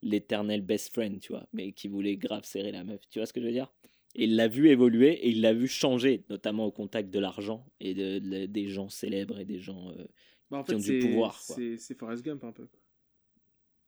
l'éternel 0.01 0.61
best 0.61 0.93
friend, 0.93 1.19
tu 1.19 1.31
vois, 1.33 1.47
mais 1.53 1.71
qui 1.71 1.87
voulait 1.87 2.17
grave 2.17 2.43
serrer 2.45 2.71
la 2.71 2.83
meuf. 2.83 3.01
Tu 3.09 3.19
vois 3.19 3.25
ce 3.25 3.33
que 3.33 3.41
je 3.41 3.45
veux 3.45 3.51
dire? 3.51 3.71
Et 4.19 4.23
il 4.23 4.35
l'a 4.35 4.48
vu 4.48 4.68
évoluer 4.69 5.14
et 5.14 5.30
il 5.30 5.41
l'a 5.41 5.53
vu 5.53 5.68
changer, 5.68 6.23
notamment 6.30 6.65
au 6.65 6.72
contact 6.72 7.10
de 7.11 7.19
l'argent 7.19 7.65
et 7.80 7.94
de, 7.94 8.19
de- 8.19 8.45
des 8.48 8.68
gens 8.68 8.89
célèbres 8.89 9.39
et 9.39 9.45
des 9.45 9.60
gens. 9.60 9.91
euh, 9.91 10.06
Bah, 10.49 10.57
en 10.57 10.64
qui 10.64 10.73
ont 10.76 10.80
du 10.80 10.99
pouvoir. 10.99 11.39
C'est 11.39 11.77
Forrest 11.98 12.23
Gump 12.26 12.44
un 12.44 12.52
peu. 12.52 12.68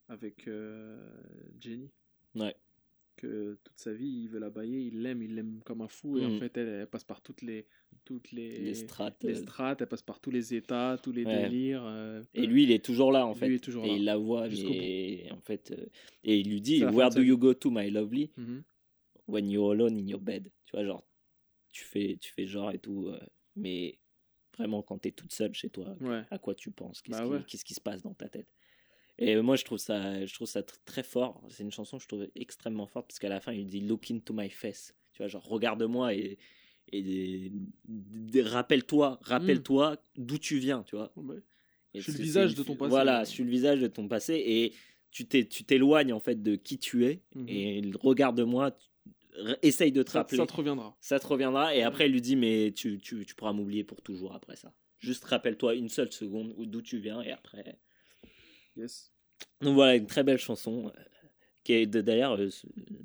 Avec 0.08 0.48
euh, 0.48 0.98
Jenny. 1.60 1.90
Ouais. 2.36 2.56
Que 3.16 3.58
toute 3.64 3.78
sa 3.78 3.92
vie, 3.94 4.08
il 4.24 4.28
veut 4.30 4.40
la 4.40 4.50
bailler, 4.50 4.80
il 4.80 5.02
l'aime, 5.02 5.22
il 5.22 5.36
l'aime 5.36 5.60
comme 5.66 5.82
un 5.82 5.88
fou. 5.88 6.18
Et 6.18 6.26
en 6.26 6.30
Mhm. 6.30 6.40
fait, 6.40 6.58
elle, 6.58 6.68
elle 6.70 6.88
passe 6.88 7.04
par 7.04 7.22
toutes 7.22 7.42
les, 7.42 7.66
toutes 8.06 8.32
les, 8.32 8.50
les 8.60 8.74
strates. 8.76 9.22
les 9.24 9.34
euh, 9.34 9.42
strates, 9.42 9.82
elle 9.82 9.88
passe 9.88 10.02
par 10.04 10.20
tous 10.22 10.32
les 10.32 10.54
états, 10.56 10.98
tous 11.02 11.12
les 11.12 11.26
Ouais. 11.26 11.44
délires. 11.50 11.84
euh, 11.86 12.24
Et 12.34 12.46
lui, 12.48 12.64
il 12.64 12.72
est 12.72 12.84
toujours 12.84 13.12
là, 13.12 13.26
en 13.28 13.34
Lui 13.34 13.40
fait. 13.40 13.56
est 13.56 13.60
toujours 13.64 13.84
et 13.86 13.90
là, 13.90 13.96
il 13.98 14.04
la 14.06 14.18
voit, 14.18 14.48
jusqu'au 14.48 14.70
mais 14.70 15.28
en 15.32 15.42
fait. 15.42 15.72
euh, 15.72 15.86
et 16.24 16.40
il 16.40 16.50
lui 16.50 16.62
dit 16.62 16.84
Where 16.86 17.10
do 17.10 17.22
you 17.22 17.38
go 17.38 17.54
to, 17.54 17.70
my 17.72 17.90
lovely? 17.92 18.32
Mhm. 18.38 18.64
When 19.30 19.50
you're 19.50 19.72
alone 19.72 19.98
in 19.98 20.08
your 20.08 20.20
bed. 20.22 20.52
Tu 20.66 20.76
vois, 20.76 20.84
genre, 20.86 21.04
tu 21.72 21.84
fais, 21.84 22.18
tu 22.20 22.32
fais 22.34 22.46
genre 22.48 22.72
et 22.72 22.80
tout, 22.80 23.08
euh, 23.08 23.20
mais 23.56 24.00
vraiment, 24.58 24.82
quand 24.82 24.98
t'es 24.98 25.12
toute 25.12 25.32
seule 25.34 25.54
chez 25.54 25.70
toi, 25.70 25.96
Ouais. 26.02 26.24
à 26.32 26.38
quoi 26.38 26.56
tu 26.56 26.72
penses? 26.72 27.02
Qu'est-ce 27.02 27.18
Bah 27.20 27.24
qui, 27.26 27.32
ouais. 27.32 27.44
qu'est-ce 27.48 27.64
qui 27.66 27.74
se 27.74 27.82
passe 27.82 28.02
dans 28.02 28.14
ta 28.14 28.28
tête? 28.28 28.48
Et 29.22 29.36
moi, 29.42 29.56
je 29.58 29.66
trouve 29.66 29.78
ça, 29.80 30.26
je 30.26 30.34
trouve 30.34 30.48
ça 30.48 30.62
tr- 30.62 30.76
très 30.86 31.04
fort. 31.04 31.44
C'est 31.50 31.64
une 31.64 31.72
chanson 31.72 31.98
que 31.98 32.04
je 32.04 32.08
trouve 32.08 32.28
extrêmement 32.36 32.88
forte 32.88 33.08
parce 33.08 33.20
qu'à 33.20 33.28
la 33.30 33.42
fin, 33.42 33.52
il 33.54 33.68
dit 33.68 33.82
Look 33.82 34.10
into 34.12 34.34
my 34.34 34.50
face. 34.50 34.96
Tu 35.14 35.18
vois, 35.22 35.28
genre, 35.28 35.44
regarde-moi 35.46 36.14
et, 36.14 36.38
rappelle-toi, 38.44 39.20
rappelle-toi 39.22 39.98
d'où 40.18 40.38
tu 40.38 40.58
viens, 40.58 40.84
tu 40.84 40.96
vois. 40.96 41.12
Ouais. 41.16 41.38
Et 41.94 42.02
Sur 42.02 42.14
le 42.14 42.20
visage 42.20 42.56
de 42.56 42.64
ton 42.64 42.76
passé, 42.76 42.90
Voilà, 42.90 43.20
ouais. 43.20 43.26
sur 43.26 43.44
le 43.46 43.52
visage 43.52 43.80
de 43.82 43.88
ton 43.88 44.08
passé 44.08 44.36
et 44.36 44.74
tu 45.12 45.26
t'éloignes 45.26 46.14
en 46.14 46.20
fait 46.20 46.42
de 46.42 46.56
qui 46.56 46.78
tu 46.78 47.06
es 47.06 47.22
Mhm. 47.36 47.46
et 47.50 47.82
regarde-moi, 48.00 48.78
essaye 49.62 49.92
de 49.92 50.04
te 50.04 50.12
Ça, 50.12 50.20
rappeler. 50.20 50.38
ça 50.38 50.46
te 50.46 50.54
reviendra. 50.54 50.98
Ça 51.02 51.20
te 51.20 51.28
reviendra 51.28 51.76
et 51.76 51.84
après 51.84 52.08
il 52.08 52.12
lui 52.14 52.22
dit 52.22 52.36
mais 52.36 52.72
tu, 52.76 53.00
tu, 53.00 53.26
tu 53.26 53.36
pourras 53.36 53.54
m'oublier 53.54 53.84
pour 53.84 54.02
toujours 54.02 54.34
après 54.34 54.56
ça. 54.56 54.74
Juste 54.98 55.24
rappelle-toi 55.26 55.76
une 55.76 55.90
seule 55.90 56.12
seconde 56.12 56.54
où- 56.58 56.66
d'où 56.66 56.82
tu 56.82 56.98
viens 57.00 57.22
et 57.22 57.32
après. 57.32 57.78
Yes. 58.76 59.12
Donc 59.62 59.76
voilà 59.76 59.96
une 59.96 60.08
très 60.08 60.24
belle 60.24 60.38
chanson 60.38 60.88
euh, 60.88 61.00
qui 61.64 61.74
est 61.74 61.86
d'ailleurs 61.86 62.34
euh, 62.40 62.50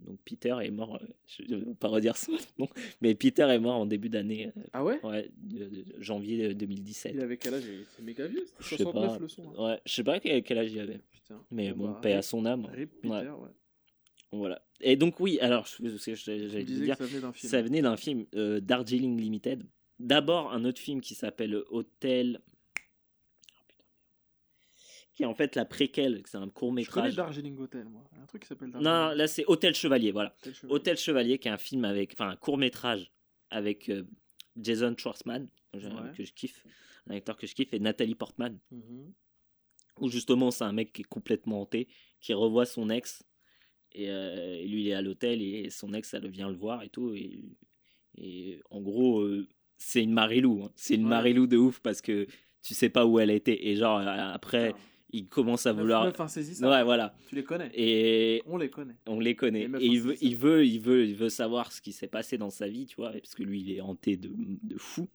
donc 0.07 0.19
Peter 0.25 0.57
est 0.63 0.71
mort. 0.71 0.97
euh, 0.97 1.07
je 1.27 1.43
ne 1.55 1.57
vais 1.65 1.75
pas 1.75 1.89
redire 1.89 2.15
nom 2.59 2.69
mais 3.01 3.15
Peter 3.15 3.43
est 3.45 3.59
mort 3.59 3.77
en 3.77 3.87
début 3.87 4.09
d'année 4.09 4.49
euh, 4.57 4.61
Ah 4.73 4.85
ouais? 4.85 4.99
ouais, 5.05 5.31
de- 5.37 5.67
de- 5.69 5.85
janvier 5.99 6.47
euh, 6.47 6.55
2017. 6.55 7.13
Il 7.15 7.21
avait 7.21 7.37
quel 7.37 7.55
âge? 7.55 7.65
C'est 7.97 8.03
méga 8.03 8.27
vieux, 8.27 8.45
Je 8.59 8.65
c'était 8.71 8.85
sais 8.85 8.91
69 8.91 9.13
pas. 9.13 9.19
le 9.19 9.29
son. 9.29 9.53
hein. 9.57 9.65
Ouais, 9.73 9.81
je 9.87 9.93
sais 9.93 10.05
pas 10.05 10.19
quel, 10.21 10.43
quel 10.43 10.59
âge 10.59 10.73
il 10.73 10.81
avait. 10.81 11.01
Putain. 11.13 11.45
Mais 11.51 11.73
bon, 11.73 11.91
bah, 11.93 11.99
paix 12.03 12.13
à 12.15 12.23
son 12.23 12.45
âme. 12.47 12.67
Rip 12.73 12.91
Peter, 13.01 13.09
Ouais. 13.15 13.29
ouais. 13.29 13.51
Voilà. 14.36 14.62
Et 14.81 14.97
donc 14.97 15.20
oui, 15.20 15.39
alors 15.40 15.66
j'allais 15.66 16.65
dire, 16.65 16.97
ça 16.97 17.05
venait 17.06 17.20
d'un 17.20 17.32
film. 17.32 17.51
ça 17.51 17.62
venait 17.62 17.82
d'un 17.82 17.97
film 17.97 18.27
euh, 18.35 18.61
Darjeeling 18.61 19.20
Limited. 19.20 19.65
D'abord 19.98 20.52
un 20.52 20.65
autre 20.65 20.81
film 20.81 21.01
qui 21.01 21.15
s'appelle 21.15 21.55
Hôtel, 21.70 22.40
Oh, 22.44 23.62
qui 25.15 25.23
est 25.23 25.27
en 25.27 25.35
fait 25.35 25.55
la 25.56 25.65
préquelle, 25.65 26.23
c'est 26.27 26.36
un 26.39 26.48
court 26.48 26.70
Je 26.70 26.90
connais 26.90 27.06
métrage. 27.06 27.15
Darjeeling 27.16 27.59
Hotel, 27.59 27.85
moi. 27.89 28.02
Un 28.20 28.27
truc 28.27 28.43
qui 28.43 28.48
s'appelle 28.48 28.70
Non, 28.70 28.81
Darjeeling 28.81 29.19
là 29.19 29.27
c'est 29.28 29.44
Hôtel 29.47 29.74
Chevalier, 29.74 30.11
voilà. 30.12 30.35
Hotel. 30.40 30.55
Chevalier. 30.55 30.74
Hôtel 30.74 30.97
Chevalier 30.97 31.39
qui 31.39 31.48
est 31.48 31.52
un 31.52 31.59
film 31.59 31.85
avec, 31.85 32.12
enfin 32.15 32.28
un 32.31 32.36
court 32.36 32.59
métrage 32.59 33.12
avec 33.51 33.89
euh, 33.89 34.02
Jason 34.56 34.94
Schwartzman, 34.98 35.48
que 35.73 35.78
je- 35.78 35.89
Ouais. 35.89 36.12
que 36.16 36.24
je 36.24 36.32
kiffe, 36.32 36.65
un 37.09 37.15
acteur 37.15 37.36
que 37.36 37.47
je 37.47 37.55
kiffe, 37.55 37.73
et 37.73 37.78
Nathalie 37.78 38.15
Portman. 38.16 38.59
Mhm. 38.73 39.12
où 40.01 40.09
justement 40.09 40.51
c'est 40.51 40.65
un 40.65 40.73
mec 40.73 40.93
qui 40.93 41.02
est 41.02 41.05
complètement 41.09 41.61
hanté, 41.62 41.86
qui 42.20 42.35
revoit 42.35 42.66
son 42.66 42.90
ex, 42.90 43.23
et, 43.95 44.11
euh, 44.11 44.57
et 44.61 44.66
lui 44.66 44.83
il 44.83 44.89
est 44.89 44.95
à 44.95 45.03
l'hôtel, 45.03 45.41
et 45.43 45.71
son 45.71 45.93
ex 45.95 46.12
elle 46.15 46.29
vient 46.29 46.49
le 46.49 46.57
voir 46.57 46.83
et 46.83 46.89
tout, 46.89 47.15
et, 47.15 47.45
et 48.19 48.61
en 48.71 48.81
gros 48.81 49.21
euh, 49.21 49.47
c'est 49.77 50.03
une 50.03 50.12
Marilou, 50.12 50.62
hein. 50.65 50.71
c'est 50.77 50.95
une 50.95 51.05
Ouais. 51.05 51.09
Marilou 51.11 51.47
de 51.47 51.57
ouf 51.57 51.81
parce 51.81 52.01
que 52.01 52.27
tu 52.62 52.75
sais 52.75 52.89
pas 52.89 53.05
où 53.07 53.19
elle 53.19 53.31
était, 53.31 53.66
et 53.69 53.77
genre 53.77 53.99
euh, 53.99 54.05
après 54.07 54.75
il 55.11 55.29
commence 55.29 55.65
à 55.66 55.73
vouloir... 55.73 56.07
Ouais 56.07 56.83
voilà, 56.83 57.15
Tu 57.29 57.37
les 57.37 57.45
connais. 57.45 57.71
et 57.73 58.43
On 58.47 58.57
les 58.57 58.69
connaît. 58.69 58.97
on 59.07 59.21
les 59.21 59.37
connaît, 59.37 59.69
Les 59.69 59.85
et 59.85 59.87
il 59.87 60.01
veut, 60.01 60.16
il, 60.21 60.37
veut, 60.37 60.66
il, 60.66 60.81
veut, 60.81 61.07
il 61.07 61.15
veut 61.15 61.29
savoir 61.29 61.71
ce 61.71 61.81
qui 61.81 61.93
s'est 61.93 62.09
passé 62.09 62.37
dans 62.37 62.51
sa 62.51 62.66
vie, 62.66 62.87
tu 62.87 62.97
vois, 62.97 63.12
parce 63.12 63.37
que 63.37 63.45
lui 63.45 63.61
il 63.61 63.73
est 63.77 63.81
hanté 63.81 64.16
de, 64.16 64.31
de 64.35 64.77
fou. 64.77 65.09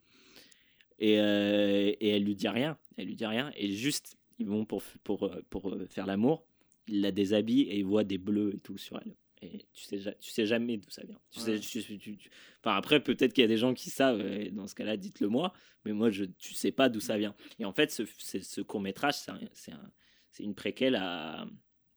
Et, 0.99 1.19
euh, 1.19 1.91
et 1.99 2.10
elle 2.10 2.23
lui 2.23 2.35
dit 2.35 2.47
rien, 2.47 2.77
elle 2.97 3.07
lui 3.07 3.15
dit 3.15 3.26
rien, 3.26 3.51
et 3.57 3.72
juste 3.72 4.15
ils 4.38 4.45
vont 4.45 4.64
pour, 4.64 4.84
pour, 5.03 5.30
pour 5.49 5.76
faire 5.89 6.06
l'amour, 6.06 6.45
il 6.90 7.02
la 7.02 7.11
déshabille 7.11 7.61
et 7.61 7.78
il 7.80 7.86
voit 7.86 8.03
des 8.03 8.18
bleus 8.18 8.56
et 8.56 8.60
tout 8.60 8.78
sur 8.78 8.99
elle. 9.03 9.16
Et 9.41 9.66
tu 9.74 9.84
sais, 9.86 10.18
tu 10.20 10.32
sais 10.32 10.45
jamais 10.45 10.76
d'où 10.78 10.90
ça 10.90 11.03
vient. 11.06 11.20
Tu 11.32 11.40
sais, 11.40 11.52
Ouais. 11.53 11.60
tu- 11.60 11.82
tu- 11.82 11.98
tu- 11.98 12.18
tu- 12.18 12.30
Enfin, 12.61 12.76
après, 12.76 12.99
peut-être 13.02 13.32
qu'il 13.32 13.41
y 13.41 13.45
a 13.45 13.48
des 13.48 13.56
gens 13.57 13.74
qui 13.74 13.90
savent, 13.90 14.20
et 14.20 14.52
dans 14.52 14.68
ce 14.68 14.76
cas-là, 14.76 14.98
dites-le 14.98 15.30
moi, 15.30 15.53
mais 15.86 15.94
moi, 15.94 16.10
je, 16.10 16.26
tu 16.26 16.53
sais 16.53 16.74
pas 16.74 16.90
d'où 16.90 16.99
ça 16.99 17.18
vient. 17.18 17.34
Et 17.57 17.64
en 17.64 17.72
fait, 17.72 17.90
ce, 17.90 18.03
ce, 18.41 18.60
court-métrage, 18.60 19.14
c'est 19.14 19.32
un- 19.32 19.40
c'est 19.53 19.72
un- 19.72 19.91
c'est 20.30 20.44
une 20.44 20.56
préquelle 20.56 20.95
à 20.95 21.48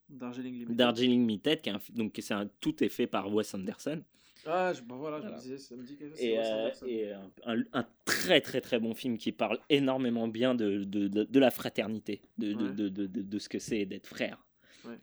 Darjeeling 0.08 0.52
Limited. 0.54 0.76
Darjeeling 0.76 1.20
Limited, 1.20 1.60
qui 1.62 1.70
est 1.70 1.72
un, 1.72 1.80
donc 1.94 2.16
c'est 2.22 2.34
un, 2.34 2.46
tout 2.60 2.84
est 2.84 2.88
fait 2.88 3.08
par 3.08 3.32
Wes 3.32 3.52
Anderson. 3.54 4.02
Ah, 4.46 4.72
je, 4.72 4.82
bah 4.82 4.94
voilà, 4.96 5.16
je 5.18 5.22
Voilà. 5.22 5.36
me 5.36 5.42
disais, 5.42 5.58
ça 5.58 5.76
me 5.76 5.84
dit 5.84 5.96
quelque 5.96 6.16
chose. 6.16 6.20
et, 6.24 6.38
euh, 6.38 6.70
et 6.86 7.12
un, 7.12 7.30
un- 7.46 7.64
un 7.72 7.86
très 8.04 8.40
très 8.40 8.60
très 8.60 8.78
bon 8.80 8.92
film 8.94 9.16
qui 9.18 9.30
parle 9.32 9.58
énormément 9.68 10.26
bien 10.28 10.54
de, 10.54 10.84
de, 10.84 11.06
de, 11.08 11.24
de 11.24 11.38
la 11.40 11.50
fraternité, 11.50 12.22
Ouais. 12.38 12.54
de 12.54 13.38
ce 13.38 13.48
que 13.48 13.58
c'est 13.58 13.84
d'être 13.84 14.06
frère. 14.06 14.44
Ouais. 14.84 14.98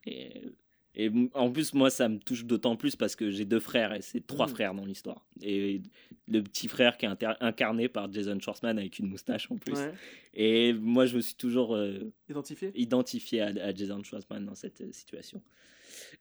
Et, 0.95 1.09
en 1.33 1.51
plus, 1.51 1.73
moi, 1.73 1.89
ça 1.89 2.09
me 2.09 2.17
touche 2.17 2.43
d'autant 2.45 2.75
plus 2.75 2.95
parce 2.95 3.15
que 3.15 3.29
j'ai 3.31 3.45
deux 3.45 3.59
frères 3.59 3.93
et 3.93 4.01
c'est 4.01 4.25
trois 4.25 4.47
Mhm. 4.47 4.53
frères 4.53 4.73
dans 4.73 4.85
l'histoire. 4.85 5.25
Et 5.41 5.81
le 6.27 6.41
petit 6.43 6.67
frère 6.67 6.97
qui 6.97 7.05
est 7.05 7.25
incarné 7.39 7.87
par 7.87 8.11
Jason 8.11 8.37
Schwartzman 8.39 8.77
avec 8.77 8.99
une 8.99 9.07
moustache 9.07 9.49
en 9.51 9.57
plus. 9.57 9.75
Ouais. 9.77 9.93
Et 10.33 10.73
moi, 10.73 11.05
je 11.05 11.15
me 11.15 11.21
suis 11.21 11.35
toujours 11.35 11.75
euh, 11.75 12.11
Identifié? 12.27 12.71
identifié 12.75 13.41
à, 13.41 13.47
à 13.47 13.73
Jason 13.73 14.03
Schwartzman 14.03 14.43
dans 14.45 14.55
cette 14.55 14.81
euh, 14.81 14.91
situation. 14.91 15.41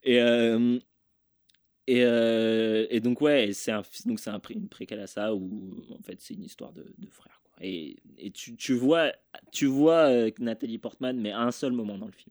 Et, 0.05 0.20
euh, 0.20 0.78
et, 1.86 2.05
euh, 2.05 2.86
et 2.90 3.01
donc, 3.01 3.20
ouais, 3.22 3.52
c'est 3.55 3.72
un, 3.72 3.82
donc 4.05 4.20
c'est 4.20 4.30
un, 4.30 4.39
pré- 4.39 4.55
une 4.55 4.68
préquelle 4.68 5.01
à 5.01 5.06
ça 5.06 5.35
où 5.35 5.74
en 5.90 6.02
fait 6.02 6.20
c'est 6.20 6.35
une 6.35 6.44
histoire 6.44 6.72
de, 6.72 6.85
de 6.98 7.09
frères. 7.09 7.40
Quoi. 7.43 7.55
Et, 7.62 7.97
et 8.18 8.30
tu, 8.30 8.55
tu 8.55 8.74
vois, 8.74 9.12
tu 9.51 9.66
vois 9.66 10.10
Nathalie 10.39 10.78
Portman, 10.78 11.18
mais 11.18 11.32
à 11.32 11.40
un 11.40 11.51
seul 11.51 11.72
moment 11.72 11.97
dans 11.98 12.06
le 12.06 12.12
film. 12.12 12.30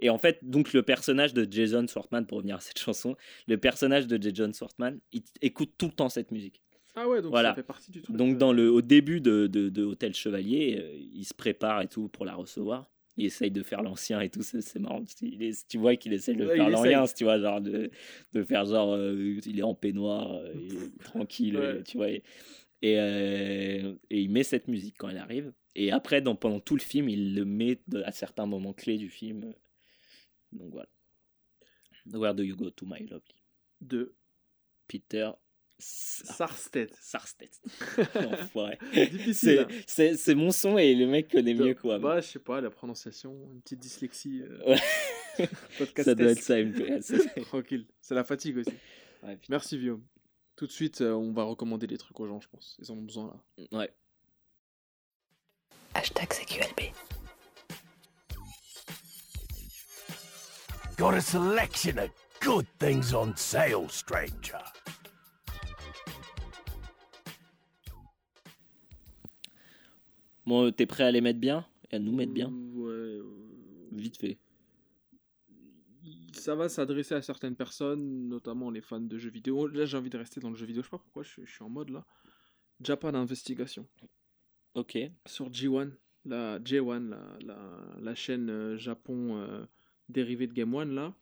Et 0.00 0.10
en 0.10 0.18
fait, 0.18 0.38
donc 0.42 0.72
le 0.72 0.82
personnage 0.82 1.34
de 1.34 1.46
Jason 1.50 1.86
Schwartzman, 1.86 2.26
pour 2.26 2.38
revenir 2.38 2.56
à 2.56 2.60
cette 2.60 2.78
chanson, 2.78 3.16
le 3.46 3.58
personnage 3.58 4.06
de 4.06 4.20
Jason 4.20 4.52
Schwartzman, 4.52 4.98
il 5.12 5.22
écoute 5.42 5.72
tout 5.78 5.86
le 5.86 5.92
temps 5.92 6.08
cette 6.08 6.30
musique. 6.30 6.62
Ah 6.96 7.08
ouais, 7.08 7.22
donc 7.22 7.30
Voilà. 7.30 7.50
ça 7.50 7.54
fait 7.56 7.62
partie 7.62 7.90
du 7.90 8.02
truc. 8.02 8.16
Donc 8.16 8.34
euh. 8.34 8.38
dans 8.38 8.52
le, 8.52 8.70
au 8.70 8.82
début 8.82 9.20
de, 9.20 9.46
de, 9.46 9.68
de 9.68 9.84
Hôtel 9.84 10.14
Chevalier, 10.14 10.78
euh, 10.80 10.98
il 11.14 11.24
se 11.24 11.34
prépare 11.34 11.82
et 11.82 11.86
tout 11.86 12.08
pour 12.08 12.24
la 12.24 12.34
recevoir. 12.34 12.90
Il 13.16 13.26
essaye 13.26 13.50
de 13.50 13.62
faire 13.62 13.82
l'ancien 13.82 14.20
et 14.20 14.30
tout, 14.30 14.42
c'est 14.42 14.60
c'est 14.62 14.78
marrant. 14.78 15.02
Il 15.20 15.42
est- 15.42 15.68
tu 15.68 15.76
vois 15.78 15.94
qu'il 15.96 16.12
essaye 16.14 16.36
de 16.36 16.46
Ouais, 16.46 16.56
faire 16.56 16.70
l'ancien, 16.70 17.04
tu 17.14 17.24
vois, 17.24 17.38
genre 17.38 17.60
de, 17.60 17.90
de 18.32 18.42
faire 18.42 18.64
genre, 18.64 18.94
euh, 18.94 19.38
il 19.44 19.58
est 19.58 19.62
en 19.62 19.74
peignoir, 19.74 20.32
euh, 20.32 20.52
il 20.56 20.74
est 20.76 21.02
tranquille, 21.04 21.56
Ouais. 21.56 21.62
euh, 21.62 21.82
tu 21.82 21.96
vois. 21.98 22.08
Et, 22.10 22.22
et, 22.82 22.98
euh, 22.98 23.94
et 24.10 24.20
il 24.22 24.30
met 24.30 24.42
cette 24.42 24.68
musique 24.68 24.94
quand 24.98 25.08
elle 25.10 25.18
arrive. 25.18 25.52
Et 25.74 25.92
après, 25.92 26.22
dans, 26.22 26.34
pendant 26.34 26.60
tout 26.60 26.74
le 26.76 26.80
film, 26.80 27.08
il 27.08 27.34
le 27.34 27.44
met 27.44 27.78
à 28.04 28.10
certains 28.12 28.46
moments 28.46 28.72
clés 28.72 28.96
du 28.96 29.10
film. 29.10 29.52
Donc 30.52 30.70
voilà. 30.72 30.88
Where 32.12 32.34
do 32.34 32.42
you 32.42 32.56
go 32.56 32.70
to, 32.70 32.86
my 32.86 33.00
lovely? 33.06 33.42
De 33.80 34.14
Peter 34.88 35.30
Sarstedt. 35.78 36.94
Sarstedt. 37.00 37.58
Enfoiré. 38.14 38.78
Difficile. 38.92 39.66
C'est, 39.86 40.10
hein. 40.10 40.16
c'est, 40.16 40.34
mon 40.34 40.50
son 40.50 40.76
et 40.76 40.94
le 40.94 41.06
mec 41.06 41.30
connaît 41.30 41.54
mieux 41.54 41.74
quoi. 41.74 41.98
Bah, 41.98 42.20
je 42.20 42.26
sais 42.26 42.38
pas, 42.38 42.60
la 42.60 42.70
prononciation, 42.70 43.32
une 43.52 43.62
petite 43.62 43.78
dyslexie. 43.80 44.42
euh, 44.42 44.76
Ouais. 45.38 45.48
ça 46.04 46.14
doit 46.14 46.32
être 46.32 46.42
ça. 46.42 46.58
une- 46.58 46.74
Tranquille. 47.46 47.86
C'est 48.02 48.14
la 48.14 48.24
fatigue 48.24 48.58
aussi. 48.58 48.72
Ouais. 49.22 49.38
Merci, 49.48 49.78
Guillaume. 49.78 50.04
Tout 50.56 50.66
de 50.66 50.72
suite, 50.72 51.00
euh, 51.00 51.12
on 51.12 51.32
va 51.32 51.44
recommander 51.44 51.86
des 51.86 51.96
trucs 51.96 52.18
aux 52.20 52.26
gens, 52.26 52.40
je 52.40 52.48
pense. 52.48 52.76
Ils 52.78 52.90
en 52.92 52.96
ont 52.98 53.02
besoin 53.02 53.40
là. 53.58 53.78
Ouais. 53.78 53.90
Hashtag 55.94 56.28
CQLB. 56.28 56.92
Got 61.00 61.14
a 61.14 61.20
selection 61.22 61.98
of 61.98 62.10
good 62.40 62.66
things 62.78 63.14
on 63.14 63.34
sale, 63.34 63.88
stranger. 63.88 64.58
Bon, 70.46 70.70
t'es 70.72 70.86
prêt 70.86 71.04
à 71.04 71.10
les 71.10 71.20
mettre 71.20 71.38
bien 71.38 71.66
Et 71.90 71.96
à 71.96 71.98
nous 71.98 72.12
mettre 72.14 72.32
bien 72.32 72.48
Ouais. 72.48 72.90
euh, 72.90 73.22
Vite 73.92 74.16
fait. 74.18 74.38
Ça 76.32 76.54
va 76.54 76.68
s'adresser 76.68 77.14
à 77.14 77.22
certaines 77.22 77.56
personnes, 77.56 78.28
notamment 78.28 78.70
les 78.70 78.80
fans 78.80 79.00
de 79.00 79.18
jeux 79.18 79.30
vidéo. 79.30 79.66
Là, 79.66 79.84
j'ai 79.84 79.96
envie 79.96 80.08
de 80.10 80.16
rester 80.16 80.40
dans 80.40 80.48
le 80.48 80.56
jeu 80.56 80.64
vidéo. 80.64 80.82
Je 80.82 80.86
sais 80.86 80.90
pas 80.90 80.98
pourquoi, 80.98 81.22
je, 81.22 81.28
suis- 81.30 81.46
je 81.46 81.52
suis 81.52 81.62
en 81.64 81.68
mode 81.68 81.90
là. 81.90 82.06
Japan 82.80 83.14
Investigation. 83.14 83.86
Ok. 84.74 84.96
Sur 85.26 85.50
G1, 85.50 85.90
la 86.24 86.58
J1, 86.60 87.08
la, 87.10 87.38
la, 87.44 87.58
la 88.00 88.14
chaîne 88.14 88.48
euh, 88.48 88.76
Japon 88.78 89.36
euh, 89.38 89.66
dérivée 90.10 90.46
de 90.46 90.52
Game 90.52 90.74
One, 90.74 90.94
là. 90.94 91.14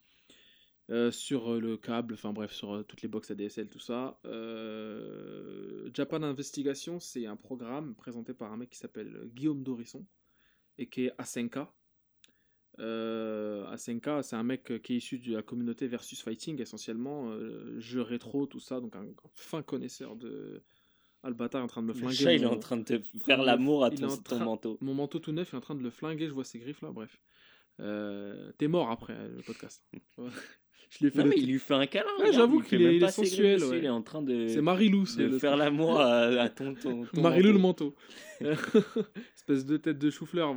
euh, 0.90 1.10
sur 1.10 1.52
euh, 1.52 1.60
le 1.60 1.76
câble, 1.76 2.14
enfin 2.14 2.32
bref, 2.32 2.52
sur 2.52 2.72
euh, 2.74 2.82
toutes 2.82 3.02
les 3.02 3.08
box 3.08 3.30
ADSL, 3.30 3.68
tout 3.68 3.78
ça. 3.78 4.18
Euh, 4.24 5.90
Japan 5.94 6.22
Investigation, 6.22 6.98
c'est 7.00 7.26
un 7.26 7.36
programme 7.36 7.94
présenté 7.94 8.32
par 8.34 8.52
un 8.52 8.56
mec 8.56 8.70
qui 8.70 8.78
s'appelle 8.78 9.28
Guillaume 9.34 9.62
Dorisson 9.62 10.04
et 10.78 10.88
qui 10.88 11.04
est 11.06 11.12
Asenka. 11.18 11.72
Asenka, 12.78 14.22
c'est 14.22 14.36
un 14.36 14.42
mec 14.44 14.80
qui 14.82 14.94
est 14.94 14.96
issu 14.98 15.18
de 15.18 15.34
la 15.34 15.42
communauté 15.42 15.86
Versus 15.88 16.22
Fighting, 16.22 16.60
essentiellement, 16.60 17.36
jeux 17.78 18.02
rétro, 18.02 18.46
tout 18.46 18.60
ça, 18.60 18.80
donc 18.80 18.94
un 18.96 19.06
fin 19.34 19.62
connaisseur 19.62 20.16
de. 20.16 20.62
Albatar 21.24 21.60
est 21.60 21.64
en 21.64 21.66
train 21.66 21.82
de 21.82 21.88
me 21.88 21.92
Le 21.92 21.98
flinguer. 21.98 22.14
chat, 22.14 22.34
il 22.34 22.42
est 22.44 22.46
en 22.46 22.58
train 22.60 22.76
de 22.76 22.84
te 22.84 23.02
faire 23.24 23.42
l'amour 23.42 23.84
à 23.84 23.90
ton, 23.90 24.16
ton 24.18 24.38
manteau. 24.38 24.78
Mon 24.80 24.94
manteau 24.94 25.18
tout 25.18 25.32
neuf 25.32 25.52
est 25.52 25.56
en 25.56 25.60
train 25.60 25.74
de 25.74 25.82
le 25.82 25.90
flinguer, 25.90 26.28
je 26.28 26.32
vois 26.32 26.44
ses 26.44 26.60
griffes 26.60 26.80
là, 26.80 26.92
bref. 26.92 27.20
Euh, 27.80 28.50
T'es 28.58 28.68
mort 28.68 28.90
après 28.90 29.14
euh, 29.14 29.28
le 29.36 29.42
podcast. 29.42 29.84
je 30.90 30.98
lui 31.00 31.06
ai 31.06 31.10
fait 31.10 31.18
Non, 31.18 31.26
mais 31.26 31.36
il 31.36 31.46
lui 31.50 31.58
fait 31.58 31.74
un 31.74 31.86
câlin. 31.86 32.08
J'avoue 32.32 32.60
qu'il 32.62 32.82
est- 32.82 32.96
est 32.96 33.08
sensuel, 33.10 33.62
ouais. 33.64 33.78
Il 33.78 33.84
est 33.84 33.88
en 33.90 34.02
train 34.02 34.22
de, 34.22 34.48
C'est 34.48 34.60
Marilou, 34.62 35.04
de 35.16 35.38
faire 35.38 35.56
l'amour 35.56 36.00
à, 36.00 36.22
à 36.24 36.48
ton, 36.48 36.74
ton, 36.74 37.04
ton 37.04 37.20
Marilou 37.22 37.52
le 37.52 37.58
manteau. 37.58 37.94
Espèce 39.36 39.64
de 39.64 39.76
tête 39.76 39.98
de 39.98 40.10
chou-fleur. 40.10 40.54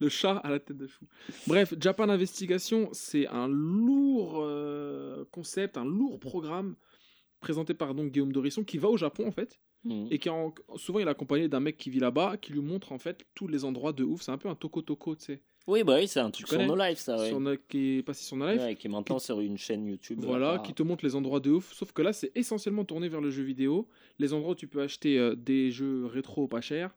le 0.00 0.08
chat 0.08 0.36
à 0.38 0.50
la 0.50 0.58
tête 0.58 0.76
de 0.76 0.86
chou. 0.86 1.04
Bref, 1.46 1.74
Japan 1.80 2.08
Investigation, 2.08 2.88
c'est 2.92 3.26
un 3.28 3.48
lourd 3.48 4.40
euh, 4.44 5.24
concept, 5.30 5.76
un 5.76 5.84
lourd 5.84 6.18
programme 6.20 6.76
présenté 7.40 7.74
par 7.74 7.94
donc 7.94 8.10
Guillaume 8.12 8.32
Dorisson 8.32 8.64
qui 8.64 8.78
va 8.78 8.88
au 8.88 8.96
Japon 8.96 9.26
en 9.28 9.30
fait 9.32 9.60
Mhm. 9.84 10.08
et 10.10 10.18
qui 10.18 10.28
en- 10.28 10.52
souvent 10.76 10.98
il 10.98 11.06
est 11.06 11.10
accompagné 11.10 11.48
d'un 11.48 11.60
mec 11.60 11.76
qui 11.76 11.88
vit 11.90 12.00
là-bas 12.00 12.36
qui 12.36 12.52
lui 12.52 12.60
montre 12.60 12.92
en 12.92 12.98
fait 12.98 13.24
tous 13.34 13.46
les 13.48 13.64
endroits 13.64 13.92
de 13.92 14.04
ouf. 14.04 14.22
C'est 14.22 14.32
un 14.32 14.38
peu 14.38 14.48
un 14.48 14.54
toko 14.54 14.82
toko, 14.82 15.14
tu 15.16 15.24
sais, 15.24 15.40
Oui, 15.68 15.84
bah 15.84 15.96
oui, 15.98 16.08
c'est 16.08 16.20
un 16.20 16.30
truc 16.30 16.48
sur 16.48 16.62
nos 16.64 16.74
lives, 16.74 16.96
ça. 16.96 17.16
Ouais. 17.18 17.28
sur 17.28 17.40
no- 17.40 17.56
qui 17.68 17.98
est 17.98 18.02
passé 18.02 18.24
sur 18.24 18.36
nos 18.38 18.46
lives. 18.48 18.60
Ouais, 18.60 18.74
qui 18.74 18.86
est 18.86 18.90
maintenant 18.90 19.18
sur 19.18 19.38
une 19.40 19.58
chaîne 19.58 19.86
YouTube. 19.86 20.18
Voilà, 20.24 20.58
qui 20.64 20.72
te 20.74 20.82
montre 20.82 21.04
les 21.04 21.14
endroits 21.14 21.40
de 21.40 21.50
ouf. 21.50 21.72
Sauf 21.74 21.92
que 21.92 22.00
là, 22.02 22.12
c'est 22.14 22.32
essentiellement 22.34 22.84
tourné 22.86 23.08
vers 23.10 23.20
le 23.20 23.30
jeu 23.30 23.42
vidéo. 23.42 23.86
Les 24.18 24.32
endroits 24.32 24.52
où 24.52 24.54
tu 24.56 24.66
peux 24.66 24.80
acheter 24.80 25.18
euh, 25.18 25.34
des 25.36 25.70
jeux 25.70 26.06
rétro 26.06 26.48
pas 26.48 26.62
chers, 26.62 26.96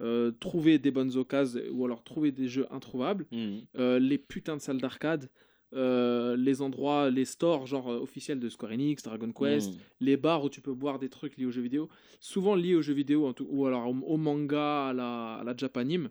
euh, 0.00 0.30
trouver 0.30 0.78
des 0.78 0.90
bonnes 0.92 1.16
occasions 1.16 1.60
ou 1.72 1.84
alors 1.84 2.02
trouver 2.04 2.30
des 2.32 2.46
jeux 2.48 2.66
introuvables, 2.72 3.26
Mhm. 3.32 3.60
euh, 3.78 3.98
les 3.98 4.18
putains 4.18 4.56
de 4.56 4.62
salles 4.62 4.80
d'arcade, 4.80 5.28
euh, 5.74 6.36
les 6.36 6.60
endroits, 6.62 7.10
les 7.10 7.24
stores 7.24 7.66
genre 7.66 7.90
euh, 7.90 7.98
officiels 8.00 8.38
de 8.40 8.48
Square 8.48 8.72
Enix, 8.72 9.02
Dragon 9.02 9.32
Quest, 9.32 9.72
Mhm. 9.72 9.78
les 10.00 10.16
bars 10.16 10.44
où 10.44 10.48
tu 10.50 10.60
peux 10.60 10.74
boire 10.74 10.98
des 10.98 11.08
trucs 11.08 11.36
liés 11.36 11.46
aux 11.46 11.50
jeux 11.50 11.62
vidéo, 11.62 11.88
souvent 12.20 12.54
liés 12.54 12.74
aux 12.74 12.82
jeux 12.82 12.94
vidéo 12.94 13.26
en 13.26 13.32
tout- 13.32 13.46
ou 13.48 13.66
alors 13.66 13.86
au, 13.88 13.94
au 13.94 14.16
manga, 14.16 14.88
à 14.88 14.92
la, 14.92 15.34
à 15.36 15.44
la 15.44 15.56
Japanime. 15.56 16.10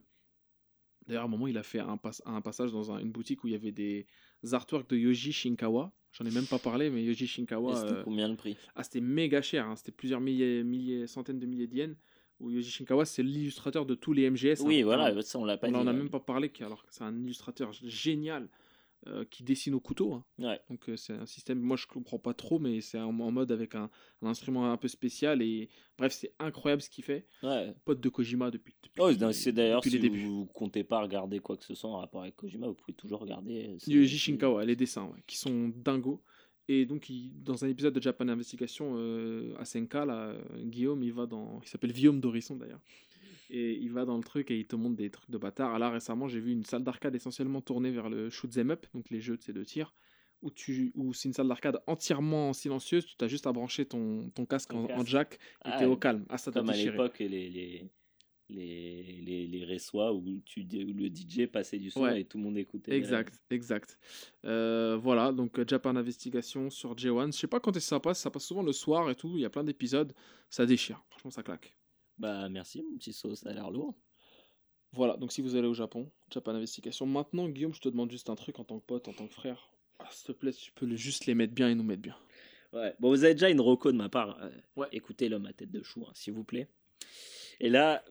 D'ailleurs, 1.08 1.24
à 1.24 1.26
un 1.26 1.30
moment, 1.30 1.48
il 1.48 1.58
a 1.58 1.64
fait 1.64 1.80
un, 1.80 1.98
pas- 1.98 2.12
un 2.26 2.42
passage 2.42 2.72
dans 2.72 2.92
un- 2.92 3.00
une 3.00 3.12
boutique 3.12 3.44
où 3.44 3.48
il 3.48 3.52
y 3.54 3.56
avait 3.56 3.72
des 3.72 4.06
artworks 4.52 4.90
de 4.90 4.98
Yoji 4.98 5.34
Shinkawa. 5.34 5.92
J'en 6.14 6.26
ai 6.26 6.32
même 6.32 6.46
pas 6.46 6.60
parlé, 6.60 6.90
mais 6.90 7.04
Yoji 7.04 7.26
Shinkawa, 7.28 7.76
c'était 7.76 7.94
euh, 7.94 8.04
combien 8.04 8.28
le 8.28 8.36
prix? 8.36 8.58
ah, 8.76 8.84
c'était 8.84 9.02
méga 9.02 9.42
cher. 9.42 9.68
hein. 9.68 9.76
C'était 9.76 9.92
plusieurs 9.92 10.20
milliers, 10.22 10.64
milliers, 10.64 11.08
centaines 11.08 11.40
de 11.40 11.46
milliers 11.46 11.68
d'yens. 11.68 11.96
Où 12.40 12.50
Yoji 12.52 12.70
Shinkawa, 12.72 13.06
c'est 13.06 13.24
l'illustrateur 13.24 13.86
de 13.86 13.94
tous 13.96 14.14
les 14.14 14.24
MGS. 14.30 14.62
Oui, 14.62 14.82
hein. 14.82 14.86
voilà, 14.86 15.06
Alors, 15.06 15.24
ça 15.24 15.38
on 15.40 15.46
l'a 15.46 15.58
pas 15.58 15.68
on 15.68 15.72
dit. 15.72 15.76
en 15.78 15.88
a 15.88 15.92
ouais. 15.92 15.98
même 15.98 16.10
pas 16.10 16.20
parlé, 16.20 16.52
alors 16.62 16.86
que 16.86 16.94
c'est 16.94 17.04
un 17.04 17.16
illustrateur 17.20 17.72
génial 17.72 18.50
euh, 19.08 19.26
qui 19.30 19.44
dessine 19.44 19.74
au 19.74 19.80
couteau. 19.80 20.14
hein. 20.14 20.26
Ouais. 20.40 20.60
Donc 20.70 20.88
euh, 20.90 20.96
c'est 20.96 21.14
un 21.14 21.26
système, 21.26 21.60
moi 21.60 21.76
je 21.78 21.88
comprends 21.88 22.20
pas 22.20 22.34
trop, 22.34 22.60
mais 22.60 22.82
c'est 22.82 23.00
en, 23.00 23.18
en 23.20 23.32
mode 23.32 23.52
avec 23.52 23.74
un, 23.76 23.90
un 24.22 24.28
instrument 24.28 24.72
un 24.72 24.78
peu 24.78 24.88
spécial. 24.88 25.42
Et 25.42 25.70
bref, 25.98 26.14
c'est 26.14 26.34
incroyable 26.40 26.82
ce 26.82 26.90
qu'il 26.90 27.04
fait. 27.04 27.26
Ouais. 27.44 27.74
Pote 27.86 28.00
de 28.00 28.10
Kojima 28.10 28.52
depuis. 28.52 28.76
depuis 28.84 29.02
Oh, 29.02 29.32
c'est 29.32 29.52
d'ailleurs, 29.52 29.84
si 29.84 29.90
les 29.90 30.00
débuts. 30.00 30.24
vous 30.26 30.46
comptez 30.46 30.84
pas 30.84 31.02
regarder 31.02 31.40
quoi 31.40 31.58
que 31.58 31.66
ce 31.66 31.74
soit 31.76 31.90
en 31.90 31.98
rapport 31.98 32.22
avec 32.22 32.36
Kojima, 32.36 32.68
vous 32.68 32.76
pouvez 32.76 32.94
toujours 32.94 33.20
regarder. 33.22 33.70
euh, 33.70 33.76
c'est- 33.80 34.08
Shinkawa, 34.08 34.66
les 34.66 34.76
dessins, 34.76 35.06
ouais, 35.06 35.24
qui 35.28 35.38
sont 35.38 35.72
dingos. 35.76 36.22
Et 36.68 36.86
donc, 36.86 37.10
il- 37.10 37.34
dans 37.44 37.66
un 37.66 37.68
épisode 37.68 37.94
de 37.96 38.02
Japan 38.02 38.28
Investigation 38.30 38.94
euh, 38.96 39.54
à 39.58 39.66
Senka, 39.66 40.06
là, 40.06 40.34
Guillaume, 40.64 41.04
il 41.04 41.12
va 41.12 41.26
dans. 41.26 41.60
Il 41.64 41.68
s'appelle 41.68 41.92
Guillaume 41.92 42.22
Dorisson 42.22 42.56
d'ailleurs. 42.56 42.80
Et 43.54 43.74
il 43.74 43.92
va 43.92 44.06
dans 44.06 44.16
le 44.16 44.24
truc 44.24 44.50
et 44.50 44.58
il 44.58 44.66
te 44.66 44.78
montre 44.78 44.96
des 44.96 45.10
trucs 45.10 45.30
de 45.30 45.38
bâtard. 45.38 45.78
Là, 45.78 45.90
récemment, 45.90 46.30
j'ai 46.30 46.40
vu 46.40 46.54
une 46.54 46.64
salle 46.64 46.84
d'arcade 46.84 47.14
essentiellement 47.16 47.60
tournée 47.60 47.92
vers 47.92 48.10
le 48.10 48.30
shoot 48.30 48.58
'em 48.58 48.72
up, 48.72 48.86
donc 48.94 49.10
les 49.10 49.20
jeux 49.20 49.36
de 49.36 49.42
ces 49.44 49.52
deux 49.52 49.66
tirs, 49.66 49.94
où, 50.42 50.50
tu, 50.52 50.94
où 50.96 51.14
c'est 51.14 51.28
une 51.28 51.34
salle 51.34 51.50
d'arcade 51.50 51.82
entièrement 51.86 52.54
silencieuse. 52.54 53.06
Tu 53.06 53.26
as 53.26 53.28
juste 53.28 53.48
à 53.48 53.52
brancher 53.52 53.86
ton, 53.86 54.30
ton 54.30 54.46
casque 54.46 54.70
Ton 54.70 54.90
en, 54.90 55.06
jack 55.06 55.34
et 55.36 55.38
Ah, 55.66 55.80
t'es 55.80 55.86
au 55.86 55.98
calme. 55.98 56.26
Ah, 56.30 56.38
ça 56.38 56.50
Comme 56.52 56.70
à 56.70 56.78
l'époque, 56.78 57.20
les, 57.20 57.28
les, 57.28 57.90
les, 58.48 59.22
les, 59.22 59.48
les 59.48 59.78
où, 59.96 60.42
tu, 60.46 60.62
où 60.62 60.94
le 60.94 61.08
DJ 61.08 61.48
passait 61.52 61.78
du 61.78 61.90
son 61.90 62.04
Ouais. 62.04 62.22
et 62.22 62.26
tout 62.26 62.38
le 62.38 62.46
monde 62.46 62.58
écoutait. 62.58 62.96
Exact, 62.96 63.38
exact. 63.50 64.00
Euh, 64.46 64.98
voilà, 64.98 65.34
donc 65.34 65.60
euh, 65.60 65.66
Japan 65.68 65.96
Investigation 65.98 66.70
sur 66.70 66.96
J1. 66.96 67.34
Je 67.34 67.40
sais 67.40 67.48
pas 67.48 67.60
quand 67.60 67.76
est-ce 67.76 67.86
que 67.86 67.90
ça 67.90 68.00
passe, 68.00 68.20
ça 68.22 68.32
passe 68.32 68.46
souvent 68.46 68.64
le 68.64 68.72
soir 68.72 69.10
et 69.10 69.16
tout. 69.16 69.34
Il 69.36 69.42
y 69.42 69.46
a 69.46 69.50
plein 69.50 69.66
d'épisodes, 69.66 70.14
ça 70.50 70.66
déchire. 70.66 71.04
Franchement, 71.10 71.32
ça 71.32 71.44
claque. 71.44 71.74
Bah 72.22 72.50
merci, 72.50 72.84
mon 72.84 72.98
petit 72.98 73.14
sauce, 73.14 73.40
ça 73.40 73.50
a 73.50 73.54
l'air 73.54 73.72
lourd. 73.72 73.96
Voilà, 74.94 75.18
donc 75.18 75.32
si 75.32 75.42
vous 75.42 75.56
allez 75.56 75.68
au 75.68 75.74
Japon, 75.74 76.12
Japan 76.30 76.52
Investigation. 76.54 77.08
Maintenant, 77.08 77.50
Guillaume, 77.50 77.74
je 77.74 77.82
te 77.82 77.90
demande 77.90 78.12
juste 78.12 78.30
un 78.30 78.36
truc 78.36 78.60
en 78.60 78.64
tant 78.64 78.80
que 78.80 78.86
pote, 78.86 79.08
en 79.08 79.14
tant 79.14 79.28
que 79.28 79.34
frère. 79.34 79.72
Ah, 79.98 80.08
S'il 80.12 80.28
te 80.28 80.32
plaît, 80.34 80.52
tu 80.52 80.72
peux 80.72 80.86
le- 80.86 80.96
juste 80.96 81.26
les 81.26 81.34
mettre 81.34 81.54
bien 81.54 81.68
et 81.70 81.74
nous 81.76 81.84
mettre 81.84 82.04
bien. 82.04 82.16
Ouais. 82.74 82.94
Bon, 83.00 83.10
vous 83.10 83.24
avez 83.24 83.34
déjà 83.34 83.50
une 83.50 83.60
reco 83.62 83.92
de 83.92 83.98
ma 83.98 84.08
part. 84.10 84.38
euh, 84.44 84.52
Ouais. 84.76 84.88
Écoutez 84.92 85.30
l'homme 85.30 85.48
à 85.48 85.54
tête 85.54 85.72
de 85.72 85.82
chou, 85.82 86.04
hein, 86.08 86.12
s'il 86.14 86.34
vous 86.34 86.44
plaît. 86.44 86.68
Et 87.60 87.70
là, 87.70 88.04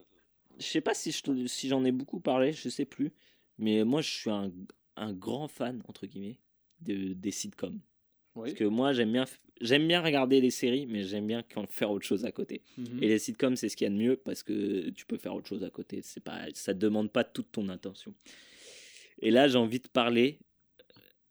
je 0.59 0.65
sais 0.65 0.81
pas 0.81 0.93
si 0.93 1.11
je 1.13 1.21
te- 1.23 1.47
si 1.47 1.69
j'en 1.69 1.85
ai 1.85 1.91
beaucoup 1.93 2.19
parlé, 2.19 2.51
je 2.51 2.67
sais 2.67 2.85
plus. 2.85 3.13
Mais 3.59 3.85
moi, 3.85 4.01
je 4.01 4.09
suis 4.09 4.29
un, 4.29 4.51
un 4.97 5.13
grand 5.13 5.47
fan, 5.47 5.81
entre 5.87 6.05
guillemets, 6.05 6.39
de, 6.81 7.13
des 7.13 7.31
sitcoms. 7.31 7.79
Parce 8.33 8.53
que 8.53 8.63
moi, 8.65 8.91
j'aime 8.91 9.13
bien, 9.13 9.25
j'aime 9.61 9.87
bien 9.87 10.01
regarder 10.01 10.41
les 10.41 10.49
séries, 10.51 10.85
mais 10.85 11.03
j'aime 11.03 11.27
bien 11.27 11.43
quand 11.43 11.71
faire 11.71 11.91
autre 11.91 12.05
chose 12.05 12.25
à 12.25 12.31
côté. 12.31 12.61
Mhm. 12.77 12.99
Et 13.03 13.07
les 13.07 13.19
sitcoms, 13.19 13.55
c'est 13.55 13.69
ce 13.69 13.77
qu'il 13.77 13.85
y 13.85 13.87
a 13.87 13.93
de 13.93 13.97
mieux 13.99 14.15
parce 14.17 14.43
que 14.43 14.89
tu 14.89 15.05
peux 15.05 15.17
faire 15.17 15.33
autre 15.35 15.47
chose 15.47 15.63
à 15.63 15.69
côté. 15.69 16.01
C'est 16.01 16.23
pas, 16.23 16.45
ça 16.53 16.73
ne 16.73 16.79
demande 16.79 17.11
pas 17.11 17.23
toute 17.23 17.51
ton 17.51 17.69
attention. 17.69 18.13
Et 19.21 19.31
là, 19.31 19.47
j'ai 19.47 19.57
envie 19.57 19.79
de 19.79 19.87
parler 19.87 20.39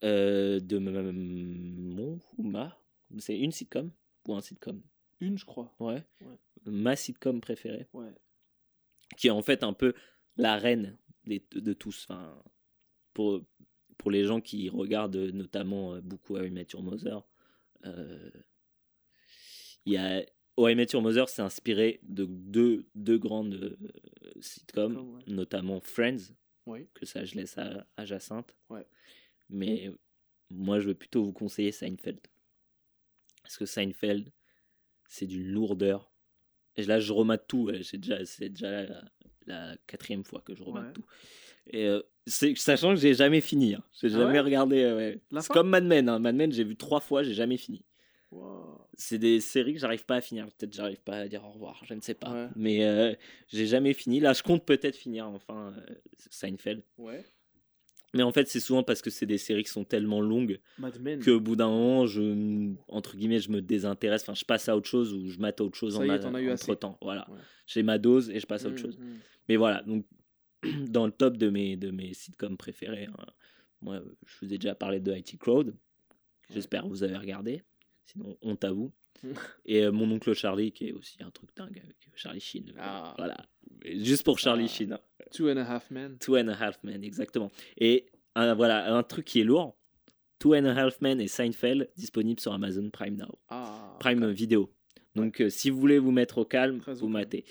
euh, 0.04 0.60
de 0.60 0.78
mon 0.78 2.18
ou 2.38 2.42
ma. 2.42 2.78
C'est 3.18 3.38
une 3.38 3.52
sitcom 3.52 3.90
ou 4.28 4.34
un 4.34 4.40
sitcom? 4.40 4.80
Une, 5.20 5.36
je 5.36 5.44
crois. 5.44 5.74
Ouais. 5.80 6.02
Ouais. 6.22 6.38
Ma 6.66 6.96
sitcom 6.96 7.40
préférée, 7.40 7.86
Ouais. 7.92 8.12
qui 9.16 9.26
est 9.26 9.30
en 9.30 9.42
fait 9.42 9.62
un 9.64 9.72
peu 9.72 9.92
la 10.36 10.56
reine 10.56 10.96
des- 11.26 11.44
de, 11.52 11.72
tous. 11.72 12.06
Enfin, 12.08 12.40
pour, 13.12 13.42
pour 13.98 14.10
les 14.10 14.24
gens 14.24 14.40
qui 14.40 14.68
regardent 14.68 15.16
notamment 15.16 15.94
euh, 15.94 16.00
beaucoup 16.00 16.38
I 16.38 16.50
Met 16.50 16.68
Your 16.72 16.82
Mother, 16.82 17.22
il 17.84 18.32
y 19.92 19.96
a 19.96 20.24
Met 20.58 20.86
Your 20.92 21.02
Mother 21.02 21.28
s'est 21.28 21.42
inspiré 21.42 22.00
de 22.02 22.26
deux, 22.26 22.86
deux 22.94 23.18
grandes 23.18 23.54
euh, 23.54 23.76
sitcoms, 24.40 24.96
ouais. 25.16 25.22
notamment 25.26 25.80
Friends, 25.80 26.32
Oui. 26.66 26.86
que 26.94 27.06
ça 27.06 27.24
je 27.24 27.34
laisse 27.34 27.56
à, 27.58 27.86
à 27.96 28.04
Jacinthe. 28.04 28.54
Ouais. 28.68 28.86
Mais 29.48 29.90
moi 30.50 30.80
je 30.80 30.88
vais 30.88 30.94
plutôt 30.94 31.24
vous 31.24 31.32
conseiller 31.32 31.72
Seinfeld. 31.72 32.20
Parce 33.42 33.56
que 33.56 33.66
Seinfeld, 33.66 34.30
c'est 35.08 35.26
d'une 35.26 35.48
lourdeur. 35.50 36.12
Et 36.76 36.84
là 36.84 37.00
je 37.00 37.12
remate 37.12 37.46
tout, 37.48 37.70
c'est 37.82 37.98
déjà, 37.98 38.18
déjà 38.48 38.82
la, 38.86 39.04
la 39.46 39.76
quatrième 39.86 40.24
fois 40.24 40.40
que 40.42 40.54
je 40.54 40.62
remate 40.62 40.86
Ouais. 40.88 40.92
tout. 40.92 41.04
Et 41.68 41.86
euh, 41.86 42.02
sachant 42.30 42.94
que 42.94 43.00
j'ai 43.00 43.14
jamais 43.14 43.40
fini, 43.40 43.74
hein. 43.74 43.82
j'ai 44.00 44.06
Ah 44.08 44.18
jamais 44.18 44.32
ouais 44.32 44.40
regardé. 44.40 44.82
euh, 44.82 44.96
ouais. 44.96 45.20
C'est 45.40 45.48
comme 45.52 45.68
Mad 45.68 45.84
Men, 45.84 46.08
hein. 46.08 46.18
Mad 46.18 46.34
Men 46.34 46.52
j'ai 46.52 46.64
vu 46.64 46.76
trois 46.76 47.00
fois, 47.00 47.22
j'ai 47.22 47.34
jamais 47.34 47.56
fini. 47.56 47.84
Wow. 48.30 48.86
C'est 48.94 49.18
des 49.18 49.40
séries 49.40 49.74
que 49.74 49.80
j'arrive 49.80 50.04
pas 50.04 50.16
à 50.16 50.20
finir. 50.20 50.46
Peut-être 50.56 50.72
j'arrive 50.74 51.00
pas 51.02 51.16
à 51.16 51.28
dire 51.28 51.44
au 51.44 51.50
revoir, 51.50 51.82
je 51.84 51.94
ne 51.94 52.00
sais 52.00 52.14
pas. 52.14 52.30
Ouais. 52.32 52.48
Mais 52.54 52.84
euh, 52.84 53.12
j'ai 53.48 53.66
jamais 53.66 53.92
fini. 53.92 54.20
Là, 54.20 54.32
je 54.34 54.42
compte 54.42 54.64
peut-être 54.64 54.94
finir 54.96 55.26
enfin 55.26 55.74
euh, 55.76 55.94
Seinfeld. 56.30 56.82
Ouais. 56.98 57.24
Mais 58.14 58.22
en 58.24 58.32
fait, 58.32 58.48
c'est 58.48 58.60
souvent 58.60 58.82
parce 58.82 59.02
que 59.02 59.10
c'est 59.10 59.26
des 59.26 59.38
séries 59.38 59.62
qui 59.64 59.70
sont 59.70 59.84
tellement 59.84 60.20
longues 60.20 60.58
Men. 61.00 61.22
qu'au 61.24 61.38
bout 61.40 61.54
d'un 61.56 61.68
moment, 61.68 62.06
je, 62.06 62.72
entre 62.88 63.16
guillemets, 63.16 63.38
je 63.40 63.50
me 63.50 63.62
désintéresse. 63.62 64.22
Enfin, 64.22 64.34
je 64.34 64.44
passe 64.44 64.68
à 64.68 64.76
autre 64.76 64.88
chose 64.88 65.12
ou 65.14 65.28
je 65.28 65.38
mate 65.38 65.60
à 65.60 65.64
autre 65.64 65.76
chose 65.78 65.94
Ça 65.94 66.00
en, 66.00 66.04
y 66.04 66.08
est, 66.08 66.12
a- 66.12 66.18
t'en 66.18 66.34
as 66.34 66.40
eu 66.40 66.50
assez. 66.50 66.70
entre 66.70 66.78
temps. 66.80 66.98
Voilà. 67.02 67.28
Ouais. 67.30 67.38
J'ai 67.66 67.82
ma 67.84 67.98
dose 67.98 68.30
et 68.30 68.40
je 68.40 68.46
passe 68.46 68.64
à 68.64 68.68
autre 68.68 68.78
Mm, 68.78 68.82
chose. 68.82 68.98
mm. 68.98 69.04
Mais 69.48 69.56
voilà, 69.56 69.82
donc 69.82 70.04
dans 70.88 71.06
le 71.06 71.12
top 71.12 71.36
de 71.36 71.48
mes, 71.50 71.76
de 71.76 71.90
mes 71.90 72.12
sitcoms 72.14 72.56
préférés, 72.56 73.06
hein, 73.06 73.26
moi, 73.82 73.94
euh, 73.96 74.16
je 74.26 74.44
vous 74.46 74.52
ai 74.52 74.58
déjà 74.58 74.74
parlé 74.74 75.00
de 75.00 75.12
IT 75.14 75.38
Crowd. 75.38 75.74
J'espère 76.52 76.82
que 76.82 76.88
vous 76.88 77.02
avez 77.02 77.16
regardé. 77.16 77.62
Sinon, 78.06 78.36
honte 78.42 78.64
à 78.64 78.72
vous. 78.72 78.92
Et 79.66 79.84
euh, 79.84 79.92
Mon 79.92 80.10
oncle 80.10 80.34
Charlie, 80.34 80.72
qui 80.72 80.88
est 80.88 80.92
aussi 80.92 81.16
un 81.22 81.30
truc 81.30 81.50
dingue 81.56 81.78
avec 81.82 81.96
Charlie 82.14 82.40
Sheen. 82.40 82.72
Ah. 82.78 83.14
Voilà. 83.16 83.36
Juste 83.84 84.24
pour 84.24 84.38
Charlie 84.38 84.64
Ah. 84.66 84.72
Sheen. 84.74 84.92
hein. 84.92 85.00
Two 85.32 85.48
and 85.48 85.56
a 85.58 85.64
Half 85.64 85.90
Men. 85.90 86.18
Two 86.18 86.36
and 86.36 86.48
a 86.48 86.54
Half 86.54 86.82
Men, 86.82 87.02
exactement. 87.04 87.50
Et 87.78 88.06
un, 88.34 88.54
voilà, 88.54 88.92
un 88.94 89.02
truc 89.02 89.24
qui 89.26 89.40
est 89.40 89.44
lourd. 89.44 89.76
Two 90.38 90.54
and 90.54 90.64
a 90.64 90.74
Half 90.74 91.00
Men 91.00 91.20
et 91.20 91.28
Seinfeld 91.28 91.88
disponibles 91.96 92.40
sur 92.40 92.52
Amazon 92.52 92.90
Prime 92.90 93.16
Now. 93.16 93.38
Ah, 93.48 93.96
Prime 94.00 94.22
ok. 94.22 94.30
Vidéo. 94.34 94.72
Donc, 95.14 95.40
euh, 95.40 95.50
si 95.50 95.70
vous 95.70 95.78
voulez 95.78 95.98
vous 95.98 96.12
mettre 96.12 96.38
au 96.38 96.44
calme, 96.44 96.80
Très 96.80 96.94
vous 96.94 97.08
matez. 97.08 97.44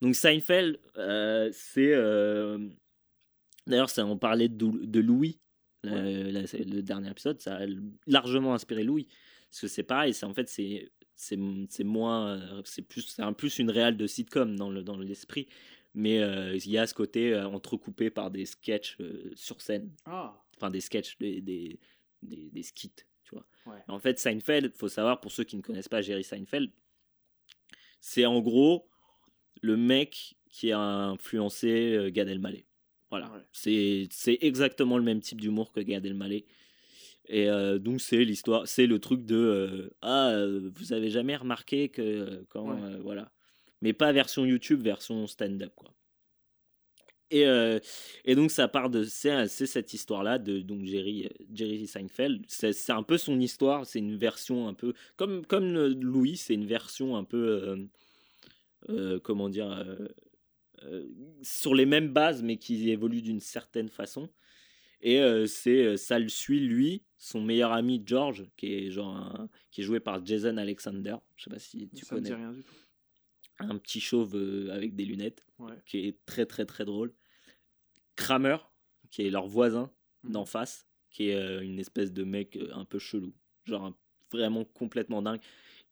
Donc, 0.00 0.14
Seinfeld, 0.14 0.78
euh, 0.96 1.50
c'est. 1.52 1.92
euh, 1.94 2.68
D'ailleurs, 3.66 3.90
ça, 3.90 4.04
on 4.06 4.16
parlait 4.18 4.48
de, 4.48 4.66
de 4.86 5.00
Louis, 5.00 5.38
euh, 5.86 6.30
la- 6.32 6.42
le 6.64 6.80
dernier 6.82 7.10
épisode, 7.10 7.40
ça 7.40 7.58
a 7.58 7.66
largement 8.06 8.54
inspiré 8.54 8.82
Louis. 8.82 9.06
Parce 9.50 9.60
que 9.62 9.68
c'est 9.68 9.82
pareil, 9.82 10.14
c'est 10.14 10.26
en 10.26 10.34
fait, 10.34 10.48
c'est. 10.48 10.90
C'est 11.14 11.36
moins. 11.84 12.38
euh, 12.38 12.62
C'est 12.64 12.80
plus, 12.80 13.02
c'est 13.02 13.20
un 13.22 13.34
plus 13.34 13.58
une 13.58 13.70
réale 13.70 13.98
de 13.98 14.06
sitcom 14.06 14.56
dans 14.56 14.70
le 14.70 14.82
dans 14.82 14.96
l'esprit. 14.96 15.48
Mais 15.92 16.16
il 16.54 16.70
y 16.70 16.78
a 16.78 16.86
ce 16.86 16.94
côté 16.94 17.36
entrecoupé 17.38 18.10
par 18.10 18.30
des 18.30 18.46
sketchs 18.46 18.96
sur 19.34 19.60
scène. 19.60 19.90
Ah, 20.06 20.40
Enfin, 20.56 20.70
des 20.70 20.80
sketchs, 20.80 21.18
des, 21.18 21.40
des, 21.42 21.78
des, 22.22 22.48
des 22.50 22.62
skits, 22.62 22.92
tu 23.24 23.34
vois. 23.34 23.44
Ouais. 23.66 23.82
En 23.88 23.98
fait, 23.98 24.18
Seinfeld, 24.18 24.74
faut 24.76 24.88
savoir, 24.88 25.20
pour 25.20 25.32
ceux 25.32 25.42
qui 25.44 25.56
ne 25.56 25.62
connaissent 25.62 25.88
pas 25.88 26.00
Jerry 26.00 26.22
Seinfeld, 26.24 26.70
c'est 28.00 28.24
en 28.24 28.40
gros 28.40 28.88
le 29.60 29.76
mec 29.76 30.34
qui 30.48 30.72
a 30.72 30.80
influencé 30.80 31.94
euh, 31.94 32.10
Gad 32.10 32.28
Elmaleh. 32.28 32.66
Voilà. 33.10 33.30
Ouais. 33.32 33.40
C'est 33.52 34.08
c'est 34.10 34.38
exactement 34.40 34.96
le 34.98 35.04
même 35.04 35.20
type 35.20 35.40
d'humour 35.40 35.72
que 35.72 35.80
Gad 35.80 36.04
Elmaleh. 36.06 36.46
Et 37.26 37.48
euh, 37.48 37.78
donc 37.78 38.00
c'est 38.00 38.24
l'histoire, 38.24 38.66
c'est 38.66 38.86
le 38.86 38.98
truc 38.98 39.24
de 39.24 39.36
euh, 39.36 39.90
ah 40.02 40.34
vous 40.74 40.92
avez 40.92 41.10
jamais 41.10 41.36
remarqué 41.36 41.88
que 41.88 42.44
quand 42.50 42.70
Ouais. 42.70 42.82
euh, 42.82 42.98
voilà, 43.02 43.30
mais 43.82 43.92
pas 43.92 44.12
version 44.12 44.44
YouTube, 44.46 44.82
version 44.82 45.26
stand-up 45.26 45.72
quoi. 45.76 45.94
Et, 47.32 47.44
et 48.24 48.34
donc 48.34 48.50
ça 48.50 48.66
part 48.66 48.90
de 48.90 49.04
c'est 49.04 49.46
c'est 49.46 49.66
cette 49.66 49.94
histoire 49.94 50.24
là 50.24 50.36
de 50.38 50.58
donc 50.62 50.84
Jerry 50.84 51.28
Jerry 51.54 51.86
Seinfeld 51.86 52.44
c'est 52.48 52.72
c'est 52.72 52.90
un 52.90 53.04
peu 53.04 53.18
son 53.18 53.38
histoire 53.38 53.86
c'est 53.86 54.00
une 54.00 54.16
version 54.16 54.66
un 54.66 54.74
peu 54.74 54.94
comme 55.14 55.46
comme 55.46 55.72
Louis 55.86 56.36
c'est 56.36 56.54
une 56.54 56.66
version 56.66 57.16
un 57.16 57.22
peu 57.22 57.86
comment 59.22 59.48
dire 59.48 59.70
euh, 59.70 60.08
euh, 60.82 61.06
sur 61.42 61.74
les 61.74 61.86
mêmes 61.86 62.12
bases 62.12 62.42
mais 62.42 62.56
qui 62.56 62.88
évolue 62.90 63.22
d'une 63.22 63.40
certaine 63.40 63.88
façon 63.88 64.30
et 65.02 65.20
euh, 65.20 65.46
c'est 65.46 65.84
euh, 65.84 65.96
ça 65.96 66.18
le 66.18 66.28
suit 66.28 66.60
lui 66.60 67.04
son 67.18 67.42
meilleur 67.42 67.72
ami 67.72 68.02
George 68.04 68.46
qui 68.56 68.72
est 68.74 68.90
genre 68.90 69.14
un- 69.16 69.48
qui 69.70 69.80
est 69.82 69.84
joué 69.84 70.00
par 70.00 70.24
Jason 70.24 70.56
Alexander 70.56 71.16
je 71.36 71.44
sais 71.44 71.50
pas 71.50 71.58
si 71.58 71.88
tu 71.94 72.04
ça 72.04 72.14
me 72.14 72.20
dit 72.20 72.30
connais 72.30 72.42
rien 72.42 72.52
du 72.52 72.62
tout. 72.62 72.74
un 73.58 73.76
petit 73.78 74.00
chauve 74.00 74.34
euh, 74.36 74.70
avec 74.72 74.94
des 74.94 75.04
lunettes 75.04 75.44
Ouais. 75.58 75.74
qui 75.84 76.06
est 76.06 76.16
très 76.24 76.46
très 76.46 76.64
très 76.64 76.86
drôle. 76.86 77.12
Kramer, 78.16 78.56
qui 79.10 79.22
est 79.26 79.30
leur 79.30 79.46
voisin 79.46 79.90
Mhm. 80.24 80.32
d'en 80.32 80.44
face, 80.46 80.86
qui 81.10 81.28
est 81.28 81.34
euh, 81.34 81.60
une 81.62 81.78
espèce 81.78 82.12
de 82.12 82.24
mec 82.24 82.56
euh, 82.56 82.70
un 82.72 82.84
peu 82.86 82.98
chelou, 82.98 83.34
genre 83.66 83.84
un- 83.84 83.96
vraiment 84.30 84.64
complètement 84.64 85.20
dingue, 85.22 85.40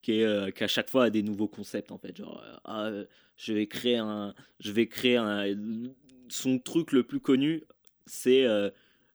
qui 0.02 0.20
est 0.20 0.24
euh, 0.24 0.50
qui 0.50 0.64
à 0.64 0.68
chaque 0.68 0.88
fois 0.90 1.04
a 1.04 1.10
des 1.10 1.22
nouveaux 1.22 1.48
concepts 1.48 1.90
en 1.92 1.98
fait, 1.98 2.16
genre 2.16 2.42
euh, 2.44 2.56
ah, 2.64 2.84
euh, 2.86 3.04
je 3.36 3.52
vais 3.52 3.66
créer 3.66 3.96
un, 3.96 4.34
je 4.60 4.72
vais 4.72 4.86
créer 4.86 5.16
un, 5.16 5.44
son 6.28 6.58
truc 6.58 6.92
le 6.92 7.02
plus 7.02 7.20
connu, 7.20 7.64
c'est 8.06 8.44
euh, 8.44 8.70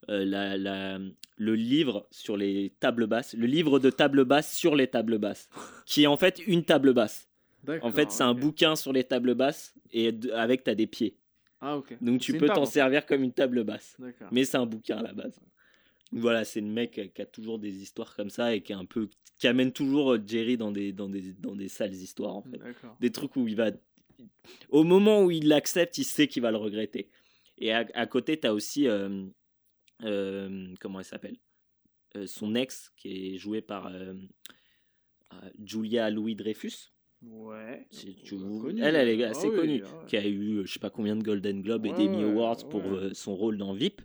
la, 0.08 0.58
la- 0.58 1.00
le 1.38 1.56
livre 1.56 2.08
sur 2.12 2.38
les 2.38 2.74
tables 2.80 3.08
basses, 3.08 3.34
le 3.34 3.45
livre 3.48 3.80
de 3.80 3.90
table 3.90 4.24
basse 4.24 4.53
sur 4.53 4.76
les 4.76 4.88
tables 4.88 5.18
basses, 5.18 5.50
qui 5.86 6.03
est 6.03 6.08
en 6.08 6.18
fait 6.18 6.40
une 6.45 6.64
table 6.64 6.94
basse. 6.94 7.28
En 7.82 7.92
fait, 7.92 8.12
c'est 8.12 8.24
un 8.24 8.34
bouquin 8.34 8.76
sur 8.76 8.92
les 8.94 9.03
tables 9.06 9.36
basses 9.36 9.74
et 9.94 10.12
avec 10.34 10.64
t'as 10.66 10.76
des 10.76 10.86
pieds. 10.88 11.16
Ah. 11.62 11.76
Donc 12.02 12.20
tu 12.20 12.34
peux 12.40 12.48
t'en 12.48 12.66
servir 12.66 13.06
comme 13.06 13.24
une 13.24 13.32
table 13.32 13.64
basse. 13.64 13.95
Mais 14.32 14.44
c'est 14.44 14.58
un 14.58 14.66
bouquin 14.66 14.98
à 14.98 15.02
la 15.02 15.14
base. 15.14 15.40
Voilà, 16.16 16.45
c'est 16.45 16.61
le 16.61 16.67
mec 16.67 17.11
qui 17.14 17.22
a 17.22 17.25
toujours 17.25 17.59
des 17.59 17.82
histoires 17.82 18.16
comme 18.16 18.30
ça 18.30 18.56
et 18.56 18.61
qui 18.61 18.72
est 18.72 18.75
un 18.75 18.85
peu 18.85 19.09
qui 19.40 19.48
amène 19.48 19.72
toujours 19.72 20.14
euh, 20.14 20.19
Jerry 20.25 20.58
dans 20.58 20.72
des 20.72 20.93
dans 20.93 21.09
des 21.09 21.33
dans 21.33 21.56
des 21.56 21.67
sales 21.67 21.93
histoires 21.93 22.35
en 22.35 22.42
fait. 22.43 22.59
Des 23.00 23.11
trucs 23.11 23.35
où 23.35 23.48
il 23.48 23.56
va 23.56 23.72
au 24.69 24.83
moment 24.83 25.24
où 25.24 25.32
il 25.32 25.48
l'accepte, 25.48 25.98
il 25.98 26.03
sait 26.06 26.27
qu'il 26.27 26.42
va 26.42 26.51
le 26.51 26.58
regretter. 26.58 27.09
Et 27.58 27.72
à, 27.72 27.85
à 27.93 28.06
côté, 28.08 28.40
tu 28.40 28.48
as 28.48 28.53
aussi 28.53 28.88
euh, 28.88 29.25
euh, 30.03 30.74
comment 30.80 31.00
elle 31.00 31.06
s'appelle? 31.06 31.38
Euh, 32.16 32.27
son 32.27 32.53
ex 32.56 32.92
qui 32.95 33.33
est 33.33 33.38
joué 33.38 33.61
par 33.61 33.88
euh, 33.88 34.14
Julia 35.64 36.09
Louis 36.09 36.35
Dreyfus. 36.35 36.92
Ouais. 37.22 37.88
Tu- 37.90 38.35
elle, 38.82 38.95
elle 38.95 39.08
est 39.09 39.24
ah 39.24 39.30
assez 39.30 39.48
oui, 39.48 39.56
connue, 39.56 39.83
ah 39.85 39.98
ouais. 40.00 40.06
qui 40.08 40.17
a 40.17 40.27
eu 40.27 40.61
je 40.66 40.74
sais 40.74 40.80
pas 40.80 40.90
combien 40.90 41.16
de 41.16 41.24
Golden 41.24 41.61
Globe 41.61 41.85
et 41.85 41.92
Ouais, 41.92 41.98
ouais, 42.08 42.24
Awards 42.24 42.67
pour 42.69 42.83
ouais. 42.85 43.14
son 43.14 43.35
rôle 43.35 43.58
dans 43.58 43.74
VIP. 43.74 44.01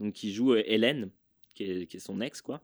Donc, 0.00 0.14
qui 0.14 0.32
joue 0.32 0.52
euh, 0.54 0.62
Hélène, 0.66 1.10
qui 1.54 1.64
est, 1.64 1.98
son 1.98 2.20
ex, 2.20 2.42
quoi. 2.42 2.62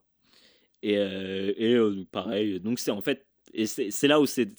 Et, 0.81 0.97
euh, 0.97 1.53
euh, 1.59 2.05
pareil, 2.11 2.59
donc 2.59 2.79
c'est 2.79 2.91
en 2.91 3.01
fait, 3.01 3.25
et 3.53 3.65
c'est 3.67 4.07
là 4.07 4.19
où 4.19 4.25
c'est- 4.25 4.55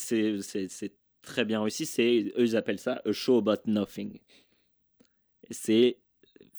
très 1.23 1.45
bien 1.45 1.63
réussi, 1.63 1.87
c'est, 1.87 2.33
eux 2.37 2.45
ils 2.45 2.57
appellent 2.57 2.79
ça 2.79 3.01
a 3.05 3.13
show 3.13 3.39
about 3.39 3.63
nothing. 3.67 4.21
C'est 5.51 5.99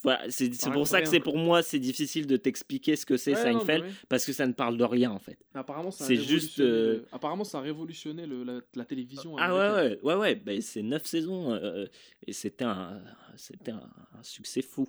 voilà, 0.06 0.30
c'est 0.30 0.45
Rien 0.64 0.72
pour 0.74 0.88
ça 0.88 1.01
que 1.01 1.09
c'est 1.09 1.19
pour 1.19 1.38
moi 1.38 1.61
c'est 1.61 1.80
difficile 1.80 2.25
de 2.27 2.38
t'expliquer 2.38 2.95
ce 2.95 3.06
que 3.06 3.17
c'est 3.17 3.34
Ouais, 3.35 3.51
non, 3.53 3.59
Seinfeld 3.59 3.82
bah 3.84 3.88
oui. 3.90 3.95
parce 4.08 4.25
que 4.25 4.32
ça 4.32 4.48
ne 4.48 4.53
parle 4.53 4.77
de 4.77 4.84
rien 4.85 5.11
en 5.11 5.19
fait. 5.19 5.38
Apparemment, 5.53 5.92
ça 5.92 6.06
a 6.06 6.08
C'est 6.08 6.16
juste, 6.16 6.58
révolutionné 6.58 7.00
euh, 7.01 7.06
Apparemment, 7.11 7.43
ça 7.43 7.58
a 7.58 7.61
révolutionné 7.61 8.25
le- 8.25 8.43
la, 8.43 8.61
la 8.75 8.85
télévision. 8.85 9.35
Ah 9.38 9.53
ouais, 9.53 9.74
ouais, 9.84 10.00
ouais, 10.03 10.16
ouais. 10.16 10.35
Ben, 10.35 10.61
c'est 10.61 10.82
neuf 10.84 11.06
saisons 11.06 11.51
euh, 11.53 11.85
et 12.25 12.32
c'était 12.34 12.64
un, 12.66 13.01
c'était 13.35 13.72
un, 13.72 13.90
un 14.17 14.24
succès 14.24 14.61
fou. 14.61 14.88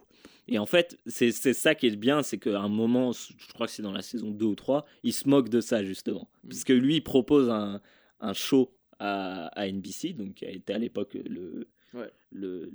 Et 0.49 0.59
en 0.61 0.67
fait, 0.67 0.97
c'est 1.07 1.33
c'est 1.33 1.55
ça 1.55 1.75
qui 1.75 1.89
est 1.89 1.97
bien, 1.97 2.23
c'est 2.23 2.39
qu'à 2.39 2.61
un 2.61 2.69
moment, 2.69 3.11
je 3.13 3.53
crois 3.53 3.67
que 3.67 3.73
c'est 3.73 3.83
dans 3.83 3.91
la 3.93 4.03
saison 4.03 4.31
2 4.31 4.45
ou 4.45 4.55
3, 4.55 4.87
il 5.03 5.13
se 5.13 5.29
moque 5.29 5.49
de 5.49 5.61
ça 5.61 5.83
justement. 5.83 6.29
Mm. 6.45 6.49
Parce 6.51 6.63
que 6.65 6.73
lui, 6.73 6.97
il 6.97 7.03
propose 7.03 7.51
un, 7.51 7.81
un 8.21 8.33
show 8.33 8.73
à, 8.99 9.47
à 9.49 9.67
NBC, 9.67 10.13
donc 10.13 10.35
qui 10.35 10.47
a 10.47 10.51
été 10.51 10.73
à 10.73 10.79
l'époque 10.79 11.15
le, 11.15 11.67
Ouais. 11.95 12.11
le, 12.31 12.71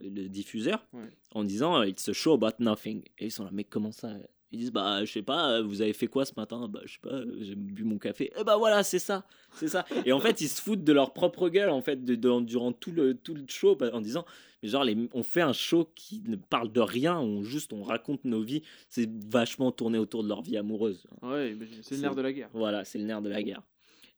le, 0.00 0.08
le 0.08 0.28
diffuseur, 0.28 0.86
Ouais. 0.92 1.08
en 1.32 1.44
disant 1.44 1.80
euh, 1.80 1.86
It's 1.86 2.08
a 2.08 2.12
show 2.12 2.32
about 2.34 2.56
nothing. 2.62 3.02
Et 3.18 3.26
ils 3.26 3.30
sont 3.30 3.44
là, 3.44 3.50
mais 3.52 3.64
comment 3.64 3.92
ça 3.92 4.10
Ils 4.50 4.58
disent 4.60 4.72
Bah, 4.72 5.04
je 5.04 5.12
sais 5.12 5.22
pas, 5.22 5.58
euh, 5.58 5.62
vous 5.62 5.82
avez 5.82 5.92
fait 5.92 6.06
quoi 6.06 6.24
ce 6.24 6.32
matin? 6.36 6.68
Bah, 6.68 6.80
je 6.84 6.92
sais 6.94 6.98
pas, 7.02 7.10
euh, 7.14 7.36
j'ai 7.40 7.54
bu 7.54 7.84
mon 7.84 7.98
café. 7.98 8.32
Et 8.38 8.44
bah 8.44 8.56
voilà, 8.56 8.82
c'est 8.82 8.98
ça, 8.98 9.26
c'est 9.54 9.68
ça. 9.68 9.84
Et 10.06 10.12
en 10.12 10.20
fait, 10.20 10.40
ils 10.40 10.48
se 10.48 10.60
foutent 10.62 10.84
de 10.84 10.92
leur 10.92 11.12
propre 11.12 11.48
gueule, 11.48 11.70
en 11.70 11.82
fait, 11.82 12.04
de, 12.04 12.14
de- 12.14 12.40
durant 12.42 12.72
tout 12.72 12.92
le, 12.92 13.14
tout 13.14 13.34
le 13.34 13.44
show, 13.48 13.76
bah, 13.76 13.90
en 13.92 14.00
disant 14.00 14.24
mais 14.62 14.68
genre, 14.68 14.84
les, 14.84 14.96
on 15.12 15.24
fait 15.24 15.40
un 15.40 15.52
show 15.52 15.90
qui 15.96 16.22
ne 16.26 16.36
parle 16.36 16.70
de 16.70 16.80
rien, 16.80 17.18
on 17.18 17.42
juste 17.42 17.72
on 17.72 17.82
raconte 17.82 18.24
nos 18.24 18.42
vies. 18.42 18.62
C'est 18.88 19.10
vachement 19.28 19.72
tourné 19.72 19.98
autour 19.98 20.22
de 20.22 20.28
leur 20.28 20.40
vie 20.40 20.56
amoureuse. 20.56 21.04
Ouais, 21.20 21.56
c'est 21.82 21.96
le 21.96 22.02
nerf 22.02 22.14
de 22.14 22.22
la 22.22 22.32
guerre. 22.32 22.48
Voilà, 22.52 22.84
c'est 22.84 22.98
le 22.98 23.04
nerf 23.04 23.20
de 23.22 23.28
la 23.28 23.42
guerre. 23.42 23.62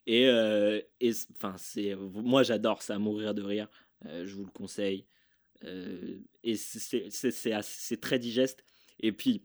Et, 0.07 0.29
euh, 0.29 0.81
c'est, 1.57 1.97
moi 1.97 2.43
j'adore 2.43 2.83
ça, 2.83 2.99
mourir 2.99 3.33
de 3.33 3.41
rire. 3.43 3.69
Euh, 4.07 4.25
je 4.25 4.35
vous 4.35 4.45
le 4.45 4.51
conseille. 4.51 5.07
Euh, 5.65 6.19
et 6.43 6.57
c'est, 6.57 8.01
très 8.01 8.19
digeste. 8.19 8.65
Et 9.01 9.13
puis, 9.13 9.45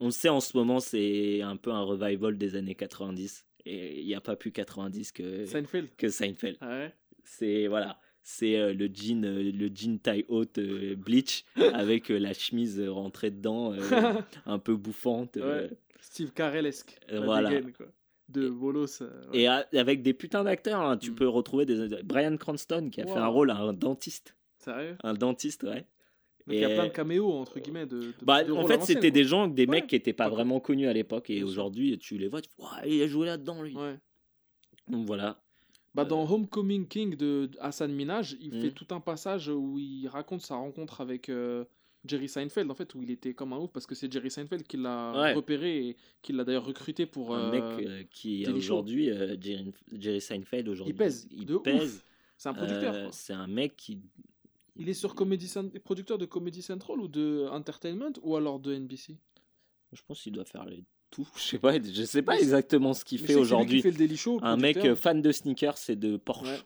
on 0.00 0.10
sait 0.10 0.28
en 0.28 0.40
ce 0.40 0.56
moment, 0.56 0.80
c'est 0.80 1.42
un 1.42 1.56
peu 1.56 1.70
un 1.70 1.82
revival 1.82 2.36
des 2.36 2.56
années 2.56 2.74
90. 2.74 3.46
Et 3.64 4.00
il 4.00 4.06
n'y 4.06 4.14
a 4.14 4.20
pas 4.20 4.34
plus 4.34 4.50
90 4.50 5.12
que, 5.12 5.46
Seinfeld. 5.46 5.88
que 5.96 6.08
Seinfeld. 6.08 6.56
Ah 6.60 6.68
ouais? 6.68 6.94
C'est 7.24 7.68
voilà, 7.68 8.00
c'est 8.22 8.56
euh, 8.56 8.72
le 8.72 8.88
jean, 8.92 9.22
le 9.22 9.70
jean 9.74 9.98
taille 9.98 10.24
haute 10.28 10.58
euh, 10.58 10.94
bleach 10.94 11.44
avec 11.74 12.10
euh, 12.10 12.18
la 12.18 12.34
chemise 12.34 12.80
rentrée 12.80 13.30
dedans, 13.30 13.72
euh, 13.72 13.78
un 14.46 14.58
peu 14.58 14.76
bouffante. 14.76 15.36
Ouais. 15.36 15.70
Steve 16.00 16.32
Carellesque. 16.32 16.98
Voilà. 17.10 17.50
dégaine, 17.50 17.72
quoi. 17.72 17.86
De 18.32 18.48
Bolos. 18.48 19.02
euh, 19.02 19.30
ouais. 19.30 19.38
Et 19.40 19.46
a- 19.46 19.66
avec 19.74 20.02
des 20.02 20.14
putains 20.14 20.44
d'acteurs, 20.44 20.80
hein, 20.80 20.96
tu 20.96 21.10
Mm. 21.10 21.14
peux 21.16 21.28
retrouver 21.28 21.66
des 21.66 22.02
Brian 22.02 22.36
Cranston 22.36 22.88
qui 22.90 23.00
a 23.02 23.06
fait 23.06 23.12
un 23.12 23.26
rôle 23.26 23.50
à 23.50 23.56
un 23.56 23.72
dentiste, 23.72 24.34
Sérieux? 24.58 24.96
Un 25.02 25.14
dentiste, 25.14 25.64
ouais. 25.64 25.84
Donc, 26.46 26.56
Il 26.56 26.60
y 26.60 26.64
a 26.64 26.70
plein 26.70 26.84
de 26.86 26.92
caméos, 26.92 27.30
entre 27.32 27.60
guillemets. 27.60 27.86
De, 27.86 28.00
de- 28.00 28.12
Bah, 28.22 28.42
de 28.44 28.52
en 28.52 28.66
fait, 28.66 28.80
c'était 28.82 29.10
des 29.12 29.24
gens, 29.24 29.46
des 29.48 29.62
Ouais. 29.62 29.66
mecs 29.68 29.86
qui 29.86 29.94
étaient 29.96 30.12
pas 30.12 30.28
vraiment 30.28 30.58
connus 30.60 30.86
à 30.88 30.92
l'époque, 30.92 31.30
et 31.30 31.42
aujourd'hui, 31.44 31.98
tu 31.98 32.18
les 32.18 32.26
vois, 32.28 32.40
tu 32.42 32.48
Ouah, 32.58 32.84
il 32.86 33.00
a 33.02 33.06
joué 33.06 33.26
là-dedans, 33.26 33.62
lui. 33.62 33.76
Ouais. 33.76 33.96
Donc 34.88 35.06
voilà. 35.06 35.40
Bah, 35.94 36.04
dans 36.04 36.28
Homecoming 36.28 36.88
King 36.88 37.16
de 37.16 37.50
Hassan 37.60 37.92
Minaj, 37.92 38.36
il 38.40 38.54
Mm. 38.56 38.60
fait 38.60 38.70
tout 38.70 38.86
un 38.90 39.00
passage 39.00 39.48
où 39.48 39.78
il 39.78 40.08
raconte 40.08 40.40
sa 40.40 40.54
rencontre 40.56 41.00
avec 41.00 41.28
euh, 41.28 41.64
Jerry 42.04 42.28
Seinfeld, 42.28 42.70
en 42.70 42.74
fait, 42.74 42.94
où 42.94 43.02
il 43.02 43.10
était 43.10 43.32
comme 43.34 43.52
un 43.52 43.58
ouf, 43.58 43.70
parce 43.70 43.86
que 43.86 43.94
c'est 43.94 44.10
Jerry 44.12 44.30
Seinfeld 44.30 44.64
qui 44.66 44.76
l'a 44.76 45.12
Ouais. 45.20 45.34
repéré 45.34 45.88
et 45.90 45.96
qui 46.20 46.32
l'a 46.32 46.44
d'ailleurs 46.44 46.64
recruté 46.66 47.06
pour. 47.06 47.34
Un 47.34 47.48
euh, 47.48 47.50
mec 47.52 47.86
euh, 47.86 48.02
qui 48.10 48.42
Daily 48.42 48.60
Show. 48.60 48.74
aujourd'hui, 48.74 49.10
euh, 49.10 49.36
Jerry, 49.40 49.72
Jerry 49.92 50.20
Seinfeld 50.20 50.68
aujourd'hui, 50.68 50.94
Il 50.94 50.96
pèse, 50.98 51.28
il 51.30 51.46
de 51.46 51.56
pèse. 51.58 52.02
C'est 52.36 52.48
un 52.48 52.54
producteur. 52.54 52.94
Euh, 52.94 53.08
c'est 53.12 53.32
un 53.34 53.46
mec 53.46 53.76
qui 53.76 54.00
Il 54.76 54.88
est 54.88 54.94
sur 54.94 55.14
Comedy 55.14 55.46
Cent- 55.46 55.70
producteur 55.84 56.18
de 56.18 56.24
Comedy 56.26 56.62
Central 56.62 56.98
ou 56.98 57.06
de 57.06 57.46
Entertainment 57.50 58.12
ou 58.22 58.34
alors 58.36 58.58
de 58.58 58.74
NBC 58.74 59.16
Je 59.92 60.00
pense 60.06 60.22
qu'il 60.22 60.32
doit 60.32 60.44
faire 60.44 60.64
les 60.64 60.82
tout. 61.10 61.28
Je 61.36 61.40
sais 61.42 61.58
pas, 61.58 61.78
je 61.80 62.02
sais 62.04 62.22
pas 62.22 62.38
exactement 62.38 62.94
ce 62.94 63.04
qu'il 63.04 63.18
fait 63.20 63.34
qui 63.34 63.38
aujourd'hui. 63.38 63.82
Un 64.42 64.56
mec 64.56 64.78
euh, 64.78 64.96
fan 64.96 65.20
de 65.22 65.30
sneakers 65.30 65.76
et 65.90 65.94
de 65.96 66.16
Porsche 66.16 66.48
Ouais. 66.48 66.58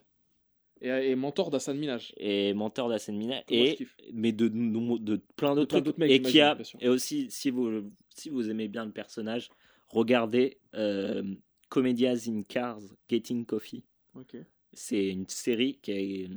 Et, 0.83 0.89
et 0.89 1.15
mentor 1.17 1.51
d'Hassan 1.51 1.77
Minaj. 1.79 2.13
et 2.19 2.53
menteur 2.55 2.89
d'Arsène 2.89 3.17
Mina 3.17 3.43
Que 3.45 3.55
moi, 3.55 3.65
je 3.79 3.83
et 3.85 3.89
mais 4.13 4.33
de, 4.33 4.49
de, 4.49 4.99
de 4.99 5.21
plein 5.37 5.55
De 5.55 5.61
d'autres 5.61 5.81
trucs 5.81 5.97
mecs, 5.99 6.11
et 6.11 6.21
qui 6.21 6.41
a 6.41 6.57
et 6.81 6.89
aussi 6.89 7.31
si 7.31 7.51
vous 7.51 7.91
si 8.15 8.29
vous 8.31 8.51
aimez 8.51 8.69
bien 8.69 8.85
le 8.85 8.93
personnage, 8.93 9.49
regardez 9.89 10.59
euh, 10.75 11.23
Comedians 11.71 12.15
in 12.29 12.43
Cars 12.43 12.81
Getting 13.09 13.47
Coffee. 13.47 13.85
Ok. 14.15 14.37
C'est 14.73 15.09
une 15.09 15.27
série 15.29 15.79
qui 15.81 15.93
a, 15.93 16.29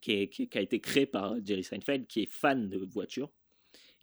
qui, 0.00 0.12
est- 0.12 0.28
qui 0.28 0.48
a 0.58 0.60
été 0.60 0.80
créée 0.80 1.06
par 1.06 1.36
Jerry 1.44 1.62
Seinfeld, 1.64 2.06
qui 2.06 2.22
est 2.22 2.30
fan 2.32 2.68
de 2.70 2.78
voitures. 2.78 3.30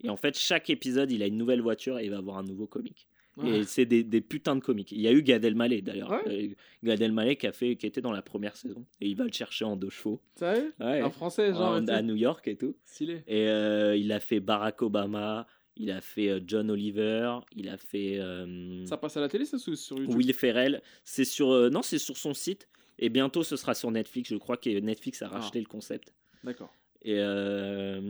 Et 0.02 0.08
en 0.08 0.16
fait, 0.16 0.38
chaque 0.38 0.70
épisode, 0.70 1.10
il 1.12 1.22
a 1.22 1.26
une 1.26 1.36
nouvelle 1.36 1.60
voiture 1.60 1.98
et 1.98 2.04
il 2.04 2.10
va 2.10 2.18
avoir 2.18 2.38
un 2.38 2.42
nouveau 2.44 2.66
comique. 2.66 3.06
Et 3.46 3.64
c'est 3.64 3.84
des, 3.86 4.02
des 4.04 4.20
putains 4.20 4.56
de 4.56 4.60
comiques. 4.60 4.92
Il 4.92 5.00
y 5.00 5.08
a 5.08 5.12
eu 5.12 5.22
Gad 5.22 5.44
Elmaleh 5.44 5.82
d'ailleurs. 5.82 6.10
Ouais. 6.10 6.22
Euh, 6.26 6.54
Gad 6.84 7.00
Elmaleh 7.00 7.36
qui, 7.36 7.46
a 7.46 7.52
fait, 7.52 7.76
qui 7.76 7.86
était 7.86 8.00
dans 8.00 8.12
la 8.12 8.22
première 8.22 8.56
saison. 8.56 8.84
Et 9.00 9.08
il 9.08 9.16
va 9.16 9.24
le 9.24 9.32
chercher 9.32 9.64
en 9.64 9.76
deux 9.76 9.90
chevaux. 9.90 10.20
Sérieux? 10.36 10.72
Ouais. 10.80 11.00
Un 11.00 11.10
français, 11.10 11.52
genre. 11.52 11.72
En- 11.74 11.86
à 11.88 12.02
New 12.02 12.16
York 12.16 12.46
et 12.48 12.56
tout. 12.56 12.76
Stylé. 12.84 13.22
Et 13.26 13.48
euh, 13.48 13.96
il 13.96 14.10
a 14.12 14.20
fait 14.20 14.40
Barack 14.40 14.82
Obama, 14.82 15.46
il 15.76 15.90
a 15.90 16.00
fait 16.00 16.28
euh, 16.28 16.40
John 16.46 16.70
Oliver, 16.70 17.38
il 17.56 17.68
a 17.68 17.76
fait 17.76 18.18
euh, 18.18 18.84
Ça 18.86 18.96
passe 18.96 19.16
à 19.16 19.20
la 19.20 19.28
télé, 19.28 19.44
ça, 19.44 19.58
sur 19.58 19.98
YouTube? 19.98 20.14
Will 20.16 20.32
Ferrell. 20.34 20.82
C'est 21.04 21.24
sur 21.24 21.50
euh, 21.50 21.70
non, 21.70 21.82
c'est 21.82 21.98
sur 21.98 22.16
son 22.16 22.34
site. 22.34 22.68
Et 22.98 23.08
bientôt, 23.08 23.42
ce 23.42 23.56
sera 23.56 23.74
sur 23.74 23.90
Netflix. 23.90 24.28
Je 24.30 24.36
crois 24.36 24.56
que 24.58 24.68
Netflix 24.80 25.22
a 25.22 25.30
Ah. 25.32 25.38
racheté 25.38 25.58
le 25.60 25.66
concept. 25.66 26.14
D'accord. 26.44 26.72
Et 27.02 27.14
euh, 27.18 28.00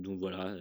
donc 0.00 0.20
voilà. 0.20 0.54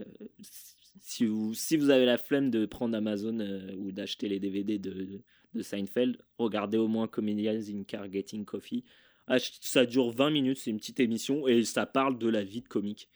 Euh, 0.98 1.00
Si 1.01 1.26
vous, 1.26 1.53
si 1.53 1.77
vous 1.77 1.90
avez 1.90 2.06
la 2.06 2.17
flemme 2.17 2.50
de 2.50 2.66
prendre 2.66 2.95
Amazon 2.98 3.40
euh, 3.40 3.74
ou 3.77 3.92
d'acheter 3.92 4.27
les 4.27 4.40
DVD 4.40 4.77
de, 4.80 5.22
de 5.53 5.61
Seinfeld, 5.61 6.17
regardez 6.38 6.77
au 6.77 6.88
moins 6.88 7.08
Comedians 7.08 7.59
in 7.69 7.84
Car 7.84 8.11
Getting 8.11 8.45
Coffee. 8.45 8.84
Ah, 9.27 9.38
ça 9.40 9.85
dure 9.85 10.11
20 10.11 10.30
minutes, 10.32 10.58
c'est 10.58 10.69
une 10.72 10.77
petite 10.77 11.00
émission 11.01 11.48
et 11.48 11.64
ça 11.66 11.85
parle 11.85 12.17
de 12.17 12.27
la 12.30 12.43
vie 12.43 12.61
de 12.61 12.67
comique. 12.67 13.09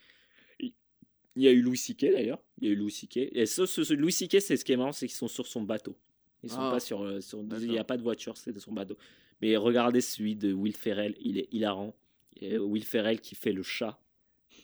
Il 0.59 1.43
y 1.43 1.47
a 1.47 1.51
eu 1.51 1.61
Louis 1.61 1.77
C.K. 1.77 2.11
d'ailleurs. 2.11 2.39
Il 2.59 2.67
y 2.67 2.69
a 2.69 2.73
eu 2.73 2.75
Louis 2.75 2.91
C.K. 2.91 3.17
Et 3.31 3.45
ce, 3.45 3.65
ce- 3.65 3.85
ce 3.85 3.93
Louis 3.93 4.11
C.K., 4.11 4.41
c'est 4.41 4.57
ce 4.57 4.65
qui 4.65 4.73
est 4.73 4.77
marrant, 4.77 4.91
c'est 4.91 5.07
qu'ils 5.07 5.15
sont 5.15 5.29
sur 5.29 5.47
son 5.47 5.61
bateau. 5.61 5.95
Ils 6.43 6.49
sont 6.49 6.57
Ah. 6.59 6.71
pas 6.71 6.79
sur. 6.81 7.01
euh, 7.03 7.21
sur 7.21 7.39
il 7.61 7.69
n'y 7.69 7.77
a 7.77 7.85
pas 7.85 7.95
de 7.95 8.03
voiture, 8.03 8.35
c'est 8.35 8.51
de 8.51 8.59
son 8.59 8.73
bateau. 8.73 8.97
Mais 9.41 9.55
regardez 9.55 10.01
celui 10.01 10.35
de 10.35 10.51
Will 10.51 10.75
Ferrell, 10.75 11.15
il 11.21 11.37
est 11.37 11.47
hilarant. 11.53 11.95
Et 12.41 12.57
Will 12.57 12.83
Ferrell 12.83 13.21
qui 13.21 13.35
fait 13.35 13.53
le 13.53 13.63
chat. 13.63 13.97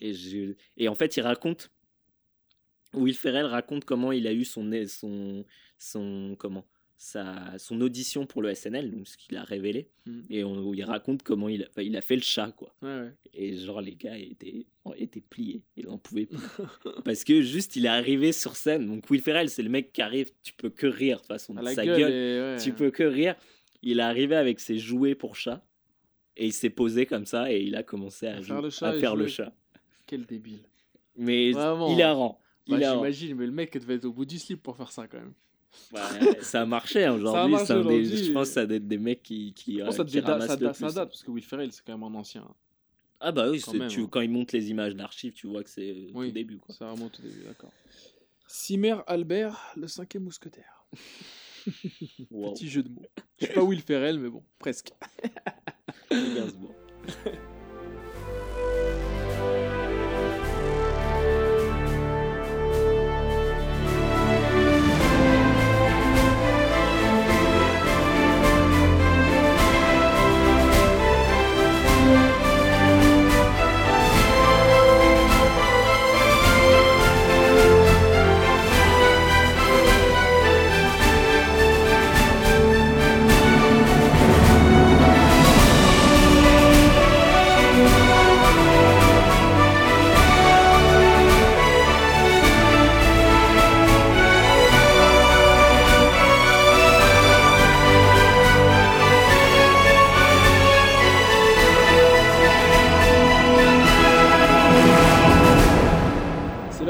Et, 0.02 0.12
je- 0.12 0.54
et 0.76 0.88
en 0.88 0.94
fait, 0.94 1.16
il 1.16 1.22
raconte. 1.22 1.70
Will 2.94 3.14
Ferrell 3.14 3.46
raconte 3.46 3.84
comment 3.84 4.12
il 4.12 4.26
a 4.26 4.32
eu 4.32 4.44
son 4.44 4.70
son 4.86 5.44
son 5.78 6.36
comment 6.38 6.64
sa 6.96 7.56
son 7.58 7.80
audition 7.80 8.26
pour 8.26 8.42
le 8.42 8.52
SNL, 8.54 8.90
donc 8.90 9.06
ce 9.06 9.16
qu'il 9.16 9.36
a 9.36 9.44
révélé. 9.44 9.88
Mm. 10.06 10.20
Et 10.30 10.42
on, 10.44 10.74
il 10.74 10.82
raconte 10.84 11.22
comment 11.22 11.48
il 11.48 11.68
a, 11.76 11.82
il 11.82 11.96
a 11.96 12.00
fait 12.00 12.16
le 12.16 12.22
chat 12.22 12.50
quoi. 12.50 12.74
Ouais, 12.82 12.88
ouais. 12.88 13.12
Et 13.32 13.56
genre 13.56 13.80
les 13.80 13.94
gars 13.94 14.18
étaient 14.18 14.66
étaient 14.96 15.20
pliés, 15.20 15.62
ils 15.76 15.88
en 15.88 15.98
pouvaient 15.98 16.26
plus. 16.26 16.38
Parce 17.04 17.22
que 17.24 17.40
juste 17.42 17.76
il 17.76 17.86
est 17.86 17.90
arrivé 17.90 18.32
sur 18.32 18.56
scène. 18.56 18.86
Donc 18.86 19.08
Will 19.10 19.20
Ferrell, 19.20 19.48
c'est 19.48 19.62
le 19.62 19.68
mec 19.68 19.92
qui 19.92 20.02
arrive, 20.02 20.30
tu 20.42 20.52
peux 20.54 20.70
que 20.70 20.86
rire 20.86 21.18
de 21.18 21.20
toute 21.22 21.28
façon 21.28 21.54
de 21.54 21.64
sa 21.66 21.84
gueule. 21.86 21.98
gueule 21.98 22.12
et- 22.12 22.40
ouais. 22.54 22.62
tu 22.62 22.72
peux 22.72 22.90
que 22.90 23.04
rire. 23.04 23.36
Il 23.82 24.00
est 24.00 24.02
arrivé 24.02 24.34
avec 24.34 24.58
ses 24.58 24.76
jouets 24.78 25.14
pour 25.14 25.36
chat 25.36 25.64
et 26.36 26.46
il 26.46 26.52
s'est 26.52 26.70
posé 26.70 27.06
comme 27.06 27.26
ça 27.26 27.52
et 27.52 27.60
il 27.60 27.76
a 27.76 27.84
commencé 27.84 28.26
à, 28.26 28.42
faire 28.42 28.60
le 28.60 28.70
chat 28.70 28.88
à 28.88 28.96
et 28.96 28.98
faire 28.98 29.14
le 29.14 29.26
jouer. 29.26 29.34
chat. 29.34 29.52
Quel 30.06 30.24
débile. 30.26 30.64
Mais 31.16 31.52
Vraiment. 31.52 31.94
hilarant. 31.94 32.40
Bah. 32.68 32.78
J'imagine, 32.94 33.36
mais 33.36 33.46
le 33.46 33.52
mec 33.52 33.72
devait 33.78 33.94
être 33.94 34.04
au 34.04 34.12
bout 34.12 34.24
du 34.24 34.38
slip 34.38 34.62
pour 34.62 34.76
faire 34.76 34.90
ça 34.92 35.06
quand 35.08 35.18
même. 35.18 35.32
Ouais, 35.92 36.00
ça 36.42 36.62
a 36.62 36.66
marché 36.66 37.04
hein, 37.04 37.14
aujourd'hui. 37.14 37.56
c'est 37.66 37.74
aujourd'hui. 37.74 38.24
Je 38.26 38.32
pense 38.32 38.48
que 38.48 38.54
ça 38.54 38.66
doit 38.66 38.76
être 38.76 38.88
des 38.88 38.98
mecs 38.98 39.22
qui, 39.22 39.52
qui, 39.52 39.76
Je 39.76 39.80
euh, 39.82 39.84
pense 39.86 39.96
ça, 39.96 40.04
qui 40.04 40.10
devait 40.12 40.22
da- 40.26 40.32
ramassent 40.32 40.48
ça, 40.48 40.54
le 40.56 40.60
da- 40.66 40.72
ça 40.74 40.86
plus. 40.86 40.94
date, 40.94 41.08
parce 41.08 41.22
que 41.22 41.30
Will 41.30 41.44
Ferrell, 41.44 41.72
c'est 41.72 41.82
quand 41.84 41.96
même 41.98 42.14
un 42.14 42.18
ancien. 42.18 42.46
Ah 43.20 43.32
bah 43.32 43.50
oui, 43.50 43.60
Quand 43.60 43.72
c'est- 43.72 43.78
même, 43.78 43.88
tu, 43.88 44.00
hein. 44.02 44.08
quand 44.10 44.20
ils 44.20 44.30
montent 44.30 44.52
les 44.52 44.70
images 44.70 44.94
d'archives, 44.94 45.32
tu 45.32 45.46
vois 45.46 45.62
que 45.64 45.70
c'est 45.70 45.90
euh, 45.90 46.10
Oui. 46.14 46.28
tout 46.28 46.34
début. 46.34 46.58
Quoi. 46.58 46.74
Ça 46.74 46.90
remonte 46.90 47.18
au 47.18 47.22
début, 47.22 47.42
d'accord. 47.44 47.72
Simer 48.46 48.96
Albert, 49.06 49.72
le 49.76 49.88
cinquième 49.88 50.24
mousquetaire. 50.24 50.84
Wow. 52.30 52.54
Petit 52.54 52.66
jeu 52.68 52.82
de 52.82 52.88
mots. 52.88 53.04
Je 53.38 53.44
suis 53.44 53.54
pas 53.54 53.62
Will 53.62 53.82
Ferrell, 53.82 54.18
mais 54.18 54.30
bon, 54.30 54.42
presque. 54.58 54.90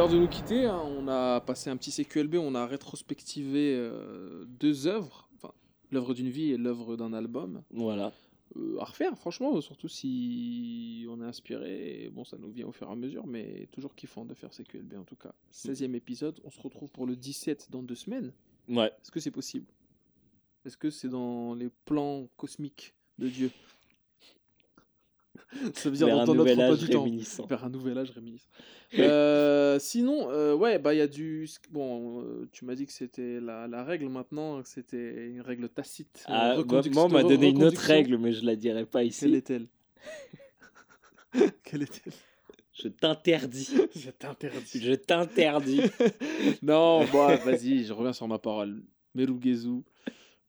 l'heure 0.08 0.14
de 0.14 0.18
nous 0.24 0.28
quitter. 0.28 0.64
hein. 0.64 0.80
On 0.86 1.08
a 1.08 1.40
passé 1.40 1.70
un 1.70 1.76
petit 1.76 1.90
CQLB, 1.90 2.36
on 2.36 2.54
a 2.54 2.66
rétrospectivé 2.66 3.74
euh, 3.76 4.44
deux 4.46 4.86
œuvres. 4.86 5.28
Enfin, 5.36 5.52
l'œuvre 5.90 6.14
d'une 6.14 6.28
vie 6.30 6.52
et 6.52 6.56
l'œuvre 6.56 6.96
d'un 6.96 7.12
album. 7.12 7.62
Voilà. 7.70 8.12
Euh, 8.56 8.78
à 8.80 8.84
refaire, 8.84 9.16
franchement, 9.18 9.60
surtout 9.60 9.88
si 9.88 11.06
on 11.10 11.20
est 11.20 11.26
inspiré. 11.26 12.04
Et 12.04 12.10
Bon, 12.10 12.24
ça 12.24 12.38
nous 12.38 12.50
vient 12.50 12.66
au 12.66 12.72
fur 12.72 12.88
et 12.88 12.92
à 12.92 12.96
mesure, 12.96 13.26
mais 13.26 13.68
toujours 13.72 13.94
kiffant 13.94 14.24
de 14.24 14.34
faire 14.34 14.50
CQLB 14.52 14.94
en 14.98 15.04
tout 15.04 15.16
cas. 15.16 15.34
16e 15.52 15.94
épisode, 15.94 16.40
on 16.44 16.50
se 16.50 16.60
retrouve 16.60 16.90
pour 16.90 17.06
le 17.06 17.14
17 17.16 17.68
dans 17.70 17.82
deux 17.82 17.94
semaines. 17.94 18.32
Ouais. 18.68 18.88
Est-ce 18.88 19.10
que 19.10 19.20
c'est 19.20 19.30
possible? 19.30 19.66
Est-ce 20.64 20.76
que 20.76 20.90
c'est 20.90 21.08
dans 21.08 21.54
les 21.54 21.70
plans 21.84 22.28
cosmiques 22.36 22.94
de 23.18 23.28
Dieu? 23.28 23.50
Ça 25.74 25.90
veut 25.90 25.96
dire 25.96 26.08
dans 26.08 26.20
un 26.20 26.26
ton 26.26 26.38
autre 26.38 26.60
âge 26.60 26.78
du 26.78 26.88
temps. 26.88 27.06
Vers 27.48 27.64
un 27.64 27.70
nouvel 27.70 27.98
âge 27.98 28.10
réminiscent. 28.10 28.48
Euh, 28.98 29.78
sinon, 29.78 30.30
euh, 30.30 30.54
ouais, 30.54 30.78
bah 30.78 30.94
il 30.94 30.98
y 30.98 31.00
a 31.02 31.06
du. 31.06 31.48
Bon, 31.70 32.22
euh, 32.22 32.48
tu 32.52 32.64
m'as 32.64 32.74
dit 32.74 32.86
que 32.86 32.92
c'était 32.92 33.40
la, 33.40 33.66
la 33.66 33.84
règle 33.84 34.08
maintenant, 34.08 34.62
que 34.62 34.68
c'était 34.68 35.28
une 35.28 35.40
règle 35.40 35.68
tacite. 35.68 36.24
Ah, 36.26 36.56
bah, 36.66 36.82
moi, 36.92 37.04
on 37.04 37.08
m'a 37.08 37.22
donné 37.22 37.48
une 37.48 37.64
autre 37.64 37.80
règle, 37.80 38.18
mais 38.18 38.32
je 38.32 38.44
la 38.44 38.56
dirai 38.56 38.84
pas 38.86 39.00
Quelle 39.00 39.08
ici. 39.08 39.34
est-elle? 39.34 39.66
Quelle 41.64 41.82
est-elle? 41.82 42.12
Je 42.80 42.86
t'interdis. 42.86 43.76
Je 43.96 44.10
t'interdis. 44.10 44.80
Je 44.80 44.92
t'interdis. 44.94 45.80
Non, 46.62 47.04
bon, 47.06 47.36
vas-y, 47.44 47.84
je 47.84 47.92
reviens 47.92 48.12
sur 48.12 48.28
ma 48.28 48.38
parole. 48.38 48.82
Merugezu, 49.14 49.82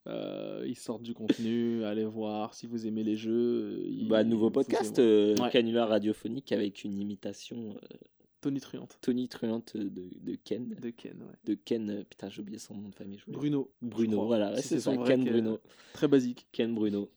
euh, 0.06 0.64
ils 0.66 0.76
sortent 0.78 1.02
du 1.02 1.14
contenu, 1.14 1.84
allez 1.84 2.04
voir 2.04 2.54
si 2.54 2.66
vous 2.66 2.86
aimez 2.86 3.02
les 3.04 3.16
jeux. 3.16 3.82
ils- 3.86 4.08
Bah, 4.08 4.24
nouveau 4.24 4.50
podcast, 4.50 4.98
euh, 4.98 5.34
Ouais. 5.40 5.50
canular 5.50 5.88
radiophonique 5.88 6.52
avec 6.52 6.84
une 6.84 6.98
imitation 6.98 7.76
euh, 7.82 7.96
Tony 8.40 8.58
Truante 8.60 8.96
tonitruante 9.02 9.76
de, 9.76 9.90
de 10.22 10.34
Ken. 10.42 10.74
de 10.80 10.88
Ken, 10.90 11.12
ouais. 11.20 11.34
De 11.44 11.54
Ken, 11.54 11.90
euh, 11.90 12.04
putain, 12.08 12.30
j'ai 12.30 12.40
oublié 12.40 12.58
son 12.58 12.74
nom 12.74 12.88
de 12.88 12.94
famille. 12.94 13.18
je 13.26 13.30
Bruno. 13.30 13.70
Bruno, 13.82 14.24
voilà, 14.24 14.56
Si 14.56 14.68
c'est 14.68 14.80
ça, 14.80 14.96
Ken. 15.06 15.22
Bruno. 15.24 15.58
Très 15.92 16.08
basique. 16.08 16.46
Ken 16.52 16.74
Bruno. 16.74 17.10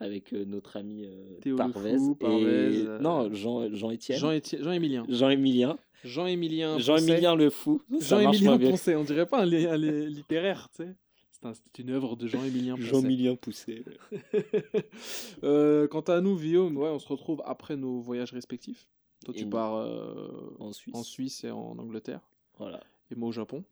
Avec 0.00 0.32
euh, 0.32 0.44
notre 0.46 0.78
ami 0.78 1.04
euh, 1.04 1.38
Théo 1.42 1.56
Parvez. 1.56 1.96
Fou, 1.98 2.16
et... 2.18 2.24
Parvez, 2.24 2.86
euh, 2.86 2.98
Non, 2.98 3.32
Jean- 3.32 3.72
Jean-Étienne. 3.72 4.18
Jean 4.18 4.32
Jean-Émilien. 4.60 5.04
Jean-Émilien. 5.08 5.78
Jean-Émilien. 6.02 6.78
Jean-Émilien 6.78 7.36
le 7.36 7.50
fou. 7.50 7.80
Jean-Émilien. 8.00 8.58
Poncet, 8.58 8.96
on 8.96 9.04
dirait 9.04 9.26
pas 9.26 9.42
un, 9.42 9.46
li- 9.46 9.66
un 9.66 9.76
li- 9.76 10.06
littéraire, 10.12 10.68
tu 10.74 10.82
sais. 10.84 10.94
C'est 11.42 11.48
un- 11.48 11.54
c'est 11.54 11.78
une 11.82 11.90
œuvre 11.90 12.14
de 12.16 12.26
Jean-Émilien 12.28 12.76
Poncet. 12.76 12.88
Jean-Émilien 12.88 13.34
Poussé. 13.36 13.84
Euh, 15.44 15.88
quant 15.88 16.00
à 16.02 16.20
nous, 16.20 16.36
Guillaume, 16.38 16.76
ouais, 16.76 16.88
on 16.88 16.98
se 16.98 17.08
retrouve 17.08 17.42
après 17.44 17.76
nos 17.76 18.00
voyages 18.00 18.32
respectifs. 18.32 18.86
Toi, 19.24 19.34
Et 19.34 19.38
tu 19.38 19.46
pars 19.46 19.74
euh, 19.76 20.54
En 20.60 20.72
Suisse. 20.72 20.94
en 20.94 21.02
Suisse 21.02 21.44
et 21.44 21.50
en 21.50 21.76
Angleterre. 21.78 22.20
Voilà. 22.58 22.80
Et 23.10 23.14
moi 23.14 23.28
au 23.28 23.32
Japon. 23.32 23.64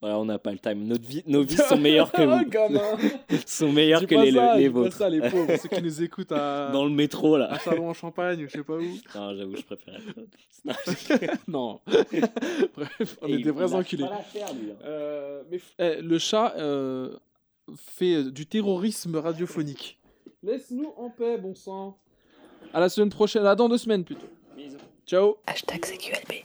Voilà, 0.00 0.18
on 0.18 0.26
n'a 0.26 0.38
pas 0.38 0.52
le 0.52 0.58
time. 0.58 0.84
Notre 0.86 1.06
vie, 1.08 1.22
nos 1.26 1.42
vies 1.42 1.56
sont 1.56 1.78
meilleures 1.78 2.12
que 2.12 2.22
vous. 3.30 3.36
sont 3.46 3.72
meilleures 3.72 4.00
Dis 4.00 4.06
que 4.06 4.14
pas 4.14 4.24
les, 4.24 4.32
ça, 4.32 4.56
les 4.56 4.62
dis 4.64 4.68
pas 4.68 4.80
vôtres. 4.80 4.96
ça, 4.96 5.08
les 5.08 5.20
pauvres, 5.30 5.56
ceux 5.56 5.68
qui 5.70 5.82
nous 5.82 6.02
écoutent 6.02 6.32
à, 6.32 6.70
Dans 6.70 6.84
le 6.84 6.90
métro, 6.90 7.36
à 7.36 7.38
là. 7.38 7.58
Salon 7.60 7.88
en 7.88 7.94
Champagne, 7.94 8.44
ou 8.44 8.48
je 8.48 8.52
sais 8.52 8.62
pas 8.62 8.74
où. 8.74 8.82
Non, 9.14 9.34
j'avoue, 9.36 9.56
je 9.56 9.62
préfère. 9.62 9.98
Non. 11.48 11.80
Bref, 11.86 13.18
on 13.22 13.28
Et 13.28 13.32
est 13.34 13.38
des 13.38 13.50
vrais 13.50 13.72
enculés. 13.74 14.04
pas 14.04 14.10
l'affaire, 14.10 14.52
lui, 14.54 14.70
hein. 14.70 14.74
Euh, 14.84 15.42
mais 15.50 15.60
eh, 15.78 16.02
le 16.02 16.18
chat 16.18 16.54
euh, 16.58 17.16
fait 17.76 18.14
euh, 18.16 18.30
du 18.30 18.46
terrorisme 18.46 19.16
radiophonique. 19.16 19.98
Laisse-nous 20.42 20.92
en 20.98 21.08
paix, 21.08 21.38
bon 21.38 21.54
sang. 21.54 21.96
À 22.74 22.80
la 22.80 22.88
semaine 22.90 23.10
prochaine, 23.10 23.46
à 23.46 23.54
dans 23.54 23.68
deux 23.68 23.78
semaines 23.78 24.04
plutôt. 24.04 24.26
Bisous. 24.56 24.76
Ciao. 25.06 25.36
Hashtag 25.46 25.80
CQLB. 25.84 26.44